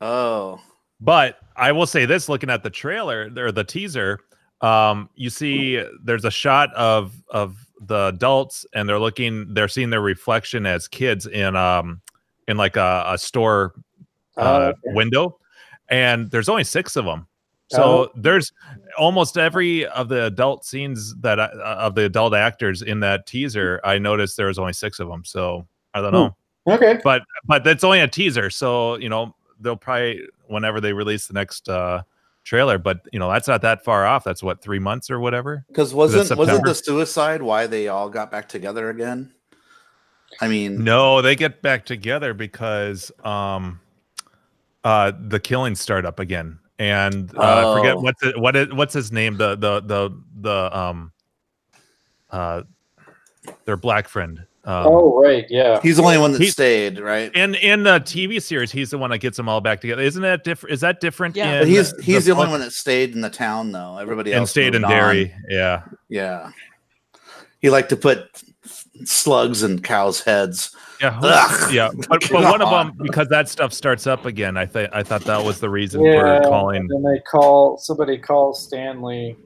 Oh, 0.00 0.58
But 1.00 1.38
I 1.56 1.72
will 1.72 1.86
say 1.86 2.06
this: 2.06 2.28
looking 2.28 2.50
at 2.50 2.62
the 2.62 2.70
trailer 2.70 3.30
or 3.36 3.52
the 3.52 3.64
teaser, 3.64 4.18
um, 4.62 5.08
you 5.14 5.28
see 5.30 5.82
there's 6.02 6.24
a 6.24 6.30
shot 6.30 6.72
of 6.74 7.12
of 7.28 7.56
the 7.86 8.06
adults, 8.08 8.64
and 8.74 8.88
they're 8.88 8.98
looking, 8.98 9.52
they're 9.52 9.68
seeing 9.68 9.90
their 9.90 10.00
reflection 10.00 10.64
as 10.64 10.88
kids 10.88 11.26
in 11.26 11.54
um 11.54 12.00
in 12.48 12.56
like 12.56 12.76
a, 12.76 13.04
a 13.08 13.18
store 13.18 13.74
Oh, 14.38 14.42
uh, 14.42 14.72
okay. 14.72 14.94
window, 14.94 15.38
and 15.88 16.30
there's 16.30 16.48
only 16.48 16.64
six 16.64 16.96
of 16.96 17.04
them. 17.04 17.26
So 17.68 17.82
Oh. 17.82 18.10
there's 18.14 18.52
almost 18.96 19.36
every 19.36 19.86
of 19.86 20.08
the 20.08 20.24
adult 20.26 20.64
scenes 20.64 21.14
that 21.16 21.40
I, 21.40 21.46
uh, 21.46 21.76
of 21.80 21.94
the 21.96 22.04
adult 22.04 22.32
actors 22.34 22.82
in 22.82 23.00
that 23.00 23.26
teaser. 23.26 23.80
I 23.82 23.98
noticed 23.98 24.36
there 24.36 24.46
was 24.46 24.58
only 24.58 24.72
six 24.72 25.00
of 25.00 25.08
them. 25.08 25.24
So 25.24 25.66
I 25.94 26.00
don't 26.00 26.10
Hmm. 26.10 26.16
know 26.16 26.36
okay. 26.74 27.00
but 27.02 27.22
but 27.46 27.64
that's 27.64 27.82
only 27.84 28.00
a 28.00 28.08
teaser 28.08 28.50
so 28.50 28.96
you 28.98 29.08
know 29.08 29.34
they'll 29.60 29.76
probably 29.76 30.20
whenever 30.48 30.80
they 30.80 30.92
release 30.92 31.26
the 31.26 31.32
next 31.32 31.68
uh 31.68 32.02
trailer 32.44 32.76
but 32.76 33.00
you 33.12 33.18
know 33.18 33.30
that's 33.30 33.48
not 33.48 33.62
that 33.62 33.82
far 33.84 34.04
off 34.04 34.22
that's 34.24 34.42
what 34.42 34.60
three 34.62 34.78
months 34.78 35.10
or 35.10 35.18
whatever 35.18 35.64
because 35.68 35.94
wasn't 35.94 36.36
wasn't 36.38 36.64
the 36.64 36.74
suicide 36.74 37.40
why 37.40 37.66
they 37.66 37.88
all 37.88 38.08
got 38.10 38.30
back 38.30 38.48
together 38.48 38.90
again? 38.90 39.32
I 40.40 40.48
mean, 40.48 40.84
no 40.84 41.22
they 41.22 41.34
get 41.34 41.62
back 41.62 41.86
together 41.86 42.34
because 42.34 43.10
um 43.24 43.80
uh 44.84 45.12
the 45.18 45.40
killings 45.40 45.80
start 45.80 46.04
up 46.04 46.20
again 46.20 46.58
and 46.78 47.30
uh 47.36 47.40
I 47.74 47.78
forget 47.78 47.96
Oh. 47.96 48.00
what's 48.00 48.22
it 48.22 48.38
what 48.38 48.54
is 48.56 48.72
what's 48.72 48.94
his 48.94 49.10
name 49.12 49.36
the 49.36 49.56
the 49.56 49.80
the 49.80 50.22
the 50.40 50.78
um 50.78 51.12
uh 52.30 52.62
their 53.64 53.76
black 53.76 54.08
friend 54.08 54.44
um, 54.64 54.84
oh 54.88 55.22
right, 55.22 55.46
yeah. 55.48 55.80
he's 55.80 55.96
the 55.98 56.02
only 56.02 56.18
one 56.18 56.32
that 56.32 56.40
He- 56.40 56.48
stayed, 56.48 56.98
right? 56.98 57.32
in 57.36 57.54
in 57.54 57.84
the 57.84 58.00
TV 58.00 58.42
series, 58.42 58.72
he's 58.72 58.90
the 58.90 58.98
one 58.98 59.10
that 59.10 59.18
gets 59.18 59.36
them 59.36 59.48
all 59.48 59.60
back 59.60 59.80
together. 59.80 60.02
Isn't 60.02 60.22
that 60.22 60.42
different? 60.42 60.72
Is 60.74 60.80
that 60.80 61.00
different? 61.00 61.36
Yeah. 61.36 61.52
in 61.52 61.58
But 61.60 61.68
he's 61.68 61.96
he's 62.04 62.24
the, 62.24 62.32
only 62.32 62.48
one 62.48 62.58
that 62.58 62.72
stayed 62.72 63.14
in 63.14 63.20
the 63.20 63.30
town, 63.30 63.70
though. 63.70 63.96
Everybody 63.96 64.32
and 64.32 64.40
else 64.40 64.50
stayed 64.50 64.74
in 64.74 64.82
moved. 64.82 64.90
Derry. 64.92 65.32
Yeah. 65.48 65.84
Yeah, 66.08 66.50
he 67.60 67.70
liked 67.70 67.90
to 67.90 67.96
put 67.96 68.42
slugs 69.04 69.62
and 69.62 69.82
cows' 69.82 70.20
heads. 70.22 70.74
Yeah, 71.00 71.18
Ugh. 71.22 71.72
yeah, 71.74 71.90
but, 72.08 72.22
but 72.30 72.42
one 72.44 72.62
of 72.62 72.70
them 72.70 72.94
because 73.02 73.28
that 73.28 73.48
stuff 73.48 73.72
starts 73.72 74.06
up 74.06 74.24
again. 74.24 74.56
I 74.56 74.64
think 74.66 74.90
I 74.92 75.02
thought 75.02 75.22
that 75.24 75.44
was 75.44 75.60
the 75.60 75.68
reason 75.68 76.02
Yeah, 76.04 76.40
for 76.42 76.48
calling. 76.48 76.86
and 76.90 77.04
they 77.04 77.20
call 77.20 77.76
somebody 77.78 78.16
calls 78.18 78.62
Stanley. 78.64 79.36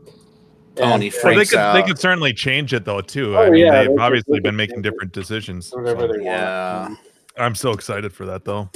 Oh, 0.79 0.85
and 0.85 1.03
he 1.03 1.11
Well, 1.11 1.33
they 1.33 1.35
freaks 1.35 1.51
could 1.51 1.75
they 1.75 1.83
could 1.83 1.99
certainly 1.99 2.33
change 2.33 2.73
it 2.73 2.85
though 2.85 3.01
too. 3.01 3.37
Oh, 3.37 3.43
I 3.43 3.51
mean, 3.51 3.65
yeah, 3.67 3.71
they 3.73 3.79
they've 3.89 3.89
could- 3.97 4.01
obviously 4.01 4.39
they 4.39 4.43
been 4.43 4.53
could 4.53 4.57
making 4.57 4.83
different 4.83 5.13
decisions. 5.13 5.71
whatever 5.73 6.03
so 6.03 6.07
they 6.07 6.19
want. 6.19 6.25
Yeah, 6.25 6.95
I'm 7.37 7.55
so 7.57 7.73
excited 7.73 8.13
for 8.13 8.27
that 8.27 8.45
though. 8.45 8.71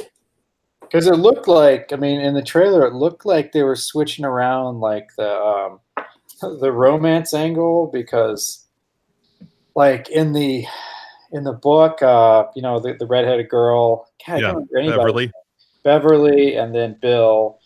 Because 0.81 1.07
it 1.07 1.15
looked 1.17 1.49
like, 1.49 1.93
I 1.93 1.97
mean, 1.97 2.21
in 2.21 2.35
the 2.35 2.43
trailer, 2.43 2.87
it 2.87 2.93
looked 2.95 3.25
like 3.25 3.53
they 3.53 3.63
were 3.63 3.75
switching 3.77 4.25
around 4.25 4.81
like 4.81 5.09
the 5.17 5.33
um, 5.33 5.81
the 6.61 6.71
romance 6.73 7.33
angle 7.35 7.89
because, 7.93 8.64
like 9.75 10.09
in 10.11 10.33
the 10.33 10.67
in 11.33 11.43
the 11.45 11.53
book, 11.53 12.01
uh, 12.03 12.45
you 12.55 12.63
know, 12.63 12.79
the, 12.79 12.95
the 12.95 13.07
redheaded 13.07 13.49
girl, 13.49 14.09
God, 14.27 14.35
I 14.35 14.39
Yeah, 14.39 14.53
don't 14.53 14.69
anybody. 14.79 14.97
Beverly. 14.99 15.33
Beverly, 15.83 16.57
and 16.57 16.75
then 16.75 16.97
Bill. 17.01 17.59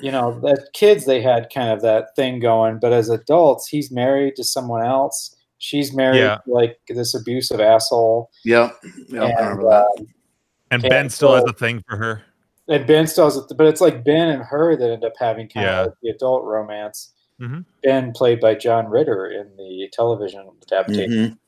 You 0.00 0.12
know, 0.12 0.40
as 0.46 0.60
kids, 0.74 1.04
they 1.06 1.20
had 1.20 1.50
kind 1.52 1.70
of 1.70 1.82
that 1.82 2.14
thing 2.14 2.38
going, 2.38 2.78
but 2.78 2.92
as 2.92 3.08
adults, 3.08 3.66
he's 3.66 3.90
married 3.90 4.36
to 4.36 4.44
someone 4.44 4.84
else. 4.86 5.34
She's 5.58 5.92
married 5.92 6.18
Yeah. 6.20 6.38
like 6.46 6.78
this 6.88 7.14
abusive 7.16 7.60
asshole. 7.60 8.30
yep, 8.44 8.76
yep. 9.08 9.22
I 9.22 9.26
and, 9.30 9.38
remember 9.38 9.64
that. 9.70 9.86
um, 9.98 10.06
And 10.70 10.82
Yeah, 10.84 10.88
Ben 10.90 11.10
still 11.10 11.34
has 11.34 11.42
a 11.48 11.52
thing 11.52 11.82
for 11.88 11.96
her. 11.96 12.22
and 12.68 12.86
Ben 12.86 13.08
still 13.08 13.24
has 13.24 13.36
it, 13.36 13.44
but 13.56 13.66
it's 13.66 13.80
like 13.80 14.04
Ben 14.04 14.28
and 14.28 14.42
her 14.44 14.76
that 14.76 14.88
end 14.92 15.04
up 15.04 15.14
having 15.18 15.48
kind 15.48 15.66
Yeah. 15.66 15.80
of 15.80 15.86
like 15.88 15.94
the 16.02 16.10
adult 16.10 16.44
romance. 16.44 17.14
Mhm. 17.40 17.64
Ben 17.82 18.12
played 18.12 18.38
by 18.38 18.54
John 18.54 18.86
Ritter 18.86 19.26
in 19.26 19.56
the 19.56 19.88
television 19.92 20.48
adaptation. 20.70 21.10
Mhm. 21.10 21.38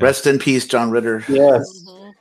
Rest 0.00 0.26
in 0.26 0.38
peace, 0.38 0.66
John 0.66 0.90
Ritter. 0.90 1.24
Yes. 1.28 1.84
Mhm. 1.86 2.12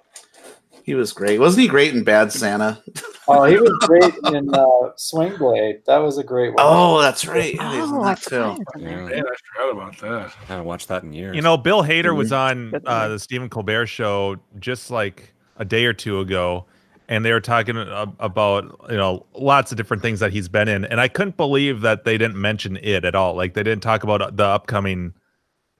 He 0.83 0.95
was 0.95 1.11
great. 1.11 1.39
Wasn't 1.39 1.61
he 1.61 1.67
great 1.67 1.93
in 1.93 2.03
Bad 2.03 2.31
Santa? 2.31 2.81
Oh, 3.29 3.43
he 3.43 3.57
was 3.57 3.73
great 3.81 4.13
in 4.33 4.53
uh, 4.55 4.91
Sling 4.95 5.35
Blade. 5.35 5.81
That 5.85 5.97
was 5.97 6.17
a 6.17 6.23
great 6.23 6.47
one. 6.53 6.59
Oh, 6.59 7.01
that's 7.01 7.27
right. 7.27 7.53
Yeah, 7.55 7.71
he 7.73 7.79
Oh, 7.81 8.01
I 8.01 8.13
that 8.15 8.21
too. 8.21 8.35
he 8.35 8.39
was 8.41 8.57
in 8.77 8.83
there. 8.85 8.99
Yeah. 9.01 9.05
Man, 9.17 9.25
I 9.25 9.35
forgot 9.53 9.71
about 9.73 9.97
that. 9.97 10.33
I 10.43 10.45
haven't 10.45 10.63
watched 10.65 10.87
that 10.87 11.03
in 11.03 11.11
years. 11.11 11.35
You 11.35 11.41
know, 11.41 11.57
Bill 11.57 11.83
Hader 11.83 12.15
was 12.15 12.31
on 12.31 12.73
uh, 12.85 13.09
the 13.09 13.19
Stephen 13.19 13.49
Colbert 13.49 13.87
show 13.87 14.37
just 14.59 14.89
like 14.89 15.33
a 15.57 15.65
day 15.65 15.83
or 15.83 15.91
two 15.91 16.21
ago, 16.21 16.67
and 17.09 17.25
they 17.25 17.33
were 17.33 17.41
talking 17.41 17.75
about 17.77 18.79
you 18.89 18.95
know 18.95 19.25
lots 19.33 19.73
of 19.73 19.77
different 19.77 20.01
things 20.01 20.21
that 20.21 20.31
he's 20.31 20.47
been 20.47 20.69
in, 20.69 20.85
and 20.85 21.01
I 21.01 21.09
couldn't 21.09 21.35
believe 21.35 21.81
that 21.81 22.05
they 22.05 22.17
didn't 22.17 22.39
mention 22.39 22.77
it 22.81 23.03
at 23.03 23.13
all. 23.13 23.33
Like 23.35 23.55
they 23.55 23.63
didn't 23.63 23.83
talk 23.83 24.03
about 24.05 24.37
the 24.37 24.45
upcoming 24.45 25.11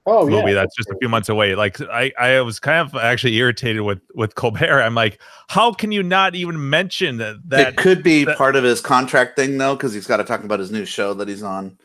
Oh, 0.08 0.26
yeah. 0.26 0.40
movie 0.40 0.52
that's 0.54 0.74
just 0.74 0.88
a 0.88 0.96
few 0.98 1.08
months 1.08 1.28
away. 1.28 1.54
Like 1.54 1.80
I, 1.82 2.12
I 2.18 2.40
was 2.40 2.58
kind 2.58 2.80
of 2.80 2.94
actually 3.00 3.36
irritated 3.36 3.82
with 3.82 4.00
with 4.14 4.34
Colbert. 4.34 4.80
I'm 4.82 4.94
like, 4.94 5.20
how 5.48 5.72
can 5.72 5.92
you 5.92 6.02
not 6.02 6.34
even 6.34 6.70
mention 6.70 7.18
that? 7.18 7.36
that 7.48 7.68
it 7.68 7.76
could 7.76 8.02
be 8.02 8.24
that- 8.24 8.38
part 8.38 8.56
of 8.56 8.64
his 8.64 8.80
contract 8.80 9.36
thing 9.36 9.58
though, 9.58 9.76
because 9.76 9.92
he's 9.92 10.06
got 10.06 10.16
to 10.16 10.24
talk 10.24 10.44
about 10.44 10.60
his 10.60 10.70
new 10.70 10.84
show 10.84 11.14
that 11.14 11.28
he's 11.28 11.42
on. 11.42 11.78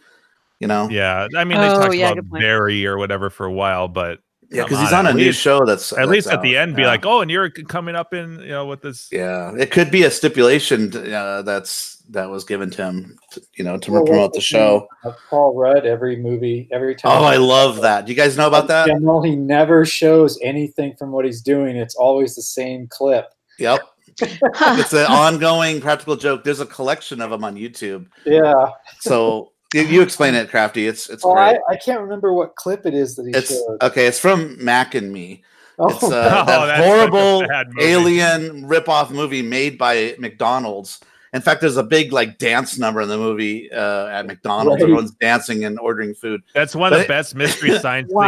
You 0.60 0.68
know, 0.68 0.88
yeah, 0.90 1.28
I 1.36 1.44
mean 1.44 1.60
they 1.60 1.68
Oh, 1.68 1.82
talked 1.82 1.96
yeah, 1.96 2.12
about 2.12 2.30
good. 2.30 2.40
Barry 2.40 2.86
or 2.86 2.98
whatever 2.98 3.30
for 3.30 3.46
a 3.46 3.52
while, 3.52 3.90
but 3.90 4.20
Yeah, 4.50 4.64
because 4.64 4.80
he's 4.80 4.94
on, 4.94 5.00
on 5.00 5.06
a 5.08 5.10
at 5.10 5.16
new 5.16 5.32
show 5.32 5.66
that's 5.66 5.92
At 5.94 5.98
that's 5.98 6.10
least 6.10 6.28
at 6.28 6.36
out. 6.36 6.42
the 6.44 6.58
end, 6.58 6.76
be 6.76 6.82
Yeah. 6.84 6.90
like, 6.90 7.06
oh, 7.06 7.22
and 7.22 7.32
you're 7.32 7.50
coming 7.50 7.96
up 7.96 8.14
in, 8.14 8.40
you 8.40 8.50
know, 8.50 8.66
with 8.66 8.82
this. 8.82 9.10
yeah, 9.12 9.52
it 9.58 9.72
could 9.72 9.90
be 9.92 10.04
a 10.04 10.12
stipulation 10.12 10.96
uh, 11.14 11.42
that's 11.44 11.92
that 12.10 12.30
was 12.30 12.44
given 12.44 12.70
to 12.72 12.84
him, 12.84 13.18
to, 13.32 13.42
you 13.56 13.64
know, 13.64 13.78
to 13.78 13.92
Well, 13.92 14.04
promote 14.06 14.34
the 14.34 14.42
show. 14.42 14.88
Paul 15.30 15.56
Rudd, 15.56 15.86
every 15.86 16.18
movie, 16.18 16.68
every 16.72 16.96
time. 16.96 17.12
Oh, 17.22 17.24
I 17.26 17.38
love 17.38 17.82
that. 17.82 18.06
Do 18.06 18.12
you 18.12 18.16
guys 18.18 18.36
know 18.38 18.48
about 18.48 18.68
that? 18.68 18.88
General, 18.88 19.22
he 19.24 19.36
never 19.38 19.86
shows 19.86 20.38
anything 20.44 20.96
from 20.98 21.12
what 21.14 21.24
he's 21.24 21.42
doing. 21.42 21.78
It's 21.78 21.96
always 21.96 22.36
the 22.36 22.42
same 22.42 22.88
clip. 22.88 23.28
Yep, 23.58 23.80
it's 24.22 24.94
an 24.94 25.06
ongoing 25.06 25.80
practical 25.80 26.18
joke. 26.18 26.44
There's 26.44 26.60
a 26.60 26.66
collection 26.66 27.22
of 27.22 27.30
them 27.32 27.44
on 27.46 27.56
YouTube. 27.56 28.08
Yeah. 28.26 28.66
So 29.00 29.53
you, 29.74 29.82
you 29.84 30.02
explain 30.02 30.36
it, 30.36 30.50
Crafty. 30.50 30.88
It's 30.88 31.10
it's 31.10 31.24
Oh, 31.26 31.34
great. 31.34 31.58
I, 31.70 31.74
I 31.74 31.76
can't 31.78 32.02
remember 32.02 32.34
what 32.34 32.56
clip 32.56 32.86
it 32.86 32.94
is 32.94 33.16
that 33.16 33.26
he 33.26 33.32
It's 33.32 33.50
showed. 33.50 33.78
okay. 33.82 34.08
It's 34.08 34.20
from 34.20 34.64
Mac 34.64 34.96
and 34.96 35.12
Me. 35.12 35.44
Oh, 35.80 35.90
It's 35.90 36.04
uh, 36.04 36.08
Oh, 36.08 36.46
that 36.46 36.66
that's 36.68 36.80
a 36.82 36.84
horrible 36.86 37.48
bad 37.48 37.68
movie. 37.70 37.88
alien 37.90 38.64
ripoff 38.68 39.10
movie 39.12 39.42
made 39.42 39.78
by 39.78 40.16
McDonald's. 40.20 41.00
In 41.34 41.42
fact, 41.42 41.62
there's 41.62 41.78
a 41.78 41.84
big 41.84 42.14
like 42.14 42.38
dance 42.38 42.78
number 42.78 43.02
in 43.02 43.10
the 43.10 43.18
movie 43.18 43.72
uh, 43.72 44.06
at 44.06 44.28
McDonald's. 44.28 44.76
Right. 44.76 44.84
Everyone's 44.84 45.12
dancing 45.16 45.66
and 45.66 45.80
ordering 45.80 46.14
food. 46.14 46.44
That's 46.54 46.76
one 46.76 46.92
But 46.92 46.98
of 46.98 47.00
it- 47.00 47.08
the 47.08 47.14
best 47.14 47.34
Mystery 47.34 47.76
Science 47.80 48.12
Wow. 48.14 48.22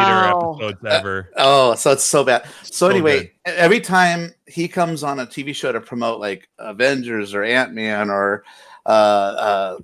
Theater 0.58 0.72
episodes 0.72 0.86
ever. 0.92 1.30
Oh, 1.38 1.76
so 1.76 1.92
it's 1.92 2.04
so 2.04 2.24
bad. 2.24 2.46
So, 2.64 2.72
So 2.72 2.90
anyway, 2.90 3.32
every 3.46 3.80
time 3.80 4.34
he 4.48 4.68
comes 4.68 5.04
on 5.04 5.20
a 5.20 5.28
TV 5.28 5.54
show 5.54 5.72
to 5.72 5.80
promote 5.82 6.20
like 6.20 6.50
Avengers 6.58 7.36
or 7.36 7.44
Ant 7.44 7.74
Man 7.76 8.10
or 8.10 8.44
uh, 8.88 8.90
uh, 8.90 9.78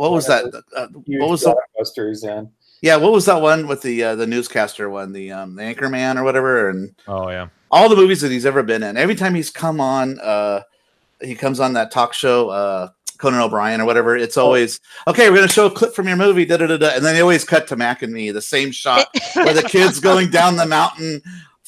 what 0.00 0.12
was 0.12 0.26
that? 0.26 0.44
Uh, 0.74 0.86
what 0.92 1.28
was 1.30 1.42
the 1.42 1.54
blockbuster 1.78 2.08
he's 2.08 2.24
in. 2.24 2.50
yeah? 2.82 2.96
What 2.96 3.12
was 3.12 3.26
that 3.26 3.40
one 3.40 3.66
with 3.66 3.82
the 3.82 4.02
uh, 4.02 4.14
the 4.16 4.26
newscaster 4.26 4.88
one, 4.90 5.12
the 5.12 5.30
um, 5.32 5.54
the 5.56 5.62
Anchorman 5.62 6.16
or 6.16 6.24
whatever, 6.24 6.70
and 6.70 6.94
Oh 7.06 7.28
yeah. 7.28 7.48
all 7.70 7.88
the 7.88 7.96
movies 7.96 8.20
that 8.22 8.30
he's 8.30 8.46
ever 8.46 8.62
been 8.62 8.82
in. 8.82 8.96
Every 8.96 9.14
time 9.14 9.34
he's 9.34 9.50
come 9.50 9.80
on, 9.80 10.18
uh, 10.20 10.62
he 11.20 11.34
comes 11.34 11.60
on 11.60 11.74
that 11.74 11.90
talk 11.90 12.14
show, 12.14 12.48
uh, 12.48 12.88
Conan 13.18 13.40
O'Brien 13.40 13.80
or 13.80 13.84
whatever. 13.84 14.16
It's 14.16 14.38
always 14.38 14.80
okay. 15.06 15.28
We're 15.28 15.36
gonna 15.36 15.48
show 15.48 15.66
a 15.66 15.70
clip 15.70 15.94
from 15.94 16.08
your 16.08 16.16
movie, 16.16 16.46
da 16.46 16.56
da 16.56 16.66
da 16.66 16.78
da, 16.78 16.88
and 16.94 17.04
then 17.04 17.14
they 17.14 17.20
always 17.20 17.44
cut 17.44 17.66
to 17.68 17.76
Mac 17.76 18.00
and 18.02 18.12
me, 18.12 18.30
the 18.30 18.40
same 18.40 18.70
shot 18.70 19.06
where 19.34 19.52
the 19.52 19.62
kid's 19.62 20.00
going 20.00 20.30
down 20.30 20.56
the 20.56 20.64
mountain, 20.66 21.20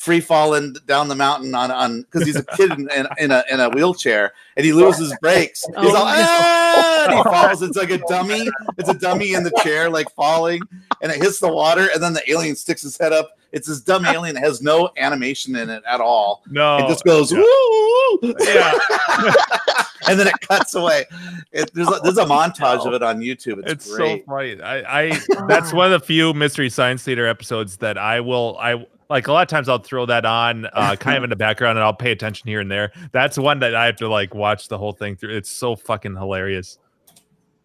free 0.02 0.20
falling 0.20 0.74
down 0.86 1.06
the 1.06 1.14
mountain 1.14 1.54
on 1.54 1.70
on 1.70 2.02
because 2.02 2.26
he's 2.26 2.34
a 2.34 2.42
kid 2.56 2.72
in, 2.72 2.90
in, 2.90 3.06
in 3.18 3.30
a 3.30 3.44
in 3.48 3.60
a 3.60 3.70
wheelchair 3.70 4.32
and 4.56 4.66
he 4.66 4.72
loses 4.72 5.14
brakes. 5.20 5.64
He's 5.80 5.92
Oh, 5.92 5.96
all 5.96 6.04
ah! 6.04 7.04
and 7.08 7.14
he 7.18 7.22
falls. 7.22 7.62
It's 7.62 7.76
like 7.76 7.90
a 7.90 7.98
dummy. 8.08 8.48
It's 8.78 8.88
a 8.88 8.94
dummy 8.94 9.34
in 9.34 9.44
the 9.44 9.52
chair, 9.62 9.88
like 9.88 10.10
falling, 10.10 10.60
and 11.02 11.12
it 11.12 11.18
hits 11.22 11.38
the 11.38 11.52
water, 11.52 11.88
and 11.94 12.02
then 12.02 12.14
the 12.14 12.30
alien 12.30 12.56
sticks 12.56 12.82
his 12.82 12.98
head 12.98 13.12
up. 13.12 13.38
It's 13.52 13.68
this 13.68 13.80
dumb 13.80 14.04
alien 14.04 14.34
that 14.34 14.42
has 14.42 14.60
no 14.60 14.90
animation 14.96 15.54
in 15.54 15.70
it 15.70 15.84
at 15.86 16.00
all. 16.00 16.42
No. 16.50 16.78
It 16.78 16.88
just 16.88 17.04
goes 17.04 17.30
yeah. 17.30 17.38
woo, 17.38 18.34
Yeah. 18.40 18.72
and 20.08 20.18
then 20.18 20.26
it 20.26 20.34
cuts 20.40 20.74
away. 20.74 21.04
It, 21.52 21.72
there's 21.74 21.88
a, 21.88 22.00
there's 22.02 22.18
a 22.18 22.24
montage 22.24 22.86
of 22.86 22.92
it 22.94 23.02
on 23.02 23.20
YouTube. 23.20 23.58
It's, 23.60 23.72
it's 23.72 23.94
great. 23.94 24.24
so 24.26 24.32
funny. 24.32 24.60
I, 24.62 25.02
I 25.02 25.20
that's 25.46 25.72
one 25.72 25.92
of 25.92 26.00
the 26.00 26.04
few 26.04 26.32
mystery 26.34 26.70
science 26.70 27.02
theater 27.04 27.26
episodes 27.26 27.76
that 27.78 27.98
I 27.98 28.20
will 28.20 28.56
I 28.58 28.86
like 29.12 29.28
a 29.28 29.32
lot 29.32 29.42
of 29.42 29.48
times 29.48 29.68
I'll 29.68 29.78
throw 29.78 30.06
that 30.06 30.24
on 30.24 30.66
uh 30.72 30.96
kind 31.00 31.16
of 31.18 31.24
in 31.24 31.30
the 31.30 31.36
background 31.36 31.78
and 31.78 31.84
I'll 31.84 31.94
pay 31.94 32.10
attention 32.10 32.48
here 32.48 32.60
and 32.60 32.70
there. 32.70 32.92
That's 33.12 33.38
one 33.38 33.60
that 33.60 33.74
I 33.74 33.86
have 33.86 33.96
to 33.96 34.08
like 34.08 34.34
watch 34.34 34.68
the 34.68 34.78
whole 34.78 34.92
thing 34.92 35.16
through. 35.16 35.36
It's 35.36 35.50
so 35.50 35.76
fucking 35.76 36.16
hilarious. 36.16 36.78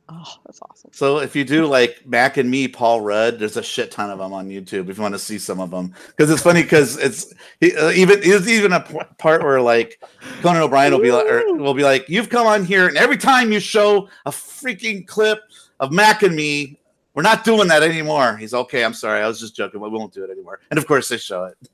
Oh, 0.09 0.33
that's 0.45 0.61
awesome. 0.61 0.91
So 0.93 1.19
if 1.19 1.35
you 1.35 1.43
do 1.43 1.65
like 1.65 2.05
Mac 2.05 2.37
and 2.37 2.49
Me, 2.49 2.69
Paul 2.69 3.01
Rudd, 3.01 3.39
there's 3.39 3.57
a 3.57 3.63
shit 3.63 3.91
ton 3.91 4.09
of 4.09 4.19
them 4.19 4.31
on 4.31 4.47
YouTube 4.47 4.89
if 4.89 4.97
you 4.97 5.01
want 5.01 5.13
to 5.15 5.19
see 5.19 5.37
some 5.37 5.59
of 5.59 5.69
them 5.69 5.93
because 6.07 6.31
it's 6.31 6.41
funny 6.41 6.63
because 6.63 6.97
it's 6.97 7.33
he, 7.59 7.75
uh, 7.75 7.91
even 7.91 8.21
there's 8.21 8.47
even 8.47 8.71
a 8.71 8.79
p- 8.79 8.99
part 9.17 9.43
where 9.43 9.61
like 9.61 10.01
Conan 10.41 10.61
O'Brien 10.61 10.93
will 10.93 11.01
be 11.01 11.11
like 11.11 11.25
or 11.25 11.55
will 11.55 11.73
be 11.73 11.83
like 11.83 12.07
you've 12.07 12.29
come 12.29 12.47
on 12.47 12.63
here 12.63 12.87
and 12.87 12.95
every 12.95 13.17
time 13.17 13.51
you 13.51 13.59
show 13.59 14.07
a 14.25 14.31
freaking 14.31 15.05
clip 15.05 15.41
of 15.79 15.91
Mac 15.91 16.23
and 16.23 16.35
Me. 16.35 16.79
We're 17.17 17.23
not 17.23 17.43
doing 17.43 17.67
that 17.69 17.81
anymore. 17.81 18.37
He's 18.37 18.53
okay. 18.53 18.85
I'm 18.85 18.93
sorry. 18.93 19.23
I 19.23 19.27
was 19.27 19.39
just 19.39 19.55
joking. 19.55 19.81
We 19.81 19.89
won't 19.89 20.13
do 20.13 20.23
it 20.23 20.29
anymore. 20.29 20.59
And 20.69 20.77
of 20.77 20.85
course, 20.85 21.09
they 21.09 21.17
show 21.17 21.45
it. 21.45 21.57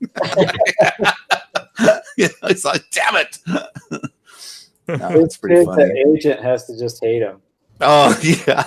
you 2.16 2.28
know, 2.28 2.48
it's 2.48 2.64
like, 2.64 2.82
damn 2.90 3.16
it. 3.16 3.38
No, 4.86 5.08
it's 5.12 5.38
pretty 5.38 5.64
funny. 5.64 5.84
The 5.84 6.14
agent 6.14 6.42
has 6.42 6.66
to 6.66 6.78
just 6.78 7.02
hate 7.02 7.22
him. 7.22 7.40
Oh 7.80 8.14
yeah, 8.22 8.64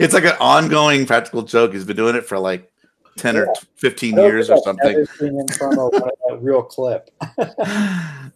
it's 0.00 0.12
like 0.12 0.24
an 0.24 0.34
ongoing 0.40 1.06
practical 1.06 1.42
joke. 1.42 1.72
He's 1.72 1.84
been 1.84 1.96
doing 1.96 2.16
it 2.16 2.26
for 2.26 2.36
like 2.36 2.68
ten 3.16 3.36
or 3.36 3.46
fifteen 3.76 4.18
I 4.18 4.22
years 4.22 4.50
or 4.50 4.54
I've 4.54 4.64
something. 4.64 4.92
ever 4.92 5.06
seen 5.06 5.38
him 5.38 5.46
from 5.46 5.78
a, 5.78 5.88
one 5.88 6.02
of 6.02 6.10
that 6.28 6.38
real 6.40 6.64
clip. 6.64 7.12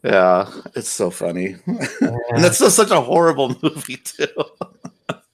yeah, 0.04 0.48
it's 0.76 0.88
so 0.88 1.10
funny, 1.10 1.56
and 1.66 2.44
that's 2.44 2.60
just 2.60 2.76
such 2.76 2.92
a 2.92 3.00
horrible 3.00 3.56
movie 3.60 3.96
too. 3.96 4.28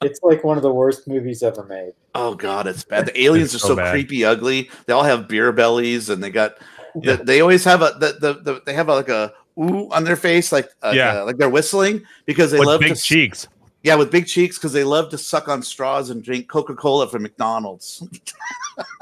It's 0.05 0.21
like 0.23 0.45
one 0.45 0.57
of 0.57 0.63
the 0.63 0.73
worst 0.73 1.07
movies 1.09 1.43
ever 1.43 1.65
made. 1.65 1.93
Oh 2.15 2.35
god, 2.35 2.67
it's 2.67 2.85
bad. 2.85 3.07
The 3.07 3.21
aliens 3.21 3.55
It's 3.55 3.65
are 3.65 3.67
so 3.67 3.69
so 3.69 3.77
bad. 3.77 3.93
creepy, 3.93 4.25
ugly. 4.25 4.71
They 4.87 4.93
all 4.93 5.03
have 5.05 5.27
beer 5.29 5.53
bellies, 5.53 6.09
and 6.11 6.23
they 6.23 6.31
got. 6.31 6.59
They, 7.03 7.17
they 7.17 7.41
always 7.41 7.65
have 7.65 7.83
a 7.83 7.97
the, 7.99 8.17
the, 8.21 8.33
the 8.35 8.63
they 8.65 8.73
have 8.73 8.89
a, 8.89 8.95
like 8.95 9.09
a 9.09 9.33
ooh 9.59 9.91
on 9.91 10.05
their 10.05 10.15
face, 10.15 10.53
like 10.53 10.69
uh, 10.81 10.93
Yeah. 10.95 11.23
like 11.23 11.39
they're 11.39 11.51
whistling 11.51 12.05
because 12.25 12.53
they 12.53 12.61
With 12.61 12.69
love 12.69 12.79
big 12.81 12.95
to 12.95 13.03
cheeks. 13.03 13.49
Yeah, 13.83 13.97
with 13.97 14.13
big 14.13 14.29
cheeks 14.29 14.59
because 14.59 14.73
they 14.73 14.85
love 14.85 15.09
to 15.09 15.19
suck 15.19 15.49
on 15.49 15.61
straws 15.61 16.11
and 16.11 16.23
drink 16.23 16.47
Coca 16.49 16.77
Cola 16.77 17.09
from 17.09 17.23
McDonald's. 17.25 18.01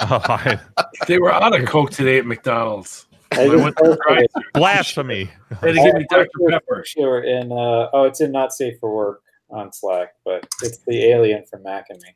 Oh, 0.00 0.22
I- 0.26 0.58
They 1.06 1.18
were 1.18 1.30
out 1.30 1.54
of 1.54 1.68
Coke 1.68 1.90
today 1.90 2.16
at 2.16 2.24
McDonald's. 2.24 3.04
I 3.32 3.42
I 3.44 3.56
went 3.56 3.76
to 3.76 3.82
the 3.90 3.98
posted 4.06 4.24
it. 4.36 4.52
blasphemy. 4.54 5.30
They 5.60 5.74
had 5.74 5.74
to 5.76 5.82
give 5.84 5.94
me 5.94 6.06
Dr. 6.08 6.28
Pepper. 6.48 6.76
picture 6.76 7.22
in 7.24 7.52
uh, 7.52 7.88
oh, 7.92 8.04
it's 8.04 8.22
in 8.22 8.32
not 8.32 8.54
safe 8.54 8.78
for 8.80 8.94
work 8.94 9.21
on 9.52 9.72
Slack, 9.72 10.14
but 10.24 10.46
it's 10.62 10.78
the 10.86 11.04
alien 11.10 11.44
from 11.46 11.62
Mac 11.62 11.86
and 11.90 12.00
Me. 12.02 12.14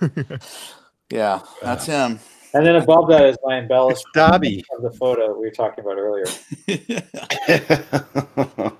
Yeah, 1.08 1.40
that's 1.62 1.86
him. 1.86 2.18
And 2.52 2.66
then 2.66 2.74
above 2.76 3.08
that 3.10 3.26
is 3.26 3.36
my 3.44 3.58
embellishment 3.58 4.12
Dobby. 4.12 4.64
of 4.76 4.82
the 4.82 4.90
photo 4.98 5.38
we 5.38 5.46
were 5.46 5.52
talking 5.52 5.84
about 5.84 5.98
earlier. 5.98 6.26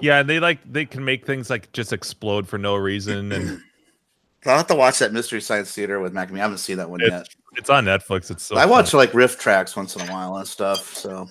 Yeah, 0.00 0.18
and 0.18 0.28
they 0.28 0.40
like 0.40 0.58
they 0.70 0.84
can 0.84 1.04
make 1.04 1.24
things 1.24 1.48
like 1.48 1.70
just 1.70 1.92
explode 1.92 2.48
for 2.48 2.58
no 2.58 2.74
reason, 2.74 3.30
and 3.30 3.62
I'll 4.46 4.56
have 4.56 4.66
to 4.66 4.74
watch 4.74 4.98
that 4.98 5.12
Mystery 5.12 5.40
Science 5.40 5.72
Theater 5.72 6.00
with 6.00 6.12
Mac. 6.12 6.26
and 6.26 6.34
Me. 6.34 6.40
I 6.40 6.42
haven't 6.42 6.58
seen 6.58 6.78
that 6.78 6.90
one 6.90 6.98
yet. 6.98 7.20
it's 7.22 7.36
it's 7.56 7.70
on 7.70 7.84
Netflix. 7.84 8.28
It's 8.32 8.42
so 8.42 8.56
I 8.56 8.62
fun. 8.62 8.70
watch 8.70 8.94
like 8.94 9.12
RiffTrax 9.12 9.76
once 9.76 9.94
in 9.94 10.02
a 10.02 10.06
while 10.12 10.34
and 10.38 10.48
stuff. 10.48 10.92
So, 10.96 11.28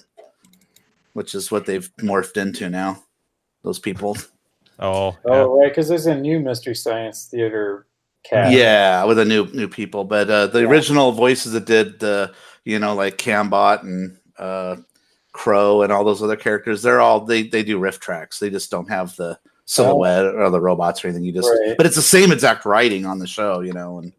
which 1.14 1.36
is 1.36 1.52
what 1.52 1.66
they've 1.66 1.90
morphed 2.00 2.38
into 2.38 2.70
now. 2.70 3.04
Those 3.64 3.80
people. 3.80 4.18
Oh, 4.80 5.12
yeah. 5.26 5.32
Oh, 5.34 5.60
right, 5.60 5.70
because 5.70 5.88
there's 5.88 6.08
a 6.08 6.16
new 6.16 6.40
Mystery 6.40 6.76
Science 6.76 7.26
Theater 7.26 7.86
cast. 8.24 8.52
Yeah, 8.54 9.04
with 9.04 9.20
a 9.20 9.26
new 9.26 9.46
new 9.54 9.68
people, 9.68 10.04
but 10.04 10.30
uh, 10.30 10.48
the 10.48 10.62
Yeah. 10.62 10.68
original 10.70 11.12
voices 11.12 11.52
that 11.54 11.66
did 11.66 12.00
the 12.00 12.34
you 12.66 12.80
know 12.80 12.96
like 12.96 13.18
Cambot 13.18 13.82
and 13.84 14.18
uh, 14.40 14.78
Crow 15.34 15.84
and 15.84 15.92
all 15.94 16.04
those 16.04 16.24
other 16.24 16.36
characters, 16.36 16.82
they're 16.82 17.02
all 17.02 17.20
they 17.22 17.44
they 17.44 17.64
do 17.64 17.80
RiffTrax. 17.80 18.40
They 18.40 18.50
just 18.50 18.72
don't 18.72 18.90
have 18.90 19.16
the 19.18 19.38
silhouette 19.66 20.26
or 20.26 20.50
the 20.50 20.60
robots 20.60 21.04
or 21.06 21.08
anything. 21.10 21.24
You 21.24 21.32
just, 21.32 21.48
Right. 21.50 21.78
but 21.78 21.86
it's 21.86 21.96
the 21.96 22.02
same 22.02 22.32
exact 22.32 22.66
writing 22.66 23.06
on 23.06 23.20
the 23.20 23.28
show, 23.28 23.62
you 23.62 23.72
know. 23.74 24.00
And 24.00 24.12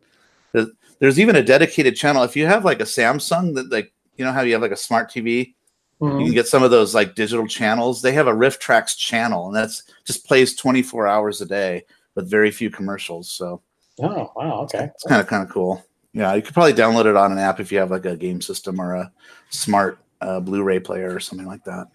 there's, 0.53 0.69
there's 1.01 1.21
even 1.21 1.37
a 1.37 1.43
dedicated 1.43 1.97
channel 1.97 2.23
if 2.23 2.37
you 2.37 2.47
have 2.47 2.65
like 2.65 2.81
a 2.81 2.85
Samsung 2.85 3.55
that 3.57 3.71
like 3.73 3.93
you 4.17 4.25
know 4.25 4.33
how 4.33 4.43
you 4.43 4.53
have 4.53 4.63
like 4.63 4.71
a 4.71 4.77
smart 4.77 5.11
TV. 5.11 5.55
You 6.03 6.09
Mhm. 6.09 6.25
can 6.25 6.33
get 6.35 6.49
some 6.49 6.65
of 6.65 6.73
those 6.73 6.97
like 6.97 7.15
digital 7.15 7.47
channels. 7.47 8.03
They 8.03 8.11
have 8.13 8.27
a 8.27 8.33
RiffTrax 8.33 8.97
channel, 8.99 9.47
and 9.47 9.55
that's 9.55 9.85
just 10.05 10.27
plays 10.27 10.57
24 10.57 11.07
hours 11.07 11.41
a 11.41 11.47
day 11.47 11.85
with 12.17 12.29
very 12.29 12.51
few 12.51 12.71
commercials. 12.71 13.31
So 13.31 13.63
Oh, 14.01 14.33
wow, 14.35 14.63
okay. 14.63 14.87
it's 14.93 15.05
kind 15.05 15.21
of 15.21 15.29
kind 15.29 15.45
of 15.45 15.49
cool. 15.49 15.85
Yeah, 16.13 16.35
you 16.35 16.43
could 16.43 16.55
probably 16.55 16.75
download 16.75 17.07
it 17.07 17.15
on 17.17 17.31
an 17.31 17.39
app 17.39 17.61
if 17.61 17.71
you 17.71 17.79
have 17.79 17.93
like 17.93 18.05
a 18.05 18.17
game 18.17 18.41
system 18.41 18.81
or 18.81 18.97
a 18.97 19.13
smart 19.51 19.99
uh, 20.21 20.41
Blu-ray 20.41 20.81
player 20.81 21.15
or 21.15 21.21
something 21.21 21.47
like 21.47 21.63
that. 21.65 21.87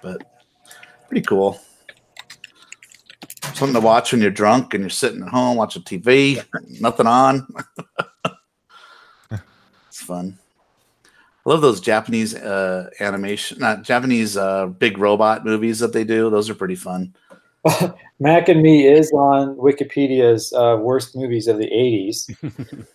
But 0.00 0.22
pretty 1.08 1.22
cool. 1.26 1.60
Something 3.54 3.74
to 3.74 3.80
watch 3.80 4.12
when 4.12 4.20
you're 4.20 4.30
drunk 4.30 4.74
and 4.74 4.82
you're 4.82 4.90
sitting 4.90 5.22
at 5.22 5.28
home 5.28 5.56
watching 5.56 5.82
TV, 5.82 6.40
nothing 6.80 7.06
on. 7.08 7.46
it's 9.88 10.02
fun. 10.02 10.38
I 11.46 11.50
love 11.50 11.60
those 11.60 11.80
Japanese 11.80 12.34
uh, 12.34 12.90
animation, 12.98 13.58
not 13.60 13.84
Japanese 13.84 14.36
uh, 14.36 14.66
big 14.66 14.98
robot 14.98 15.44
movies 15.44 15.78
that 15.78 15.92
they 15.92 16.02
do. 16.02 16.28
Those 16.28 16.50
are 16.50 16.54
pretty 16.56 16.74
fun. 16.74 17.14
Mac 18.18 18.48
and 18.48 18.62
Me 18.62 18.86
is 18.88 19.12
on 19.12 19.54
Wikipedia's 19.56 20.52
uh, 20.52 20.76
worst 20.80 21.14
movies 21.14 21.46
of 21.46 21.58
the 21.58 21.66
80s, 21.70 22.28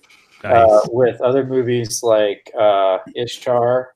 Nice. 0.44 0.70
uh, 0.70 0.82
with 0.90 1.22
other 1.22 1.46
movies 1.46 2.04
like 2.04 2.52
uh, 2.60 2.98
Ishtar, 3.16 3.94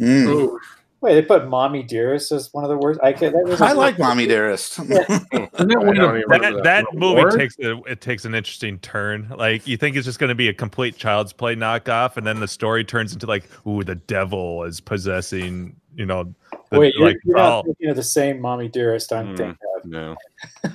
Mm. 0.00 0.56
Ooh, 1.02 1.06
Wait, 1.06 1.14
they 1.14 1.22
put 1.22 1.48
"mommy 1.48 1.82
dearest" 1.82 2.30
as 2.32 2.52
one 2.52 2.62
of 2.64 2.70
the 2.70 2.76
words. 2.76 2.98
I 3.02 3.12
can. 3.12 3.32
That 3.32 3.44
was 3.44 3.60
I 3.60 3.72
like 3.72 3.98
Mommy 3.98 4.26
Dearest. 4.26 4.78
Isn't 4.80 4.88
that 4.90 5.18
I 5.32 5.64
one 5.64 5.68
don't 5.68 5.88
of 5.88 5.94
even 5.94 5.94
the- 5.96 6.24
remember 6.28 6.62
that, 6.62 6.64
that 6.64 6.84
movie 6.92 7.20
Award? 7.20 7.38
takes 7.38 7.58
a, 7.58 7.78
it 7.84 8.00
takes 8.00 8.24
an 8.24 8.34
interesting 8.34 8.78
turn. 8.80 9.32
Like 9.36 9.66
you 9.66 9.76
think 9.76 9.96
it's 9.96 10.04
just 10.04 10.18
going 10.18 10.28
to 10.28 10.34
be 10.34 10.48
a 10.48 10.54
complete 10.54 10.96
Child's 10.96 11.32
Play 11.32 11.56
knockoff, 11.56 12.16
and 12.16 12.26
then 12.26 12.40
the 12.40 12.48
story 12.48 12.84
turns 12.84 13.12
into 13.12 13.26
like, 13.26 13.44
ooh, 13.66 13.82
the 13.82 13.94
devil 13.94 14.64
is 14.64 14.80
possessing. 14.80 15.76
You 15.96 16.06
know, 16.06 16.32
the, 16.70 16.78
Wait, 16.78 16.94
you're, 16.96 17.14
you're 17.24 17.36
not 17.36 17.64
thinking 17.64 17.88
of 17.90 17.96
the 17.96 18.02
same 18.02 18.40
"mommy 18.40 18.68
dearest." 18.68 19.12
I'm 19.12 19.28
Hmm. 19.30 19.36
thinking 19.36 19.56
of. 19.76 19.84
No. 19.86 20.16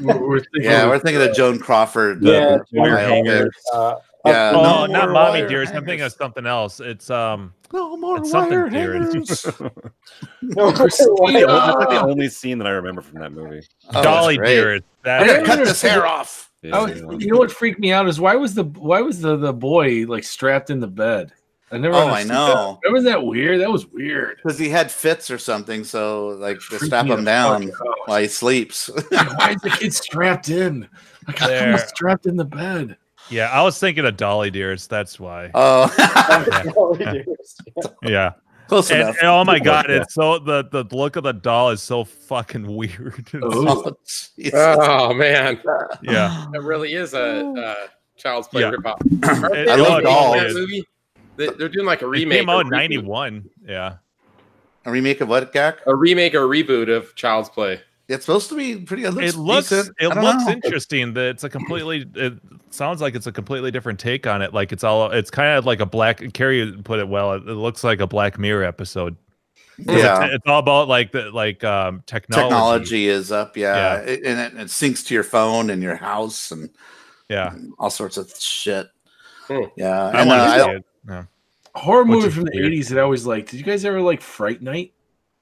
we're, 0.01 0.27
we're 0.27 0.39
thinking 0.39 0.63
yeah, 0.63 0.83
of- 0.83 0.89
we're 0.89 0.99
thinking 0.99 1.21
of 1.21 1.35
Joan 1.35 1.59
Crawford. 1.59 2.23
Yeah, 2.23 2.57
wire 2.73 2.97
Joan 2.97 3.25
hanger. 3.25 3.51
Uh, 3.73 3.95
Yeah, 4.25 4.49
up- 4.51 4.55
oh, 4.55 4.85
no 4.85 4.93
not 4.93 5.09
mommy 5.11 5.39
wire 5.41 5.47
dearest. 5.47 5.73
I'm 5.73 5.85
thinking 5.85 6.05
of 6.05 6.13
something 6.13 6.45
else. 6.45 6.79
It's 6.79 7.09
um, 7.09 7.53
No 7.73 7.95
more 7.97 8.17
It's 8.19 8.31
something 8.31 8.51
wire 8.57 8.69
dearest. 8.69 9.45
hangers. 9.45 9.61
no, 10.41 10.71
Christina. 10.71 11.47
That's 11.47 11.75
like 11.77 11.89
the 11.89 12.01
only 12.01 12.29
scene 12.29 12.57
that 12.59 12.67
I 12.67 12.71
remember 12.71 13.01
from 13.01 13.19
that 13.19 13.31
movie. 13.31 13.61
Oh, 13.93 14.03
Dolly 14.03 14.37
great. 14.37 14.55
dearest. 14.55 14.83
I 15.03 15.07
That, 15.23 15.27
gotta 15.27 15.45
cut 15.45 15.65
this 15.65 15.81
hair 15.81 16.05
off. 16.05 16.51
I 16.71 16.81
was- 16.81 16.99
you 17.23 17.31
know 17.31 17.37
what 17.37 17.51
freaked 17.51 17.79
me 17.79 17.91
out 17.91 18.07
is 18.07 18.19
why 18.19 18.35
was 18.35 18.55
the 18.55 18.63
why 18.63 19.01
was 19.01 19.21
the 19.21 19.35
the 19.37 19.53
boy 19.53 20.05
like 20.07 20.23
strapped 20.23 20.69
in 20.69 20.79
the 20.79 20.87
bed? 20.87 21.31
I 21.71 21.77
never. 21.79 21.95
Oh, 21.95 22.07
I 22.07 22.23
know. 22.23 22.79
That. 22.83 22.91
Wasn't 22.91 23.11
that 23.11 23.25
weird? 23.25 23.59
That 23.59 23.71
was 23.71 23.87
weird. 23.87 24.37
Because 24.37 24.57
he 24.57 24.69
had 24.69 24.91
fits 24.91 25.29
or 25.31 25.37
something, 25.39 25.83
so 25.83 26.27
like 26.39 26.57
they 26.69 26.77
Freaked 26.77 26.85
strap 26.85 27.07
him 27.07 27.23
down 27.23 27.71
while 28.05 28.21
he 28.21 28.27
sleeps. 28.27 28.87
Why 29.09 29.55
is 29.55 29.61
the 29.61 29.71
kid 29.71 29.93
strapped 29.93 30.49
in? 30.49 30.87
Like, 31.27 31.39
how 31.39 31.47
come 31.49 31.77
strapped 31.79 32.27
in 32.27 32.35
the 32.37 32.45
bed? 32.45 32.97
Yeah, 33.29 33.49
I 33.51 33.61
was 33.63 33.79
thinking 33.79 34.05
of 34.05 34.17
Dolly 34.17 34.51
dearest. 34.51 34.89
That's 34.89 35.19
why. 35.19 35.51
oh, 35.55 35.87
Dolly 36.73 36.97
dearest. 37.25 37.61
Yeah. 38.03 38.33
close 38.67 38.89
And, 38.91 39.01
enough. 39.01 39.15
and 39.19 39.27
oh 39.29 39.43
my 39.43 39.59
god, 39.59 39.85
Yeah. 39.89 40.01
it's 40.01 40.13
so 40.13 40.39
the 40.39 40.63
the 40.71 40.83
look 40.95 41.15
of 41.15 41.23
the 41.23 41.33
doll 41.33 41.69
is 41.71 41.81
so 41.81 42.03
fucking 42.03 42.65
weird. 42.75 43.25
It's- 43.33 43.41
Oh. 43.43 43.95
Oh, 44.53 45.09
Oh 45.09 45.13
man, 45.13 45.61
yeah. 46.01 46.45
it 46.53 46.61
really 46.61 46.93
is 46.93 47.13
a 47.13 47.45
uh, 47.51 47.87
Child's 48.17 48.47
Play 48.47 48.61
Yeah. 48.61 48.71
ripoff. 48.71 48.97
It- 49.55 49.69
I 49.69 49.75
love 49.75 49.99
it 49.99 50.03
dolls. 50.03 50.35
that 50.37 50.45
is. 50.47 50.55
movie. 50.55 50.83
They- 51.37 51.49
They're 51.49 51.69
doing 51.69 51.85
like 51.85 52.01
a 52.01 52.05
It 52.05 52.09
remake. 52.09 52.39
came 52.39 52.49
or 52.49 52.53
out 52.55 52.61
in 52.61 52.69
'91. 52.69 53.49
Yeah. 53.67 53.95
A 54.85 54.91
remake 54.91 55.19
of 55.21 55.27
what, 55.29 55.51
Gak? 55.51 55.77
A 55.87 55.95
remake 55.95 56.35
or 56.35 56.47
reboot 56.47 56.95
of 56.95 57.13
Child's 57.15 57.49
Play. 57.49 57.81
It's 58.07 58.25
supposed 58.25 58.49
to 58.49 58.55
be 58.55 58.77
pretty. 58.77 59.03
It 59.03 59.11
looks. 59.11 59.33
it 59.33 59.37
looks 59.37 59.71
it 59.71 60.15
looks 60.15 60.47
interesting 60.47 61.13
that 61.13 61.25
it's 61.29 61.43
a 61.43 61.49
completely 61.49 62.05
it 62.15 62.33
sounds 62.69 63.01
like 63.01 63.15
it's 63.15 63.25
a 63.27 63.31
completely 63.31 63.71
different 63.71 63.99
take 63.99 64.27
on 64.27 64.41
it 64.41 64.53
like 64.53 64.71
it's 64.71 64.83
all 64.83 65.09
it's 65.11 65.31
kind 65.31 65.57
of 65.57 65.65
like 65.65 65.79
a 65.79 65.85
black 65.85 66.21
carrie 66.33 66.71
put 66.83 66.99
it 66.99 67.07
well 67.07 67.33
it, 67.33 67.37
it 67.47 67.53
looks 67.55 67.83
like 67.83 67.99
a 68.01 68.07
black 68.07 68.37
mirror 68.37 68.63
episode. 68.63 69.15
Yeah. 69.77 70.25
it's, 70.25 70.35
it's 70.35 70.47
all 70.47 70.59
about 70.59 70.87
like 70.87 71.11
the 71.11 71.31
like 71.31 71.63
um 71.63 72.03
technology, 72.05 72.43
Technology 72.49 73.07
is 73.09 73.31
up, 73.31 73.57
yeah, 73.57 73.75
Yeah. 73.75 73.99
It- 74.11 74.25
and 74.25 74.39
it, 74.39 74.61
it 74.61 74.67
syncs 74.67 75.05
to 75.07 75.13
your 75.13 75.23
phone 75.23 75.69
and 75.69 75.81
your 75.81 75.95
house 75.95 76.51
and 76.51 76.69
yeah 77.27 77.55
all 77.79 77.89
sorts 77.89 78.17
of 78.17 78.31
shit. 78.37 78.87
Hmm. 79.47 79.63
Yeah, 79.75 80.05
i 80.13 80.19
and, 80.21 80.29
want 80.29 80.41
uh, 80.41 80.43
I- 80.45 80.75
it 80.75 80.85
yeah. 81.09 81.23
Horror 81.75 82.03
Which 82.03 82.09
movie 82.23 82.29
from 82.29 82.43
the 82.45 82.51
weird. 82.53 82.67
eighties 82.67 82.87
that 82.89 82.99
I 82.99 83.01
always 83.01 83.25
liked. 83.25 83.51
Did 83.51 83.57
you 83.57 83.65
guys 83.65 83.83
ever 83.83 83.99
like 83.99 84.21
Fright 84.21 84.61
Night? 84.61 84.93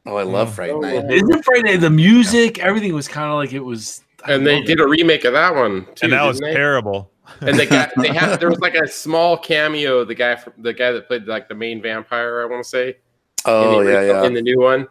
Oh, 0.05 0.15
I 0.17 0.23
love. 0.23 0.53
Fright 0.55 0.71
Oh, 0.71 0.79
Night. 0.79 0.93
yeah. 0.95 1.11
Isn't 1.11 1.43
Fright 1.45 1.63
Night 1.65 1.79
the 1.81 1.89
music? 1.89 2.59
Everything 2.59 2.93
was 2.93 3.07
kind 3.07 3.29
of 3.29 3.35
like 3.35 3.53
it 3.53 3.59
was. 3.61 4.01
I 4.25 4.33
And 4.33 4.47
they 4.47 4.61
did 4.61 4.79
it. 4.79 4.83
a 4.83 4.87
remake 4.87 5.25
of 5.25 5.33
that 5.33 5.53
one 5.53 5.85
too. 5.95 6.03
and 6.03 6.13
that 6.13 6.23
was 6.25 6.39
they? 6.39 6.53
terrible 6.53 7.11
And 7.41 7.57
they 7.59 7.65
got 7.65 7.91
they 7.97 8.07
had 8.13 8.37
there 8.39 8.49
was 8.49 8.59
like 8.61 8.75
a 8.75 8.87
small 8.87 9.37
cameo. 9.37 10.05
The 10.05 10.15
guy 10.15 10.35
from 10.37 10.53
the 10.59 10.73
guy 10.73 10.91
that 10.91 11.07
played 11.07 11.25
like 11.27 11.47
the 11.49 11.55
main 11.55 11.81
vampire. 11.81 12.41
I 12.41 12.45
want 12.45 12.63
to 12.63 12.69
say. 12.69 12.97
Oh 13.45 13.79
in 13.81 13.85
the, 13.87 13.91
yeah, 13.91 13.97
original- 13.99 14.21
yeah. 14.21 14.27
In 14.27 14.33
the 14.33 14.41
new 14.41 14.59
one, 14.61 14.87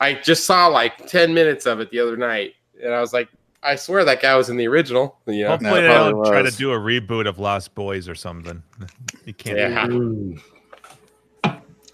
I 0.00 0.14
just 0.14 0.44
saw 0.44 0.66
like 0.66 1.06
ten 1.06 1.32
minutes 1.34 1.66
of 1.66 1.78
it 1.80 1.90
the 1.90 2.00
other 2.00 2.16
night, 2.16 2.54
and 2.82 2.92
I 2.92 3.00
was 3.00 3.12
like, 3.12 3.28
I 3.62 3.76
swear 3.76 4.04
that 4.04 4.20
guy 4.20 4.34
was 4.36 4.48
in 4.50 4.56
the 4.56 4.66
original. 4.66 5.18
You 5.26 5.44
know? 5.44 5.50
hopefully 5.50 5.80
they 5.82 5.86
probably 5.88 6.12
don't 6.12 6.26
try 6.26 6.42
to 6.42 6.50
do 6.56 6.72
a 6.72 6.76
reboot 6.78 7.28
of 7.28 7.38
lost 7.38 7.74
boys 7.76 8.08
or 8.08 8.14
something 8.16 8.62
you 9.24 9.34
can't 9.34 9.56
Yeah. 9.58 9.86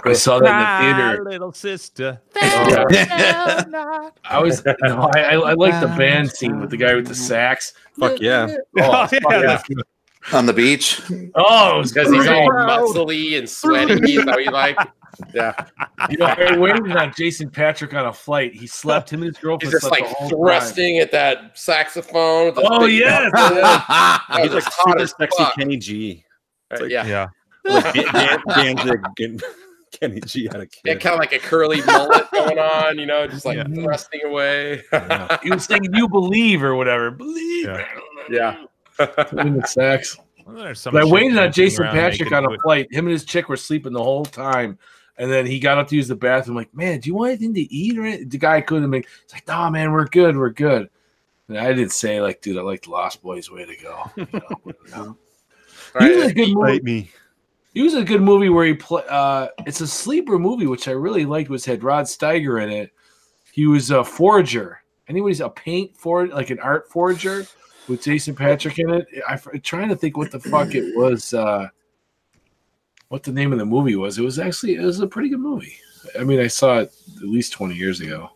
Ooh. 0.06 0.10
I 0.10 0.12
saw 0.14 0.38
that 0.40 0.80
in 0.82 0.96
the 0.96 0.98
theater. 0.98 1.18
Ah, 1.20 1.30
little 1.30 1.52
sister 1.52 2.20
I 4.24 4.40
was 4.42 4.64
no, 4.64 5.10
I, 5.14 5.20
I, 5.20 5.34
I 5.34 5.52
like 5.54 5.80
the 5.80 5.88
band 5.96 6.30
scene 6.30 6.60
with 6.60 6.70
the 6.70 6.76
guy 6.76 6.94
with 6.94 7.06
the 7.06 7.14
sax. 7.14 7.74
Fuck 7.98 8.20
yeah. 8.20 8.54
oh, 8.80 9.06
fuck 9.06 9.12
yeah, 9.30 9.60
yeah. 9.68 9.82
On 10.32 10.46
the 10.46 10.52
beach. 10.52 11.00
Oh, 11.34 11.76
it 11.76 11.78
was 11.78 11.92
Because 11.92 12.12
he's 12.12 12.26
all 12.28 12.48
great. 12.48 12.66
muscly 12.66 13.38
and 13.38 13.48
sweaty. 13.48 13.94
Is 14.14 14.24
that 14.24 14.34
what 14.34 14.44
you 14.44 14.50
like? 14.52 14.78
Yeah. 15.34 15.52
You 16.10 16.16
know, 16.18 16.26
I 16.26 16.56
waited 16.56 16.96
on 16.96 17.12
Jason 17.16 17.50
Patric 17.50 17.92
on 17.94 18.06
a 18.06 18.12
flight. 18.12 18.54
He 18.54 18.66
slept. 18.66 19.12
Him 19.12 19.22
and 19.22 19.28
his 19.28 19.36
He's 19.36 19.42
girlfriend 19.42 19.72
just 19.72 19.90
like 19.90 20.08
the 20.08 20.14
whole 20.14 20.28
thrusting 20.30 20.98
at 20.98 21.10
that 21.12 21.58
saxophone. 21.58 22.46
with 22.46 22.58
Oh, 22.58 22.86
big 22.86 22.98
yes. 23.00 23.30
mouth. 23.32 23.52
That 23.52 24.38
He's 24.42 24.52
like 24.52 24.64
super 24.72 25.06
sexy 25.06 25.42
fuck. 25.44 25.54
Kenny 25.56 25.76
G. 25.76 26.24
Uh, 26.70 26.84
yeah. 26.84 27.04
yeah 27.06 27.26
Like 27.64 27.92
Dan- 27.94 28.06
Dan- 28.12 28.76
Danzig 28.76 29.00
and 29.18 29.42
Kenny 29.92 30.20
G 30.20 30.44
had 30.44 30.56
a 30.62 30.66
Yeah, 30.84 30.94
kind 30.94 31.14
of 31.14 31.20
like 31.20 31.32
a 31.32 31.38
curly 31.38 31.82
mullet 31.82 32.30
going 32.32 32.58
on, 32.58 32.98
you 32.98 33.06
know, 33.06 33.26
just 33.26 33.44
like 33.44 33.56
Yeah. 33.56 33.64
thrusting 33.64 34.22
away. 34.24 34.82
time. 34.90 35.38
He 35.42 35.50
was 35.50 35.64
saying, 35.64 35.82
"You 35.92 36.08
believe" 36.08 36.62
or 36.62 36.74
whatever. 36.74 37.10
Believe. 37.10 37.66
Yeah. 37.66 37.86
yeah. 38.30 38.64
In 39.38 39.54
the. 39.58 40.18
Well, 40.46 40.56
there's 40.56 40.80
some 40.80 40.92
But 40.94 41.02
I 41.02 41.04
waited 41.06 41.38
on 41.38 41.52
Jason 41.52 41.84
Patric 41.84 42.32
on 42.32 42.44
a 42.44 42.50
it. 42.52 42.60
flight. 42.62 42.92
Him 42.92 43.06
and 43.06 43.12
his 43.12 43.24
chick 43.24 43.48
were 43.48 43.56
sleeping 43.56 43.92
the 43.92 44.02
whole 44.02 44.24
time. 44.24 44.78
And 45.18 45.30
then 45.30 45.46
he 45.46 45.60
got 45.60 45.78
up 45.78 45.88
to 45.88 45.96
use 45.96 46.08
the 46.08 46.16
bathroom, 46.16 46.56
like, 46.56 46.74
man, 46.74 46.98
do 46.98 47.08
you 47.08 47.14
want 47.14 47.28
anything 47.32 47.54
to 47.54 47.60
eat? 47.60 47.96
Or 47.98 48.04
anything? 48.04 48.28
The 48.30 48.38
guy 48.38 48.60
couldn't 48.62 48.88
make 48.90 49.06
it's 49.22 49.32
like, 49.32 49.46
no, 49.46 49.70
man, 49.70 49.92
we're 49.92 50.06
good, 50.06 50.36
we're 50.36 50.50
good. 50.50 50.88
And 51.48 51.58
I 51.58 51.68
didn't 51.74 51.92
say, 51.92 52.20
like, 52.20 52.40
dude, 52.40 52.56
I 52.56 52.62
like 52.62 52.82
the 52.82 52.90
Lost 52.90 53.22
Boys 53.22 53.50
way 53.50 53.66
to 53.66 53.76
go. 53.76 54.10
You 54.16 54.26
know, 54.32 54.56
you 54.66 54.74
know. 54.90 55.16
All 55.94 56.06
He 56.06 56.08
was 56.14 56.22
right. 56.22 56.30
a 56.30 56.34
good 56.34 56.54
movie. 56.54 56.80
Me. 56.82 57.10
He 57.72 57.82
was 57.82 57.94
a 57.94 58.04
good 58.04 58.20
movie 58.20 58.50
where 58.50 58.66
he 58.66 58.74
play. 58.74 59.02
Uh, 59.08 59.48
it's 59.66 59.80
a 59.80 59.86
sleeper 59.86 60.38
movie, 60.38 60.66
which 60.66 60.88
I 60.88 60.92
really 60.92 61.24
liked. 61.24 61.48
Was 61.48 61.64
had 61.64 61.82
Rod 61.82 62.04
Steiger 62.04 62.62
in 62.62 62.70
it. 62.70 62.92
He 63.52 63.66
was 63.66 63.90
a 63.90 64.04
forger. 64.04 64.82
Anybody's 65.08 65.40
a 65.40 65.48
paint 65.48 65.96
for 65.96 66.26
like 66.28 66.50
an 66.50 66.58
art 66.60 66.90
forger 66.90 67.46
with 67.88 68.02
Jason 68.02 68.34
Patric 68.34 68.78
in 68.78 68.90
it. 68.90 69.06
I, 69.28 69.34
am 69.34 69.60
trying 69.62 69.88
to 69.88 69.96
think 69.96 70.16
what 70.16 70.30
the 70.30 70.40
fuck 70.40 70.74
it 70.74 70.96
was. 70.96 71.32
Uh, 71.32 71.68
what 73.08 73.22
the 73.22 73.32
name 73.32 73.52
of 73.52 73.58
the 73.58 73.66
movie 73.66 73.96
was? 73.96 74.18
It 74.18 74.22
was 74.22 74.38
actually 74.38 74.74
it 74.74 74.82
was 74.82 75.00
a 75.00 75.06
pretty 75.06 75.30
good 75.30 75.40
movie. 75.40 75.76
I 76.18 76.24
mean, 76.24 76.40
I 76.40 76.48
saw 76.48 76.78
it 76.78 76.92
at 77.16 77.28
least 77.28 77.52
twenty 77.52 77.74
years 77.74 78.00
ago. 78.00 78.30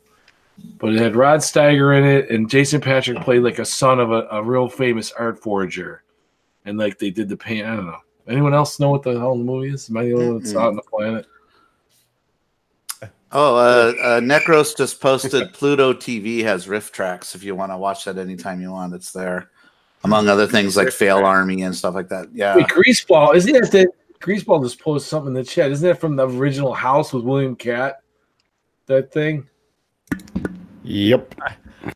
But 0.78 0.94
it 0.94 0.98
had 0.98 1.16
Rod 1.16 1.40
Steiger 1.40 1.96
in 1.98 2.04
it, 2.04 2.30
and 2.30 2.48
Jason 2.48 2.80
Patric 2.80 3.20
played 3.20 3.42
like 3.42 3.58
a 3.58 3.64
son 3.64 4.00
of 4.00 4.10
a, 4.10 4.26
a 4.30 4.42
real 4.42 4.70
famous 4.70 5.12
art 5.12 5.38
forger, 5.38 6.02
and 6.64 6.78
like 6.78 6.98
they 6.98 7.10
did 7.10 7.28
the 7.28 7.36
paint. 7.36 7.66
I 7.66 7.76
don't 7.76 7.86
know. 7.86 8.00
Anyone 8.28 8.54
else 8.54 8.80
know 8.80 8.90
what 8.90 9.02
the 9.02 9.18
hell 9.18 9.36
the 9.36 9.44
movie 9.44 9.68
is? 9.68 9.88
Am 9.88 9.96
I 9.96 10.04
the 10.04 10.14
only 10.14 10.26
one 10.28 10.38
that's 10.38 10.54
out 10.54 10.68
on 10.68 10.76
the 10.76 10.82
planet? 10.82 11.26
Oh, 13.32 13.56
uh, 13.56 13.92
uh, 14.00 14.20
Necros 14.20 14.76
just 14.76 15.00
posted 15.00 15.52
Pluto 15.52 15.92
TV 15.92 16.42
has 16.42 16.66
RiffTrax. 16.66 17.34
If 17.34 17.44
you 17.44 17.54
want 17.54 17.72
to 17.72 17.76
watch 17.76 18.04
that 18.04 18.18
anytime 18.18 18.60
you 18.60 18.70
want, 18.70 18.94
it's 18.94 19.12
there. 19.12 19.50
Among 20.04 20.28
other 20.28 20.46
things 20.46 20.76
like 20.76 20.88
FailArmy 20.88 21.64
and 21.64 21.74
stuff 21.74 21.94
like 21.94 22.08
that. 22.08 22.28
Yeah. 22.32 22.56
Wait, 22.56 22.66
Greaseball 22.68 23.34
isn't 23.34 23.52
that 23.52 23.72
the 23.72 23.88
Greaseball 24.20 24.62
just 24.62 24.80
posted 24.80 25.08
something 25.08 25.28
in 25.28 25.34
the 25.34 25.44
chat? 25.44 25.70
Isn't 25.70 25.86
that 25.88 26.00
from 26.00 26.16
the 26.16 26.28
original 26.28 26.72
House 26.72 27.12
with 27.12 27.24
William 27.24 27.56
Katt? 27.56 27.96
That 28.86 29.12
thing. 29.12 29.48
Yep. 30.84 31.34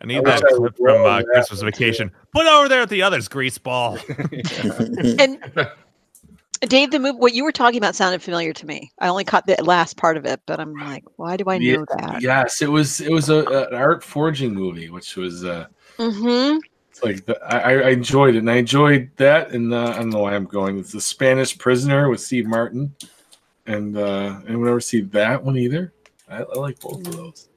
I 0.01 0.07
need 0.07 0.19
I 0.19 0.23
that 0.23 0.45
I 0.45 0.57
clip 0.57 0.77
from 0.77 1.07
uh, 1.07 1.19
that. 1.19 1.27
Christmas 1.27 1.63
Vacation. 1.63 2.11
Put 2.33 2.47
it 2.47 2.53
over 2.53 2.69
there 2.69 2.83
at 2.83 2.89
the 2.89 3.03
others, 3.03 3.29
greaseball. 3.29 3.99
And 5.21 5.71
Dave, 6.63 6.91
the 6.91 6.99
move 6.99 7.17
what 7.17 7.35
you 7.35 7.45
were 7.45 7.53
talking 7.53 7.79
about 7.79 7.97
sounded 7.97 8.23
familiar 8.23 8.53
to 8.53 8.67
me. 8.67 8.91
I 8.99 9.09
only 9.09 9.25
caught 9.25 9.47
the 9.47 9.63
last 9.65 9.97
part 9.97 10.17
of 10.17 10.27
it, 10.27 10.41
but 10.47 10.61
I'm 10.61 10.75
like, 10.87 11.05
why 11.17 11.37
do 11.37 11.45
I 11.49 11.59
know 11.59 11.87
Yeah, 11.89 11.97
that? 11.97 12.21
Yes, 12.21 12.63
it 12.63 12.71
was. 12.71 13.01
It 13.01 13.11
was 13.11 13.31
a, 13.31 13.69
an 13.69 13.75
art 13.75 14.05
forging 14.05 14.55
movie, 14.55 14.91
which 14.91 15.17
was 15.17 15.45
uh, 15.45 15.67
Mm-hmm. 15.99 16.59
it's 16.91 17.03
like 17.03 17.25
the, 17.27 17.39
I, 17.45 17.75
I 17.75 17.91
enjoyed 17.91 18.35
it, 18.35 18.39
and 18.39 18.51
I 18.51 18.57
enjoyed 18.57 19.11
that. 19.17 19.51
And 19.51 19.73
uh, 19.73 19.91
I 19.91 19.99
don't 19.99 20.11
know 20.11 20.21
why 20.21 20.35
I'm 20.35 20.47
going. 20.47 20.79
It's 20.79 20.93
the 20.93 21.01
Spanish 21.01 21.57
Prisoner 21.57 22.09
with 22.09 22.21
Steve 22.21 22.47
Martin, 22.47 22.95
and 23.67 23.97
uh, 23.97 24.41
anyone 24.47 24.69
ever 24.69 24.81
see 24.81 25.01
that 25.03 25.43
one 25.43 25.57
either? 25.57 25.93
I, 26.29 26.43
I 26.43 26.59
like 26.59 26.79
both 26.81 27.07
of 27.07 27.17
those. 27.17 27.49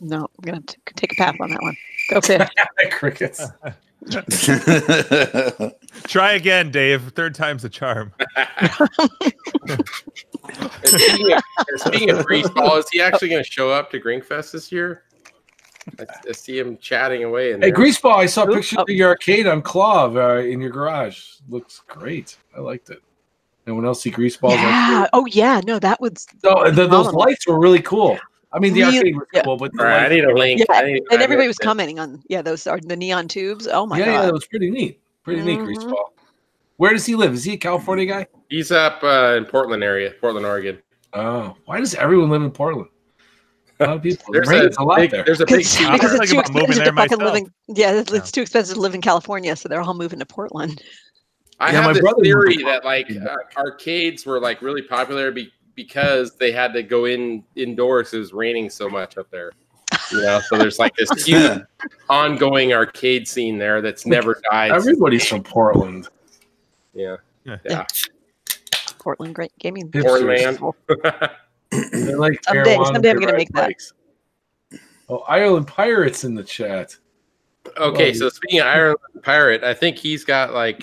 No, 0.00 0.18
I'm 0.18 0.42
gonna 0.42 0.60
t- 0.60 0.76
take 0.94 1.12
a 1.12 1.16
path 1.16 1.36
on 1.40 1.50
that 1.50 1.62
one. 1.62 1.76
Go 2.10 2.20
fish. 2.20 2.48
Crickets. 2.90 3.44
Try 6.04 6.32
again, 6.32 6.70
Dave. 6.70 7.12
Third 7.14 7.34
time's 7.34 7.62
the 7.62 7.68
charm. 7.68 8.12
Speaking 10.84 11.32
of, 11.32 11.42
and 11.68 11.80
speaking 11.80 12.10
of 12.10 12.24
Greaseball, 12.26 12.78
is 12.78 12.86
he 12.90 13.00
actually 13.00 13.28
going 13.28 13.42
to 13.42 13.50
show 13.50 13.70
up 13.70 13.90
to 13.90 14.00
Grinkfest 14.00 14.52
this 14.52 14.70
year? 14.72 15.02
I, 15.98 16.06
I 16.28 16.32
see 16.32 16.58
him 16.58 16.76
chatting 16.78 17.24
away. 17.24 17.52
In 17.52 17.60
Hey, 17.60 17.70
there. 17.70 17.78
Greaseball! 17.78 18.16
I 18.16 18.26
saw 18.26 18.44
Ooh, 18.44 18.54
pictures 18.54 18.78
oh. 18.78 18.82
of 18.82 18.88
your 18.88 19.08
arcade 19.08 19.46
on 19.46 19.62
KLOV 19.62 20.16
uh, 20.16 20.40
in 20.48 20.60
your 20.60 20.70
garage. 20.70 21.36
Looks 21.48 21.82
great. 21.86 22.36
I 22.56 22.60
liked 22.60 22.90
it. 22.90 23.02
Anyone 23.66 23.84
else 23.84 24.02
see 24.02 24.10
Greaseball? 24.10 24.50
yeah. 24.52 25.06
Oh 25.12 25.26
yeah. 25.26 25.60
No, 25.66 25.78
that 25.78 26.00
was 26.00 26.26
No, 26.42 26.70
the, 26.70 26.86
those 26.86 27.12
lights 27.12 27.46
were 27.46 27.58
really 27.58 27.82
cool. 27.82 28.18
I 28.52 28.58
mean, 28.58 28.72
the 28.74 28.80
Really- 28.82 28.98
arcade 28.98 29.16
was 29.16 29.26
yeah. 29.34 29.42
cool, 29.42 29.56
but 29.58 29.72
the 29.74 29.80
All 29.82 29.86
right, 29.86 29.98
I 29.98 30.02
light- 30.04 30.10
need 30.12 30.24
a 30.24 30.34
link. 30.34 30.60
Yeah, 30.60 30.64
I 30.76 30.82
need- 30.84 31.02
I 31.10 31.14
and 31.14 31.22
everybody 31.22 31.48
was 31.48 31.56
to- 31.58 31.64
commenting 31.66 31.98
on 31.98 32.22
yeah 32.28 32.40
those 32.42 32.66
are 32.66 32.78
the 32.80 32.96
neon 32.96 33.28
tubes. 33.28 33.68
Oh 33.70 33.86
my 33.86 33.98
yeah, 33.98 34.06
yeah, 34.06 34.12
god! 34.12 34.26
that 34.26 34.32
was 34.32 34.46
pretty 34.46 34.70
neat. 34.70 35.00
Pretty 35.22 35.42
neat, 35.42 35.58
Mhm. 35.58 35.66
Greaseball. 35.76 36.04
Where 36.78 36.92
does 36.92 37.04
he 37.04 37.14
live? 37.14 37.34
Is 37.34 37.44
he 37.44 37.54
a 37.54 37.56
California 37.58 38.06
guy? 38.06 38.26
He's 38.48 38.70
up 38.72 39.02
uh, 39.02 39.34
in 39.36 39.44
Portland 39.44 39.82
area, 39.84 40.12
Portland, 40.20 40.46
Oregon. 40.46 40.78
Oh, 41.12 41.56
why 41.66 41.78
does 41.80 41.94
everyone 41.94 42.30
live 42.30 42.42
in 42.42 42.50
Portland? 42.50 42.88
A 43.80 43.84
lot 43.86 43.96
of 43.96 44.02
people. 44.04 44.32
There's 44.32 44.48
Right, 44.48 44.62
a, 44.64 44.80
a 44.80 44.84
lot 44.84 44.96
big, 44.96 45.10
there. 45.10 45.24
there's 45.24 45.40
a 45.40 45.46
big 45.46 45.58
Because, 45.58 45.76
because 45.92 46.14
it's 46.14 46.30
too 46.30 46.38
about 46.38 46.52
moving 46.54 46.68
expensive 46.70 46.84
to 46.94 47.00
fucking 47.02 47.18
myself. 47.18 47.22
living. 47.34 47.52
Yeah, 47.68 47.92
it's, 48.00 48.12
Yeah. 48.12 48.20
too 48.20 48.40
expensive 48.42 48.74
to 48.76 48.80
live 48.80 48.94
in 48.94 49.00
California, 49.02 49.54
so 49.56 49.68
they're 49.68 49.80
all 49.82 49.94
moving 49.94 50.20
to 50.20 50.26
Portland. 50.26 50.82
I 51.60 51.72
Yeah, 51.72 51.80
my 51.82 51.92
this 51.92 52.00
brother 52.00 52.16
moved 52.18 52.24
theory 52.24 52.56
to 52.58 52.64
that 52.64 52.84
like 52.84 53.10
uh, 53.10 53.36
arcades 53.56 54.24
were 54.24 54.38
like 54.40 54.62
really 54.62 54.82
popular 54.82 55.30
be- 55.32 55.52
because 55.78 56.34
they 56.34 56.50
had 56.50 56.72
to 56.72 56.82
go 56.82 57.04
in 57.04 57.44
indoors. 57.54 58.12
It 58.12 58.18
was 58.18 58.32
raining 58.32 58.68
so 58.68 58.88
much 58.88 59.16
up 59.16 59.30
there. 59.30 59.52
You 60.10 60.22
know, 60.22 60.40
so 60.40 60.58
there's 60.58 60.80
like 60.80 60.94
this 60.96 61.08
huge 61.24 61.60
ongoing 62.10 62.72
arcade 62.72 63.28
scene 63.28 63.58
there 63.58 63.80
that's 63.80 64.04
never 64.06 64.40
died. 64.50 64.72
Everybody's 64.72 65.26
from 65.26 65.44
Portland. 65.44 66.08
yeah, 66.94 67.16
Yeah. 67.44 67.58
yeah. 67.64 67.86
Portland 68.98 69.34
Great 69.36 69.52
Gaming. 69.60 69.90
Portland. 69.90 70.58
They 71.70 72.14
like 72.14 72.42
Someday- 72.44 72.76
marijuana, 72.76 72.86
someday 72.86 73.10
I'm 73.10 73.16
gonna 73.20 73.26
ride 73.32 73.36
make 73.36 73.52
that. 73.52 73.72
Oh, 75.10 75.18
Ireland 75.28 75.66
Pirates 75.68 76.24
in 76.24 76.34
the 76.34 76.42
chat. 76.42 76.96
Okay, 77.76 78.10
Well, 78.10 78.14
so 78.18 78.28
speaking 78.30 78.60
of 78.60 78.66
Ireland 78.66 78.98
Pirate, 79.22 79.62
I 79.62 79.74
think 79.74 79.96
he's 79.98 80.24
got 80.24 80.54
like. 80.54 80.82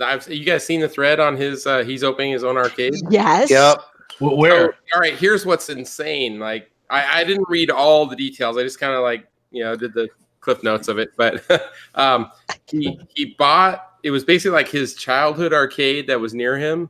I've, 0.00 0.28
you 0.28 0.44
guys 0.44 0.64
seen 0.64 0.80
the 0.80 0.88
thread 0.88 1.20
on 1.20 1.36
his? 1.36 1.66
Uh, 1.66 1.82
he's 1.84 2.04
opening 2.04 2.32
his 2.32 2.44
own 2.44 2.56
arcade. 2.56 2.94
Yes. 3.10 3.50
Yep. 3.50 3.80
Wh- 4.18 4.36
Where? 4.38 4.66
So, 4.72 4.72
all 4.94 5.00
right, 5.00 5.14
here's 5.14 5.44
what's 5.44 5.68
insane. 5.68 6.38
Like, 6.38 6.70
I, 6.90 7.20
I 7.20 7.24
didn't 7.24 7.48
read 7.48 7.70
all 7.70 8.06
the 8.06 8.16
details. 8.16 8.56
I 8.56 8.62
just 8.62 8.78
kind 8.80 8.94
of 8.94 9.02
like, 9.02 9.26
you 9.50 9.64
know, 9.64 9.76
did 9.76 9.94
the 9.94 10.08
cliff 10.40 10.62
notes 10.62 10.88
of 10.88 10.98
it. 10.98 11.10
But 11.16 11.44
um, 11.94 12.30
he 12.66 12.98
he 13.14 13.34
bought. 13.38 13.84
It 14.04 14.10
was 14.12 14.24
basically 14.24 14.54
like 14.54 14.68
his 14.68 14.94
childhood 14.94 15.52
arcade 15.52 16.06
that 16.06 16.20
was 16.20 16.32
near 16.32 16.56
him, 16.56 16.88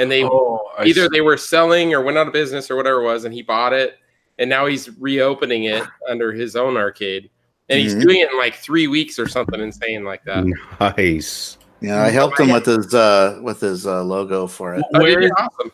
and 0.00 0.10
they 0.10 0.24
oh, 0.24 0.62
either 0.80 1.02
see. 1.02 1.08
they 1.12 1.20
were 1.20 1.36
selling 1.36 1.92
or 1.92 2.00
went 2.02 2.16
out 2.16 2.26
of 2.26 2.32
business 2.32 2.70
or 2.70 2.76
whatever 2.76 3.02
it 3.02 3.04
was, 3.04 3.24
and 3.24 3.34
he 3.34 3.42
bought 3.42 3.74
it, 3.74 3.98
and 4.38 4.48
now 4.48 4.64
he's 4.64 4.88
reopening 4.98 5.64
it 5.64 5.84
under 6.08 6.32
his 6.32 6.56
own 6.56 6.76
arcade, 6.78 7.28
and 7.68 7.78
he's 7.78 7.94
Mhm. 7.94 8.02
doing 8.02 8.20
it 8.20 8.32
in 8.32 8.38
like 8.38 8.54
three 8.54 8.86
weeks 8.88 9.18
or 9.18 9.28
something 9.28 9.60
insane 9.60 10.04
like 10.04 10.24
that. 10.24 10.44
Nice. 10.80 11.57
Yeah, 11.80 12.02
I 12.02 12.10
helped 12.10 12.40
him 12.40 12.50
with 12.50 12.66
his 12.66 12.92
uh 12.94 13.38
with 13.42 13.60
his 13.60 13.86
uh, 13.86 14.02
logo 14.02 14.46
for 14.46 14.74
it. 14.74 14.84
Where 14.90 15.20
dude, 15.20 15.24
is, 15.24 15.32
awesome. 15.38 15.72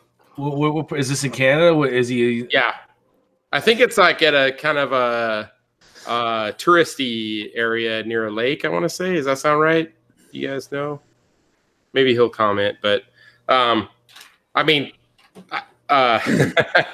this 1.09 1.25
in 1.25 1.31
Canada? 1.31 1.75
Wh- 1.75 1.93
Is 1.93 2.09
he? 2.09 2.47
Yeah, 2.51 2.75
I 3.53 3.61
think 3.61 3.81
it's 3.81 3.97
like 3.97 4.23
at 4.23 4.35
a 4.35 4.53
kind 4.53 4.79
of 4.79 4.93
a, 4.93 5.51
uh 6.07 6.53
touristy 6.53 7.51
area 7.55 8.03
near 8.03 8.27
a 8.27 8.31
lake. 8.31 8.65
I 8.65 8.69
want 8.69 8.83
to 8.83 8.89
say. 8.91 9.15
Does 9.15 9.25
that 9.25 9.39
sound 9.39 9.61
right? 9.61 9.95
You 10.33 10.49
guys 10.49 10.71
know? 10.71 11.01
Maybe 11.93 12.13
he'll 12.13 12.29
comment, 12.29 12.79
but 12.83 13.05
um, 13.49 13.89
I 14.55 14.63
mean, 14.65 14.93
uh, 15.89 16.19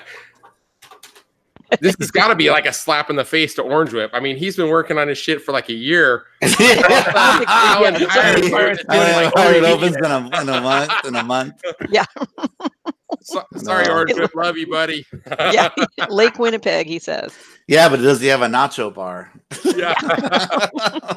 this 1.80 1.94
has 2.00 2.10
got 2.10 2.28
to 2.28 2.34
be 2.34 2.50
like 2.50 2.66
a 2.66 2.72
slap 2.72 3.10
in 3.10 3.16
the 3.16 3.24
face 3.24 3.54
to 3.54 3.62
Orange 3.62 3.92
Whip. 3.92 4.10
I 4.12 4.20
mean, 4.20 4.36
he's 4.36 4.56
been 4.56 4.68
working 4.68 4.98
on 4.98 5.08
his 5.08 5.18
shit 5.18 5.42
for 5.42 5.52
like 5.52 5.68
a 5.68 5.72
year. 5.74 6.24
Alan 6.42 6.58
Yeah, 8.00 8.06
Hires 8.08 8.36
it's- 8.38 8.50
Pirates 8.50 8.82
Oh, 8.88 8.94
doing 8.94 9.06
yeah, 9.08 9.16
like 9.16 9.32
oh, 9.36 9.50
it 9.52 9.64
opens 9.64 9.96
in 9.96 10.04
a, 10.04 10.40
in 10.42 10.48
a 10.48 10.60
month. 10.60 10.92
In 11.06 11.16
a 11.16 11.24
month. 11.24 11.60
So- 13.22 13.44
sorry, 13.56 13.86
No. 13.86 13.92
Orange 13.92 14.14
Whip, 14.18 14.34
love 14.34 14.56
you, 14.56 14.68
buddy. 14.70 15.06
Yeah. 15.52 15.68
Lake 16.08 16.38
Winnipeg, 16.38 16.86
he 16.86 16.98
says. 16.98 17.34
Yeah, 17.68 17.88
but 17.88 17.96
does 17.98 18.20
he 18.20 18.28
have 18.28 18.42
a 18.42 18.46
nacho 18.46 18.92
bar? 18.94 19.32
yeah. 19.64 19.94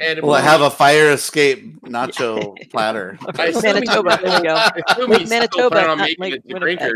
and 0.00 0.22
Will 0.22 0.34
it 0.36 0.44
have 0.44 0.60
a 0.60 0.70
fire 0.70 1.10
escape 1.12 1.80
nacho 1.82 2.54
platter? 2.70 3.18
I 3.36 3.46
assume 3.46 3.76
he's 3.76 3.88
Manitoba, 3.88 4.18
there 4.22 4.36
you 4.36 4.42
go. 4.44 4.54
I 4.54 4.70
assume 4.88 5.10
Lake 5.10 5.18
he's 5.20 5.28
still 5.28 5.38
Manitoba, 5.40 5.74
not 5.82 5.98
making 5.98 6.16
Lake 6.20 6.34
it 6.34 6.48
to 6.48 6.54
Winnipeg. 6.54 6.88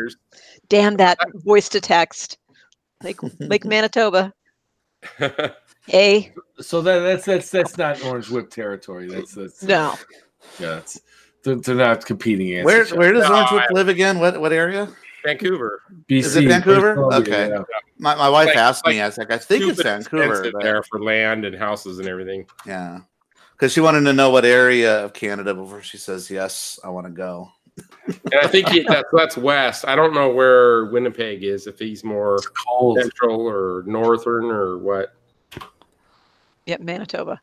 Drinkers. 0.73 0.91
Damn 0.91 0.97
that 0.99 1.19
voice 1.45 1.69
to 1.71 1.81
text. 1.81 2.39
Like 3.03 3.19
Lake 3.41 3.65
Manitoba. 3.65 4.33
Hey, 5.89 6.33
So 6.61 6.81
that, 6.83 7.01
that's 7.01 7.25
that's 7.25 7.51
that's 7.51 7.77
not 7.77 8.05
Orange 8.05 8.31
Whip 8.31 8.51
territory. 8.51 9.09
That's 9.09 9.35
that's 9.35 9.65
no. 9.65 9.95
Yeah, 10.61 10.77
it's, 10.77 11.01
they're, 11.43 11.57
they're 11.57 11.75
not 11.75 12.07
competing 12.07 12.47
against 12.53 12.67
Where 12.67 12.87
where 13.01 13.13
does 13.13 13.29
No, 13.29 13.35
Orange 13.35 13.51
Whip 13.51 13.63
I- 13.69 13.73
live 13.73 13.89
again? 13.89 14.21
What 14.21 14.41
what 14.41 14.53
area? 14.53 14.89
Vancouver. 15.25 15.83
BC, 16.09 16.19
Is 16.19 16.37
it 16.37 16.47
Vancouver? 16.47 16.95
British 16.95 17.21
Okay. 17.29 17.49
yeah. 17.49 17.63
My, 17.99 18.15
my 18.15 18.29
wife 18.29 18.47
Like- 18.49 18.57
asked 18.57 18.87
me. 18.87 19.01
I 19.01 19.07
was 19.07 19.19
like, 19.19 19.33
I 19.33 19.39
think 19.39 19.65
it's 19.65 19.83
Vancouver. 19.83 20.53
but- 20.53 20.63
there 20.63 20.83
for 20.85 21.03
land 21.03 21.45
and 21.45 21.57
houses 21.57 21.99
and 21.99 22.07
everything. 22.07 22.47
Yeah, 22.65 23.01
because 23.53 23.73
she 23.73 23.81
wanted 23.81 24.03
to 24.05 24.13
know 24.13 24.31
what 24.31 24.45
area 24.45 25.05
of 25.05 25.15
Canada 25.15 25.53
before 25.53 25.83
she 25.83 25.97
says 25.97 26.31
yes. 26.31 26.79
I 26.85 26.91
want 26.91 27.07
to 27.09 27.13
go. 27.13 27.51
And 27.77 28.35
I 28.43 28.47
think 28.49 28.69
he, 28.69 28.81
that's 28.87 29.09
that's 29.13 29.37
west. 29.37 29.87
I 29.87 29.95
don't 29.95 30.13
know 30.13 30.29
where 30.29 30.87
Winnipeg 30.87 31.45
is. 31.45 31.67
If 31.67 31.79
he's 31.79 32.03
more 32.05 32.39
central 33.01 33.41
or 33.49 33.85
northern 33.87 34.47
or 34.47 34.79
what. 34.79 35.15
Yep, 36.67 36.81
Manitoba. 36.81 37.41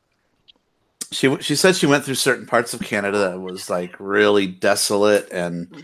She 1.11 1.35
she 1.41 1.55
said 1.55 1.75
she 1.75 1.87
went 1.87 2.03
through 2.03 2.15
certain 2.15 2.45
parts 2.45 2.73
of 2.73 2.81
Canada 2.81 3.17
that 3.29 3.39
was 3.39 3.69
like 3.69 3.95
really 3.99 4.45
desolate 4.47 5.27
and 5.31 5.83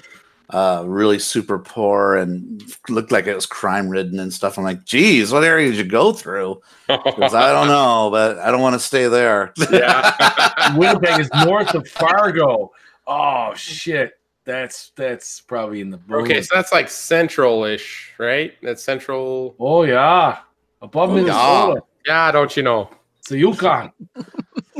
uh, 0.51 0.83
really 0.85 1.17
super 1.17 1.57
poor 1.57 2.15
and 2.17 2.61
looked 2.87 3.11
like 3.11 3.25
it 3.25 3.33
was 3.33 3.47
crime 3.47 3.89
ridden 3.89 4.19
and 4.19 4.31
stuff. 4.31 4.57
I'm 4.59 4.63
like, 4.63 4.85
geez, 4.85 5.31
what 5.31 5.43
area 5.43 5.69
did 5.71 5.77
you 5.77 5.83
go 5.85 6.13
through? 6.13 6.61
'Cause 6.87 7.33
I 7.33 7.51
don't 7.51 7.67
know, 7.67 8.09
but 8.11 8.37
I 8.37 8.51
don't 8.51 8.61
want 8.61 8.73
to 8.75 8.79
stay 8.79 9.07
there. 9.07 9.53
Yeah. 9.71 10.75
Winnipeg 10.77 11.19
is 11.21 11.29
north 11.45 11.73
of 11.73 11.87
Fargo. 11.87 12.71
Oh 13.07 13.53
shit, 13.55 14.13
that's 14.45 14.91
that's 14.95 15.41
probably 15.41 15.81
in 15.81 15.89
the 15.89 15.99
okay, 16.11 16.41
so 16.41 16.55
that's 16.55 16.71
like 16.71 16.89
central-ish, 16.89 18.13
right? 18.17 18.53
That's 18.61 18.83
central. 18.83 19.55
Oh 19.59 19.83
yeah, 19.83 20.39
above 20.81 21.09
Oh, 21.09 21.13
Minnesota. 21.15 21.81
Yeah, 22.05 22.31
don't 22.31 22.55
you 22.55 22.63
know? 22.63 22.89
It's 23.19 23.29
the 23.29 23.39
Yukon. 23.39 23.91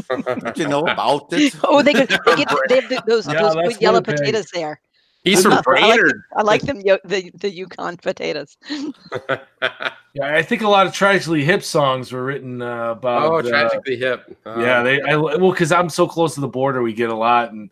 Don't 0.10 0.58
you 0.58 0.68
know 0.68 0.86
about 0.86 1.30
this? 1.30 1.56
Oh, 1.64 1.82
they 1.82 1.94
get, 1.94 2.10
they, 2.10 2.36
get 2.36 2.50
they 2.70 2.82
have 2.82 3.06
those, 3.08 3.28
Yeah, 3.28 3.42
those 3.42 3.56
that's 3.56 3.68
good 3.70 3.82
yellow 3.82 3.96
Winnipeg. 4.02 4.18
potatoes 4.18 4.46
there. 4.54 4.80
He's 5.24 5.42
from 5.42 5.54
I 5.54 5.88
like, 5.88 6.00
them, 6.00 6.24
I 6.38 6.42
like 6.44 6.62
them 6.62 6.82
the 6.82 7.32
the 7.34 7.50
Yukon 7.50 7.98
potatoes. 7.98 8.58
Yeah, 10.16 10.34
I 10.34 10.44
think 10.44 10.62
a 10.62 10.70
lot 10.70 10.88
of 10.88 10.94
tragically 10.94 11.44
hip 11.44 11.62
songs 11.62 12.14
were 12.14 12.24
written 12.24 12.62
uh, 12.62 12.92
about. 12.92 13.26
oh, 13.26 13.36
uh, 13.40 13.42
tragically 13.42 13.98
hip. 13.98 14.38
Um, 14.46 14.62
yeah, 14.62 14.82
they. 14.82 15.02
I, 15.02 15.18
well, 15.18 15.52
because 15.52 15.74
I'm 15.74 15.90
so 15.90 16.08
close 16.08 16.36
to 16.36 16.40
the 16.40 16.48
border, 16.48 16.82
we 16.82 16.94
get 16.94 17.10
a 17.10 17.16
lot, 17.16 17.52
and 17.52 17.70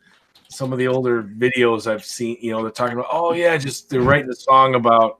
some 0.53 0.71
of 0.71 0.79
the 0.79 0.87
older 0.87 1.23
videos 1.23 1.87
I've 1.91 2.05
seen, 2.05 2.37
you 2.41 2.51
know, 2.51 2.61
they're 2.61 2.71
talking 2.71 2.93
about. 2.93 3.07
Oh 3.11 3.33
yeah, 3.33 3.57
just 3.57 3.89
they're 3.89 4.01
writing 4.01 4.29
a 4.29 4.35
song 4.35 4.75
about. 4.75 5.19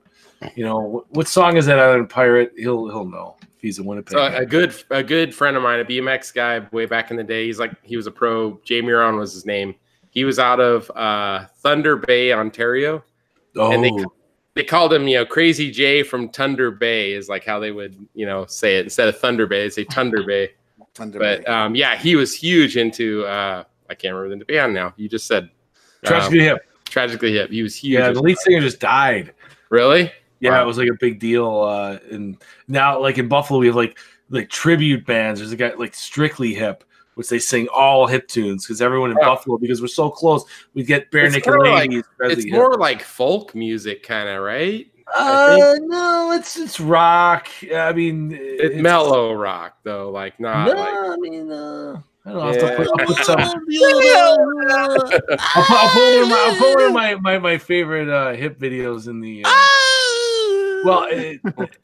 You 0.56 0.64
know, 0.64 0.78
what, 0.80 1.10
what 1.14 1.28
song 1.28 1.56
is 1.56 1.64
that 1.66 1.78
Island 1.78 2.10
Pirate? 2.10 2.52
He'll 2.56 2.88
he'll 2.88 3.06
know 3.06 3.36
if 3.40 3.48
he's 3.62 3.78
a 3.78 3.82
Winnipeg. 3.82 4.12
So 4.12 4.18
guy. 4.28 4.34
a 4.36 4.44
good 4.46 4.74
a 4.90 5.02
good 5.02 5.34
friend 5.34 5.56
of 5.56 5.62
mine, 5.62 5.80
a 5.80 5.84
BMX 5.84 6.34
guy, 6.34 6.66
way 6.72 6.84
back 6.86 7.10
in 7.10 7.16
the 7.16 7.24
day. 7.24 7.46
He's 7.46 7.58
like 7.58 7.72
he 7.82 7.96
was 7.96 8.06
a 8.06 8.10
pro. 8.10 8.60
Jay 8.64 8.82
Miron 8.82 9.16
was 9.16 9.32
his 9.32 9.46
name. 9.46 9.74
He 10.10 10.24
was 10.24 10.38
out 10.38 10.60
of 10.60 10.90
uh, 10.92 11.46
Thunder 11.58 11.96
Bay, 11.96 12.32
Ontario. 12.32 13.02
oh, 13.56 13.72
and 13.72 13.82
they- 13.82 14.04
They 14.54 14.62
called 14.62 14.92
him, 14.92 15.08
you 15.08 15.16
know, 15.16 15.26
Crazy 15.26 15.72
Jay 15.72 16.04
from 16.04 16.28
Thunder 16.28 16.70
Bay 16.70 17.12
is 17.12 17.28
like 17.28 17.44
how 17.44 17.58
they 17.58 17.72
would, 17.72 17.96
you 18.14 18.24
know, 18.24 18.46
say 18.46 18.76
it 18.76 18.84
instead 18.84 19.08
of 19.08 19.18
Thunder 19.18 19.48
Bay. 19.48 19.64
They 19.64 19.70
say 19.70 19.84
Thunder 19.84 20.22
Bay. 20.24 20.50
Thunder 20.94 21.18
But 21.18 21.44
Bay. 21.44 21.46
um, 21.46 21.74
yeah, 21.74 21.96
he 21.96 22.14
was 22.14 22.32
huge 22.36 22.76
into. 22.76 23.24
Uh, 23.24 23.64
I 23.90 23.94
can't 23.94 24.14
remember 24.14 24.44
the 24.44 24.52
band 24.52 24.74
now. 24.74 24.94
You 24.96 25.08
just 25.08 25.26
said 25.26 25.50
tragically 26.04 26.40
hip. 26.40 26.54
um, 26.54 26.82
tragically 26.86 27.32
hip. 27.32 27.50
He 27.50 27.62
was 27.62 27.74
huge. 27.76 27.98
Yeah, 27.98 28.10
the 28.12 28.20
lead 28.20 28.38
singer 28.38 28.60
just 28.60 28.80
died. 28.80 29.32
really? 29.70 30.12
Yeah, 30.40 30.50
Wow. 30.52 30.62
it 30.64 30.66
was 30.66 30.78
like 30.78 30.88
a 30.88 30.96
big 31.00 31.18
deal. 31.20 31.60
Uh, 31.62 31.98
and 32.10 32.36
now, 32.68 33.00
like 33.00 33.18
in 33.18 33.28
Buffalo, 33.28 33.60
we 33.60 33.66
have 33.66 33.76
like 33.76 33.98
like 34.30 34.48
tribute 34.50 35.06
bands. 35.06 35.40
There's 35.40 35.52
a 35.52 35.56
guy 35.56 35.72
like 35.74 35.94
Strictly 35.94 36.52
Hip, 36.54 36.84
which 37.14 37.28
they 37.28 37.38
sing 37.38 37.68
all 37.74 38.06
hip 38.06 38.26
tunes 38.28 38.66
because 38.66 38.82
everyone 38.82 39.10
in 39.10 39.16
Oh. 39.20 39.24
Buffalo, 39.24 39.58
because 39.58 39.80
we're 39.80 39.86
so 39.88 40.10
close, 40.10 40.44
we 40.74 40.82
get 40.82 41.10
bare 41.10 41.24
It's 41.26 41.34
naked 41.34 41.54
more 41.54 41.66
like- 41.66 41.88
ladies. 41.90 42.04
It's 42.20 42.44
Hip. 42.44 42.52
more 42.52 42.74
like 42.76 43.02
folk 43.02 43.54
music, 43.54 44.02
kind 44.02 44.28
of, 44.28 44.42
right? 44.42 44.86
Uh, 45.16 45.74
no, 45.82 46.32
it's 46.32 46.56
it's 46.58 46.80
rock. 46.80 47.48
I 47.74 47.92
mean, 47.92 48.36
It's, 48.38 48.76
mellow 48.76 49.34
rock, 49.34 49.78
though. 49.82 50.10
Like 50.10 50.40
not 50.40 50.66
No, 50.68 50.72
like. 50.74 50.94
I 50.94 51.16
mean, 51.16 51.50
uh, 51.52 52.00
I 52.26 52.30
don't 52.32 52.38
know. 52.38 52.44
I'll, 52.46 52.52
have 52.52 52.62
Yeah. 52.62 52.70
to 52.70 52.76
put, 52.76 52.88
I'll 53.00 53.06
put 53.06 53.24
some. 53.24 53.40
I'll 53.40 53.50
put, 53.50 55.22
I'll 55.40 55.88
put 55.90 56.14
one 56.14 56.22
of 56.22 56.28
my, 56.28 56.36
I'll 56.46 56.56
put 56.56 56.74
one 56.74 56.84
of 56.84 56.92
my, 56.92 57.14
my, 57.16 57.38
my 57.38 57.58
favorite 57.58 58.08
uh, 58.08 58.32
hip 58.32 58.58
videos 58.58 59.08
in 59.08 59.20
the. 59.20 59.44
Uh, 59.44 59.50
well, 60.84 61.06
it, 61.10 61.40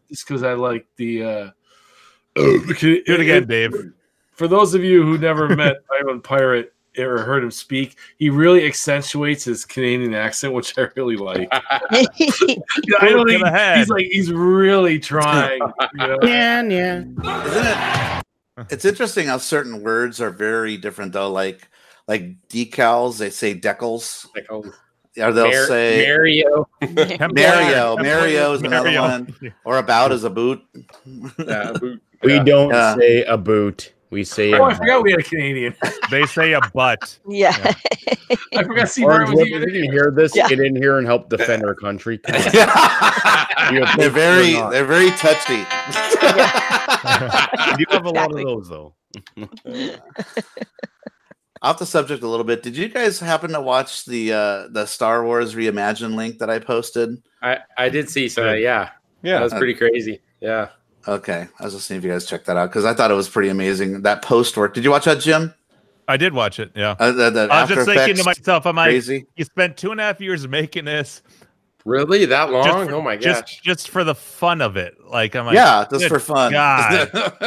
just 0.08 0.26
because 0.26 0.42
I 0.42 0.54
like 0.54 0.86
the. 0.96 1.22
Uh, 1.24 1.50
Do 2.36 3.02
it 3.06 3.20
again, 3.20 3.46
Dave. 3.46 3.74
For 4.32 4.48
those 4.48 4.72
of 4.74 4.82
you 4.82 5.02
who 5.02 5.18
never 5.18 5.54
met 5.54 5.76
Iron 6.00 6.20
Pirate, 6.20 6.72
or 6.98 7.18
heard 7.18 7.44
him 7.44 7.50
speak, 7.50 7.96
he 8.18 8.30
really 8.30 8.66
accentuates 8.66 9.44
his 9.44 9.64
Canadian 9.64 10.14
accent, 10.14 10.54
which 10.54 10.76
I 10.78 10.88
really 10.96 11.16
like. 11.16 11.48
Yeah, 11.92 12.96
I 13.00 13.08
don't 13.10 13.28
think 13.28 13.46
he's 13.76 13.88
like 13.88 14.06
he's 14.06 14.32
really 14.32 14.98
trying. 14.98 15.60
You 15.94 16.06
know? 16.06 16.18
Yeah, 16.22 16.62
yeah. 16.62 16.98
Isn't 16.98 17.66
it? 17.66 18.24
It's 18.68 18.84
interesting 18.84 19.26
how 19.28 19.38
certain 19.38 19.82
words 19.82 20.20
are 20.20 20.30
very 20.30 20.76
different 20.76 21.12
though. 21.12 21.30
Like 21.30 21.68
like 22.08 22.36
decals, 22.48 23.18
they 23.18 23.30
say 23.30 23.54
decals, 23.54 24.26
Like, 24.34 24.46
oh, 24.50 24.64
or 25.20 25.32
they'll 25.32 25.50
Mar- 25.50 25.66
say 25.66 26.04
Mario. 26.06 26.68
Mario. 27.32 27.96
Mario 27.96 28.52
is 28.54 28.62
another 28.62 28.90
Mario. 28.90 29.02
one, 29.02 29.36
or 29.64 29.78
about 29.78 30.12
is 30.12 30.24
a 30.24 30.30
boot. 30.30 30.60
Yeah, 31.38 31.72
boot. 31.72 32.02
We 32.22 32.34
Yeah. 32.34 32.42
don't 32.44 32.70
Yeah. 32.70 32.96
say 32.96 33.24
a 33.24 33.38
boot. 33.38 33.92
We 34.10 34.24
say 34.24 34.52
Oh, 34.54 34.64
I 34.64 34.72
a 34.72 34.74
forgot 34.74 35.02
we 35.04 35.12
had 35.12 35.20
a 35.20 35.22
Canadian. 35.22 35.74
They 36.10 36.26
say 36.26 36.52
a 36.54 36.60
butt. 36.74 37.18
yeah. 37.28 37.54
I 38.56 38.64
forgot 38.64 38.88
Steve 38.88 39.04
Orange 39.04 39.28
Martin 39.28 39.34
was 39.36 39.38
Whip, 39.44 39.48
even 39.48 39.68
if 39.68 39.74
you 39.76 39.90
hear 39.92 40.10
this, 40.10 40.34
Yeah. 40.34 40.48
get 40.48 40.58
in 40.58 40.74
here 40.74 40.98
and 40.98 41.06
help 41.06 41.28
defend 41.28 41.62
our 41.64 41.74
country. 41.74 42.18
Come 42.18 42.34
on. 42.36 42.42
You 43.72 43.84
have 43.84 43.96
they're 43.96 44.10
very 44.10 44.54
they're 44.54 44.84
very 44.84 45.10
touchy. 45.12 45.58
You 47.78 47.86
have 47.90 48.04
a 48.06 48.10
lot 48.10 48.32
of 48.32 48.36
those 48.38 48.68
though. 48.68 48.94
Off 51.62 51.78
the 51.78 51.86
subject 51.86 52.22
a 52.22 52.26
little 52.26 52.44
bit, 52.44 52.62
did 52.62 52.74
you 52.76 52.88
guys 52.88 53.20
happen 53.20 53.52
to 53.52 53.60
watch 53.60 54.06
the 54.06 54.32
uh 54.32 54.68
the 54.72 54.86
Star 54.86 55.24
Wars 55.24 55.54
reimagined 55.54 56.14
link 56.16 56.38
that 56.38 56.48
I 56.50 56.58
posted? 56.58 57.22
I, 57.42 57.58
I 57.76 57.88
did 57.90 58.08
see 58.10 58.28
so 58.28 58.54
yeah. 58.54 58.84
That 58.84 58.92
Yeah. 59.22 59.34
That 59.34 59.42
was 59.44 59.54
pretty 59.54 59.74
crazy. 59.74 60.20
Yeah. 60.40 60.70
Okay, 61.08 61.48
I 61.58 61.64
was 61.64 61.74
just 61.74 61.86
seeing 61.86 61.98
if 61.98 62.04
you 62.04 62.10
guys 62.10 62.26
checked 62.26 62.46
that 62.46 62.56
out 62.56 62.70
because 62.70 62.84
I 62.84 62.94
thought 62.94 63.10
it 63.10 63.14
was 63.14 63.28
pretty 63.28 63.48
amazing. 63.48 64.02
That 64.02 64.22
post 64.22 64.56
work. 64.56 64.74
Did 64.74 64.84
you 64.84 64.90
watch 64.90 65.06
that, 65.06 65.20
Jim? 65.20 65.54
I 66.06 66.16
did 66.16 66.34
watch 66.34 66.58
it. 66.58 66.72
Yeah. 66.74 66.96
Uh, 66.98 67.12
the, 67.12 67.30
the 67.30 67.40
I 67.50 67.62
was 67.62 67.68
just 67.70 67.80
After 67.80 67.94
thinking 67.94 68.16
to 68.16 68.24
myself, 68.24 68.66
I'm 68.66 68.76
like, 68.76 68.90
crazy. 68.90 69.26
you 69.36 69.44
spent 69.44 69.76
two 69.76 69.92
and 69.92 70.00
a 70.00 70.04
half 70.04 70.20
years 70.20 70.46
making 70.46 70.84
this 70.86 71.22
Really? 71.84 72.26
That 72.26 72.50
long? 72.50 72.64
just 72.64 72.88
for, 72.88 72.94
oh 72.94 73.02
my 73.02 73.16
gosh. 73.16 73.60
just 73.62 73.88
for 73.88 74.04
the 74.04 74.14
fun 74.14 74.60
of 74.60 74.76
it. 74.76 74.96
Like 75.06 75.34
I'm 75.34 75.46
like, 75.46 75.54
yeah, 75.54 75.84
just 75.90 76.06
for 76.06 76.18
fun. 76.18 76.52
God. 76.52 77.10
just 77.12 77.40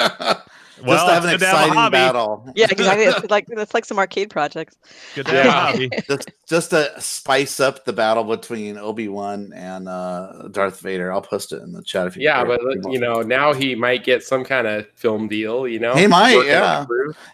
well, 0.84 1.08
to 1.08 1.14
have 1.14 1.24
an 1.24 1.34
it's 1.34 1.44
have 1.44 1.54
exciting 1.54 1.74
hobby. 1.74 1.94
battle. 1.94 2.52
Yeah, 2.56 2.68
exactly. 2.70 3.06
It's 3.06 3.30
like 3.30 3.48
that's 3.48 3.74
like 3.74 3.86
some 3.86 4.00
arcade 4.00 4.30
projects. 4.30 4.76
Good 5.16 5.28
to 5.28 5.32
have 5.32 5.46
a 5.46 5.52
hobby. 5.52 5.90
just, 6.08 6.32
just 6.48 6.72
to 6.72 6.92
spice 7.00 7.60
up 7.62 7.86
the 7.86 7.94
battle 7.94 8.24
between 8.26 8.78
Obi 8.78 9.08
Wan 9.08 9.54
and 9.56 9.88
uh, 9.88 10.50
Darth 10.52 10.82
Vader. 10.82 11.12
I'll 11.12 11.22
post 11.22 11.54
it 11.54 11.62
in 11.62 11.72
the 11.72 11.82
chat 11.82 12.06
if 12.08 12.18
you. 12.18 12.24
Yeah, 12.24 12.44
care. 12.46 12.58
but 12.58 12.92
you 12.92 13.00
know, 13.00 13.22
now 13.22 13.54
he 13.54 13.76
might 13.76 14.04
get 14.04 14.24
some 14.24 14.44
kind 14.44 14.68
of 14.68 14.86
film 14.96 15.30
deal, 15.30 15.66
you 15.68 15.80
know? 15.80 15.96
He 15.96 16.06
might, 16.06 16.36
Working 16.36 16.52
yeah. 16.52 16.86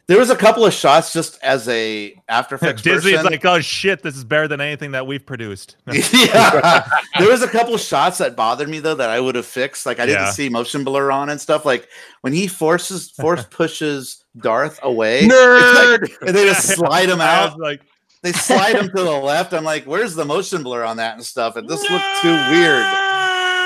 there 0.08 0.20
was 0.20 0.30
a 0.30 0.36
couple 0.36 0.64
of 0.64 0.74
shots 0.74 1.12
just 1.12 1.42
as 1.42 1.68
a 1.70 2.14
After 2.30 2.54
Effects 2.62 2.84
Disney's 2.84 3.16
person. 3.18 3.32
like, 3.32 3.46
oh 3.46 3.60
shit, 3.62 4.04
this 4.04 4.16
is 4.16 4.24
better 4.24 4.48
than 4.48 4.62
anything 4.62 4.92
that 4.92 5.08
we've 5.08 5.26
produced. 5.26 5.78
yeah, 5.92 6.88
there 7.18 7.30
was 7.30 7.42
a 7.42 7.48
couple 7.48 7.74
of 7.74 7.82
shots 7.82 8.20
that 8.20 8.36
bothered 8.36 8.70
me 8.70 8.80
though 8.80 8.96
that 8.96 9.10
I 9.10 9.20
would 9.20 9.36
have 9.36 9.46
fixed. 9.48 9.86
Like 9.88 10.00
I 10.00 10.06
didn't 10.06 10.22
Yeah. 10.22 10.32
see 10.32 10.50
motion 10.50 10.84
blur 10.84 11.12
on 11.12 11.30
and 11.30 11.42
stuff. 11.42 11.66
Like 11.66 11.88
when 12.22 12.34
he 12.34 12.48
forces 12.48 13.10
force 13.10 13.44
pushes 13.50 14.24
Darth 14.38 14.80
away, 14.84 15.24
Nerd! 15.28 16.02
like, 16.02 16.12
and 16.28 16.36
they 16.36 16.46
just 16.46 16.68
slide 16.76 17.10
him 17.10 17.22
out. 17.22 17.60
like, 17.60 17.82
They 18.22 18.34
slide 18.34 18.76
him 18.76 18.90
to 18.90 19.04
the 19.04 19.12
left. 19.12 19.54
I'm 19.54 19.64
like, 19.64 19.86
where's 19.86 20.16
the 20.16 20.26
motion 20.26 20.64
blur 20.64 20.84
on 20.84 20.98
that 20.98 21.16
and 21.16 21.24
stuff? 21.24 21.56
And 21.56 21.68
this 21.68 21.82
looked 21.90 22.22
too 22.22 22.36
weird. 22.52 22.86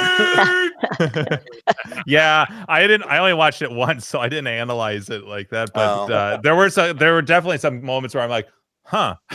yeah, 2.06 2.66
I 2.68 2.86
didn't. 2.88 3.10
I 3.10 3.20
only 3.20 3.34
watched 3.34 3.62
it 3.62 3.72
once, 3.72 4.08
so 4.08 4.20
I 4.20 4.30
didn't 4.30 4.48
analyze 4.48 5.10
it 5.10 5.24
like 5.24 5.50
that. 5.50 5.72
But 5.74 5.88
Oh. 5.88 6.14
uh, 6.14 6.42
there 6.42 6.56
were 6.56 6.70
some. 6.70 6.98
There 6.98 7.14
were 7.14 7.22
definitely 7.22 7.58
some 7.58 7.84
moments 7.84 8.14
where 8.14 8.24
I'm 8.24 8.30
like, 8.30 8.48
huh. 8.86 9.16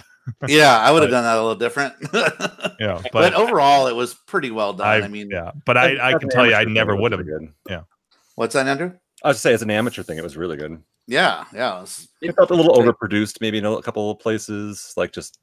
Yeah, 0.47 0.79
I 0.79 0.91
would 0.91 1.01
have 1.01 1.11
done 1.11 1.25
that 1.25 1.39
a 1.39 1.41
little 1.41 1.55
different. 1.55 1.95
Yeah, 2.79 3.01
but, 3.03 3.13
but, 3.13 3.35
overall, 3.35 3.87
it 3.87 3.97
was 3.97 4.13
pretty 4.13 4.51
well 4.51 4.75
done. 4.75 4.87
I, 4.87 5.07
I, 5.07 5.09
mean, 5.09 5.31
yeah, 5.31 5.53
but 5.65 5.79
I, 5.79 6.11
I 6.11 6.19
can 6.19 6.29
tell 6.29 6.47
you, 6.47 6.55
I 6.55 6.65
never 6.65 6.95
would 6.95 7.13
have. 7.13 7.27
Yeah. 7.67 7.85
what's 8.35 8.53
that, 8.53 8.69
Andrew? 8.69 8.93
I 9.25 9.29
was 9.29 9.37
just 9.37 9.43
say 9.43 9.53
as 9.53 9.63
an 9.63 9.71
amateur 9.71 10.03
thing, 10.03 10.19
it 10.19 10.23
was 10.25 10.37
really 10.37 10.57
good. 10.57 10.81
Yeah, 11.07 11.45
yeah. 11.55 11.79
It 11.79 11.81
was, 11.81 12.09
It 12.23 12.37
felt 12.37 12.51
a 12.51 12.55
little 12.55 12.75
overproduced, 12.77 13.41
maybe 13.41 13.59
in 13.59 13.65
a 13.65 13.83
couple 13.83 14.11
of 14.11 14.19
places, 14.19 14.93
like 14.97 15.13
just 15.13 15.39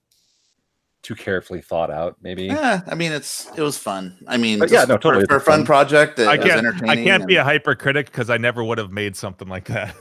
too 1.02 1.16
carefully 1.16 1.62
thought 1.62 1.92
out, 1.92 2.16
maybe. 2.22 2.44
yeah, 2.46 2.82
I 2.88 2.96
mean, 2.96 3.12
it's 3.12 3.48
it 3.56 3.62
was 3.62 3.78
fun. 3.78 4.18
I 4.28 4.38
mean, 4.38 4.60
yeah, 4.70 4.86
no, 4.86 4.98
totally, 4.98 5.26
for, 5.26 5.28
for 5.28 5.36
a 5.38 5.42
fun 5.42 5.60
fun. 5.60 5.66
project. 5.66 6.20
It 6.20 6.28
I 6.28 6.38
can't. 6.38 6.52
entertaining. 6.66 6.90
I 6.90 7.04
can't 7.04 7.28
be 7.28 7.36
and- 7.36 7.42
a 7.42 7.44
hypercritic 7.44 8.08
because 8.08 8.30
I 8.30 8.38
never 8.38 8.64
would 8.64 8.78
have 8.78 8.92
made 8.92 9.16
something 9.16 9.48
like 9.48 9.66
that. 9.66 9.96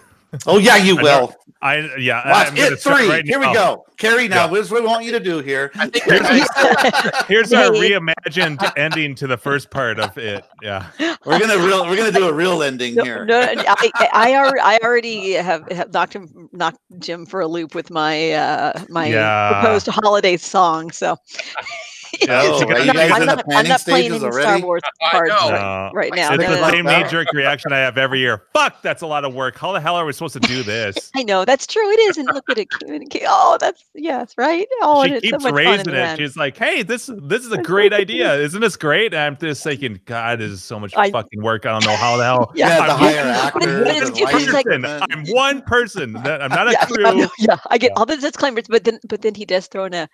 Oh 0.47 0.59
yeah, 0.59 0.77
you 0.77 0.98
I 0.98 1.02
will. 1.02 1.35
I 1.62 1.77
yeah. 1.98 2.31
Watch 2.31 2.48
I'm 2.48 2.56
it 2.56 2.78
three. 2.81 3.09
right 3.09 3.24
here 3.24 3.39
we 3.40 3.52
go. 3.52 3.85
Carrie, 3.97 4.28
now 4.28 4.44
Yeah. 4.47 4.51
what 4.51 4.70
we 4.70 4.81
want 4.82 5.05
you 5.05 5.12
to 5.12 5.20
do 5.20 5.39
here. 5.39 5.70
I 5.77 5.89
think 5.89 6.05
Here's 7.28 7.52
our 7.52 7.70
reimagined 7.70 8.73
ending 8.77 9.15
to 9.16 9.27
the 9.27 9.36
first 9.36 9.70
part 9.70 9.98
of 9.98 10.16
it. 10.19 10.44
Yeah. 10.62 10.86
we're 11.24 11.39
gonna 11.39 11.56
real. 11.59 11.86
We're 11.86 11.97
gonna 11.97 12.12
do 12.12 12.28
a 12.28 12.32
real 12.32 12.62
ending 12.62 12.94
No, 12.97 13.05
here. 13.05 13.24
no, 13.24 13.40
I, 13.40 13.56
I, 13.66 13.90
I 14.12 14.74
I 14.74 14.78
already 14.82 15.32
have, 15.32 15.70
have 15.70 15.93
knocked 15.93 16.15
him, 16.15 16.48
knocked 16.52 16.78
Jim 16.98 17.24
for 17.24 17.40
a 17.40 17.47
loop 17.47 17.74
with 17.74 17.90
my 17.90 18.32
uh, 18.32 18.82
my 18.89 19.06
Yeah. 19.06 19.61
proposed 19.62 19.86
holiday 19.86 20.36
song. 20.36 20.90
So 20.90 21.16
Yeah, 22.28 22.41
Oh, 22.45 22.55
it's 22.55 22.62
are 22.62 22.77
a- 22.77 22.85
you 22.85 22.93
guys 22.93 23.11
I'm 23.12 23.27
not, 23.27 23.45
I'm 23.53 23.66
not 23.69 23.81
playing 23.82 24.07
stages 24.12 24.23
any 24.24 24.32
Star? 24.32 24.61
Wars 24.61 24.82
cards 25.11 25.28
know. 25.31 25.51
right, 25.51 25.91
right 25.95 26.12
now. 26.15 26.32
It's 26.35 26.43
No, 26.43 26.49
the 26.51 26.57
no, 26.57 26.62
no. 26.62 26.70
same 26.70 26.85
knee 26.86 27.09
jerk 27.11 27.32
reaction 27.32 27.73
I 27.73 27.78
have 27.78 27.99
every 27.99 28.20
year. 28.20 28.45
Fuck, 28.55 28.81
that's 28.82 29.03
a 29.03 29.07
lot 29.07 29.24
of 29.24 29.35
work. 29.35 29.57
How 29.59 29.73
the 29.73 29.81
hell 29.81 29.97
are 29.97 30.05
we 30.07 30.12
supposed 30.12 30.35
to 30.35 30.41
do 30.41 30.62
this? 30.62 31.11
I 31.16 31.23
know 31.23 31.45
that's 31.45 31.66
true. 31.66 31.89
It 31.91 32.01
is, 32.01 32.16
and 32.19 32.27
look 32.32 32.49
at 32.51 32.59
it. 32.59 32.70
communicate- 32.70 33.24
Oh, 33.27 33.57
that's 33.61 33.85
yes, 33.95 34.35
right. 34.39 34.66
Oh, 34.82 35.05
she 35.05 35.12
it's 35.15 35.27
so 35.28 35.31
keeps 35.39 35.45
much 35.45 35.53
fun 35.55 35.62
in 35.65 35.69
raising 35.70 35.95
it. 35.95 36.19
She's 36.19 36.36
like, 36.36 36.57
"Hey, 36.57 36.82
this 36.82 37.11
this 37.23 37.45
is 37.45 37.53
a 37.53 37.59
great 37.62 37.93
idea, 37.93 38.35
isn't 38.36 38.61
this 38.61 38.77
great?" 38.77 39.12
And 39.15 39.23
I'm 39.23 39.36
just 39.36 39.62
thinking, 39.65 40.01
God, 40.05 40.39
this 40.41 40.51
is 40.51 40.62
so 40.62 40.78
much 40.81 40.95
I- 40.97 41.11
fucking 41.11 41.43
work. 41.43 41.66
I 41.66 41.70
don't 41.73 41.85
know 41.85 41.97
how 41.97 42.16
the 42.16 42.24
hell. 42.24 42.53
Yeah. 42.55 42.69
Yeah, 42.69 42.86
the 42.86 42.93
I'm 42.93 42.99
higher 42.99 43.16
one 43.16 43.27
actor. 43.27 43.85
What 43.85 43.95
is- 43.97 44.11
the 44.11 44.23
it's 44.23 44.53
like- 44.53 44.66
lighting 44.66 44.82
person. 44.82 45.03
I'm 45.11 45.24
one 45.28 45.62
person. 45.62 46.12
That 46.15 46.43
I'm 46.43 46.51
not 46.51 46.69
a 46.69 46.73
yeah, 46.73 46.86
crew. 46.86 47.19
yeah, 47.20 47.27
yeah, 47.39 47.57
I 47.70 47.78
get 47.78 47.93
all 47.97 48.07
the 48.07 48.16
disclaimers, 48.16 48.65
but 48.69 48.85
then 48.85 48.99
but 49.09 49.23
then 49.23 49.35
he 49.35 49.45
does 49.45 49.66
throw 49.66 49.85
in 49.85 49.95
a 49.95 50.09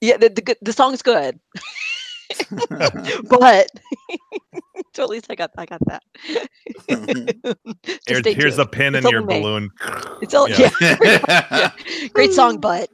yeah. 0.00 0.16
The 0.16 0.28
the, 0.28 0.42
good- 0.42 0.56
the 0.62 0.72
song's 0.72 1.02
good, 1.02 1.38
but 3.28 3.68
so 4.94 5.02
at 5.04 5.08
least 5.08 5.26
I 5.30 5.34
got 5.34 5.50
I 5.56 5.64
got 5.66 5.80
that. 5.86 6.02
Just 7.84 8.00
Here's, 8.06 8.18
stay 8.20 8.34
here's 8.34 8.58
a 8.58 8.66
pin 8.66 8.94
It's 8.94 9.06
in 9.06 9.10
your 9.12 9.22
May. 9.22 9.40
balloon. 9.40 9.70
It's 10.20 10.34
all 10.34 10.48
Yeah. 10.48 10.70
yeah. 10.80 11.70
Great 12.12 12.32
song, 12.32 12.58
but 12.58 12.90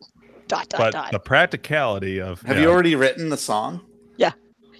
dot 0.48 0.68
dot 0.68 0.78
But 0.78 0.92
dot. 0.92 1.12
the 1.12 1.18
practicality 1.18 2.20
of 2.20 2.42
Have 2.42 2.56
yeah. 2.56 2.62
you 2.64 2.70
already 2.70 2.94
written 2.94 3.30
the 3.30 3.36
song? 3.38 3.80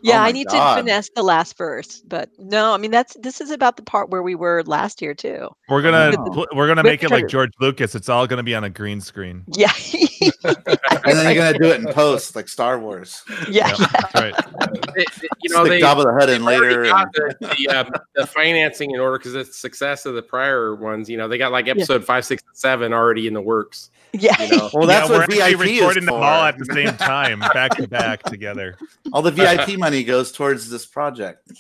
Yeah, 0.05 0.21
Oh 0.21 0.25
I 0.25 0.33
need 0.33 0.49
God. 0.49 0.75
to 0.77 0.81
finesse 0.83 1.11
the 1.15 1.23
last 1.23 1.57
verse, 1.57 2.03
but 2.07 2.29
no, 2.39 2.75
I 2.75 2.77
mean 2.77 2.91
that's 2.91 3.17
this 3.21 3.41
is 3.41 3.51
about 3.51 3.77
the 3.77 3.83
part 3.83 4.11
where 4.11 4.23
we 4.23 4.35
were 4.35 4.63
last 4.67 5.01
year 5.01 5.15
too. 5.15 5.49
We're 5.69 5.81
gonna 5.83 6.13
Wow. 6.19 6.25
pl- 6.33 6.47
we're 6.55 6.67
gonna 6.67 6.83
We 6.83 6.91
make 6.91 7.03
it 7.05 7.11
like 7.11 7.29
George 7.29 7.53
Lucas. 7.61 7.95
It's 7.95 8.09
all 8.09 8.27
gonna 8.27 8.43
be 8.43 8.55
on 8.55 8.65
a 8.65 8.71
green 8.71 9.01
screen. 9.01 9.45
Yeah, 9.47 9.71
And 10.45 11.17
then 11.19 11.35
you're 11.35 11.45
gonna 11.45 11.59
do 11.59 11.67
it 11.71 11.81
in 11.81 11.87
post, 11.93 12.35
like 12.37 12.49
Star 12.49 12.79
Wars. 12.79 13.23
yeah, 13.49 13.69
Yeah, 13.69 13.77
yeah. 13.79 14.21
right. 14.21 14.35
They- 14.95 15.05
they- 15.21 15.29
you 15.43 15.55
know, 15.55 15.65
Stick 15.65 15.81
they, 15.81 15.87
Jabba 15.87 16.05
the 16.05 16.13
Hutt 16.13 16.29
in 16.31 16.43
already 16.43 16.77
later. 16.77 16.83
got 16.85 17.09
and- 17.17 17.37
the, 17.41 17.55
the, 17.67 17.69
uh, 17.77 17.85
the 18.15 18.27
financing 18.27 18.91
in 18.91 19.01
order 19.01 19.19
because 19.19 19.33
the 19.33 19.45
success 19.45 20.05
of 20.07 20.15
the 20.15 20.23
prior 20.23 20.75
ones. 20.75 21.09
You 21.09 21.17
know, 21.17 21.29
they 21.29 21.39
got 21.39 21.51
like 21.53 21.69
episode 21.69 22.05
five, 22.05 22.25
six, 22.25 22.43
and 22.47 22.57
seven 22.57 22.93
already 22.93 23.27
in 23.27 23.35
the 23.35 23.41
works. 23.41 23.91
Yeah. 24.13 24.41
You 24.43 24.57
know, 24.57 24.71
Well, 24.75 24.87
that's 24.87 25.09
yeah, 25.09 25.19
what 25.19 25.29
we're 25.29 25.43
actually 25.43 25.55
VIP 25.67 25.75
is 25.75 25.81
recording 25.81 26.05
them 26.07 26.15
all 26.15 26.45
at 26.45 26.59
the 26.59 26.65
same 26.67 26.97
time, 26.97 27.41
back 27.41 27.73
to 27.77 27.87
back 27.89 28.23
together. 28.25 28.77
All 29.13 29.23
the 29.23 29.31
VIP 29.31 29.79
money 29.79 30.05
goes 30.05 30.33
towards 30.33 30.69
this 30.71 30.87
project. 30.87 31.49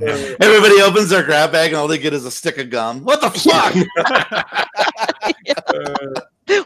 Everybody 0.00 0.80
opens 0.82 1.08
their 1.08 1.22
grab 1.22 1.52
bag 1.52 1.68
and 1.70 1.76
all 1.78 1.88
they 1.88 1.98
get 1.98 2.12
is 2.12 2.24
a 2.26 2.30
stick 2.30 2.58
of 2.58 2.70
gum. 2.70 3.02
What 3.02 3.20
the 3.20 3.30
fuck? 3.30 3.74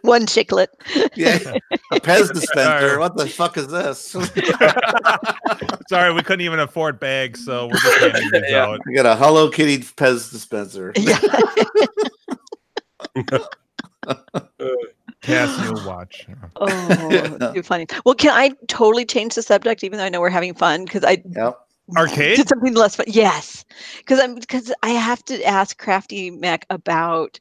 One 0.03 0.27
chiclet. 0.27 0.69
yeah, 1.17 1.39
a 1.93 2.01
Pez 2.01 2.33
dispenser. 2.33 2.99
What 2.99 3.17
the 3.17 3.27
fuck 3.27 3.57
is 3.57 3.69
this? 3.69 4.15
Sorry, 5.89 6.13
we 6.13 6.23
couldn't 6.23 6.43
even 6.45 6.61
afford 6.61 7.01
bags, 7.01 7.45
so 7.45 7.67
we're 7.69 7.79
just 7.79 7.99
handing 7.99 8.31
these 8.31 8.43
Yeah. 8.51 8.67
out. 8.67 8.81
I 8.87 8.93
got 8.93 9.07
a 9.07 9.17
Hello 9.17 9.49
Kitty 9.49 9.79
Pez 9.79 10.31
dispenser. 10.31 10.93
Yeah. 10.97 11.19
Cass, 15.23 15.59
you'll 15.63 15.81
watch. 15.81 16.27
Oh, 16.57 17.39
too 17.55 17.63
funny. 17.63 17.87
Well, 18.05 18.15
can 18.15 18.31
I 18.31 18.55
totally 18.69 19.05
change 19.05 19.35
the 19.35 19.43
subject, 19.43 19.85
even 19.85 19.99
though 19.99 20.05
I 20.05 20.09
know 20.09 20.21
we're 20.21 20.31
having 20.31 20.55
fun? 20.55 20.85
Because 20.85 21.05
I 21.05 21.23
Yep. 21.35 21.59
Arcade? 21.97 22.37
did 22.37 22.49
something 22.49 22.75
less 22.75 22.97
fun. 22.97 23.07
Yes, 23.09 23.65
because 23.99 24.21
I'm 24.21 24.37
because 24.37 24.73
I 24.83 24.91
have 24.91 25.25
to 25.27 25.43
ask 25.45 25.77
Crafty 25.79 26.31
Mac 26.31 26.65
about 26.71 27.39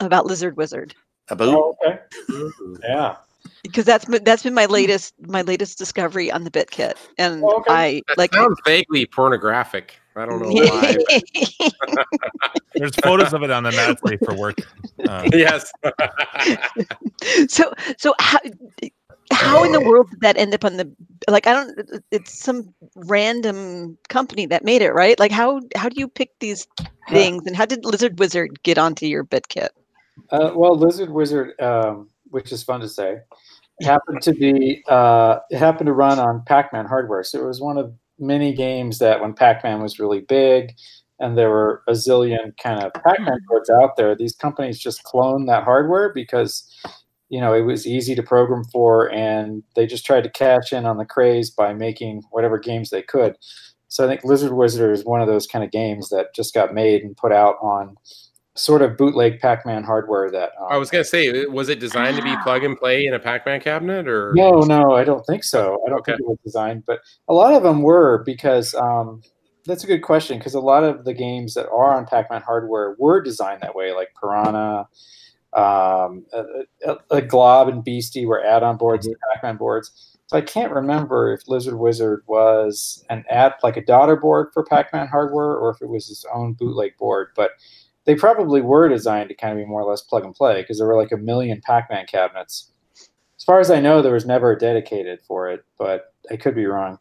about 0.00 0.24
Lizard 0.26 0.56
Wizard 0.56 0.94
A 1.28 1.36
boot. 1.36 1.54
Oh, 1.54 1.76
okay. 1.84 1.98
Yeah. 2.82 3.16
because 3.64 3.84
that's 3.84 4.04
been- 4.04 4.22
that's 4.24 4.42
been 4.44 4.54
my 4.54 4.66
latest 4.66 5.14
my 5.20 5.42
latest 5.42 5.78
discovery 5.78 6.30
on 6.30 6.44
the 6.44 6.50
BitKit, 6.50 6.94
and 7.18 7.42
Oh, 7.44 7.56
okay. 7.58 7.72
I 7.74 8.02
that 8.08 8.18
like 8.18 8.32
sounds 8.34 8.58
vaguely 8.64 9.04
pornographic. 9.06 9.98
I 10.18 10.26
don't 10.26 10.40
know 10.40 10.50
why. 10.50 10.96
There's 12.74 12.94
photos 12.96 13.32
of 13.32 13.42
it 13.42 13.50
on 13.50 13.62
the 13.62 13.70
not 13.70 13.98
for 14.24 14.34
work. 14.34 14.56
Uh, 15.06 15.28
yes. 15.32 15.72
so 17.48 17.72
so 17.96 18.14
how 18.18 18.38
how 19.32 19.62
in 19.64 19.72
the 19.72 19.80
world 19.80 20.08
did 20.10 20.20
that 20.20 20.36
end 20.38 20.54
up 20.54 20.64
on 20.64 20.78
the 20.78 20.90
like 21.28 21.46
i 21.46 21.52
don't 21.52 22.02
it's 22.10 22.42
some 22.42 22.72
random 22.96 23.98
company 24.08 24.46
that 24.46 24.64
made 24.64 24.80
it 24.80 24.92
right 24.92 25.18
like 25.18 25.30
how 25.30 25.60
how 25.76 25.86
do 25.88 26.00
you 26.00 26.08
pick 26.08 26.30
these 26.40 26.66
things 27.10 27.42
and 27.46 27.54
how 27.54 27.66
did 27.66 27.84
lizard 27.84 28.18
wizard 28.18 28.62
get 28.62 28.78
onto 28.78 29.04
your 29.04 29.24
BitKit 29.24 29.68
Uh, 30.30 30.50
well, 30.54 30.76
Lizard 30.76 31.10
Wizard, 31.10 31.60
um, 31.60 32.08
which 32.30 32.52
is 32.52 32.62
fun 32.62 32.80
to 32.80 32.88
say, 32.88 33.18
happened 33.82 34.22
to 34.22 34.32
be 34.32 34.82
uh, 34.88 35.38
it 35.50 35.58
happened 35.58 35.86
to 35.86 35.92
run 35.92 36.18
on 36.18 36.42
Pac-Man 36.46 36.86
hardware. 36.86 37.22
So 37.22 37.40
it 37.40 37.46
was 37.46 37.60
one 37.60 37.78
of 37.78 37.92
many 38.18 38.52
games 38.52 38.98
that 38.98 39.20
when 39.20 39.34
Pac-Man 39.34 39.82
was 39.82 39.98
really 39.98 40.20
big, 40.20 40.74
and 41.20 41.36
there 41.36 41.50
were 41.50 41.82
a 41.88 41.92
zillion 41.92 42.56
kind 42.62 42.82
of 42.82 42.92
Pac-Man 42.94 43.26
mm-hmm. 43.26 43.46
boards 43.48 43.70
out 43.70 43.96
there. 43.96 44.14
These 44.14 44.36
companies 44.36 44.78
just 44.78 45.02
cloned 45.04 45.46
that 45.48 45.64
hardware 45.64 46.12
because 46.12 46.64
you 47.28 47.40
know 47.40 47.54
it 47.54 47.62
was 47.62 47.86
easy 47.86 48.14
to 48.14 48.22
program 48.22 48.64
for, 48.72 49.12
and 49.12 49.62
they 49.74 49.86
just 49.86 50.06
tried 50.06 50.24
to 50.24 50.30
cash 50.30 50.72
in 50.72 50.86
on 50.86 50.98
the 50.98 51.04
craze 51.04 51.50
by 51.50 51.72
making 51.72 52.22
whatever 52.30 52.58
games 52.58 52.90
they 52.90 53.02
could. 53.02 53.36
So 53.88 54.04
I 54.04 54.08
think 54.08 54.22
Lizard 54.22 54.52
Wizard 54.52 54.92
is 54.92 55.04
one 55.04 55.20
of 55.20 55.28
those 55.28 55.46
kind 55.46 55.64
of 55.64 55.70
games 55.70 56.10
that 56.10 56.34
just 56.34 56.54
got 56.54 56.74
made 56.74 57.02
and 57.02 57.16
put 57.16 57.32
out 57.32 57.56
on 57.62 57.96
sort 58.58 58.82
of 58.82 58.96
bootleg 58.96 59.40
Pac-Man 59.40 59.84
hardware 59.84 60.30
that. 60.30 60.50
Um, 60.60 60.66
I 60.70 60.76
was 60.76 60.90
gonna 60.90 61.04
say, 61.04 61.46
was 61.46 61.68
it 61.68 61.80
designed 61.80 62.16
to 62.16 62.22
be 62.22 62.34
plug 62.42 62.64
and 62.64 62.76
play 62.76 63.06
in 63.06 63.14
a 63.14 63.18
Pac-Man 63.18 63.60
cabinet, 63.60 64.08
or 64.08 64.32
no, 64.34 64.60
no, 64.60 64.94
I 64.94 65.04
don't 65.04 65.24
think 65.26 65.44
so. 65.44 65.82
I 65.86 65.90
don't 65.90 66.00
Okay. 66.00 66.12
think 66.12 66.20
it 66.20 66.26
was 66.28 66.38
designed, 66.44 66.84
but 66.86 67.00
a 67.28 67.34
lot 67.34 67.54
of 67.54 67.62
them 67.62 67.82
were 67.82 68.22
because 68.24 68.74
um, 68.74 69.22
that's 69.64 69.84
a 69.84 69.86
good 69.86 70.02
question. 70.02 70.38
Because 70.38 70.54
a 70.54 70.60
lot 70.60 70.84
of 70.84 71.04
the 71.04 71.14
games 71.14 71.54
that 71.54 71.68
are 71.68 71.94
on 71.94 72.06
Pac-Man 72.06 72.42
hardware 72.42 72.96
were 72.98 73.20
designed 73.20 73.62
that 73.62 73.74
way, 73.74 73.92
like 73.92 74.08
Piranha, 74.20 74.88
um, 75.52 76.26
a, 76.32 76.44
a, 76.84 76.96
a 77.10 77.22
Glob 77.22 77.68
and 77.68 77.84
Beastie 77.84 78.26
were 78.26 78.44
add-on 78.44 78.76
boards 78.76 79.06
to 79.06 79.14
Pac-Man 79.32 79.56
boards. 79.56 80.16
So 80.26 80.36
I 80.36 80.42
can't 80.42 80.72
remember 80.72 81.32
if 81.32 81.48
Lizard 81.48 81.78
Wizard 81.78 82.22
was 82.26 83.02
an 83.08 83.24
add 83.30 83.54
like 83.62 83.78
a 83.78 83.84
daughter 83.84 84.14
board 84.14 84.48
for 84.52 84.62
Pac-Man 84.62 85.08
hardware 85.08 85.56
or 85.56 85.70
if 85.70 85.80
it 85.80 85.88
was 85.88 86.10
its 86.10 86.26
own 86.34 86.52
bootleg 86.52 86.98
board, 86.98 87.28
but 87.34 87.52
they 88.08 88.14
probably 88.14 88.62
were 88.62 88.88
designed 88.88 89.28
to 89.28 89.34
kind 89.34 89.52
of 89.52 89.62
be 89.62 89.68
more 89.68 89.82
or 89.82 89.90
less 89.90 90.00
plug 90.00 90.24
and 90.24 90.34
play 90.34 90.62
because 90.62 90.78
there 90.78 90.86
were 90.86 90.96
like 90.96 91.12
a 91.12 91.16
million 91.18 91.60
Pac-Man 91.60 92.06
cabinets. 92.06 92.72
As 93.36 93.44
far 93.44 93.60
as 93.60 93.70
I 93.70 93.80
know, 93.80 94.00
there 94.00 94.14
was 94.14 94.24
never 94.24 94.52
a 94.52 94.58
dedicated 94.58 95.20
for 95.28 95.50
it, 95.50 95.62
but 95.76 96.14
I 96.30 96.38
could 96.38 96.54
be 96.54 96.64
wrong. 96.64 96.98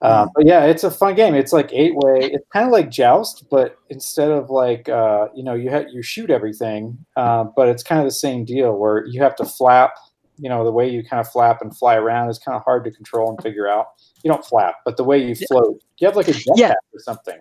Um, 0.00 0.30
but 0.34 0.46
yeah, 0.46 0.64
it's 0.64 0.84
a 0.84 0.90
fun 0.90 1.16
game. 1.16 1.34
It's 1.34 1.52
like 1.52 1.70
eight 1.74 1.94
way. 1.96 2.30
It's 2.32 2.46
kind 2.50 2.64
of 2.64 2.72
like 2.72 2.90
Joust, 2.90 3.44
but 3.50 3.76
instead 3.90 4.30
of 4.30 4.48
like 4.48 4.88
uh, 4.88 5.28
you 5.34 5.44
know 5.44 5.52
you 5.52 5.70
ha- 5.70 5.84
you 5.92 6.02
shoot 6.02 6.30
everything, 6.30 6.96
uh, 7.16 7.44
but 7.44 7.68
it's 7.68 7.82
kind 7.82 8.00
of 8.00 8.06
the 8.06 8.10
same 8.10 8.46
deal 8.46 8.74
where 8.78 9.04
you 9.04 9.22
have 9.22 9.36
to 9.36 9.44
flap. 9.44 9.92
You 10.38 10.48
know 10.48 10.64
the 10.64 10.72
way 10.72 10.88
you 10.88 11.04
kind 11.04 11.20
of 11.20 11.28
flap 11.30 11.60
and 11.60 11.76
fly 11.76 11.96
around 11.96 12.30
is 12.30 12.38
kind 12.38 12.56
of 12.56 12.62
hard 12.64 12.84
to 12.84 12.90
control 12.90 13.28
and 13.28 13.42
figure 13.42 13.68
out. 13.68 13.88
You 14.22 14.32
don't 14.32 14.44
flap, 14.44 14.76
but 14.86 14.96
the 14.96 15.04
way 15.04 15.22
you 15.22 15.34
float, 15.34 15.78
you 15.98 16.06
have 16.06 16.16
like 16.16 16.28
a 16.28 16.32
jetpack 16.32 16.56
Yeah. 16.56 16.74
or 16.94 17.00
something, 17.00 17.38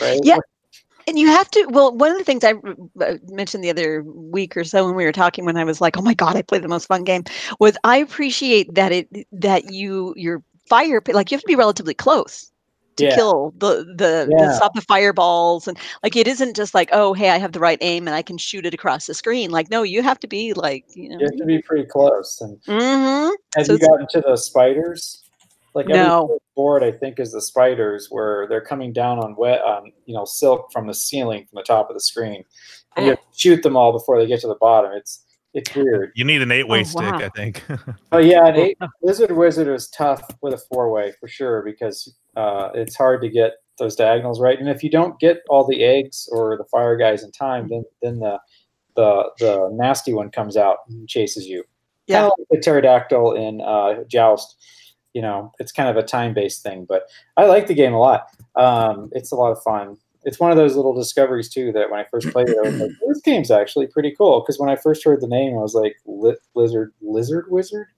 right? 0.00 0.18
Yeah. 0.22 0.38
And 1.06 1.18
you 1.18 1.26
have 1.28 1.50
to 1.50 1.66
well 1.70 1.94
one 1.96 2.10
of 2.10 2.18
the 2.18 2.24
things 2.24 2.44
i 2.44 2.52
uh, 3.00 3.14
mentioned 3.28 3.62
the 3.64 3.70
other 3.70 4.02
week 4.04 4.56
or 4.56 4.64
so 4.64 4.84
when 4.86 4.94
we 4.94 5.04
were 5.04 5.12
talking 5.12 5.44
when 5.44 5.56
i 5.56 5.64
was 5.64 5.80
like 5.80 5.96
oh 5.96 6.02
my 6.02 6.14
god 6.14 6.36
i 6.36 6.42
played 6.42 6.62
the 6.62 6.68
most 6.68 6.86
fun 6.86 7.04
game 7.04 7.24
was 7.60 7.76
i 7.84 7.96
appreciate 7.98 8.74
that 8.74 8.92
it 8.92 9.08
that 9.32 9.72
you 9.72 10.12
your 10.16 10.42
fire 10.68 11.00
like 11.08 11.30
you 11.30 11.36
have 11.36 11.42
to 11.42 11.46
be 11.46 11.56
relatively 11.56 11.94
close 11.94 12.50
to 12.96 13.04
Yeah. 13.04 13.14
kill 13.14 13.52
the 13.58 13.84
the, 13.84 14.32
the 14.38 14.54
stop 14.54 14.74
the 14.74 14.80
fireballs 14.80 15.68
and 15.68 15.78
like 16.02 16.16
it 16.16 16.26
isn't 16.26 16.56
just 16.56 16.74
like 16.74 16.88
oh 16.92 17.12
hey 17.12 17.30
i 17.30 17.38
have 17.38 17.52
the 17.52 17.60
right 17.60 17.78
aim 17.82 18.08
and 18.08 18.14
i 18.16 18.22
can 18.22 18.38
shoot 18.38 18.64
it 18.66 18.74
across 18.74 19.06
the 19.06 19.14
screen 19.14 19.50
like 19.50 19.70
no 19.70 19.82
you 19.82 20.02
have 20.02 20.18
to 20.20 20.26
be 20.26 20.54
like 20.54 20.84
you 20.94 21.08
know 21.10 21.18
You 21.20 21.26
have 21.26 21.36
to 21.38 21.44
be 21.44 21.60
pretty 21.62 21.86
close. 21.86 22.40
And 22.40 22.58
mm-hmm. 22.62 23.34
have 23.54 23.66
So 23.66 23.74
you 23.74 23.78
gotten 23.78 24.06
to 24.10 24.22
the 24.22 24.36
spiders? 24.36 25.25
Like 25.76 25.90
every 25.90 26.02
No. 26.02 26.38
board, 26.56 26.82
I 26.82 26.90
think 26.90 27.20
is 27.20 27.32
the 27.32 27.40
spiders 27.42 28.08
where 28.10 28.46
they're 28.48 28.62
coming 28.64 28.92
down 28.94 29.18
on 29.18 29.36
wet 29.36 29.60
on 29.62 29.92
you 30.06 30.14
know 30.14 30.24
silk 30.24 30.72
from 30.72 30.86
the 30.86 30.94
ceiling 30.94 31.46
from 31.48 31.56
the 31.56 31.62
top 31.62 31.90
of 31.90 31.94
the 31.94 32.00
screen. 32.00 32.42
And 32.96 33.06
you 33.08 33.16
shoot 33.36 33.62
them 33.62 33.76
all 33.76 33.92
before 33.92 34.18
they 34.18 34.26
get 34.26 34.40
to 34.40 34.46
the 34.48 34.56
bottom. 34.58 34.92
It's 34.94 35.22
it's 35.52 35.74
weird. 35.74 36.12
you 36.14 36.24
need 36.24 36.40
an 36.42 36.50
eight-way 36.50 36.80
Oh, 36.80 36.84
stick, 36.84 37.02
wow. 37.12 37.18
I 37.18 37.28
think. 37.28 37.62
Oh 38.12 38.18
yeah, 38.18 38.46
an 38.46 38.56
eight, 38.56 38.78
Lizard 39.02 39.32
Wizard 39.32 39.68
is 39.68 39.88
tough 39.88 40.22
with 40.42 40.54
a 40.54 40.58
four 40.72 40.90
way 40.90 41.12
for 41.20 41.28
sure 41.28 41.62
because 41.62 42.14
uh, 42.36 42.70
it's 42.74 42.96
hard 42.96 43.20
to 43.22 43.28
get 43.28 43.52
those 43.78 43.94
diagonals 43.96 44.40
right. 44.40 44.58
And 44.58 44.68
if 44.70 44.82
you 44.82 44.88
don't 44.90 45.18
get 45.20 45.42
all 45.50 45.66
the 45.66 45.84
eggs 45.84 46.26
or 46.32 46.56
the 46.56 46.64
fire 46.64 46.96
guys 46.96 47.22
in 47.22 47.32
time, 47.32 47.68
then 47.68 47.84
then 48.02 48.18
the 48.18 48.38
the 48.96 49.30
the 49.40 49.68
nasty 49.72 50.14
one 50.14 50.30
comes 50.30 50.56
out 50.56 50.78
and 50.88 51.06
chases 51.06 51.46
you. 51.46 51.64
Yeah. 52.06 52.20
Kinda 52.20 52.34
like 52.38 52.48
the 52.50 52.58
pterodactyl 52.60 53.32
in 53.34 53.60
uh, 53.60 54.04
Joust. 54.08 54.56
You 55.16 55.22
know, 55.22 55.52
it's 55.58 55.72
kind 55.72 55.88
of 55.88 55.96
a 55.96 56.06
time 56.06 56.34
based 56.34 56.62
thing, 56.62 56.84
but 56.86 57.02
I 57.36 57.46
like 57.46 57.66
the 57.66 57.74
game 57.74 57.94
a 57.94 57.98
lot. 57.98 58.20
Um, 58.54 59.08
it's 59.12 59.32
a 59.32 59.36
lot 59.36 59.52
of 59.52 59.62
fun. 59.62 59.96
It's 60.24 60.38
one 60.38 60.50
of 60.50 60.56
those 60.58 60.76
little 60.76 60.92
discoveries 60.94 61.48
too 61.48 61.72
that 61.72 61.90
when 61.90 62.00
I 62.00 62.04
first 62.10 62.30
played 62.32 62.48
it, 62.48 62.56
I 62.58 62.68
was 62.68 62.80
like, 62.80 62.90
"This 63.08 63.20
game's 63.22 63.50
actually 63.50 63.86
pretty 63.86 64.14
cool." 64.18 64.40
Because 64.40 64.58
when 64.58 64.68
I 64.68 64.76
first 64.76 65.04
heard 65.04 65.20
the 65.22 65.26
name, 65.38 65.52
I 65.54 65.62
was 65.62 65.74
like, 65.74 65.96
"Lizard, 66.54 66.92
Lizard 67.00 67.46
Wizard." 67.50 67.88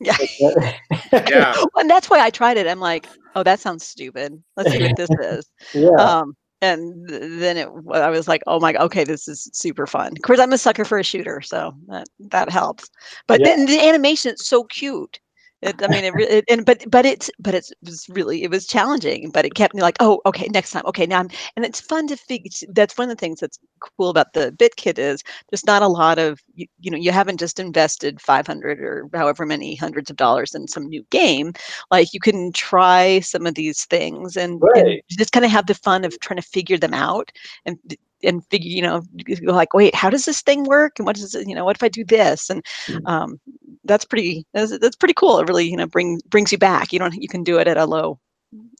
yeah 0.00 0.16
yeah, 1.12 1.54
and 1.76 1.88
that's 1.88 2.10
why 2.10 2.20
i 2.20 2.28
tried 2.30 2.58
it 2.58 2.66
i'm 2.66 2.80
like 2.80 3.06
oh 3.34 3.42
that 3.42 3.60
sounds 3.60 3.84
stupid 3.84 4.42
let's 4.56 4.70
see 4.70 4.82
what 4.82 4.96
this 4.96 5.08
is 5.20 5.50
yeah. 5.74 5.88
um 5.96 6.36
and 6.60 7.08
then 7.08 7.56
it 7.56 7.68
i 7.92 8.10
was 8.10 8.28
like 8.28 8.42
oh 8.46 8.60
my 8.60 8.72
god 8.72 8.82
okay 8.82 9.04
this 9.04 9.26
is 9.26 9.48
super 9.54 9.86
fun 9.86 10.08
of 10.08 10.22
course 10.22 10.38
i'm 10.38 10.52
a 10.52 10.58
sucker 10.58 10.84
for 10.84 10.98
a 10.98 11.02
shooter 11.02 11.40
so 11.40 11.72
that 11.88 12.06
that 12.18 12.50
helps 12.50 12.90
but 13.26 13.40
Yeah. 13.40 13.46
then 13.46 13.66
the 13.66 13.80
animation 13.80 14.34
is 14.34 14.46
so 14.46 14.64
cute 14.64 15.18
it, 15.62 15.82
i 15.82 15.88
mean 15.88 16.04
it, 16.04 16.14
it 16.18 16.44
and 16.48 16.66
but 16.66 16.84
but 16.90 17.06
it's 17.06 17.30
but 17.38 17.54
it's, 17.54 17.70
it 17.70 17.78
was 17.82 18.06
really 18.10 18.42
it 18.42 18.50
was 18.50 18.66
challenging 18.66 19.30
but 19.30 19.44
it 19.44 19.54
kept 19.54 19.74
me 19.74 19.82
like 19.82 19.96
oh 20.00 20.20
okay 20.26 20.48
next 20.52 20.72
time 20.72 20.82
okay 20.86 21.06
now 21.06 21.20
I'm, 21.20 21.30
and 21.56 21.64
it's 21.64 21.80
fun 21.80 22.06
to 22.08 22.16
figure 22.16 22.50
that's 22.70 22.98
one 22.98 23.10
of 23.10 23.16
the 23.16 23.20
things 23.20 23.40
that's 23.40 23.58
cool 23.80 24.10
about 24.10 24.32
the 24.34 24.52
BitKit 24.52 24.98
is 24.98 25.22
there's 25.50 25.64
not 25.64 25.82
a 25.82 25.88
lot 25.88 26.18
of 26.18 26.40
you, 26.54 26.66
you 26.80 26.90
know 26.90 26.98
you 26.98 27.10
haven't 27.10 27.40
just 27.40 27.58
invested 27.58 28.20
500 28.20 28.80
or 28.80 29.08
however 29.14 29.46
many 29.46 29.74
hundreds 29.74 30.10
of 30.10 30.16
dollars 30.16 30.54
in 30.54 30.68
some 30.68 30.86
new 30.86 31.04
game 31.10 31.52
like 31.90 32.12
you 32.12 32.20
can 32.20 32.52
try 32.52 33.20
some 33.20 33.46
of 33.46 33.54
these 33.54 33.84
things 33.86 34.36
and, 34.36 34.60
and 34.74 35.00
just 35.10 35.32
kind 35.32 35.44
of 35.44 35.50
have 35.50 35.66
the 35.66 35.74
fun 35.74 36.04
of 36.04 36.18
trying 36.20 36.40
to 36.40 36.46
figure 36.46 36.78
them 36.78 36.94
out 36.94 37.32
and 37.64 37.78
and 38.22 38.44
figure 38.46 38.70
you 38.70 38.82
know 38.82 39.02
like 39.42 39.74
wait 39.74 39.94
how 39.94 40.10
does 40.10 40.24
this 40.24 40.42
thing 40.42 40.64
work? 40.64 40.98
And 40.98 41.06
what 41.06 41.16
does 41.16 41.34
it 41.34 41.48
you 41.48 41.54
know 41.54 41.64
what 41.64 41.76
if 41.76 41.82
i 41.82 41.88
do 41.88 42.04
this? 42.04 42.50
And 42.50 42.64
um, 43.06 43.38
that's 43.86 44.04
pretty 44.04 44.44
that's, 44.52 44.78
that's 44.78 44.96
pretty 44.96 45.14
cool 45.14 45.38
it 45.38 45.48
really 45.48 45.68
you 45.68 45.76
know 45.76 45.86
bring 45.86 46.20
brings 46.28 46.52
you 46.52 46.58
back 46.58 46.92
you 46.92 46.98
don't 46.98 47.14
you 47.14 47.28
can 47.28 47.42
do 47.42 47.58
it 47.58 47.68
at 47.68 47.76
a 47.76 47.86
low 47.86 48.18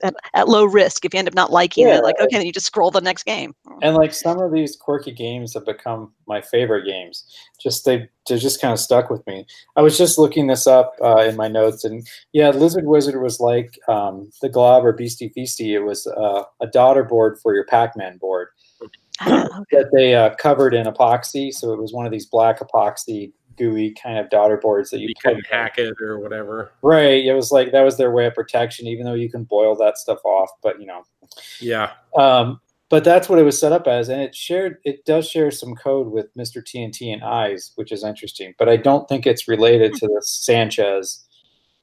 at, 0.02 0.14
at 0.34 0.48
low 0.48 0.64
risk 0.64 1.04
if 1.04 1.12
you 1.12 1.18
end 1.18 1.28
up 1.28 1.34
not 1.34 1.50
liking 1.50 1.86
Yeah. 1.86 1.98
it 1.98 2.02
like 2.04 2.16
okay 2.20 2.36
then 2.36 2.46
you 2.46 2.52
just 2.52 2.66
scroll 2.66 2.90
the 2.90 3.00
next 3.00 3.24
game 3.24 3.54
and 3.82 3.94
like 3.94 4.14
some 4.14 4.40
of 4.40 4.52
these 4.52 4.76
quirky 4.76 5.12
games 5.12 5.54
have 5.54 5.66
become 5.66 6.12
my 6.26 6.40
favorite 6.40 6.86
games. 6.86 7.24
Just 7.60 7.84
they 7.84 8.08
they're 8.26 8.38
just 8.38 8.60
kind 8.60 8.72
of 8.72 8.78
stuck 8.78 9.10
with 9.10 9.26
me. 9.26 9.46
I 9.76 9.82
was 9.82 9.98
just 9.98 10.18
looking 10.18 10.46
this 10.46 10.66
up 10.66 10.94
uh, 11.02 11.18
in 11.18 11.36
my 11.36 11.48
notes, 11.48 11.84
and 11.84 12.06
yeah, 12.32 12.50
Lizard 12.50 12.86
Wizard 12.86 13.20
was 13.20 13.38
like 13.38 13.78
um, 13.88 14.30
the 14.40 14.48
Glob 14.48 14.84
or 14.84 14.92
Beastie 14.92 15.32
Feastie. 15.36 15.74
It 15.74 15.80
was 15.80 16.06
uh, 16.06 16.44
a 16.60 16.66
daughter 16.66 17.04
board 17.04 17.38
for 17.42 17.54
your 17.54 17.64
Pac-Man 17.66 18.16
board 18.18 18.48
Ah, 19.20 19.62
that 19.72 19.90
they 19.92 20.14
uh, 20.14 20.34
covered 20.36 20.74
in 20.74 20.86
epoxy. 20.86 21.52
So 21.52 21.72
it 21.72 21.80
was 21.80 21.92
one 21.92 22.06
of 22.06 22.12
these 22.12 22.26
black 22.26 22.60
epoxy 22.60 23.32
gooey 23.56 23.92
kind 23.92 24.18
of 24.18 24.30
daughter 24.30 24.56
boards 24.56 24.90
that 24.90 25.00
you, 25.00 25.08
you 25.08 25.14
couldn't 25.22 25.46
hack 25.46 25.78
it 25.78 25.94
or 26.00 26.18
whatever. 26.18 26.72
Right. 26.82 27.24
It 27.24 27.34
was 27.34 27.50
like 27.52 27.72
that 27.72 27.82
was 27.82 27.96
their 27.96 28.10
way 28.12 28.26
of 28.26 28.34
protection, 28.34 28.86
even 28.86 29.04
though 29.04 29.14
you 29.14 29.30
can 29.30 29.44
boil 29.44 29.74
that 29.76 29.98
stuff 29.98 30.18
off. 30.24 30.50
But 30.62 30.80
you 30.80 30.86
know, 30.86 31.02
Yeah, 31.60 31.92
um, 32.16 32.60
but 32.88 33.02
that's 33.02 33.28
what 33.28 33.38
it 33.38 33.42
was 33.42 33.58
set 33.58 33.72
up 33.72 33.86
as, 33.86 34.08
and 34.08 34.20
it 34.20 34.34
shared. 34.34 34.78
It 34.84 35.04
does 35.04 35.28
share 35.28 35.50
some 35.50 35.74
code 35.74 36.06
with 36.06 36.32
Mr. 36.36 36.62
TNT 36.62 37.12
and 37.12 37.24
Eyes, 37.24 37.72
which 37.74 37.90
is 37.90 38.04
interesting. 38.04 38.54
But 38.58 38.68
I 38.68 38.76
don't 38.76 39.08
think 39.08 39.26
it's 39.26 39.48
related 39.48 39.94
to 39.94 40.06
the 40.06 40.22
Sanchez 40.22 41.24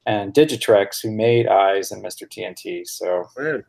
and 0.06 0.32
Digitrex 0.32 1.02
who 1.02 1.10
made 1.10 1.46
Eyes 1.46 1.92
and 1.92 2.04
Mr. 2.04 2.28
TNT. 2.28 2.86
So 2.86 3.26
Weird. 3.36 3.66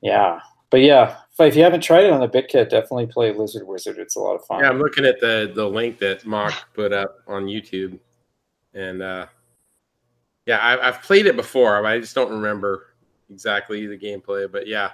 yeah, 0.00 0.40
but 0.70 0.80
yeah, 0.80 1.16
if 1.38 1.56
you 1.56 1.62
haven't 1.62 1.82
tried 1.82 2.04
it 2.04 2.10
on 2.12 2.20
the 2.20 2.28
BitKit, 2.28 2.70
definitely 2.70 3.06
play 3.06 3.32
Lizard 3.32 3.66
Wizard. 3.66 3.98
It's 3.98 4.16
a 4.16 4.20
lot 4.20 4.34
of 4.34 4.44
fun. 4.46 4.60
Yeah, 4.62 4.70
I'm 4.70 4.78
looking 4.78 5.04
at 5.04 5.20
the 5.20 5.52
the 5.54 5.66
link 5.66 5.98
that 5.98 6.24
Mock 6.26 6.72
put 6.74 6.92
up 6.92 7.18
on 7.26 7.46
YouTube, 7.46 7.98
and 8.74 9.02
uh, 9.02 9.26
yeah, 10.46 10.58
I, 10.58 10.88
I've 10.88 11.02
played 11.02 11.26
it 11.26 11.36
before, 11.36 11.82
but 11.82 11.88
I 11.92 12.00
just 12.00 12.14
don't 12.14 12.30
remember 12.30 12.94
exactly 13.30 13.86
the 13.86 13.98
gameplay. 13.98 14.50
But 14.50 14.66
yeah, 14.66 14.90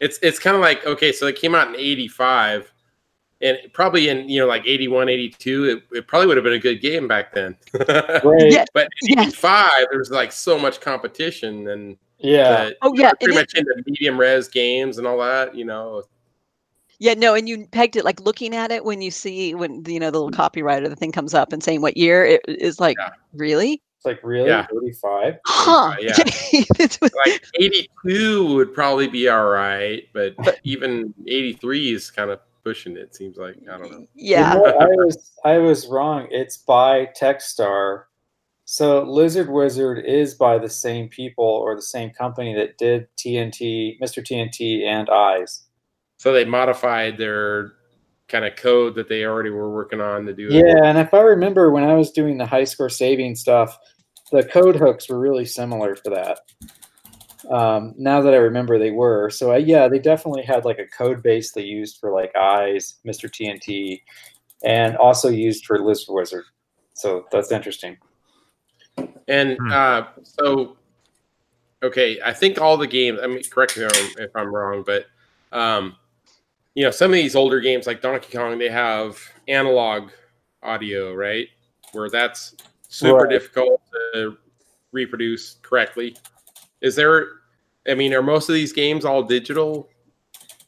it's 0.00 0.18
it's 0.22 0.38
kind 0.38 0.54
of 0.54 0.62
like 0.62 0.84
okay, 0.86 1.12
so 1.12 1.26
it 1.26 1.36
came 1.36 1.54
out 1.54 1.68
in 1.68 1.76
'85, 1.76 2.72
and 3.40 3.58
probably 3.72 4.08
in 4.08 4.28
you 4.28 4.40
know 4.40 4.46
like 4.46 4.66
81, 4.66 5.08
82, 5.08 5.64
it, 5.64 5.96
it 5.98 6.06
probably 6.06 6.26
would 6.26 6.36
have 6.36 6.44
been 6.44 6.52
a 6.52 6.58
good 6.58 6.80
game 6.80 7.08
back 7.08 7.32
then. 7.32 7.56
Right. 7.72 8.52
Yeah. 8.52 8.64
But 8.74 8.88
in 9.02 9.18
Yes. 9.18 9.28
'85, 9.28 9.70
there 9.90 9.98
was 9.98 10.10
like 10.10 10.30
so 10.32 10.58
much 10.58 10.80
competition, 10.80 11.68
and 11.68 11.96
Yeah. 12.18 12.50
that 12.64 12.76
Oh 12.82 12.94
yeah, 12.94 13.12
pretty 13.12 13.26
and 13.26 13.34
it, 13.34 13.40
much 13.40 13.54
into 13.54 13.82
medium 13.86 14.18
res 14.18 14.48
games 14.48 14.98
and 14.98 15.06
all 15.06 15.18
that. 15.18 15.54
You 15.54 15.64
know, 15.64 16.02
yeah, 16.98 17.14
no, 17.14 17.34
and 17.34 17.48
you 17.48 17.66
pegged 17.66 17.96
it 17.96 18.04
like 18.04 18.20
looking 18.20 18.54
at 18.54 18.70
it 18.70 18.84
when 18.84 19.02
you 19.02 19.10
see 19.10 19.54
when 19.54 19.84
you 19.86 20.00
know 20.00 20.10
the 20.10 20.18
little 20.18 20.30
copyright 20.36 20.82
or 20.82 20.88
the 20.88 20.96
thing 20.96 21.12
comes 21.12 21.34
up 21.34 21.52
and 21.52 21.62
saying 21.62 21.82
what 21.82 21.96
year 21.96 22.24
it 22.24 22.40
is 22.46 22.80
like 22.80 22.96
Yeah. 22.98 23.10
really, 23.34 23.82
It's 23.98 24.06
like 24.06 24.20
really 24.22 24.48
Yeah. 24.48 24.66
35. 24.72 25.38
huh? 25.44 25.96
yeah. 26.00 26.16
Was- 26.78 26.98
like 27.26 27.44
82 27.56 28.54
would 28.54 28.72
probably 28.74 29.08
be 29.08 29.28
all 29.28 29.46
right, 29.46 30.04
but 30.14 30.34
even 30.64 31.12
83 31.26 31.92
is 31.92 32.10
kind 32.10 32.30
of 32.30 32.40
pushing 32.64 32.96
it. 32.96 33.14
Seems 33.14 33.36
like 33.36 33.56
I 33.70 33.76
don't 33.78 33.90
know. 33.90 34.06
yeah, 34.14 34.54
You 34.54 34.62
know, 34.62 34.78
I 34.78 34.86
was 34.86 35.32
I 35.44 35.58
was 35.58 35.86
wrong. 35.88 36.28
It's 36.30 36.56
by 36.56 37.10
Techstar. 37.20 38.04
So 38.68 39.04
Lizard 39.04 39.48
Wizard 39.48 40.04
is 40.04 40.34
by 40.34 40.58
the 40.58 40.68
same 40.68 41.08
people 41.08 41.44
or 41.44 41.76
the 41.76 41.82
same 41.82 42.10
company 42.10 42.52
that 42.56 42.76
did 42.78 43.06
TNT, 43.16 43.96
Mr. 44.02 44.24
TNT, 44.24 44.84
and 44.84 45.08
Eyes. 45.08 45.62
So 46.16 46.32
they 46.32 46.44
modified 46.44 47.16
their 47.16 47.74
kind 48.26 48.44
of 48.44 48.56
code 48.56 48.96
that 48.96 49.08
they 49.08 49.24
already 49.24 49.50
were 49.50 49.72
working 49.72 50.00
on 50.00 50.26
to 50.26 50.34
do. 50.34 50.48
it. 50.48 50.54
Yeah, 50.54 50.84
and 50.84 50.98
if 50.98 51.14
I 51.14 51.20
remember 51.20 51.70
when 51.70 51.84
I 51.84 51.94
was 51.94 52.10
doing 52.10 52.38
the 52.38 52.46
high 52.46 52.64
score 52.64 52.88
saving 52.88 53.36
stuff, 53.36 53.78
the 54.32 54.42
code 54.42 54.74
hooks 54.74 55.08
were 55.08 55.20
really 55.20 55.44
similar 55.44 55.94
for 55.94 56.10
that. 56.10 56.40
Um, 57.48 57.94
now 57.96 58.20
that 58.20 58.34
I 58.34 58.38
remember, 58.38 58.80
they 58.80 58.90
were. 58.90 59.30
So 59.30 59.52
I, 59.52 59.58
yeah, 59.58 59.86
they 59.86 60.00
definitely 60.00 60.42
had 60.42 60.64
like 60.64 60.80
a 60.80 60.88
code 60.88 61.22
base 61.22 61.52
they 61.52 61.62
used 61.62 61.98
for 62.00 62.10
like 62.10 62.34
Eyes, 62.34 62.96
Mr. 63.06 63.30
TNT, 63.30 64.00
and 64.64 64.96
also 64.96 65.28
used 65.28 65.66
for 65.66 65.78
Lizard 65.78 66.08
Wizard. 66.08 66.44
So 66.94 67.26
that's 67.30 67.52
interesting. 67.52 67.96
And 69.28 69.56
Hmm. 69.58 69.72
uh, 69.72 70.02
so, 70.22 70.76
okay, 71.82 72.18
I 72.24 72.32
think 72.32 72.60
all 72.60 72.76
the 72.76 72.86
games. 72.86 73.18
I 73.22 73.26
mean, 73.26 73.42
correct 73.50 73.76
me 73.76 73.84
if 74.18 74.30
I'm- 74.36 74.54
wrong, 74.54 74.82
but 74.84 75.06
um, 75.52 75.96
you 76.74 76.84
know, 76.84 76.90
some 76.90 77.10
of 77.10 77.14
these 77.14 77.34
older 77.36 77.60
games 77.60 77.86
like 77.86 78.02
Donkey 78.02 78.36
Kong, 78.36 78.58
they 78.58 78.68
have 78.68 79.18
analog 79.48 80.10
audio, 80.62 81.14
right? 81.14 81.48
Where 81.92 82.10
that's 82.10 82.54
super 82.88 83.22
Right. 83.24 83.30
difficult 83.30 83.80
to 84.14 84.36
reproduce 84.92 85.54
correctly. 85.62 86.16
Is 86.82 86.94
there? 86.96 87.28
I 87.88 87.94
mean, 87.94 88.12
are 88.12 88.22
most 88.22 88.48
of 88.48 88.54
these 88.54 88.72
games 88.72 89.04
all 89.04 89.22
digital? 89.22 89.88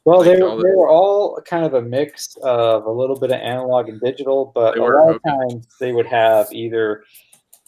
Well, 0.05 0.23
they, 0.23 0.37
Like 0.37 0.41
were- 0.43 0.49
all 0.49 0.57
the- 0.57 0.63
they 0.63 0.71
were 0.75 0.89
all 0.89 1.41
kind 1.43 1.67
of 1.67 1.75
a 1.75 1.83
mix 1.83 2.37
of 2.43 2.87
a 2.87 2.91
little 2.91 3.19
bit 3.19 3.31
of 3.31 3.41
analog 3.41 3.89
and 3.89 4.01
digital, 4.01 4.53
but 4.55 4.75
They 4.75 4.81
a 4.81 4.83
were, 4.85 5.05
lot 5.05 5.17
of 5.17 5.23
times 5.23 5.67
they 5.81 5.93
would 5.93 6.07
have 6.07 6.49
either 6.53 7.05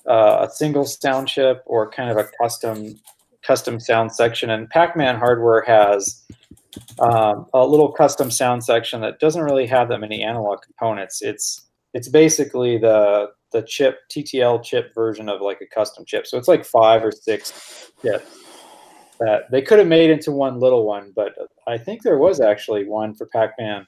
uh, 0.07 0.47
a 0.49 0.51
single 0.51 0.85
sound 0.85 1.29
chip 1.29 1.63
or 1.67 1.91
kind 1.91 2.11
of 2.11 2.17
a 2.17 2.29
custom 2.41 2.99
custom 3.43 3.81
sound 3.81 4.13
section. 4.13 4.51
And 4.51 4.69
Pac-Man 4.69 5.17
hardware 5.17 5.63
has 5.63 6.25
um, 6.99 7.47
a 7.55 7.67
little 7.67 7.91
custom 7.91 8.31
sound 8.31 8.63
section 8.65 9.01
that 9.01 9.19
doesn't 9.19 9.43
really 9.43 9.67
have 9.67 9.89
that 9.89 9.99
many 9.99 10.23
analog 10.23 10.63
components. 10.63 11.23
It's 11.23 11.69
it's 11.95 12.09
basically 12.09 12.79
the 12.79 13.31
the 13.53 13.63
chip 13.63 13.99
TTL 14.11 14.63
chip 14.63 14.95
version 14.95 15.29
of 15.29 15.41
like 15.41 15.61
a 15.61 15.67
custom 15.67 16.05
chip. 16.05 16.27
So 16.27 16.39
it's 16.39 16.49
like 16.49 16.65
five 16.65 17.05
or 17.05 17.11
six 17.11 17.91
chips 18.03 18.23
that 19.21 19.51
they 19.51 19.61
could 19.61 19.79
have 19.79 19.89
made 19.89 20.11
into 20.11 20.33
one 20.33 20.59
little 20.59 20.87
one, 20.87 21.13
but 21.15 21.35
I 21.67 21.77
think 21.77 22.03
there 22.03 22.19
was 22.19 22.41
actually 22.41 22.89
one 22.89 23.15
for 23.15 23.27
Pac-Man. 23.27 23.87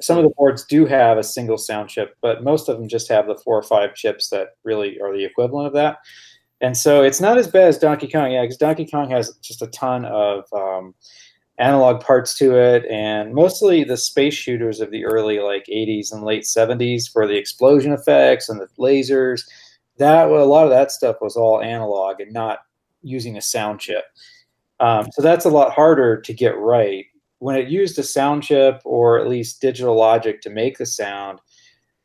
Some 0.00 0.18
of 0.18 0.24
the 0.24 0.34
boards 0.36 0.64
do 0.64 0.86
have 0.86 1.18
a 1.18 1.22
single 1.22 1.58
sound 1.58 1.88
chip, 1.88 2.16
but 2.20 2.42
most 2.42 2.68
of 2.68 2.78
them 2.78 2.88
just 2.88 3.08
have 3.08 3.26
the 3.26 3.36
four 3.36 3.58
or 3.58 3.62
five 3.62 3.94
chips 3.94 4.28
that 4.30 4.56
really 4.64 5.00
are 5.00 5.12
the 5.12 5.24
equivalent 5.24 5.66
of 5.66 5.72
that. 5.74 5.98
And 6.60 6.76
so 6.76 7.02
it's 7.02 7.20
not 7.20 7.36
as 7.38 7.48
bad 7.48 7.68
as 7.68 7.78
Donkey 7.78 8.08
Kong, 8.08 8.32
yeah, 8.32 8.42
because 8.42 8.56
Donkey 8.56 8.86
Kong 8.86 9.10
has 9.10 9.36
just 9.42 9.62
a 9.62 9.66
ton 9.68 10.04
of 10.06 10.44
um, 10.52 10.94
analog 11.58 12.00
parts 12.00 12.36
to 12.38 12.56
it, 12.56 12.84
and 12.86 13.34
mostly 13.34 13.84
the 13.84 13.96
space 13.96 14.34
shooters 14.34 14.80
of 14.80 14.90
the 14.90 15.04
early 15.04 15.40
like 15.40 15.66
80s 15.66 16.12
and 16.12 16.22
late 16.22 16.44
70s 16.44 17.10
for 17.10 17.26
the 17.26 17.36
explosion 17.36 17.92
effects 17.92 18.48
and 18.48 18.60
the 18.60 18.68
lasers. 18.78 19.42
That 19.98 20.28
a 20.28 20.44
lot 20.44 20.64
of 20.64 20.70
that 20.70 20.90
stuff 20.90 21.16
was 21.20 21.36
all 21.36 21.60
analog 21.60 22.20
and 22.20 22.32
not 22.32 22.60
using 23.02 23.36
a 23.36 23.42
sound 23.42 23.80
chip. 23.80 24.04
Um, 24.80 25.06
so 25.12 25.22
that's 25.22 25.44
a 25.44 25.50
lot 25.50 25.72
harder 25.72 26.20
to 26.20 26.32
get 26.32 26.56
right. 26.58 27.06
When 27.44 27.56
it 27.56 27.68
used 27.68 27.98
a 27.98 28.02
sound 28.02 28.42
chip 28.42 28.80
or 28.86 29.18
at 29.18 29.28
least 29.28 29.60
digital 29.60 29.94
logic 29.94 30.40
to 30.40 30.48
make 30.50 30.78
the 30.78 30.86
sound, 30.86 31.40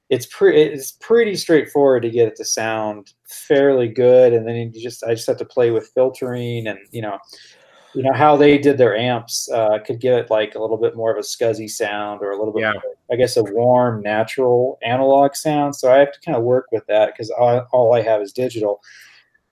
it's 0.09 0.25
pretty 0.25 0.59
it's 0.59 0.91
pretty 0.91 1.33
straightforward 1.33 2.03
to 2.03 2.09
get 2.09 2.27
it 2.27 2.35
to 2.35 2.43
sound 2.43 3.13
fairly 3.25 3.87
good. 3.87 4.33
And 4.33 4.45
then 4.45 4.57
you 4.57 4.83
just 4.83 5.01
I 5.01 5.13
just 5.13 5.27
have 5.27 5.37
to 5.37 5.45
play 5.45 5.71
with 5.71 5.91
filtering 5.95 6.67
and 6.67 6.77
you 6.91 7.01
know 7.01 7.17
you 7.95 8.03
know 8.03 8.11
how 8.11 8.35
they 8.35 8.57
did 8.57 8.77
their 8.77 8.97
amps 8.97 9.49
uh, 9.49 9.79
could 9.79 10.01
give 10.01 10.17
it 10.17 10.29
like 10.29 10.55
a 10.55 10.59
little 10.59 10.75
bit 10.75 10.97
more 10.97 11.09
of 11.09 11.17
a 11.17 11.21
scuzzy 11.21 11.69
sound 11.69 12.21
or 12.21 12.31
a 12.31 12.37
little 12.37 12.53
bit 12.53 12.63
Yeah. 12.63 12.73
more, 12.73 12.95
I 13.09 13.15
guess 13.15 13.37
a 13.37 13.43
warm 13.43 14.01
natural 14.01 14.77
analog 14.83 15.35
sound. 15.35 15.73
So 15.73 15.89
I 15.89 15.99
have 15.99 16.11
to 16.11 16.19
kind 16.19 16.37
of 16.37 16.43
work 16.43 16.65
with 16.73 16.85
that 16.87 17.13
because 17.13 17.29
all, 17.29 17.65
all 17.71 17.93
I 17.93 18.01
have 18.01 18.21
is 18.21 18.33
digital. 18.33 18.81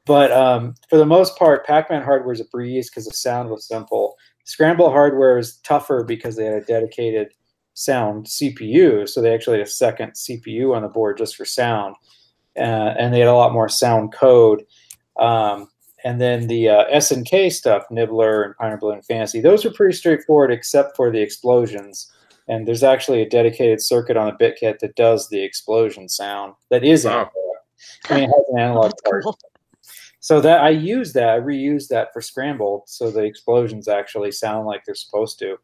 But 0.03 0.33
um, 0.33 0.75
for 0.89 0.97
the 0.97 1.05
most 1.05 1.37
part, 1.37 1.65
Pac-Man 1.65 2.03
hardware 2.03 2.33
is 2.33 2.41
a 2.41 2.45
breeze 2.45 2.89
because 2.89 3.05
the 3.05 3.13
sound 3.13 3.49
was 3.49 3.65
simple. 3.65 4.16
Scramble 4.47 4.89
hardware 4.89 5.37
is 5.37 5.57
tougher 5.57 6.05
because 6.05 6.37
they 6.37 6.45
had 6.45 6.53
a 6.53 6.65
dedicated 6.65 7.33
sound 7.73 8.27
CPU, 8.27 9.07
so 9.07 9.21
they 9.21 9.33
actually 9.33 9.57
had 9.57 9.67
a 9.67 9.69
second 9.69 10.13
CPU 10.13 10.73
on 10.73 10.83
the 10.83 10.87
board 10.87 11.17
just 11.17 11.35
for 11.35 11.43
sound, 11.43 11.95
uh, 12.55 12.95
and 12.97 13.13
they 13.13 13.19
had 13.19 13.27
a 13.27 13.33
lot 13.33 13.51
more 13.51 13.67
sound 13.67 14.13
code. 14.13 14.63
Um, 15.19 15.67
and 16.05 16.21
then 16.21 16.47
the 16.47 16.69
uh, 16.69 16.85
SNK 16.95 17.51
stuff, 17.51 17.83
Nibbler 17.91 18.43
and 18.43 18.55
Pioneer 18.55 18.77
Balloon 18.77 19.01
Fantasy, 19.01 19.41
those 19.41 19.65
are 19.65 19.71
pretty 19.71 19.93
straightforward 19.97 20.49
except 20.49 20.95
for 20.95 21.11
the 21.11 21.19
explosions. 21.21 22.09
And 22.47 22.65
there's 22.65 22.83
actually 22.83 23.21
a 23.21 23.29
dedicated 23.29 23.81
circuit 23.81 24.15
on 24.15 24.27
the 24.27 24.45
BitKit 24.45 24.79
that 24.79 24.95
does 24.95 25.27
the 25.27 25.43
explosion 25.43 26.07
sound. 26.07 26.53
That 26.69 26.85
is 26.85 27.03
Wow. 27.03 27.11
analog. 27.11 27.29
I 28.09 28.15
mean, 28.15 28.23
it 28.23 28.33
has 28.33 28.45
an 28.53 28.59
analog 28.59 28.91
That's 28.91 29.01
part. 29.01 29.25
So 30.27 30.41
that 30.41 30.59
I 30.59 30.71
use 30.71 31.13
that, 31.13 31.29
I 31.29 31.39
reuse 31.39 31.87
that 31.87 32.11
for 32.11 32.19
Scramble, 32.19 32.83
so 32.85 33.09
the 33.09 33.23
explosions 33.23 33.87
actually 33.87 34.33
sound 34.33 34.67
like 34.67 34.83
they're 34.83 34.93
supposed 34.93 35.39
to. 35.39 35.55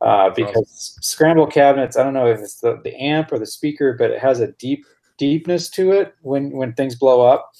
Uh, 0.00 0.28
because 0.30 0.98
Scramble 1.00 1.46
cabinets, 1.46 1.96
I 1.96 2.02
don't 2.02 2.12
know 2.12 2.26
if 2.26 2.40
it's 2.40 2.56
the, 2.56 2.80
the 2.82 2.96
amp 2.96 3.30
or 3.30 3.38
the 3.38 3.46
speaker, 3.46 3.94
but 3.96 4.10
it 4.10 4.18
has 4.18 4.40
a 4.40 4.50
deep 4.58 4.84
deepness 5.18 5.70
to 5.70 5.92
it 5.92 6.16
when 6.22 6.50
when 6.50 6.72
things 6.72 6.96
blow 6.96 7.20
up. 7.24 7.52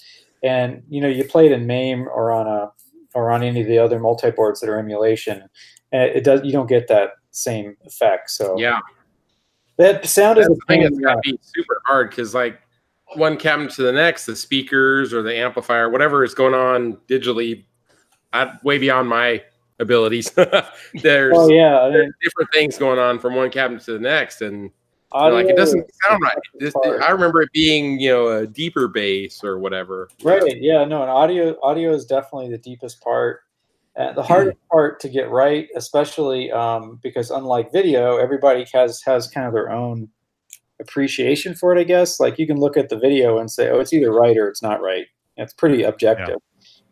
And 0.42 0.82
you 0.88 1.00
know, 1.00 1.06
you 1.06 1.22
play 1.22 1.46
it 1.46 1.52
in 1.52 1.64
MAME 1.64 2.08
or 2.08 2.32
on 2.32 2.48
a 2.48 2.72
or 3.14 3.30
on 3.30 3.44
any 3.44 3.60
of 3.60 3.68
the 3.68 3.78
other 3.78 4.00
multi 4.00 4.32
boards 4.32 4.58
that 4.62 4.68
are 4.68 4.80
emulation, 4.80 5.48
and 5.92 6.02
it 6.10 6.24
does 6.24 6.40
you 6.42 6.50
don't 6.50 6.68
get 6.68 6.88
that 6.88 7.10
same 7.30 7.76
effect. 7.84 8.30
So 8.30 8.58
Yeah, 8.58 8.80
that 9.76 10.06
sound 10.06 10.38
is 10.38 10.46
a 10.46 10.48
the 10.48 10.60
thing 10.66 10.82
that's 10.82 10.98
got 10.98 11.22
to 11.22 11.30
be 11.30 11.38
super 11.40 11.80
hard 11.86 12.10
because 12.10 12.34
like 12.34 12.58
one 13.14 13.36
cabinet 13.36 13.72
to 13.72 13.82
the 13.82 13.92
next, 13.92 14.26
the 14.26 14.36
speakers 14.36 15.12
or 15.12 15.22
the 15.22 15.34
amplifier, 15.34 15.90
whatever 15.90 16.24
is 16.24 16.34
going 16.34 16.54
on 16.54 16.94
digitally, 17.08 17.64
I, 18.32 18.52
way 18.62 18.78
beyond 18.78 19.08
my 19.08 19.42
abilities. 19.78 20.30
there's, 21.02 21.34
Oh 21.36 21.48
yeah, 21.48 21.88
there's 21.90 22.12
different 22.22 22.52
things 22.52 22.78
going 22.78 22.98
on 22.98 23.18
from 23.18 23.34
one 23.34 23.50
cabinet 23.50 23.82
to 23.84 23.92
the 23.92 23.98
next, 23.98 24.42
and 24.42 24.70
like 25.12 25.46
it 25.46 25.56
doesn't 25.56 25.90
sound 26.02 26.22
right. 26.22 26.36
This. 26.58 26.74
I 26.84 27.10
remember 27.10 27.42
it 27.42 27.52
being 27.52 27.98
you 28.00 28.10
know 28.10 28.28
a 28.28 28.46
deeper 28.46 28.88
bass 28.88 29.44
or 29.44 29.58
whatever. 29.58 30.08
Right. 30.22 30.60
Yeah. 30.60 30.84
No. 30.84 31.02
And 31.02 31.10
audio 31.10 31.56
audio 31.62 31.92
is 31.92 32.04
definitely 32.06 32.50
the 32.50 32.58
deepest 32.58 33.00
part. 33.00 33.40
Uh, 33.94 34.12
the 34.14 34.22
hardest 34.22 34.56
part 34.70 35.00
to 35.00 35.08
get 35.08 35.28
right, 35.28 35.68
especially 35.76 36.50
um, 36.50 36.98
because 37.02 37.30
unlike 37.30 37.70
video, 37.72 38.16
everybody 38.16 38.66
has 38.72 39.02
has 39.02 39.28
kind 39.28 39.46
of 39.46 39.52
their 39.52 39.70
own 39.70 40.08
appreciation 40.82 41.54
for 41.54 41.74
it. 41.74 41.80
I 41.80 41.84
guess 41.84 42.20
like 42.20 42.38
you 42.38 42.46
can 42.46 42.58
look 42.58 42.76
at 42.76 42.90
the 42.90 42.98
video 42.98 43.38
and 43.38 43.50
say, 43.50 43.70
oh, 43.70 43.80
it's 43.80 43.92
either 43.92 44.12
right 44.12 44.36
or 44.36 44.48
it's 44.48 44.62
not 44.62 44.82
right. 44.82 45.06
It's 45.38 45.54
pretty 45.54 45.82
objective. 45.82 46.36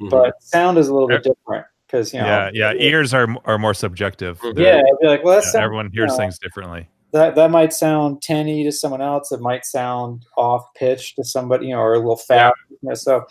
Mhm. 0.00 0.10
But 0.10 0.42
sound 0.42 0.78
is 0.78 0.88
a 0.88 0.94
little 0.94 1.08
bit 1.08 1.22
different 1.22 1.66
because 1.86 2.14
you 2.14 2.20
know. 2.20 2.26
yeah, 2.26 2.50
yeah. 2.54 2.72
Ears 2.72 3.12
are 3.12 3.28
are 3.44 3.58
more 3.58 3.74
subjective. 3.74 4.40
Mhm. 4.40 4.58
Yeah, 4.58 4.78
I'd 4.78 4.98
be 5.00 5.06
like, 5.08 5.24
well, 5.24 5.34
that's 5.34 5.52
yeah, 5.52 5.62
everyone 5.62 5.90
hears 5.92 6.10
you 6.10 6.16
know, 6.16 6.16
things 6.16 6.38
differently. 6.38 6.88
that 7.12 7.34
that 7.34 7.50
might 7.50 7.72
sound 7.72 8.22
tinny 8.22 8.64
to 8.64 8.72
someone 8.72 9.02
else. 9.02 9.30
It 9.32 9.40
might 9.40 9.66
sound 9.66 10.24
off 10.36 10.64
pitch 10.74 11.16
to 11.16 11.24
somebody, 11.24 11.66
you 11.66 11.74
know, 11.74 11.80
or 11.80 11.94
a 11.94 11.98
little 11.98 12.16
fat. 12.16 12.54
You 12.70 12.78
know, 12.82 12.94
so, 12.94 13.24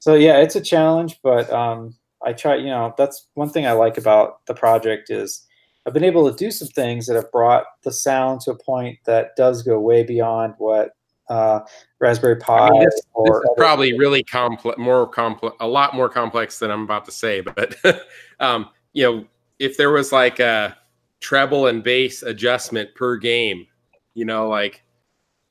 so 0.00 0.14
yeah, 0.14 0.38
it's 0.38 0.56
a 0.56 0.60
challenge, 0.60 1.20
but 1.22 1.52
um, 1.52 1.94
I 2.24 2.32
try. 2.32 2.56
You 2.56 2.66
know, 2.70 2.94
that's 2.98 3.28
one 3.34 3.50
thing 3.50 3.66
I 3.66 3.72
like 3.72 3.96
about 3.98 4.44
the 4.46 4.54
project 4.54 5.10
is 5.10 5.46
I've 5.88 5.94
been 5.94 6.04
able 6.04 6.30
to 6.30 6.36
do 6.36 6.50
some 6.50 6.68
things 6.68 7.06
that 7.06 7.14
have 7.14 7.32
brought 7.32 7.64
the 7.82 7.90
sound 7.90 8.42
to 8.42 8.50
a 8.50 8.54
point 8.54 8.98
that 9.06 9.34
does 9.36 9.62
go 9.62 9.80
way 9.80 10.02
beyond 10.02 10.52
what 10.58 10.90
uh, 11.30 11.60
Raspberry 11.98 12.36
Pi 12.36 12.58
I 12.58 12.70
mean, 12.70 12.84
this, 12.84 12.94
this 12.94 13.06
or 13.14 13.42
is 13.42 13.50
probably 13.56 13.98
really 13.98 14.22
complex, 14.22 14.76
more 14.78 15.06
complex, 15.06 15.56
a 15.60 15.66
lot 15.66 15.94
more 15.94 16.10
complex 16.10 16.58
than 16.58 16.70
I'm 16.70 16.82
about 16.82 17.06
to 17.06 17.10
say. 17.10 17.40
But 17.40 17.74
um, 18.40 18.68
you 18.92 19.02
know, 19.02 19.24
if 19.58 19.78
there 19.78 19.90
was 19.90 20.12
like 20.12 20.40
a 20.40 20.76
treble 21.20 21.68
and 21.68 21.82
bass 21.82 22.22
adjustment 22.22 22.94
per 22.94 23.16
game, 23.16 23.66
you 24.12 24.26
know, 24.26 24.46
like 24.46 24.82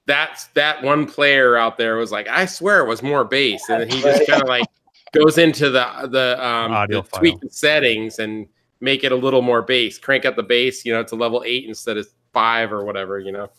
that's 0.05 0.49
that 0.49 0.84
one 0.84 1.07
player 1.07 1.57
out 1.57 1.80
there 1.80 1.95
was 1.95 2.11
like, 2.11 2.27
I 2.27 2.45
swear 2.45 2.81
it 2.81 2.88
was 2.88 3.01
more 3.01 3.26
bass, 3.26 3.69
and 3.69 3.91
he 3.91 4.03
just 4.03 4.27
kind 4.27 4.43
of 4.43 4.47
like 4.47 4.68
goes 5.14 5.39
into 5.39 5.72
the 5.72 6.07
the 6.11 6.45
um 6.45 6.72
the 6.91 7.01
tweak 7.01 7.39
the 7.39 7.49
settings 7.49 8.19
and 8.19 8.47
make 8.79 9.03
it 9.03 9.11
a 9.11 9.15
little 9.15 9.41
more 9.41 9.61
bass. 9.61 9.97
Crank 9.97 10.25
up 10.25 10.35
the 10.35 10.43
bass, 10.43 10.85
you 10.85 10.93
know, 10.93 11.03
to 11.03 11.15
level 11.15 11.43
eight 11.45 11.65
instead 11.65 11.97
of 11.97 12.07
five 12.33 12.71
or 12.71 12.85
whatever, 12.85 13.19
you 13.19 13.31
know. 13.31 13.49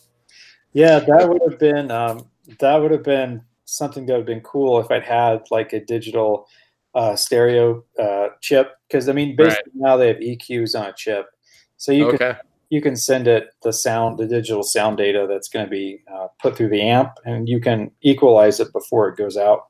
Yeah, 0.72 1.00
that 1.00 1.28
would 1.28 1.42
have 1.42 1.58
been 1.58 1.90
um, 1.90 2.28
that 2.60 2.76
would 2.76 2.90
have 2.90 3.02
been 3.02 3.42
something 3.64 4.06
that 4.06 4.12
would 4.12 4.20
have 4.20 4.26
been 4.26 4.40
cool 4.40 4.78
if 4.80 4.90
I'd 4.90 5.02
had 5.02 5.42
like 5.50 5.72
a 5.72 5.84
digital 5.84 6.46
uh, 6.94 7.16
stereo 7.16 7.84
uh, 7.98 8.28
chip. 8.40 8.72
Because 8.88 9.08
I 9.08 9.12
mean, 9.12 9.36
basically 9.36 9.72
now 9.74 9.96
they 9.96 10.08
have 10.08 10.18
EQs 10.18 10.78
on 10.78 10.86
a 10.86 10.92
chip, 10.92 11.26
so 11.76 11.92
you 11.92 12.16
can 12.16 12.36
you 12.70 12.82
can 12.82 12.96
send 12.96 13.26
it 13.26 13.48
the 13.62 13.72
sound, 13.72 14.18
the 14.18 14.26
digital 14.26 14.62
sound 14.62 14.98
data 14.98 15.26
that's 15.28 15.48
going 15.48 15.64
to 15.64 15.70
be 15.70 16.02
uh, 16.12 16.28
put 16.40 16.56
through 16.56 16.68
the 16.68 16.82
amp, 16.82 17.12
and 17.24 17.48
you 17.48 17.60
can 17.60 17.90
equalize 18.02 18.60
it 18.60 18.72
before 18.72 19.08
it 19.08 19.16
goes 19.16 19.36
out. 19.36 19.68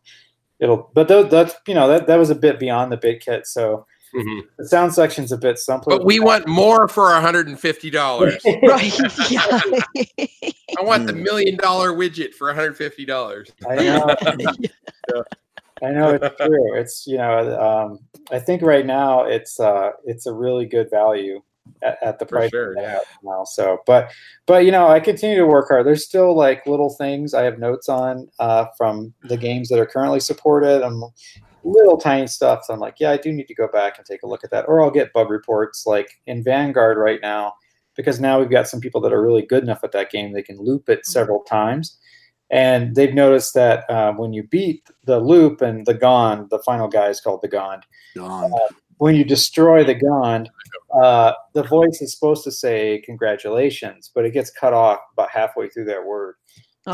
It'll, 0.58 0.90
but 0.94 1.06
tho- 1.06 1.22
that's 1.22 1.54
you 1.66 1.74
know 1.74 1.88
that 1.88 2.06
that 2.08 2.16
was 2.16 2.30
a 2.30 2.34
bit 2.34 2.58
beyond 2.58 2.90
the 2.90 2.98
BitKit, 2.98 3.46
so 3.46 3.86
Mhm. 4.14 4.40
the 4.56 4.66
sound 4.66 4.94
section's 4.94 5.32
a 5.32 5.36
bit 5.36 5.58
simpler. 5.58 5.98
But 5.98 6.06
we 6.06 6.18
want 6.20 6.46
more 6.48 6.88
for 6.88 7.10
hundred 7.12 7.48
and 7.48 7.58
fifty 7.60 7.90
dollars. 7.90 8.42
right. 8.62 9.30
Yeah. 9.30 9.60
I 10.78 10.82
want 10.82 11.06
the 11.06 11.12
Mm. 11.12 11.22
million 11.22 11.56
dollar 11.56 11.92
widget 11.92 12.34
for 12.34 12.46
one 12.48 12.56
hundred 12.56 12.76
fifty 12.76 13.04
dollars. 13.04 13.50
I 13.68 13.76
know. 13.76 14.16
I 15.82 15.90
know 15.92 16.10
it's 16.20 16.36
true. 16.36 16.74
It's 16.78 17.06
you 17.06 17.18
know, 17.18 17.60
um, 17.60 17.98
I 18.32 18.38
think 18.40 18.62
right 18.62 18.84
now 18.84 19.24
it's 19.24 19.60
uh, 19.60 19.90
it's 20.04 20.26
a 20.26 20.32
really 20.32 20.66
good 20.66 20.90
value 20.90 21.40
at, 21.82 21.98
at 22.02 22.18
the 22.18 22.26
price 22.26 22.50
sure, 22.50 22.74
that 22.74 22.82
yeah. 22.82 22.98
now. 23.22 23.44
So, 23.44 23.78
but 23.86 24.10
but 24.46 24.64
you 24.64 24.72
know, 24.72 24.88
I 24.88 25.00
continue 25.00 25.36
to 25.36 25.46
work 25.46 25.68
hard. 25.68 25.86
There's 25.86 26.04
still 26.04 26.34
like 26.34 26.66
little 26.66 26.90
things 26.90 27.32
I 27.34 27.42
have 27.44 27.58
notes 27.58 27.88
on 27.88 28.28
uh, 28.40 28.66
from 28.76 29.14
the 29.22 29.36
games 29.36 29.68
that 29.68 29.78
are 29.78 29.86
currently 29.86 30.20
supported. 30.20 30.82
and 30.82 31.02
little 31.68 31.96
tiny 31.96 32.26
stuff. 32.26 32.64
So 32.64 32.74
I'm 32.74 32.80
like, 32.80 32.96
yeah, 32.98 33.10
I 33.10 33.16
do 33.16 33.32
need 33.32 33.48
to 33.48 33.54
go 33.54 33.68
back 33.68 33.98
and 33.98 34.06
take 34.06 34.22
a 34.22 34.26
look 34.26 34.44
at 34.44 34.50
that, 34.50 34.64
or 34.68 34.82
I'll 34.82 34.90
get 34.90 35.12
bug 35.12 35.30
reports 35.30 35.84
like 35.86 36.10
in 36.26 36.42
Vanguard 36.42 36.98
right 36.98 37.20
now 37.22 37.54
because 37.96 38.20
now 38.20 38.38
we've 38.38 38.50
got 38.50 38.68
some 38.68 38.80
people 38.80 39.00
that 39.00 39.12
are 39.12 39.22
really 39.22 39.42
good 39.42 39.62
enough 39.62 39.82
at 39.82 39.90
that 39.92 40.10
game 40.10 40.32
they 40.32 40.42
can 40.42 40.56
loop 40.58 40.88
it 40.88 41.04
several 41.04 41.40
times 41.40 41.98
and 42.50 42.94
they've 42.94 43.14
noticed 43.14 43.54
that 43.54 43.88
uh, 43.90 44.12
when 44.12 44.32
you 44.32 44.42
beat 44.44 44.88
the 45.04 45.18
loop 45.20 45.60
and 45.60 45.84
the 45.84 45.94
Gond, 45.94 46.48
the 46.50 46.60
final 46.60 46.88
guy 46.88 47.08
is 47.08 47.20
called 47.20 47.42
the 47.42 47.48
Gond. 47.48 47.84
Gone. 48.16 48.50
When 48.96 49.14
you 49.14 49.24
destroy 49.24 49.84
the 49.84 49.94
Gond, 49.94 50.48
uh, 50.94 51.32
the 51.52 51.62
voice 51.64 52.00
is 52.00 52.14
supposed 52.14 52.44
to 52.44 52.50
say 52.50 53.02
congratulations, 53.04 54.10
but 54.14 54.24
it 54.24 54.32
gets 54.32 54.50
cut 54.50 54.72
off 54.72 54.98
about 55.12 55.30
halfway 55.30 55.68
through 55.68 55.84
that 55.86 56.04
word. 56.04 56.36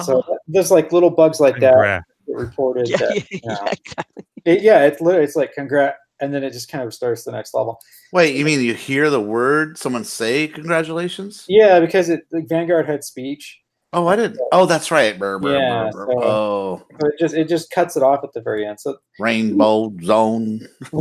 So 0.02 0.18
Uh-huh. 0.18 0.36
there's 0.48 0.72
like 0.72 0.90
little 0.92 1.10
bugs 1.10 1.38
like 1.38 1.54
Congrats. 1.54 2.04
that 2.04 2.13
reported. 2.28 2.88
yeah, 2.88 2.96
that, 2.98 3.16
yeah, 3.16 3.22
you 3.30 3.40
know, 3.44 3.54
yeah, 3.64 3.72
exactly. 3.72 4.24
it- 4.44 4.62
yeah, 4.62 4.84
it's 4.84 5.00
literally 5.00 5.24
it's 5.24 5.36
like 5.36 5.52
congrats, 5.54 5.96
and 6.20 6.32
then 6.32 6.42
it 6.44 6.52
just 6.52 6.70
kind 6.70 6.84
of 6.84 6.92
starts 6.94 7.24
the 7.24 7.32
next 7.32 7.54
level. 7.54 7.78
Wait, 8.12 8.36
you 8.36 8.44
mean 8.44 8.60
you 8.60 8.74
hear 8.74 9.10
the 9.10 9.20
word 9.20 9.76
someone 9.78 10.04
say 10.04 10.46
congratulations? 10.48 11.44
Yeah, 11.48 11.80
because 11.80 12.08
it 12.08 12.22
like 12.32 12.48
Vanguard 12.48 12.86
had 12.86 13.02
speech, 13.04 13.60
Oh, 13.96 14.08
I 14.08 14.16
didn't. 14.16 14.40
Oh, 14.50 14.66
that's 14.66 14.90
right. 14.90 15.16
Brr, 15.16 15.38
brr, 15.38 15.52
Yeah, 15.56 15.90
brr, 15.92 16.06
brr. 16.06 16.12
so- 16.14 16.22
Oh, 16.24 16.82
so 17.00 17.06
it 17.08 17.14
just 17.18 17.34
it 17.34 17.48
just 17.48 17.70
cuts 17.70 17.96
it 17.96 18.02
off 18.02 18.24
at 18.24 18.32
the 18.32 18.40
very 18.40 18.66
end. 18.66 18.80
So 18.80 18.96
rainbow 19.20 19.92
zone. 20.02 20.66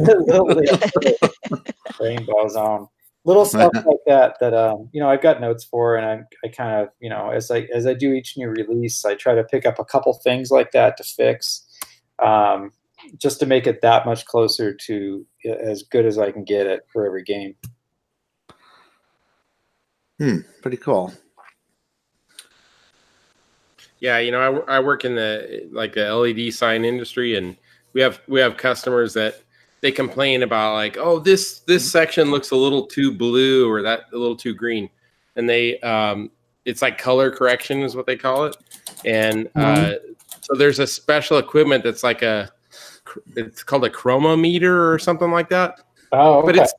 rainbow 1.99 2.47
zone 2.49 2.87
little 3.25 3.45
stuff 3.45 3.71
like 3.85 3.97
that 4.05 4.35
that 4.39 4.53
um 4.53 4.89
you 4.91 4.99
know 4.99 5.09
i've 5.09 5.21
got 5.21 5.41
notes 5.41 5.63
for 5.63 5.95
and 5.95 6.05
i 6.05 6.47
i 6.47 6.49
kind 6.49 6.81
of 6.81 6.89
you 6.99 7.09
know 7.09 7.29
as 7.29 7.49
i 7.51 7.67
as 7.73 7.85
i 7.87 7.93
do 7.93 8.13
each 8.13 8.37
new 8.37 8.49
release 8.49 9.05
i 9.05 9.15
try 9.15 9.33
to 9.33 9.43
pick 9.43 9.65
up 9.65 9.79
a 9.79 9.85
couple 9.85 10.13
things 10.23 10.51
like 10.51 10.71
that 10.71 10.97
to 10.97 11.03
fix 11.03 11.67
um 12.23 12.71
just 13.17 13.39
to 13.39 13.45
make 13.45 13.67
it 13.67 13.81
that 13.81 14.05
much 14.05 14.25
closer 14.25 14.73
to 14.73 15.25
uh, 15.45 15.51
as 15.53 15.83
good 15.83 16.05
as 16.05 16.17
i 16.17 16.31
can 16.31 16.43
get 16.43 16.67
it 16.67 16.81
for 16.91 17.05
every 17.05 17.23
game 17.23 17.55
Hmm, 20.19 20.37
pretty 20.61 20.77
cool. 20.77 21.13
Yeah, 23.99 24.19
you 24.19 24.31
know, 24.31 24.63
I, 24.67 24.77
I 24.77 24.79
work 24.79 25.05
in 25.05 25.15
the 25.15 25.67
like 25.71 25.93
the 25.93 26.13
LED 26.13 26.53
sign 26.53 26.85
industry, 26.85 27.35
and 27.35 27.57
we 27.93 28.01
have 28.01 28.21
we 28.27 28.39
have 28.39 28.57
customers 28.57 29.13
that 29.15 29.41
they 29.83 29.91
complain 29.91 30.43
about 30.43 30.75
like, 30.75 30.97
oh, 30.97 31.19
this 31.19 31.59
this 31.59 31.91
section 31.91 32.31
looks 32.31 32.51
a 32.51 32.55
little 32.55 32.87
too 32.87 33.11
blue 33.11 33.69
or 33.69 33.81
that 33.81 34.05
a 34.13 34.17
little 34.17 34.35
too 34.35 34.53
green, 34.53 34.89
and 35.35 35.47
they 35.47 35.77
um, 35.81 36.31
it's 36.63 36.81
like 36.81 36.97
color 36.97 37.29
correction 37.29 37.81
is 37.81 37.93
what 37.93 38.05
they 38.05 38.15
call 38.15 38.45
it, 38.45 38.55
and 39.03 39.49
uh, 39.55 39.95
so 40.39 40.55
there's 40.55 40.79
a 40.79 40.87
special 40.87 41.37
equipment 41.37 41.83
that's 41.83 42.01
like 42.01 42.21
a 42.21 42.49
it's 43.35 43.61
called 43.61 43.83
a 43.83 43.89
chroma 43.89 44.39
meter 44.39 44.89
or 44.89 44.97
something 44.97 45.31
like 45.31 45.49
that, 45.49 45.81
oh 46.13 46.41
but 46.45 46.55
it's 46.55 46.73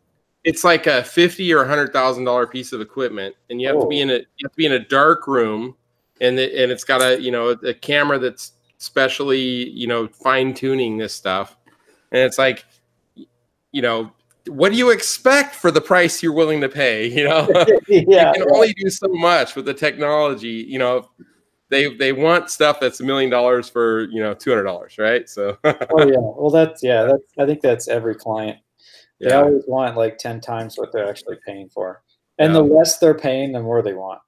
it's 0.45 0.65
like 0.65 0.87
a 0.87 1.05
fifty 1.05 1.53
or 1.53 1.67
hundred 1.67 1.93
thousand 1.93 2.25
dollar 2.25 2.47
piece 2.47 2.73
of 2.73 2.81
equipment, 2.81 3.35
and 3.51 3.61
you 3.61 3.69
have 3.69 3.79
to 3.79 3.87
be 3.87 4.01
in 4.01 4.09
a 4.09 4.15
you 4.15 4.45
have 4.45 4.53
to 4.53 4.57
be 4.57 4.65
in 4.65 4.73
a 4.73 4.89
dark 4.89 5.27
room, 5.27 5.77
and 6.23 6.39
it, 6.39 6.55
and 6.55 6.73
it's 6.73 6.85
got 6.85 7.03
a 7.03 7.21
you 7.21 7.31
know 7.31 7.51
a 7.51 7.75
camera 7.75 8.19
that's 8.19 8.53
specially 8.79 9.69
you 9.69 9.87
know 9.87 10.09
fine 10.09 10.55
tuning 10.55 10.97
this 10.97 11.15
stuff, 11.15 11.59
and 12.13 12.23
it's 12.23 12.39
like, 12.39 12.65
you 13.75 13.83
know, 13.83 14.11
what 14.47 14.71
do 14.73 14.79
you 14.79 14.91
expect 14.91 15.55
for 15.55 15.71
the 15.71 15.81
price 15.81 16.23
you're 16.23 16.33
willing 16.33 16.61
to 16.61 16.69
pay? 16.69 17.07
You 17.07 17.25
know, 17.25 17.49
yeah 17.89 18.33
you 18.35 18.45
can 18.45 18.51
only 18.55 18.73
do 18.75 18.89
so 18.89 19.09
much 19.09 19.57
with 19.57 19.65
the 19.67 19.75
technology. 19.75 20.65
You 20.69 20.79
know, 20.79 21.11
they 21.69 21.95
they 21.97 22.13
want 22.13 22.51
stuff 22.51 22.79
that's 22.81 23.01
a 23.01 23.05
million 23.05 23.31
dollars 23.31 23.69
for 23.69 24.09
you 24.11 24.21
know 24.21 24.35
two 24.35 24.51
hundred 24.51 24.65
dollars, 24.65 24.97
right? 24.99 25.29
So 25.29 25.59
oh 25.65 26.07
yeah 26.07 26.17
well 26.19 26.51
that's 26.51 26.83
yeah 26.83 27.03
that's 27.05 27.25
i 27.39 27.47
think 27.47 27.61
that's 27.61 27.89
every 27.89 28.15
client 28.15 28.59
they 29.21 29.29
yeah, 29.31 29.41
always 29.41 29.63
want 29.67 29.97
like 29.97 30.19
10 30.19 30.41
times 30.41 30.77
what 30.77 30.93
they're 30.93 31.09
actually 31.09 31.39
paying 31.47 31.69
for 31.69 32.03
and 32.39 32.55
the 32.55 32.61
less 32.63 32.99
they're 32.99 33.15
paying 33.15 33.53
the 33.53 33.61
more 33.61 33.81
they 33.81 33.95
want 33.95 34.21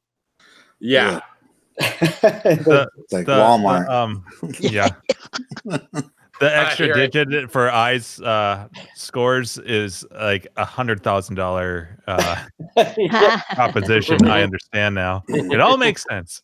yeah. 0.79 1.21
The- 1.79 2.89
It's 2.99 3.13
like 3.13 3.27
the- 3.27 3.33
Walmart. 3.33 3.87
the, 3.87 3.93
um, 3.93 4.25
yeah. 4.61 6.09
The 6.41 6.55
extra 6.57 6.87
hear 6.87 6.99
it. 6.99 7.13
digit 7.13 7.51
for 7.51 7.71
eyes 7.71 8.21
uh, 8.21 8.69
scores 8.95 9.59
is 9.59 10.05
like 10.13 10.47
a 10.57 10.65
hundred 10.65 11.03
thousand 11.03 11.37
dollar 11.37 11.99
uh, 12.07 12.45
proposition. 13.55 14.27
I 14.27 14.43
understand 14.43 14.95
now. 14.95 15.23
It 15.29 15.61
all 15.61 15.77
makes 15.77 16.05
sense. 16.09 16.43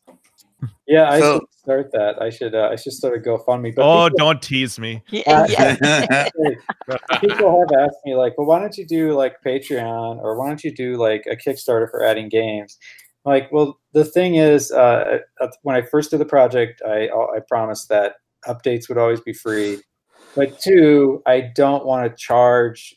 Yeah, 0.87 1.11
I 1.11 1.21
So- 1.21 1.39
should 1.41 1.49
start 1.59 1.93
that. 1.93 2.21
I 2.23 2.31
should 2.31 2.55
uh, 2.55 2.69
I 2.73 2.77
should 2.77 2.93
start 2.93 3.17
a 3.17 3.21
GoFundMe. 3.21 3.75
But 3.75 3.83
Oh, 3.85 4.07
people, 4.09 4.19
don't 4.19 4.43
tease 4.43 4.79
me. 4.79 5.03
yeah, 5.11 5.47
yeah. 5.49 6.29
people 7.21 7.61
have 7.61 7.81
asked 7.81 7.99
me 8.05 8.15
like, 8.15 8.37
well, 8.39 8.47
why 8.47 8.59
don't 8.61 8.77
you 8.77 8.87
do 8.87 9.13
like 9.15 9.37
Patreon 9.45 10.19
or 10.23 10.39
why 10.39 10.49
don't 10.49 10.63
you 10.65 10.73
do 10.75 10.97
like 10.97 11.25
a 11.31 11.37
Kickstarter 11.37 11.91
for 11.91 12.03
adding 12.03 12.29
games? 12.29 12.79
Like, 13.25 13.53
well, 13.53 13.79
the 13.93 14.05
thing 14.05 14.35
is, 14.37 14.73
uh, 14.73 15.19
uh, 15.41 15.49
when 15.63 15.77
I 15.77 15.83
first 15.83 16.11
did 16.11 16.19
the 16.19 16.25
project, 16.25 16.83
I 16.87 17.09
I 17.09 17.41
promised 17.49 17.89
that 17.89 18.15
updates 18.47 18.89
would 18.89 18.99
always 18.99 19.21
be 19.21 19.33
free. 19.33 19.81
But 20.35 20.59
two, 20.61 21.23
I 21.27 21.53
don't 21.55 21.85
want 21.85 22.11
to 22.11 22.17
charge 22.17 22.95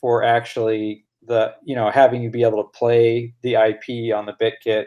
for 0.00 0.22
actually 0.22 1.04
the 1.26 1.54
you 1.64 1.74
know 1.76 1.90
having 1.90 2.22
you 2.22 2.30
be 2.30 2.42
able 2.42 2.62
to 2.64 2.70
play 2.70 3.34
the 3.42 3.54
IP 3.54 4.14
on 4.14 4.24
the 4.26 4.32
BitKit 4.40 4.86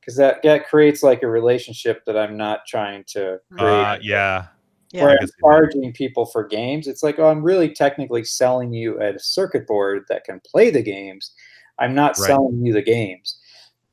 because 0.00 0.16
that 0.16 0.42
that 0.42 0.66
creates 0.66 1.02
like 1.02 1.22
a 1.22 1.28
relationship 1.28 2.02
that 2.06 2.16
I'm 2.16 2.36
not 2.36 2.60
trying 2.66 3.04
to 3.08 3.38
create. 3.52 3.68
Uh, 3.70 3.98
yeah. 4.00 4.46
Yeah. 4.92 5.02
where 5.02 5.10
I 5.10 5.12
I'm 5.14 5.18
can 5.18 5.26
that. 5.26 5.32
charging 5.42 5.92
people 5.92 6.24
for 6.26 6.46
games. 6.46 6.86
It's 6.86 7.02
like, 7.02 7.18
oh, 7.18 7.28
I'm 7.28 7.42
really 7.42 7.68
technically 7.68 8.22
selling 8.24 8.72
you 8.72 9.00
a 9.02 9.18
circuit 9.18 9.66
board 9.66 10.04
that 10.08 10.22
can 10.24 10.40
play 10.46 10.70
the 10.70 10.82
games. 10.82 11.32
I'm 11.80 11.94
not 11.96 12.16
Right. 12.18 12.28
selling 12.28 12.64
you 12.64 12.72
the 12.72 12.80
games. 12.82 13.36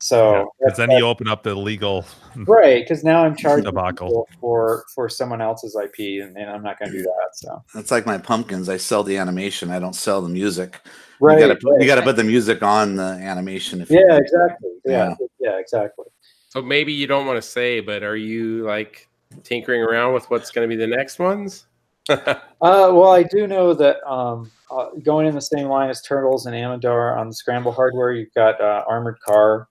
So 0.01 0.51
Because 0.59 0.77
then 0.77 0.91
you 0.91 1.05
open 1.05 1.27
up 1.27 1.43
the 1.43 1.53
legal. 1.53 2.05
right, 2.35 2.83
because 2.83 3.03
now 3.03 3.23
I'm 3.23 3.35
charging 3.35 3.65
Debacle. 3.65 4.07
people 4.07 4.29
for 4.39 4.85
for 4.95 5.07
someone 5.09 5.41
else's 5.41 5.75
IP, 5.75 6.23
and, 6.23 6.35
and 6.35 6.49
I'm 6.49 6.63
not 6.63 6.79
going 6.79 6.91
to 6.91 6.97
do 6.97 7.03
that. 7.03 7.29
So 7.33 7.63
That's 7.73 7.91
like 7.91 8.05
my 8.05 8.17
pumpkins. 8.17 8.67
I 8.67 8.77
sell 8.77 9.03
the 9.03 9.17
animation. 9.17 9.69
I 9.69 9.79
don't 9.79 9.95
sell 9.95 10.21
the 10.21 10.29
music. 10.29 10.81
right, 11.19 11.39
you 11.39 11.47
gotta 11.47 11.59
put, 11.59 11.77
right. 11.77 12.03
put 12.03 12.15
the 12.15 12.23
music 12.23 12.63
on 12.63 12.95
the 12.95 13.03
animation. 13.03 13.79
If 13.81 13.91
you 13.91 13.99
yeah, 13.99 14.13
want. 14.13 14.23
exactly. 14.23 14.69
Yeah, 14.85 14.91
Yeah. 14.91 15.15
yeah, 15.39 15.57
exactly. 15.59 16.05
So 16.49 16.61
maybe 16.61 16.91
you 16.91 17.07
don't 17.07 17.25
want 17.27 17.37
to 17.37 17.47
say, 17.47 17.79
but 17.79 18.03
are 18.03 18.17
you 18.17 18.65
like 18.65 19.07
tinkering 19.43 19.81
around 19.81 20.13
with 20.13 20.29
what's 20.29 20.51
going 20.51 20.67
to 20.67 20.75
be 20.75 20.79
the 20.79 20.87
next 20.87 21.19
ones? 21.19 21.65
Uh, 22.63 22.91
well, 22.93 23.11
I 23.11 23.23
do 23.23 23.47
know 23.47 23.73
that 23.73 24.03
um, 24.07 24.51
uh, 24.69 24.89
going 25.01 25.25
in 25.25 25.33
the 25.33 25.41
same 25.41 25.67
line 25.67 25.89
as 25.89 26.01
Turtles 26.03 26.45
and 26.45 26.55
Amidar 26.55 27.17
on 27.17 27.27
the 27.27 27.33
Scramble 27.33 27.71
hardware, 27.71 28.11
you've 28.11 28.33
got 28.35 28.61
uh, 28.61 28.83
Armored 28.87 29.19
Car 29.21 29.67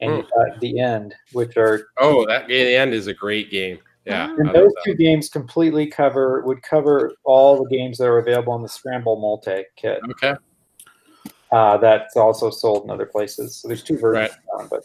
and 0.00 0.16
you've 0.16 0.30
got 0.30 0.60
The 0.60 0.80
End, 0.80 1.14
which 1.32 1.56
are 1.56 1.88
oh, 1.98 2.26
that 2.26 2.48
game 2.48 2.66
the 2.66 2.76
end 2.76 2.94
is 2.94 3.06
a 3.06 3.14
great 3.14 3.50
game. 3.50 3.78
Yeah, 4.06 4.28
Ah. 4.30 4.32
I 4.32 4.36
And 4.38 4.54
those 4.54 4.72
two 4.84 4.94
games 4.94 5.28
completely 5.28 5.86
cover 5.86 6.42
would 6.42 6.62
cover 6.62 7.12
all 7.24 7.62
the 7.62 7.68
games 7.68 7.98
that 7.98 8.06
are 8.06 8.18
available 8.18 8.54
in 8.56 8.62
the 8.62 8.68
Scramble 8.68 9.16
multi 9.20 9.64
kit. 9.76 10.00
Okay. 10.10 10.34
Uh, 11.52 11.76
that's 11.78 12.16
also 12.16 12.48
sold 12.50 12.84
in 12.84 12.90
other 12.90 13.06
places. 13.06 13.56
So 13.56 13.68
there's 13.68 13.82
two 13.82 13.98
versions. 13.98 14.36
of 14.54 14.70
that, 14.70 14.82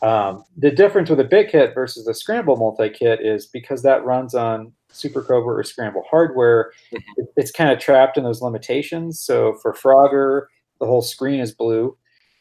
but 0.00 0.06
um, 0.06 0.44
the 0.56 0.70
difference 0.70 1.10
with 1.10 1.20
a 1.20 1.24
BitKit 1.24 1.74
versus 1.74 2.04
the 2.04 2.14
Scramble 2.14 2.56
multi 2.56 2.90
kit 2.90 3.20
is 3.20 3.46
because 3.46 3.82
that 3.82 4.04
runs 4.04 4.34
on 4.34 4.72
Super 4.90 5.22
Cobra 5.22 5.54
or 5.54 5.64
Scramble 5.64 6.04
hardware, 6.08 6.72
it, 6.92 7.28
it's 7.36 7.50
kind 7.50 7.70
of 7.70 7.78
trapped 7.78 8.16
in 8.16 8.24
those 8.24 8.40
limitations. 8.40 9.20
So 9.20 9.54
for 9.54 9.74
Frogger, 9.74 10.46
the 10.80 10.86
whole 10.86 11.02
screen 11.02 11.40
is 11.40 11.52
blue, 11.52 11.96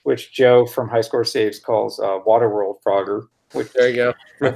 which 0.06 0.32
Joe 0.32 0.68
from 0.68 0.88
High 0.88 1.02
Score 1.02 1.26
Saves 1.26 1.60
calls 1.60 2.00
uh, 2.00 2.20
Waterworld 2.28 2.76
Frogger. 2.86 3.28
Which, 3.54 3.74
There 3.74 3.90
you 3.90 3.96
go. 3.96 4.14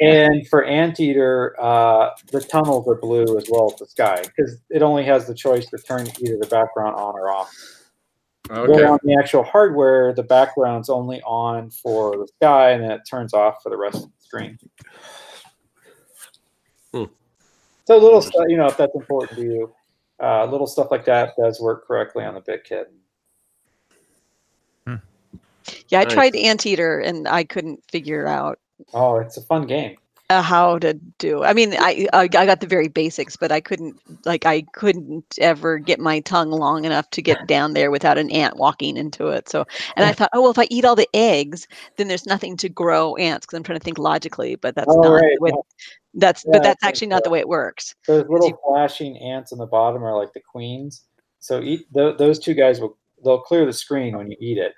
and 0.00 0.46
for 0.48 0.64
Anteater, 0.64 1.56
uh, 1.58 2.10
the 2.30 2.42
tunnels 2.42 2.86
are 2.88 2.96
blue 2.96 3.38
as 3.38 3.46
well 3.50 3.72
as 3.72 3.78
the 3.78 3.86
sky 3.86 4.22
because 4.22 4.58
it 4.68 4.82
only 4.82 5.02
has 5.04 5.26
the 5.26 5.34
choice 5.34 5.66
to 5.70 5.78
turn 5.78 6.06
either 6.20 6.36
the 6.38 6.46
background 6.48 6.94
on 6.96 7.14
or 7.14 7.30
off. 7.30 7.50
okay. 8.50 8.70
Well, 8.70 8.92
on 8.92 8.98
the 9.02 9.16
actual 9.18 9.42
hardware, 9.42 10.12
the 10.12 10.24
background's 10.24 10.90
only 10.90 11.22
on 11.22 11.70
for 11.70 12.18
the 12.18 12.28
sky, 12.36 12.72
and 12.72 12.84
then 12.84 12.90
it 12.90 13.00
turns 13.08 13.32
off 13.32 13.62
for 13.62 13.70
the 13.70 13.78
rest 13.78 13.96
of 13.96 14.10
the 14.10 14.24
screen. 14.24 14.58
Hmm. 16.92 17.04
So 17.86 17.96
little 17.96 18.20
stuff, 18.20 18.44
you 18.48 18.58
know, 18.58 18.66
if 18.66 18.76
that's 18.76 18.94
important 18.94 19.38
to 19.38 19.44
you, 19.46 19.74
uh, 20.22 20.44
little 20.44 20.66
stuff 20.66 20.88
like 20.90 21.06
that 21.06 21.32
does 21.38 21.62
work 21.62 21.86
correctly 21.86 22.22
on 22.24 22.34
the 22.34 22.42
BitKit. 22.42 22.86
Yeah, 25.88 26.00
I 26.00 26.04
Nice. 26.04 26.12
tried 26.12 26.36
Anteater 26.36 26.98
and 27.00 27.26
I 27.28 27.44
couldn't 27.44 27.82
figure 27.90 28.26
out 28.26 28.58
Oh, 28.92 29.16
it's 29.16 29.36
a 29.36 29.42
fun 29.42 29.66
game. 29.66 29.96
uh, 30.28 30.42
how 30.42 30.76
to 30.78 30.92
do. 31.18 31.44
I 31.44 31.52
mean, 31.54 31.74
I, 31.78 32.08
I 32.12 32.22
I 32.22 32.26
got 32.26 32.60
the 32.60 32.66
very 32.66 32.88
basics, 32.88 33.36
but 33.36 33.52
I 33.52 33.60
couldn't 33.60 33.96
like 34.26 34.44
I 34.44 34.62
couldn't 34.72 35.24
ever 35.40 35.78
get 35.78 36.00
my 36.00 36.18
tongue 36.20 36.50
long 36.50 36.84
enough 36.84 37.08
to 37.10 37.22
get 37.22 37.46
down 37.46 37.74
there 37.74 37.90
without 37.92 38.18
an 38.18 38.30
ant 38.32 38.56
walking 38.56 38.96
into 38.96 39.28
it. 39.28 39.48
So, 39.48 39.64
and 39.96 40.04
I 40.04 40.12
thought, 40.18 40.30
oh 40.34 40.42
well, 40.42 40.50
if 40.50 40.58
I 40.58 40.66
eat 40.68 40.84
all 40.84 40.96
the 40.96 41.08
eggs, 41.14 41.66
then 41.96 42.08
there's 42.08 42.26
nothing 42.26 42.56
to 42.58 42.68
grow 42.68 43.14
ants. 43.16 43.46
Because 43.46 43.56
I'm 43.56 43.62
trying 43.62 43.78
to 43.78 43.84
think 43.84 43.98
logically, 43.98 44.56
but 44.56 44.74
that's 44.74 44.88
Oh, 44.90 45.00
not 45.00 45.12
right, 45.14 45.38
the 45.40 45.62
that's 46.14 46.44
Yeah, 46.44 46.52
but 46.52 46.62
that's 46.64 46.84
actually 46.84 47.08
not 47.08 47.22
the 47.24 47.30
way 47.30 47.38
it 47.38 47.48
works. 47.48 47.94
Those 48.06 48.26
little 48.28 48.48
you- 48.48 48.58
flashing 48.66 49.16
ants 49.18 49.52
on 49.52 49.58
the 49.58 49.66
bottom 49.66 50.02
are 50.04 50.16
like 50.16 50.32
the 50.32 50.40
queens. 50.40 51.04
So 51.38 51.60
eat 51.60 51.86
th- 51.94 52.18
those 52.18 52.38
two 52.40 52.54
guys 52.54 52.80
will 52.80 52.98
they'll 53.24 53.40
clear 53.40 53.64
the 53.64 53.72
screen 53.72 54.16
when 54.16 54.30
you 54.30 54.36
eat 54.40 54.58
it. 54.58 54.72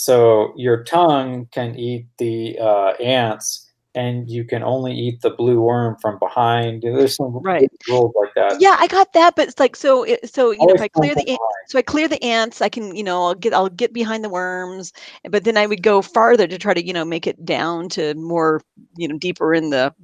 So 0.00 0.54
your 0.56 0.82
tongue 0.82 1.46
can 1.52 1.78
eat 1.78 2.06
the 2.16 2.58
uh, 2.58 2.92
ants, 3.02 3.70
and 3.94 4.30
you 4.30 4.44
can 4.44 4.62
only 4.62 4.94
eat 4.94 5.20
the 5.20 5.28
blue 5.28 5.60
worm 5.60 5.98
from 6.00 6.18
behind. 6.18 6.80
There's 6.80 7.16
some 7.16 7.38
Right. 7.42 7.70
rules 7.86 8.14
like 8.18 8.32
that. 8.34 8.62
Yeah, 8.62 8.76
I 8.78 8.86
got 8.86 9.12
that, 9.12 9.36
but 9.36 9.48
it's 9.48 9.60
like 9.60 9.76
so. 9.76 10.04
It, 10.04 10.32
so 10.32 10.52
you 10.52 10.66
know, 10.66 10.72
if 10.72 10.80
I 10.80 10.88
clear 10.88 11.14
the 11.14 11.26
from 11.26 11.36
so 11.68 11.78
I 11.78 11.82
clear 11.82 12.08
the 12.08 12.22
ants, 12.24 12.62
I 12.62 12.70
can 12.70 12.96
you 12.96 13.04
know 13.04 13.24
I'll 13.26 13.34
get 13.34 13.52
I'll 13.52 13.68
get 13.68 13.92
behind 13.92 14.24
the 14.24 14.30
worms, 14.30 14.94
but 15.28 15.44
then 15.44 15.58
I 15.58 15.66
would 15.66 15.82
go 15.82 16.00
farther 16.00 16.46
to 16.46 16.56
try 16.56 16.72
to 16.72 16.82
you 16.82 16.94
know 16.94 17.04
make 17.04 17.26
it 17.26 17.44
down 17.44 17.90
to 17.90 18.14
more 18.14 18.62
you 18.96 19.06
know 19.06 19.18
deeper 19.18 19.52
in 19.52 19.68
the, 19.68 19.94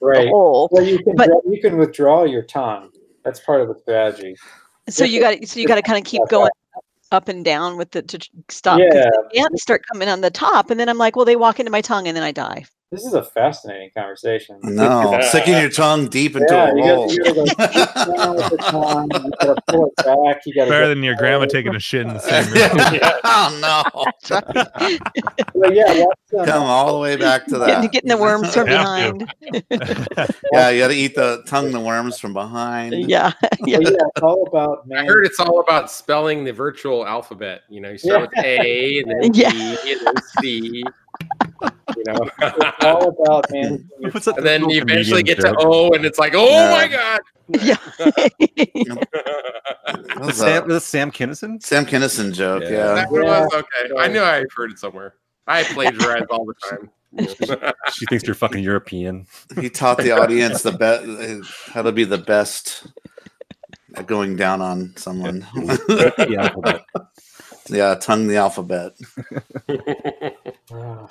the 0.00 0.28
hole. 0.30 0.68
Well, 0.70 0.84
you 0.84 1.02
can 1.02 1.16
But- 1.16 1.30
you 1.44 1.60
can 1.60 1.76
withdraw 1.76 2.22
your 2.22 2.42
tongue. 2.44 2.90
That's 3.24 3.40
part 3.40 3.60
of 3.62 3.66
the 3.66 3.74
strategy. 3.80 4.36
So 4.88 5.04
you 5.04 5.18
got 5.20 5.44
so 5.44 5.58
you 5.58 5.66
got 5.66 5.74
to 5.74 5.82
kind 5.82 5.98
of 5.98 6.04
keep 6.04 6.22
going 6.28 6.50
up 7.12 7.28
and 7.28 7.44
down 7.44 7.76
with 7.76 7.90
the 7.92 8.02
to 8.02 8.18
stop 8.48 8.78
Yeah. 8.78 9.08
the 9.32 9.38
ants 9.40 9.62
start 9.62 9.82
coming 9.92 10.08
on 10.08 10.20
the 10.20 10.30
top, 10.30 10.70
and 10.70 10.78
then 10.78 10.88
I'm 10.88 10.98
like, 10.98 11.16
well, 11.16 11.24
they 11.24 11.36
walk 11.36 11.60
into 11.60 11.72
my 11.72 11.80
tongue, 11.80 12.08
and 12.08 12.16
then 12.16 12.24
I 12.24 12.32
die. 12.32 12.64
This 12.90 13.04
is 13.04 13.12
a 13.14 13.22
fascinating 13.22 13.90
conversation. 13.96 14.58
No, 14.64 15.16
sticking 15.28 15.56
your 15.56 15.70
tongue 15.70 16.08
deep 16.08 16.34
into 16.34 16.52
Yeah, 16.52 16.70
a 16.72 16.76
you 16.76 16.82
hole. 16.82 17.06
gotta, 17.06 17.14
you 17.14 17.22
gotta 17.22 17.34
go 17.34 17.44
deep 17.44 18.16
down 18.16 18.34
with 18.36 18.50
the 18.50 18.56
tongue. 18.58 19.08
You 19.14 19.30
gotta 19.40 19.62
pull 19.68 19.86
it 19.86 19.96
back. 20.04 20.42
You 20.44 20.54
gotta 20.54 20.70
Better 20.70 20.88
than 20.88 21.02
your 21.04 21.14
grandma 21.14 21.36
forward. 21.46 21.50
taking 21.50 21.74
a 21.76 21.78
shit 21.78 22.00
in 22.00 22.08
the 22.08 22.18
same 22.18 22.46
room. 22.52 23.00
oh 23.24 23.58
no! 23.62 25.44
Well, 25.54 25.72
yeah, 25.72 25.84
watch, 26.04 26.18
Come 26.48 26.62
um, 26.62 26.68
all 26.68 26.92
the 26.94 26.98
way 26.98 27.14
back 27.16 27.46
to 27.46 27.58
that. 27.58 27.92
getting 27.92 28.08
the 28.08 28.16
worms 28.16 28.52
from 28.52 28.66
behind. 28.66 29.32
Yeah, 30.52 30.70
you 30.70 30.80
got 30.80 30.88
to 30.88 30.94
eat 30.94 31.14
the 31.14 31.44
tongue, 31.46 31.70
the 31.70 31.78
worms 31.78 32.18
from 32.18 32.32
behind. 32.32 32.92
Yeah, 33.08 33.32
yeah. 33.64 33.78
well, 33.78 33.82
yeah, 33.92 33.98
it's 34.16 34.20
all 34.22 34.44
about 34.48 34.84
I 34.92 35.04
heard 35.04 35.24
it's 35.26 35.38
all 35.38 35.60
about 35.60 35.92
spelling 35.92 36.42
the 36.42 36.52
virtual 36.52 37.06
alphabet. 37.06 37.62
You 37.68 37.80
know, 37.82 37.90
you 37.90 37.98
start 37.98 38.22
with 38.22 38.44
A 38.44 38.98
and 38.98 39.10
then 39.22 39.30
Yeah. 39.34 39.52
B 39.52 39.92
and 39.92 40.06
then 40.06 40.14
C. 40.42 40.84
You 41.96 42.04
know, 42.06 42.30
It's 42.40 42.84
all 42.84 43.08
about 43.08 43.46
managing 43.50 43.88
your 43.98 44.10
What's 44.12 44.26
and 44.26 44.44
then 44.46 44.68
you 44.70 44.80
eventually 44.82 45.22
comedian 45.22 45.42
get 45.42 45.58
to? 45.58 45.66
O, 45.66 45.90
and 45.92 46.04
it's 46.04 46.18
like, 46.18 46.34
oh 46.34 46.48
Yeah. 46.48 46.70
my 46.70 46.88
god. 46.88 47.20
yeah. 47.60 47.76
That 49.90 50.20
was 50.20 50.36
Sam, 50.36 50.64
a 50.64 50.68
that's 50.74 50.84
Sam 50.86 51.10
Kinison? 51.10 51.62
Sam 51.62 51.84
Kinison 51.84 52.32
joke. 52.32 52.62
Yeah. 52.62 52.70
Yeah. 52.70 52.94
That 52.94 53.10
was 53.10 53.52
okay. 53.54 53.94
I 53.98 54.06
knew 54.08 54.20
I 54.22 54.44
heard 54.56 54.70
it 54.70 54.78
somewhere. 54.78 55.14
I 55.46 55.64
plagiarize 55.64 56.24
all 56.30 56.44
the 56.46 56.54
time. 56.68 56.90
She 57.92 58.06
thinks 58.06 58.24
you're 58.24 58.36
fucking 58.36 58.62
European. 58.62 59.26
He 59.60 59.68
taught 59.68 59.98
the 59.98 60.12
audience 60.12 60.62
the 60.62 60.70
best 60.70 61.50
how 61.72 61.82
to 61.82 61.90
be 61.90 62.04
the 62.04 62.18
best 62.18 62.86
at 63.96 64.06
going 64.06 64.36
down 64.36 64.60
on 64.62 64.94
someone. 64.96 65.40
The 65.56 66.36
alphabet. 66.38 66.84
yeah, 67.68 67.96
tongue 67.96 68.28
the 68.28 68.36
alphabet. 68.36 68.92
Uh, 70.72 71.06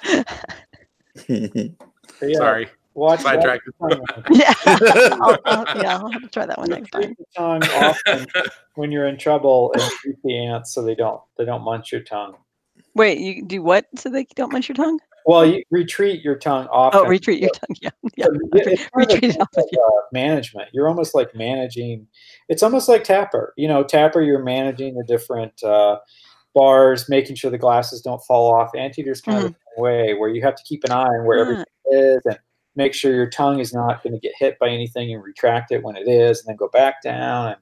yeah, 1.27 2.38
Sorry, 2.38 2.69
watch 2.94 3.22
sidetracked. 3.22 3.64
watch 3.80 3.99
yeah. 4.31 4.53
I'll, 4.65 5.38
I'll, 5.45 5.81
yeah, 5.81 5.98
I'll 5.98 6.11
have 6.11 6.22
to 6.22 6.30
try 6.30 6.45
that 6.45 6.57
one 6.57 6.69
next 6.69 6.91
time. 6.91 7.15
Keep 7.15 7.27
tongue 7.36 7.64
often 7.64 8.26
when 8.76 8.91
you're 8.91 9.07
in 9.07 9.18
trouble 9.18 9.72
and 9.73 9.81
treat 10.02 10.15
the 10.23 10.45
ants 10.45 10.73
so 10.73 10.84
they 10.84 10.95
don't 10.95 11.22
they 11.38 11.45
don't 11.45 11.64
munch 11.64 11.91
your 11.91 12.02
tongue. 12.02 12.36
Wait, 12.95 13.19
you 13.19 13.45
do 13.45 13.61
what 13.61 13.86
so 13.95 14.10
they 14.10 14.26
don't 14.36 14.52
munch 14.52 14.69
your 14.69 14.76
tongue? 14.76 14.99
Well, 15.26 15.45
you 15.45 15.64
retreat 15.69 16.23
your 16.23 16.36
tongue 16.36 16.68
often. 16.72 17.02
Oh, 17.02 17.06
retreat 17.06 17.40
your 17.40 17.52
tongue. 17.52 17.76
Yeah, 17.81 17.90
yeah. 18.15 18.26
It's 18.53 18.86
kind 18.90 19.06
of 19.06 19.14
Retreat 19.14 19.36
it 19.36 19.41
off 19.41 19.49
of, 19.56 19.64
uh, 19.64 20.02
management. 20.11 20.69
You're 20.73 20.88
almost 20.88 21.14
like 21.14 21.36
managing. 21.36 22.07
It's 22.48 22.64
almost 22.64 22.90
like 22.90 23.03
Tapper. 23.03 23.53
You 23.57 23.68
know, 23.68 23.84
Tapper. 23.84 24.22
You're 24.22 24.44
managing 24.44 24.95
the 24.95 25.03
different 25.03 25.61
uh, 25.64 25.99
bars, 26.55 27.07
making 27.09 27.35
sure 27.35 27.51
the 27.51 27.57
glasses 27.57 28.01
don't 28.01 28.21
fall 28.26 28.53
off. 28.53 28.71
Anteater's 28.76 29.21
kind 29.21 29.38
of 29.38 29.43
the 29.43 29.49
same 29.49 29.84
way, 29.84 30.13
where 30.13 30.30
you 30.30 30.41
have 30.41 30.55
to 30.55 30.63
keep 30.63 30.84
an 30.84 30.91
eye 30.91 31.03
on 31.05 31.26
where 31.26 31.38
Ah. 31.39 31.41
everything 31.41 31.65
is 31.91 32.21
and 32.26 32.38
make 32.76 32.93
sure 32.93 33.13
your 33.13 33.30
tongue 33.30 33.59
is 33.59 33.73
not 33.73 34.01
going 34.03 34.13
to 34.13 34.19
get 34.19 34.34
hit 34.38 34.57
by 34.59 34.69
anything 34.69 35.13
and 35.13 35.23
retract 35.23 35.71
it 35.71 35.84
when 35.84 35.95
it 35.95 36.07
is, 36.07 36.39
and 36.39 36.47
then 36.47 36.55
go 36.55 36.67
back 36.69 37.01
down. 37.03 37.55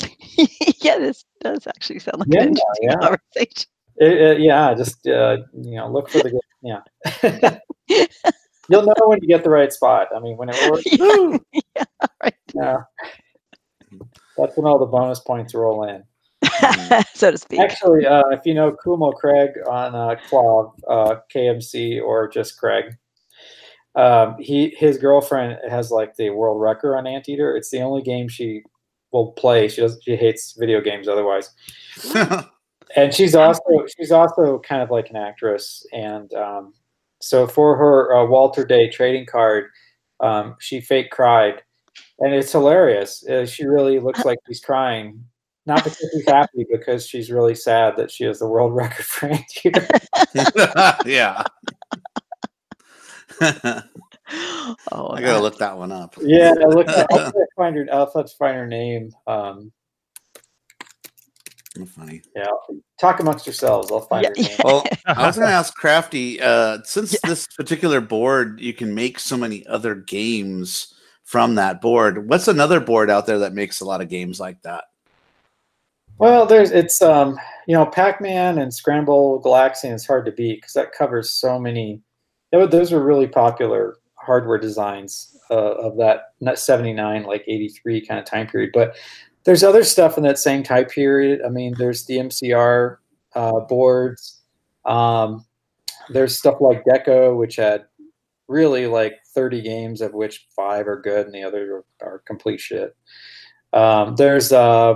And 0.00 0.10
yeah, 0.82 0.98
this 0.98 1.24
does 1.40 1.66
actually 1.66 1.98
sound 1.98 2.18
like 2.20 2.28
Yeah, 2.30 2.42
an 2.42 2.48
interesting 2.48 2.82
yeah. 2.82 2.94
conversation. 2.96 3.68
it, 3.96 4.12
it- 4.12 4.40
yeah, 4.40 4.74
just 4.74 5.06
uh, 5.06 5.38
you 5.54 5.76
know, 5.76 5.90
look 5.90 6.08
for 6.10 6.18
the 6.22 6.30
good. 6.30 6.40
Yeah. 6.62 7.58
You'll 8.68 8.82
know 8.84 8.94
when 9.06 9.18
you 9.20 9.28
get 9.28 9.42
the 9.42 9.50
right 9.50 9.72
spot. 9.72 10.08
I 10.14 10.20
mean, 10.20 10.36
when 10.36 10.48
it 10.48 10.70
works, 10.70 10.84
yeah, 10.86 11.36
yeah, 11.76 11.84
right. 12.22 12.34
yeah. 12.54 12.76
That's 14.38 14.56
when 14.56 14.66
all 14.66 14.78
the 14.78 14.86
bonus 14.86 15.18
points 15.20 15.52
roll 15.54 15.84
in. 15.84 16.04
so 17.14 17.30
to 17.30 17.38
speak. 17.38 17.60
Actually, 17.60 18.06
uh, 18.06 18.28
if 18.30 18.44
you 18.44 18.54
know 18.54 18.72
Kumo 18.72 19.12
Craig 19.12 19.50
on 19.68 19.94
uh, 19.94 20.16
KLOV, 20.28 20.72
uh, 20.88 21.16
KMC, 21.34 22.02
or 22.02 22.28
just 22.28 22.58
Craig, 22.58 22.96
um, 23.94 24.36
he 24.38 24.74
his 24.76 24.98
girlfriend 24.98 25.58
has 25.68 25.90
like 25.90 26.16
the 26.16 26.30
world 26.30 26.60
record 26.60 26.96
on 26.96 27.06
Anteater. 27.06 27.56
It's 27.56 27.70
the 27.70 27.80
only 27.80 28.02
game 28.02 28.28
she 28.28 28.62
will 29.12 29.32
play. 29.32 29.68
She 29.68 29.80
does. 29.80 30.00
She 30.02 30.16
hates 30.16 30.56
video 30.58 30.80
games 30.80 31.08
otherwise, 31.08 31.50
and 32.96 33.12
she's 33.12 33.34
also 33.34 33.86
she's 33.96 34.12
also 34.12 34.58
kind 34.60 34.82
of 34.82 34.90
like 34.90 35.10
an 35.10 35.16
actress. 35.16 35.84
And 35.92 36.32
um, 36.34 36.74
so 37.20 37.46
for 37.46 37.76
her 37.76 38.14
uh, 38.14 38.26
Walter 38.26 38.64
Day 38.64 38.88
trading 38.88 39.26
card, 39.26 39.66
um, 40.20 40.56
she 40.58 40.80
fake 40.80 41.10
cried, 41.10 41.62
and 42.18 42.34
it's 42.34 42.52
hilarious. 42.52 43.26
Uh, 43.26 43.44
she 43.44 43.66
really 43.66 43.98
looks 43.98 44.24
like 44.24 44.38
she's 44.46 44.60
crying. 44.60 45.24
Not 45.64 45.84
because 45.84 46.10
she's 46.12 46.26
happy, 46.26 46.66
because 46.70 47.06
she's 47.06 47.30
really 47.30 47.54
sad 47.54 47.96
that 47.96 48.10
she 48.10 48.24
has 48.24 48.40
the 48.40 48.48
world 48.48 48.72
record 48.76 49.04
for 49.06 49.26
Anteater. 49.26 49.86
yeah. 51.06 51.44
oh, 53.42 55.10
I 55.10 55.20
gotta 55.20 55.34
that- 55.34 55.42
look 55.42 55.58
that 55.58 55.76
one 55.76 55.92
up. 55.92 56.16
Yeah, 56.20 56.54
I 56.60 56.64
look. 56.66 56.88
I'll 56.88 57.32
find 57.56 57.76
her. 57.76 57.86
I'll 57.92 58.10
have 58.14 58.26
to 58.26 58.36
find 58.36 58.56
her 58.56 58.66
name. 58.66 59.12
Um, 59.26 59.72
Funny. 61.86 62.22
yeah, 62.36 62.46
talk 63.00 63.20
amongst 63.20 63.46
yourselves. 63.46 63.90
I'll 63.90 64.00
find 64.02 64.24
Yeah, 64.24 64.28
her 64.42 64.48
name. 64.48 64.58
Well, 64.62 64.84
I 65.06 65.26
was 65.26 65.36
going 65.36 65.48
to 65.48 65.54
ask 65.54 65.74
Crafty, 65.74 66.38
uh, 66.38 66.78
since 66.84 67.18
this 67.22 67.46
particular 67.46 68.02
board, 68.02 68.60
you 68.60 68.74
can 68.74 68.94
make 68.94 69.18
so 69.18 69.38
many 69.38 69.66
other 69.66 69.94
games 69.94 70.92
from 71.24 71.54
that 71.54 71.80
board. 71.80 72.28
What's 72.28 72.46
another 72.46 72.78
board 72.78 73.08
out 73.08 73.24
there 73.24 73.38
that 73.38 73.54
makes 73.54 73.80
a 73.80 73.86
lot 73.86 74.02
of 74.02 74.10
games 74.10 74.38
like 74.38 74.60
that? 74.62 74.84
Well, 76.18 76.46
there's 76.46 76.70
it's 76.70 77.02
um 77.02 77.38
you 77.66 77.74
know 77.74 77.86
Pac-Man 77.86 78.58
and 78.58 78.72
Scramble 78.72 79.42
Galaxian 79.42 79.94
is 79.94 80.06
hard 80.06 80.26
to 80.26 80.32
beat 80.32 80.60
because 80.60 80.74
that 80.74 80.92
covers 80.92 81.30
so 81.30 81.58
many. 81.58 82.00
Those 82.52 82.92
were 82.92 83.02
really 83.02 83.26
popular 83.26 83.96
hardware 84.14 84.58
designs 84.58 85.36
uh, 85.50 85.74
of 85.74 85.96
that 85.96 86.32
not 86.40 86.58
79 86.58 87.24
like 87.24 87.44
83 87.46 88.06
kind 88.06 88.20
of 88.20 88.26
time 88.26 88.46
period. 88.46 88.70
But 88.72 88.96
there's 89.44 89.64
other 89.64 89.84
stuff 89.84 90.16
in 90.16 90.22
that 90.24 90.38
same 90.38 90.62
time 90.62 90.86
period. 90.86 91.40
I 91.44 91.48
mean, 91.48 91.74
there's 91.76 92.06
the 92.06 92.18
MCR 92.18 92.98
uh, 93.34 93.60
boards. 93.60 94.40
Um, 94.84 95.44
there's 96.10 96.38
stuff 96.38 96.60
like 96.60 96.84
Deco, 96.84 97.36
which 97.36 97.56
had 97.56 97.84
really 98.48 98.86
like 98.86 99.14
30 99.34 99.62
games, 99.62 100.00
of 100.00 100.14
which 100.14 100.46
five 100.54 100.86
are 100.86 101.00
good 101.00 101.26
and 101.26 101.34
the 101.34 101.42
others 101.42 101.84
are, 102.00 102.06
are 102.06 102.18
complete 102.26 102.60
shit. 102.60 102.96
Um, 103.72 104.14
there's 104.16 104.52
uh, 104.52 104.94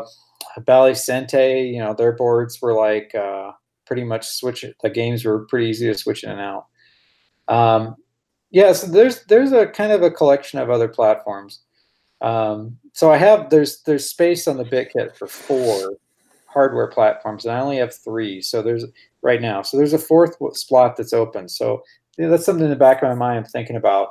Bally 0.64 0.93
Sente, 0.93 1.73
you 1.73 1.78
know, 1.78 1.94
their 1.94 2.12
boards 2.12 2.60
were 2.60 2.74
like 2.74 3.14
uh, 3.14 3.52
pretty 3.86 4.05
much 4.05 4.27
switch. 4.27 4.64
The 4.82 4.90
games 4.90 5.24
were 5.24 5.47
pretty 5.47 5.68
easy 5.68 5.86
to 5.86 5.98
switch 5.98 6.24
in 6.24 6.31
and 6.31 6.40
out. 6.40 6.66
Um, 7.48 7.97
yeah, 8.51 8.73
so 8.73 8.86
there's 8.86 9.24
there's 9.24 9.52
a 9.52 9.66
kind 9.66 9.93
of 9.93 10.02
a 10.02 10.10
collection 10.10 10.59
of 10.59 10.70
other 10.70 10.89
platforms. 10.89 11.60
Um, 12.20 12.78
so 12.93 13.10
I 13.12 13.16
have 13.16 13.51
there's 13.51 13.82
there's 13.82 14.09
space 14.09 14.48
on 14.48 14.56
the 14.56 14.64
BitKit 14.64 15.16
for 15.16 15.27
four 15.27 15.97
hardware 16.47 16.89
platforms, 16.89 17.44
and 17.44 17.55
I 17.55 17.60
only 17.60 17.77
have 17.77 17.94
three. 17.94 18.40
So 18.40 18.62
there's 18.62 18.85
right 19.23 19.43
now. 19.43 19.62
So 19.62 19.77
there's 19.77 19.93
a 19.93 19.98
fourth 19.98 20.36
slot 20.56 20.97
that's 20.97 21.12
open. 21.12 21.48
So 21.48 21.82
yeah, 22.16 22.28
that's 22.28 22.47
something 22.47 22.64
in 22.64 22.70
the 22.70 22.77
back 22.77 23.02
of 23.02 23.09
my 23.09 23.14
mind. 23.14 23.39
I'm 23.39 23.44
thinking 23.44 23.77
about 23.77 24.10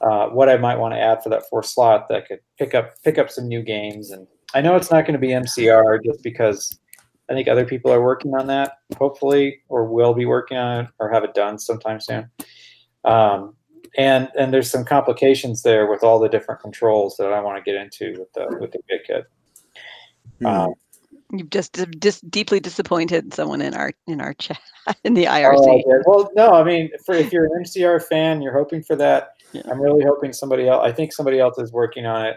uh, 0.00 0.28
what 0.28 0.48
I 0.48 0.56
might 0.56 0.78
want 0.78 0.94
to 0.94 1.00
add 1.00 1.22
for 1.22 1.28
that 1.28 1.48
fourth 1.48 1.66
slot 1.66 2.08
that 2.08 2.26
could 2.26 2.40
pick 2.58 2.74
up 2.74 3.00
pick 3.02 3.18
up 3.18 3.30
some 3.30 3.46
new 3.46 3.62
games. 3.62 4.10
And 4.10 4.26
I 4.56 4.62
know 4.62 4.74
it's 4.74 4.90
not 4.90 5.02
going 5.04 5.12
to 5.12 5.18
be 5.18 5.28
MCR 5.28 6.02
just 6.02 6.22
because 6.22 6.80
I 7.28 7.34
think 7.34 7.46
other 7.46 7.66
people 7.66 7.92
are 7.92 8.00
working 8.02 8.34
on 8.34 8.46
that, 8.46 8.78
hopefully, 8.96 9.60
or 9.68 9.84
will 9.84 10.14
be 10.14 10.24
working 10.24 10.56
on 10.56 10.86
it, 10.86 10.90
or 10.98 11.10
have 11.10 11.24
it 11.24 11.34
done 11.34 11.58
sometime 11.58 12.00
soon. 12.00 12.30
Um, 13.04 13.54
and 13.98 14.30
and 14.38 14.54
there's 14.54 14.70
some 14.70 14.82
complications 14.82 15.62
there 15.62 15.90
with 15.90 16.02
all 16.02 16.18
the 16.18 16.28
different 16.30 16.62
controls 16.62 17.16
that 17.18 17.34
I 17.34 17.40
want 17.40 17.62
to 17.62 17.70
get 17.70 17.78
into 17.78 18.18
with 18.18 18.32
the 18.32 18.56
with 18.58 18.72
the 18.72 18.78
BitKit. 18.90 19.24
Hmm. 20.40 20.46
Um, 20.46 20.74
You've 21.32 21.50
just 21.50 21.78
just 21.98 22.30
deeply 22.30 22.58
disappointed 22.58 23.34
someone 23.34 23.60
in 23.60 23.74
our 23.74 23.92
in 24.06 24.22
our 24.22 24.32
chat 24.32 24.60
in 25.04 25.12
the 25.12 25.26
Oh, 25.26 25.32
IRC. 25.32 25.82
yeah. 25.86 25.98
Well, 26.06 26.30
no, 26.34 26.54
I 26.54 26.64
mean, 26.64 26.88
for, 27.04 27.14
if 27.14 27.30
you're 27.30 27.44
an 27.44 27.62
MCR 27.62 28.04
fan, 28.04 28.40
you're 28.40 28.54
hoping 28.54 28.82
for 28.82 28.96
that. 28.96 29.32
Yeah. 29.52 29.62
I'm 29.70 29.82
really 29.82 30.04
hoping 30.04 30.32
somebody 30.32 30.66
else. 30.66 30.82
I 30.82 30.92
think 30.92 31.12
somebody 31.12 31.40
else 31.40 31.58
is 31.58 31.72
working 31.72 32.06
on 32.06 32.24
it. 32.24 32.36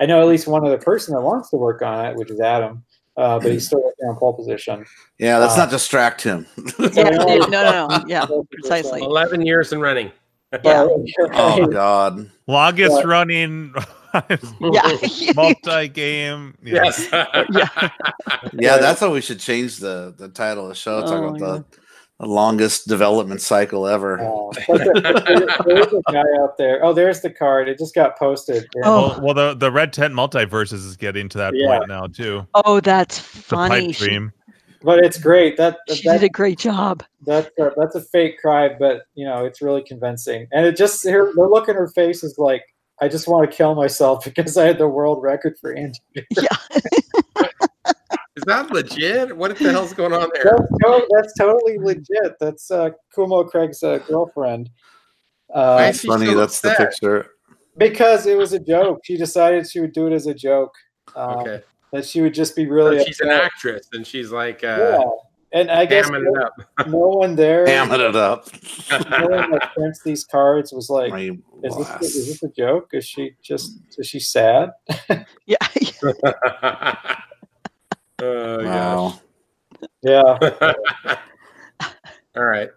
I 0.00 0.06
know 0.06 0.20
at 0.20 0.28
least 0.28 0.46
one 0.46 0.64
other 0.66 0.78
person 0.78 1.14
that 1.14 1.20
wants 1.22 1.50
to 1.50 1.56
work 1.56 1.82
on 1.82 2.06
it, 2.06 2.16
which 2.16 2.30
is 2.30 2.38
Adam, 2.40 2.84
uh, 3.16 3.38
but 3.38 3.50
he's 3.50 3.66
still 3.66 3.82
working 3.82 4.06
on 4.08 4.16
pole 4.16 4.34
position. 4.34 4.84
Yeah, 5.18 5.38
let's 5.38 5.54
Uh, 5.54 5.58
not 5.58 5.70
distract 5.70 6.22
him. 6.22 6.46
Yeah, 6.78 7.10
no, 7.10 7.36
no, 7.46 7.88
no. 7.88 8.04
Yeah, 8.06 8.26
precisely. 8.52 9.00
Eleven 9.02 9.40
years 9.44 9.72
and 9.72 9.80
running. 9.80 10.12
Yeah. 10.64 10.86
Oh. 11.32 11.66
God. 11.72 12.30
Longest 12.46 12.92
But- 12.96 13.06
running 13.06 13.74
Yeah. 14.60 14.96
multi 15.34 15.88
game. 15.88 16.54
Yes. 16.62 17.08
yeah. 17.12 17.90
Yeah, 18.52 18.78
that's 18.78 19.00
how 19.00 19.12
we 19.12 19.20
should 19.20 19.40
change 19.40 19.78
the 19.78 20.14
the 20.16 20.28
title 20.28 20.64
of 20.64 20.68
the 20.70 20.74
show. 20.74 21.00
Talk 21.02 21.10
Oh 21.10 21.24
about 21.28 21.32
my 21.32 21.38
the, 21.38 21.64
the 22.18 22.26
longest 22.26 22.88
development 22.88 23.40
cycle 23.42 23.86
ever. 23.86 24.16
But 24.16 24.24
oh, 24.68 24.78
there- 24.78 24.94
there- 24.94 25.46
there's 25.66 25.92
a 25.92 26.02
guy 26.12 26.22
out 26.40 26.56
there. 26.56 26.84
Oh, 26.84 26.92
there's 26.92 27.20
the 27.20 27.30
card. 27.30 27.68
It 27.68 27.78
just 27.78 27.94
got 27.94 28.18
posted. 28.18 28.66
Oh. 28.84 29.08
Well, 29.08 29.20
well, 29.22 29.34
the 29.34 29.54
the 29.54 29.70
Red 29.72 29.92
Tent 29.92 30.14
multiverses 30.14 30.74
is 30.86 30.96
getting 30.96 31.28
to 31.30 31.38
that 31.38 31.52
Yeah. 31.54 31.78
point 31.78 31.88
now 31.88 32.06
too. 32.06 32.46
Oh, 32.54 32.80
that's 32.80 33.18
The 33.18 33.24
funny. 33.42 33.88
pipe 33.88 33.96
dream. 33.96 34.32
But 34.82 35.00
it's 35.00 35.18
great. 35.18 35.56
That 35.56 35.78
she 35.88 36.06
that, 36.08 36.20
did 36.20 36.26
a 36.26 36.28
great 36.28 36.58
job. 36.58 37.02
That's 37.24 37.50
a, 37.58 37.72
that's 37.76 37.96
a 37.96 38.00
fake 38.02 38.38
cry, 38.40 38.68
but 38.78 39.02
you 39.14 39.26
know 39.26 39.44
it's 39.44 39.60
really 39.60 39.82
convincing. 39.82 40.46
And 40.52 40.64
it 40.64 40.76
just 40.76 41.04
her 41.08 41.32
the 41.34 41.42
look 41.48 41.68
in 41.68 41.74
her 41.74 41.88
face 41.88 42.22
is 42.22 42.38
like, 42.38 42.62
I 43.00 43.08
just 43.08 43.26
want 43.26 43.50
to 43.50 43.56
kill 43.56 43.74
myself 43.74 44.24
because 44.36 44.56
I 44.56 44.64
had 44.66 44.78
the 44.78 44.86
world 44.86 45.22
record 45.22 45.58
for 45.60 45.72
anti. 45.74 45.98
Yeah. 46.30 46.46
Is 48.46 48.54
that 48.54 48.70
legit? 48.70 49.36
What 49.36 49.58
the 49.58 49.72
hell's 49.72 49.92
going 49.92 50.12
on 50.12 50.28
there? 50.34 50.44
That's, 50.56 50.68
to- 50.84 51.06
that's 51.10 51.34
totally 51.36 51.78
legit. 51.78 52.34
That's 52.38 52.70
uh, 52.70 52.90
Kumo 53.14 53.42
Craig's 53.44 53.82
uh, 53.82 53.98
girlfriend. 54.06 54.70
Why 55.48 55.86
Uh, 55.86 55.88
is 55.90 56.00
she 56.00 56.06
Funny, 56.08 56.26
so 56.26 56.36
that's 56.36 56.60
the 56.60 56.70
picture. 56.78 57.30
because 57.76 58.26
it 58.26 58.36
was 58.38 58.52
a 58.52 58.60
joke. 58.60 59.00
She 59.04 59.16
decided 59.16 59.68
she 59.68 59.80
would 59.80 59.92
do 59.92 60.06
it 60.06 60.12
as 60.12 60.26
a 60.28 60.34
joke. 60.34 60.72
Um, 61.16 61.38
Okay. 61.40 61.62
That 61.92 62.04
she 62.04 62.20
would 62.20 62.34
just 62.34 62.54
be 62.56 62.66
really. 62.68 62.98
So 62.98 63.04
she's 63.04 63.20
an 63.20 63.30
actress, 63.30 63.88
and 63.92 64.06
she's 64.06 64.30
like 64.32 64.62
Yeah. 64.62 64.98
uh, 64.98 65.10
And 65.52 65.70
I 65.70 65.86
guess 65.86 66.08
no, 66.10 66.18
it 66.18 66.42
up. 66.42 66.52
no 66.88 66.98
one 66.98 67.34
there, 67.36 67.64
Hamming 67.72 68.00
it 68.08 68.16
up. 68.16 68.46
no 69.10 69.26
one 69.28 69.50
that 69.52 69.72
prints 69.74 70.02
these 70.04 70.24
cards 70.24 70.72
was 70.72 70.90
like, 70.90 71.12
is 71.14 71.36
this, 71.62 71.74
blast. 71.74 72.02
is 72.04 72.26
this 72.26 72.42
a 72.42 72.48
joke? 72.48 72.88
Is 72.92 73.04
she 73.06 73.34
just, 73.42 73.78
is 73.98 74.06
she 74.06 74.20
sad? 74.20 74.70
Yeah. 75.46 75.56
oh 78.22 78.64
Wow. 78.64 79.20
Yeah. 80.02 80.38
All 82.36 82.44
right. 82.44 82.70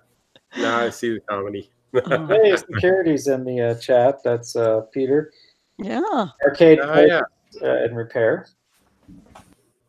Now 0.58 0.80
I 0.80 0.90
see 0.90 1.14
the 1.14 1.20
comedy. 1.22 1.70
Oh, 1.94 2.28
Hey, 2.28 2.56
security's 2.56 3.28
in 3.28 3.44
the 3.46 3.62
uh, 3.62 3.76
chat. 3.76 4.24
That's 4.24 4.56
uh, 4.56 4.82
Peter. 4.94 5.32
yeah. 5.78 6.28
Arcade 6.44 6.80
Oh, 6.82 7.00
yeah. 7.02 7.22
uh, 7.64 7.84
in 7.86 7.96
repair. 7.96 8.48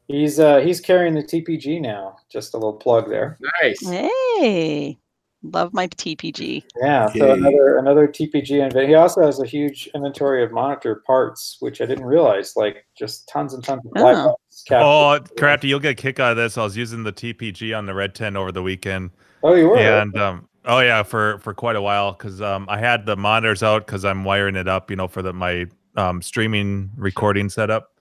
He's 0.08 0.40
uh, 0.40 0.58
he's 0.58 0.80
carrying 0.80 1.14
the 1.14 1.22
TPG 1.22 1.80
now. 1.80 2.16
Just 2.30 2.54
a 2.54 2.56
little 2.56 2.72
plug 2.74 3.08
there. 3.08 3.38
Nice. 3.62 3.80
Hey. 3.88 4.98
Love 5.42 5.72
my 5.72 5.86
TPG. 5.88 6.64
Yeah. 6.82 7.06
So 7.12 7.26
Yay. 7.26 7.32
another 7.32 7.78
another 7.78 8.06
TPG 8.08 8.62
and 8.62 8.88
he 8.88 8.94
also 8.94 9.22
has 9.24 9.40
a 9.40 9.46
huge 9.46 9.88
inventory 9.94 10.44
of 10.44 10.52
monitor 10.52 11.02
parts, 11.06 11.56
which 11.60 11.80
I 11.80 11.86
didn't 11.86 12.04
realize. 12.04 12.54
Like 12.56 12.84
just 12.98 13.28
tons 13.28 13.54
and 13.54 13.64
tons 13.64 13.84
of 13.86 13.92
black 13.92 14.16
Oh. 14.16 14.36
Oh, 14.70 15.18
Crafty, 15.38 15.68
you'll 15.68 15.80
get 15.80 15.92
a 15.92 15.94
kick 15.94 16.20
out 16.20 16.32
of 16.32 16.36
this. 16.36 16.56
I 16.58 16.62
was 16.64 16.76
using 16.76 17.02
the 17.02 17.12
TPG 17.12 17.76
on 17.76 17.86
the 17.86 17.94
Red 17.94 18.14
Tent 18.14 18.36
over 18.36 18.52
the 18.52 18.62
weekend, 18.62 19.10
Oh, 19.42 19.54
you 19.54 19.68
were. 19.68 19.78
and 19.78 20.16
um, 20.18 20.48
oh 20.64 20.80
yeah, 20.80 21.02
for 21.02 21.38
for 21.38 21.54
quite 21.54 21.76
a 21.76 21.82
while 21.82 22.12
because 22.12 22.40
um, 22.42 22.66
I 22.68 22.78
had 22.78 23.06
the 23.06 23.16
monitors 23.16 23.62
out 23.62 23.86
because 23.86 24.04
I'm 24.04 24.24
wiring 24.24 24.56
it 24.56 24.68
up, 24.68 24.90
you 24.90 24.96
know, 24.96 25.08
for 25.08 25.22
the 25.22 25.32
my 25.32 25.66
um, 25.96 26.22
streaming 26.22 26.90
recording 26.96 27.48
setup, 27.48 27.92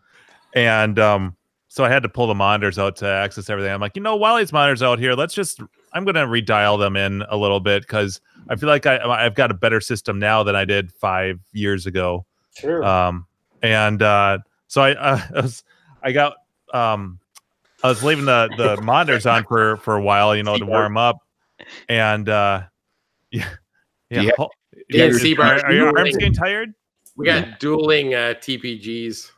and 0.53 0.99
um, 0.99 1.35
so 1.67 1.83
I 1.85 1.89
had 1.89 2.03
to 2.03 2.09
pull 2.09 2.27
the 2.27 2.35
monitors 2.35 2.77
out 2.79 2.95
to 2.97 3.07
access 3.07 3.49
everything. 3.49 3.71
I'm 3.71 3.79
like, 3.81 3.95
you 3.95 4.01
know, 4.01 4.15
while 4.15 4.37
these 4.37 4.51
monitors 4.51 4.81
out 4.81 4.99
here, 4.99 5.13
let's 5.13 5.33
just 5.33 5.61
I'm 5.93 6.05
gonna 6.05 6.27
redial 6.27 6.77
them 6.79 6.95
in 6.95 7.23
a 7.29 7.37
little 7.37 7.59
bit 7.59 7.83
because 7.83 8.19
I 8.49 8.55
feel 8.55 8.69
like 8.69 8.85
I 8.85 8.97
I've 8.97 9.35
got 9.35 9.51
a 9.51 9.55
better 9.55 9.79
system 9.79 10.19
now 10.19 10.43
than 10.43 10.55
I 10.55 10.65
did 10.65 10.91
five 10.91 11.39
years 11.53 11.85
ago. 11.85 12.25
Sure. 12.57 12.83
Um, 12.83 13.25
and 13.61 14.01
uh, 14.01 14.39
so 14.67 14.81
I, 14.81 14.93
uh, 14.93 15.21
I 15.35 15.41
was, 15.41 15.63
I 16.03 16.11
got, 16.11 16.35
um, 16.73 17.19
I 17.83 17.87
was 17.87 18.03
leaving 18.03 18.25
the 18.25 18.49
the 18.57 18.81
monitors 18.83 19.25
on 19.25 19.45
for 19.45 19.77
for 19.77 19.95
a 19.95 20.01
while, 20.01 20.35
you 20.35 20.43
know, 20.43 20.57
to 20.57 20.65
warm 20.65 20.97
up, 20.97 21.17
and 21.87 22.27
uh, 22.29 22.63
yeah, 23.31 23.49
yeah. 24.09 24.21
Yeah. 24.21 24.31
hol- 24.37 24.51
Yeah, 24.89 25.11
see, 25.11 25.35
are, 25.37 25.65
are 25.65 25.73
your 25.73 25.97
arms 25.97 26.17
getting 26.17 26.33
tired? 26.33 26.73
We 27.15 27.25
got 27.25 27.59
dueling 27.59 28.13
uh, 28.13 28.35
TPGs. 28.39 29.31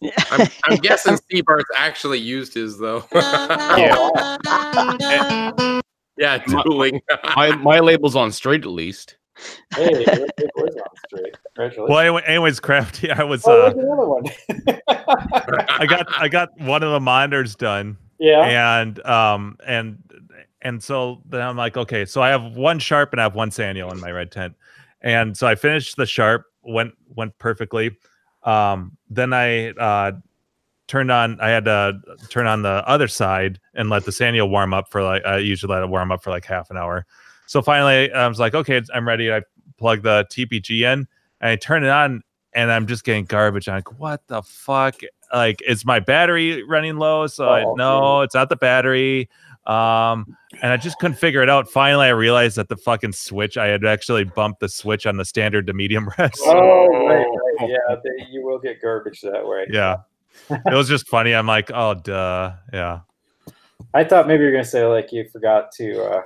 I'm, 0.30 0.48
I'm 0.64 0.76
guessing 0.78 1.16
Steve 1.16 1.44
Bart's 1.44 1.64
actually 1.76 2.18
used 2.18 2.54
his 2.54 2.78
though. 2.78 3.04
yeah, 6.16 6.38
dueling. 6.64 7.00
My 7.36 7.50
my 7.56 7.80
label's 7.80 8.16
on 8.16 8.32
straight 8.32 8.62
at 8.64 8.70
least. 8.70 9.16
hey, 9.74 9.86
it, 9.92 10.30
it 10.38 10.50
was 10.56 10.74
on 10.76 10.88
straight. 11.06 11.36
Congratulations. 11.58 11.90
Well, 11.90 11.98
anyway, 11.98 12.22
anyways, 12.24 12.60
crafty. 12.60 13.10
I 13.10 13.24
was, 13.24 13.42
oh, 13.44 13.66
uh, 13.66 13.70
another 13.70 14.08
one. 14.08 14.24
I 15.68 15.86
got, 15.86 16.06
I 16.16 16.28
got 16.28 16.56
one 16.60 16.84
of 16.84 16.92
the 16.92 17.00
monitors 17.00 17.56
done, 17.56 17.98
yeah. 18.20 18.76
and 18.76 19.04
um, 19.04 19.56
and 19.66 19.98
and 20.62 20.80
so 20.80 21.20
then 21.28 21.40
I'm 21.40 21.56
like, 21.56 21.76
okay, 21.76 22.04
so 22.04 22.22
I 22.22 22.28
have 22.28 22.56
one 22.56 22.78
sharp 22.78 23.12
and 23.12 23.20
I 23.20 23.24
have 23.24 23.34
one 23.34 23.50
Sanyo 23.50 23.90
in 23.90 23.98
my 23.98 24.12
red 24.12 24.30
tent, 24.30 24.54
and 25.00 25.36
so 25.36 25.48
I 25.48 25.56
finished 25.56 25.96
the 25.96 26.06
sharp, 26.06 26.44
went 26.62 26.94
went 27.08 27.36
perfectly. 27.38 27.90
Um, 28.44 28.96
then 29.10 29.32
I 29.32 29.70
uh, 29.70 30.12
turned 30.86 31.10
on, 31.10 31.40
I 31.40 31.48
had 31.48 31.64
to 31.64 31.98
turn 32.28 32.46
on 32.46 32.62
the 32.62 32.88
other 32.88 33.08
side 33.08 33.58
and 33.74 33.90
let 33.90 34.04
the 34.04 34.12
Sanyo 34.12 34.48
warm 34.48 34.72
up 34.72 34.92
for 34.92 35.02
like 35.02 35.24
I 35.26 35.38
usually 35.38 35.74
let 35.74 35.82
it 35.82 35.88
warm 35.88 36.12
up 36.12 36.22
for 36.22 36.30
like 36.30 36.44
half 36.44 36.70
an 36.70 36.76
hour. 36.76 37.04
So 37.46 37.62
finally, 37.62 38.12
I 38.12 38.28
was 38.28 38.38
like, 38.38 38.54
okay, 38.54 38.80
I'm 38.94 39.08
ready. 39.08 39.32
I 39.32 39.42
plug 39.76 40.02
the 40.02 40.24
TPG 40.30 40.82
in 40.82 41.08
and 41.40 41.50
I 41.50 41.56
turn 41.56 41.84
it 41.84 41.90
on, 41.90 42.22
and 42.54 42.70
I'm 42.70 42.86
just 42.86 43.04
getting 43.04 43.24
garbage. 43.24 43.68
I'm 43.68 43.76
like, 43.76 43.98
what 43.98 44.26
the 44.26 44.42
fuck? 44.42 44.96
Like, 45.32 45.62
is 45.66 45.84
my 45.84 46.00
battery 46.00 46.62
running 46.64 46.96
low? 46.96 47.26
So 47.26 47.48
I 47.48 47.64
Oh, 47.64 47.74
no, 47.74 48.22
it's 48.22 48.34
not 48.34 48.48
the 48.48 48.56
battery. 48.56 49.28
Um, 49.66 50.34
and 50.62 50.72
I 50.72 50.78
just 50.78 50.98
couldn't 50.98 51.18
figure 51.18 51.42
it 51.42 51.50
out. 51.50 51.68
Finally, 51.70 52.06
I 52.06 52.10
realized 52.10 52.56
that 52.56 52.70
the 52.70 52.76
fucking 52.76 53.12
switch, 53.12 53.58
I 53.58 53.66
had 53.66 53.84
actually 53.84 54.24
bumped 54.24 54.60
the 54.60 54.68
switch 54.68 55.04
on 55.06 55.18
the 55.18 55.26
standard 55.26 55.66
to 55.66 55.74
medium 55.74 56.08
res. 56.18 56.30
Oh, 56.46 57.06
right, 57.06 57.18
right. 57.18 57.68
Yeah, 57.68 57.96
they, 58.02 58.24
you 58.30 58.42
will 58.42 58.58
get 58.58 58.80
garbage 58.80 59.20
that 59.20 59.46
way. 59.46 59.66
Yeah. 59.70 59.96
It 60.48 60.72
was 60.72 60.88
just 60.88 61.06
funny. 61.06 61.34
I'm 61.34 61.46
like, 61.46 61.70
oh, 61.74 61.94
duh. 61.94 62.54
Yeah. 62.72 63.00
I 63.94 64.04
thought 64.04 64.26
maybe 64.26 64.42
you 64.42 64.46
were 64.46 64.52
gonna 64.52 64.64
say 64.64 64.84
like 64.86 65.12
you 65.12 65.28
forgot 65.28 65.70
to 65.72 66.02
uh 66.02 66.22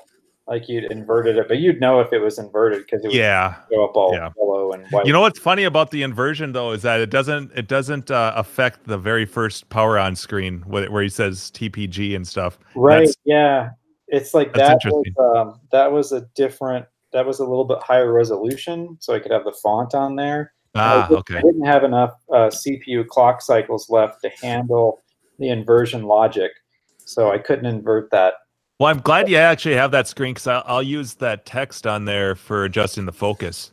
like 0.52 0.68
you'd 0.68 0.84
inverted 0.92 1.36
it, 1.38 1.48
but 1.48 1.58
you'd 1.58 1.80
know 1.80 2.00
if 2.00 2.12
it 2.12 2.18
was 2.18 2.38
inverted 2.38 2.82
because 2.84 3.02
it 3.04 3.08
would 3.08 3.16
Yeah. 3.16 3.54
go 3.70 3.84
up 3.86 3.96
all 3.96 4.12
Yeah. 4.12 4.28
yellow 4.36 4.72
and 4.72 4.86
white. 4.90 5.06
You 5.06 5.12
know 5.14 5.22
what's 5.22 5.38
funny 5.38 5.64
about 5.64 5.90
the 5.90 6.02
inversion 6.02 6.52
though 6.52 6.72
is 6.72 6.82
that 6.82 7.00
it 7.00 7.08
doesn't 7.10 7.52
it 7.56 7.68
doesn't 7.68 8.10
uh, 8.10 8.32
affect 8.36 8.86
the 8.86 8.98
very 8.98 9.24
first 9.24 9.68
power 9.70 9.98
on 9.98 10.14
screen 10.14 10.62
where, 10.66 10.90
where 10.90 11.02
he 11.02 11.08
says 11.08 11.50
TPG 11.52 12.14
and 12.14 12.26
stuff. 12.28 12.58
right? 12.74 12.98
That's- 12.98 13.16
yeah, 13.24 13.70
it's 14.08 14.34
like 14.34 14.52
that 14.54 14.78
was 14.84 15.04
um, 15.18 15.60
that 15.72 15.90
was 15.90 16.12
a 16.12 16.20
different 16.34 16.84
that 17.12 17.24
was 17.26 17.38
a 17.40 17.44
little 17.44 17.64
bit 17.64 17.78
higher 17.82 18.12
resolution, 18.12 18.96
so 19.00 19.14
I 19.14 19.20
could 19.20 19.32
have 19.32 19.44
the 19.44 19.52
font 19.52 19.94
on 19.94 20.16
there. 20.16 20.52
And 20.74 20.82
I 20.82 20.94
Ah, 21.02 21.08
did- 21.08 21.18
okay. 21.18 21.36
I 21.38 21.40
didn't 21.42 21.64
have 21.66 21.82
enough 21.84 22.12
uh, 22.30 22.48
CPU 22.50 23.06
clock 23.06 23.40
cycles 23.42 23.88
left 23.90 24.20
to 24.22 24.30
handle 24.42 25.00
the 25.38 25.48
inversion 25.48 26.04
logic, 26.04 26.52
so 26.98 27.30
I 27.30 27.38
couldn't 27.38 27.66
invert 27.66 28.10
that. 28.10 28.34
Well, 28.78 28.90
I'm 28.90 29.00
glad 29.00 29.28
you 29.28 29.36
actually 29.36 29.76
have 29.76 29.92
that 29.92 30.08
screen 30.08 30.34
because 30.34 30.46
I'll, 30.46 30.62
I'll 30.66 30.82
use 30.82 31.14
that 31.14 31.46
text 31.46 31.86
on 31.86 32.04
there 32.04 32.34
for 32.34 32.64
adjusting 32.64 33.04
the 33.06 33.12
focus. 33.12 33.72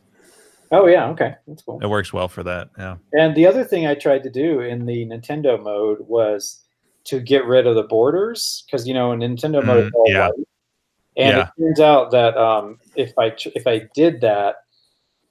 Oh 0.72 0.86
yeah, 0.86 1.08
okay, 1.08 1.34
that's 1.48 1.62
cool. 1.62 1.80
It 1.82 1.88
works 1.88 2.12
well 2.12 2.28
for 2.28 2.44
that. 2.44 2.70
Yeah. 2.78 2.96
And 3.12 3.34
the 3.34 3.46
other 3.46 3.64
thing 3.64 3.86
I 3.86 3.94
tried 3.94 4.22
to 4.22 4.30
do 4.30 4.60
in 4.60 4.86
the 4.86 5.04
Nintendo 5.06 5.60
mode 5.60 5.98
was 6.00 6.62
to 7.04 7.18
get 7.18 7.44
rid 7.44 7.66
of 7.66 7.74
the 7.74 7.82
borders 7.82 8.62
because 8.66 8.86
you 8.86 8.94
know 8.94 9.10
in 9.10 9.18
Nintendo 9.18 9.64
mode 9.64 9.84
Mm, 9.84 9.88
it's 9.88 9.96
yeah. 10.06 10.26
white. 10.26 10.46
And 11.16 11.36
Yeah. 11.36 11.48
it 11.56 11.60
turns 11.60 11.80
out 11.80 12.12
that 12.12 12.36
um, 12.36 12.78
if 12.94 13.12
I 13.18 13.34
if 13.56 13.66
I 13.66 13.88
did 13.94 14.20
that, 14.20 14.56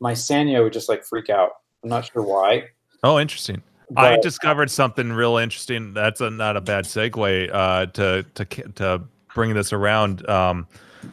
my 0.02 0.12
Sanyo 0.12 0.64
would 0.64 0.74
just 0.74 0.90
like 0.90 1.06
freak 1.06 1.30
out. 1.30 1.52
I'm 1.84 1.90
not 1.90 2.10
sure 2.12 2.22
why. 2.22 2.66
Oh, 3.04 3.18
interesting. 3.18 3.64
I 3.96 4.18
discovered 4.18 4.70
something 4.70 5.12
real 5.12 5.38
interesting. 5.38 5.94
That's 5.94 6.22
a, 6.22 6.30
not 6.30 6.58
a 6.58 6.62
bad 6.62 6.84
segue 6.84 7.50
uh, 7.54 7.86
to 7.88 8.24
to 8.36 8.46
to 8.46 9.04
bring 9.34 9.54
this 9.54 9.74
around. 9.74 10.28
Um, 10.30 10.68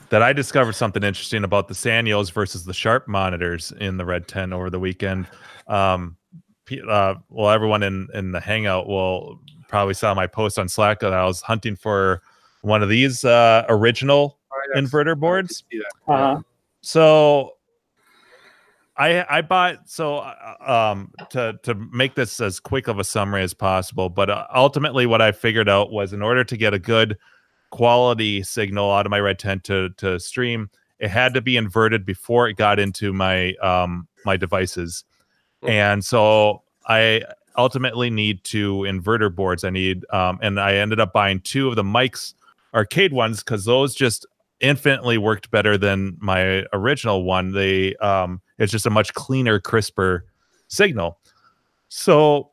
that 0.09 0.23
I 0.23 0.33
discovered 0.33 0.75
something 0.75 1.03
interesting 1.03 1.45
about 1.45 1.69
the 1.69 1.75
Sanyos 1.75 2.33
versus 2.33 2.65
the 2.65 2.75
Sharp 2.75 3.07
monitors 3.07 3.73
in 3.79 3.97
the 3.97 4.05
Red 4.05 4.27
Tent 4.27 4.53
over 4.53 4.69
the 4.69 4.81
weekend. 4.81 5.27
Um, 5.69 6.17
uh, 6.89 7.15
well, 7.29 7.51
everyone 7.51 7.83
in 7.83 8.09
in 8.15 8.33
the 8.33 8.41
Hangout 8.41 8.89
will 8.89 9.41
probably 9.69 9.95
saw 9.95 10.15
my 10.15 10.27
post 10.27 10.59
on 10.59 10.69
Slack 10.69 11.01
that 11.01 11.13
I 11.13 11.25
was 11.25 11.41
hunting 11.41 11.77
for 11.77 12.23
one 12.63 12.83
of 12.83 12.89
these 12.89 13.25
uh, 13.25 13.65
original 13.69 14.39
inverter 14.75 15.19
boards. 15.19 15.65
Uh-huh. 16.09 16.41
So 16.81 17.53
I 18.97 19.25
I 19.29 19.43
bought 19.43 19.89
so 19.89 20.19
uh, 20.19 20.57
um 20.67 21.13
to 21.31 21.59
to 21.63 21.75
make 21.75 22.15
this 22.15 22.41
as 22.41 22.59
quick 22.59 22.89
of 22.89 22.99
a 22.99 23.05
summary 23.05 23.43
as 23.43 23.55
possible, 23.55 24.09
but 24.09 24.31
uh, 24.31 24.47
ultimately 24.55 25.07
what 25.07 25.23
I 25.23 25.33
figured 25.33 25.69
out 25.69 25.93
was 25.93 26.13
in 26.13 26.23
order 26.23 26.45
to 26.45 26.57
get 26.57 26.75
a 26.75 26.79
good 26.79 27.17
quality 27.77 28.43
signal 28.43 28.91
out 28.91 29.05
of 29.05 29.11
my 29.11 29.21
Red 29.21 29.39
Tent 29.39 29.63
to 29.65 29.91
to 29.99 30.19
stream, 30.19 30.71
it 30.99 31.11
had 31.11 31.35
to 31.35 31.43
be 31.43 31.59
inverted 31.59 32.07
before 32.07 32.49
it 32.49 32.55
got 32.55 32.79
into 32.79 33.13
my 33.13 33.53
um 33.57 34.09
my 34.25 34.39
devices. 34.39 35.05
And 35.63 36.03
so 36.03 36.63
I 36.89 37.23
ultimately 37.59 38.09
need 38.09 38.45
two 38.45 38.79
inverter 38.79 39.35
boards. 39.35 39.63
I 39.63 39.69
need 39.69 40.07
um 40.11 40.39
and 40.41 40.59
I 40.59 40.77
ended 40.77 41.01
up 41.01 41.13
buying 41.13 41.41
two 41.41 41.69
of 41.69 41.77
the 41.77 41.85
Mike's 41.85 42.35
Arcade 42.73 43.13
ones 43.13 43.41
because 43.41 43.67
those 43.67 43.95
just 43.95 44.25
infinitely 44.61 45.19
worked 45.19 45.51
better 45.51 45.77
than 45.77 46.17
my 46.19 46.65
original 46.73 47.25
one. 47.25 47.53
They 47.53 47.95
um 47.97 48.41
it's 48.57 48.73
just 48.73 48.87
a 48.87 48.91
much 48.91 49.13
cleaner, 49.13 49.61
crisper 49.61 50.25
signal. 50.69 51.19
So 51.91 52.53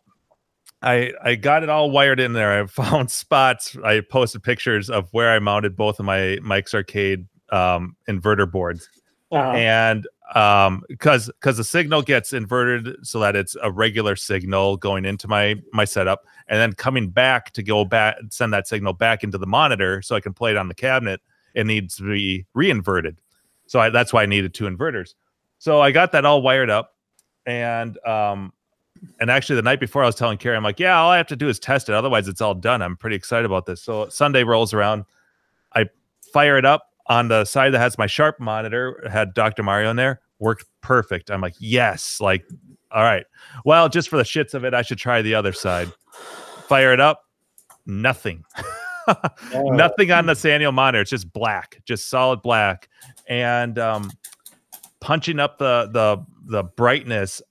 I 0.83 1.13
I 1.23 1.35
got 1.35 1.63
it 1.63 1.69
all 1.69 1.89
wired 1.89 2.19
in 2.19 2.33
there. 2.33 2.61
I 2.61 2.65
found 2.67 3.09
spots. 3.09 3.75
I 3.83 4.01
posted 4.01 4.43
pictures 4.43 4.89
of 4.89 5.07
where 5.11 5.31
I 5.33 5.39
mounted 5.39 5.75
both 5.75 5.99
of 5.99 6.05
my 6.05 6.37
Mike's 6.41 6.73
Arcade 6.73 7.25
um, 7.51 7.95
inverter 8.09 8.49
boards, 8.51 8.89
Uh-huh. 9.31 9.51
and 9.51 10.07
um, 10.35 10.83
because 10.87 11.27
because 11.27 11.57
the 11.57 11.63
signal 11.63 12.01
gets 12.01 12.33
inverted 12.33 12.95
so 13.05 13.19
that 13.19 13.35
it's 13.35 13.55
a 13.61 13.71
regular 13.71 14.15
signal 14.15 14.77
going 14.77 15.05
into 15.05 15.27
my 15.27 15.55
my 15.71 15.85
setup, 15.85 16.23
and 16.47 16.59
then 16.59 16.73
coming 16.73 17.09
back 17.09 17.51
to 17.53 17.63
go 17.63 17.85
back 17.85 18.17
send 18.29 18.51
that 18.53 18.67
signal 18.67 18.93
back 18.93 19.23
into 19.23 19.37
the 19.37 19.47
monitor 19.47 20.01
so 20.01 20.15
I 20.15 20.19
can 20.19 20.33
play 20.33 20.51
it 20.51 20.57
on 20.57 20.67
the 20.67 20.75
cabinet. 20.75 21.21
It 21.53 21.65
needs 21.65 21.95
to 21.97 22.03
be 22.03 22.45
reinverted, 22.53 23.21
so 23.67 23.79
I, 23.79 23.89
that's 23.89 24.11
why 24.11 24.23
I 24.23 24.25
needed 24.25 24.53
two 24.53 24.65
inverters. 24.65 25.13
So 25.59 25.79
I 25.81 25.91
got 25.91 26.11
that 26.13 26.25
all 26.25 26.41
wired 26.41 26.69
up, 26.71 26.95
and 27.45 27.97
um, 28.05 28.51
and 29.19 29.29
actually 29.29 29.55
the 29.55 29.61
night 29.61 29.79
before 29.79 30.03
I 30.03 30.05
was 30.05 30.15
telling 30.15 30.37
Carrie, 30.37 30.55
I'm 30.55 30.63
like, 30.63 30.79
yeah, 30.79 30.99
all 30.99 31.11
I 31.11 31.17
have 31.17 31.27
to 31.27 31.35
do 31.35 31.49
is 31.49 31.59
test 31.59 31.89
it. 31.89 31.95
Otherwise, 31.95 32.27
it's 32.27 32.41
all 32.41 32.55
done. 32.55 32.81
I'm 32.81 32.97
pretty 32.97 33.15
excited 33.15 33.45
about 33.45 33.65
this. 33.65 33.81
So 33.81 34.09
Sunday 34.09 34.43
rolls 34.43 34.73
around, 34.73 35.05
I 35.73 35.85
fire 36.31 36.57
it 36.57 36.65
up 36.65 36.89
on 37.07 37.27
the 37.27 37.45
side 37.45 37.73
that 37.73 37.79
has 37.79 37.97
my 37.97 38.07
sharp 38.07 38.39
monitor. 38.39 39.07
Had 39.11 39.33
Dr. 39.33 39.63
Mario 39.63 39.89
in 39.89 39.95
there. 39.95 40.21
Worked 40.39 40.65
perfect. 40.81 41.31
I'm 41.31 41.41
like, 41.41 41.55
yes, 41.59 42.19
like, 42.19 42.45
all 42.91 43.03
right. 43.03 43.25
Well, 43.65 43.89
just 43.89 44.09
for 44.09 44.17
the 44.17 44.23
shits 44.23 44.53
of 44.53 44.65
it, 44.65 44.73
I 44.73 44.81
should 44.81 44.97
try 44.97 45.21
the 45.21 45.35
other 45.35 45.53
side. 45.53 45.91
Fire 46.67 46.93
it 46.93 46.99
up, 46.99 47.25
nothing. 47.85 48.43
Oh. 49.05 49.69
nothing 49.71 50.11
on 50.11 50.27
the 50.27 50.31
Sanyo 50.33 50.73
monitor. 50.73 51.01
It's 51.01 51.09
just 51.09 51.33
black, 51.33 51.81
just 51.83 52.09
solid 52.09 52.41
black. 52.41 52.87
And 53.27 53.77
um, 53.77 54.09
punching 55.01 55.41
up 55.41 55.57
the 55.57 55.89
the 55.91 56.25
the 56.45 56.63
brightness, 56.63 57.41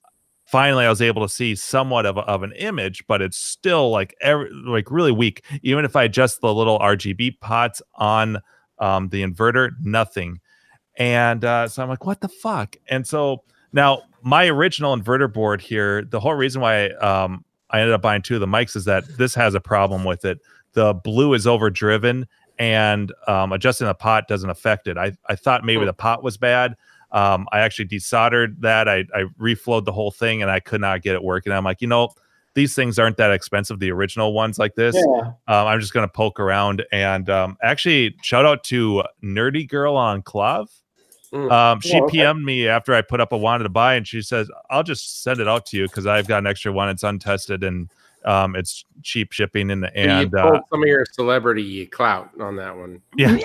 finally 0.53 0.85
I 0.85 0.89
was 0.89 1.01
able 1.01 1.23
to 1.23 1.33
see 1.33 1.55
somewhat 1.55 2.05
of, 2.05 2.15
a, 2.15 2.19
of 2.19 2.43
an 2.43 2.51
image, 2.51 3.07
but 3.07 3.23
it's 3.23 3.37
still 3.37 3.89
like 3.89 4.15
every, 4.21 4.51
like 4.51 4.91
really 4.91 5.11
weak. 5.11 5.43
Even 5.63 5.83
if 5.83 5.95
I 5.95 6.03
adjust 6.03 6.41
the 6.41 6.53
little 6.53 6.77
RGB 6.77 7.39
pots 7.39 7.81
on 7.95 8.37
um, 8.77 9.09
the 9.09 9.23
inverter, 9.23 9.71
nothing. 9.81 10.39
And 10.95 11.43
uh, 11.43 11.67
so 11.67 11.81
I'm 11.81 11.89
like, 11.89 12.05
what 12.05 12.21
the 12.21 12.27
fuck? 12.27 12.75
And 12.87 13.07
so 13.07 13.43
now 13.71 14.03
my 14.21 14.45
original 14.45 14.95
inverter 14.95 15.33
board 15.33 15.59
here, 15.59 16.03
the 16.03 16.19
whole 16.19 16.35
reason 16.35 16.61
why 16.61 16.89
um, 16.89 17.43
I 17.71 17.79
ended 17.79 17.95
up 17.95 18.03
buying 18.03 18.21
two 18.21 18.35
of 18.35 18.39
the 18.39 18.45
Mike's 18.45 18.75
is 18.75 18.85
that 18.85 19.05
this 19.17 19.33
has 19.33 19.55
a 19.55 19.59
problem 19.59 20.03
with 20.03 20.23
it. 20.23 20.37
The 20.73 20.93
blue 20.93 21.33
is 21.33 21.47
overdriven 21.47 22.27
and 22.59 23.11
um, 23.27 23.53
adjusting 23.53 23.87
the 23.87 23.95
pot 23.95 24.27
doesn't 24.27 24.51
affect 24.51 24.87
it. 24.87 24.99
I, 24.99 25.13
I 25.27 25.35
thought 25.35 25.65
maybe 25.65 25.83
the 25.83 25.93
pot 25.93 26.21
was 26.21 26.37
bad. 26.37 26.75
Um, 27.13 27.47
I 27.51 27.59
actually 27.59 27.87
desoldered 27.87 28.59
that. 28.61 28.89
I, 28.89 29.05
I 29.13 29.25
reflowed 29.39 29.85
the 29.85 29.91
whole 29.91 30.11
thing 30.11 30.41
and 30.41 30.49
I 30.49 30.59
could 30.59 30.81
not 30.81 31.03
get 31.03 31.13
it 31.15 31.23
working. 31.23 31.53
I'm 31.53 31.63
like, 31.63 31.79
you 31.79 31.87
know, 31.87 32.09
these 32.55 32.75
things 32.75 32.99
aren't 32.99 33.17
that 33.17 33.31
expensive. 33.31 33.79
The 33.79 33.91
original 33.91 34.33
ones 34.33 34.59
like 34.59 34.75
this. 34.75 34.95
Yeah. 34.95 35.27
Um, 35.47 35.67
I'm 35.67 35.79
just 35.79 35.93
gonna 35.93 36.07
poke 36.07 36.39
around 36.39 36.83
and 36.91 37.29
um, 37.29 37.57
actually 37.61 38.15
shout 38.21 38.45
out 38.45 38.63
to 38.65 39.03
Nerdy 39.23 39.67
Girl 39.67 39.95
on 39.95 40.21
KLOV. 40.23 40.67
Mm. 41.33 41.51
Um, 41.51 41.79
she 41.81 41.99
Oh, 41.99 42.03
okay. 42.03 42.19
PM'd 42.19 42.43
me 42.43 42.67
after 42.67 42.93
I 42.93 43.01
put 43.01 43.19
up 43.19 43.31
a 43.31 43.37
wanted 43.37 43.63
to 43.63 43.69
buy, 43.69 43.95
and 43.95 44.07
she 44.07 44.21
says, 44.21 44.51
"I'll 44.69 44.83
just 44.83 45.23
send 45.23 45.39
it 45.39 45.47
out 45.47 45.65
to 45.67 45.77
you 45.77 45.87
because 45.87 46.05
I've 46.05 46.27
got 46.27 46.37
an 46.37 46.47
extra 46.47 46.71
one. 46.71 46.89
It's 46.89 47.01
untested 47.01 47.63
and 47.63 47.89
um, 48.25 48.55
it's 48.55 48.85
cheap 49.01 49.31
shipping." 49.31 49.71
And 49.71 49.85
And 49.85 50.11
and 50.11 50.31
you 50.31 50.39
uh, 50.39 50.61
some 50.69 50.81
of 50.81 50.87
your 50.87 51.05
celebrity 51.11 51.85
clout 51.87 52.29
on 52.39 52.55
that 52.57 52.75
one. 52.75 53.01
yeah, 53.17 53.37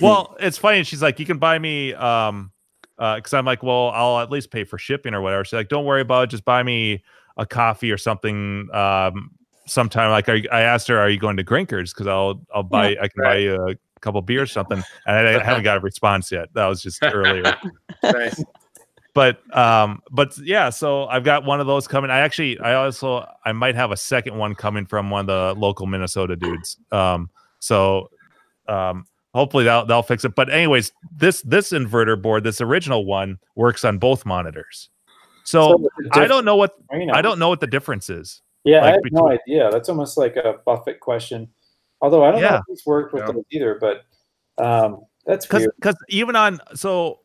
well, 0.00 0.36
it's 0.40 0.58
funny. 0.58 0.82
She's 0.84 1.02
like, 1.02 1.18
"You 1.18 1.26
can 1.26 1.38
buy 1.38 1.58
me." 1.58 1.94
Um, 1.94 2.52
because 2.96 3.34
I'm 3.34 3.44
like, 3.44 3.62
well, 3.62 3.90
I'll 3.90 4.20
at 4.20 4.30
least 4.30 4.50
pay 4.50 4.64
for 4.64 4.78
shipping 4.78 5.12
or 5.12 5.20
whatever. 5.20 5.44
She's 5.44 5.52
like, 5.52 5.68
don't 5.68 5.84
worry 5.84 6.00
about 6.00 6.24
it. 6.24 6.30
Just 6.30 6.46
buy 6.46 6.62
me 6.62 7.04
a 7.36 7.44
coffee 7.44 7.92
or 7.92 7.98
something. 7.98 8.70
Um, 8.72 9.32
sometime. 9.66 10.10
Like, 10.10 10.28
are 10.28 10.36
you, 10.36 10.48
I 10.50 10.62
asked 10.62 10.88
her, 10.88 10.98
are 10.98 11.10
you 11.10 11.18
going 11.18 11.36
to 11.36 11.44
Grinkers? 11.44 11.92
Because 11.92 12.06
I'll 12.06 12.40
I'll 12.54 12.62
buy. 12.62 12.96
I 13.00 13.08
can 13.08 13.22
buy 13.22 13.36
you 13.36 13.54
a 13.54 13.74
couple 14.00 14.22
beers 14.22 14.50
or 14.50 14.52
something. 14.52 14.82
And 15.06 15.16
I, 15.28 15.40
I 15.40 15.44
haven't 15.44 15.64
got 15.64 15.76
a 15.76 15.80
response 15.80 16.32
yet. 16.32 16.48
That 16.54 16.66
was 16.66 16.82
just 16.82 17.00
earlier. 17.02 17.54
nice. 18.02 18.42
But 19.16 19.56
um 19.56 20.02
but 20.10 20.36
yeah 20.38 20.68
so 20.68 21.06
i've 21.06 21.24
got 21.24 21.42
one 21.42 21.58
of 21.58 21.66
those 21.66 21.88
coming 21.88 22.10
i 22.10 22.18
actually 22.18 22.58
i 22.60 22.74
also 22.74 23.26
i 23.46 23.50
might 23.50 23.74
have 23.74 23.90
a 23.90 23.96
second 23.96 24.36
one 24.36 24.54
coming 24.54 24.84
from 24.84 25.08
one 25.08 25.20
of 25.20 25.26
the 25.26 25.58
local 25.58 25.86
minnesota 25.86 26.36
dudes 26.36 26.76
um 26.92 27.30
so 27.58 28.10
um 28.68 29.06
hopefully 29.34 29.64
they'll, 29.64 29.86
they'll 29.86 30.02
fix 30.02 30.22
it 30.24 30.34
but 30.34 30.52
anyways 30.52 30.92
this 31.16 31.40
this 31.42 31.70
inverter 31.72 32.20
board 32.20 32.44
this 32.44 32.60
original 32.60 33.06
one 33.06 33.38
works 33.54 33.84
on 33.86 33.96
both 33.98 34.26
monitors 34.26 34.90
so, 35.44 35.88
the 35.98 36.08
i 36.12 36.26
don't 36.26 36.44
know 36.44 36.56
what 36.56 36.76
diff- 36.76 37.00
you 37.00 37.06
know, 37.06 37.14
i 37.14 37.22
don't 37.22 37.38
know 37.38 37.48
what 37.48 37.60
the 37.60 37.66
difference 37.66 38.10
is 38.10 38.42
Yeah, 38.64 38.80
like 38.80 38.90
I 38.90 38.92
have 38.94 39.02
no 39.12 39.30
idea. 39.30 39.70
That's 39.70 39.88
almost 39.88 40.18
like 40.18 40.34
a 40.34 40.56
Buffett 40.66 40.98
question. 40.98 41.46
Although 42.00 42.24
I 42.24 42.32
don't 42.32 42.40
know 42.40 42.48
Yeah. 42.48 42.56
if 42.58 42.62
he's 42.66 42.84
worked 42.84 43.14
with 43.14 43.22
Yeah. 43.22 43.32
those 43.32 43.44
either, 43.52 43.78
but 43.80 44.02
um, 44.58 45.06
that's 45.24 45.46
because 45.46 45.68
because 45.76 45.94
even 46.08 46.34
on 46.34 46.60
so 46.74 47.20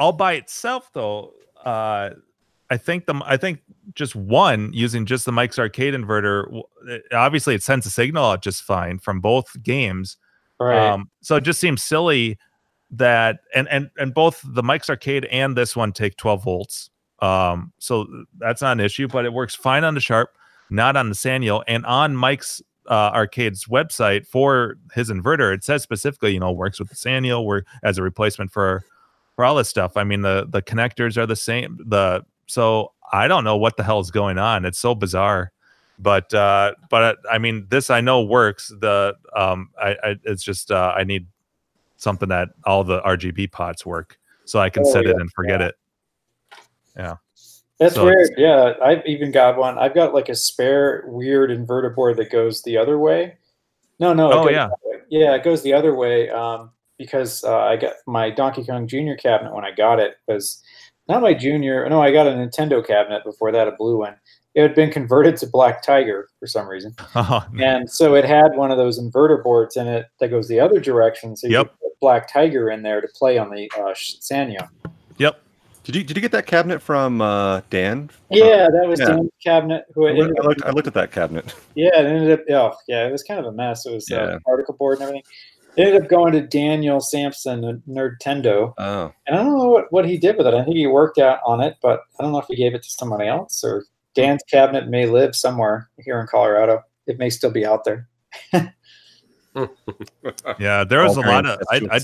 all 0.00 0.12
by 0.12 0.34
itself 0.34 0.90
though 0.92 1.32
uh 1.64 2.10
i 2.70 2.76
think 2.76 3.06
the 3.06 3.14
i 3.24 3.36
think 3.36 3.60
just 3.94 4.14
one 4.16 4.70
using 4.72 5.06
just 5.06 5.24
the 5.24 5.32
mike's 5.32 5.58
arcade 5.58 5.94
inverter 5.94 6.62
it- 6.86 7.04
obviously 7.12 7.54
it 7.54 7.62
sends 7.62 7.86
a 7.86 7.90
signal 7.90 8.24
out 8.24 8.42
just 8.42 8.62
fine 8.62 8.98
from 8.98 9.20
both 9.20 9.60
games. 9.62 10.16
Right. 10.58 10.78
um 10.90 11.10
so 11.20 11.36
it 11.36 11.44
just 11.44 11.60
seems 11.60 11.82
silly 11.82 12.38
that 12.90 13.40
and 13.54 13.68
and 13.68 13.90
and 13.98 14.14
both 14.14 14.40
the 14.44 14.62
mike's 14.62 14.88
arcade 14.88 15.24
and 15.26 15.56
this 15.56 15.76
one 15.76 15.92
take 15.92 16.16
12 16.16 16.42
volts. 16.44 16.90
Um 17.20 17.72
so 17.78 18.06
that's 18.38 18.62
not 18.62 18.72
an 18.72 18.80
issue 18.80 19.06
but 19.08 19.24
it 19.24 19.32
works 19.32 19.54
fine 19.54 19.84
on 19.84 19.94
the 19.94 20.00
sharp 20.00 20.30
not 20.70 20.96
on 20.96 21.08
the 21.08 21.14
sanyo. 21.14 21.62
And 21.68 21.84
on 21.86 22.16
mike's 22.16 22.60
uh, 22.88 23.10
arcade's 23.12 23.66
website 23.66 24.26
for 24.26 24.76
his 24.94 25.10
inverter 25.10 25.52
it 25.52 25.64
says 25.64 25.82
specifically 25.82 26.32
you 26.32 26.38
know 26.40 26.52
works 26.52 26.78
with 26.78 26.88
the 26.88 26.94
sanyo 26.94 27.44
work 27.44 27.66
as 27.82 27.98
a 27.98 28.02
replacement 28.02 28.50
for 28.52 28.84
for 29.36 29.44
all 29.44 29.54
this 29.54 29.68
stuff 29.68 29.96
i 29.96 30.02
mean 30.02 30.22
the 30.22 30.46
the 30.50 30.62
connectors 30.62 31.16
are 31.16 31.26
the 31.26 31.36
same 31.36 31.78
the 31.86 32.24
so 32.46 32.92
i 33.12 33.28
don't 33.28 33.44
know 33.44 33.56
what 33.56 33.76
the 33.76 33.82
hell 33.84 34.00
is 34.00 34.10
going 34.10 34.38
on 34.38 34.64
it's 34.64 34.78
so 34.78 34.94
bizarre 34.94 35.52
but 35.98 36.32
uh 36.34 36.72
but 36.90 37.18
i 37.30 37.38
mean 37.38 37.66
this 37.70 37.90
i 37.90 38.00
know 38.00 38.22
works 38.22 38.72
the 38.80 39.14
um 39.34 39.70
i, 39.80 39.90
I 40.02 40.16
it's 40.24 40.42
just 40.42 40.70
uh 40.70 40.92
i 40.96 41.04
need 41.04 41.26
something 41.96 42.28
that 42.28 42.48
all 42.64 42.82
the 42.84 43.00
rgb 43.02 43.52
pots 43.52 43.86
work 43.86 44.18
so 44.46 44.60
I 44.60 44.70
can 44.70 44.84
Oh, 44.86 44.92
set 44.92 45.06
it 45.06 45.16
and 45.16 45.30
forget 45.32 45.60
yeah. 45.60 45.66
it. 45.66 45.74
Yeah. 46.96 47.16
That's 47.78 47.94
So 47.94 48.04
weird. 48.04 48.30
Yeah, 48.38 48.74
I've 48.82 49.04
even 49.04 49.32
got 49.32 49.58
one. 49.58 49.76
I've 49.76 49.94
got 49.94 50.14
like 50.14 50.30
a 50.30 50.34
spare 50.34 51.04
weird 51.06 51.50
inverter 51.50 51.94
board 51.94 52.16
that 52.16 52.30
goes 52.30 52.62
the 52.62 52.78
other 52.78 52.98
way. 52.98 53.36
No, 53.98 54.14
no. 54.14 54.32
Oh, 54.32 54.48
yeah. 54.48 54.70
yeah, 55.08 55.34
it 55.34 55.42
goes 55.42 55.62
the 55.62 55.72
other 55.74 55.94
way. 55.94 56.30
Um, 56.30 56.70
because 56.98 57.44
uh, 57.44 57.58
I 57.58 57.76
got 57.76 57.94
my 58.06 58.30
Donkey 58.30 58.64
Kong 58.64 58.86
Junior 58.86 59.16
cabinet 59.16 59.54
when 59.54 59.64
I 59.64 59.70
got 59.72 59.98
it 60.00 60.16
was 60.28 60.62
not 61.08 61.22
my 61.22 61.34
Junior. 61.34 61.88
No, 61.88 62.02
I 62.02 62.10
got 62.12 62.26
a 62.26 62.30
Nintendo 62.30 62.84
cabinet 62.86 63.24
before 63.24 63.52
that, 63.52 63.68
a 63.68 63.72
blue 63.72 63.98
one. 63.98 64.14
It 64.54 64.62
had 64.62 64.74
been 64.74 64.90
converted 64.90 65.36
to 65.38 65.46
Black 65.46 65.82
Tiger 65.82 66.28
for 66.40 66.46
some 66.46 66.66
reason, 66.66 66.94
Oh, 67.14 67.46
and 67.60 67.88
so 67.90 68.14
it 68.14 68.24
had 68.24 68.56
one 68.56 68.70
of 68.70 68.78
those 68.78 68.98
inverter 68.98 69.42
boards 69.42 69.76
in 69.76 69.86
it 69.86 70.06
that 70.18 70.28
goes 70.28 70.48
the 70.48 70.58
other 70.60 70.80
direction. 70.80 71.36
So 71.36 71.46
you 71.46 71.52
Yep. 71.58 71.66
put 71.82 72.00
Black 72.00 72.32
Tiger 72.32 72.70
in 72.70 72.82
there 72.82 73.00
to 73.02 73.08
play 73.08 73.36
on 73.38 73.50
the 73.50 73.70
uh, 73.76 73.92
Sanyo. 73.94 74.66
yep. 75.18 75.40
Did 75.84 75.94
you 75.94 76.02
did 76.02 76.16
you 76.16 76.20
get 76.20 76.32
that 76.32 76.46
cabinet 76.46 76.80
from 76.82 77.20
uh, 77.20 77.60
Dan? 77.70 78.10
Yeah, 78.30 78.66
that 78.72 78.88
was 78.88 78.98
Yeah. 78.98 79.06
Dan's 79.06 79.30
cabinet. 79.44 79.84
Who 79.94 80.08
I 80.08 80.12
looked, 80.12 80.40
I 80.40 80.42
looked, 80.42 80.64
I 80.64 80.70
looked 80.70 80.88
at 80.88 80.94
that 80.94 81.12
cabinet. 81.12 81.54
Yeah, 81.76 81.90
it 81.94 82.06
ended 82.06 82.32
up. 82.50 82.74
Oh, 82.74 82.76
yeah, 82.88 83.06
it 83.06 83.12
was 83.12 83.22
kind 83.22 83.38
of 83.38 83.46
a 83.46 83.52
mess. 83.52 83.86
It 83.86 83.92
was 83.92 84.10
Yeah. 84.10 84.16
uh, 84.22 84.38
particle 84.44 84.74
board 84.74 84.94
and 84.98 85.02
everything. 85.02 85.22
It 85.76 85.82
ended 85.82 86.02
up 86.02 86.08
going 86.08 86.32
to 86.32 86.40
Daniel 86.40 87.00
Sampson 87.00 87.64
at 87.64 87.76
Nerdtendo, 87.86 88.72
Oh, 88.78 89.12
and 89.26 89.36
I 89.36 89.42
don't 89.42 89.58
know 89.58 89.68
what, 89.68 89.92
what 89.92 90.06
he 90.06 90.16
did 90.16 90.38
with 90.38 90.46
it. 90.46 90.54
I 90.54 90.64
think 90.64 90.76
he 90.76 90.86
worked 90.86 91.18
out 91.18 91.40
on 91.44 91.60
it, 91.60 91.76
but 91.82 92.00
I 92.18 92.22
don't 92.22 92.32
know 92.32 92.38
if 92.38 92.46
he 92.48 92.56
gave 92.56 92.74
it 92.74 92.82
to 92.82 92.90
someone 92.90 93.22
else 93.22 93.62
or 93.62 93.84
Dan's 94.14 94.42
cabinet 94.50 94.88
may 94.88 95.06
live 95.06 95.36
somewhere 95.36 95.90
here 95.98 96.20
in 96.20 96.26
Colorado. 96.26 96.82
It 97.06 97.18
may 97.18 97.30
still 97.30 97.50
be 97.50 97.66
out 97.66 97.84
there. 97.84 98.08
Yeah, 100.58 100.84
there 100.84 101.02
was 101.02 101.16
All 101.16 101.24
a 101.24 101.26
lot 101.26 101.46
of. 101.46 101.60
I, 101.70 101.80
I. 101.90 102.00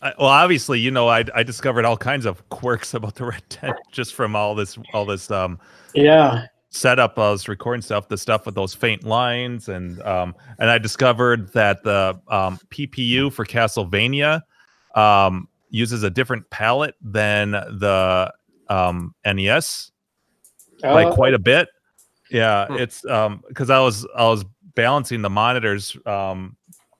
I, 0.00 0.12
well, 0.18 0.28
obviously, 0.28 0.80
you 0.80 0.90
know, 0.90 1.08
I 1.08 1.24
I 1.34 1.42
discovered 1.42 1.84
all 1.84 1.96
kinds 1.96 2.26
of 2.26 2.46
quirks 2.50 2.94
about 2.94 3.14
the 3.14 3.24
Red 3.24 3.42
Tent 3.48 3.76
just 3.90 4.14
from 4.14 4.36
all 4.36 4.54
this 4.54 4.78
all 4.92 5.06
this 5.06 5.30
um 5.30 5.58
Yeah, 5.94 6.46
setup 6.74 7.16
I 7.18 7.30
was 7.30 7.46
recording 7.46 7.82
stuff, 7.82 8.08
the 8.08 8.18
stuff 8.18 8.46
with 8.46 8.56
those 8.56 8.74
faint 8.74 9.04
lines, 9.04 9.68
and 9.68 10.02
um, 10.02 10.34
and 10.58 10.68
I 10.68 10.78
discovered 10.78 11.52
that 11.52 11.84
the 11.84 12.20
um, 12.28 12.58
PPU 12.70 13.32
for 13.32 13.44
Castlevania 13.44 14.42
um, 14.96 15.48
uses 15.70 16.02
a 16.02 16.10
different 16.10 16.50
palette 16.50 16.96
than 17.00 17.52
the 17.52 18.32
um, 18.68 19.14
NES 19.24 19.92
by 20.82 21.04
Uh, 21.04 21.14
quite 21.14 21.34
a 21.34 21.38
bit. 21.38 21.68
Yeah, 22.30 22.66
Hmm. 22.66 22.76
it's 22.76 23.04
um 23.06 23.42
because 23.48 23.70
I 23.70 23.78
was 23.78 24.06
I 24.16 24.24
was 24.24 24.44
balancing 24.74 25.22
the 25.22 25.30
monitors. 25.30 25.96
Um, 26.06 26.56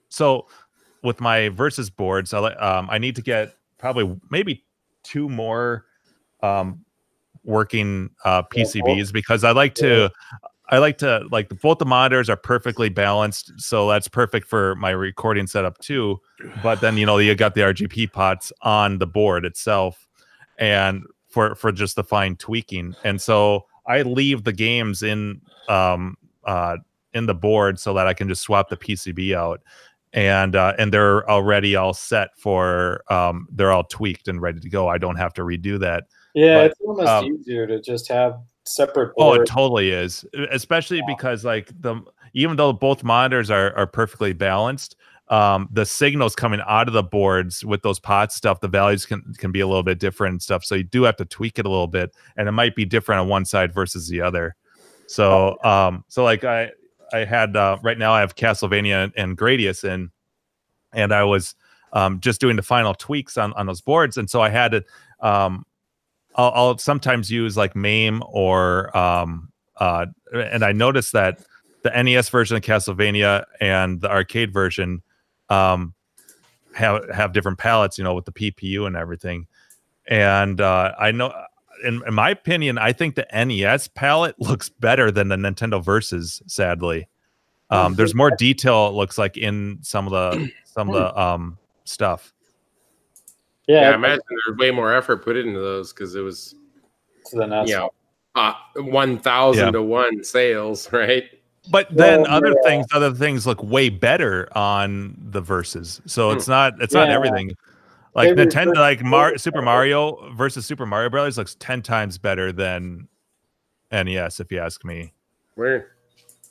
so 0.08 0.46
with 1.02 1.20
my 1.20 1.48
versus 1.48 1.90
boards, 1.90 2.32
I 2.32 2.38
um 2.54 2.88
I 2.90 2.98
need 2.98 3.16
to 3.16 3.22
get 3.22 3.56
probably 3.78 4.16
maybe 4.30 4.64
two 5.02 5.28
more 5.28 5.86
um 6.42 6.84
working 7.44 8.10
uh 8.24 8.42
PCBs 8.42 9.12
because 9.12 9.44
I 9.44 9.52
like 9.52 9.74
to 9.76 10.10
I 10.70 10.78
like 10.78 10.98
to 10.98 11.26
like 11.30 11.48
both 11.60 11.78
the 11.78 11.84
monitors 11.84 12.30
are 12.30 12.36
perfectly 12.36 12.88
balanced, 12.88 13.52
so 13.58 13.88
that's 13.88 14.08
perfect 14.08 14.48
for 14.48 14.74
my 14.76 14.90
recording 14.90 15.46
setup 15.46 15.78
too. 15.78 16.20
But 16.62 16.80
then 16.80 16.96
you 16.96 17.04
know 17.04 17.18
you 17.18 17.34
got 17.34 17.54
the 17.54 17.60
RGB 17.60 18.12
pots 18.12 18.52
on 18.62 18.98
the 18.98 19.06
board 19.06 19.44
itself, 19.44 20.08
and 20.58 21.04
for 21.28 21.54
for 21.54 21.70
just 21.70 21.96
the 21.96 22.04
fine 22.04 22.36
tweaking. 22.36 22.96
And 23.04 23.20
so 23.20 23.66
I 23.86 24.02
leave 24.02 24.44
the 24.44 24.52
games 24.52 25.02
in 25.02 25.40
um 25.68 26.16
uh 26.44 26.78
in 27.12 27.26
the 27.26 27.34
board 27.34 27.78
so 27.78 27.92
that 27.94 28.06
I 28.06 28.14
can 28.14 28.28
just 28.28 28.42
swap 28.42 28.70
the 28.70 28.76
PCB 28.76 29.36
out, 29.36 29.60
and 30.14 30.56
uh, 30.56 30.72
and 30.78 30.92
they're 30.92 31.28
already 31.28 31.76
all 31.76 31.92
set 31.92 32.30
for 32.38 33.04
um 33.12 33.48
they're 33.52 33.70
all 33.70 33.84
tweaked 33.84 34.28
and 34.28 34.40
ready 34.40 34.60
to 34.60 34.68
go. 34.70 34.88
I 34.88 34.96
don't 34.96 35.16
have 35.16 35.34
to 35.34 35.42
redo 35.42 35.78
that. 35.80 36.04
Yeah, 36.34 36.58
but, 36.58 36.70
it's 36.70 36.80
almost 36.80 37.08
um, 37.08 37.24
easier 37.24 37.66
to 37.66 37.80
just 37.80 38.08
have 38.08 38.38
separate. 38.64 39.12
Oh, 39.18 39.34
it 39.34 39.46
totally 39.46 39.90
is. 39.90 40.24
Especially 40.50 40.98
Yeah. 40.98 41.04
because 41.06 41.44
like 41.44 41.70
the 41.80 42.00
even 42.34 42.56
though 42.56 42.72
both 42.72 43.04
monitors 43.04 43.50
are 43.50 43.74
are 43.76 43.86
perfectly 43.86 44.32
balanced, 44.32 44.96
um, 45.28 45.68
the 45.72 45.86
signals 45.86 46.34
coming 46.34 46.60
out 46.66 46.88
of 46.88 46.94
the 46.94 47.02
boards 47.02 47.64
with 47.64 47.82
those 47.82 47.98
pots 47.98 48.34
stuff, 48.34 48.60
the 48.60 48.68
values 48.68 49.06
can 49.06 49.22
can 49.38 49.52
be 49.52 49.60
a 49.60 49.66
little 49.66 49.82
bit 49.82 49.98
different 49.98 50.32
and 50.32 50.42
stuff. 50.42 50.64
So 50.64 50.74
you 50.74 50.84
do 50.84 51.02
have 51.04 51.16
to 51.16 51.24
tweak 51.24 51.58
it 51.58 51.66
a 51.66 51.68
little 51.68 51.86
bit, 51.86 52.14
and 52.36 52.48
it 52.48 52.52
might 52.52 52.74
be 52.74 52.84
different 52.84 53.20
on 53.20 53.28
one 53.28 53.44
side 53.44 53.72
versus 53.72 54.08
the 54.08 54.20
other. 54.20 54.56
So 55.06 55.62
um, 55.62 56.04
so 56.08 56.24
like 56.24 56.44
I 56.44 56.72
I 57.12 57.24
had 57.24 57.56
uh, 57.56 57.78
right 57.82 57.98
now 57.98 58.12
I 58.12 58.20
have 58.20 58.34
Castlevania 58.34 59.12
and 59.16 59.36
Gradius 59.38 59.84
in, 59.84 60.10
and 60.92 61.12
I 61.12 61.24
was 61.24 61.54
um, 61.92 62.20
just 62.20 62.40
doing 62.40 62.56
the 62.56 62.62
final 62.62 62.94
tweaks 62.94 63.38
on 63.38 63.52
on 63.52 63.66
those 63.66 63.80
boards, 63.80 64.16
and 64.16 64.28
so 64.28 64.40
I 64.40 64.48
had 64.48 64.72
to 64.72 64.84
um, 65.20 65.64
I'll, 66.36 66.52
I'll 66.54 66.78
sometimes 66.78 67.30
use 67.30 67.56
like 67.56 67.76
MAME 67.76 68.22
or 68.26 68.96
um 68.96 69.50
uh 69.76 70.06
and 70.32 70.64
I 70.64 70.72
noticed 70.72 71.12
that 71.12 71.44
the 71.82 71.90
NES 71.90 72.28
version 72.28 72.56
of 72.56 72.62
Castlevania 72.62 73.44
and 73.60 74.00
the 74.00 74.10
arcade 74.10 74.52
version 74.52 75.02
um 75.48 75.94
have 76.74 77.08
have 77.10 77.32
different 77.32 77.58
palettes, 77.58 77.98
you 77.98 78.04
know, 78.04 78.14
with 78.14 78.24
the 78.24 78.32
PPU 78.32 78.86
and 78.86 78.96
everything. 78.96 79.46
And 80.06 80.60
uh 80.60 80.92
I 80.98 81.12
know 81.12 81.32
in, 81.84 82.02
in 82.06 82.14
my 82.14 82.30
opinion, 82.30 82.78
I 82.78 82.92
think 82.92 83.14
the 83.14 83.26
NES 83.32 83.88
palette 83.88 84.40
looks 84.40 84.68
better 84.68 85.10
than 85.10 85.28
the 85.28 85.36
Nintendo 85.36 85.82
Versus, 85.82 86.42
sadly. 86.46 87.08
Um 87.70 87.94
there's 87.94 88.14
more 88.14 88.30
detail 88.30 88.88
it 88.88 88.92
looks 88.92 89.18
like 89.18 89.36
in 89.36 89.78
some 89.82 90.06
of 90.06 90.12
the 90.12 90.50
some 90.64 90.88
of 90.88 90.94
the 90.94 91.20
um 91.20 91.58
stuff. 91.84 92.32
Yeah, 93.66 93.82
Yeah, 93.82 93.90
I 93.90 93.94
imagine 93.94 94.22
there's 94.46 94.58
way 94.58 94.70
more 94.70 94.92
effort 94.94 95.24
put 95.24 95.36
into 95.36 95.58
those 95.60 95.92
because 95.92 96.14
it 96.14 96.20
was, 96.20 96.54
to 97.30 97.36
the 97.36 97.46
nuts. 97.46 97.70
you 97.70 97.76
know, 97.76 97.90
uh, 98.34 98.54
1,000 98.76 99.64
Yeah. 99.66 99.70
to 99.72 99.82
1 99.82 100.24
sales, 100.24 100.90
right? 100.92 101.24
But 101.70 101.88
then 101.90 102.22
Well, 102.22 102.30
other 102.30 102.48
yeah. 102.48 102.68
things, 102.68 102.86
other 102.92 103.12
things 103.12 103.46
look 103.46 103.62
way 103.62 103.88
better 103.88 104.48
on 104.56 105.16
the 105.30 105.40
verses. 105.40 106.02
So 106.06 106.30
it's 106.30 106.46
not, 106.48 106.74
it's 106.82 106.92
not 106.92 107.08
everything. 107.08 107.52
Like 108.14 108.28
Favorite 108.28 108.50
Nintendo, 108.50 108.74
like 108.76 109.02
Mar- 109.02 109.38
Super. 109.38 109.62
Mario 109.62 110.30
versus 110.34 110.66
Super 110.66 110.86
Mario 110.86 111.10
Brothers 111.10 111.36
looks 111.38 111.56
ten 111.58 111.82
times 111.82 112.16
better 112.16 112.52
than 112.52 113.08
NES, 113.90 114.38
if 114.40 114.52
you 114.52 114.60
ask 114.60 114.84
me. 114.84 115.12
Where? 115.56 115.88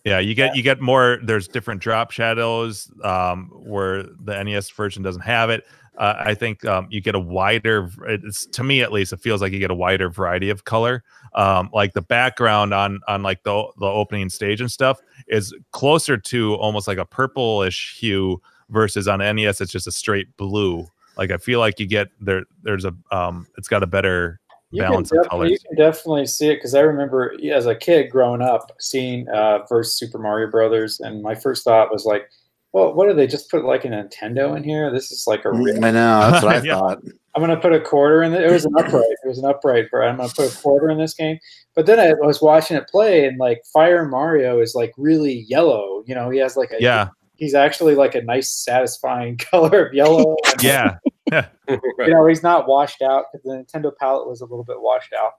Yeah, 0.04 0.20
you 0.20 0.36
get 0.36 0.58
you 0.58 0.64
get 0.64 0.82
more. 0.82 1.20
There's 1.24 1.48
different 1.48 1.80
drop 1.82 2.12
shadows 2.12 2.92
um, 3.06 3.50
where 3.54 4.04
the 4.04 4.44
NES 4.44 4.72
version 4.72 5.04
doesn't 5.04 5.22
have 5.22 5.50
it. 5.50 5.66
Uh, 5.98 6.16
I 6.18 6.34
think 6.34 6.66
um, 6.66 6.88
you 6.90 7.02
get 7.02 7.16
a 7.16 7.20
wider. 7.20 7.90
It's 8.08 8.46
to 8.48 8.64
me 8.64 8.82
at 8.82 8.92
least, 8.92 9.14
it 9.14 9.20
feels 9.20 9.42
like 9.42 9.54
you 9.54 9.60
get 9.60 9.72
a 9.72 9.76
wider 9.76 10.10
variety 10.10 10.50
of 10.50 10.66
color. 10.66 11.04
Um, 11.36 11.70
like 11.74 11.94
the 11.94 12.02
background 12.02 12.74
on 12.74 13.00
on 13.08 13.22
like 13.24 13.44
the 13.44 13.68
the 13.80 13.86
opening 13.86 14.30
stage 14.30 14.60
and 14.60 14.72
stuff 14.72 15.00
is 15.28 15.54
closer 15.72 16.18
to 16.18 16.56
almost 16.56 16.88
like 16.88 16.98
a 16.98 17.06
purplish 17.06 17.96
hue 18.00 18.42
versus 18.70 19.08
on 19.08 19.20
NES 19.20 19.62
it's 19.62 19.72
just 19.72 19.88
a 19.88 19.92
straight 19.92 20.36
blue. 20.38 20.88
Like 21.18 21.32
I 21.32 21.38
feel 21.38 21.60
like 21.60 21.80
you 21.80 21.86
get 21.86 22.10
there. 22.20 22.44
There's 22.64 22.86
a 22.86 22.96
um, 23.12 23.48
it's 23.58 23.68
got 23.68 23.84
a 23.84 23.88
better 23.88 24.40
You 24.72 24.82
balance 24.82 25.12
of 25.12 25.24
definitely, 25.24 25.52
you 25.52 25.60
can 25.60 25.78
definitely 25.78 26.26
see 26.26 26.48
it 26.48 26.56
because 26.56 26.74
I 26.74 26.82
remember 26.82 27.36
as 27.52 27.68
a 27.68 27.76
kid 27.76 28.10
growing 28.10 28.42
up 28.42 28.72
seeing 28.80 29.30
uh, 29.30 29.60
first 29.68 30.00
Super 30.00 30.18
Mario 30.18 30.50
Brothers, 30.50 31.00
and 31.00 31.22
my 31.22 31.36
first 31.36 31.64
thought 31.64 31.92
was 31.92 32.06
like, 32.06 32.30
"Well, 32.74 32.94
what 32.94 33.08
do 33.08 33.14
they 33.14 33.28
just 33.28 33.50
put 33.50 33.64
like 33.64 33.86
a 33.86 33.88
Nintendo 33.88 34.58
in 34.58 34.64
here? 34.64 34.92
This 34.92 35.12
is 35.12 35.26
like 35.26 35.46
a 35.46 35.50
mm, 35.50 35.64
real." 35.64 35.86
I 35.86 35.92
know. 35.92 36.32
That's 36.32 36.44
what 36.44 36.56
I 36.56 36.62
Yeah. 36.66 36.80
thought. 36.80 37.04
I'm 37.36 37.42
gonna 37.42 37.60
put 37.60 37.74
a 37.74 37.80
quarter 37.82 38.22
in 38.22 38.34
it. 38.34 38.44
It 38.44 38.52
was 38.52 38.66
an 38.66 38.74
upright. 38.78 39.02
It 39.24 39.28
was 39.28 39.40
an 39.40 39.46
upright. 39.46 39.90
For 39.90 40.04
I'm 40.04 40.18
gonna 40.18 40.30
put 40.36 40.54
a 40.54 40.56
quarter 40.62 40.90
in 40.92 40.98
this 41.00 41.14
game. 41.16 41.40
But 41.76 41.86
then 41.88 42.00
I 42.00 42.14
was 42.26 42.42
watching 42.42 42.78
it 42.78 42.88
play, 42.90 43.26
and 43.26 43.40
like 43.40 43.62
Fire 43.74 44.06
Mario 44.06 44.60
is 44.60 44.76
like 44.76 44.94
really 44.98 45.46
yellow. 45.48 46.04
You 46.06 46.14
know, 46.14 46.30
he 46.30 46.38
has 46.40 46.56
like 46.58 46.72
a 46.72 46.80
Yeah, 46.80 47.08
He's 47.36 47.56
actually 47.56 47.96
like 47.96 48.14
a 48.14 48.22
nice, 48.22 48.52
satisfying 48.52 49.38
color 49.52 49.88
of 49.88 49.94
yellow. 49.94 50.36
and, 50.54 50.64
yeah, 50.64 50.98
You 51.30 52.08
know, 52.08 52.28
he's 52.28 52.44
not 52.44 52.68
washed 52.68 53.02
out 53.02 53.26
because 53.32 53.44
the 53.44 53.54
Nintendo 53.80 53.92
palette 53.98 54.28
was 54.28 54.42
a 54.42 54.46
little 54.46 54.64
bit 54.64 54.80
washed 54.80 55.14
out. 55.14 55.32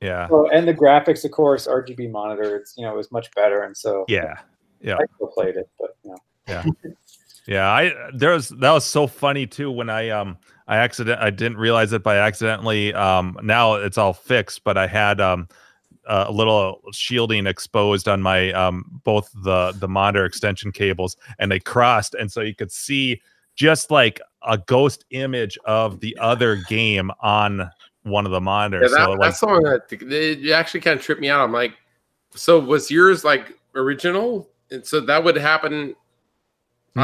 yeah, 0.00 0.28
So, 0.28 0.48
and 0.50 0.66
the 0.66 0.72
graphics, 0.74 1.24
of 1.24 1.32
course, 1.32 1.66
RGB 1.66 2.10
monitor. 2.10 2.56
It's 2.56 2.74
you 2.78 2.84
know, 2.86 2.94
it 2.94 2.96
was 2.96 3.12
much 3.12 3.30
better, 3.32 3.62
and 3.62 3.76
so 3.76 4.06
yeah, 4.08 4.38
yeah. 4.80 4.96
I 4.96 5.04
still 5.16 5.28
played 5.28 5.56
it. 5.56 5.68
But 5.78 5.96
you 6.02 6.12
know, 6.12 6.18
Yeah, 6.48 6.64
yeah. 7.46 7.70
I 7.70 8.10
there 8.14 8.32
was 8.32 8.48
that 8.50 8.70
was 8.72 8.84
so 8.84 9.06
funny 9.06 9.46
too 9.46 9.70
when 9.70 9.90
I 9.90 10.10
um 10.10 10.38
I 10.68 10.76
accident 10.78 11.20
I 11.20 11.30
didn't 11.30 11.58
realize 11.58 11.92
it 11.92 12.02
by 12.02 12.16
accidentally 12.18 12.92
um 12.94 13.38
now 13.42 13.74
it's 13.74 13.98
all 13.98 14.12
fixed 14.12 14.64
but 14.64 14.76
I 14.76 14.86
had 14.86 15.20
um 15.20 15.48
a 16.08 16.30
little 16.30 16.80
shielding 16.92 17.46
exposed 17.46 18.08
on 18.08 18.22
my 18.22 18.52
um 18.52 19.00
both 19.04 19.30
the 19.42 19.74
the 19.78 19.88
monitor 19.88 20.24
extension 20.24 20.70
cables 20.70 21.16
and 21.38 21.50
they 21.50 21.58
crossed 21.58 22.14
and 22.14 22.30
so 22.30 22.40
you 22.40 22.54
could 22.54 22.70
see 22.70 23.20
just 23.56 23.90
like 23.90 24.20
a 24.42 24.58
ghost 24.58 25.04
image 25.10 25.58
of 25.64 26.00
the 26.00 26.16
other 26.20 26.56
game 26.56 27.10
on 27.20 27.70
one 28.04 28.24
of 28.24 28.32
the 28.32 28.40
Yeah, 28.40 28.44
monitors. 28.44 28.92
that, 28.92 29.04
so 29.06 29.10
like 29.12 29.30
that's 29.30 29.42
one 29.42 29.62
that 29.64 29.92
it 30.12 30.50
actually 30.52 30.80
kind 30.80 30.98
of 30.98 31.04
tripped 31.04 31.20
me 31.20 31.28
out. 31.28 31.40
I'm 31.40 31.52
like, 31.52 31.74
so 32.34 32.60
was 32.60 32.90
yours 32.90 33.24
like 33.24 33.58
original? 33.74 34.48
And 34.70 34.86
so 34.86 35.00
that 35.00 35.22
would 35.24 35.36
happen 35.36 35.94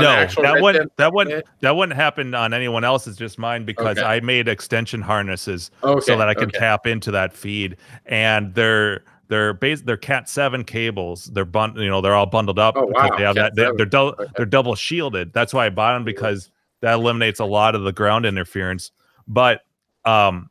no, 0.01 0.27
that 0.43 0.61
wouldn't 0.63 0.85
Dead? 0.85 0.97
that 0.97 1.13
wouldn't 1.13 1.45
that 1.61 1.77
wouldn't 1.77 1.97
happen 1.97 2.35
on 2.35 2.55
anyone 2.55 2.83
else's, 2.85 3.17
just 3.17 3.39
mine 3.39 3.65
because 3.65 3.99
Okay. 3.99 4.07
I 4.07 4.21
made 4.21 4.49
extension 4.49 5.01
harnesses 5.03 5.71
Okay, 5.85 6.01
so 6.05 6.17
that 6.17 6.29
I 6.29 6.35
can 6.35 6.45
okay. 6.49 6.59
tap 6.59 6.87
into 6.87 7.11
that 7.11 7.33
feed, 7.33 7.77
and 8.07 8.55
they're 8.55 9.05
they're 9.29 9.53
base 9.55 9.83
they're 9.83 9.97
Cat 9.97 10.29
seven 10.29 10.65
cables. 10.65 11.27
They're 11.27 11.45
bun 11.45 11.75
you 11.77 11.89
know 11.89 12.01
they're 12.01 12.15
all 12.15 12.27
bundled 12.27 12.59
up 12.59 12.75
Oh, 12.77 12.87
wow, 12.87 13.17
they 13.17 13.23
have 13.25 13.37
Cat 13.37 13.55
that 13.55 13.57
they, 13.57 13.63
7. 13.65 13.77
they're 13.77 13.87
double 13.87 14.15
they're 14.37 14.47
double 14.47 14.75
shielded. 14.75 15.33
That's 15.33 15.53
why 15.55 15.67
I 15.67 15.71
bought 15.71 15.95
them 15.95 16.05
because 16.05 16.51
that 16.81 16.95
eliminates 16.95 17.39
a 17.41 17.45
lot 17.45 17.75
of 17.75 17.83
the 17.85 17.93
ground 17.93 18.27
interference. 18.27 18.91
But 19.29 19.61
um, 20.05 20.51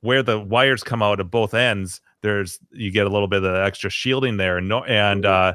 where 0.00 0.22
the 0.22 0.38
wires 0.40 0.82
come 0.82 1.02
out 1.02 1.20
of 1.20 1.30
both 1.30 1.54
ends, 1.54 2.00
there's 2.22 2.58
you 2.70 2.90
get 2.90 3.06
a 3.06 3.10
little 3.10 3.28
bit 3.28 3.42
of 3.44 3.54
extra 3.56 3.90
shielding 3.90 4.36
there. 4.36 4.58
and 4.58 4.68
No, 4.68 4.84
and 4.84 5.24
uh, 5.26 5.54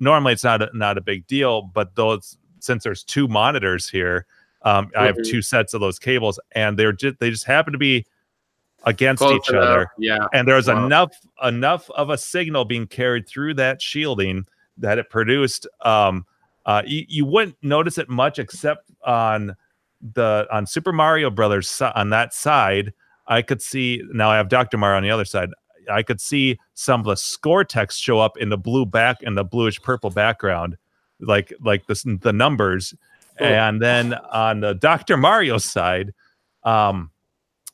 normally 0.00 0.32
it's 0.32 0.44
not 0.44 0.62
a, 0.62 0.70
not 0.74 0.98
a 0.98 1.00
big 1.00 1.26
deal, 1.26 1.62
but 1.62 1.94
those 1.96 2.36
since 2.60 2.82
there's 2.84 3.04
two 3.04 3.28
monitors 3.28 3.88
here, 3.90 4.26
um, 4.62 4.90
I 4.96 5.04
have 5.06 5.16
Mhm. 5.16 5.28
two 5.28 5.42
sets 5.42 5.74
of 5.74 5.80
those 5.80 5.98
cables, 5.98 6.40
and 6.52 6.78
they're 6.78 6.92
just 6.92 7.18
they 7.20 7.30
just 7.30 7.44
happen 7.44 7.72
to 7.72 7.78
be 7.78 8.06
against 8.84 9.20
Close 9.20 9.36
each 9.36 9.48
enough, 9.50 9.62
other 9.64 9.90
Yeah. 9.98 10.26
and 10.32 10.46
there's 10.48 10.68
Wow. 10.68 10.84
enough 10.84 11.12
enough 11.42 11.90
of 11.90 12.10
a 12.10 12.18
signal 12.18 12.64
being 12.64 12.86
carried 12.86 13.26
through 13.28 13.54
that 13.54 13.80
shielding 13.80 14.46
that 14.76 14.98
it 14.98 15.08
produced 15.08 15.66
um 15.82 16.26
uh 16.66 16.82
you, 16.84 17.04
you 17.08 17.24
wouldn't 17.24 17.56
notice 17.62 17.96
it 17.98 18.08
much 18.10 18.38
except 18.38 18.90
on 19.04 19.54
the 20.14 20.46
on 20.50 20.66
super 20.66 20.92
mario 20.92 21.30
brothers 21.30 21.80
on 21.94 22.10
that 22.10 22.34
side 22.34 22.92
i 23.26 23.40
could 23.40 23.62
see 23.62 24.02
now 24.12 24.28
i 24.30 24.36
have 24.36 24.48
dr 24.50 24.76
mario 24.76 24.96
on 24.98 25.02
the 25.02 25.10
other 25.10 25.24
side 25.24 25.48
i 25.90 26.02
could 26.02 26.20
see 26.20 26.58
some 26.74 27.00
of 27.00 27.06
the 27.06 27.16
score 27.16 27.64
text 27.64 28.00
show 28.02 28.18
up 28.20 28.36
in 28.38 28.48
the 28.48 28.58
blue 28.58 28.84
back 28.86 29.18
and 29.22 29.36
the 29.36 29.44
bluish 29.44 29.80
purple 29.82 30.10
background 30.10 30.76
like 31.20 31.52
like 31.62 31.86
the, 31.86 32.18
the 32.22 32.32
numbers 32.32 32.94
Oh. 33.40 33.44
and 33.44 33.82
then 33.82 34.14
on 34.14 34.60
the 34.60 34.74
dr 34.74 35.16
mario 35.16 35.58
side 35.58 36.14
um 36.62 37.10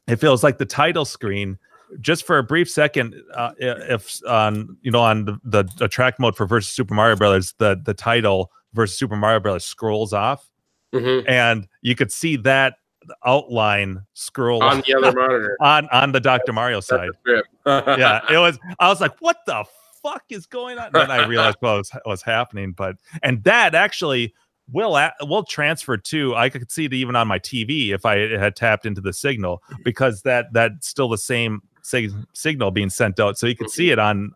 it 0.09 0.17
feels 0.17 0.43
like 0.43 0.57
the 0.57 0.65
title 0.65 1.05
screen 1.05 1.59
just 2.01 2.25
for 2.27 2.39
a 2.39 2.43
brief 2.43 2.71
second 2.71 3.15
uh, 3.35 3.53
if 3.59 4.21
on 4.27 4.77
you 4.81 4.91
know 4.91 5.01
on 5.01 5.27
the, 5.45 5.65
the, 5.77 5.87
track 5.89 6.19
mode 6.19 6.35
for 6.37 6.47
versus 6.47 6.73
super 6.73 6.95
mario 6.95 7.15
brothers 7.17 7.53
the 7.59 7.79
the 7.85 7.93
title 7.93 8.51
versus 8.73 8.97
super 8.97 9.17
mario 9.17 9.39
brothers 9.41 9.65
scrolls 9.65 10.13
off 10.15 10.49
Mhm. 10.95 11.29
and 11.29 11.69
you 11.83 11.95
could 11.95 12.11
see 12.11 12.37
that 12.37 12.77
outline 13.25 14.05
scroll 14.15 14.63
on 14.63 14.83
the 14.87 14.95
other 14.95 15.13
monitor. 15.13 15.57
on 15.61 15.89
on 15.91 16.13
the 16.13 16.21
dr 16.21 16.53
mario 16.53 16.81
side. 16.81 17.11
yeah 17.67 18.21
it 18.31 18.39
was 18.39 18.59
i 18.79 18.89
was 18.89 19.01
like 19.01 19.17
what 19.21 19.39
the 19.47 19.65
fuck 20.03 20.25
is 20.31 20.47
going 20.47 20.79
on? 20.79 20.91
Then 20.93 21.11
i 21.11 21.27
realized 21.27 21.59
what 21.61 21.79
was, 21.79 21.91
what 21.91 22.07
was 22.07 22.23
happening 22.23 22.73
but 22.73 22.97
and 23.23 23.43
that 23.45 23.75
actually 23.75 24.35
will 24.73 24.99
will 25.23 25.45
transfer 25.45 25.97
to 25.97 26.35
i 26.37 26.49
could 26.49 26.71
see 26.71 26.85
it 26.85 26.93
even 26.93 27.17
on 27.17 27.27
my 27.27 27.39
tv 27.39 27.91
if 27.91 28.07
i 28.07 28.17
had 28.17 28.55
tapped 28.55 28.87
into 28.87 29.01
the 29.01 29.13
signal 29.13 29.63
because 29.85 30.23
that 30.23 30.47
that's 30.53 30.89
still 30.89 31.09
the 31.09 31.19
same 31.19 31.61
sig- 31.83 32.13
signal 32.35 32.71
being 32.71 32.89
sent 32.91 33.19
out 33.19 33.37
so 33.37 33.47
you 33.47 33.57
could 33.57 33.71
see 33.71 33.87
mm-hmm. 33.87 33.93
it 33.93 33.99
on 33.99 34.33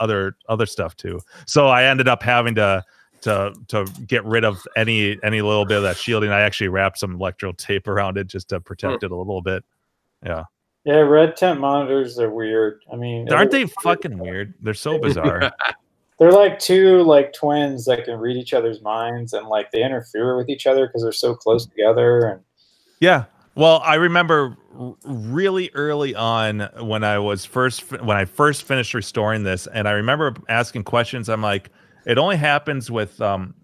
other 0.00 0.36
other 0.48 0.66
stuff 0.66 0.96
too. 0.96 1.20
So 1.46 1.68
i 1.68 1.84
ended 1.84 2.08
up 2.08 2.22
having 2.22 2.54
to 2.56 2.84
to 3.24 3.52
to 3.68 3.84
get 4.06 4.24
rid 4.24 4.44
of 4.44 4.62
any 4.76 5.18
any 5.22 5.42
little 5.42 5.64
bit 5.64 5.76
of 5.76 5.82
that 5.82 5.96
shielding 5.96 6.30
i 6.30 6.40
actually 6.40 6.68
wrapped 6.68 6.98
some 6.98 7.14
electro 7.14 7.52
tape 7.52 7.88
around 7.88 8.16
it 8.16 8.26
just 8.26 8.48
to 8.48 8.60
protect 8.60 9.02
hmm. 9.02 9.06
it 9.06 9.10
a 9.10 9.16
little 9.16 9.42
bit 9.42 9.64
yeah 10.24 10.44
Yeah, 10.84 10.96
red 10.96 11.36
tent 11.36 11.60
monitors 11.60 12.18
are 12.18 12.30
weird. 12.30 12.82
I 12.92 12.96
mean, 12.96 13.32
aren't 13.32 13.50
they 13.50 13.66
fucking 13.82 14.18
weird 14.18 14.54
they're 14.60 14.74
so 14.74 14.98
bizarre 14.98 15.52
They're 16.18 16.32
like 16.32 16.58
two 16.58 17.02
like 17.02 17.32
twins 17.32 17.84
that 17.86 18.04
can 18.04 18.18
read 18.18 18.36
each 18.36 18.54
other's 18.54 18.80
minds 18.82 19.32
and 19.32 19.48
like 19.48 19.70
they 19.72 19.82
interfere 19.82 20.36
with 20.36 20.48
each 20.48 20.66
other 20.66 20.86
because 20.86 21.02
they're 21.02 21.12
so 21.12 21.34
close 21.34 21.66
together. 21.66 22.26
And 22.28 22.40
Yeah. 23.00 23.24
Well, 23.56 23.80
I 23.84 23.96
remember 23.96 24.56
really 25.04 25.70
early 25.74 26.14
on 26.14 26.68
when 26.80 27.04
I 27.04 27.18
was 27.18 27.44
first 27.44 27.90
when 27.90 28.16
I 28.16 28.24
first 28.24 28.64
finished 28.64 28.94
restoring 28.94 29.44
this, 29.44 29.68
and 29.68 29.86
I 29.86 29.92
remember 29.92 30.34
asking 30.48 30.84
questions. 30.84 31.28
I'm 31.28 31.42
like, 31.42 31.70
it 32.06 32.18
only 32.18 32.36
happens 32.36 32.90
with 32.90 33.20
um, 33.20 33.54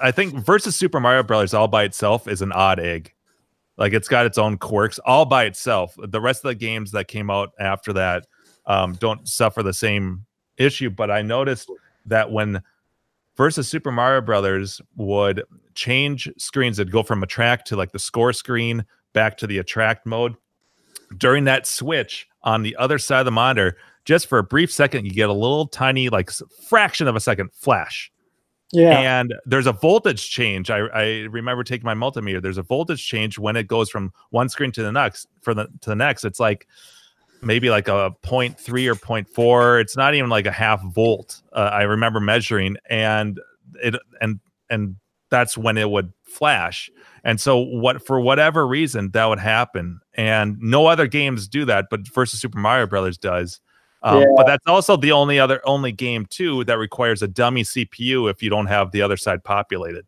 I 0.00 0.10
think 0.10 0.34
versus 0.34 0.76
Super 0.76 1.00
Mario 1.00 1.22
Brothers 1.22 1.54
all 1.54 1.68
by 1.68 1.84
itself 1.84 2.28
is 2.28 2.42
an 2.42 2.52
odd 2.52 2.80
egg. 2.80 3.12
Like 3.76 3.92
it's 3.92 4.08
got 4.08 4.26
its 4.26 4.38
own 4.38 4.58
quirks 4.58 4.98
all 5.00 5.24
by 5.24 5.44
itself. 5.44 5.96
The 5.98 6.20
rest 6.20 6.44
of 6.44 6.48
the 6.48 6.54
games 6.54 6.92
that 6.92 7.08
came 7.08 7.30
out 7.30 7.50
after 7.58 7.92
that 7.94 8.26
um, 8.66 8.94
don't 8.94 9.26
suffer 9.28 9.62
the 9.62 9.72
same 9.72 10.24
issue. 10.56 10.90
But 10.90 11.10
I 11.10 11.22
noticed 11.22 11.70
that 12.06 12.30
when 12.30 12.62
versus 13.36 13.68
Super 13.68 13.90
Mario 13.90 14.20
Brothers 14.20 14.80
would 14.96 15.42
change 15.74 16.28
screens, 16.36 16.78
it'd 16.78 16.92
go 16.92 17.02
from 17.02 17.22
attract 17.22 17.66
to 17.68 17.76
like 17.76 17.92
the 17.92 17.98
score 17.98 18.32
screen 18.32 18.84
back 19.12 19.36
to 19.38 19.46
the 19.46 19.58
attract 19.58 20.06
mode. 20.06 20.36
During 21.18 21.44
that 21.44 21.66
switch 21.66 22.26
on 22.42 22.62
the 22.62 22.76
other 22.76 22.98
side 22.98 23.20
of 23.20 23.24
the 23.26 23.30
monitor, 23.30 23.76
just 24.04 24.28
for 24.28 24.38
a 24.38 24.42
brief 24.42 24.72
second, 24.72 25.04
you 25.04 25.12
get 25.12 25.28
a 25.28 25.34
little 25.34 25.66
tiny, 25.66 26.08
like 26.08 26.30
fraction 26.68 27.08
of 27.08 27.16
a 27.16 27.20
second 27.20 27.52
flash 27.52 28.12
yeah, 28.72 28.98
and 28.98 29.34
there's 29.44 29.66
a 29.66 29.72
voltage 29.72 30.30
change. 30.30 30.70
I, 30.70 30.78
I 30.78 31.04
remember 31.30 31.62
taking 31.62 31.84
my 31.84 31.94
multimeter. 31.94 32.40
There's 32.40 32.56
a 32.56 32.62
voltage 32.62 33.06
change 33.06 33.38
when 33.38 33.54
it 33.54 33.68
goes 33.68 33.90
from 33.90 34.12
one 34.30 34.48
screen 34.48 34.72
to 34.72 34.82
the 34.82 34.90
next. 34.90 35.28
For 35.42 35.52
the 35.52 35.68
to 35.82 35.90
the 35.90 35.94
next, 35.94 36.24
it's 36.24 36.40
like 36.40 36.66
maybe 37.42 37.68
like 37.68 37.88
a 37.88 38.14
0.3 38.24 38.56
or 38.86 38.94
0.4. 38.94 39.80
It's 39.80 39.94
not 39.94 40.14
even 40.14 40.30
like 40.30 40.46
a 40.46 40.52
half 40.52 40.82
volt. 40.84 41.42
Uh, 41.52 41.68
I 41.70 41.82
remember 41.82 42.18
measuring, 42.18 42.78
and 42.88 43.38
it 43.74 43.94
and 44.22 44.40
and 44.70 44.96
that's 45.28 45.58
when 45.58 45.76
it 45.76 45.90
would 45.90 46.10
flash. 46.22 46.90
And 47.24 47.38
so 47.38 47.58
what 47.58 48.04
for 48.06 48.20
whatever 48.20 48.66
reason 48.66 49.10
that 49.10 49.26
would 49.26 49.38
happen, 49.38 50.00
and 50.14 50.56
no 50.60 50.86
other 50.86 51.06
games 51.06 51.46
do 51.46 51.66
that, 51.66 51.88
but 51.90 52.08
versus 52.08 52.40
Super 52.40 52.58
Mario 52.58 52.86
Brothers 52.86 53.18
does. 53.18 53.60
Um, 54.04 54.20
Yeah. 54.20 54.26
But 54.36 54.46
that's 54.46 54.66
also 54.66 54.96
the 54.96 55.12
only 55.12 55.38
other 55.38 55.60
only 55.64 55.92
game 55.92 56.26
too 56.26 56.64
that 56.64 56.78
requires 56.78 57.22
a 57.22 57.28
dummy 57.28 57.62
CPU 57.62 58.28
if 58.30 58.42
you 58.42 58.50
don't 58.50 58.66
have 58.66 58.90
the 58.92 59.02
other 59.02 59.16
side 59.16 59.44
populated. 59.44 60.04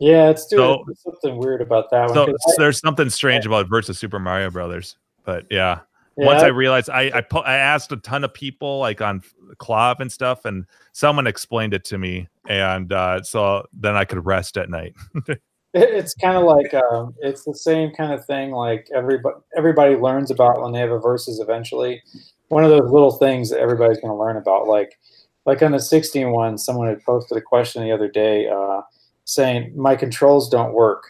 yeah, 0.00 0.28
it's 0.30 0.46
doing 0.46 0.84
So- 0.86 1.10
something 1.10 1.38
weird 1.38 1.60
about 1.60 1.90
that 1.90 2.06
one. 2.06 2.14
So 2.14 2.26
'cause 2.26 2.34
I- 2.48 2.54
there's 2.58 2.78
something 2.78 3.10
strange 3.10 3.46
about 3.46 3.68
versus 3.68 3.98
Super 3.98 4.18
Mario 4.20 4.50
Brothers. 4.50 4.96
But 5.24 5.44
yeah, 5.50 5.80
yeah, 6.16 6.26
once 6.26 6.42
I 6.42 6.48
realized, 6.48 6.88
I 6.90 7.10
I, 7.14 7.20
po- 7.20 7.40
I 7.40 7.54
asked 7.56 7.90
a 7.92 7.96
ton 7.96 8.22
of 8.24 8.32
people 8.32 8.78
like 8.78 9.00
on 9.02 9.22
KLOV 9.58 10.00
and 10.00 10.10
stuff, 10.12 10.44
and 10.44 10.66
someone 10.92 11.26
explained 11.26 11.74
it 11.74 11.84
to 11.86 11.98
me, 11.98 12.28
and 12.48 12.92
uh, 12.92 13.22
so 13.22 13.66
then 13.72 13.96
I 13.96 14.04
could 14.04 14.24
rest 14.24 14.56
at 14.56 14.70
night. 14.70 14.94
It's 15.74 16.14
kind 16.14 16.36
of 16.38 16.44
like 16.44 16.72
um, 16.72 17.14
it's 17.20 17.44
the 17.44 17.54
same 17.54 17.92
kind 17.94 18.12
of 18.14 18.24
thing 18.24 18.52
like 18.52 18.88
everybody 18.94 19.36
everybody 19.54 19.96
learns 19.96 20.30
about 20.30 20.62
when 20.62 20.72
they 20.72 20.78
have 20.80 20.90
a 20.90 20.98
versus 20.98 21.40
eventually 21.40 22.02
one 22.48 22.64
of 22.64 22.70
those 22.70 22.90
little 22.90 23.12
things 23.12 23.50
that 23.50 23.60
everybody's 23.60 24.00
going 24.00 24.12
to 24.12 24.18
learn 24.18 24.36
about 24.36 24.66
like 24.66 24.98
like 25.46 25.62
on 25.62 25.72
the 25.72 25.80
16 25.80 26.30
one 26.30 26.58
someone 26.58 26.88
had 26.88 27.02
posted 27.04 27.36
a 27.36 27.40
question 27.40 27.82
the 27.82 27.92
other 27.92 28.08
day 28.08 28.48
uh, 28.48 28.82
saying 29.24 29.72
my 29.76 29.96
controls 29.96 30.48
don't 30.48 30.72
work 30.72 31.04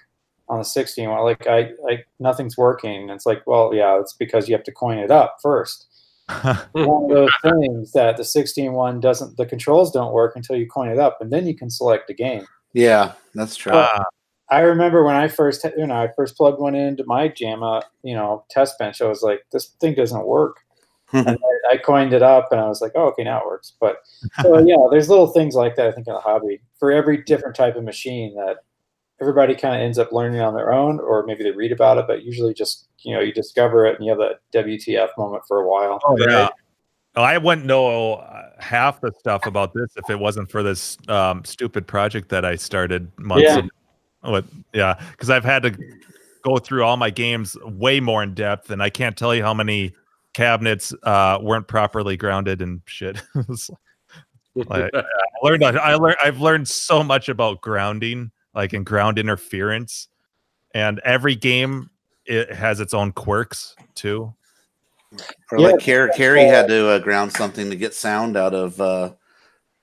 on 0.49 0.59
the 0.59 0.65
16 0.65 1.09
one 1.09 1.23
like 1.23 1.47
I, 1.47 1.71
I 1.89 2.05
nothing's 2.21 2.57
working 2.57 3.03
and 3.03 3.11
it's 3.11 3.27
like 3.27 3.47
well 3.47 3.75
yeah 3.75 3.99
it's 4.01 4.15
because 4.15 4.49
you 4.49 4.55
have 4.55 4.65
to 4.65 4.73
coin 4.73 4.99
it 4.99 5.11
up 5.11 5.39
first 5.43 5.87
one 6.73 7.05
of 7.05 7.09
those 7.09 7.31
things 7.43 7.93
that 7.93 8.19
the 8.19 8.25
16 8.25 8.73
one 8.73 9.01
doesn't 9.01 9.37
the 9.37 9.47
controls 9.47 9.91
don't 9.91 10.13
work 10.13 10.37
until 10.37 10.57
you 10.57 10.69
coin 10.69 10.91
it 10.91 10.99
up 10.99 11.19
and 11.21 11.33
then 11.33 11.47
you 11.47 11.57
can 11.57 11.71
select 11.71 12.11
a 12.11 12.15
game 12.15 12.47
Yeah, 12.73 13.13
that's 13.35 13.57
true. 13.57 13.73
Ah, 13.75 14.05
I 14.51 14.61
remember 14.61 15.05
when 15.05 15.17
I 15.17 15.29
first, 15.29 15.65
you 15.77 15.87
know, 15.87 15.95
I 15.95 16.09
first 16.15 16.37
plugged 16.37 16.61
one 16.61 16.75
into 16.75 17.05
my 17.05 17.29
JAMMA, 17.29 17.83
you 18.03 18.15
know, 18.15 18.45
test 18.51 18.79
bench. 18.79 19.01
I 19.03 19.07
was 19.07 19.23
like, 19.23 19.41
this 19.53 19.67
thing 19.81 19.95
doesn't 19.95 20.27
work. 20.27 20.59
And 21.13 21.29
I, 21.71 21.75
I 21.75 21.77
coined 21.79 22.13
it 22.13 22.23
up, 22.23 22.49
and 22.51 22.61
I 22.61 22.69
was 22.69 22.81
like, 22.81 22.93
oh, 22.95 23.09
okay, 23.09 23.25
now 23.25 23.41
it 23.41 23.47
works. 23.47 23.73
But 23.81 23.99
so 24.43 24.59
yeah, 24.59 24.77
there's 24.91 25.09
little 25.09 25.29
things 25.29 25.55
like 25.55 25.77
that. 25.77 25.89
I 25.89 25.93
think 25.93 26.07
in 26.07 26.15
the 26.15 26.21
hobby 26.21 26.61
for 26.79 26.93
every 26.93 27.23
different 27.23 27.57
type 27.57 27.77
of 27.77 27.85
machine 27.85 28.35
that 28.37 28.59
everybody 29.21 29.55
kind 29.55 29.75
of 29.75 29.81
ends 29.81 29.99
up 29.99 30.13
learning 30.13 30.41
on 30.41 30.55
their 30.55 30.73
own, 30.73 31.01
or 31.01 31.25
maybe 31.27 31.43
they 31.43 31.51
read 31.51 31.73
about 31.73 31.99
it, 31.99 32.07
but 32.07 32.23
usually 32.23 32.55
just 32.55 32.89
you 33.01 33.15
know 33.15 33.21
you 33.21 33.33
discover 33.33 33.87
it 33.87 33.97
and 33.97 34.05
you 34.05 34.11
have 34.11 34.19
that 34.19 34.41
WTF 34.55 35.09
moment 35.17 35.43
for 35.47 35.63
a 35.63 35.69
while. 35.69 36.01
Oh 36.05 36.17
yeah. 36.19 36.49
Oh, 37.17 37.23
I 37.23 37.37
wouldn't 37.39 37.67
know 37.67 38.15
uh, 38.15 38.51
half 38.61 39.01
the 39.01 39.11
stuff 39.19 39.47
about 39.47 39.73
this 39.75 39.89
if 39.97 40.09
it 40.09 40.21
wasn't 40.21 40.51
for 40.51 40.63
this 40.63 40.97
um, 41.09 41.45
stupid 41.45 41.87
project 41.87 42.29
that 42.29 42.45
I 42.45 42.55
started 42.55 43.11
months 43.19 43.49
Yeah. 43.49 43.59
ago. 43.59 43.69
With, 44.25 44.65
yeah, 44.73 44.95
because 45.11 45.31
I've 45.31 45.45
had 45.45 45.63
to 45.65 45.77
go 46.45 46.59
through 46.59 46.85
all 46.85 46.97
my 46.97 47.11
games 47.11 47.57
way 47.65 47.99
more 47.99 48.23
in 48.23 48.35
depth, 48.35 48.71
and 48.71 48.83
I 48.83 48.91
can't 48.91 49.17
tell 49.17 49.35
you 49.35 49.43
how 49.43 49.55
many 49.55 49.95
cabinets 50.39 50.95
uh, 51.03 51.37
weren't 51.43 51.67
properly 51.67 52.17
grounded 52.17 52.63
and 52.63 52.81
shit. 52.87 53.21
It's 53.49 53.71
like- 54.71 54.91
I 54.95 55.03
learned. 55.43 55.65
I 55.65 55.95
learned. 55.95 56.17
I've 56.23 56.41
learned 56.41 56.67
so 56.67 57.03
much 57.05 57.29
about 57.29 57.61
grounding, 57.61 58.31
like 58.55 58.73
in 58.75 58.83
ground 58.83 59.19
interference, 59.19 60.09
and 60.75 60.99
every 61.05 61.37
game 61.37 61.91
it 62.25 62.53
has 62.53 62.81
its 62.81 62.93
own 62.95 63.13
quirks 63.13 63.77
too. 63.95 64.35
Or 65.53 65.59
like 65.61 65.85
Car- 65.85 66.11
Carrie 66.17 66.45
had 66.45 66.67
to 66.69 66.89
uh, 66.89 66.99
ground 66.99 67.33
something 67.33 67.71
to 67.71 67.77
get 67.77 67.95
sound 67.95 68.37
out 68.37 68.53
of 68.55 68.81
uh, 68.81 69.13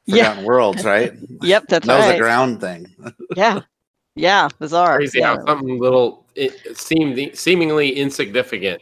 Yeah. 0.05 0.23
Forgotten 0.29 0.45
Worlds, 0.45 0.83
right? 0.93 1.13
Yep, 1.41 1.63
that's 1.69 1.87
that 1.87 1.97
was 2.07 2.15
a 2.15 2.17
ground 2.19 2.59
thing. 2.59 2.87
yeah. 3.35 3.61
Yeah, 4.15 4.49
bizarre. 4.59 4.97
Crazy 4.97 5.19
Yeah. 5.19 5.37
how 5.37 5.45
something 5.45 5.79
little 5.79 6.25
it 6.35 6.77
seemed 6.77 7.37
seemingly 7.37 7.91
insignificant 7.91 8.81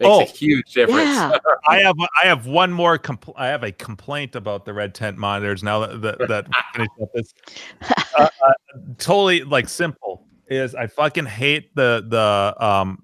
makes 0.00 0.10
Oh. 0.10 0.22
a 0.22 0.24
huge 0.24 0.72
difference. 0.72 1.04
Yeah. 1.16 1.36
I 1.68 1.78
have 1.80 1.94
I 2.22 2.26
have 2.26 2.46
one 2.46 2.72
more 2.72 2.98
compl- 2.98 3.34
I 3.36 3.46
have 3.48 3.62
a 3.62 3.70
complaint 3.72 4.34
about 4.34 4.64
the 4.64 4.72
red 4.72 4.94
tent 4.94 5.16
monitors 5.18 5.62
now 5.62 5.80
that 5.86 6.00
that, 6.00 6.18
that 6.28 6.46
finished 6.74 6.90
up 7.02 7.08
this 7.14 7.34
uh, 8.18 8.28
uh, 8.44 8.52
totally 8.98 9.44
like 9.44 9.68
simple 9.68 10.26
is 10.48 10.74
I 10.74 10.86
fucking 10.88 11.26
hate 11.26 11.74
the 11.76 12.04
the 12.08 12.64
um 12.64 13.02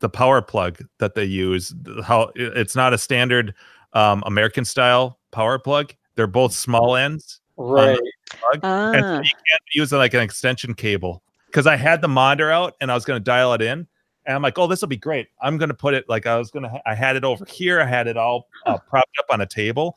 the 0.00 0.08
power 0.10 0.42
plug 0.42 0.78
that 0.98 1.14
they 1.14 1.24
use 1.24 1.74
how 2.04 2.30
it's 2.36 2.76
not 2.76 2.92
a 2.92 2.98
standard 2.98 3.54
um 3.94 4.22
American 4.26 4.64
style 4.64 5.18
power 5.30 5.58
plug 5.58 5.94
they're 6.14 6.26
both 6.26 6.52
small 6.52 6.94
ends 6.96 7.40
Right. 7.58 7.98
plug 8.28 8.60
and 8.62 9.02
so 9.02 9.08
Ah, 9.08 9.16
you 9.18 9.30
can't 9.30 9.62
use 9.72 9.92
it 9.92 9.96
like 9.96 10.12
an 10.12 10.20
extension 10.20 10.74
cable 10.74 11.22
because 11.46 11.66
I 11.66 11.76
had 11.76 12.02
the 12.02 12.08
monitor 12.08 12.50
out 12.50 12.74
and 12.82 12.90
I 12.92 12.94
was 12.94 13.06
going 13.06 13.18
to 13.18 13.24
dial 13.24 13.54
it 13.54 13.62
in. 13.62 13.86
And 14.26 14.34
I'm 14.34 14.42
like, 14.42 14.58
oh, 14.58 14.66
this 14.66 14.80
will 14.80 14.88
be 14.88 14.96
great. 14.96 15.28
I'm 15.40 15.56
going 15.56 15.68
to 15.68 15.74
put 15.74 15.94
it 15.94 16.04
like 16.08 16.26
I 16.26 16.36
was 16.36 16.50
going 16.50 16.64
to, 16.64 16.82
I 16.84 16.94
had 16.94 17.14
it 17.14 17.24
over 17.24 17.44
here. 17.44 17.80
I 17.80 17.86
had 17.86 18.08
it 18.08 18.16
all 18.16 18.48
uh, 18.66 18.76
propped 18.78 19.16
up 19.20 19.26
on 19.30 19.40
a 19.40 19.46
table. 19.46 19.96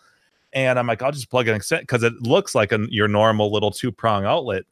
And 0.53 0.77
I'm 0.77 0.87
like, 0.87 1.01
I'll 1.01 1.11
just 1.11 1.29
plug 1.29 1.47
an 1.47 1.55
extent 1.55 1.83
because 1.83 2.03
it 2.03 2.13
looks 2.21 2.53
like 2.53 2.71
a, 2.71 2.85
your 2.89 3.07
normal 3.07 3.51
little 3.51 3.71
two 3.71 3.91
prong 3.91 4.25
outlet, 4.25 4.63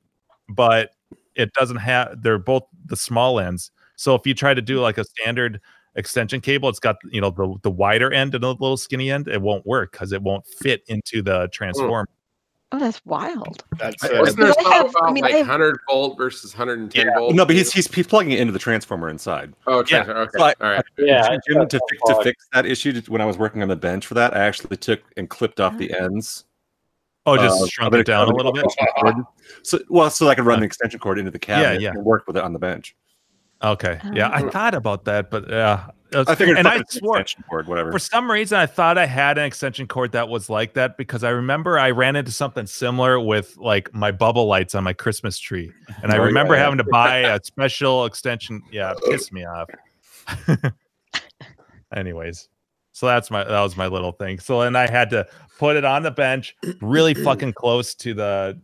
but 0.47 0.91
it 1.35 1.51
doesn't 1.53 1.77
have, 1.77 2.21
they're 2.21 2.37
both 2.37 2.63
the 2.85 2.95
small 2.95 3.39
ends. 3.39 3.71
So 3.95 4.13
if 4.13 4.27
you 4.27 4.33
try 4.33 4.53
to 4.53 4.61
do 4.61 4.79
like 4.79 4.99
a 4.99 5.03
standard 5.03 5.59
extension 5.95 6.39
cable, 6.39 6.69
it's 6.69 6.79
got, 6.79 6.97
you 7.11 7.21
know, 7.21 7.31
the, 7.31 7.55
the 7.63 7.71
wider 7.71 8.11
end 8.11 8.35
and 8.35 8.43
the 8.43 8.49
little 8.49 8.77
skinny 8.77 9.11
end, 9.11 9.27
it 9.27 9.41
won't 9.41 9.65
work 9.65 9.91
because 9.91 10.11
it 10.11 10.21
won't 10.21 10.45
fit 10.45 10.83
into 10.87 11.23
the 11.23 11.49
transformer. 11.51 12.07
Oh, 12.71 12.79
that's 12.79 13.01
wild. 13.05 13.63
That's 13.79 14.03
I- 14.03 14.09
uh, 14.09 14.19
Wasn't 14.19 14.37
there 14.39 14.47
But 14.49 14.59
I 14.59 14.63
something 14.63 14.71
have- 14.71 14.95
I 15.03 15.11
mean, 15.11 15.23
like 15.23 15.33
have- 15.33 15.41
100 15.47 15.79
volt 15.89 16.17
versus 16.17 16.53
110 16.53 17.09
volt? 17.17 17.35
No, 17.35 17.45
but 17.45 17.55
he's, 17.55 17.71
he's 17.71 17.93
he's 17.93 18.07
plugging 18.07 18.31
it 18.31 18.39
into 18.39 18.51
the 18.53 18.59
transformer 18.59 19.09
inside. 19.09 19.53
oh, 19.67 19.83
yeah. 19.89 20.01
Okay, 20.03 20.29
So 20.37 20.43
I- 20.43 20.53
all 20.61 20.69
right. 20.71 20.85
Yeah. 20.97 21.27
Jim, 21.29 21.39
Jim, 21.47 21.67
to, 21.69 21.79
fix, 21.89 22.01
to 22.07 22.23
fix 22.23 22.47
that 22.53 22.65
issue 22.65 23.01
when 23.07 23.21
I 23.21 23.25
was 23.25 23.37
working 23.37 23.61
on 23.61 23.67
the 23.69 23.75
bench 23.75 24.05
for 24.07 24.13
that, 24.15 24.35
I 24.35 24.39
actually 24.45 24.77
took 24.77 25.01
and 25.17 25.29
clipped 25.29 25.59
off 25.59 25.77
the 25.77 25.93
ends. 25.97 26.45
Oh, 27.25 27.35
just 27.35 27.61
uh, 27.61 27.67
shrunk 27.67 27.93
it 27.93 28.05
down 28.05 28.29
a 28.29 28.35
little 28.35 28.53
bit. 28.53 28.65
So 29.63 29.79
well, 29.89 30.09
so 30.09 30.29
I 30.29 30.35
could 30.35 30.45
run 30.45 30.59
an 30.59 30.63
extension 30.63 30.97
cord 30.99 31.19
into 31.19 31.29
the 31.31 31.39
cabinet 31.39 31.81
yeah. 31.81 31.89
and 31.89 32.05
work 32.05 32.25
with 32.25 32.37
it 32.37 32.43
on 32.43 32.53
the 32.53 32.59
bench. 32.59 32.95
Okay. 33.61 33.99
Yeah, 34.13 34.29
I 34.29 34.43
Oh. 34.43 34.49
thought 34.49 34.73
about 34.75 35.03
that, 35.05 35.29
but 35.29 35.49
yeah, 35.49 35.87
uh, 35.87 35.91
I 36.15 36.35
figured, 36.35 36.57
and 36.57 36.67
I 36.67 36.75
it, 36.75 36.81
it's 36.81 36.95
an 36.95 36.99
swore 37.01 37.19
extension 37.19 37.43
cord, 37.49 37.67
whatever. 37.67 37.91
for 37.91 37.99
some 37.99 38.29
reason 38.31 38.57
I 38.59 38.65
thought 38.65 38.97
I 38.97 39.05
had 39.05 39.37
an 39.37 39.45
extension 39.45 39.87
cord 39.87 40.11
that 40.13 40.29
was 40.29 40.49
like 40.49 40.73
that 40.75 40.97
because 40.97 41.23
I 41.23 41.29
remember 41.29 41.77
I 41.77 41.91
ran 41.91 42.15
into 42.15 42.31
something 42.31 42.65
similar 42.65 43.19
with 43.19 43.57
like 43.57 43.93
my 43.93 44.11
bubble 44.11 44.45
lights 44.45 44.73
on 44.75 44.83
my 44.83 44.93
Christmas 44.93 45.37
tree, 45.37 45.71
and 46.03 46.11
I 46.11 46.17
Oh, 46.17 46.23
remember 46.23 46.53
yeah. 46.55 46.61
having 46.63 46.77
to 46.77 46.83
buy 46.85 47.19
a 47.19 47.39
special 47.43 48.05
extension. 48.05 48.61
Yeah, 48.71 48.93
pissed 49.09 49.33
me 49.33 49.45
off. 49.45 49.69
Anyways, 51.95 52.49
so 52.91 53.05
that's 53.07 53.31
my 53.31 53.43
that 53.43 53.61
was 53.61 53.77
my 53.77 53.87
little 53.87 54.11
thing. 54.11 54.39
So 54.39 54.61
then 54.61 54.75
I 54.75 54.89
had 54.89 55.09
to 55.11 55.25
put 55.57 55.75
it 55.77 55.85
on 55.85 56.03
the 56.03 56.11
bench, 56.11 56.55
really 56.81 57.13
fucking 57.13 57.53
close 57.53 57.95
to 57.95 58.13
the 58.13 58.59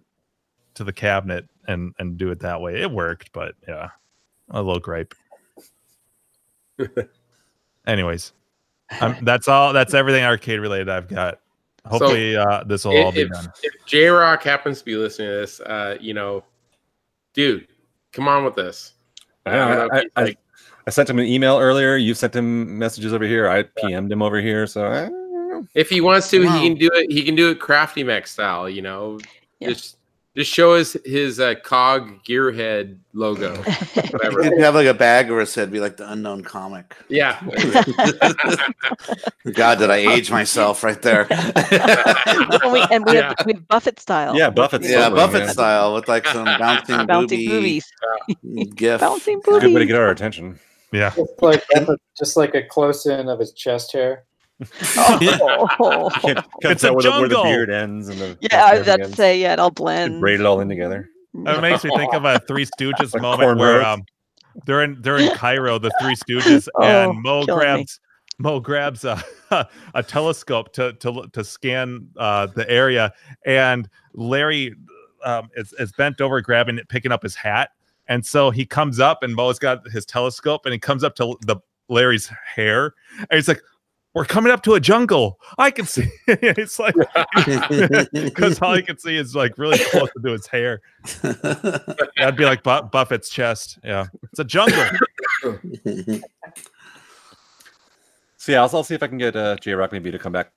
to 0.75 0.83
the 0.83 0.93
cabinet, 0.93 1.47
and 1.67 1.93
and 1.99 2.17
do 2.17 2.31
it 2.31 2.39
that 2.41 2.59
way. 2.61 2.81
It 2.81 2.91
worked, 2.91 3.31
but 3.33 3.55
yeah, 3.67 3.89
a 4.49 4.61
little 4.61 4.79
gripe. 4.81 5.13
Anyways, 7.87 8.33
um, 9.01 9.15
that's 9.23 9.47
all. 9.47 9.73
That's 9.73 9.93
everything 9.93 10.23
arcade 10.23 10.59
related 10.59 10.89
I've 10.89 11.07
got. 11.07 11.39
Hopefully, 11.85 12.35
uh, 12.35 12.63
this 12.63 12.85
will 12.85 12.97
all 12.97 13.11
be 13.11 13.21
if, 13.21 13.29
done. 13.29 13.51
if 13.61 13.73
J 13.85 14.07
Rock 14.07 14.41
happens 14.43 14.79
to 14.79 14.85
be 14.85 14.95
listening 14.95 15.27
to 15.29 15.35
this, 15.35 15.59
uh, 15.61 15.97
you 15.99 16.13
know, 16.13 16.43
dude, 17.33 17.67
come 18.13 18.27
on 18.27 18.45
with 18.45 18.55
this. 18.55 18.93
I, 19.45 19.51
I 19.51 19.55
know 19.55 19.89
I, 19.91 19.97
if 19.99 20.11
I, 20.15 20.23
like- 20.23 20.39
I 20.87 20.89
sent 20.91 21.09
him 21.09 21.19
an 21.19 21.25
email 21.25 21.57
earlier. 21.59 21.95
You 21.97 22.13
sent 22.13 22.35
him 22.35 22.77
messages 22.77 23.13
over 23.13 23.25
here. 23.25 23.49
I 23.49 23.63
PM'd 23.63 24.11
him 24.11 24.21
over 24.21 24.39
here. 24.41 24.65
So 24.67 24.85
I. 24.85 25.09
If 25.75 25.89
he 25.89 26.01
wants 26.01 26.29
to, 26.31 26.45
Wow. 26.45 26.57
he 26.57 26.67
can 26.69 26.77
do 26.77 26.89
it. 26.93 27.11
He 27.11 27.23
can 27.23 27.35
do 27.35 27.49
it 27.49 27.59
crafty 27.59 28.03
mech 28.03 28.27
style. 28.27 28.69
You 28.69 28.81
know, 28.81 29.19
Yeah. 29.59 29.69
just 29.69 29.97
just 30.35 30.51
show 30.51 30.73
us 30.73 30.97
his 31.05 31.39
uh, 31.39 31.53
cog 31.63 32.23
gearhead 32.23 32.97
logo. 33.13 33.55
Whatever. 34.11 34.43
He'd 34.43 34.59
have 34.59 34.73
like 34.73 34.87
a 34.87 34.93
bag 34.93 35.29
over 35.29 35.41
his 35.41 35.53
head, 35.53 35.71
be 35.71 35.79
like 35.79 35.97
the 35.97 36.11
unknown 36.11 36.43
comic. 36.43 36.95
yeah. 37.07 37.39
God, 39.53 39.77
did 39.77 39.91
I 39.91 39.97
age 39.97 40.31
myself 40.31 40.83
right 40.83 41.01
there? 41.01 41.27
and 41.29 42.73
we, 42.73 42.83
and 42.89 43.05
we, 43.05 43.15
have, 43.15 43.35
we 43.45 43.53
have 43.53 43.67
Buffett 43.67 43.99
style. 43.99 44.35
Yeah, 44.35 44.49
Buffett 44.49 44.81
yeah, 44.81 45.07
Slowly, 45.07 45.15
Buffett 45.15 45.43
yeah. 45.43 45.51
style 45.51 45.93
with 45.93 46.07
like 46.07 46.25
some 46.27 46.45
bouncing, 46.59 47.05
Bouncing 47.05 47.49
booby 47.49 47.51
boobies. 47.81 47.91
gif. 48.75 49.01
Bouncing 49.01 49.37
It's 49.37 49.47
a 49.47 49.59
good 49.59 49.73
way 49.73 49.79
to 49.79 49.85
get 49.85 49.97
our 49.97 50.09
attention. 50.09 50.59
Yeah. 50.91 51.11
Just 51.15 51.41
like 51.41 51.63
just 52.17 52.37
like 52.37 52.55
a 52.55 52.63
close 52.63 53.05
in 53.05 53.29
of 53.29 53.39
his 53.39 53.51
chest 53.51 53.93
hair. 53.93 54.23
Oh. 54.97 56.09
Can't, 56.21 56.37
can't 56.61 56.71
It's 56.71 56.83
a 56.83 56.93
where 56.93 57.03
the, 57.03 57.11
where 57.11 57.21
the 57.27 57.35
jungle. 57.35 57.43
beard 57.43 57.69
ends 57.69 58.09
and 58.09 58.19
the 58.19 58.37
Yeah, 58.41 58.65
I 58.65 58.77
was 58.77 58.85
chest 58.85 58.87
about 58.87 58.97
to 58.97 59.03
ends. 59.05 59.17
say, 59.17 59.41
yeah, 59.41 59.53
it 59.53 59.59
all 59.59 59.69
Just 59.69 59.75
blends. 59.75 60.19
braid 60.19 60.39
it 60.39 60.45
all 60.45 60.59
in 60.61 60.69
together. 60.69 61.09
That 61.45 61.61
makes 61.61 61.83
me 61.83 61.91
think 61.97 62.13
of 62.13 62.25
a 62.25 62.39
Three 62.47 62.65
Stooges 62.65 63.13
Like 63.13 63.21
moment 63.21 63.57
where 63.57 63.83
um 63.83 64.03
they're 64.65 64.83
in 64.83 65.01
they're 65.01 65.17
in 65.17 65.33
Cairo, 65.35 65.79
the 65.79 65.91
Three 66.01 66.15
Stooges, 66.15 66.67
Oh, 66.75 66.83
and 66.83 67.21
Moe 67.21 67.45
killing 67.45 67.59
me. 67.59 67.85
grabs 67.85 67.99
Moe 68.39 68.59
grabs 68.59 69.03
a, 69.05 69.23
a 69.95 70.03
telescope 70.03 70.73
to 70.73 70.93
to 70.93 71.27
to 71.33 71.43
scan 71.43 72.07
uh, 72.17 72.47
the 72.55 72.69
area, 72.69 73.13
and 73.45 73.89
Larry 74.13 74.75
um, 75.23 75.49
is, 75.55 75.73
is 75.79 75.91
bent 75.93 76.21
over 76.21 76.39
grabbing 76.41 76.77
it, 76.77 76.87
picking 76.89 77.11
up 77.11 77.23
his 77.23 77.35
hat, 77.35 77.69
and 78.07 78.25
so 78.25 78.49
he 78.51 78.65
comes 78.65 78.99
up, 78.99 79.23
and 79.23 79.33
Moe's 79.35 79.57
got 79.59 79.87
his 79.89 80.05
telescope, 80.05 80.65
and 80.65 80.73
he 80.73 80.79
comes 80.79 81.03
up 81.03 81.15
to 81.15 81.35
the 81.41 81.57
Larry's 81.89 82.27
hair, 82.55 82.93
and 83.19 83.27
he's 83.31 83.47
like. 83.47 83.61
We're 84.13 84.25
coming 84.25 84.51
up 84.51 84.61
to 84.63 84.75
a 84.75 84.79
jungle. 84.79 85.39
I 85.57 85.71
can 85.71 85.85
see. 85.87 86.07
it's 86.27 86.77
like 86.77 86.93
because 88.13 88.61
all 88.61 88.73
I 88.73 88.81
can 88.81 88.97
see 88.99 89.17
is 89.17 89.35
like 89.35 89.57
really 89.57 89.79
close 89.79 90.09
to 90.23 90.31
his 90.31 90.45
hair. 90.45 90.81
That'd 91.21 92.35
be 92.35 92.45
like 92.45 92.61
Bu- 92.63 92.83
Buffett's 92.91 93.29
chest. 93.29 93.79
Yeah, 93.83 94.05
it's 94.31 94.39
a 94.39 94.43
jungle. 94.43 94.83
So 98.37 98.51
yeah, 98.51 98.61
I'll, 98.61 98.69
I'll 98.75 98.83
see 98.83 98.93
if 98.95 99.01
I 99.01 99.07
can 99.07 99.17
get 99.17 99.35
uh, 99.35 99.55
J 99.55 99.73
Rock 99.73 99.91
maybe 99.91 100.11
to 100.11 100.19
come 100.19 100.31
back. 100.33 100.51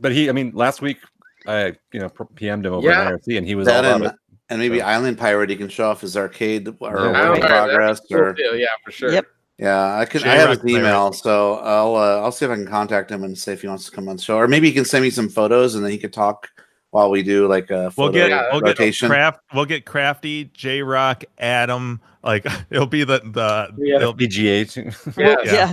But 0.00 0.12
he, 0.12 0.28
I 0.28 0.32
mean, 0.32 0.50
last 0.54 0.82
week 0.82 0.98
I 1.46 1.74
you 1.92 2.00
know 2.00 2.08
pr- 2.08 2.24
PM'd 2.24 2.66
him 2.66 2.72
over 2.74 2.86
Yeah. 2.88 3.02
at 3.02 3.12
IRC 3.14 3.38
and 3.38 3.46
he 3.46 3.54
was 3.54 3.68
all 3.68 3.74
that 3.82 3.84
about 3.84 3.94
and, 3.96 4.04
it. 4.06 4.18
and 4.50 4.58
maybe 4.58 4.80
So- 4.80 4.84
Island 4.86 5.18
Pirate, 5.18 5.48
he 5.50 5.56
can 5.56 5.68
show 5.68 5.88
off 5.90 6.00
his 6.00 6.16
arcade 6.16 6.68
or 6.68 6.74
Yeah. 6.80 6.90
work 6.90 6.96
I 6.96 7.06
in 7.06 7.12
don't 7.12 7.14
know, 7.14 7.30
that'd 7.30 7.40
be 7.40 7.46
progress. 7.46 8.00
cool 8.00 8.18
Or 8.18 8.34
too, 8.34 8.56
yeah, 8.56 8.66
for 8.84 8.90
sure. 8.90 9.12
Yep. 9.12 9.26
Yeah, 9.62 9.96
I 9.96 10.04
could. 10.06 10.22
I 10.22 10.34
J-Rock 10.34 10.48
have 10.48 10.62
his 10.62 10.74
email, 10.74 11.12
so 11.12 11.54
I'll 11.58 11.94
uh, 11.94 12.20
I'll 12.20 12.32
see 12.32 12.44
if 12.44 12.50
I 12.50 12.56
can 12.56 12.66
contact 12.66 13.10
him 13.10 13.22
and 13.22 13.38
see 13.38 13.52
if 13.52 13.62
he 13.62 13.68
wants 13.68 13.84
to 13.84 13.92
come 13.92 14.08
on 14.08 14.16
the 14.16 14.22
show, 14.22 14.36
or 14.36 14.48
maybe 14.48 14.66
he 14.66 14.72
can 14.72 14.84
send 14.84 15.04
me 15.04 15.10
some 15.10 15.28
photos 15.28 15.76
and 15.76 15.84
then 15.84 15.92
he 15.92 15.98
could 15.98 16.12
talk 16.12 16.50
while 16.92 17.10
we 17.10 17.22
do 17.22 17.48
like 17.48 17.70
a 17.70 17.90
We'll 17.96 18.10
get 18.12 18.30
we'll 18.52 18.60
get 18.60 18.78
rotation. 18.78 19.08
craft. 19.08 19.40
We'll 19.52 19.64
get 19.64 19.84
crafty. 19.86 20.44
J 20.54 20.82
Rock, 20.82 21.24
Adam. 21.38 22.00
Like 22.22 22.46
it'll 22.70 22.86
be 22.86 23.02
the 23.02 23.18
the. 23.24 23.72
Yeah. 23.82 23.96
It'll, 23.96 24.14
PGA. 24.14 24.70
too. 24.70 24.90
Yeah. 25.20 25.34
Well, 25.36 25.44
yeah. 25.44 25.72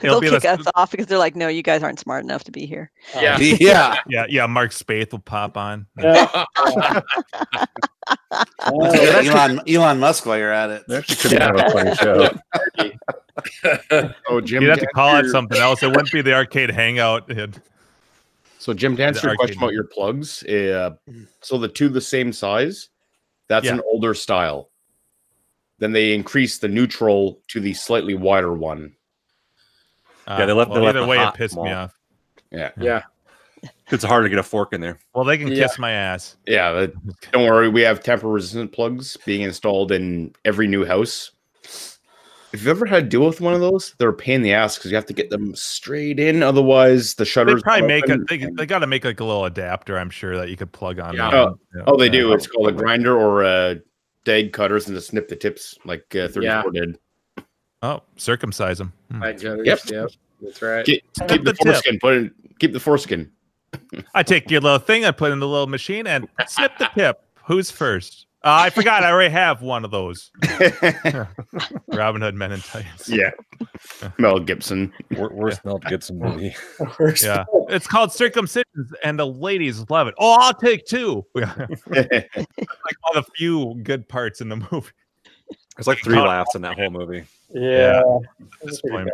They'll 0.00 0.20
be 0.20 0.30
kick 0.30 0.42
the, 0.42 0.50
us 0.52 0.66
off 0.76 0.92
because 0.92 1.06
they're 1.06 1.18
like, 1.18 1.34
no, 1.36 1.48
you 1.48 1.62
guys 1.62 1.82
aren't 1.82 1.98
smart 1.98 2.24
enough 2.24 2.44
to 2.44 2.52
be 2.52 2.66
here. 2.66 2.90
Yeah. 3.14 3.36
yeah, 3.38 3.96
yeah 4.08 4.26
yeah. 4.28 4.46
Mark 4.46 4.70
Spath 4.72 5.10
will 5.12 5.18
pop 5.18 5.56
on. 5.56 5.86
Yeah. 5.98 6.44
Let's 8.66 9.28
Elon 9.28 9.60
Elon 9.68 9.98
Musk 9.98 10.24
while 10.26 10.38
you're 10.38 10.52
at 10.52 10.70
it. 10.70 10.84
That 10.86 11.06
could 11.06 11.30
be 11.30 11.36
kind 11.36 11.58
of 11.58 11.66
a 11.66 11.70
funny 11.70 11.94
show. 13.90 14.12
oh, 14.30 14.40
Jim. 14.40 14.62
You'd 14.62 14.70
have 14.70 14.78
to 14.78 14.86
to 14.86 14.92
call 14.92 15.16
it 15.16 15.28
something 15.30 15.58
else. 15.58 15.82
It 15.82 15.88
wouldn't 15.88 16.12
be 16.12 16.22
the 16.22 16.34
arcade 16.34 16.70
hangout. 16.70 17.28
It'd- 17.28 17.60
So, 18.64 18.72
Jim, 18.72 18.96
to 18.96 19.04
answer 19.04 19.20
The 19.20 19.26
your 19.26 19.36
question 19.36 19.58
about 19.58 19.74
your 19.74 19.84
plugs, 19.84 20.42
uh, 20.44 20.92
so 21.42 21.58
the 21.58 21.68
two 21.68 21.90
the 21.90 22.00
same 22.00 22.32
size, 22.32 22.88
that's 23.46 23.66
Yeah. 23.66 23.74
an 23.74 23.82
older 23.84 24.14
style. 24.14 24.70
Then 25.80 25.92
they 25.92 26.14
increased 26.14 26.62
the 26.62 26.68
neutral 26.68 27.42
to 27.48 27.60
the 27.60 27.74
slightly 27.74 28.14
wider 28.14 28.54
one. 28.54 28.96
Yeah, 30.26 30.46
they 30.46 30.52
left- 30.54 30.70
well, 30.70 30.80
they 30.80 30.86
left 30.86 30.96
either 30.96 31.00
the 31.02 31.06
way, 31.06 31.18
it 31.18 31.24
hot 31.24 31.34
pissed 31.34 31.56
me 31.58 31.72
off. 31.72 31.92
Yeah, 32.50 32.70
yeah. 32.80 33.02
It's 33.90 34.02
hard 34.02 34.24
to 34.24 34.30
get 34.30 34.38
a 34.38 34.42
fork 34.42 34.72
in 34.72 34.80
there. 34.80 34.98
Well, 35.14 35.24
they 35.24 35.36
can 35.36 35.48
Yeah. 35.48 35.64
kiss 35.64 35.78
my 35.78 35.90
ass. 35.90 36.36
yeah. 36.46 36.72
that- 36.72 37.32
don't 37.32 37.44
worry, 37.46 37.68
we 37.68 37.82
have 37.82 38.02
temper 38.02 38.28
resistant 38.28 38.72
plugs 38.72 39.18
being 39.26 39.42
installed 39.42 39.92
in 39.92 40.34
every 40.46 40.68
new 40.68 40.86
house. 40.86 41.32
If 42.54 42.60
you've 42.60 42.68
ever 42.68 42.86
had 42.86 43.02
to 43.04 43.08
deal 43.08 43.26
with 43.26 43.40
one 43.40 43.52
of 43.52 43.60
those, 43.60 43.96
they're 43.98 44.10
a 44.10 44.12
pain 44.14 44.36
in 44.36 44.42
the 44.42 44.52
ass 44.52 44.78
because 44.78 44.92
you 44.92 44.94
have 44.96 45.06
to 45.06 45.12
get 45.12 45.28
them 45.28 45.56
straight 45.56 46.20
in. 46.20 46.40
Otherwise, 46.40 47.14
the 47.16 47.24
They 47.24 47.28
shutters. 47.28 47.62
probably 47.64 47.88
make 47.88 48.08
a. 48.08 48.16
They, 48.28 48.46
they 48.56 48.64
got 48.64 48.78
to 48.78 48.86
make 48.86 49.04
like 49.04 49.18
a 49.18 49.24
little 49.24 49.44
adapter. 49.44 49.98
I'm 49.98 50.08
sure 50.08 50.36
that 50.36 50.48
you 50.50 50.56
could 50.56 50.70
plug 50.70 51.00
on. 51.00 51.16
Yeah. 51.16 51.30
there. 51.32 51.40
Oh, 51.40 51.58
Yeah. 51.74 51.82
Oh, 51.88 51.96
they 51.96 52.04
Yeah. 52.06 52.12
do. 52.12 52.32
It's 52.32 52.46
called 52.46 52.68
a 52.68 52.72
grinder 52.72 53.18
or 53.18 53.42
a 53.42 53.80
dag 54.24 54.52
cutters 54.52 54.86
and 54.86 54.94
to 54.96 55.00
snip 55.00 55.26
the 55.28 55.34
tips 55.34 55.76
like 55.84 56.02
uh, 56.14 56.28
34 56.28 56.42
Yeah. 56.42 56.62
did. 56.72 56.98
Oh, 57.82 58.02
circumcise 58.16 58.78
them. 58.78 58.92
Hi, 59.14 59.32
Jonas. 59.32 59.66
Yep. 59.66 59.78
Yep. 59.90 60.10
That's 60.40 60.62
right. 60.62 60.86
Keep, 60.86 61.02
keep 61.28 61.42
the 61.44 61.52
the 61.52 61.54
foreskin. 61.56 61.98
Put 61.98 62.14
in. 62.14 62.30
Keep 62.60 62.72
the 62.72 62.80
foreskin. 62.80 63.32
I 64.14 64.22
take 64.22 64.48
your 64.48 64.60
little 64.60 64.78
thing, 64.78 65.04
I 65.04 65.10
put 65.10 65.32
in 65.32 65.40
the 65.40 65.48
little 65.48 65.66
machine, 65.66 66.06
and 66.06 66.28
snip 66.46 66.78
the 66.78 66.88
tip. 66.94 67.20
Who's 67.46 67.72
first? 67.72 68.26
Uh, 68.44 68.64
I 68.66 68.68
forgot. 68.70 69.02
I 69.04 69.10
already 69.10 69.32
have 69.32 69.62
one 69.62 69.86
of 69.86 69.90
those. 69.90 70.30
Robin 71.88 72.20
Hood 72.20 72.34
Men 72.34 72.52
in 72.52 72.60
Tights. 72.60 73.08
yeah. 73.08 73.30
Mel 74.18 74.38
Gibson. 74.38 74.92
Wor- 75.12 75.32
Worst 75.32 75.64
Mel 75.64 75.78
Gibson 75.78 76.18
movie. 76.18 76.54
Yeah. 77.22 77.44
It's 77.70 77.86
called 77.86 78.10
Circumcisions, 78.10 78.92
and 79.02 79.18
the 79.18 79.26
ladies 79.26 79.88
love 79.88 80.08
it. 80.08 80.14
Oh, 80.18 80.36
I'll 80.38 80.52
take 80.52 80.84
two. 80.84 81.24
like 81.34 81.48
all 83.04 83.14
the 83.14 83.24
few 83.34 83.80
good 83.82 84.06
parts 84.08 84.42
in 84.42 84.50
the 84.50 84.56
movie. 84.70 84.90
There's 85.76 85.86
like 85.86 86.00
three 86.04 86.18
laughs 86.20 86.54
in 86.54 86.60
that 86.62 86.76
whole 86.78 86.90
movie. 86.90 87.24
Yeah. 87.50 88.02
At 88.60 88.66
this 88.66 88.80
point. 88.82 89.08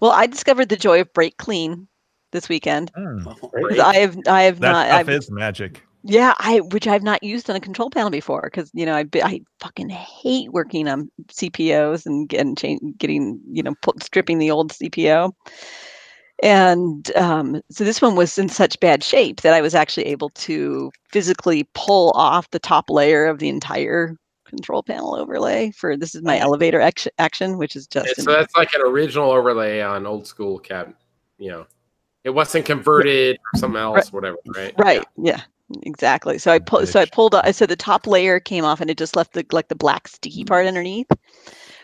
Well, 0.00 0.10
I 0.12 0.26
discovered 0.26 0.68
the 0.68 0.76
joy 0.76 1.00
of 1.00 1.12
brake 1.14 1.38
clean 1.38 1.88
this 2.32 2.48
weekend. 2.50 2.92
Mm, 2.92 3.24
'Cause 3.24 3.78
I 3.78 3.96
have 3.96 4.18
I 4.28 4.42
have 4.42 4.60
that 4.60 4.72
not 4.72 4.86
stuff 4.88 5.00
I've, 5.00 5.08
is 5.08 5.30
magic. 5.30 5.82
Yeah 6.06 6.34
I 6.38 6.60
which 6.60 6.86
I've 6.86 7.02
not 7.02 7.22
used 7.22 7.50
on 7.50 7.56
a 7.56 7.60
control 7.60 7.90
panel 7.90 8.10
before 8.10 8.42
because 8.44 8.70
you 8.74 8.86
know 8.86 8.94
I 8.94 9.04
I 9.22 9.40
fucking 9.60 9.88
hate 9.88 10.52
working 10.52 10.88
on 10.88 11.10
CPOs 11.28 12.06
and 12.06 12.28
getting 12.28 12.94
getting 12.98 13.40
you 13.50 13.62
know 13.62 13.74
put, 13.82 14.02
stripping 14.02 14.38
the 14.38 14.50
old 14.50 14.72
CPO. 14.72 15.32
And 16.42 17.10
um, 17.16 17.62
so 17.70 17.82
this 17.82 18.02
one 18.02 18.14
was 18.14 18.36
in 18.36 18.50
such 18.50 18.78
bad 18.80 19.02
shape 19.02 19.40
that 19.40 19.54
I 19.54 19.62
was 19.62 19.74
actually 19.74 20.04
able 20.06 20.28
to 20.30 20.92
physically 21.10 21.66
pull 21.72 22.10
off 22.10 22.50
the 22.50 22.58
top 22.58 22.90
layer 22.90 23.24
of 23.24 23.38
the 23.38 23.48
entire 23.48 24.16
control 24.46 24.82
panel 24.82 25.14
overlay 25.14 25.70
for 25.72 25.96
this 25.96 26.14
is 26.14 26.22
my 26.22 26.38
elevator 26.38 26.80
action, 26.80 27.10
action 27.18 27.58
which 27.58 27.74
is 27.74 27.86
just 27.86 28.22
so 28.22 28.30
that's 28.30 28.54
like 28.54 28.74
an 28.74 28.82
original 28.82 29.30
overlay 29.30 29.80
on 29.80 30.06
old 30.06 30.26
school 30.26 30.58
cab. 30.58 30.94
You 31.38 31.50
know, 31.50 31.66
it 32.24 32.30
wasn't 32.30 32.66
converted 32.66 33.36
or 33.36 33.58
something 33.58 33.80
else, 33.80 34.12
whatever, 34.12 34.36
right? 34.54 34.74
Right. 34.78 35.04
Yeah. 35.16 35.42
Exactly. 35.82 36.38
So 36.38 36.52
I 36.52 36.58
pulled. 36.60 36.88
So 36.88 37.00
I 37.00 37.06
pulled. 37.06 37.34
I 37.34 37.50
said 37.50 37.68
the 37.68 37.76
top 37.76 38.06
layer 38.06 38.38
came 38.38 38.64
off, 38.64 38.80
and 38.80 38.88
it 38.88 38.98
just 38.98 39.16
left 39.16 39.32
the 39.32 39.44
like 39.50 39.68
the 39.68 39.74
black 39.74 40.06
sticky 40.06 40.44
part 40.44 40.66
underneath. 40.66 41.10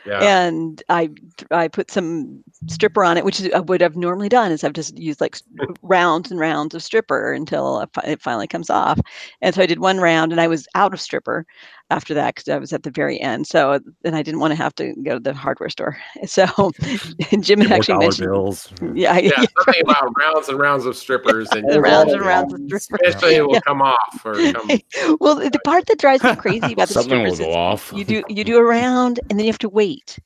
Yeah. 0.06 0.20
And 0.20 0.82
I 0.88 1.10
I 1.50 1.66
put 1.66 1.90
some 1.90 2.44
stripper 2.68 3.02
on 3.02 3.16
it, 3.16 3.24
which 3.24 3.40
is 3.40 3.50
uh, 3.52 3.62
what 3.62 3.82
I've 3.82 3.96
normally 3.96 4.28
done 4.28 4.52
is 4.52 4.62
I've 4.62 4.72
just 4.72 4.96
used 4.96 5.20
like 5.20 5.36
rounds 5.82 6.30
and 6.30 6.38
rounds 6.38 6.74
of 6.74 6.82
stripper 6.82 7.32
until 7.32 7.84
it 8.04 8.22
finally 8.22 8.46
comes 8.46 8.70
off. 8.70 9.00
And 9.40 9.54
so 9.54 9.62
I 9.62 9.66
did 9.66 9.80
one 9.80 9.98
round, 9.98 10.30
and 10.30 10.40
I 10.40 10.46
was 10.46 10.68
out 10.76 10.94
of 10.94 11.00
stripper 11.00 11.44
after 11.92 12.14
that 12.14 12.34
because 12.34 12.48
I 12.48 12.58
was 12.58 12.72
at 12.72 12.82
the 12.82 12.90
very 12.90 13.20
end. 13.20 13.46
So 13.46 13.78
then 14.02 14.14
I 14.14 14.22
didn't 14.22 14.40
want 14.40 14.50
to 14.52 14.56
have 14.56 14.74
to 14.76 14.94
go 15.04 15.14
to 15.14 15.20
the 15.20 15.34
hardware 15.34 15.68
store. 15.68 15.96
So 16.26 16.46
Jim 17.40 17.60
had 17.60 17.72
actually 17.72 17.98
mentioned. 17.98 18.28
bills. 18.30 18.72
Yeah, 18.94 19.18
Yeah, 19.18 19.32
yeah, 19.38 19.44
something 19.64 19.82
about 19.84 20.12
rounds 20.18 20.48
and 20.48 20.58
rounds 20.58 20.86
of 20.86 20.96
strippers 20.96 21.50
and 21.52 21.66
rounds 21.82 22.12
and 22.12 22.22
Yeah. 22.22 22.28
rounds 22.28 22.52
of 22.54 22.60
stripper. 22.66 22.98
eventually 23.04 23.34
it 23.36 23.42
will 23.46 23.54
Yeah. 23.54 23.60
come 23.66 23.82
off 23.82 24.22
or 24.24 24.34
come. 24.52 24.68
well, 25.20 25.36
the 25.36 25.60
part 25.64 25.86
that 25.86 25.98
drives 25.98 26.22
me 26.22 26.34
crazy 26.36 26.72
about 26.72 26.88
the 26.88 26.94
Something 26.94 27.22
will 27.22 27.34
strippers 27.34 27.38
go 27.40 27.50
is 27.50 27.56
off. 27.56 27.92
you 27.94 28.04
do 28.04 28.22
you 28.28 28.44
do 28.44 28.56
a 28.58 28.64
round 28.64 29.20
and 29.28 29.38
then 29.38 29.44
you 29.46 29.52
have 29.52 29.58
to 29.58 29.68
wait 29.68 30.18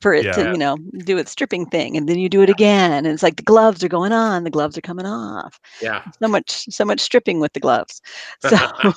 for 0.00 0.14
it 0.14 0.32
to 0.32 0.52
you 0.52 0.58
know 0.58 0.76
do 0.98 1.18
its 1.18 1.32
stripping 1.32 1.66
thing 1.66 1.96
and 1.96 2.08
then 2.08 2.18
you 2.18 2.28
do 2.28 2.42
it 2.42 2.48
again 2.48 3.04
and 3.04 3.08
it's 3.08 3.22
like 3.22 3.36
the 3.36 3.42
gloves 3.42 3.82
are 3.82 3.88
going 3.88 4.12
on 4.12 4.44
the 4.44 4.50
gloves 4.50 4.78
are 4.78 4.82
coming 4.82 5.06
off. 5.06 5.60
Yeah. 5.82 6.04
so 6.22 6.28
much 6.28 6.64
so 6.70 6.84
much 6.84 7.00
stripping 7.00 7.40
with 7.40 7.52
the 7.52 7.60
gloves. 7.60 8.00
So 8.48 8.56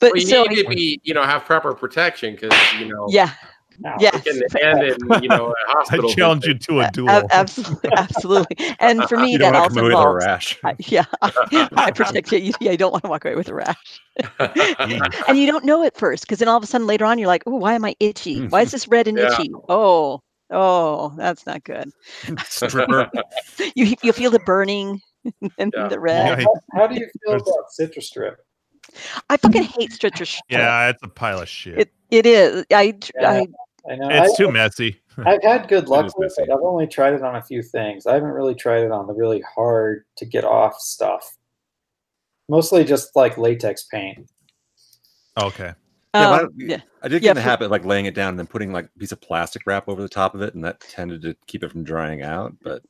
but 0.00 0.12
Well, 0.12 0.16
you 0.16 0.20
so 0.20 0.44
need 0.44 0.62
to 0.62 0.68
be, 0.68 1.00
you 1.04 1.12
know, 1.14 1.22
have 1.22 1.44
proper 1.44 1.74
protection 1.74 2.34
because 2.34 2.56
you 2.78 2.86
know, 2.86 3.06
yeah 3.10 3.32
No. 3.80 3.94
yeah 4.00 4.10
you 4.14 4.20
can 4.22 4.62
end 4.62 4.82
in, 4.82 5.22
you 5.22 5.28
know, 5.28 5.48
a 5.48 5.50
I 5.50 5.54
hospital. 5.68 6.10
challenge 6.10 6.46
you 6.46 6.54
to 6.54 6.80
a 6.80 6.86
a- 6.86 6.90
duel. 6.90 7.08
absolutely 7.30 7.90
absolutely 7.96 8.56
and 8.80 9.02
for 9.08 9.16
me 9.18 9.32
You 9.32 9.38
that 9.38 9.52
don't 9.52 9.52
want 9.54 9.64
also 9.64 9.74
to 9.88 9.90
come 9.94 10.02
away 10.02 10.14
with 10.14 10.24
a 10.24 10.26
rash. 10.26 10.58
I- 10.64 10.76
yeah 10.78 11.04
i 11.76 11.90
protect 11.92 12.32
you 12.32 12.52
yeah 12.60 12.70
you 12.72 12.76
don't 12.76 12.92
want 12.92 13.04
to 13.04 13.10
walk 13.10 13.24
away 13.24 13.34
with 13.36 13.48
a 13.48 13.54
rash 13.54 14.00
and 15.28 15.38
you 15.38 15.46
don't 15.46 15.64
know 15.64 15.84
at 15.84 15.96
first 15.96 16.24
because 16.24 16.38
then 16.40 16.48
all 16.48 16.56
of 16.56 16.62
a 16.62 16.66
sudden 16.66 16.86
later 16.86 17.04
on 17.04 17.18
you're 17.18 17.28
like 17.28 17.42
oh 17.46 17.54
why 17.56 17.74
am 17.74 17.84
i 17.84 17.94
itchy 18.00 18.40
mm. 18.40 18.50
why 18.50 18.62
is 18.62 18.70
this 18.72 18.88
red 18.88 19.06
and 19.08 19.16
Yeah. 19.18 19.32
itchy 19.32 19.50
oh 19.68 20.20
oh 20.50 21.12
that's 21.16 21.46
not 21.46 21.62
good 21.64 21.90
Stripper. 22.44 23.10
you 23.74 23.94
you 24.02 24.12
feel 24.12 24.30
the 24.30 24.38
burning 24.40 25.00
and 25.58 25.72
Yeah. 25.76 25.88
the 25.88 26.00
red 26.00 26.38
Yeah, 26.40 26.44
How, 26.72 26.80
how 26.80 26.86
do 26.86 26.94
you 26.94 27.00
feel 27.06 27.10
There's- 27.38 27.42
about 27.42 27.70
Citrus 27.70 28.08
Strip? 28.08 28.38
i 29.28 29.36
fucking 29.36 29.64
hate 29.64 29.92
stretcher 29.92 30.24
sh- 30.24 30.40
yeah, 30.48 30.88
it's 30.88 31.02
a 31.02 31.08
pile 31.08 31.40
of 31.40 31.48
shit. 31.48 31.78
it 31.78 31.92
it 32.10 32.24
is 32.24 32.64
i 32.72 32.94
Yeah. 33.20 33.30
i 33.30 33.46
I 33.90 33.96
know. 33.96 34.08
it's 34.10 34.34
I, 34.34 34.36
too 34.36 34.50
messy. 34.50 35.00
I've 35.26 35.42
had 35.42 35.68
good 35.68 35.88
luck 35.88 36.16
with 36.18 36.34
it. 36.38 36.48
I've 36.50 36.62
only 36.62 36.86
tried 36.86 37.14
it 37.14 37.22
on 37.22 37.36
a 37.36 37.42
few 37.42 37.62
things. 37.62 38.06
I 38.06 38.14
haven't 38.14 38.30
really 38.30 38.54
tried 38.54 38.84
it 38.84 38.92
on 38.92 39.06
the 39.06 39.14
really 39.14 39.42
hard 39.54 40.04
to 40.16 40.24
get 40.24 40.44
off 40.44 40.78
stuff. 40.78 41.36
Mostly 42.48 42.84
just 42.84 43.14
like 43.16 43.36
latex 43.36 43.84
paint. 43.84 44.30
Okay. 45.40 45.72
Yeah, 46.14 46.30
um, 46.30 46.44
I- 46.46 46.48
yeah. 46.56 46.80
I 47.00 47.06
did 47.06 47.22
Yeah, 47.22 47.28
get 47.28 47.30
in 47.30 47.36
the 47.36 47.42
for- 47.42 47.48
habit 47.48 47.64
of 47.66 47.70
like 47.70 47.84
laying 47.84 48.06
it 48.06 48.14
down 48.14 48.30
and 48.30 48.38
then 48.38 48.46
putting 48.48 48.72
like 48.72 48.86
a 48.86 48.98
piece 48.98 49.12
of 49.12 49.20
plastic 49.20 49.62
wrap 49.66 49.88
over 49.88 50.02
the 50.02 50.08
top 50.08 50.34
of 50.34 50.42
it, 50.42 50.54
and 50.54 50.64
that 50.64 50.80
tended 50.80 51.22
to 51.22 51.36
keep 51.46 51.62
it 51.62 51.70
from 51.70 51.84
drying 51.84 52.22
out. 52.22 52.54
But 52.62 52.82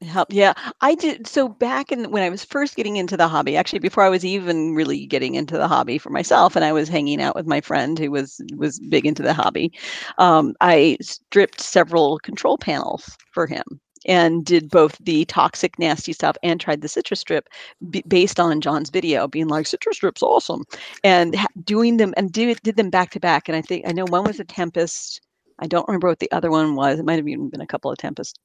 help 0.00 0.28
yeah. 0.32 0.54
I 0.80 0.94
did 0.94 1.26
so 1.26 1.48
back 1.48 1.92
in 1.92 2.10
when 2.10 2.22
i 2.22 2.30
was 2.30 2.42
first 2.44 2.74
getting 2.76 2.96
into 2.96 3.16
the 3.18 3.28
hobby 3.28 3.56
actually 3.56 3.78
before 3.80 4.02
i 4.02 4.08
was 4.08 4.24
even 4.24 4.74
really 4.74 5.04
getting 5.06 5.34
into 5.34 5.58
the 5.58 5.68
hobby 5.68 5.98
for 5.98 6.08
myself 6.08 6.56
and 6.56 6.64
i 6.64 6.72
was 6.72 6.88
hanging 6.88 7.20
out 7.20 7.36
with 7.36 7.46
my 7.46 7.60
friend 7.60 7.98
who 7.98 8.10
was 8.10 8.40
was 8.56 8.80
big 8.88 9.04
into 9.04 9.22
the 9.22 9.34
hobby 9.34 9.70
um, 10.18 10.54
i 10.62 10.96
stripped 11.02 11.60
several 11.60 12.18
control 12.20 12.56
panels 12.56 13.14
for 13.32 13.46
him 13.46 13.62
and 14.06 14.44
did 14.44 14.70
both 14.70 14.96
the 14.98 15.24
toxic 15.26 15.78
nasty 15.78 16.12
stuff 16.12 16.36
and 16.42 16.60
tried 16.60 16.80
the 16.80 16.88
citrus 16.88 17.20
strip 17.20 17.48
b- 17.90 18.04
based 18.08 18.40
on 18.40 18.60
john's 18.60 18.90
video 18.90 19.28
being 19.28 19.48
like 19.48 19.66
citrus 19.66 19.96
strip's 19.96 20.22
awesome 20.22 20.64
and 21.04 21.34
ha- 21.36 21.46
doing 21.64 21.96
them 21.96 22.14
and 22.16 22.32
did, 22.32 22.60
did 22.62 22.76
them 22.76 22.90
back 22.90 23.10
to 23.10 23.20
back 23.20 23.48
and 23.48 23.56
i 23.56 23.62
think 23.62 23.86
i 23.88 23.92
know 23.92 24.04
one 24.06 24.24
was 24.24 24.40
a 24.40 24.44
tempest 24.44 25.20
i 25.58 25.66
don't 25.66 25.88
remember 25.88 26.08
what 26.08 26.18
the 26.18 26.32
other 26.32 26.50
one 26.50 26.74
was 26.74 26.98
it 26.98 27.04
might 27.04 27.16
have 27.16 27.28
even 27.28 27.48
been 27.48 27.60
a 27.60 27.66
couple 27.66 27.90
of 27.90 27.98
tempest 27.98 28.38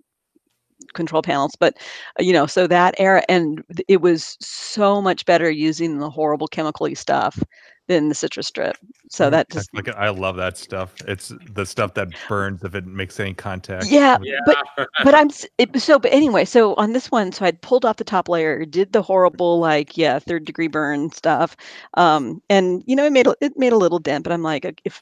control 0.93 1.21
panels 1.21 1.55
but 1.59 1.75
uh, 2.19 2.23
you 2.23 2.31
know 2.31 2.45
so 2.45 2.67
that 2.67 2.93
era 2.97 3.23
and 3.27 3.63
it 3.87 4.01
was 4.01 4.37
so 4.39 5.01
much 5.01 5.25
better 5.25 5.49
using 5.49 5.97
the 5.97 6.09
horrible 6.09 6.47
chemically 6.47 6.93
stuff 6.95 7.41
than 7.87 8.09
the 8.09 8.15
citrus 8.15 8.47
strip 8.47 8.77
so 9.09 9.29
that 9.29 9.49
just 9.49 9.73
like 9.73 9.87
I 9.89 10.09
love 10.09 10.35
that 10.37 10.57
stuff. 10.57 10.93
It's 11.07 11.31
the 11.53 11.65
stuff 11.65 11.93
that 11.93 12.09
burns 12.27 12.63
if 12.63 12.75
it 12.75 12.85
makes 12.85 13.19
any 13.19 13.33
contact. 13.33 13.87
yeah 13.89 14.17
Yeah. 14.21 14.39
but 14.45 14.57
but 15.03 15.15
i'm 15.15 15.29
it, 15.57 15.79
so 15.79 15.97
but 15.99 16.11
anyway 16.11 16.45
so 16.45 16.73
on 16.75 16.93
this 16.93 17.09
one 17.11 17.31
so 17.31 17.45
i'd 17.45 17.61
pulled 17.61 17.85
off 17.85 17.97
the 17.97 18.03
top 18.03 18.29
layer 18.29 18.65
did 18.65 18.91
the 18.93 19.01
horrible 19.01 19.59
like 19.59 19.97
yeah 19.97 20.19
third 20.19 20.45
degree 20.45 20.67
burn 20.67 21.11
stuff 21.11 21.55
um 21.95 22.41
and 22.49 22.83
you 22.85 22.95
know 22.95 23.05
it 23.05 23.13
made 23.13 23.27
a, 23.27 23.35
it 23.41 23.57
made 23.57 23.73
a 23.73 23.77
little 23.77 23.99
dent 23.99 24.23
but 24.23 24.33
i'm 24.33 24.43
like 24.43 24.81
if 24.83 25.01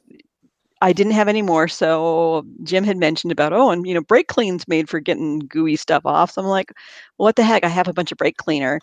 I 0.81 0.93
didn't 0.93 1.13
have 1.13 1.27
any 1.27 1.41
more. 1.41 1.67
So 1.67 2.45
Jim 2.63 2.83
had 2.83 2.97
mentioned 2.97 3.31
about, 3.31 3.53
oh, 3.53 3.71
and 3.71 3.87
you 3.87 3.93
know, 3.93 4.01
brake 4.01 4.27
clean's 4.27 4.67
made 4.67 4.89
for 4.89 4.99
getting 4.99 5.39
gooey 5.39 5.77
stuff 5.77 6.05
off. 6.05 6.31
So 6.31 6.41
I'm 6.41 6.47
like, 6.47 6.71
what 7.17 7.37
the 7.37 7.43
heck? 7.43 7.63
I 7.63 7.69
have 7.69 7.87
a 7.87 7.93
bunch 7.93 8.11
of 8.11 8.17
brake 8.17 8.37
cleaner. 8.37 8.79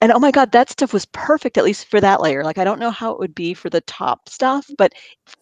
And 0.00 0.12
oh 0.12 0.20
my 0.20 0.30
God, 0.30 0.52
that 0.52 0.70
stuff 0.70 0.92
was 0.92 1.06
perfect, 1.06 1.58
at 1.58 1.64
least 1.64 1.88
for 1.88 2.00
that 2.00 2.20
layer. 2.20 2.44
Like, 2.44 2.56
I 2.56 2.62
don't 2.62 2.78
know 2.78 2.92
how 2.92 3.10
it 3.10 3.18
would 3.18 3.34
be 3.34 3.52
for 3.52 3.68
the 3.68 3.80
top 3.80 4.28
stuff, 4.28 4.68
mm. 4.68 4.76
but 4.78 4.92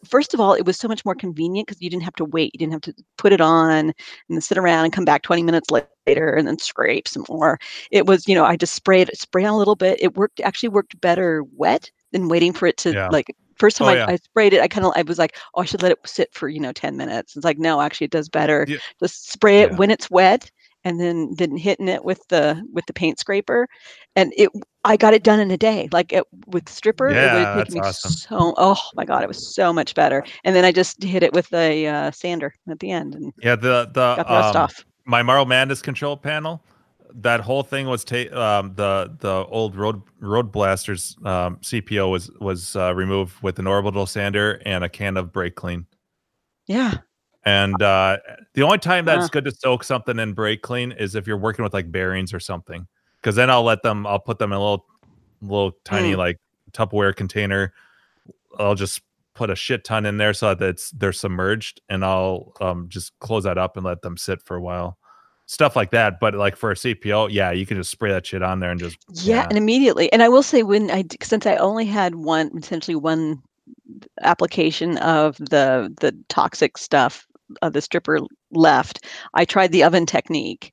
first 0.09 0.33
of 0.33 0.41
all, 0.41 0.55
it 0.55 0.65
was 0.65 0.79
so 0.79 0.89
much 0.89 1.05
more 1.05 1.15
convenient 1.15 1.67
because 1.69 1.83
you 1.83 1.91
didn't 1.91 2.05
have 2.05 2.15
to 2.15 2.25
wait. 2.25 2.53
You 2.55 2.59
didn't 2.59 2.73
have 2.73 2.81
to 2.83 2.95
put 3.19 3.35
it 3.35 3.43
on 3.43 3.71
and 3.89 3.95
then 4.31 4.41
sit 4.41 4.57
around 4.57 4.85
and 4.85 4.95
come 4.95 5.05
back 5.05 5.23
20 5.23 5.43
minutes 5.43 5.71
later 5.71 6.33
and 6.33 6.49
then 6.49 6.59
scrape 6.59 7.07
some 7.07 7.25
more. 7.29 7.59
It 7.91 8.07
was, 8.07 8.27
you 8.27 8.35
know, 8.35 8.45
I 8.47 8.57
just 8.57 8.75
sprayed, 8.75 9.11
it, 9.11 9.19
spray 9.19 9.45
on 9.45 9.53
a 9.53 9.59
little 9.59 9.77
bit. 9.77 9.99
It 10.03 10.17
worked, 10.17 10.41
actually 10.41 10.71
worked 10.71 10.99
better 11.03 11.43
wet 11.55 11.91
than 12.13 12.29
waiting 12.29 12.55
for 12.55 12.67
it 12.67 12.79
to 12.79 12.93
Yeah. 12.93 13.09
like 13.11 13.27
first 13.59 13.77
time 13.77 13.89
Oh, 13.89 13.91
I, 13.91 13.95
yeah. 13.97 14.07
I 14.09 14.17
sprayed 14.17 14.53
it, 14.55 14.61
I 14.63 14.69
kind 14.69 14.87
of 14.87 14.93
I 14.97 15.03
was 15.03 15.19
like, 15.19 15.37
oh, 15.55 15.63
I 15.63 15.65
should 15.67 15.83
let 15.83 15.93
it 15.93 15.99
sit 16.07 16.33
for 16.35 16.49
you 16.49 16.61
know 16.61 16.73
ten 16.73 16.97
minutes. 16.97 17.37
It's 17.37 17.45
like 17.45 17.59
no, 17.59 17.81
actually, 17.81 18.07
it 18.07 18.11
does 18.11 18.29
better. 18.29 18.65
Yeah. 18.69 18.79
Just 19.01 19.31
spray 19.31 19.61
it 19.63 19.73
Yeah. 19.73 19.77
when 19.77 19.91
it's 19.91 20.11
wet, 20.11 20.51
and 20.87 21.01
then 21.01 21.35
then 21.37 21.57
hitting 21.57 21.89
it 21.89 22.05
with 22.05 22.21
the 22.29 22.63
with 22.73 22.87
the 22.87 22.93
paint 22.93 23.19
scraper, 23.19 23.67
and 24.15 24.33
it 24.37 24.51
I 24.85 24.97
got 24.97 25.15
it 25.15 25.25
done 25.25 25.41
in 25.41 25.51
a 25.51 25.57
day. 25.57 25.89
Like 25.93 26.13
it, 26.13 26.25
with 26.47 26.69
stripper, 26.69 27.09
it 27.11 27.33
would 27.33 27.33
Yeah, 27.33 27.57
that's 27.57 27.75
me 27.75 27.81
awesome. 27.81 28.13
so 28.13 28.55
oh 28.57 28.81
my 28.95 29.05
god, 29.05 29.23
it 29.25 29.29
was 29.29 29.55
so 29.55 29.73
much 29.73 29.95
better. 29.95 30.25
And 30.45 30.55
then 30.55 30.65
I 30.65 30.71
just 30.73 31.03
hit 31.03 31.25
it 31.25 31.33
with 31.33 31.53
a 31.53 31.87
uh, 31.89 32.11
sander 32.13 32.55
at 32.71 32.79
the 32.79 32.93
end 32.93 33.15
and 33.17 33.33
Yeah, 33.43 33.57
the 33.57 33.91
the 33.93 34.01
got 34.17 34.29
the 34.29 34.35
rust 34.35 34.55
um, 34.55 34.63
off. 34.63 34.85
my 35.05 35.23
Marble 35.23 35.47
Madness 35.47 35.83
control 35.83 36.17
panel. 36.17 36.63
That 37.19 37.41
whole 37.41 37.63
thing 37.63 37.87
was 37.87 38.05
ta- 38.05 38.31
um, 38.33 38.75
the 38.77 39.17
the 39.21 39.45
old 39.47 39.75
road 39.75 40.03
RoadBlasters 40.23 41.25
um, 41.27 41.57
CPO 41.63 42.11
was 42.11 42.31
was 42.41 42.77
uh, 42.77 42.95
removed 42.95 43.43
with 43.43 43.59
an 43.59 43.67
orbital 43.67 44.07
sander 44.07 44.61
and 44.65 44.85
a 44.85 44.89
can 44.89 45.17
of 45.17 45.33
brake 45.33 45.57
clean. 45.57 45.87
Yeah, 46.67 46.99
And 47.47 47.83
uh, 47.83 48.19
the 48.55 48.63
only 48.63 48.79
time 48.79 49.07
that's 49.07 49.27
Huh. 49.27 49.31
good 49.31 49.47
to 49.47 49.53
soak 49.53 49.85
something 49.85 50.19
in 50.21 50.35
brake 50.35 50.63
clean 50.63 50.93
is 50.93 51.17
if 51.17 51.27
you're 51.29 51.39
working 51.39 51.65
with 51.65 51.75
like 51.75 51.93
bearings 51.93 52.35
or 52.35 52.41
something, 52.41 52.89
because 53.23 53.37
then 53.37 53.51
I'll 53.51 53.65
let 53.65 53.83
them. 53.85 54.07
I'll 54.07 54.21
put 54.21 54.39
them 54.41 54.53
in 54.53 54.59
a 54.59 54.63
little 54.63 54.87
little 55.43 55.73
tiny 55.85 56.15
Mm. 56.15 56.19
like 56.19 56.39
Tupperware 56.73 57.17
container. 57.17 57.75
I'll 58.59 58.75
just 58.77 59.03
put 59.35 59.51
a 59.51 59.57
shit 59.57 59.85
ton 59.85 60.07
in 60.07 60.19
there 60.19 60.35
so 60.35 60.55
that 60.55 60.69
it's 60.69 60.91
they're 60.93 61.13
submerged, 61.15 61.83
and 61.91 62.05
I'll 62.05 62.55
um, 62.61 62.89
just 62.91 63.19
close 63.21 63.45
that 63.45 63.59
up 63.59 63.77
and 63.77 63.87
let 63.87 64.03
them 64.03 64.17
sit 64.19 64.43
for 64.43 64.57
a 64.57 64.63
while. 64.63 64.99
stuff 65.47 65.77
like 65.77 65.93
that. 65.93 66.21
But 66.21 66.35
like 66.35 66.57
for 66.57 66.73
a 66.73 66.77
CPO, 66.77 67.31
yeah, 67.33 67.53
you 67.53 67.67
can 67.67 67.79
just 67.79 67.91
spray 67.91 68.13
that 68.13 68.27
shit 68.27 68.43
on 68.43 68.61
there 68.61 68.73
and 68.73 68.81
just 68.81 68.99
yeah, 69.23 69.45
and 69.51 69.59
immediately 69.59 70.13
and 70.13 70.23
i 70.23 70.29
will 70.29 70.43
say 70.43 70.63
when 70.65 70.91
I 70.91 71.05
since 71.23 71.47
i 71.47 71.57
only 71.57 71.87
had 71.87 72.17
one 72.17 72.51
essentially 72.59 72.97
one 72.97 73.43
application 74.23 74.99
of 74.99 75.37
the 75.39 75.95
the 76.01 76.17
toxic 76.29 76.79
stuff 76.79 77.27
of 77.63 77.73
the 77.73 77.81
stripper 77.81 78.19
left 78.53 79.05
i 79.35 79.45
tried 79.45 79.73
the 79.73 79.85
oven 79.85 80.07
technique. 80.07 80.73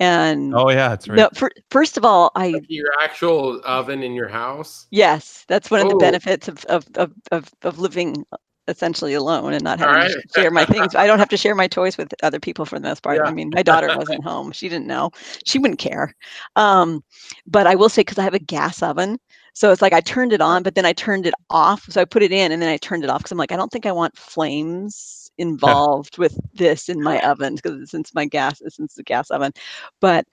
And 0.00 0.54
Oh 0.54 0.70
yeah, 0.70 0.88
that's 0.90 1.08
right. 1.08 1.16
no, 1.18 1.28
fir- 1.34 1.50
first 1.70 1.96
of 1.96 2.04
all 2.04 2.30
i 2.36 2.48
Like 2.48 2.64
your 2.68 2.90
actual 3.02 3.60
oven 3.64 4.02
in 4.02 4.12
your 4.14 4.28
house. 4.28 4.86
yes 4.90 5.44
that's 5.48 5.70
one 5.70 5.80
of 5.80 5.88
the 5.88 5.94
Oh. 5.94 5.98
benefits 5.98 6.48
of 6.48 6.64
of, 6.66 6.86
of 6.94 7.12
of 7.32 7.50
of 7.62 7.78
living 7.78 8.24
essentially 8.68 9.14
alone 9.14 9.54
and 9.54 9.64
not 9.64 9.78
having 9.78 9.98
to 10.02 10.22
share 10.36 10.50
my 10.50 10.64
things. 10.66 10.94
I 10.94 11.06
don't 11.06 11.18
have 11.18 11.30
to 11.30 11.36
share 11.44 11.54
my 11.54 11.66
toys 11.66 11.96
with 11.96 12.12
other 12.22 12.38
people 12.38 12.66
for 12.66 12.78
the 12.78 12.86
most 12.86 13.02
part. 13.02 13.18
I 13.26 13.30
mean 13.30 13.50
my 13.54 13.62
daughter 13.62 13.88
wasn't 13.96 14.22
home. 14.24 14.52
She 14.52 14.68
didn't 14.68 14.86
know. 14.86 15.10
She 15.46 15.58
wouldn't 15.58 15.78
care. 15.80 16.14
Um 16.56 17.02
but 17.46 17.66
i 17.66 17.74
will 17.74 17.88
say 17.88 18.02
because 18.02 18.18
i 18.18 18.22
have 18.22 18.34
a 18.34 18.38
gas 18.38 18.82
oven 18.82 19.18
so 19.54 19.72
it's 19.72 19.82
like 19.82 19.92
i 19.94 20.00
turned 20.00 20.32
it 20.32 20.40
on 20.42 20.62
but 20.62 20.74
then 20.74 20.86
i 20.86 20.92
turned 20.92 21.26
it 21.26 21.34
off. 21.50 21.84
So 21.90 22.00
i 22.00 22.04
put 22.04 22.22
it 22.22 22.30
in 22.32 22.52
and 22.52 22.60
then 22.62 22.68
i 22.68 22.76
turned 22.76 23.04
it 23.04 23.10
off 23.10 23.18
because 23.20 23.32
i'm 23.32 23.38
like 23.38 23.52
i 23.52 23.56
don't 23.56 23.72
think 23.72 23.86
i 23.86 23.92
want 23.92 24.16
flames 24.16 25.17
involved 25.38 26.18
with 26.18 26.36
this 26.54 26.88
in 26.88 27.02
my 27.02 27.20
oven 27.20 27.54
because 27.54 27.90
since 27.90 28.14
my 28.14 28.24
gas 28.26 28.60
since 28.68 28.94
the 28.94 29.02
gas 29.02 29.30
oven 29.30 29.52
but 30.00 30.26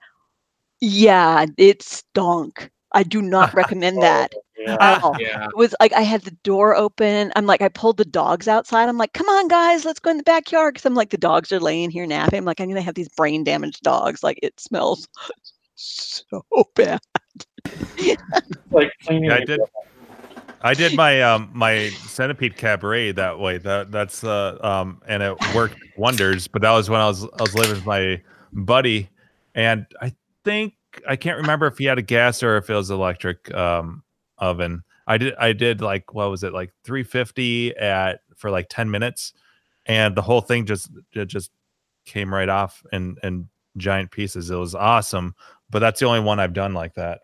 yeah 0.80 1.46
it 1.56 1.82
stunk 1.82 2.70
i 2.92 3.02
do 3.02 3.22
not 3.22 3.54
recommend 3.62 3.98
oh, 3.98 4.02
that 4.02 4.32
Yeah. 4.58 5.14
Yeah. 5.18 5.46
it 5.46 5.56
was 5.56 5.74
like 5.80 5.92
I 5.92 6.00
had 6.00 6.22
the 6.22 6.36
door 6.42 6.74
open. 6.74 7.30
I'm 7.36 7.46
like, 7.46 7.60
I 7.60 7.68
pulled 7.68 7.98
the 7.98 8.04
dogs 8.04 8.48
outside. 8.48 8.88
I'm 8.88 8.96
like, 8.96 9.12
come 9.12 9.28
on, 9.28 9.48
guys, 9.48 9.84
let's 9.84 10.00
go 10.00 10.10
in 10.10 10.16
the 10.16 10.22
backyard. 10.22 10.74
Cause 10.74 10.86
I'm 10.86 10.94
like, 10.94 11.10
the 11.10 11.18
dogs 11.18 11.52
are 11.52 11.60
laying 11.60 11.90
here 11.90 12.06
napping. 12.06 12.38
I'm 12.38 12.44
like, 12.44 12.60
I'm 12.60 12.68
gonna 12.68 12.80
have 12.80 12.94
these 12.94 13.08
brain 13.10 13.44
damaged 13.44 13.82
dogs. 13.82 14.22
Like 14.22 14.38
it 14.42 14.58
smells 14.58 15.06
so 15.74 16.24
bad. 16.74 17.00
like 18.70 18.92
cleaning. 19.04 19.30
Yeah, 19.30 19.36
I 19.36 19.44
did. 19.44 19.60
butt. 19.60 19.70
I 20.66 20.74
did 20.74 20.96
my 20.96 21.22
um 21.22 21.48
my 21.52 21.90
centipede 21.90 22.56
cabaret 22.56 23.12
that 23.12 23.38
way. 23.38 23.58
That 23.58 23.92
that's 23.92 24.24
uh 24.24 24.58
um 24.60 25.00
and 25.06 25.22
it 25.22 25.36
worked 25.54 25.78
wonders. 25.96 26.48
But 26.48 26.62
that 26.62 26.72
was 26.72 26.90
when 26.90 27.00
I 27.00 27.06
was 27.06 27.22
I 27.22 27.42
was 27.42 27.54
living 27.54 27.76
with 27.76 27.86
my 27.86 28.20
buddy, 28.52 29.08
and 29.54 29.86
I 30.00 30.12
think 30.44 30.74
I 31.08 31.14
can't 31.14 31.36
remember 31.36 31.68
if 31.68 31.78
he 31.78 31.84
had 31.84 31.98
a 31.98 32.02
gas 32.02 32.42
or 32.42 32.56
if 32.56 32.68
it 32.68 32.74
was 32.74 32.90
electric 32.90 33.54
um 33.54 34.02
oven. 34.38 34.82
I 35.06 35.18
did 35.18 35.36
I 35.36 35.52
did 35.52 35.80
like 35.80 36.12
what 36.14 36.30
was 36.30 36.42
it 36.42 36.52
like 36.52 36.72
350 36.82 37.76
at 37.76 38.22
for 38.34 38.50
like 38.50 38.66
10 38.68 38.90
minutes, 38.90 39.34
and 39.86 40.16
the 40.16 40.22
whole 40.22 40.40
thing 40.40 40.66
just 40.66 40.90
it 41.12 41.26
just 41.26 41.52
came 42.06 42.34
right 42.34 42.48
off 42.48 42.84
in 42.92 43.18
in 43.22 43.48
giant 43.76 44.10
pieces. 44.10 44.50
It 44.50 44.56
was 44.56 44.74
awesome. 44.74 45.36
But 45.70 45.78
that's 45.78 46.00
the 46.00 46.06
only 46.06 46.20
one 46.20 46.40
I've 46.40 46.52
done 46.54 46.74
like 46.74 46.94
that 46.94 47.20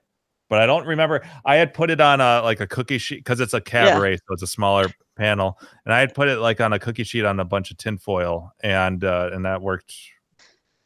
but 0.52 0.60
I 0.60 0.66
don't 0.66 0.86
remember. 0.86 1.22
I 1.46 1.56
had 1.56 1.72
put 1.72 1.88
it 1.90 1.98
on 1.98 2.20
a 2.20 2.42
like 2.42 2.60
a 2.60 2.66
cookie 2.66 2.98
sheet 2.98 3.20
because 3.20 3.40
it's 3.40 3.54
a 3.54 3.60
cabaret, 3.62 4.16
so 4.18 4.34
it's 4.34 4.42
a 4.42 4.46
smaller 4.46 4.84
panel, 5.16 5.58
and 5.86 5.94
I 5.94 6.00
had 6.00 6.14
put 6.14 6.28
it 6.28 6.40
like 6.40 6.60
on 6.60 6.74
a 6.74 6.78
cookie 6.78 7.04
sheet 7.04 7.24
on 7.24 7.40
a 7.40 7.44
bunch 7.46 7.70
of 7.70 7.78
tinfoil, 7.78 8.52
and 8.62 9.02
uh, 9.02 9.30
and 9.32 9.46
that 9.46 9.62
worked. 9.62 9.94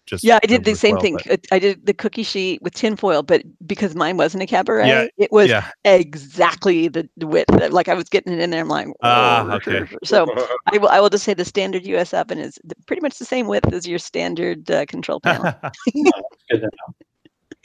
Just 0.07 0.23
Yeah, 0.23 0.39
I 0.41 0.47
did 0.47 0.62
the 0.65 0.77
same 0.77 0.93
well, 0.93 1.01
thing. 1.03 1.15
but- 1.27 1.33
Uh, 1.33 1.36
I 1.51 1.59
did 1.59 1.85
the 1.85 1.93
cookie 1.93 2.23
sheet 2.23 2.62
with 2.62 2.75
tinfoil, 2.75 3.25
but 3.25 3.43
because 3.67 3.97
mine 3.97 4.17
wasn't 4.17 4.45
a 4.45 4.47
cabaret, 4.47 4.86
Yeah, 4.86 5.09
it 5.19 5.33
was 5.33 5.49
yeah. 5.49 5.69
exactly 5.85 6.86
the 6.86 7.09
the 7.17 7.27
width. 7.27 7.51
that- 7.59 7.73
Like 7.73 7.89
I 7.89 7.95
was 7.95 8.09
getting 8.09 8.33
it 8.33 8.39
in 8.39 8.51
there. 8.51 8.61
I'm 8.61 8.69
like, 8.69 8.86
Ah, 9.03 9.43
"Whoa." 9.45 9.55
okay. 9.57 9.85
So 10.05 10.27
I 10.73 10.78
will, 10.78 10.91
I 10.91 11.01
will 11.01 11.11
just 11.11 11.25
say 11.25 11.35
the 11.35 11.45
standard 11.45 11.85
US 11.86 12.15
oven 12.15 12.39
is 12.39 12.57
pretty 12.86 13.03
much 13.03 13.19
the 13.19 13.25
same 13.25 13.49
width 13.49 13.73
as 13.73 13.85
your 13.85 13.99
standard 13.99 14.70
uh, 14.70 14.86
control 14.86 15.19
panel. 15.19 15.53
Good 15.93 16.12
to 16.51 16.59
know. 16.61 16.95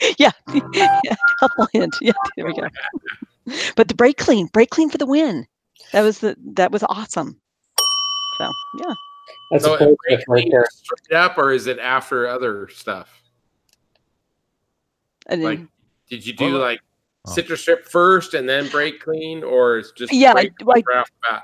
yeah, 0.18 0.30
yeah, 1.04 1.16
helpful 1.40 1.68
hint. 1.72 1.96
Yeah, 2.00 2.12
there 2.36 2.46
we 2.46 2.54
go. 2.54 2.68
But 3.76 3.88
the 3.88 3.94
brake 3.94 4.18
clean, 4.18 4.46
brake 4.46 4.70
clean 4.70 4.90
for 4.90 4.98
the 4.98 5.06
win. 5.06 5.46
That 5.92 6.02
was 6.02 6.18
the 6.18 6.36
that 6.54 6.70
was 6.72 6.82
awesome. 6.84 7.40
So 8.38 8.50
yeah, 8.78 8.94
That's 9.50 9.64
So 9.64 9.74
a 9.74 9.76
is 9.76 9.78
cool 9.78 9.96
right 10.28 10.48
there. 10.50 10.66
straight 10.70 11.16
up, 11.16 11.38
or 11.38 11.52
is 11.52 11.66
it 11.66 11.78
after 11.78 12.26
other 12.28 12.68
stuff? 12.68 13.20
and 15.26 15.42
Like, 15.42 15.60
did 16.08 16.26
you 16.26 16.32
do 16.32 16.52
Well, 16.52 16.60
like 16.60 16.80
oh. 17.26 17.32
citrus 17.32 17.60
strip 17.60 17.86
first 17.86 18.34
and 18.34 18.48
then 18.48 18.68
brake 18.68 19.00
clean, 19.00 19.44
or 19.44 19.78
it's 19.78 19.92
just 19.92 20.12
Yeah, 20.12 20.34
I- 20.36 20.50
I- 20.66 20.82
off 20.96 21.10
the? 21.22 21.42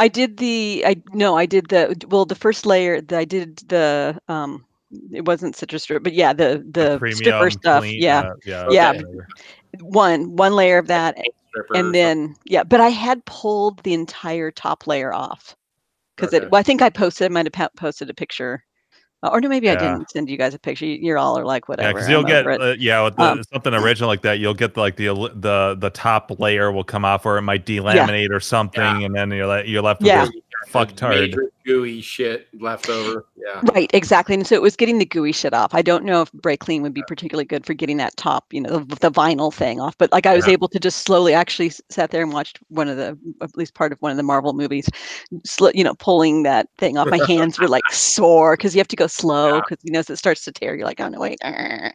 I 0.00 0.08
did 0.08 0.38
the 0.38 0.82
I 0.84 0.96
no 1.12 1.36
I 1.36 1.46
did 1.46 1.68
the 1.68 1.96
well 2.08 2.24
the 2.24 2.34
first 2.34 2.66
layer 2.66 3.00
that 3.00 3.16
I 3.18 3.24
did 3.24 3.58
the 3.68 4.18
um 4.28 4.66
it 5.12 5.24
wasn't 5.24 5.56
citrus 5.56 5.82
strip 5.82 6.02
but 6.02 6.12
yeah 6.14 6.32
the 6.32 6.64
the, 6.70 7.00
stripper 7.12 7.50
stuff 7.50 7.82
clean, 7.82 8.00
yeah. 8.00 8.20
uh, 8.20 8.34
yeah, 8.44 8.70
Yeah, 8.70 8.90
okay. 8.90 9.04
one 9.80 10.36
one 10.36 10.54
layer 10.54 10.78
of 10.78 10.86
that 10.88 11.16
Paint 11.16 11.34
stripper 11.48 11.74
or 11.74 11.80
and 11.80 11.94
then 11.94 12.34
yeah 12.44 12.64
but 12.64 12.80
i 12.80 12.88
had 12.88 13.24
pulled 13.24 13.82
the 13.82 13.94
entire 13.94 14.50
top 14.50 14.86
layer 14.86 15.12
off 15.12 15.56
because 16.16 16.32
Okay. 16.32 16.44
it 16.44 16.50
well, 16.50 16.60
i 16.60 16.62
think 16.62 16.82
i 16.82 16.90
posted 16.90 17.26
i 17.26 17.28
might 17.28 17.54
have 17.54 17.74
posted 17.76 18.10
a 18.10 18.14
picture 18.14 18.64
or 19.32 19.40
no 19.40 19.48
maybe 19.48 19.68
i 19.70 19.74
didn't 19.74 20.10
send 20.10 20.28
you 20.28 20.36
guys 20.36 20.54
a 20.54 20.58
picture 20.58 20.86
you, 20.86 20.98
you're 21.00 21.18
all 21.18 21.38
are 21.38 21.44
like 21.44 21.64
Yeah, 21.64 21.72
whatever 21.72 21.92
because 21.94 22.08
you'll 22.08 22.20
I'm 22.20 22.26
get 22.26 22.46
uh, 22.46 22.74
yeah 22.78 23.02
with 23.04 23.16
the, 23.16 23.22
Um, 23.22 23.42
something 23.52 23.74
original 23.74 24.08
like 24.08 24.22
that. 24.22 24.38
You'll 24.38 24.54
get 24.54 24.76
like 24.76 24.96
the 24.96 25.06
the 25.34 25.76
the 25.78 25.90
top 25.90 26.38
layer 26.38 26.70
will 26.72 26.84
come 26.84 27.04
off, 27.04 27.24
or 27.26 27.36
it 27.38 27.42
might 27.42 27.64
delaminate 27.66 28.30
or 28.30 28.40
something, 28.40 29.04
and 29.04 29.14
then 29.14 29.30
you're 29.30 29.46
le- 29.46 29.64
you're 29.64 29.82
left 29.82 30.00
with 30.00 30.08
Yeah. 30.08 30.24
this 30.26 30.32
fuck 30.68 30.90
gooey 31.64 32.00
shit 32.00 32.48
left 32.60 32.88
over. 32.90 33.24
Yeah. 33.36 33.60
right 33.74 33.90
exactly 33.94 34.34
and 34.34 34.46
so 34.46 34.54
it 34.54 34.62
was 34.62 34.76
getting 34.76 34.98
the 34.98 35.04
gooey 35.04 35.32
shit 35.32 35.52
off 35.52 35.74
i 35.74 35.82
don't 35.82 36.04
know 36.04 36.22
if 36.22 36.32
brake 36.32 36.60
clean 36.60 36.82
would 36.82 36.94
be 36.94 37.02
particularly 37.06 37.44
good 37.44 37.64
for 37.66 37.74
getting 37.74 37.96
that 37.98 38.16
top 38.16 38.44
you 38.52 38.60
know 38.60 38.78
the, 38.78 38.96
the 38.96 39.10
vinyl 39.10 39.52
thing 39.52 39.80
off 39.80 39.96
but 39.98 40.10
like 40.12 40.24
i 40.26 40.34
was 40.34 40.46
Yeah. 40.46 40.54
able 40.54 40.68
to 40.68 40.78
just 40.80 41.04
slowly 41.06 41.32
actually 41.34 41.70
sat 41.90 42.10
there 42.10 42.22
and 42.22 42.32
watched 42.32 42.58
one 42.68 42.88
of 42.88 42.96
the 42.96 43.18
at 43.42 43.56
least 43.56 43.74
part 43.74 43.92
of 43.92 43.98
one 44.00 44.10
of 44.10 44.16
the 44.16 44.22
marvel 44.22 44.52
movies 44.54 44.88
sl- 45.44 45.68
you 45.74 45.84
know 45.84 45.94
pulling 45.94 46.42
that 46.44 46.68
thing 46.78 46.96
off 46.98 47.08
my 47.08 47.20
hands 47.26 47.58
were 47.58 47.68
like 47.68 47.84
sore 47.90 48.56
because 48.56 48.74
you 48.74 48.78
have 48.80 48.88
to 48.88 48.96
go 48.96 49.06
slow 49.14 49.60
because 49.60 49.78
you 49.82 49.92
know 49.92 50.00
as 50.00 50.10
it 50.10 50.16
starts 50.16 50.44
to 50.44 50.52
tear 50.52 50.74
you're 50.74 50.86
like 50.86 51.00
oh 51.00 51.08
no 51.08 51.20
wait. 51.20 51.38
Yeah. 51.42 51.92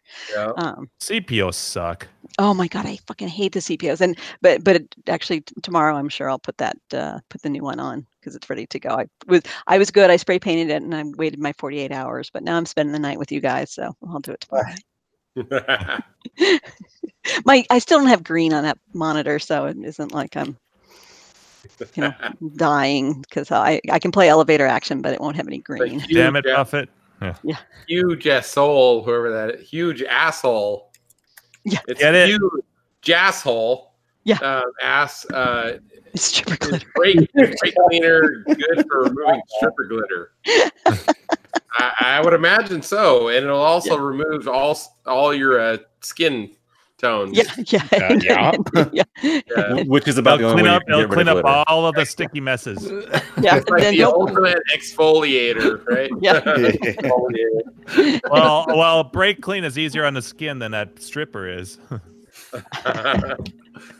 um 0.57 0.89
CPOs 0.99 1.55
suck. 1.55 2.07
oh 2.37 2.53
my 2.53 2.67
god 2.67 2.85
i 2.85 2.97
fucking 3.07 3.27
hate 3.27 3.53
the 3.53 3.59
cpos 3.59 4.01
and 4.01 4.17
but 4.41 4.63
but 4.63 4.77
it, 4.77 4.95
actually 5.07 5.41
t- 5.41 5.53
tomorrow 5.61 5.95
i'm 5.95 6.09
sure 6.09 6.29
i'll 6.29 6.39
put 6.39 6.57
that 6.57 6.77
uh 6.93 7.19
put 7.29 7.41
the 7.41 7.49
new 7.49 7.63
one 7.63 7.79
on 7.79 8.05
because 8.19 8.35
it's 8.35 8.49
ready 8.49 8.65
to 8.67 8.79
go. 8.79 8.89
I 8.89 9.07
was 9.27 9.41
i 9.67 9.77
was 9.77 9.91
good 9.91 10.09
i 10.09 10.15
spray 10.15 10.39
painted 10.39 10.69
it 10.69 10.81
and 10.81 10.95
i 10.95 11.03
waited 11.17 11.39
my 11.39 11.53
48 11.53 11.91
hours 11.91 12.29
but 12.29 12.43
now 12.43 12.57
i'm 12.57 12.65
spending 12.65 12.93
the 12.93 12.99
night 12.99 13.19
with 13.19 13.31
you 13.31 13.41
guys 13.41 13.71
so 13.71 13.93
i'll 14.07 14.19
do 14.19 14.31
it 14.31 14.41
tomorrow 14.41 14.73
my 17.45 17.65
i 17.69 17.79
still 17.79 17.99
don't 17.99 18.07
have 18.07 18.23
green 18.23 18.53
on 18.53 18.63
that 18.63 18.77
monitor 18.93 19.39
so 19.39 19.65
it 19.65 19.77
isn't 19.83 20.13
like 20.13 20.35
i'm 20.37 20.57
you 21.95 22.03
know 22.03 22.13
dying 22.55 23.21
because 23.21 23.51
i 23.51 23.81
i 23.91 23.99
can 23.99 24.11
play 24.11 24.29
elevator 24.29 24.65
action 24.65 25.01
but 25.01 25.13
it 25.13 25.21
won't 25.21 25.35
have 25.35 25.47
any 25.47 25.59
green. 25.59 25.99
Huge 25.99 26.13
Damn 26.13 26.35
it, 26.35 26.45
a- 27.21 27.25
Buffett. 27.43 27.57
Huge 27.87 28.27
asshole, 28.27 29.03
whoever 29.03 29.31
that 29.31 29.55
is. 29.55 29.69
Huge 29.69 30.03
asshole. 30.03 30.91
Yeah. 31.65 31.79
It's 31.87 31.99
Get 31.99 32.15
it? 32.15 32.27
huge 32.29 33.09
asshole. 33.09 33.93
Yeah. 34.23 34.37
Uh, 34.41 34.61
ass. 34.81 35.25
Uh, 35.31 35.79
it's 36.13 36.23
stripper 36.23 36.57
is 36.65 36.69
glitter 36.69 36.85
brake, 36.95 37.31
brake 37.33 37.75
cleaner 37.87 38.43
good 38.47 38.85
for 38.89 39.03
removing 39.03 39.41
stripper 39.57 39.85
glitter? 39.85 40.31
I, 41.73 41.93
I 42.01 42.21
would 42.21 42.33
imagine 42.33 42.81
so, 42.81 43.27
and 43.29 43.45
it'll 43.45 43.59
also 43.61 43.97
remove 43.97 44.47
all 44.47 44.77
all 45.05 45.33
your 45.33 45.59
uh, 45.59 45.77
skin 46.01 46.55
tones. 46.99 47.35
yeah 47.71 47.83
yeah 47.91 48.13
yeah. 48.21 48.51
yeah 48.93 49.03
Yeah. 49.55 49.83
Which 49.87 50.07
is 50.07 50.17
about 50.17 50.39
It'll 50.39 50.53
clean 50.53 50.67
up, 50.67 50.83
you 50.87 50.93
can 50.93 51.03
it'll 51.03 51.13
clean 51.15 51.27
up 51.27 51.41
glitter. 51.41 51.63
all 51.67 51.85
of 51.87 51.95
the 51.95 52.05
sticky 52.05 52.39
messes. 52.41 52.91
yeah 53.41 53.55
It's 53.57 53.69
like 53.69 53.81
then 53.81 53.93
the 53.93 53.99
don't- 54.01 54.29
ultimate 54.29 54.59
exfoliator, 54.73 55.85
right? 55.87 56.11
Yeah. 56.21 56.39
well, 58.29 58.65
well, 58.67 59.03
brake 59.05 59.41
clean 59.41 59.63
is 59.63 59.77
easier 59.77 60.05
on 60.05 60.13
the 60.13 60.21
skin 60.21 60.59
than 60.59 60.71
that 60.71 61.01
stripper 61.01 61.47
is. 61.47 61.77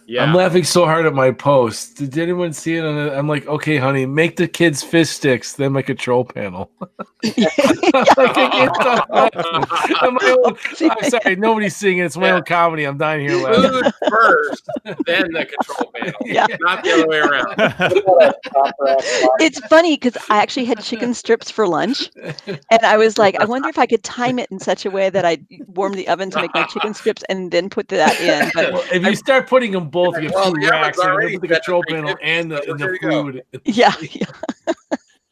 Yeah. 0.10 0.24
I'm 0.24 0.34
laughing 0.34 0.64
so 0.64 0.86
hard 0.86 1.06
at 1.06 1.14
my 1.14 1.32
post. 1.32 1.98
Did 1.98 2.18
anyone 2.18 2.52
see 2.52 2.78
it? 2.78 2.82
The, 2.82 3.16
I'm 3.18 3.28
like, 3.28 3.46
okay, 3.48 3.78
honey, 3.78 4.06
make 4.08 4.36
the 4.38 4.48
kids 4.48 4.82
fist 4.82 5.14
sticks, 5.18 5.54
then 5.54 5.72
my 5.72 5.82
control 5.84 6.26
panel. 6.26 6.72
Like, 7.22 8.38
I 8.38 8.50
can't 8.50 8.76
stop 8.76 9.10
laughing. 9.10 9.96
I'm 10.02 10.14
my 10.14 10.36
own- 10.46 10.58
I'm 11.04 11.10
sorry, 11.10 11.36
nobody's 11.36 11.76
seeing 11.76 11.98
it. 11.98 12.06
It's 12.06 12.16
my 12.16 12.28
Yeah. 12.28 12.36
own 12.36 12.44
comedy. 12.44 12.84
I'm 12.86 12.98
dying 12.98 13.28
here 13.28 13.36
laughing. 13.38 13.72
Food 13.72 13.94
first, 14.10 14.70
then 15.06 15.32
the 15.34 15.46
control 15.46 15.92
panel. 15.96 16.14
Yeah. 16.24 16.46
Not 16.62 16.84
the 16.84 16.94
other 16.94 17.08
way 17.08 17.18
around. 17.20 17.56
it's 19.42 19.60
funny 19.68 19.96
because 19.98 20.16
I 20.30 20.42
actually 20.42 20.66
had 20.66 20.82
chicken 20.82 21.14
strips 21.14 21.52
for 21.52 21.68
lunch, 21.68 22.10
and 22.46 22.82
I 22.84 22.96
was 22.98 23.18
like, 23.18 23.36
I 23.40 23.46
wonder 23.46 23.68
if 23.68 23.78
I 23.78 23.86
could 23.86 24.04
time 24.04 24.40
it 24.40 24.50
in 24.52 24.60
such 24.60 24.86
a 24.86 24.90
way 24.90 25.10
that 25.10 25.26
I 25.26 25.40
warm 25.68 25.94
the 25.94 26.08
oven 26.08 26.30
to 26.32 26.42
make 26.42 26.54
my 26.54 26.64
chicken 26.68 26.94
strips 26.94 27.24
and 27.30 27.52
then 27.52 27.70
put 27.70 27.90
that 27.90 28.20
in. 28.22 28.50
But 28.54 28.94
if 28.94 29.04
you 29.04 29.16
start 29.16 29.48
putting 29.48 29.72
them 29.74 29.90
both, 29.90 29.99
you 30.08 30.22
get 30.22 30.34
Well, 30.34 30.53
two 30.53 30.60
the 30.60 30.68
racks, 30.68 30.98
and 31.00 31.10
already 31.10 31.32
then 31.32 31.40
put 31.40 31.50
the 31.50 31.56
control 31.56 31.84
panel 31.88 32.16
and 32.22 32.52
the, 32.52 32.72
and 32.72 32.80
the 32.80 32.98
food. 33.02 33.44
yeah, 33.66 33.94
yeah. 34.11 34.26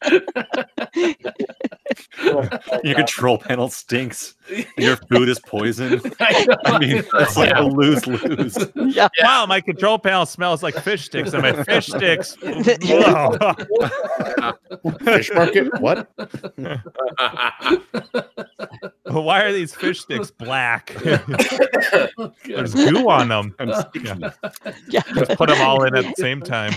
Your 2.84 2.94
control 2.94 3.38
panel 3.38 3.68
stinks. 3.68 4.34
Your 4.78 4.96
food 4.96 5.28
is 5.28 5.40
poison. 5.40 6.00
I. 6.20 6.46
I 6.64 6.78
mean, 6.78 7.04
it's 7.14 7.36
like 7.36 7.52
a 7.54 7.62
lose 7.62 8.06
lose. 8.06 8.56
Yeah. 8.76 9.08
Wow, 9.22 9.46
my 9.46 9.60
control 9.60 9.98
panel 9.98 10.26
smells 10.26 10.62
like 10.62 10.74
fish 10.76 11.06
sticks, 11.06 11.32
and 11.32 11.42
my 11.42 11.64
fish 11.64 11.88
sticks. 11.88 12.36
Fish 15.04 15.30
market? 15.34 15.80
What? 15.80 16.08
Why 19.04 19.42
are 19.42 19.52
these 19.52 19.74
fish 19.74 20.00
sticks 20.00 20.30
black? 20.30 20.94
There's 22.44 22.74
goo 22.74 23.08
on 23.08 23.28
them. 23.28 23.54
Yeah. 23.94 24.30
Yeah. 24.88 25.02
Just 25.14 25.36
put 25.36 25.48
them 25.48 25.60
all 25.60 25.84
in 25.84 25.96
at 25.96 26.04
the 26.04 26.14
same 26.16 26.40
time. 26.40 26.72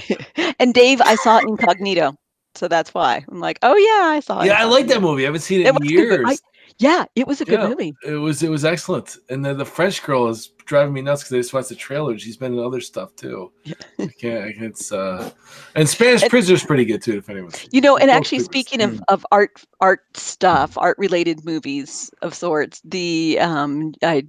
and 0.59 0.73
Dave, 0.73 1.01
I 1.01 1.15
saw 1.15 1.39
Incognito, 1.39 2.15
so 2.55 2.67
that's 2.67 2.93
why 2.93 3.23
I'm 3.29 3.39
like, 3.39 3.59
oh 3.63 3.75
yeah, 3.75 4.09
I 4.15 4.19
saw. 4.19 4.43
yeah, 4.43 4.59
I 4.61 4.65
like 4.65 4.87
that 4.87 5.01
movie. 5.01 5.23
I 5.23 5.25
haven't 5.27 5.41
seen 5.41 5.61
it, 5.61 5.67
It 5.67 5.75
in 5.75 5.85
years. 5.89 6.25
I- 6.27 6.37
Yeah, 6.77 7.05
it 7.15 7.27
was 7.27 7.41
a 7.41 7.45
good 7.45 7.59
Yeah. 7.59 7.67
movie. 7.67 7.93
It 8.03 8.13
was 8.15 8.41
it 8.41 8.49
was 8.49 8.65
excellent, 8.65 9.17
and 9.29 9.45
then 9.45 9.57
the 9.57 9.65
French 9.65 10.01
girl 10.03 10.29
is 10.29 10.47
driving 10.65 10.93
me 10.93 11.01
nuts 11.01 11.21
because 11.21 11.33
I 11.33 11.37
just 11.37 11.53
watched 11.53 11.69
the 11.69 11.75
trailer. 11.75 12.17
She's 12.17 12.37
been 12.37 12.53
in 12.53 12.59
other 12.59 12.81
stuff 12.81 13.15
too. 13.15 13.51
I 13.99 14.07
can't. 14.19 14.45
I 14.45 14.51
can't 14.53 14.65
it's 14.71 14.91
uh, 14.91 15.29
and 15.75 15.87
Spanish 15.87 16.23
And- 16.23 16.31
Prisoner's 16.31 16.63
pretty 16.63 16.85
good 16.85 17.01
too. 17.03 17.17
If 17.17 17.29
anyone's 17.29 17.67
You 17.71 17.81
know, 17.81 17.97
and 17.97 18.07
Both 18.07 18.15
actually 18.17 18.39
speaking 18.39 18.81
of, 18.81 19.01
of 19.09 19.25
art 19.31 19.63
art 19.79 20.01
stuff, 20.15 20.77
art 20.77 20.97
related 20.97 21.45
movies 21.45 22.09
of 22.21 22.33
sorts, 22.33 22.81
the 22.85 23.37
um 23.39 23.93
I 24.01 24.25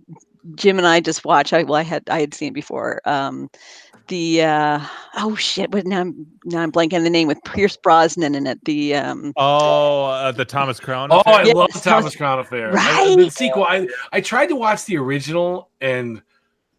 Jim 0.56 0.76
and 0.78 0.86
I 0.86 1.00
just 1.00 1.24
watched 1.24 1.52
I 1.54 1.62
well 1.62 1.76
I 1.76 1.82
had 1.84 2.02
I 2.10 2.20
had 2.20 2.34
seen 2.34 2.48
it 2.48 2.54
before. 2.54 3.00
Um 3.06 3.48
the 4.12 4.42
uh 4.42 4.78
oh 5.16 5.34
shit, 5.36 5.70
what 5.72 5.86
now 5.86 6.00
I'm 6.02 6.26
now 6.44 6.60
I'm 6.60 6.70
blanking 6.70 7.02
the 7.02 7.08
name 7.08 7.28
with 7.28 7.42
Pierce 7.44 7.78
Brosnan 7.78 8.34
in 8.34 8.46
it. 8.46 8.62
The 8.66 8.94
um 8.94 9.32
Oh, 9.38 10.04
uh, 10.04 10.32
the 10.32 10.44
Thomas 10.44 10.78
Crown. 10.78 11.08
Oh, 11.10 11.22
I 11.24 11.40
affair? 11.42 11.54
love 11.54 11.70
Yes, 11.74 11.82
Thomas 11.82 12.02
Thomas- 12.02 12.16
Crown 12.16 12.38
Affair. 12.38 12.72
I- 12.76 13.16
the 13.16 13.30
sequel. 13.30 13.64
I 13.64 13.88
I 14.12 14.20
tried 14.20 14.48
to 14.48 14.56
watch 14.56 14.84
the 14.84 14.98
original, 14.98 15.70
and 15.80 16.20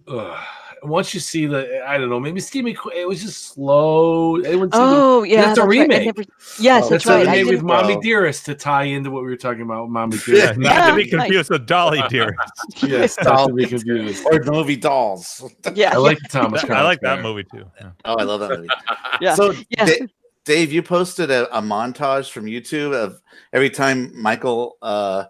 ugh, 0.08 0.38
once 0.86 1.14
you 1.14 1.20
see 1.20 1.46
the, 1.46 1.84
I 1.88 1.98
don't 1.98 2.10
know, 2.10 2.20
maybe 2.20 2.40
Steve 2.40 2.66
McQueen. 2.66 2.96
It 2.96 3.08
was 3.08 3.22
just 3.22 3.54
slow. 3.54 4.36
It 4.38 4.54
wouldn't 4.56 4.74
seem 4.74 4.82
Oh 4.84 5.24
yeah, 5.24 5.42
that's 5.42 5.58
a 5.58 5.62
right. 5.62 5.70
Remake. 5.70 6.06
never- 6.06 6.24
yes, 6.60 6.86
Oh, 6.86 6.90
that's 6.90 6.90
That's 6.90 7.06
what 7.06 7.16
right. 7.26 7.26
they 7.26 7.42
I 7.42 7.44
with 7.44 7.62
Mommy 7.64 8.00
Dearest 8.02 8.46
to 8.46 8.56
tie 8.56 8.84
into 8.84 9.12
what 9.12 9.24
we 9.24 9.30
were 9.30 9.38
talking 9.38 9.62
about. 9.62 9.84
with 9.84 9.92
Mommy 9.92 10.18
Yeah, 10.28 10.54
Dearest. 10.54 10.60
not 10.60 10.70
to 10.74 10.76
Yeah, 10.80 10.96
be 10.96 11.02
nice. 11.04 11.10
confused 11.12 11.50
with 11.50 11.66
Dolly 11.66 12.04
Dear. 12.10 12.36
yes, 12.84 13.18
not 13.24 13.48
to 13.48 13.54
be 13.54 13.66
confused. 13.66 14.26
or 14.32 14.40
the 14.40 14.52
movie 14.52 14.76
Dolls. 14.76 15.44
yeah, 15.74 15.94
I 15.94 15.98
like 15.98 16.20
the 16.20 16.28
Thomas. 16.30 16.64
I 16.64 16.82
like 16.84 17.00
that 17.02 17.22
movie 17.22 17.44
too. 17.46 17.66
Yeah. 17.80 17.92
Oh, 18.06 18.16
I 18.16 18.24
love 18.24 18.40
that 18.42 18.50
movie. 18.52 18.68
yeah. 19.22 19.36
So, 19.36 19.54
Yeah. 19.70 19.86
Da- 19.86 20.08
Dave, 20.46 20.74
you 20.74 20.84
posted 20.84 21.32
a, 21.32 21.48
a 21.58 21.62
montage 21.62 22.30
from 22.30 22.46
YouTube 22.46 22.94
of 22.94 23.22
every 23.54 23.70
time 23.70 24.12
Michael 24.22 24.76
uh, 24.82 25.24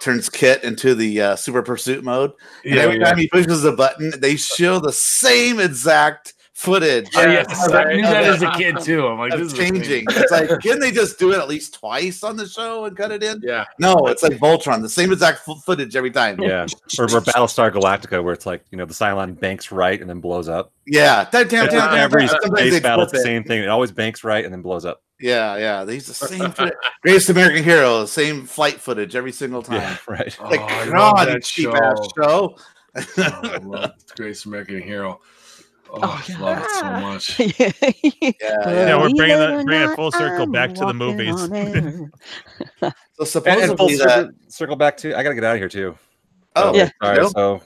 turns 0.00 0.28
KITT 0.28 0.64
into 0.64 0.94
the 0.94 1.20
uh, 1.20 1.36
Super 1.36 1.62
Pursuit 1.62 2.04
mode, 2.04 2.32
and 2.64 2.74
Yeah, 2.74 2.82
every 2.82 2.98
yeah. 2.98 3.04
time 3.06 3.18
he 3.18 3.28
pushes 3.28 3.64
a 3.64 3.72
button, 3.72 4.12
they 4.18 4.36
show 4.36 4.78
the 4.78 4.92
same 4.92 5.60
exact 5.60 6.34
footage. 6.52 7.08
Oh, 7.16 7.20
Yeah, 7.22 7.44
yes, 7.48 7.68
I 7.72 7.94
knew 7.94 8.02
that 8.02 8.22
it- 8.24 8.28
as 8.28 8.42
a 8.42 8.50
kid 8.52 8.78
too. 8.80 9.06
I'm 9.06 9.18
like, 9.18 9.32
of 9.32 9.40
this 9.40 9.52
is 9.52 9.58
changing. 9.58 10.04
It's 10.08 10.30
like, 10.30 10.48
can 10.60 10.78
they 10.78 10.92
just 10.92 11.18
do 11.18 11.32
it 11.32 11.38
at 11.38 11.48
least 11.48 11.74
twice 11.74 12.22
on 12.22 12.36
the 12.36 12.46
show 12.46 12.84
and 12.84 12.96
cut 12.96 13.10
it 13.10 13.22
in? 13.24 13.40
yeah. 13.42 13.64
No, 13.80 13.94
it's 14.06 14.22
like 14.22 14.34
Voltron, 14.34 14.80
the 14.80 14.88
same 14.88 15.12
exact 15.12 15.40
fo- 15.40 15.56
footage 15.56 15.96
every 15.96 16.10
time. 16.12 16.38
Yeah. 16.40 16.66
Or, 16.98 17.04
or 17.06 17.20
Battlestar 17.20 17.72
Galactica, 17.72 18.22
where 18.22 18.32
it's 18.32 18.46
like, 18.46 18.64
you 18.70 18.78
know, 18.78 18.84
the 18.84 18.94
Cylon 18.94 19.38
banks 19.38 19.72
right 19.72 20.00
and 20.00 20.08
then 20.08 20.20
blows 20.20 20.48
up. 20.48 20.72
Yeah, 20.86 21.26
damn, 21.32 21.48
damn, 21.48 21.64
It's 21.64 21.74
damn, 21.74 21.90
damn, 21.90 21.98
every 21.98 22.28
space 22.28 22.78
battle, 22.80 23.02
it's 23.04 23.12
the 23.12 23.18
same 23.18 23.42
thing. 23.42 23.62
It 23.62 23.68
always 23.68 23.90
banks 23.90 24.22
right 24.22 24.44
and 24.44 24.54
then 24.54 24.62
blows 24.62 24.84
up. 24.84 25.02
Yeah, 25.24 25.56
yeah. 25.56 25.84
They 25.84 25.94
use 25.94 26.06
the 26.06 26.12
same 26.28 26.50
footage. 26.50 26.74
Greatest 27.00 27.30
American 27.30 27.64
Hero, 27.64 28.04
same 28.04 28.44
flight 28.44 28.74
footage 28.74 29.16
every 29.16 29.32
single 29.32 29.62
time. 29.62 29.76
Yeah, 29.80 29.96
right. 30.08 30.36
Oh, 30.38 30.48
Like, 30.50 30.60
I 30.60 30.84
love 30.84 30.92
God, 31.16 31.28
you 31.28 31.32
that 31.34 31.42
cheap 31.44 31.68
ass 31.74 32.08
show. 32.14 32.56
Oh, 32.96 33.00
I 33.16 33.56
love 33.62 33.92
the 34.06 34.14
Greatest 34.16 34.44
American 34.44 34.82
Hero. 34.82 35.20
Oh, 35.90 36.00
Oh, 36.02 36.24
I 36.28 36.38
love 36.40 36.58
it 36.58 36.70
so 36.70 36.90
much. 37.00 37.38
Yeah, 37.58 37.72
Yeah, 37.82 38.70
yeah. 38.70 38.96
we're 39.00 39.10
bringing 39.14 39.14
Believe 39.14 39.38
that- 39.38 39.50
it 39.50 39.60
or 39.60 39.64
bringing 39.64 39.90
it 39.90 39.96
full 39.96 40.12
circle 40.12 40.42
I'm 40.42 40.52
back 40.52 40.74
to 40.74 40.84
the 40.84 40.92
movies. 40.94 41.40
So 41.40 41.44
And, 41.54 41.60
and 41.60 42.12
full 43.16 43.26
supposedly 43.26 43.96
that. 43.96 44.08
circle, 44.10 44.32
circle 44.48 44.76
back 44.76 44.96
to, 44.98 45.16
I 45.16 45.22
got 45.22 45.30
to 45.30 45.34
get 45.36 45.44
out 45.44 45.54
of 45.54 45.58
here 45.60 45.68
too. 45.70 45.96
Oh, 46.56 46.74
Yeah. 46.74 46.90
All 47.00 47.10
right. 47.10 47.18
Nope. 47.22 47.32
So 47.34 47.50
All 47.52 47.60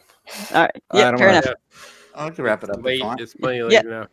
right. 0.63 0.71
I 0.93 0.99
Yeah, 0.99 1.11
don't 1.11 1.19
fair 1.19 1.27
wanna- 1.29 1.39
enough. 1.41 1.55
I 2.15 2.31
can 2.31 2.45
wrap 2.45 2.63
it 2.65 2.71
up. 2.71 2.79
if 2.79 2.85
Late. 2.85 3.03
It's 3.19 3.35
plenty 3.35 3.63
late 3.63 3.73
Yeah. 3.73 3.81
now. 3.83 4.07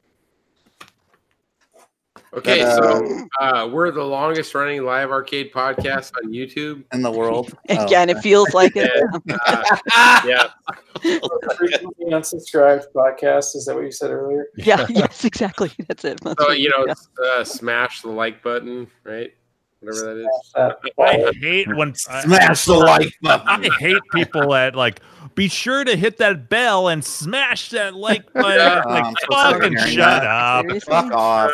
Okay, 2.33 2.63
But, 2.63 2.75
so 2.75 3.27
uh, 3.39 3.69
we're 3.71 3.91
the 3.91 4.03
longest 4.03 4.53
running 4.55 4.83
live 4.83 5.09
arcade 5.11 5.53
podcast 5.53 6.11
on 6.21 6.31
YouTube. 6.31 6.83
in 6.93 7.01
the 7.01 7.11
world. 7.11 7.53
Oh, 7.69 7.89
Yeah, 7.89 8.01
and 8.01 8.11
it 8.11 8.19
feels 8.19 8.53
like 8.53 8.73
it. 8.75 8.91
Uh, 9.97 10.21
yeah, 10.25 10.47
Frequently 11.01 12.05
unsubscribed 12.07 12.85
podcast. 12.93 13.55
Is 13.55 13.65
that 13.65 13.75
what 13.75 13.83
you 13.85 13.91
said 13.91 14.11
earlier? 14.11 14.47
Yeah, 14.57 14.85
yes, 14.89 15.25
exactly. 15.25 15.71
That's 15.87 16.03
it. 16.05 16.19
That's 16.21 16.41
so 16.41 16.51
you 16.51 16.69
know, 16.69 16.85
yeah. 16.87 16.93
uh, 17.25 17.43
smash 17.43 18.01
the 18.01 18.09
like 18.09 18.43
button, 18.43 18.87
right? 19.03 19.31
Whatever 19.79 20.15
that 20.15 20.21
is. 20.21 20.53
Uh, 20.55 20.71
I 21.01 21.33
hate 21.39 21.75
when 21.75 21.93
I, 22.09 22.21
Smash 22.23 22.65
the 22.65 22.73
like 22.73 23.13
button. 23.21 23.47
I 23.47 23.69
hate 23.79 24.01
people 24.13 24.51
that 24.51 24.75
like 24.75 25.01
be 25.35 25.47
sure 25.47 25.83
to 25.83 25.95
hit 25.95 26.17
that 26.17 26.49
bell 26.49 26.87
and 26.87 27.03
smash 27.03 27.69
that 27.69 27.95
like 27.95 28.31
button. 28.33 28.51
Yeah. 28.51 28.81
Oh, 28.85 28.89
like 28.89 29.03
I'm 29.05 29.13
so 29.19 29.27
fucking 29.31 29.77
shut 29.77 30.25
up. 30.25 30.65
Seriously? 30.65 30.91
Fuck 30.93 31.11
off. 31.11 31.51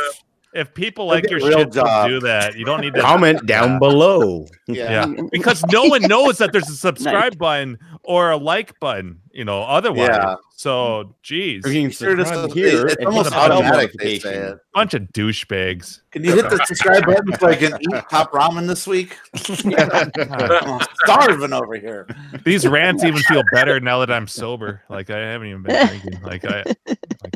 If 0.54 0.74
people 0.74 1.06
like 1.06 1.30
your 1.30 1.40
a 1.40 1.42
shit, 1.42 1.72
don't 1.72 1.74
job. 1.74 2.10
do 2.10 2.20
that. 2.22 2.58
You 2.58 2.66
don't 2.66 2.82
need 2.82 2.94
to 2.96 3.02
Comment 3.02 3.46
down 3.46 3.80
below. 3.80 4.48
Yeah. 4.68 5.08
Yeah, 5.08 5.24
because 5.32 5.64
no 5.72 5.86
one 5.86 6.02
knows 6.04 6.40
that 6.40 6.52
there's 6.52 6.70
a 6.70 6.76
subscribe 6.76 7.38
button 7.38 7.80
or 8.04 8.32
a 8.32 8.38
like 8.38 8.78
button. 8.80 9.21
You 9.34 9.46
know, 9.46 9.64
otherwise. 9.64 10.10
Yeah. 10.10 10.36
So, 10.56 11.16
geez, 11.24 11.66
You 11.66 11.72
can 11.82 11.88
Be 11.88 11.94
sure 11.94 12.16
to 12.16 12.24
subscribe 12.26 12.54
here 12.54 12.86
it's 12.86 12.96
and 12.98 13.08
almost 13.08 13.30
hit 13.30 13.30
the 13.32 13.48
bell 13.48 13.52
automatic. 13.64 13.94
They 13.94 14.20
say 14.20 14.36
it. 14.36 14.60
bunch 14.76 14.94
of 14.94 15.04
douchebags. 15.14 16.02
Can 16.12 16.24
you 16.24 16.36
hit 16.36 16.50
the 16.50 16.64
subscribe 16.66 17.06
button 17.06 17.34
so 17.40 17.48
I 17.48 17.56
can 17.56 17.74
eat 17.82 18.04
top 18.12 18.32
ramen 18.32 18.68
this 18.68 18.86
week? 18.86 19.18
I'm 19.34 20.82
starving 21.04 21.54
over 21.54 21.76
here. 21.76 22.08
These 22.44 22.68
rants 22.68 23.04
even 23.04 23.22
feel 23.22 23.42
better 23.52 23.80
now 23.80 24.00
that 24.00 24.12
I'm 24.12 24.28
sober. 24.28 24.84
Like 24.90 25.10
I 25.10 25.18
haven't 25.18 25.48
even 25.48 25.64
been 25.64 25.88
drinking. 25.88 26.22
Like 26.22 26.46
I, 26.46 26.64
like, 26.66 26.78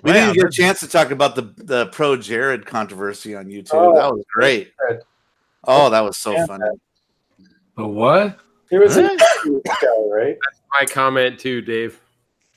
We 0.03 0.11
man, 0.11 0.33
didn't 0.33 0.35
get 0.35 0.45
a 0.45 0.51
chance 0.51 0.79
to 0.81 0.87
talk 0.87 1.09
about 1.11 1.35
the 1.35 1.53
the 1.57 1.87
ProJared 1.87 2.65
controversy 2.65 3.35
on 3.35 3.45
YouTube. 3.47 3.69
Oh, 3.73 3.95
that 3.95 4.11
was 4.13 4.23
great. 4.33 4.71
Oh, 5.63 5.89
that 5.89 6.01
was 6.01 6.17
so 6.17 6.33
Yeah. 6.33 6.45
funny. 6.45 6.65
The 7.75 7.87
what? 7.87 8.39
There 8.69 8.79
was 8.79 8.97
a 8.97 9.03
guy, 9.03 9.87
right? 10.09 10.37
My 10.79 10.85
comment 10.85 11.39
too, 11.39 11.61
Dave. 11.61 11.99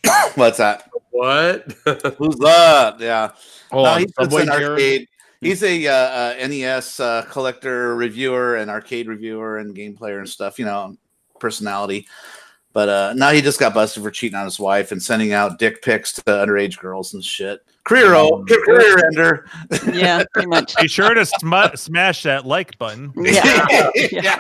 What's 0.35 0.59
that? 0.59 0.91
What? 1.11 1.73
Who's 2.19 2.41
up? 2.41 3.01
Yeah. 3.01 3.33
Hold 3.71 3.85
no, 3.85 3.91
on, 3.93 4.01
he 4.01 4.09
Subway 4.09 4.43
an 4.43 4.51
arcade. 4.51 5.09
He's 5.41 5.63
a 5.63 5.87
uh, 5.87 5.93
uh, 5.93 6.47
NES 6.49 7.01
uh, 7.01 7.27
collector, 7.31 7.95
reviewer, 7.95 8.57
and 8.57 8.71
arcade 8.71 9.07
reviewer, 9.07 9.59
and 9.59 9.75
game 9.75 9.95
player 9.97 10.19
and 10.19 10.29
stuff. 10.29 10.59
You 10.59 10.65
know, 10.65 10.97
personality. 11.39 12.07
But 12.75 12.89
uh, 12.89 13.13
now 13.17 13.31
he 13.31 13.41
just 13.41 13.59
got 13.59 13.75
busted 13.75 14.03
for 14.03 14.11
cheating 14.11 14.37
on 14.39 14.45
his 14.45 14.61
wife 14.61 14.93
and 14.93 15.03
sending 15.03 15.33
out 15.33 15.59
dick 15.59 15.83
pics 15.83 16.13
to 16.13 16.23
underage 16.23 16.79
girls 16.79 17.15
and 17.15 17.25
shit. 17.25 17.61
Career, 17.85 18.15
Um, 18.15 18.45
career 18.45 18.99
ender. 19.07 19.47
yeah, 19.95 20.23
pretty 20.35 20.49
much. 20.49 20.77
be 20.77 20.87
sure 20.87 21.15
to 21.15 21.25
sm- 21.25 21.75
smash 21.75 22.23
that 22.25 22.45
like 22.45 22.77
button. 22.79 23.11
Yeah. 23.17 23.67
yeah. 24.13 24.37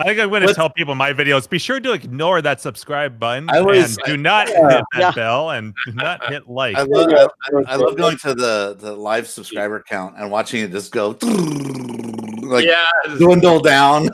I 0.00 0.04
think 0.04 0.18
I'm 0.18 0.28
going 0.30 0.44
to 0.44 0.52
tell 0.52 0.68
people 0.68 0.90
in 0.92 0.98
my 0.98 1.12
videos. 1.12 1.48
Be 1.48 1.58
sure 1.60 1.78
to 1.78 1.92
ignore 1.92 2.42
that 2.42 2.60
subscribe 2.60 3.20
button 3.20 3.48
I 3.50 3.60
was- 3.60 3.96
and 3.98 4.06
do 4.06 4.16
not 4.16 4.48
Yeah. 4.48 4.54
hit 4.78 4.84
that 4.94 5.00
Yeah. 5.00 5.10
bell 5.12 5.50
and 5.50 5.72
do 5.86 5.92
not 5.92 6.28
hit 6.28 6.48
like. 6.48 6.76
I 6.76 6.82
love, 6.82 7.30
I, 7.68 7.72
I 7.74 7.76
love 7.76 7.96
going 7.96 8.18
to 8.18 8.34
the, 8.34 8.76
the 8.80 8.92
live 8.92 9.28
subscriber 9.28 9.84
count 9.88 10.16
and 10.18 10.28
watching 10.32 10.64
it 10.64 10.72
just 10.72 10.90
go 10.90 11.16
like 11.22 12.64
yeah, 12.66 12.84
dwindle 13.16 13.60
down. 13.60 14.08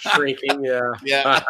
shrinking. 0.00 0.64
Yeah. 0.64 0.90
Yeah, 1.04 1.40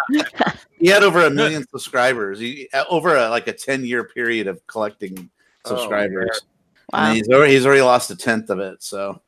he 0.78 0.88
had 0.88 1.02
over 1.02 1.24
a 1.26 1.30
million 1.30 1.66
subscribers. 1.68 2.38
He 2.38 2.68
uh, 2.72 2.84
over 2.90 3.16
a, 3.16 3.28
like 3.28 3.48
a 3.48 3.52
ten 3.52 3.84
year 3.84 4.04
period 4.04 4.46
of 4.46 4.64
collecting 4.66 5.30
Oh, 5.64 5.76
subscribers, 5.76 6.42
Wow. 6.92 7.08
and 7.08 7.16
he's 7.16 7.28
already 7.28 7.52
he's 7.54 7.66
already 7.66 7.82
lost 7.82 8.10
a 8.10 8.16
tenth 8.16 8.48
of 8.50 8.60
it. 8.60 8.82
So 8.82 9.20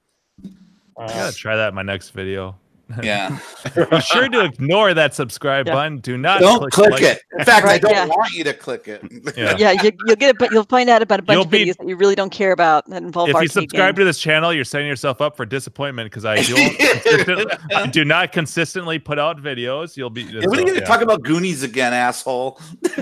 I 0.97 1.07
gotta 1.09 1.35
try 1.35 1.57
that 1.57 1.69
in 1.71 1.75
my 1.75 1.83
next 1.83 2.11
video. 2.11 2.57
Yeah, 3.03 3.39
Be 3.91 4.01
sure 4.01 4.29
to 4.29 4.45
ignore 4.45 4.95
that 4.95 5.15
subscribe 5.15 5.67
Yeah. 5.67 5.75
button. 5.75 5.99
Do 5.99 6.17
not 6.17 6.41
don't 6.41 6.71
click 6.73 6.91
like- 6.93 7.03
it. 7.03 7.23
In 7.39 7.45
fact, 7.45 7.67
I 7.67 7.79
don't 7.79 7.91
yeah. 7.93 8.07
want 8.07 8.33
you 8.33 8.45
to 8.45 8.53
click 8.55 8.89
it. 8.89 9.03
Yeah. 9.37 9.57
Yeah, 9.59 9.73
you, 9.83 9.91
you'll 10.07 10.17
get 10.17 10.31
it, 10.31 10.39
but 10.39 10.51
you'll 10.51 10.65
find 10.65 10.89
out 10.91 11.03
about 11.03 11.21
a 11.21 11.23
bunch 11.23 11.37
You'll 11.37 11.45
of 11.45 11.51
be- 11.51 11.67
videos 11.67 11.77
that 11.79 11.89
you 11.89 11.97
really 11.97 12.15
don't 12.15 12.31
care 12.31 12.53
about 12.53 12.89
that 12.91 13.03
involve 13.03 13.31
If 13.31 13.41
you 13.41 13.49
subscribe 13.49 13.97
games. 13.97 14.03
to 14.03 14.05
this 14.05 14.19
channel, 14.19 14.53
you're 14.53 14.65
setting 14.65 14.87
yourself 14.89 15.21
up 15.21 15.37
for 15.37 15.47
disappointment 15.47 16.11
because 16.11 16.25
I 16.25 16.43
don't 17.25 17.75
I 17.75 17.87
do 17.87 18.05
not 18.05 18.33
consistently 18.33 18.99
put 18.99 19.19
out 19.19 19.39
videos. 19.41 19.97
You'll 19.97 20.11
be. 20.11 20.23
Yeah, 20.23 20.47
when 20.47 20.59
are 20.59 20.63
you 20.63 20.67
gonna 20.67 20.81
yeah. 20.81 20.85
talk 20.85 21.01
about 21.03 21.23
Goonies 21.23 21.63
again, 21.63 21.93
asshole? 21.93 22.61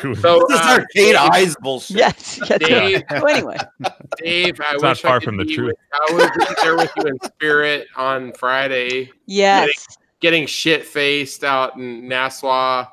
Cool. 0.00 0.16
So, 0.16 0.44
this 0.48 0.58
uh, 0.60 0.78
arcade 0.80 1.14
eyes 1.14 1.56
bullshit. 1.60 1.96
Yes, 1.96 2.40
yes. 2.48 2.58
Dave, 2.58 3.02
So 3.10 3.24
anyway, 3.26 3.56
Dave, 4.18 4.60
I 4.60 4.74
It's 4.74 4.82
not 4.82 4.98
far 4.98 5.16
I 5.16 5.18
could 5.18 5.24
from 5.24 5.36
the 5.36 5.44
truth. 5.44 5.74
I 5.92 6.12
would 6.14 6.30
be 6.38 6.44
there 6.62 6.76
with 6.76 6.90
you 6.96 7.02
in 7.04 7.18
spirit 7.20 7.86
on 7.96 8.32
Friday. 8.32 8.49
Yes, 9.26 9.86
getting 10.20 10.46
shit 10.46 10.84
faced 10.84 11.44
out 11.44 11.76
in 11.76 12.08
Nassau. 12.08 12.86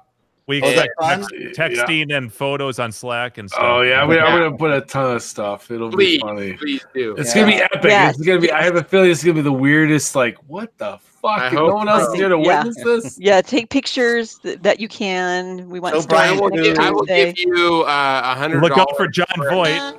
We 0.48 0.62
Oh, 0.62 0.68
expect 0.70 0.94
text- 1.02 1.30
texting 1.60 2.16
and 2.16 2.32
photos 2.32 2.80
on 2.80 2.90
Slack 2.94 3.38
and 3.38 3.50
stuff. 3.50 3.62
Oh 3.62 3.82
yeah, 3.82 4.02
I'm 4.02 4.08
gonna, 4.08 4.22
I'm 4.22 4.40
gonna 4.40 4.58
put 4.58 4.72
a 4.72 4.80
ton 4.80 5.18
of 5.18 5.22
stuff. 5.22 5.70
It'll 5.70 5.92
Please, 5.92 6.20
be 6.22 6.22
funny. 6.22 6.54
please 6.54 6.86
do. 6.94 7.16
It's 7.18 7.36
Yeah. 7.36 7.42
gonna 7.42 7.52
be 7.58 7.62
epic. 7.62 7.84
Yes. 7.84 8.16
It's 8.18 8.26
gonna 8.26 8.40
be. 8.40 8.50
I 8.50 8.62
have 8.64 8.78
a 8.78 8.84
feeling 8.84 9.12
it's 9.12 9.22
gonna 9.26 9.34
be 9.34 9.42
the 9.42 9.52
weirdest. 9.52 10.16
Like, 10.16 10.38
what 10.48 10.72
the 10.78 11.00
fuck? 11.02 11.40
I 11.42 11.48
And 11.48 11.58
hope 11.58 11.70
no 11.72 11.76
one 11.76 11.90
else 11.90 12.06
so. 12.06 12.14
is 12.14 12.20
here 12.20 12.30
to 12.30 12.38
Yeah. 12.38 12.64
witness 12.64 12.82
this. 12.82 13.18
Yeah, 13.20 13.42
take 13.42 13.70
pictures 13.70 14.40
th- 14.42 14.60
that 14.62 14.80
you 14.80 14.88
can. 14.88 15.68
We 15.70 15.82
want 15.82 15.96
So, 15.96 16.00
stories 16.02 16.22
I 16.22 16.38
Brian, 16.38 16.40
will, 16.42 16.64
give, 16.64 16.80
I 16.80 16.92
will 16.92 17.04
give 17.04 17.34
you 17.38 17.82
uh, 17.82 18.22
a 18.24 18.36
hundred. 18.40 18.62
Look 18.64 18.78
out 18.78 18.96
for 18.96 19.10
John 19.10 19.28
a- 19.40 19.50
Voight. 19.50 19.98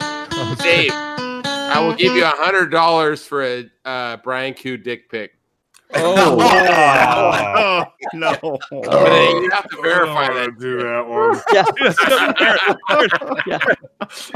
Dave. 0.63 0.93
I 0.95 1.79
will 1.81 1.95
give 1.95 2.15
you 2.15 2.25
a 2.25 2.29
hundred 2.35 2.71
dollars 2.71 3.23
for 3.23 3.45
a 3.45 3.71
uh, 3.85 4.17
Brian 4.25 4.55
Q 4.55 4.79
dick 4.79 5.11
pic. 5.11 5.33
Oh, 5.95 6.39
Oh. 7.59 7.85
no. 8.13 8.37
Oh, 8.43 8.59
but 8.71 9.09
then 9.11 9.43
you 9.43 9.51
have 9.51 9.67
to 9.71 9.81
verify 9.83 10.27
I 10.27 10.29
don't 10.29 10.37
that. 10.37 10.49
wanna 10.49 10.61
do 10.61 10.83
that 10.83 11.09
one. 11.09 11.41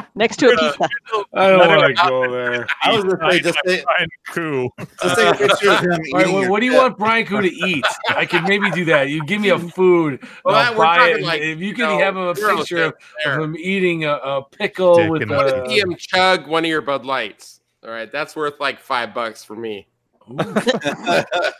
Next 0.14 0.36
to 0.38 0.46
a 0.48 0.56
pizza. 0.56 0.88
I 1.34 1.50
don't 1.50 1.68
want 1.68 1.96
to 1.96 2.08
go 2.08 2.30
there. 2.32 2.66
I 2.82 2.92
was 2.94 3.04
gonna 3.04 3.30
say 3.32 3.40
just 3.40 3.58
say, 3.66 3.82
Brian 3.84 4.08
Koo. 4.28 4.70
just 5.02 5.16
take 5.16 5.34
a 5.34 5.38
picture 5.48 5.70
of 5.72 5.80
him 5.80 5.90
All 5.90 5.96
right, 5.96 6.06
eating 6.26 6.34
well, 6.40 6.50
what 6.50 6.60
do 6.60 6.66
you 6.66 6.74
want 6.74 6.96
Brian 6.98 7.26
Koo 7.26 7.40
to 7.42 7.48
eat? 7.48 7.84
I 8.08 8.24
could 8.26 8.44
maybe 8.44 8.70
do 8.70 8.84
that. 8.86 9.08
You 9.10 9.24
give 9.26 9.40
me 9.40 9.50
a 9.50 9.58
food. 9.58 10.22
Well, 10.44 10.54
I'll 10.54 10.72
we're 10.72 10.78
buy 10.84 11.08
it. 11.10 11.22
like, 11.22 11.42
if 11.42 11.58
you 11.60 11.66
you 11.68 11.74
could 11.74 11.82
know, 11.82 11.98
have 11.98 12.16
him 12.16 12.22
a 12.22 12.34
picture 12.34 12.84
of, 12.84 12.94
of 13.26 13.42
him 13.42 13.56
eating 13.56 14.04
a, 14.04 14.12
a 14.14 14.42
pickle 14.42 14.96
Dick 14.96 15.10
with 15.10 15.22
and 15.22 15.32
I 15.32 15.34
a. 15.34 15.38
want 15.38 15.50
to 15.66 15.70
see 15.70 15.80
him 15.80 15.94
chug 15.96 16.46
one 16.48 16.64
of 16.64 16.68
your 16.70 16.80
Bud 16.82 17.04
Lights. 17.04 17.60
All 17.84 17.90
right, 17.90 18.10
that's 18.10 18.34
worth 18.36 18.58
like 18.60 18.80
five 18.80 19.12
bucks 19.14 19.44
for 19.44 19.56
me. 19.56 19.86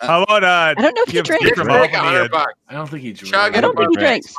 How 0.00 0.22
about 0.22 0.44
uh? 0.44 0.74
I 0.76 0.80
don't 0.80 0.94
know 0.94 1.02
if 1.02 1.08
he 1.08 1.12
give 1.14 1.24
drinks. 1.24 1.44
Dick 1.44 1.56
like 1.58 1.66
a 1.68 1.72
Albany 1.72 1.96
hundred 1.96 2.26
a- 2.26 2.28
bucks. 2.28 2.52
I 2.68 2.74
don't 2.74 2.88
think 2.88 3.02
he 3.02 3.12
drinks. 3.12 3.30
Chug 3.30 3.56
I 3.56 3.60
don't 3.60 3.76
think 3.76 3.90
he 3.90 3.96
drinks. 3.96 4.34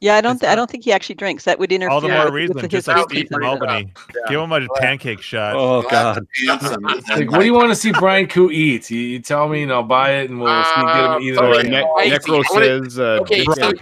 Yeah, 0.00 0.16
I 0.16 0.20
don't. 0.20 0.38
Th- 0.40 0.50
I 0.50 0.54
don't 0.54 0.70
think 0.70 0.84
he 0.84 0.92
actually 0.92 1.16
drinks. 1.16 1.44
That 1.44 1.58
would 1.58 1.72
interfere 1.72 1.90
All 1.90 2.00
the 2.00 2.08
more 2.08 2.30
reason, 2.30 2.56
with 2.56 2.70
just 2.70 2.88
like 2.88 2.96
food 2.96 3.10
Steve 3.10 3.28
from 3.28 3.40
pizza. 3.40 3.48
Albany. 3.50 3.92
Give 4.28 4.40
him 4.40 4.52
a 4.52 4.66
pancake 4.76 5.20
shot. 5.20 5.54
Oh 5.56 5.82
God. 5.90 6.26
Like, 6.46 7.30
what 7.30 7.40
do 7.40 7.44
you 7.44 7.54
want 7.54 7.70
to 7.70 7.76
see 7.76 7.92
Brian 7.92 8.26
Koo 8.26 8.50
eat? 8.50 8.90
You, 8.90 8.98
you 9.00 9.18
tell 9.20 9.48
me, 9.48 9.62
and 9.62 9.72
I'll 9.72 9.82
buy 9.82 10.10
it, 10.12 10.30
and 10.30 10.40
we'll 10.40 10.64
see, 10.64 10.70
get 10.76 10.86
him 10.86 11.10
Uh, 11.10 11.18
either 11.20 11.36
So, 11.36 11.62
ne- 11.62 12.10
Necro 12.18 12.44
says, 12.44 12.98
uh, 12.98 13.18
Okay, 13.22 13.44
dick 13.44 13.54
so 13.54 13.72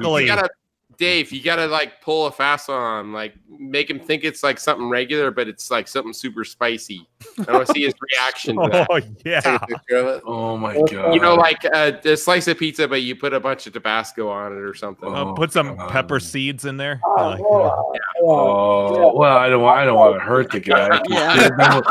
and 1.00 1.08
Broccoli. 1.08 1.16
you 1.16 1.18
gotta, 1.18 1.20
Dave, 1.22 1.32
you 1.32 1.42
gotta 1.42 1.66
like 1.66 2.00
pull 2.00 2.26
a 2.26 2.32
fast 2.32 2.68
one 2.68 2.78
on 2.78 3.12
like 3.12 3.34
make 3.48 3.88
him 3.90 4.00
think 4.00 4.24
it's 4.24 4.42
like 4.42 4.58
something 4.58 4.88
regular, 4.88 5.30
but 5.30 5.48
it's 5.48 5.70
like 5.70 5.88
something 5.88 6.12
super 6.12 6.44
spicy. 6.44 7.06
I 7.48 7.52
want 7.52 7.66
to 7.66 7.72
see 7.72 7.82
his 7.84 7.94
reaction 8.12 8.56
to 8.56 8.68
that. 8.70 8.86
Oh 8.90 9.00
yeah. 9.24 9.40
a 9.62 9.66
picture 9.66 9.96
of 9.96 10.06
it. 10.16 10.22
Oh 10.26 10.56
my 10.56 10.74
god! 10.90 11.14
You 11.14 11.20
know, 11.20 11.34
like 11.34 11.64
uh, 11.72 11.92
a 12.04 12.16
slice 12.16 12.48
of 12.48 12.58
pizza, 12.58 12.86
but 12.88 13.02
you 13.02 13.16
put 13.16 13.32
a 13.34 13.40
bunch 13.40 13.66
of 13.66 13.72
Tabasco 13.72 14.28
on 14.28 14.52
it 14.52 14.60
or 14.60 14.74
something. 14.74 15.12
Uh, 15.12 15.32
put 15.32 15.52
some 15.52 15.76
God. 15.76 15.90
pepper 15.90 16.20
seeds 16.20 16.64
in 16.64 16.76
there. 16.76 17.00
Oh, 17.04 17.14
like 17.28 17.38
that. 17.38 17.44
well, 17.48 17.92
Oh 18.28 19.16
well, 19.16 19.36
I 19.36 19.48
don't 19.48 19.62
want. 19.62 19.78
I 19.78 19.84
don't 19.84 19.96
want 19.96 20.14
to 20.14 20.20
hurt 20.20 20.50
the 20.50 20.60
guy. 20.60 21.00
Yeah. 21.08 21.48
Then 21.56 21.58
we're- 21.58 21.82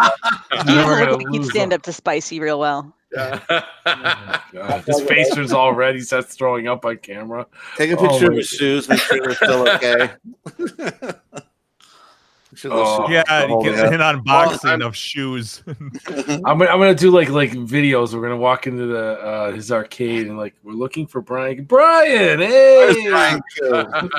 He 0.51 0.63
then 0.73 0.85
we're 0.87 1.05
doesn't 1.05 1.09
look 1.09 1.09
gonna 1.09 1.11
like 1.17 1.27
he'd 1.31 1.45
stand 1.45 1.73
up 1.73 1.81
to 1.83 1.93
spicy 1.93 2.39
real 2.39 2.59
well. 2.59 2.93
God, 3.15 4.83
His 4.85 5.01
face 5.07 5.33
turns 5.33 5.51
all 5.53 5.73
red. 5.73 5.95
He 5.95 6.01
starts 6.01 6.35
throwing 6.35 6.67
up 6.67 6.85
on 6.85 6.97
camera. 6.97 7.45
Take 7.77 7.91
a 7.91 7.97
Oh, 7.97 8.07
picture 8.07 8.31
of 8.31 8.37
his 8.37 8.47
shoes. 8.47 8.87
Make 8.89 8.99
sure 8.99 9.19
they're 9.21 9.35
still 9.35 9.67
okay. 9.69 10.09
Make 12.51 12.59
sure 12.59 12.71
those 12.71 12.87
Oh. 12.87 13.09
Yeah, 13.09 13.23
he 13.23 13.31
gets 13.33 13.47
holding 13.49 13.73
get 13.73 13.85
up. 14.01 14.15
an 14.15 14.23
unboxing 14.23 14.69
I'm- 14.69 14.81
of 14.81 14.95
shoes. 14.95 15.61
I'm 15.67 16.41
gonna, 16.41 16.65
I'm 16.65 16.79
gonna 16.79 16.95
do 16.95 17.11
like 17.11 17.29
like 17.29 17.51
videos. 17.51 18.13
We're 18.13 18.21
gonna 18.21 18.37
walk 18.37 18.67
into 18.67 18.85
the 18.87 19.19
uh, 19.19 19.51
his 19.51 19.71
arcade 19.71 20.27
and 20.27 20.37
like 20.37 20.55
we're 20.63 20.73
looking 20.73 21.05
for 21.07 21.21
Brian. 21.21 21.65
Brian, 21.65 22.39
hey. 22.39 23.07
Brian 23.09 23.41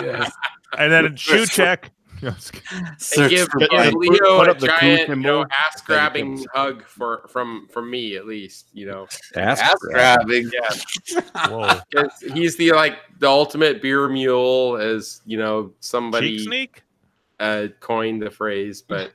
Yes. 0.03 0.33
and 0.79 0.93
then 0.93 1.07
a 1.07 1.17
shoe 1.17 1.47
check. 1.47 1.91
and 3.19 3.31
give, 3.31 3.49
for 3.49 3.59
give 3.61 3.69
Brian. 3.71 3.95
Leo 3.97 4.45
put 4.45 4.63
a 4.63 4.67
giant, 4.67 5.09
you 5.09 5.17
know, 5.17 5.45
ass 5.51 5.81
grabbing 5.83 6.45
hug 6.55 6.85
for 6.85 7.27
from 7.29 7.69
from 7.71 7.91
me 7.91 8.17
at 8.17 8.27
least. 8.27 8.69
You 8.73 8.87
know, 8.87 9.07
Ass 9.37 9.61
Ass 9.61 9.77
grabbing. 9.81 10.51
yeah, 10.53 11.21
Whoa. 11.49 11.81
'Cause 11.95 12.11
he's 12.35 12.57
the 12.57 12.73
like 12.73 12.99
the 13.19 13.29
ultimate 13.29 13.81
beer 13.83 14.09
mule, 14.09 14.77
as 14.77 15.21
you 15.27 15.39
know, 15.39 15.65
Cheek 15.69 15.75
somebody 15.81 16.39
sneak? 16.45 16.83
uh, 17.41 17.69
coined 17.81 18.23
the 18.23 18.31
phrase. 18.31 18.83
But 18.83 19.13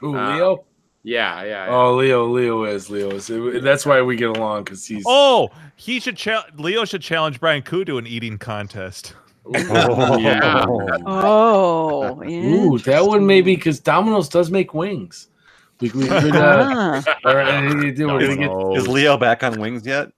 Who, 0.00 0.16
Uh, 0.16 0.34
Leo? 0.36 0.64
yeah, 1.02 1.42
yeah, 1.42 1.66
yeah. 1.66 1.70
Oh, 1.70 1.96
Leo. 1.96 2.26
Leo 2.26 2.64
is 2.64 2.88
Leo 2.90 3.10
is. 3.12 3.28
That's 3.62 3.84
why 3.86 4.00
we 4.02 4.16
get 4.16 4.30
along 4.36 4.64
because 4.64 4.86
he's. 4.86 5.04
Oh, 5.06 5.50
he 5.76 6.00
should 6.00 6.16
chal- 6.16 6.44
Leo 6.56 6.84
should 6.84 7.02
challenge 7.02 7.40
Brian 7.40 7.62
Kuh 7.62 7.84
to 7.84 7.98
an 7.98 8.06
eating 8.06 8.38
contest. 8.38 9.14
Oh, 9.54 10.18
Yeah. 10.18 10.66
Oh, 11.06 12.22
Ooh, 12.24 12.78
that 12.80 13.06
one 13.06 13.26
maybe 13.26 13.54
because 13.56 13.80
Domino's 13.80 14.28
does 14.28 14.50
make 14.50 14.74
wings. 14.74 15.28
We, 15.80 15.90
we 15.90 16.06
could. 16.08 16.34
Uh, 16.34 17.02
Ah, 17.06 17.16
or, 17.24 17.40
uh, 17.40 17.62
we're 17.62 18.36
get. 18.36 18.76
Is 18.76 18.88
Leo 18.88 19.16
back 19.16 19.42
on 19.44 19.60
wings 19.60 19.86
yet? 19.86 20.10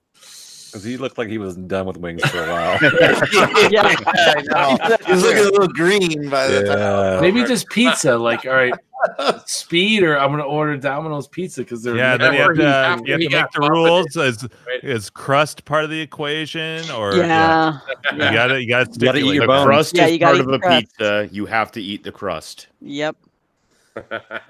Because 0.71 0.83
he 0.85 0.95
looked 0.97 1.17
like 1.17 1.27
he 1.27 1.37
was 1.37 1.55
done 1.57 1.85
with 1.85 1.97
wings 1.97 2.23
for 2.29 2.43
a 2.43 2.47
while. 2.51 2.77
yeah. 3.69 3.93
I 4.05 4.41
know. 4.47 4.97
He's 5.05 5.21
looking 5.21 5.39
a 5.39 5.49
little 5.51 5.67
green 5.67 6.29
by 6.29 6.47
the 6.47 6.63
time. 6.63 6.77
yeah. 6.79 7.19
Maybe 7.21 7.43
just 7.43 7.67
pizza. 7.69 8.17
Like, 8.17 8.45
all 8.45 8.53
right, 8.53 8.73
speed, 9.45 10.03
or 10.03 10.17
I'm 10.17 10.31
gonna 10.31 10.43
order 10.43 10.77
Domino's 10.77 11.27
pizza 11.27 11.61
because 11.61 11.83
they're 11.83 11.97
Yeah, 11.97 12.15
then 12.17 12.33
you 12.33 12.39
have 12.39 12.55
to, 12.55 12.63
after 12.65 13.05
you 13.19 13.29
have 13.35 13.49
to 13.51 13.59
make 13.59 13.69
the 13.69 13.69
rules. 13.71 14.15
Is 14.15 14.47
Right. 14.65 14.81
is 14.83 15.09
crust 15.09 15.65
part 15.65 15.83
of 15.83 15.89
the 15.89 15.99
equation, 15.99 16.89
or 16.91 17.15
Yeah. 17.15 17.79
you 18.13 18.17
gotta 18.19 18.23
you 18.23 18.31
gotta 18.31 18.61
You 18.61 18.67
gotta 18.69 18.89
eat 18.89 18.93
stipulate 18.93 19.35
your 19.35 19.41
The 19.43 19.47
bones. 19.47 19.65
crust 19.65 19.95
Yeah, 19.97 20.05
is 20.05 20.11
you 20.13 20.19
gotta 20.19 20.37
part 20.37 20.39
of 20.39 20.47
eat 20.47 20.51
the 20.51 20.57
the 20.57 20.59
crust. 20.59 20.97
pizza. 20.97 21.29
You 21.31 21.45
have 21.47 21.71
to 21.73 21.81
eat 21.81 22.03
the 22.03 22.11
crust. 22.11 22.67
Yep. 22.81 23.17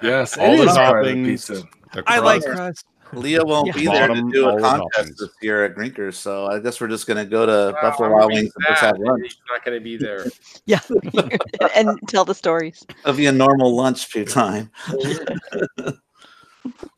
yes, 0.03 0.37
All 0.37 0.53
it 0.53 0.57
the 0.57 0.63
is 0.63 0.77
part 0.77 0.99
of 0.99 1.05
the 1.07 1.13
toppings. 1.15 1.25
pizza. 1.25 1.63
The 1.93 2.03
I 2.05 2.19
like 2.19 2.43
crust. 2.43 2.85
Crust. 3.11 3.23
Leo 3.23 3.45
won't 3.51 3.67
Yeah. 3.67 3.73
be 3.73 3.85
there 3.85 4.07
to 4.07 4.31
do 4.31 4.49
a 4.49 4.59
contest 4.59 5.11
toppings. 5.11 5.17
this 5.17 5.29
year 5.41 5.63
at 5.65 5.75
Grinkers, 5.75 6.15
so 6.15 6.47
I 6.47 6.59
guess 6.59 6.79
we're 6.81 6.87
just 6.87 7.05
gonna 7.07 7.25
go 7.25 7.45
to 7.45 7.51
Well, 7.51 7.81
Buffalo 7.81 8.11
Wild 8.13 8.31
Wings 8.33 8.51
and 8.55 8.65
just 8.67 8.81
have 8.81 8.95
that 8.97 9.01
lunch. 9.01 9.23
He's 9.23 9.37
not 9.49 9.63
going 9.63 9.77
to 9.77 9.83
be 9.83 9.97
there. 9.97 10.25
Yeah. 10.65 10.79
and 11.75 11.99
tell 12.07 12.23
the 12.25 12.35
stories. 12.35 12.85
It'll 13.03 13.13
be 13.15 13.25
a 13.25 13.31
normal 13.31 13.75
lunch 13.75 14.05
food 14.07 14.29
time. 14.29 14.69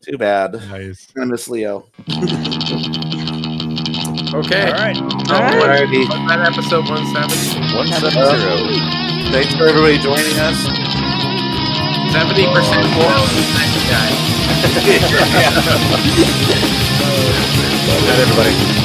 Too 0.06 0.18
bad. 0.18 0.54
Nice. 0.54 1.08
I 1.20 1.26
miss 1.26 1.48
Leo. 1.48 1.86
Okay. 4.34 4.66
All 4.66 4.74
right. 4.74 4.96
So, 5.28 5.36
All 5.36 5.58
what- 5.58 5.70
right. 5.70 5.88
That 6.28 6.52
episode 6.52 6.86
170? 6.90 7.76
One 7.76 7.88
seven 7.88 8.18
Uh, 8.18 8.38
zero. 8.38 9.32
Thanks 9.32 9.56
for 9.56 9.66
everybody 9.68 9.98
joining 10.00 10.38
us. 10.40 11.03
70% 12.14 12.46
more 12.94 13.10
on 13.10 13.26
the 13.34 13.42
next 13.58 13.90
guy. 13.90 14.10
Good 17.90 18.06
night, 18.06 18.20
everybody. 18.20 18.83